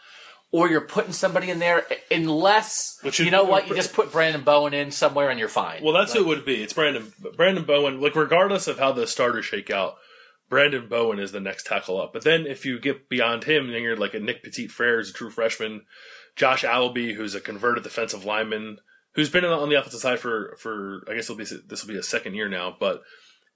Or 0.52 0.70
you're 0.70 0.80
putting 0.80 1.12
somebody 1.12 1.50
in 1.50 1.60
there, 1.60 1.86
unless 2.10 3.00
Which 3.02 3.20
you 3.20 3.30
know 3.30 3.44
what, 3.44 3.68
you 3.68 3.76
just 3.76 3.94
put 3.94 4.14
Branden 4.14 4.46
Bowen 4.46 4.74
in 4.74 4.90
somewhere 4.90 5.30
and 5.30 5.38
you're 5.38 5.50
fine. 5.50 5.84
Well, 5.84 5.92
that's 5.92 6.14
who 6.14 6.20
it 6.20 6.28
would 6.28 6.46
be. 6.46 6.64
It's 6.64 6.72
Brandon 6.72 7.12
Branden 7.22 7.68
Bowen. 7.68 8.00
Like 8.00 8.16
regardless 8.16 8.68
of 8.68 8.80
how 8.80 8.94
the 8.94 9.06
starters 9.06 9.44
shake 9.44 9.70
out, 9.70 9.98
Branden 10.50 10.88
Bowen 10.88 11.20
is 11.20 11.34
the 11.34 11.42
next 11.42 11.66
tackle 11.66 12.00
up. 12.00 12.14
But 12.14 12.24
then 12.24 12.46
if 12.46 12.66
you 12.66 12.80
get 12.80 13.10
beyond 13.10 13.44
him, 13.44 13.70
then 13.70 13.82
you're 13.82 13.98
like 13.98 14.14
a 14.14 14.20
Nick 14.20 14.44
Petit 14.44 14.68
Frere, 14.68 14.98
who's 14.98 15.10
a 15.10 15.14
true 15.14 15.30
freshman, 15.30 15.82
Josh 16.38 16.64
Alabi, 16.64 17.16
who's 17.16 17.36
a 17.36 17.42
converted 17.42 17.84
defensive 17.84 18.24
lineman, 18.24 18.78
who's 19.16 19.30
been 19.30 19.44
on 19.44 19.70
the 19.70 19.76
offensive 19.76 20.00
side 20.00 20.20
for 20.20 20.56
for 20.58 21.04
I 21.10 21.16
guess 21.16 21.30
it'll 21.30 21.36
be 21.36 21.44
this 21.44 21.84
will 21.84 21.94
be 21.94 22.00
a 22.00 22.04
second 22.04 22.36
year 22.36 22.48
now, 22.48 22.74
but 22.80 23.02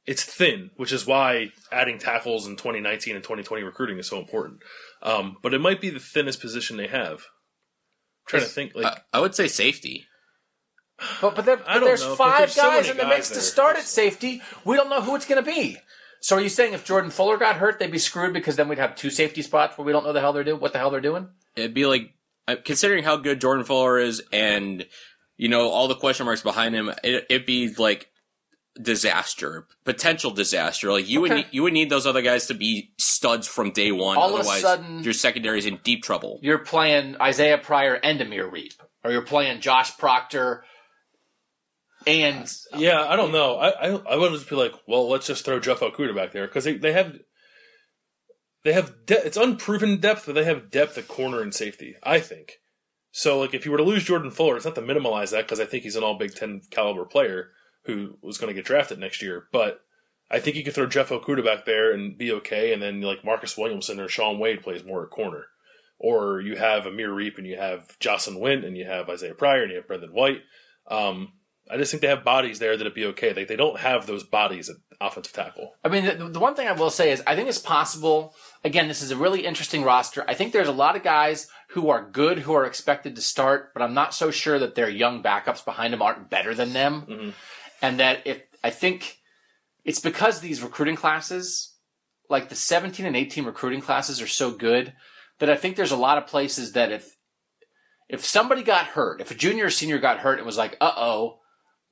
it's 0.10 0.23
thin, 0.23 0.72
which 0.76 0.91
is 0.91 1.06
why 1.06 1.52
adding 1.72 1.99
tackles 1.99 2.48
in 2.48 2.56
2019 2.56 3.14
and 3.14 3.23
2020 3.23 3.64
recruiting 3.64 3.99
is 3.99 4.07
so 4.07 4.18
important. 4.18 4.64
Um, 5.03 5.38
but 5.44 5.53
it 5.53 5.61
might 5.61 5.80
be 5.80 5.91
the 5.91 5.99
thinnest 5.99 6.41
position 6.41 6.77
they 6.77 6.88
have. 6.88 7.11
I'm 7.19 8.26
trying 8.26 8.41
to 8.41 8.49
think, 8.49 8.73
like 8.73 8.88
I, 8.88 9.02
I 9.14 9.19
would 9.19 9.36
say 9.36 9.48
safety. 9.48 10.07
But 11.22 11.36
but, 11.36 11.45
there, 11.45 11.57
but 11.57 11.81
there's 11.81 12.02
know, 12.02 12.10
but 12.10 12.18
five 12.18 12.40
there's 12.40 12.56
guys 12.56 12.88
many 12.88 12.90
in 12.90 12.98
the 12.98 13.03
guys 13.03 13.18
mix 13.18 13.30
to 13.30 13.40
start 13.40 13.77
at 13.77 13.84
safety. 13.84 14.41
We 14.65 14.76
don't 14.76 14.90
know 14.90 14.99
who 14.99 15.15
it's 15.15 15.27
going 15.27 15.45
to 15.45 15.48
be. 15.48 15.77
So 16.22 16.38
are 16.38 16.41
you 16.41 16.49
saying 16.49 16.73
if 16.73 16.84
Jordan 16.84 17.11
Fuller 17.11 17.38
got 17.38 17.57
hurt, 17.57 17.77
they'd 17.77 17.91
be 17.91 17.99
screwed 17.99 18.34
because 18.34 18.56
then 18.56 18.68
we'd 18.68 18.80
have 18.80 18.95
two 18.95 19.11
safety 19.11 19.44
spots 19.44 19.77
where 19.77 19.86
we 19.86 19.91
don't 19.91 20.03
know 20.03 20.11
the 20.11 20.22
hell 20.22 20.34
they're 20.34 20.44
doing, 20.44 20.60
what 20.60 20.73
the 20.73 20.80
hell 20.80 20.90
they're 20.90 21.02
doing? 21.02 21.30
It'd 21.56 21.76
be 21.76 21.86
like 21.86 22.15
uh, 22.48 22.56
considering 22.65 23.03
how 23.03 23.18
good 23.18 23.40
Jordan 23.40 23.64
Fuller 23.64 23.99
is, 23.99 24.23
and 24.34 24.88
you 25.38 25.49
know 25.49 25.69
all 25.69 25.88
the 25.88 25.94
question 25.94 26.26
marks 26.26 26.41
behind 26.41 26.73
him. 26.73 26.90
It, 27.03 27.27
it'd 27.30 27.45
be 27.45 27.76
like 27.76 28.09
disaster, 28.81 29.68
potential 29.85 30.31
disaster. 30.31 30.91
Like 30.91 31.07
you 31.10 31.22
would 31.22 31.31
Okay. 31.31 31.41
need, 31.41 31.47
you 31.51 31.64
would 31.64 31.73
need 31.73 31.89
those 31.89 32.06
other 32.07 32.22
guys 32.22 32.45
to 32.47 32.53
be 32.53 32.91
studs 32.97 33.47
from 33.47 33.72
day 33.72 33.91
one. 33.91 34.18
All 34.18 34.30
of 34.30 34.35
a 34.35 34.38
Otherwise, 34.39 34.61
sudden- 34.61 35.03
your 35.03 35.14
secondary 35.14 35.60
is 35.60 35.65
in 35.65 35.80
deep 35.84 36.03
trouble. 36.03 36.39
You're 36.41 36.60
playing 36.60 37.18
Isaiah 37.22 37.57
Pryor 37.57 37.95
and 37.95 38.22
Amir 38.22 38.49
Riep, 38.49 38.76
or 39.03 39.11
you're 39.11 39.22
playing 39.22 39.61
Josh 39.61 39.97
Proctor 39.97 40.64
and 42.07 42.51
Yeah, 42.76 43.06
I 43.07 43.15
don't 43.15 43.31
know. 43.31 43.57
I 43.57 43.69
I, 43.69 43.88
I 44.11 44.15
would 44.15 44.31
just 44.31 44.49
be 44.49 44.56
like, 44.56 44.73
well, 44.88 45.10
let's 45.10 45.27
just 45.27 45.43
throw 45.45 45.60
Jeff 45.60 45.80
Okudah 45.81 46.15
back 46.15 46.31
there 46.31 46.47
because 46.47 46.64
they, 46.64 46.77
they 46.77 46.93
have 46.93 47.18
they 48.64 48.73
have 48.73 49.06
de- 49.06 49.26
it's 49.26 49.38
unproven 49.38 49.97
depth, 49.97 50.26
but 50.26 50.35
they 50.35 50.43
have 50.45 50.69
depth 50.72 50.97
at 50.97 51.07
corner 51.07 51.41
and 51.41 51.53
safety. 51.53 51.95
I 52.03 52.19
think 52.19 52.53
so. 53.11 53.39
Like 53.39 53.53
if 53.53 53.65
you 53.65 53.72
were 53.72 53.77
to 53.77 53.84
lose 53.84 54.03
Jordan 54.06 54.31
Fuller, 54.31 54.56
it's 54.56 54.65
not 54.65 54.76
to 54.76 54.81
minimize 54.81 55.31
that 55.31 55.45
because 55.45 55.60
I 55.60 55.65
think 55.65 55.84
he's 55.84 55.95
an 55.97 56.03
All 56.03 56.18
Big 56.18 56.34
Ten 56.35 56.61
caliber 56.72 57.06
player 57.06 57.49
who 57.84 58.18
was 58.22 58.38
going 58.38 58.49
to 58.49 58.53
get 58.53 58.65
drafted 58.65 58.99
next 58.99 59.22
year. 59.22 59.47
But 59.51 59.81
I 60.31 60.39
think 60.39 60.56
you 60.56 60.64
could 60.64 60.73
throw 60.73 60.88
Jeff 60.88 61.10
Okudah 61.10 61.43
back 61.43 61.65
there 61.65 61.91
and 61.91 62.18
be 62.18 62.31
okay, 62.34 62.73
and 62.73 62.81
then 62.81 63.01
like 63.01 63.26
Marcus 63.26 63.57
Williamson 63.57 63.99
or 63.99 64.07
Shaun 64.07 64.39
Wade 64.39 64.61
plays 64.61 64.84
more 64.84 65.03
at 65.03 65.10
corner. 65.10 65.45
Or 65.97 66.39
you 66.39 66.56
have 66.56 66.85
Amir 66.85 67.10
Riep 67.10 67.38
and 67.38 67.47
you 67.47 67.57
have 67.57 67.97
Jahsen 67.99 68.39
Wint 68.39 68.64
and 68.64 68.77
you 68.77 68.85
have 68.85 69.10
Isaiah 69.10 69.34
Pryor 69.34 69.64
and 69.64 69.72
you 69.72 69.77
have 69.77 69.88
Brendon 69.88 70.14
White. 70.14 70.41
Um, 70.88 71.34
I 71.69 71.77
just 71.77 71.91
think 71.91 72.01
they 72.01 72.07
have 72.07 72.23
bodies 72.23 72.60
there 72.60 72.77
that'd 72.77 72.93
be 72.93 73.06
okay. 73.07 73.34
They, 73.34 73.43
they 73.43 73.57
don't 73.57 73.80
have 73.80 74.07
those 74.07 74.23
bodies 74.23 74.69
at 74.69 74.77
offensive 75.01 75.34
tackle. 75.34 75.73
I 75.84 75.89
mean, 75.89 76.06
the, 76.06 76.30
the 76.30 76.39
one 76.39 76.56
thing 76.56 76.68
I 76.68 76.72
will 76.72 76.89
say 76.89 77.11
is 77.11 77.22
I 77.27 77.35
think 77.35 77.47
it's 77.47 77.60
possible. 77.60 78.34
Again, 78.64 78.88
this 78.88 79.01
is 79.01 79.11
a 79.11 79.18
really 79.18 79.45
interesting 79.45 79.84
roster. 79.84 80.23
I 80.27 80.34
think 80.34 80.51
there's 80.53 80.68
a 80.68 80.73
lot 80.73 80.95
of 80.95 81.03
guys 81.03 81.47
who 81.69 81.89
are 81.89 82.10
good 82.10 82.39
who 82.39 82.53
are 82.53 82.65
expected 82.65 83.15
to 83.15 83.22
start, 83.22 83.72
but 83.73 83.84
I'm 83.84 83.93
not 83.93 84.14
so 84.15 84.31
sure 84.31 84.57
that 84.57 84.76
their 84.76 84.89
young 84.89 85.22
backups 85.22 85.64
behind 85.64 85.93
them 85.93 86.01
aren't 86.01 86.30
better 86.30 86.56
than 86.56 86.73
them. 86.73 87.34
And 87.81 87.99
that 87.99 88.26
if 88.26 88.41
I 88.64 88.69
think 88.69 89.18
it's 89.85 89.99
because 89.99 90.39
these 90.41 90.61
recruiting 90.61 90.95
classes, 90.95 91.76
like 92.30 92.49
the 92.49 92.56
17 92.56 93.06
and 93.06 93.15
18 93.15 93.45
recruiting 93.45 93.81
classes, 93.81 94.22
are 94.22 94.27
so 94.27 94.51
good 94.51 94.93
that 95.39 95.49
I 95.49 95.56
think 95.56 95.76
there's 95.76 95.91
a 95.91 95.97
lot 95.97 96.18
of 96.18 96.27
places 96.27 96.73
that 96.73 96.91
if 96.91 97.15
if 98.10 98.26
somebody 98.26 98.64
got 98.64 98.88
hurt, 98.88 99.22
if 99.22 99.31
a 99.31 99.35
junior 99.35 99.65
or 99.65 99.69
senior 99.69 99.99
got 99.99 100.19
hurt 100.19 100.38
and 100.39 100.45
was 100.45 100.57
like, 100.57 100.76
uh 100.81 100.91
oh, 100.97 101.39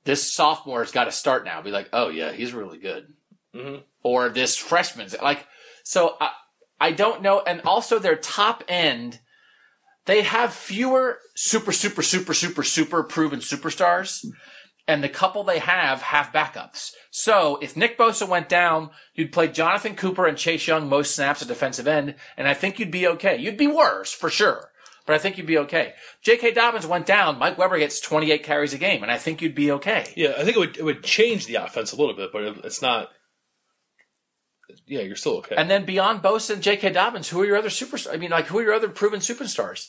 this 0.04 0.34
sophomore's 0.36 0.92
got 0.92 1.04
to 1.04 1.12
start 1.12 1.44
now, 1.44 1.62
be 1.62 1.70
like, 1.70 1.88
oh 1.92 2.08
yeah, 2.08 2.32
he's 2.32 2.52
really 2.52 2.78
good 2.78 3.12
Mhm. 3.54 3.82
or 4.02 4.28
this 4.28 4.56
freshman's 4.56 5.16
like 5.22 5.46
so 5.82 6.16
I, 6.20 6.30
I 6.78 6.92
don't 6.92 7.22
know 7.22 7.40
and 7.40 7.62
also 7.62 7.98
their 7.98 8.14
top 8.14 8.62
end 8.68 9.20
they 10.04 10.20
have 10.22 10.52
fewer 10.52 11.18
super 11.34 11.72
super 11.72 12.02
super 12.02 12.34
super 12.34 12.62
super 12.62 13.02
proven 13.02 13.40
superstars 13.40 14.22
and 14.88 15.04
the 15.04 15.08
couple 15.08 15.44
they 15.44 15.60
have 15.60 16.02
have 16.02 16.32
backups 16.32 16.92
so 17.10 17.58
if 17.62 17.76
Nick 17.76 17.96
Bosa 17.96 18.28
went 18.28 18.48
down 18.48 18.90
you'd 19.14 19.32
play 19.32 19.46
Jonathan 19.46 19.94
Cooper 19.94 20.26
and 20.26 20.36
Chase 20.36 20.66
Young 20.66 20.88
most 20.88 21.14
snaps 21.14 21.42
at 21.42 21.48
defensive 21.48 21.86
end 21.86 22.16
and 22.36 22.48
I 22.48 22.54
think 22.54 22.80
you'd 22.80 22.90
be 22.90 23.06
okay 23.06 23.36
you'd 23.36 23.56
be 23.56 23.68
worse 23.68 24.12
for 24.12 24.28
sure 24.28 24.70
but 25.08 25.14
I 25.14 25.18
think 25.18 25.38
you'd 25.38 25.46
be 25.46 25.56
okay. 25.56 25.94
J.K. 26.20 26.52
Dobbins 26.52 26.86
went 26.86 27.06
down. 27.06 27.38
Mike 27.38 27.56
Weber 27.56 27.78
gets 27.78 27.98
28 27.98 28.42
carries 28.42 28.74
a 28.74 28.78
game, 28.78 29.02
and 29.02 29.10
I 29.10 29.16
think 29.16 29.40
you'd 29.40 29.54
be 29.54 29.72
okay. 29.72 30.12
Yeah, 30.14 30.34
I 30.36 30.44
think 30.44 30.58
it 30.58 30.60
would 30.60 30.76
it 30.76 30.84
would 30.84 31.02
change 31.02 31.46
the 31.46 31.54
offense 31.54 31.92
a 31.92 31.96
little 31.96 32.14
bit, 32.14 32.30
but 32.30 32.42
it's 32.62 32.82
not. 32.82 33.08
Yeah, 34.86 35.00
you're 35.00 35.16
still 35.16 35.38
okay. 35.38 35.54
And 35.56 35.70
then 35.70 35.86
beyond 35.86 36.22
Bosa 36.22 36.52
and 36.52 36.62
J.K. 36.62 36.90
Dobbins, 36.90 37.30
who 37.30 37.40
are 37.40 37.46
your 37.46 37.56
other 37.56 37.70
superstars? 37.70 38.12
I 38.12 38.18
mean, 38.18 38.30
like, 38.30 38.48
who 38.48 38.58
are 38.58 38.62
your 38.62 38.74
other 38.74 38.90
proven 38.90 39.20
superstars? 39.20 39.88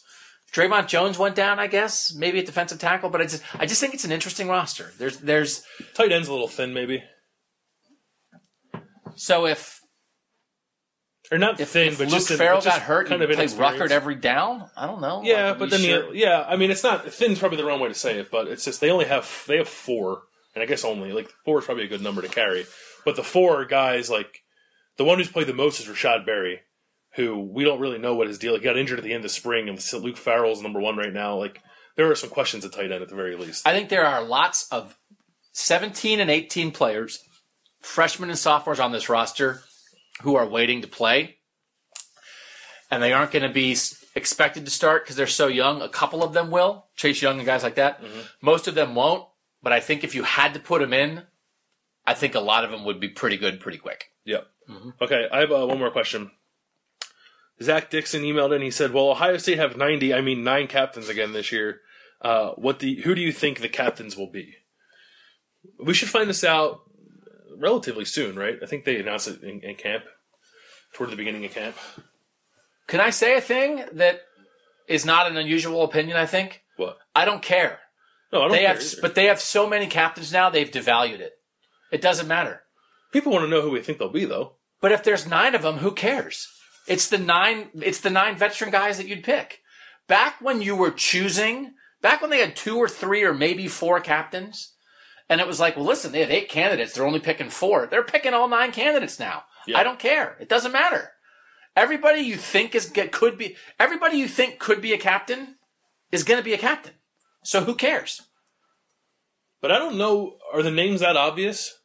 Dre'Mont 0.54 0.88
Jones 0.88 1.18
went 1.18 1.36
down, 1.36 1.60
I 1.60 1.68
guess, 1.68 2.14
maybe 2.16 2.40
at 2.40 2.46
defensive 2.46 2.80
tackle, 2.80 3.10
but 3.10 3.22
I 3.22 3.26
just, 3.26 3.44
I 3.58 3.66
just 3.66 3.80
think 3.82 3.94
it's 3.94 4.06
an 4.06 4.12
interesting 4.12 4.48
roster. 4.48 4.92
There's, 4.98 5.18
there's, 5.18 5.64
Tight 5.94 6.12
end's 6.12 6.28
a 6.28 6.32
little 6.32 6.48
thin, 6.48 6.74
maybe, 6.74 7.04
so 9.16 9.46
if, 9.46 9.80
or 11.32 11.38
not 11.38 11.60
if, 11.60 11.70
thin, 11.70 11.90
if 11.90 11.98
but 12.00 12.08
Luke 12.08 12.18
just 12.28 12.34
Farrell 12.34 12.62
got 12.62 12.82
hurt 12.82 13.08
kind 13.08 13.22
and 13.22 13.30
of 13.30 13.36
play 13.36 13.44
inexperienced. 13.44 13.80
Ruckert 13.82 13.92
every 13.92 14.16
down, 14.16 14.70
I 14.76 14.88
don't 14.88 15.02
know. 15.02 15.22
Yeah, 15.24 15.50
Like, 15.50 15.60
but 15.60 15.70
then 15.70 15.82
sure- 15.82 16.14
you, 16.14 16.22
yeah, 16.26 16.44
I 16.48 16.56
mean, 16.56 16.72
it's 16.72 16.84
not 16.84 17.06
thin's 17.12 17.40
probably 17.40 17.58
the 17.58 17.66
wrong 17.66 17.80
way 17.80 17.90
to 17.90 17.94
say 17.94 18.18
it, 18.20 18.32
but 18.32 18.48
it's 18.48 18.66
just 18.66 18.82
they 18.82 18.90
only 18.90 19.06
have 19.06 19.44
they 19.48 19.58
have 19.58 19.68
four, 19.70 20.24
and 20.56 20.64
I 20.64 20.66
guess 20.66 20.84
only 20.84 21.12
like 21.12 21.30
four 21.46 21.60
is 21.60 21.66
probably 21.66 21.84
a 21.86 21.90
good 21.90 22.02
number 22.02 22.22
to 22.22 22.28
carry. 22.28 22.66
But 23.06 23.16
the 23.16 23.24
four 23.24 23.66
guys, 23.66 24.10
like 24.10 24.40
the 24.98 25.04
one 25.06 25.18
who's 25.20 25.32
played 25.32 25.48
the 25.48 25.54
most 25.54 25.80
is 25.80 25.88
Rashod 25.88 26.26
Berry, 26.26 26.62
who 27.20 27.38
we 27.38 27.66
don't 27.66 27.82
really 27.82 27.98
know 27.98 28.16
what 28.16 28.28
his 28.28 28.38
deal. 28.38 28.56
He 28.56 28.62
got 28.62 28.78
injured 28.78 28.98
at 28.98 29.04
the 29.04 29.14
end 29.14 29.26
of 29.26 29.32
spring, 29.32 29.68
and 29.68 29.94
Luke 29.94 30.16
Farrell's 30.16 30.62
number 30.62 30.80
one 30.80 30.96
right 30.96 31.12
now. 31.12 31.36
Like 31.36 31.62
there 31.98 32.10
are 32.10 32.16
some 32.16 32.30
questions 32.30 32.64
at 32.64 32.72
tight 32.72 32.94
end 32.94 33.04
at 33.04 33.10
the 33.10 33.16
very 33.16 33.36
least. 33.36 33.68
I 33.68 33.74
think 33.74 33.90
there 33.90 34.06
are 34.06 34.24
lots 34.24 34.70
of 34.72 34.98
17 35.52 36.22
and 36.22 36.32
18 36.32 36.72
players, 36.72 37.22
freshmen 37.82 38.30
and 38.30 38.40
sophomores 38.40 38.80
on 38.80 38.94
this 38.94 39.10
roster 39.10 39.64
who 40.22 40.36
are 40.36 40.48
waiting 40.48 40.82
to 40.82 40.88
play. 40.88 41.36
And 42.90 43.04
they 43.04 43.12
aren't 43.12 43.32
going 43.32 43.44
to 43.44 43.54
be 43.54 43.76
expected 44.16 44.64
to 44.64 44.72
start 44.72 45.04
because 45.04 45.18
they're 45.18 45.28
so 45.28 45.48
young. 45.48 45.82
A 45.82 45.90
couple 45.90 46.24
of 46.24 46.32
them 46.34 46.52
will, 46.52 46.88
Chase 46.96 47.22
Young 47.22 47.38
and 47.38 47.46
guys 47.46 47.64
like 47.64 47.76
that. 47.76 48.02
Most 48.42 48.68
of 48.68 48.76
them 48.76 48.96
won't. 48.96 49.28
But 49.62 49.74
I 49.74 49.82
think 49.82 50.06
if 50.06 50.16
you 50.16 50.24
had 50.24 50.54
to 50.54 50.60
put 50.60 50.80
them 50.80 50.94
in, 50.94 51.24
I 52.08 52.14
think 52.14 52.34
a 52.34 52.40
lot 52.40 52.64
of 52.64 52.72
them 52.72 52.86
would 52.86 53.02
be 53.02 53.10
pretty 53.10 53.36
good 53.36 53.60
pretty 53.60 53.78
quick. 53.78 54.06
Yep. 54.24 54.48
Okay, 55.02 55.28
I 55.32 55.40
have 55.42 55.52
uh, 55.52 55.66
one 55.68 55.80
more 55.80 55.92
question. 55.92 56.32
Zach 57.62 57.90
Dixon 57.90 58.24
emailed 58.24 58.56
in. 58.56 58.62
He 58.62 58.72
said, 58.72 58.94
"Well, 58.94 59.10
Ohio 59.10 59.38
State 59.38 59.58
have 59.60 59.76
ninety. 59.78 60.14
I 60.14 60.22
mean, 60.22 60.44
nine 60.44 60.68
captains 60.68 61.10
again 61.10 61.34
this 61.34 61.52
year. 61.52 61.82
Uh, 62.22 62.52
what 62.52 62.80
the? 62.80 62.96
Who 63.02 63.16
do 63.16 63.22
you 63.22 63.32
think 63.32 63.60
the 63.60 63.70
captains 63.70 64.16
will 64.18 64.30
be? 64.32 64.56
We 65.84 65.94
should 65.94 66.10
find 66.10 66.30
this 66.30 66.44
out 66.44 66.82
relatively 67.58 68.06
soon, 68.06 68.38
right? 68.38 68.58
I 68.62 68.66
think 68.66 68.86
they 68.86 69.00
announced 69.00 69.28
it 69.28 69.44
in, 69.44 69.60
in 69.62 69.76
camp, 69.76 70.06
toward 70.94 71.10
the 71.10 71.16
beginning 71.18 71.44
of 71.46 71.52
camp. 71.54 71.76
Can 72.88 73.00
I 73.02 73.10
say 73.10 73.36
a 73.38 73.42
thing 73.42 73.84
that 73.94 74.22
is 74.88 75.06
not 75.06 75.28
an 75.30 75.38
unusual 75.38 75.84
opinion, 75.84 76.16
I 76.18 76.26
think? 76.26 76.64
What? 76.78 76.98
I 77.14 77.26
don't 77.26 77.42
care. 77.42 77.80
No, 78.32 78.40
I 78.40 78.42
don't 78.44 78.52
They 78.52 78.60
care 78.60 78.68
have, 78.70 78.82
either. 78.82 79.02
but 79.02 79.16
they 79.16 79.26
have 79.26 79.40
so 79.42 79.68
many 79.68 79.88
captains 79.88 80.32
now, 80.32 80.50
they've 80.50 80.72
devalued 80.72 81.20
it. 81.20 81.34
It 81.92 82.02
doesn't 82.02 82.28
matter. 82.28 82.62
people 83.12 83.32
want 83.32 83.44
to 83.44 83.50
know 83.50 83.62
who 83.62 83.72
we 83.72 83.82
think 83.82 83.98
they'll 83.98 84.10
be, 84.10 84.26
though. 84.26 84.54
But 84.82 84.92
if 84.94 85.04
there's 85.04 85.28
nine 85.28 85.56
of 85.56 85.62
them, 85.62 85.78
who 85.78 85.92
cares? 85.92 86.48
It's 86.90 87.08
the 87.08 87.18
nine. 87.20 87.70
It's 87.76 88.02
the 88.02 88.10
nine 88.10 88.36
veteran 88.36 88.72
guys 88.72 88.98
that 88.98 89.08
you'd 89.08 89.24
pick. 89.24 89.62
Back 90.08 90.42
when 90.42 90.62
you 90.62 90.76
were 90.76 90.92
choosing, 90.92 91.74
back 92.02 92.20
when 92.22 92.32
they 92.32 92.40
had 92.40 92.56
two 92.56 92.78
or 92.78 92.90
three 92.90 93.24
or 93.24 93.34
maybe 93.34 93.68
four 93.68 94.00
captains, 94.02 94.74
and 95.30 95.40
it 95.40 95.48
was 95.48 95.60
like, 95.60 95.76
well, 95.78 95.86
listen, 95.86 96.12
they 96.12 96.22
have 96.22 96.32
eight 96.32 96.50
candidates. 96.50 96.94
They're 96.94 97.06
only 97.06 97.20
picking 97.20 97.52
four. 97.52 97.86
They're 97.86 98.04
picking 98.04 98.34
all 98.34 98.48
nine 98.50 98.72
candidates 98.72 99.20
now. 99.20 99.44
I 99.80 99.84
don't 99.84 100.00
care. 100.00 100.36
It 100.40 100.50
doesn't 100.50 100.72
matter. 100.72 101.12
Everybody 101.76 102.22
you 102.22 102.36
think 102.38 102.74
is 102.74 102.88
get- 102.90 103.12
could 103.12 103.38
be 103.38 103.56
everybody 103.80 104.18
you 104.18 104.28
think 104.28 104.58
could 104.58 104.82
be 104.82 104.94
a 104.94 104.98
captain 104.98 105.56
is 106.12 106.24
going 106.24 106.40
to 106.40 106.44
be 106.44 106.54
a 106.54 106.58
captain. 106.58 106.94
So 107.44 107.62
who 107.62 107.76
cares? 107.76 108.24
But 109.62 109.72
I 109.72 109.78
don't 109.78 109.98
know. 109.98 110.38
Are 110.52 110.64
the 110.64 110.72
names 110.72 111.02
that 111.02 111.16
obvious? 111.18 111.80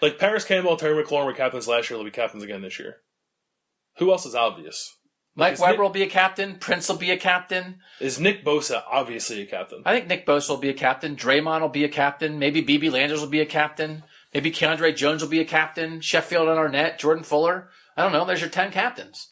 Like 0.00 0.18
Parris 0.18 0.44
Campbell, 0.44 0.76
Terry 0.76 1.02
McLaurin 1.02 1.26
were 1.26 1.32
captains 1.32 1.66
last 1.66 1.90
year. 1.90 1.96
They'll 1.98 2.04
be 2.04 2.10
captains 2.10 2.44
again 2.44 2.62
this 2.62 2.78
year. 2.78 2.98
Who 3.98 4.10
else 4.12 4.26
is 4.26 4.34
obvious? 4.34 4.92
Mike 5.34 5.54
Is 5.54 5.60
Weber 5.60 5.72
Nick- 5.72 5.80
will 5.80 5.88
be 5.90 6.02
a 6.02 6.08
captain. 6.08 6.56
Prince 6.58 6.88
will 6.88 6.96
be 6.96 7.10
a 7.10 7.16
captain. 7.16 7.80
Is 8.00 8.18
Nick 8.18 8.44
Bosa 8.44 8.82
obviously 8.90 9.42
a 9.42 9.46
captain? 9.46 9.82
I 9.84 9.92
think 9.94 10.06
Nick 10.08 10.24
Bosa 10.26 10.48
will 10.50 10.56
be 10.56 10.70
a 10.70 10.74
captain. 10.74 11.14
Dre'Mont 11.14 11.60
will 11.60 11.68
be 11.68 11.84
a 11.84 11.88
captain. 11.90 12.38
Maybe 12.38 12.62
BB 12.62 12.90
Landers 12.90 13.20
will 13.20 13.28
be 13.28 13.40
a 13.40 13.46
captain. 13.46 14.02
Maybe 14.32 14.50
Keandre 14.50 14.96
Jones 14.96 15.22
will 15.22 15.28
be 15.30 15.40
a 15.40 15.44
captain. 15.44 16.00
Sheffield 16.00 16.48
and 16.48 16.58
Arnett, 16.58 16.98
Jordan 16.98 17.22
Fuller. 17.24 17.68
I 17.96 18.02
don't 18.02 18.12
know. 18.12 18.24
There's 18.24 18.40
your 18.40 18.50
10 18.50 18.72
captains. 18.72 19.30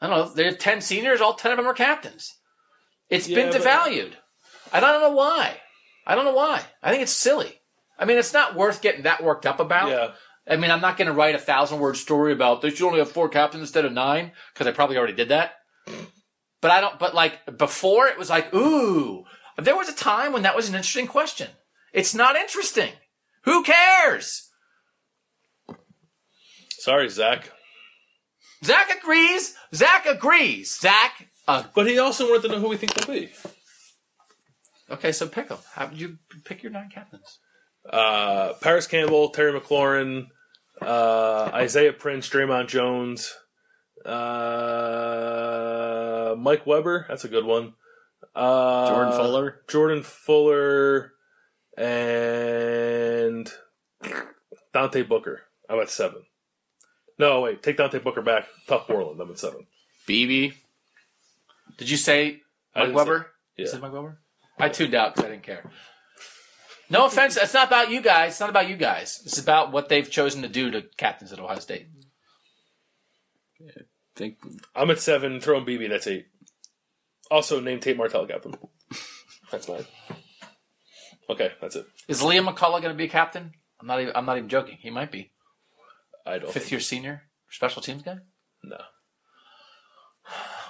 I 0.00 0.06
don't 0.06 0.16
know. 0.16 0.32
There's 0.34 0.56
10 0.56 0.80
seniors. 0.80 1.20
All 1.20 1.34
10 1.34 1.50
of 1.52 1.56
them 1.56 1.66
are 1.66 1.74
captains. 1.74 2.32
It's 3.10 3.26
been 3.26 3.50
Yeah, 3.52 3.58
but- 3.58 3.62
devalued. 3.62 4.12
I 4.72 4.78
don't 4.80 5.00
know 5.00 5.10
why. 5.10 5.60
I 6.06 6.14
don't 6.14 6.24
know 6.26 6.34
why. 6.34 6.62
I 6.82 6.90
think 6.90 7.02
it's 7.02 7.12
silly. 7.12 7.60
I 7.98 8.04
mean, 8.04 8.18
it's 8.18 8.32
not 8.32 8.54
worth 8.54 8.80
getting 8.82 9.02
that 9.02 9.22
worked 9.24 9.46
up 9.46 9.58
about. 9.58 9.88
Yeah. 9.90 10.12
I 10.50 10.56
mean, 10.56 10.70
I'm 10.70 10.80
not 10.80 10.96
going 10.96 11.08
to 11.08 11.14
write 11.14 11.34
a 11.34 11.38
thousand 11.38 11.78
word 11.80 11.96
story 11.96 12.32
about 12.32 12.62
they 12.62 12.70
should 12.70 12.86
only 12.86 12.98
have 13.00 13.10
four 13.12 13.28
captains 13.28 13.60
instead 13.62 13.84
of 13.84 13.92
nine 13.92 14.32
because 14.52 14.66
I 14.66 14.72
probably 14.72 14.96
already 14.96 15.12
did 15.12 15.28
that. 15.28 15.54
But 16.60 16.70
I 16.70 16.80
don't. 16.80 16.98
But 16.98 17.14
like 17.14 17.58
before, 17.58 18.06
it 18.08 18.18
was 18.18 18.30
like, 18.30 18.52
ooh, 18.54 19.24
there 19.56 19.76
was 19.76 19.88
a 19.88 19.94
time 19.94 20.32
when 20.32 20.42
that 20.42 20.56
was 20.56 20.68
an 20.68 20.74
interesting 20.74 21.06
question. 21.06 21.48
It's 21.92 22.14
not 22.14 22.36
interesting. 22.36 22.92
Who 23.44 23.62
cares? 23.62 24.48
Sorry, 26.70 27.08
Zach. 27.08 27.50
Zach 28.64 28.88
agrees. 28.98 29.54
Zach 29.74 30.06
agrees. 30.06 30.78
Zach. 30.78 31.28
Uh, 31.46 31.64
But 31.74 31.86
he 31.86 31.98
also 31.98 32.26
wanted 32.26 32.42
to 32.42 32.48
know 32.48 32.60
who 32.60 32.68
we 32.68 32.76
think 32.76 32.94
they'll 32.94 33.14
be. 33.14 33.30
okay, 34.90 35.12
so 35.12 35.28
pick 35.28 35.48
them. 35.48 35.58
How 35.74 35.90
you 35.92 36.18
pick 36.44 36.62
your 36.62 36.72
nine 36.72 36.90
captains? 36.92 37.38
Uh, 37.88 38.52
Parris 38.60 38.86
Campbell, 38.86 39.30
Terry 39.30 39.58
McLaurin, 39.58 40.26
uh, 40.82 41.50
Isaiah 41.54 41.92
Prince, 41.92 42.28
Dre'Mont 42.28 42.68
Jones, 42.68 43.34
uh, 44.98 46.34
Mike 46.38 46.66
Weber. 46.66 47.06
That's 47.08 47.24
a 47.24 47.28
good 47.28 47.44
one. 47.44 47.74
Uh, 48.34 48.88
Jordan 48.88 49.12
Fuller. 49.12 49.62
Jordan 49.68 50.02
Fuller, 50.02 51.12
and 51.76 53.50
Dante 54.72 55.02
Booker. 55.02 55.42
I'm 55.68 55.80
at 55.80 55.90
seven. 55.90 56.22
No, 57.18 57.40
wait. 57.42 57.62
Take 57.62 57.76
Dante 57.78 57.98
Booker 57.98 58.22
back. 58.22 58.46
Tuf 58.68 58.86
Borland. 58.86 59.20
I'm 59.20 59.30
at 59.30 59.38
seven. 59.38 59.66
BB. 60.06 60.54
Did 61.76 61.90
you 61.90 61.96
say 61.96 62.42
Mike 62.74 62.84
didn't 62.86 62.94
Weber? 62.96 63.18
say- 63.56 63.62
You 63.62 63.66
said 63.68 63.80
Mike 63.82 63.92
Weber? 63.92 64.18
I 64.58 64.68
tuned 64.68 64.94
out 64.94 65.14
because 65.14 65.28
I 65.28 65.32
didn't 65.32 65.44
care. 65.44 65.70
No 66.90 67.06
offense. 67.06 67.36
It's 67.36 67.54
not 67.54 67.68
about 67.68 67.90
you 67.90 68.00
guys. 68.00 68.32
It's 68.32 68.40
not 68.40 68.50
about 68.50 68.68
you 68.68 68.76
guys. 68.76 69.20
It's 69.24 69.38
about 69.38 69.72
what 69.72 69.88
they've 69.88 70.10
chosen 70.10 70.42
to 70.42 70.48
do 70.48 70.70
to 70.70 70.82
captains 70.96 71.32
at 71.32 71.38
Ohio 71.40 71.58
State. 71.58 71.88
i 73.60 73.82
think 74.16 74.38
I'm 74.74 74.90
at 74.90 75.00
seven. 75.00 75.40
Throw 75.40 75.58
in 75.58 75.64
BB. 75.64 75.88
That's 75.90 76.06
eight. 76.06 76.26
Also, 77.30 77.60
name 77.60 77.80
Tate 77.80 77.96
Martell 77.96 78.26
captain. 78.26 78.54
That's 79.50 79.68
nine. 79.68 79.84
Okay, 81.30 81.52
that's 81.60 81.76
it. 81.76 81.86
Is 82.08 82.22
Liam 82.22 82.48
McCullough 82.48 82.80
going 82.80 82.94
to 82.94 82.94
be 82.94 83.04
a 83.04 83.08
captain? 83.08 83.52
I'm 83.80 83.86
not 83.86 84.00
even. 84.00 84.16
I'm 84.16 84.24
not 84.24 84.38
even 84.38 84.48
joking. 84.48 84.78
He 84.80 84.90
might 84.90 85.12
be 85.12 85.30
I 86.26 86.38
don't. 86.38 86.50
fifth 86.50 86.64
think- 86.64 86.72
year 86.72 86.80
senior, 86.80 87.22
special 87.50 87.82
teams 87.82 88.02
guy. 88.02 88.18
No. 88.64 88.78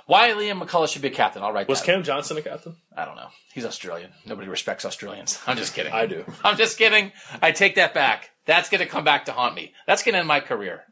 Why 0.08 0.30
Liam 0.30 0.58
McCullough 0.62 0.88
should 0.88 1.02
be 1.02 1.08
a 1.08 1.10
captain? 1.10 1.42
I'll 1.42 1.52
write 1.52 1.68
Was 1.68 1.80
that. 1.80 1.84
Cam 1.86 2.02
Johnston 2.02 2.38
a 2.38 2.42
captain? 2.42 2.76
I 2.96 3.04
don't 3.04 3.16
know. 3.16 3.28
He's 3.52 3.66
Australian. 3.66 4.10
Nobody 4.24 4.48
respects 4.48 4.86
Australians. 4.86 5.38
I'm 5.46 5.58
just 5.58 5.74
kidding. 5.74 5.92
I 5.92 6.06
do. 6.06 6.24
I'm 6.44 6.56
just 6.56 6.78
kidding. 6.78 7.12
I 7.42 7.52
take 7.52 7.74
that 7.74 7.92
back. 7.92 8.30
That's 8.46 8.70
going 8.70 8.80
to 8.80 8.86
come 8.86 9.04
back 9.04 9.26
to 9.26 9.32
haunt 9.32 9.54
me. 9.54 9.74
That's 9.86 10.02
going 10.02 10.14
to 10.14 10.20
end 10.20 10.26
my 10.26 10.40
career. 10.40 10.84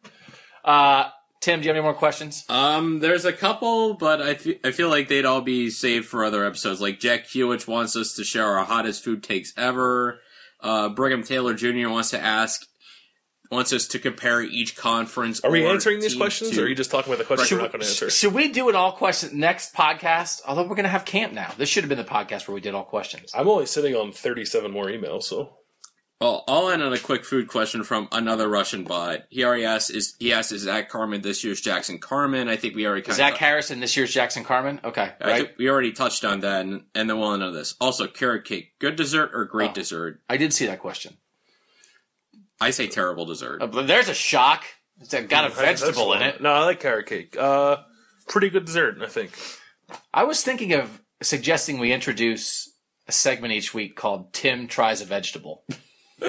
Uh, 0.63 1.09
Tim, 1.41 1.61
do 1.61 1.65
you 1.65 1.71
have 1.71 1.77
any 1.77 1.83
more 1.83 1.95
questions? 1.95 2.45
Um, 2.51 2.99
there's 3.01 3.25
a 3.25 3.33
couple, 3.33 3.95
but 3.95 4.21
I 4.21 4.35
fe- 4.35 4.61
I 4.63 4.71
feel 4.73 4.91
like 4.91 5.09
they'd 5.09 5.25
all 5.25 5.41
be 5.41 5.71
saved 5.71 6.05
for 6.05 6.23
other 6.23 6.45
episodes. 6.45 6.83
Like 6.83 7.01
Jack 7.01 7.25
Hewich 7.27 7.67
wants 7.67 7.97
us 7.97 8.13
to 8.17 8.25
share 8.25 8.45
our 8.47 8.67
hottest 8.67 9.03
food 9.03 9.23
takes 9.23 9.55
ever. 9.57 10.21
Uh, 10.61 10.91
Brigham 10.91 11.23
Taylor 11.23 11.55
Jr. 11.55 11.89
wants 11.89 12.11
to 12.11 12.21
ask, 12.21 12.67
wants 13.51 13.73
us 13.73 13.87
to 13.89 13.99
compare 13.99 14.43
each 14.43 14.77
conference. 14.77 15.41
Are 15.41 15.51
we 15.51 15.65
or 15.65 15.71
answering 15.71 16.01
these 16.01 16.15
questions, 16.17 16.53
to- 16.53 16.61
or 16.61 16.65
are 16.65 16.69
you 16.69 16.75
just 16.75 16.91
talking 16.91 17.13
about 17.13 17.19
the 17.19 17.25
questions 17.25 17.49
Should 17.49 17.57
we're 17.57 17.63
not 17.63 17.73
going 17.73 17.83
to 17.83 17.87
answer? 17.89 18.11
should 18.11 18.35
we 18.35 18.49
do 18.49 18.69
an 18.69 18.75
all 18.77 18.93
question 18.93 19.39
next 19.39 19.75
podcast? 19.75 20.41
Although 20.47 20.63
we're 20.63 20.69
going 20.77 20.85
to 20.85 20.89
have 20.89 21.05
camp 21.05 21.33
now. 21.33 21.53
This 21.57 21.69
should 21.69 21.85
have 21.85 21.89
been 21.89 21.99
the 21.99 22.05
podcast 22.05 22.49
where 22.49 22.55
we 22.55 22.61
did 22.61 22.75
all 22.75 22.85
questions. 22.85 23.31
I'm 23.35 23.49
only 23.49 23.67
sitting 23.67 23.95
on 23.95 24.13
37 24.13 24.71
more 24.71 24.87
emails, 24.87 25.25
so 25.25 25.59
Well, 26.21 26.45
I'll 26.49 26.71
end 26.71 26.83
on 26.83 26.95
a 26.95 26.99
quick 26.99 27.27
food 27.27 27.47
question 27.47 27.85
from 27.85 28.09
another 28.11 28.49
Russian 28.49 28.85
bot. 28.85 29.25
He 29.29 29.45
already 29.45 29.67
asked, 29.67 29.91
is 29.91 30.15
he 30.19 30.33
asked, 30.33 30.51
is 30.51 30.63
Zach 30.63 30.89
Carmen 30.89 31.21
this 31.21 31.45
year's 31.45 31.61
Jackson 31.61 31.99
Carman? 31.99 32.49
I 32.49 32.57
think 32.57 32.75
we 32.75 32.87
already 32.87 33.03
kind 33.03 33.17
Zach 33.17 33.35
of. 33.35 33.39
Harrison 33.39 33.81
this 33.81 33.97
year's 33.99 34.13
Jackson 34.15 34.43
Carman. 34.43 34.81
Okay, 34.83 35.13
I 35.21 35.27
right. 35.29 35.47
think 35.49 35.59
we 35.59 35.69
already 35.69 35.93
touched 35.93 36.25
on 36.25 36.41
that, 36.41 36.63
and, 36.65 36.85
and 36.95 37.11
then 37.11 37.19
we'll 37.19 37.35
end 37.35 37.43
on 37.43 37.53
this. 37.53 37.75
Also, 37.83 38.07
carrot 38.07 38.45
cake, 38.47 38.79
good 38.79 38.97
dessert 38.97 39.31
or 39.35 39.45
great 39.45 39.73
Oh. 39.73 39.75
dessert? 39.75 40.21
I 40.29 40.39
did 40.39 40.55
see 40.55 40.65
that 40.67 40.81
question. 40.81 41.19
I 42.61 42.71
say 42.71 42.87
terrible 42.87 43.27
dessert. 43.27 43.63
Uh, 43.63 43.83
there's 43.83 44.09
a 44.09 44.15
shock. 44.15 44.65
It's 45.01 45.13
got 45.15 45.45
a 45.51 45.55
vegetable 45.55 46.13
in 46.15 46.23
it. 46.23 46.41
No, 46.41 46.51
I 46.53 46.65
like 46.65 46.81
carrot 46.81 47.07
cake. 47.07 47.37
Uh, 47.39 47.77
pretty 48.29 48.49
good 48.51 48.65
dessert, 48.65 48.97
I 49.03 49.07
think. 49.07 49.33
I 50.15 50.25
was 50.25 50.43
thinking 50.43 50.73
of 50.73 51.03
suggesting 51.23 51.79
we 51.79 51.93
introduce 51.93 52.73
a 53.07 53.13
segment 53.13 53.53
each 53.53 53.75
week 53.75 53.95
called 53.95 54.33
Tim 54.33 54.67
Tries 54.69 55.01
a 55.01 55.05
Vegetable. 55.05 55.65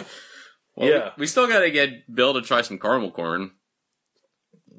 Well, 0.76 0.90
yeah, 0.90 1.10
We 1.18 1.26
still 1.26 1.48
got 1.48 1.62
to 1.62 1.72
get 1.72 2.14
Bill 2.14 2.36
to 2.36 2.42
try 2.44 2.62
some 2.62 2.78
caramel 2.78 3.10
corn. 3.10 3.50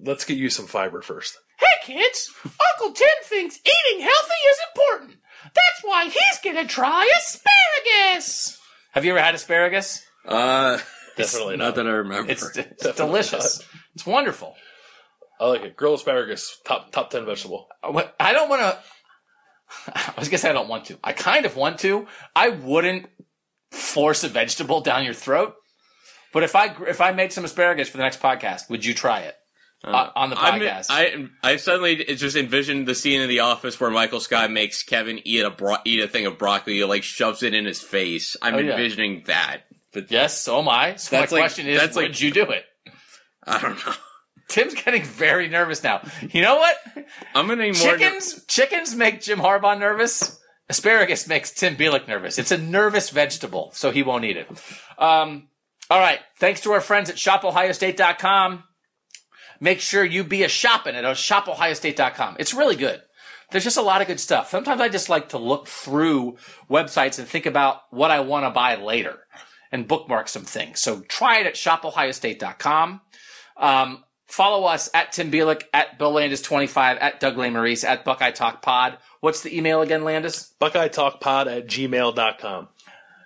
let's 0.05 0.25
get 0.25 0.39
you 0.39 0.49
some 0.49 0.69
fiber 0.69 1.03
first. 1.03 1.37
Hey 1.59 1.93
kids, 1.95 2.31
Uncle 2.45 2.93
Tim 2.95 3.09
thinks 3.25 3.57
eating 3.59 4.01
healthy 4.03 4.41
is 4.49 4.59
important. 4.77 5.19
That's 5.43 5.83
why 5.83 6.05
he's 6.05 6.39
gonna 6.45 6.69
try 6.69 7.05
asparagus. 7.19 8.57
Have 8.93 9.05
you 9.05 9.11
ever 9.11 9.21
had 9.21 9.35
asparagus? 9.35 10.01
Uh, 10.25 10.79
Definitely 11.19 11.57
not 11.57 11.65
not. 11.67 11.75
that 11.77 11.87
I 11.87 11.91
remember. 11.91 12.31
It's, 12.31 12.57
it's 12.57 12.93
delicious. 12.97 13.63
It's 13.95 14.07
wonderful. 14.07 14.55
I 15.41 15.47
like 15.47 15.63
it. 15.63 15.77
Grilled 15.77 15.99
asparagus, 15.99 16.59
top 16.65 16.91
top 16.93 17.11
ten 17.11 17.25
vegetable. 17.27 17.69
I 18.19 18.33
don't 18.33 18.49
want 18.49 18.63
to. 18.63 18.79
I 19.95 20.15
was 20.19 20.29
gonna 20.29 20.39
say 20.39 20.51
I 20.51 20.53
don't 20.55 20.69
want 20.69 20.87
to. 20.87 20.99
I 21.05 21.13
kind 21.13 21.45
of 21.47 21.57
want 21.57 21.79
to. 21.81 22.07
I 22.35 22.49
wouldn't 22.49 23.07
force 23.71 24.25
a 24.25 24.29
vegetable 24.29 24.81
down 24.81 25.05
your 25.05 25.15
throat. 25.15 25.55
But 26.33 26.43
if 26.43 26.57
I 26.57 26.75
if 26.89 27.01
I 27.01 27.13
made 27.13 27.33
some 27.33 27.45
asparagus 27.45 27.89
for 27.89 27.97
the 27.99 28.03
next 28.03 28.21
podcast, 28.21 28.69
would 28.71 28.85
you 28.85 28.95
try 28.95 29.21
it 29.21 29.35
uh, 29.85 30.11
on 30.17 30.31
the 30.31 30.37
I'm- 30.39 30.61
podcast? 30.61 30.87
I 30.91 31.29
I 31.43 31.57
suddenly 31.57 31.97
just 32.05 32.37
envisioned 32.37 32.87
the 32.89 32.95
scene 32.95 33.21
in 33.21 33.29
the 33.29 33.41
office 33.41 33.79
where 33.79 33.91
Michael 33.91 34.21
Scott 34.21 34.51
makes 34.51 34.83
Kevin 34.83 35.21
eat 35.25 35.45
a 35.45 35.51
bro- 35.51 35.77
eat 35.85 36.01
a 36.03 36.09
thing 36.09 36.27
of 36.27 36.37
broccoli, 36.39 36.83
like 36.85 37.03
shoves 37.03 37.43
it 37.43 37.55
in 37.55 37.65
his 37.65 37.81
face. 37.81 38.37
I'm 38.43 38.55
Oh, 38.55 38.59
yeah. 38.59 38.73
envisioning 38.73 39.23
that, 39.27 39.63
but 39.93 40.11
yes, 40.11 40.41
so 40.43 40.59
am 40.61 40.69
I. 40.69 40.97
So 40.97 41.17
That's 41.17 41.33
my 41.33 41.39
like- 41.39 41.43
question 41.47 41.67
is, 41.67 41.81
that's 41.81 41.97
like- 41.97 42.09
would 42.09 42.21
you 42.21 42.31
do 42.31 42.45
it? 42.51 42.65
I 43.45 43.61
don't 43.61 43.85
know. 43.87 43.93
Tim's 44.49 44.75
getting 44.75 45.03
very 45.03 45.49
nervous 45.49 45.83
now. 45.83 46.01
You 46.31 46.41
know 46.43 46.57
what? 46.57 46.77
I'm 47.35 47.47
gonna 47.47 47.65
need 47.65 47.79
more. 47.79 47.93
Chickens 47.97 48.45
chickens 48.47 48.95
make 48.95 49.21
Jim 49.21 49.39
Harbaugh 49.41 49.79
nervous. 49.79 50.41
Asparagus 50.71 51.27
makes 51.29 51.51
Tim 51.51 51.77
Bielik 51.77 52.09
nervous. 52.09 52.39
It's 52.39 52.51
a 52.51 52.59
nervous 52.59 53.11
vegetable, 53.11 53.71
so 53.75 53.91
he 53.91 54.03
won't 54.03 54.25
eat 54.25 54.37
it. 54.37 54.49
Um, 54.99 55.49
all 55.91 55.99
right. 56.01 56.21
Thanks 56.39 56.61
to 56.63 56.73
our 56.73 56.81
friends 56.81 57.09
at 57.11 57.17
shopohiostate.com. 57.17 58.65
Make 59.61 59.81
sure 59.81 60.05
you 60.05 60.25
be 60.25 60.45
a 60.45 60.49
shopping 60.49 60.95
at 60.95 61.05
shopohiostate.com. 61.05 62.37
It's 62.39 62.55
really 62.55 62.77
good. 62.77 63.03
There's 63.51 63.65
just 63.65 63.79
a 63.79 63.83
lot 63.83 64.03
of 64.03 64.07
good 64.07 64.21
stuff. 64.21 64.51
Sometimes 64.51 64.81
I 64.81 64.89
just 64.89 65.09
like 65.09 65.31
to 65.31 65.39
look 65.39 65.67
through 65.69 66.37
websites 66.71 67.19
and 67.19 67.27
think 67.27 67.47
about 67.47 67.81
what 67.91 68.11
I 68.11 68.21
want 68.21 68.45
to 68.45 68.51
buy 68.51 68.77
later 68.77 69.21
and 69.73 69.89
bookmark 69.89 70.29
some 70.29 70.45
things. 70.45 70.81
So 70.81 71.01
try 71.03 71.41
it 71.41 71.47
at 71.47 71.55
shopohiostate.com. 71.55 73.01
Um, 73.57 74.05
follow 74.27 74.67
us 74.67 74.89
at 74.95 75.13
Tim 75.13 75.31
Bielik, 75.31 75.65
at 75.73 75.99
Bill 75.99 76.13
Landis25, 76.13 76.99
at 77.01 77.21
Doug 77.21 77.37
Lesmerises, 77.37 77.85
at 77.85 78.05
Buckeye 78.05 78.31
Talk 78.31 78.63
Pod. 78.63 78.99
What's 79.21 79.43
the 79.43 79.57
email 79.57 79.83
again, 79.83 80.05
Landis? 80.05 80.55
Buckeye 80.59 80.89
Talk 80.89 81.21
Pod 81.21 81.49
at 81.49 81.67
gmail.com. 81.67 82.69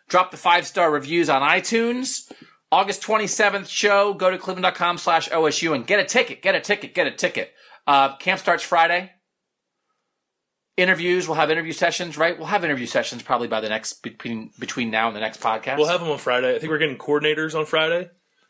Drop 0.09 0.31
the 0.31 0.37
five 0.37 0.67
star 0.67 0.91
reviews 0.91 1.29
on 1.29 1.43
iTunes. 1.43 2.31
August 2.71 3.03
27th 3.03 3.69
show. 3.69 4.15
Go 4.15 4.31
to 4.31 4.39
cleveland.com 4.39 4.99
slash 4.99 5.29
OSU 5.29 5.75
and 5.75 5.87
get 5.87 6.01
a 6.01 6.05
ticket. 6.05 6.43
Get 6.43 6.55
a 6.55 6.61
ticket. 6.61 6.95
Get 6.95 7.07
a 7.07 7.13
ticket. 7.13 7.53
Uh, 7.87 8.17
camp 8.17 8.41
starts 8.41 8.63
Friday. 8.63 9.13
Interviews. 10.77 11.29
We'll 11.29 11.37
have 11.37 11.51
interview 11.51 11.73
sessions, 11.73 12.17
right? 12.17 12.37
We'll 12.37 12.47
have 12.47 12.65
interview 12.65 12.87
sessions 12.87 13.23
probably 13.23 13.49
by 13.49 13.61
the 13.61 13.69
next, 13.69 14.03
between, 14.03 14.51
between 14.59 14.91
now 14.91 15.07
and 15.07 15.15
the 15.15 15.21
next 15.21 15.41
podcast. 15.41 15.77
We'll 15.77 15.89
have 15.89 16.01
them 16.01 16.11
on 16.11 16.19
Friday. 16.19 16.55
I 16.55 16.59
think 16.59 16.71
we're 16.71 16.79
getting 16.79 16.97
coordinators 16.97 17.55
on 17.55 17.67
Friday, 17.67 18.09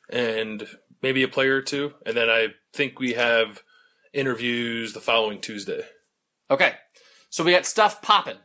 and 0.09 0.67
maybe 1.03 1.25
a 1.25 1.29
player 1.29 1.57
or 1.57 1.63
two, 1.63 1.93
and 2.07 2.17
then 2.17 2.31
I 2.31 2.49
think 2.73 3.01
we 3.01 3.15
have 3.15 3.63
interviews 4.13 4.93
the 4.93 5.01
following 5.01 5.41
Tuesday. 5.41 5.85
Okay. 6.51 6.75
So 7.31 7.43
we 7.43 7.53
got 7.53 7.67
stuff 7.67 8.03
popping. 8.03 8.37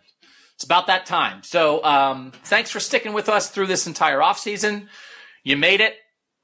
It's 0.55 0.63
about 0.63 0.87
that 0.87 1.05
time. 1.05 1.43
So 1.43 1.83
um, 1.83 2.31
thanks 2.45 2.71
for 2.71 2.79
sticking 2.79 3.13
with 3.13 3.29
us 3.29 3.49
through 3.49 3.67
this 3.67 3.85
entire 3.85 4.23
off 4.23 4.39
season. 4.39 4.89
You 5.43 5.55
made 5.55 5.81
it. 5.81 5.95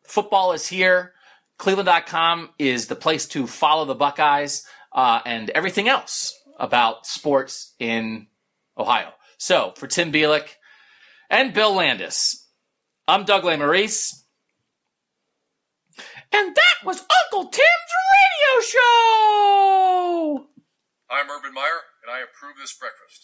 Football 0.05 0.51
is 0.51 0.67
here. 0.67 1.13
Cleveland.com 1.57 2.49
is 2.59 2.87
the 2.87 2.95
place 2.95 3.25
to 3.29 3.47
follow 3.47 3.85
the 3.85 3.95
Buckeyes 3.95 4.65
uh, 4.91 5.21
and 5.25 5.49
everything 5.51 5.87
else 5.87 6.37
about 6.63 7.05
sports 7.05 7.75
in 7.77 8.27
Ohio. 8.77 9.09
So 9.37 9.73
for 9.75 9.85
Tim 9.85 10.13
Bielik 10.13 10.47
and 11.29 11.53
Bill 11.53 11.73
Landis, 11.75 12.47
I'm 13.05 13.25
Doug 13.25 13.43
Lesmerises. 13.43 14.23
And 16.31 16.55
that 16.55 16.85
was 16.85 17.03
Uncle 17.25 17.51
Tim's 17.51 17.93
radio 18.15 18.61
show! 18.65 20.47
I'm 21.11 21.29
Urban 21.29 21.53
Meyer, 21.53 21.81
and 22.01 22.11
I 22.11 22.21
approve 22.21 22.55
this 22.57 22.73
breakfast. 22.73 23.21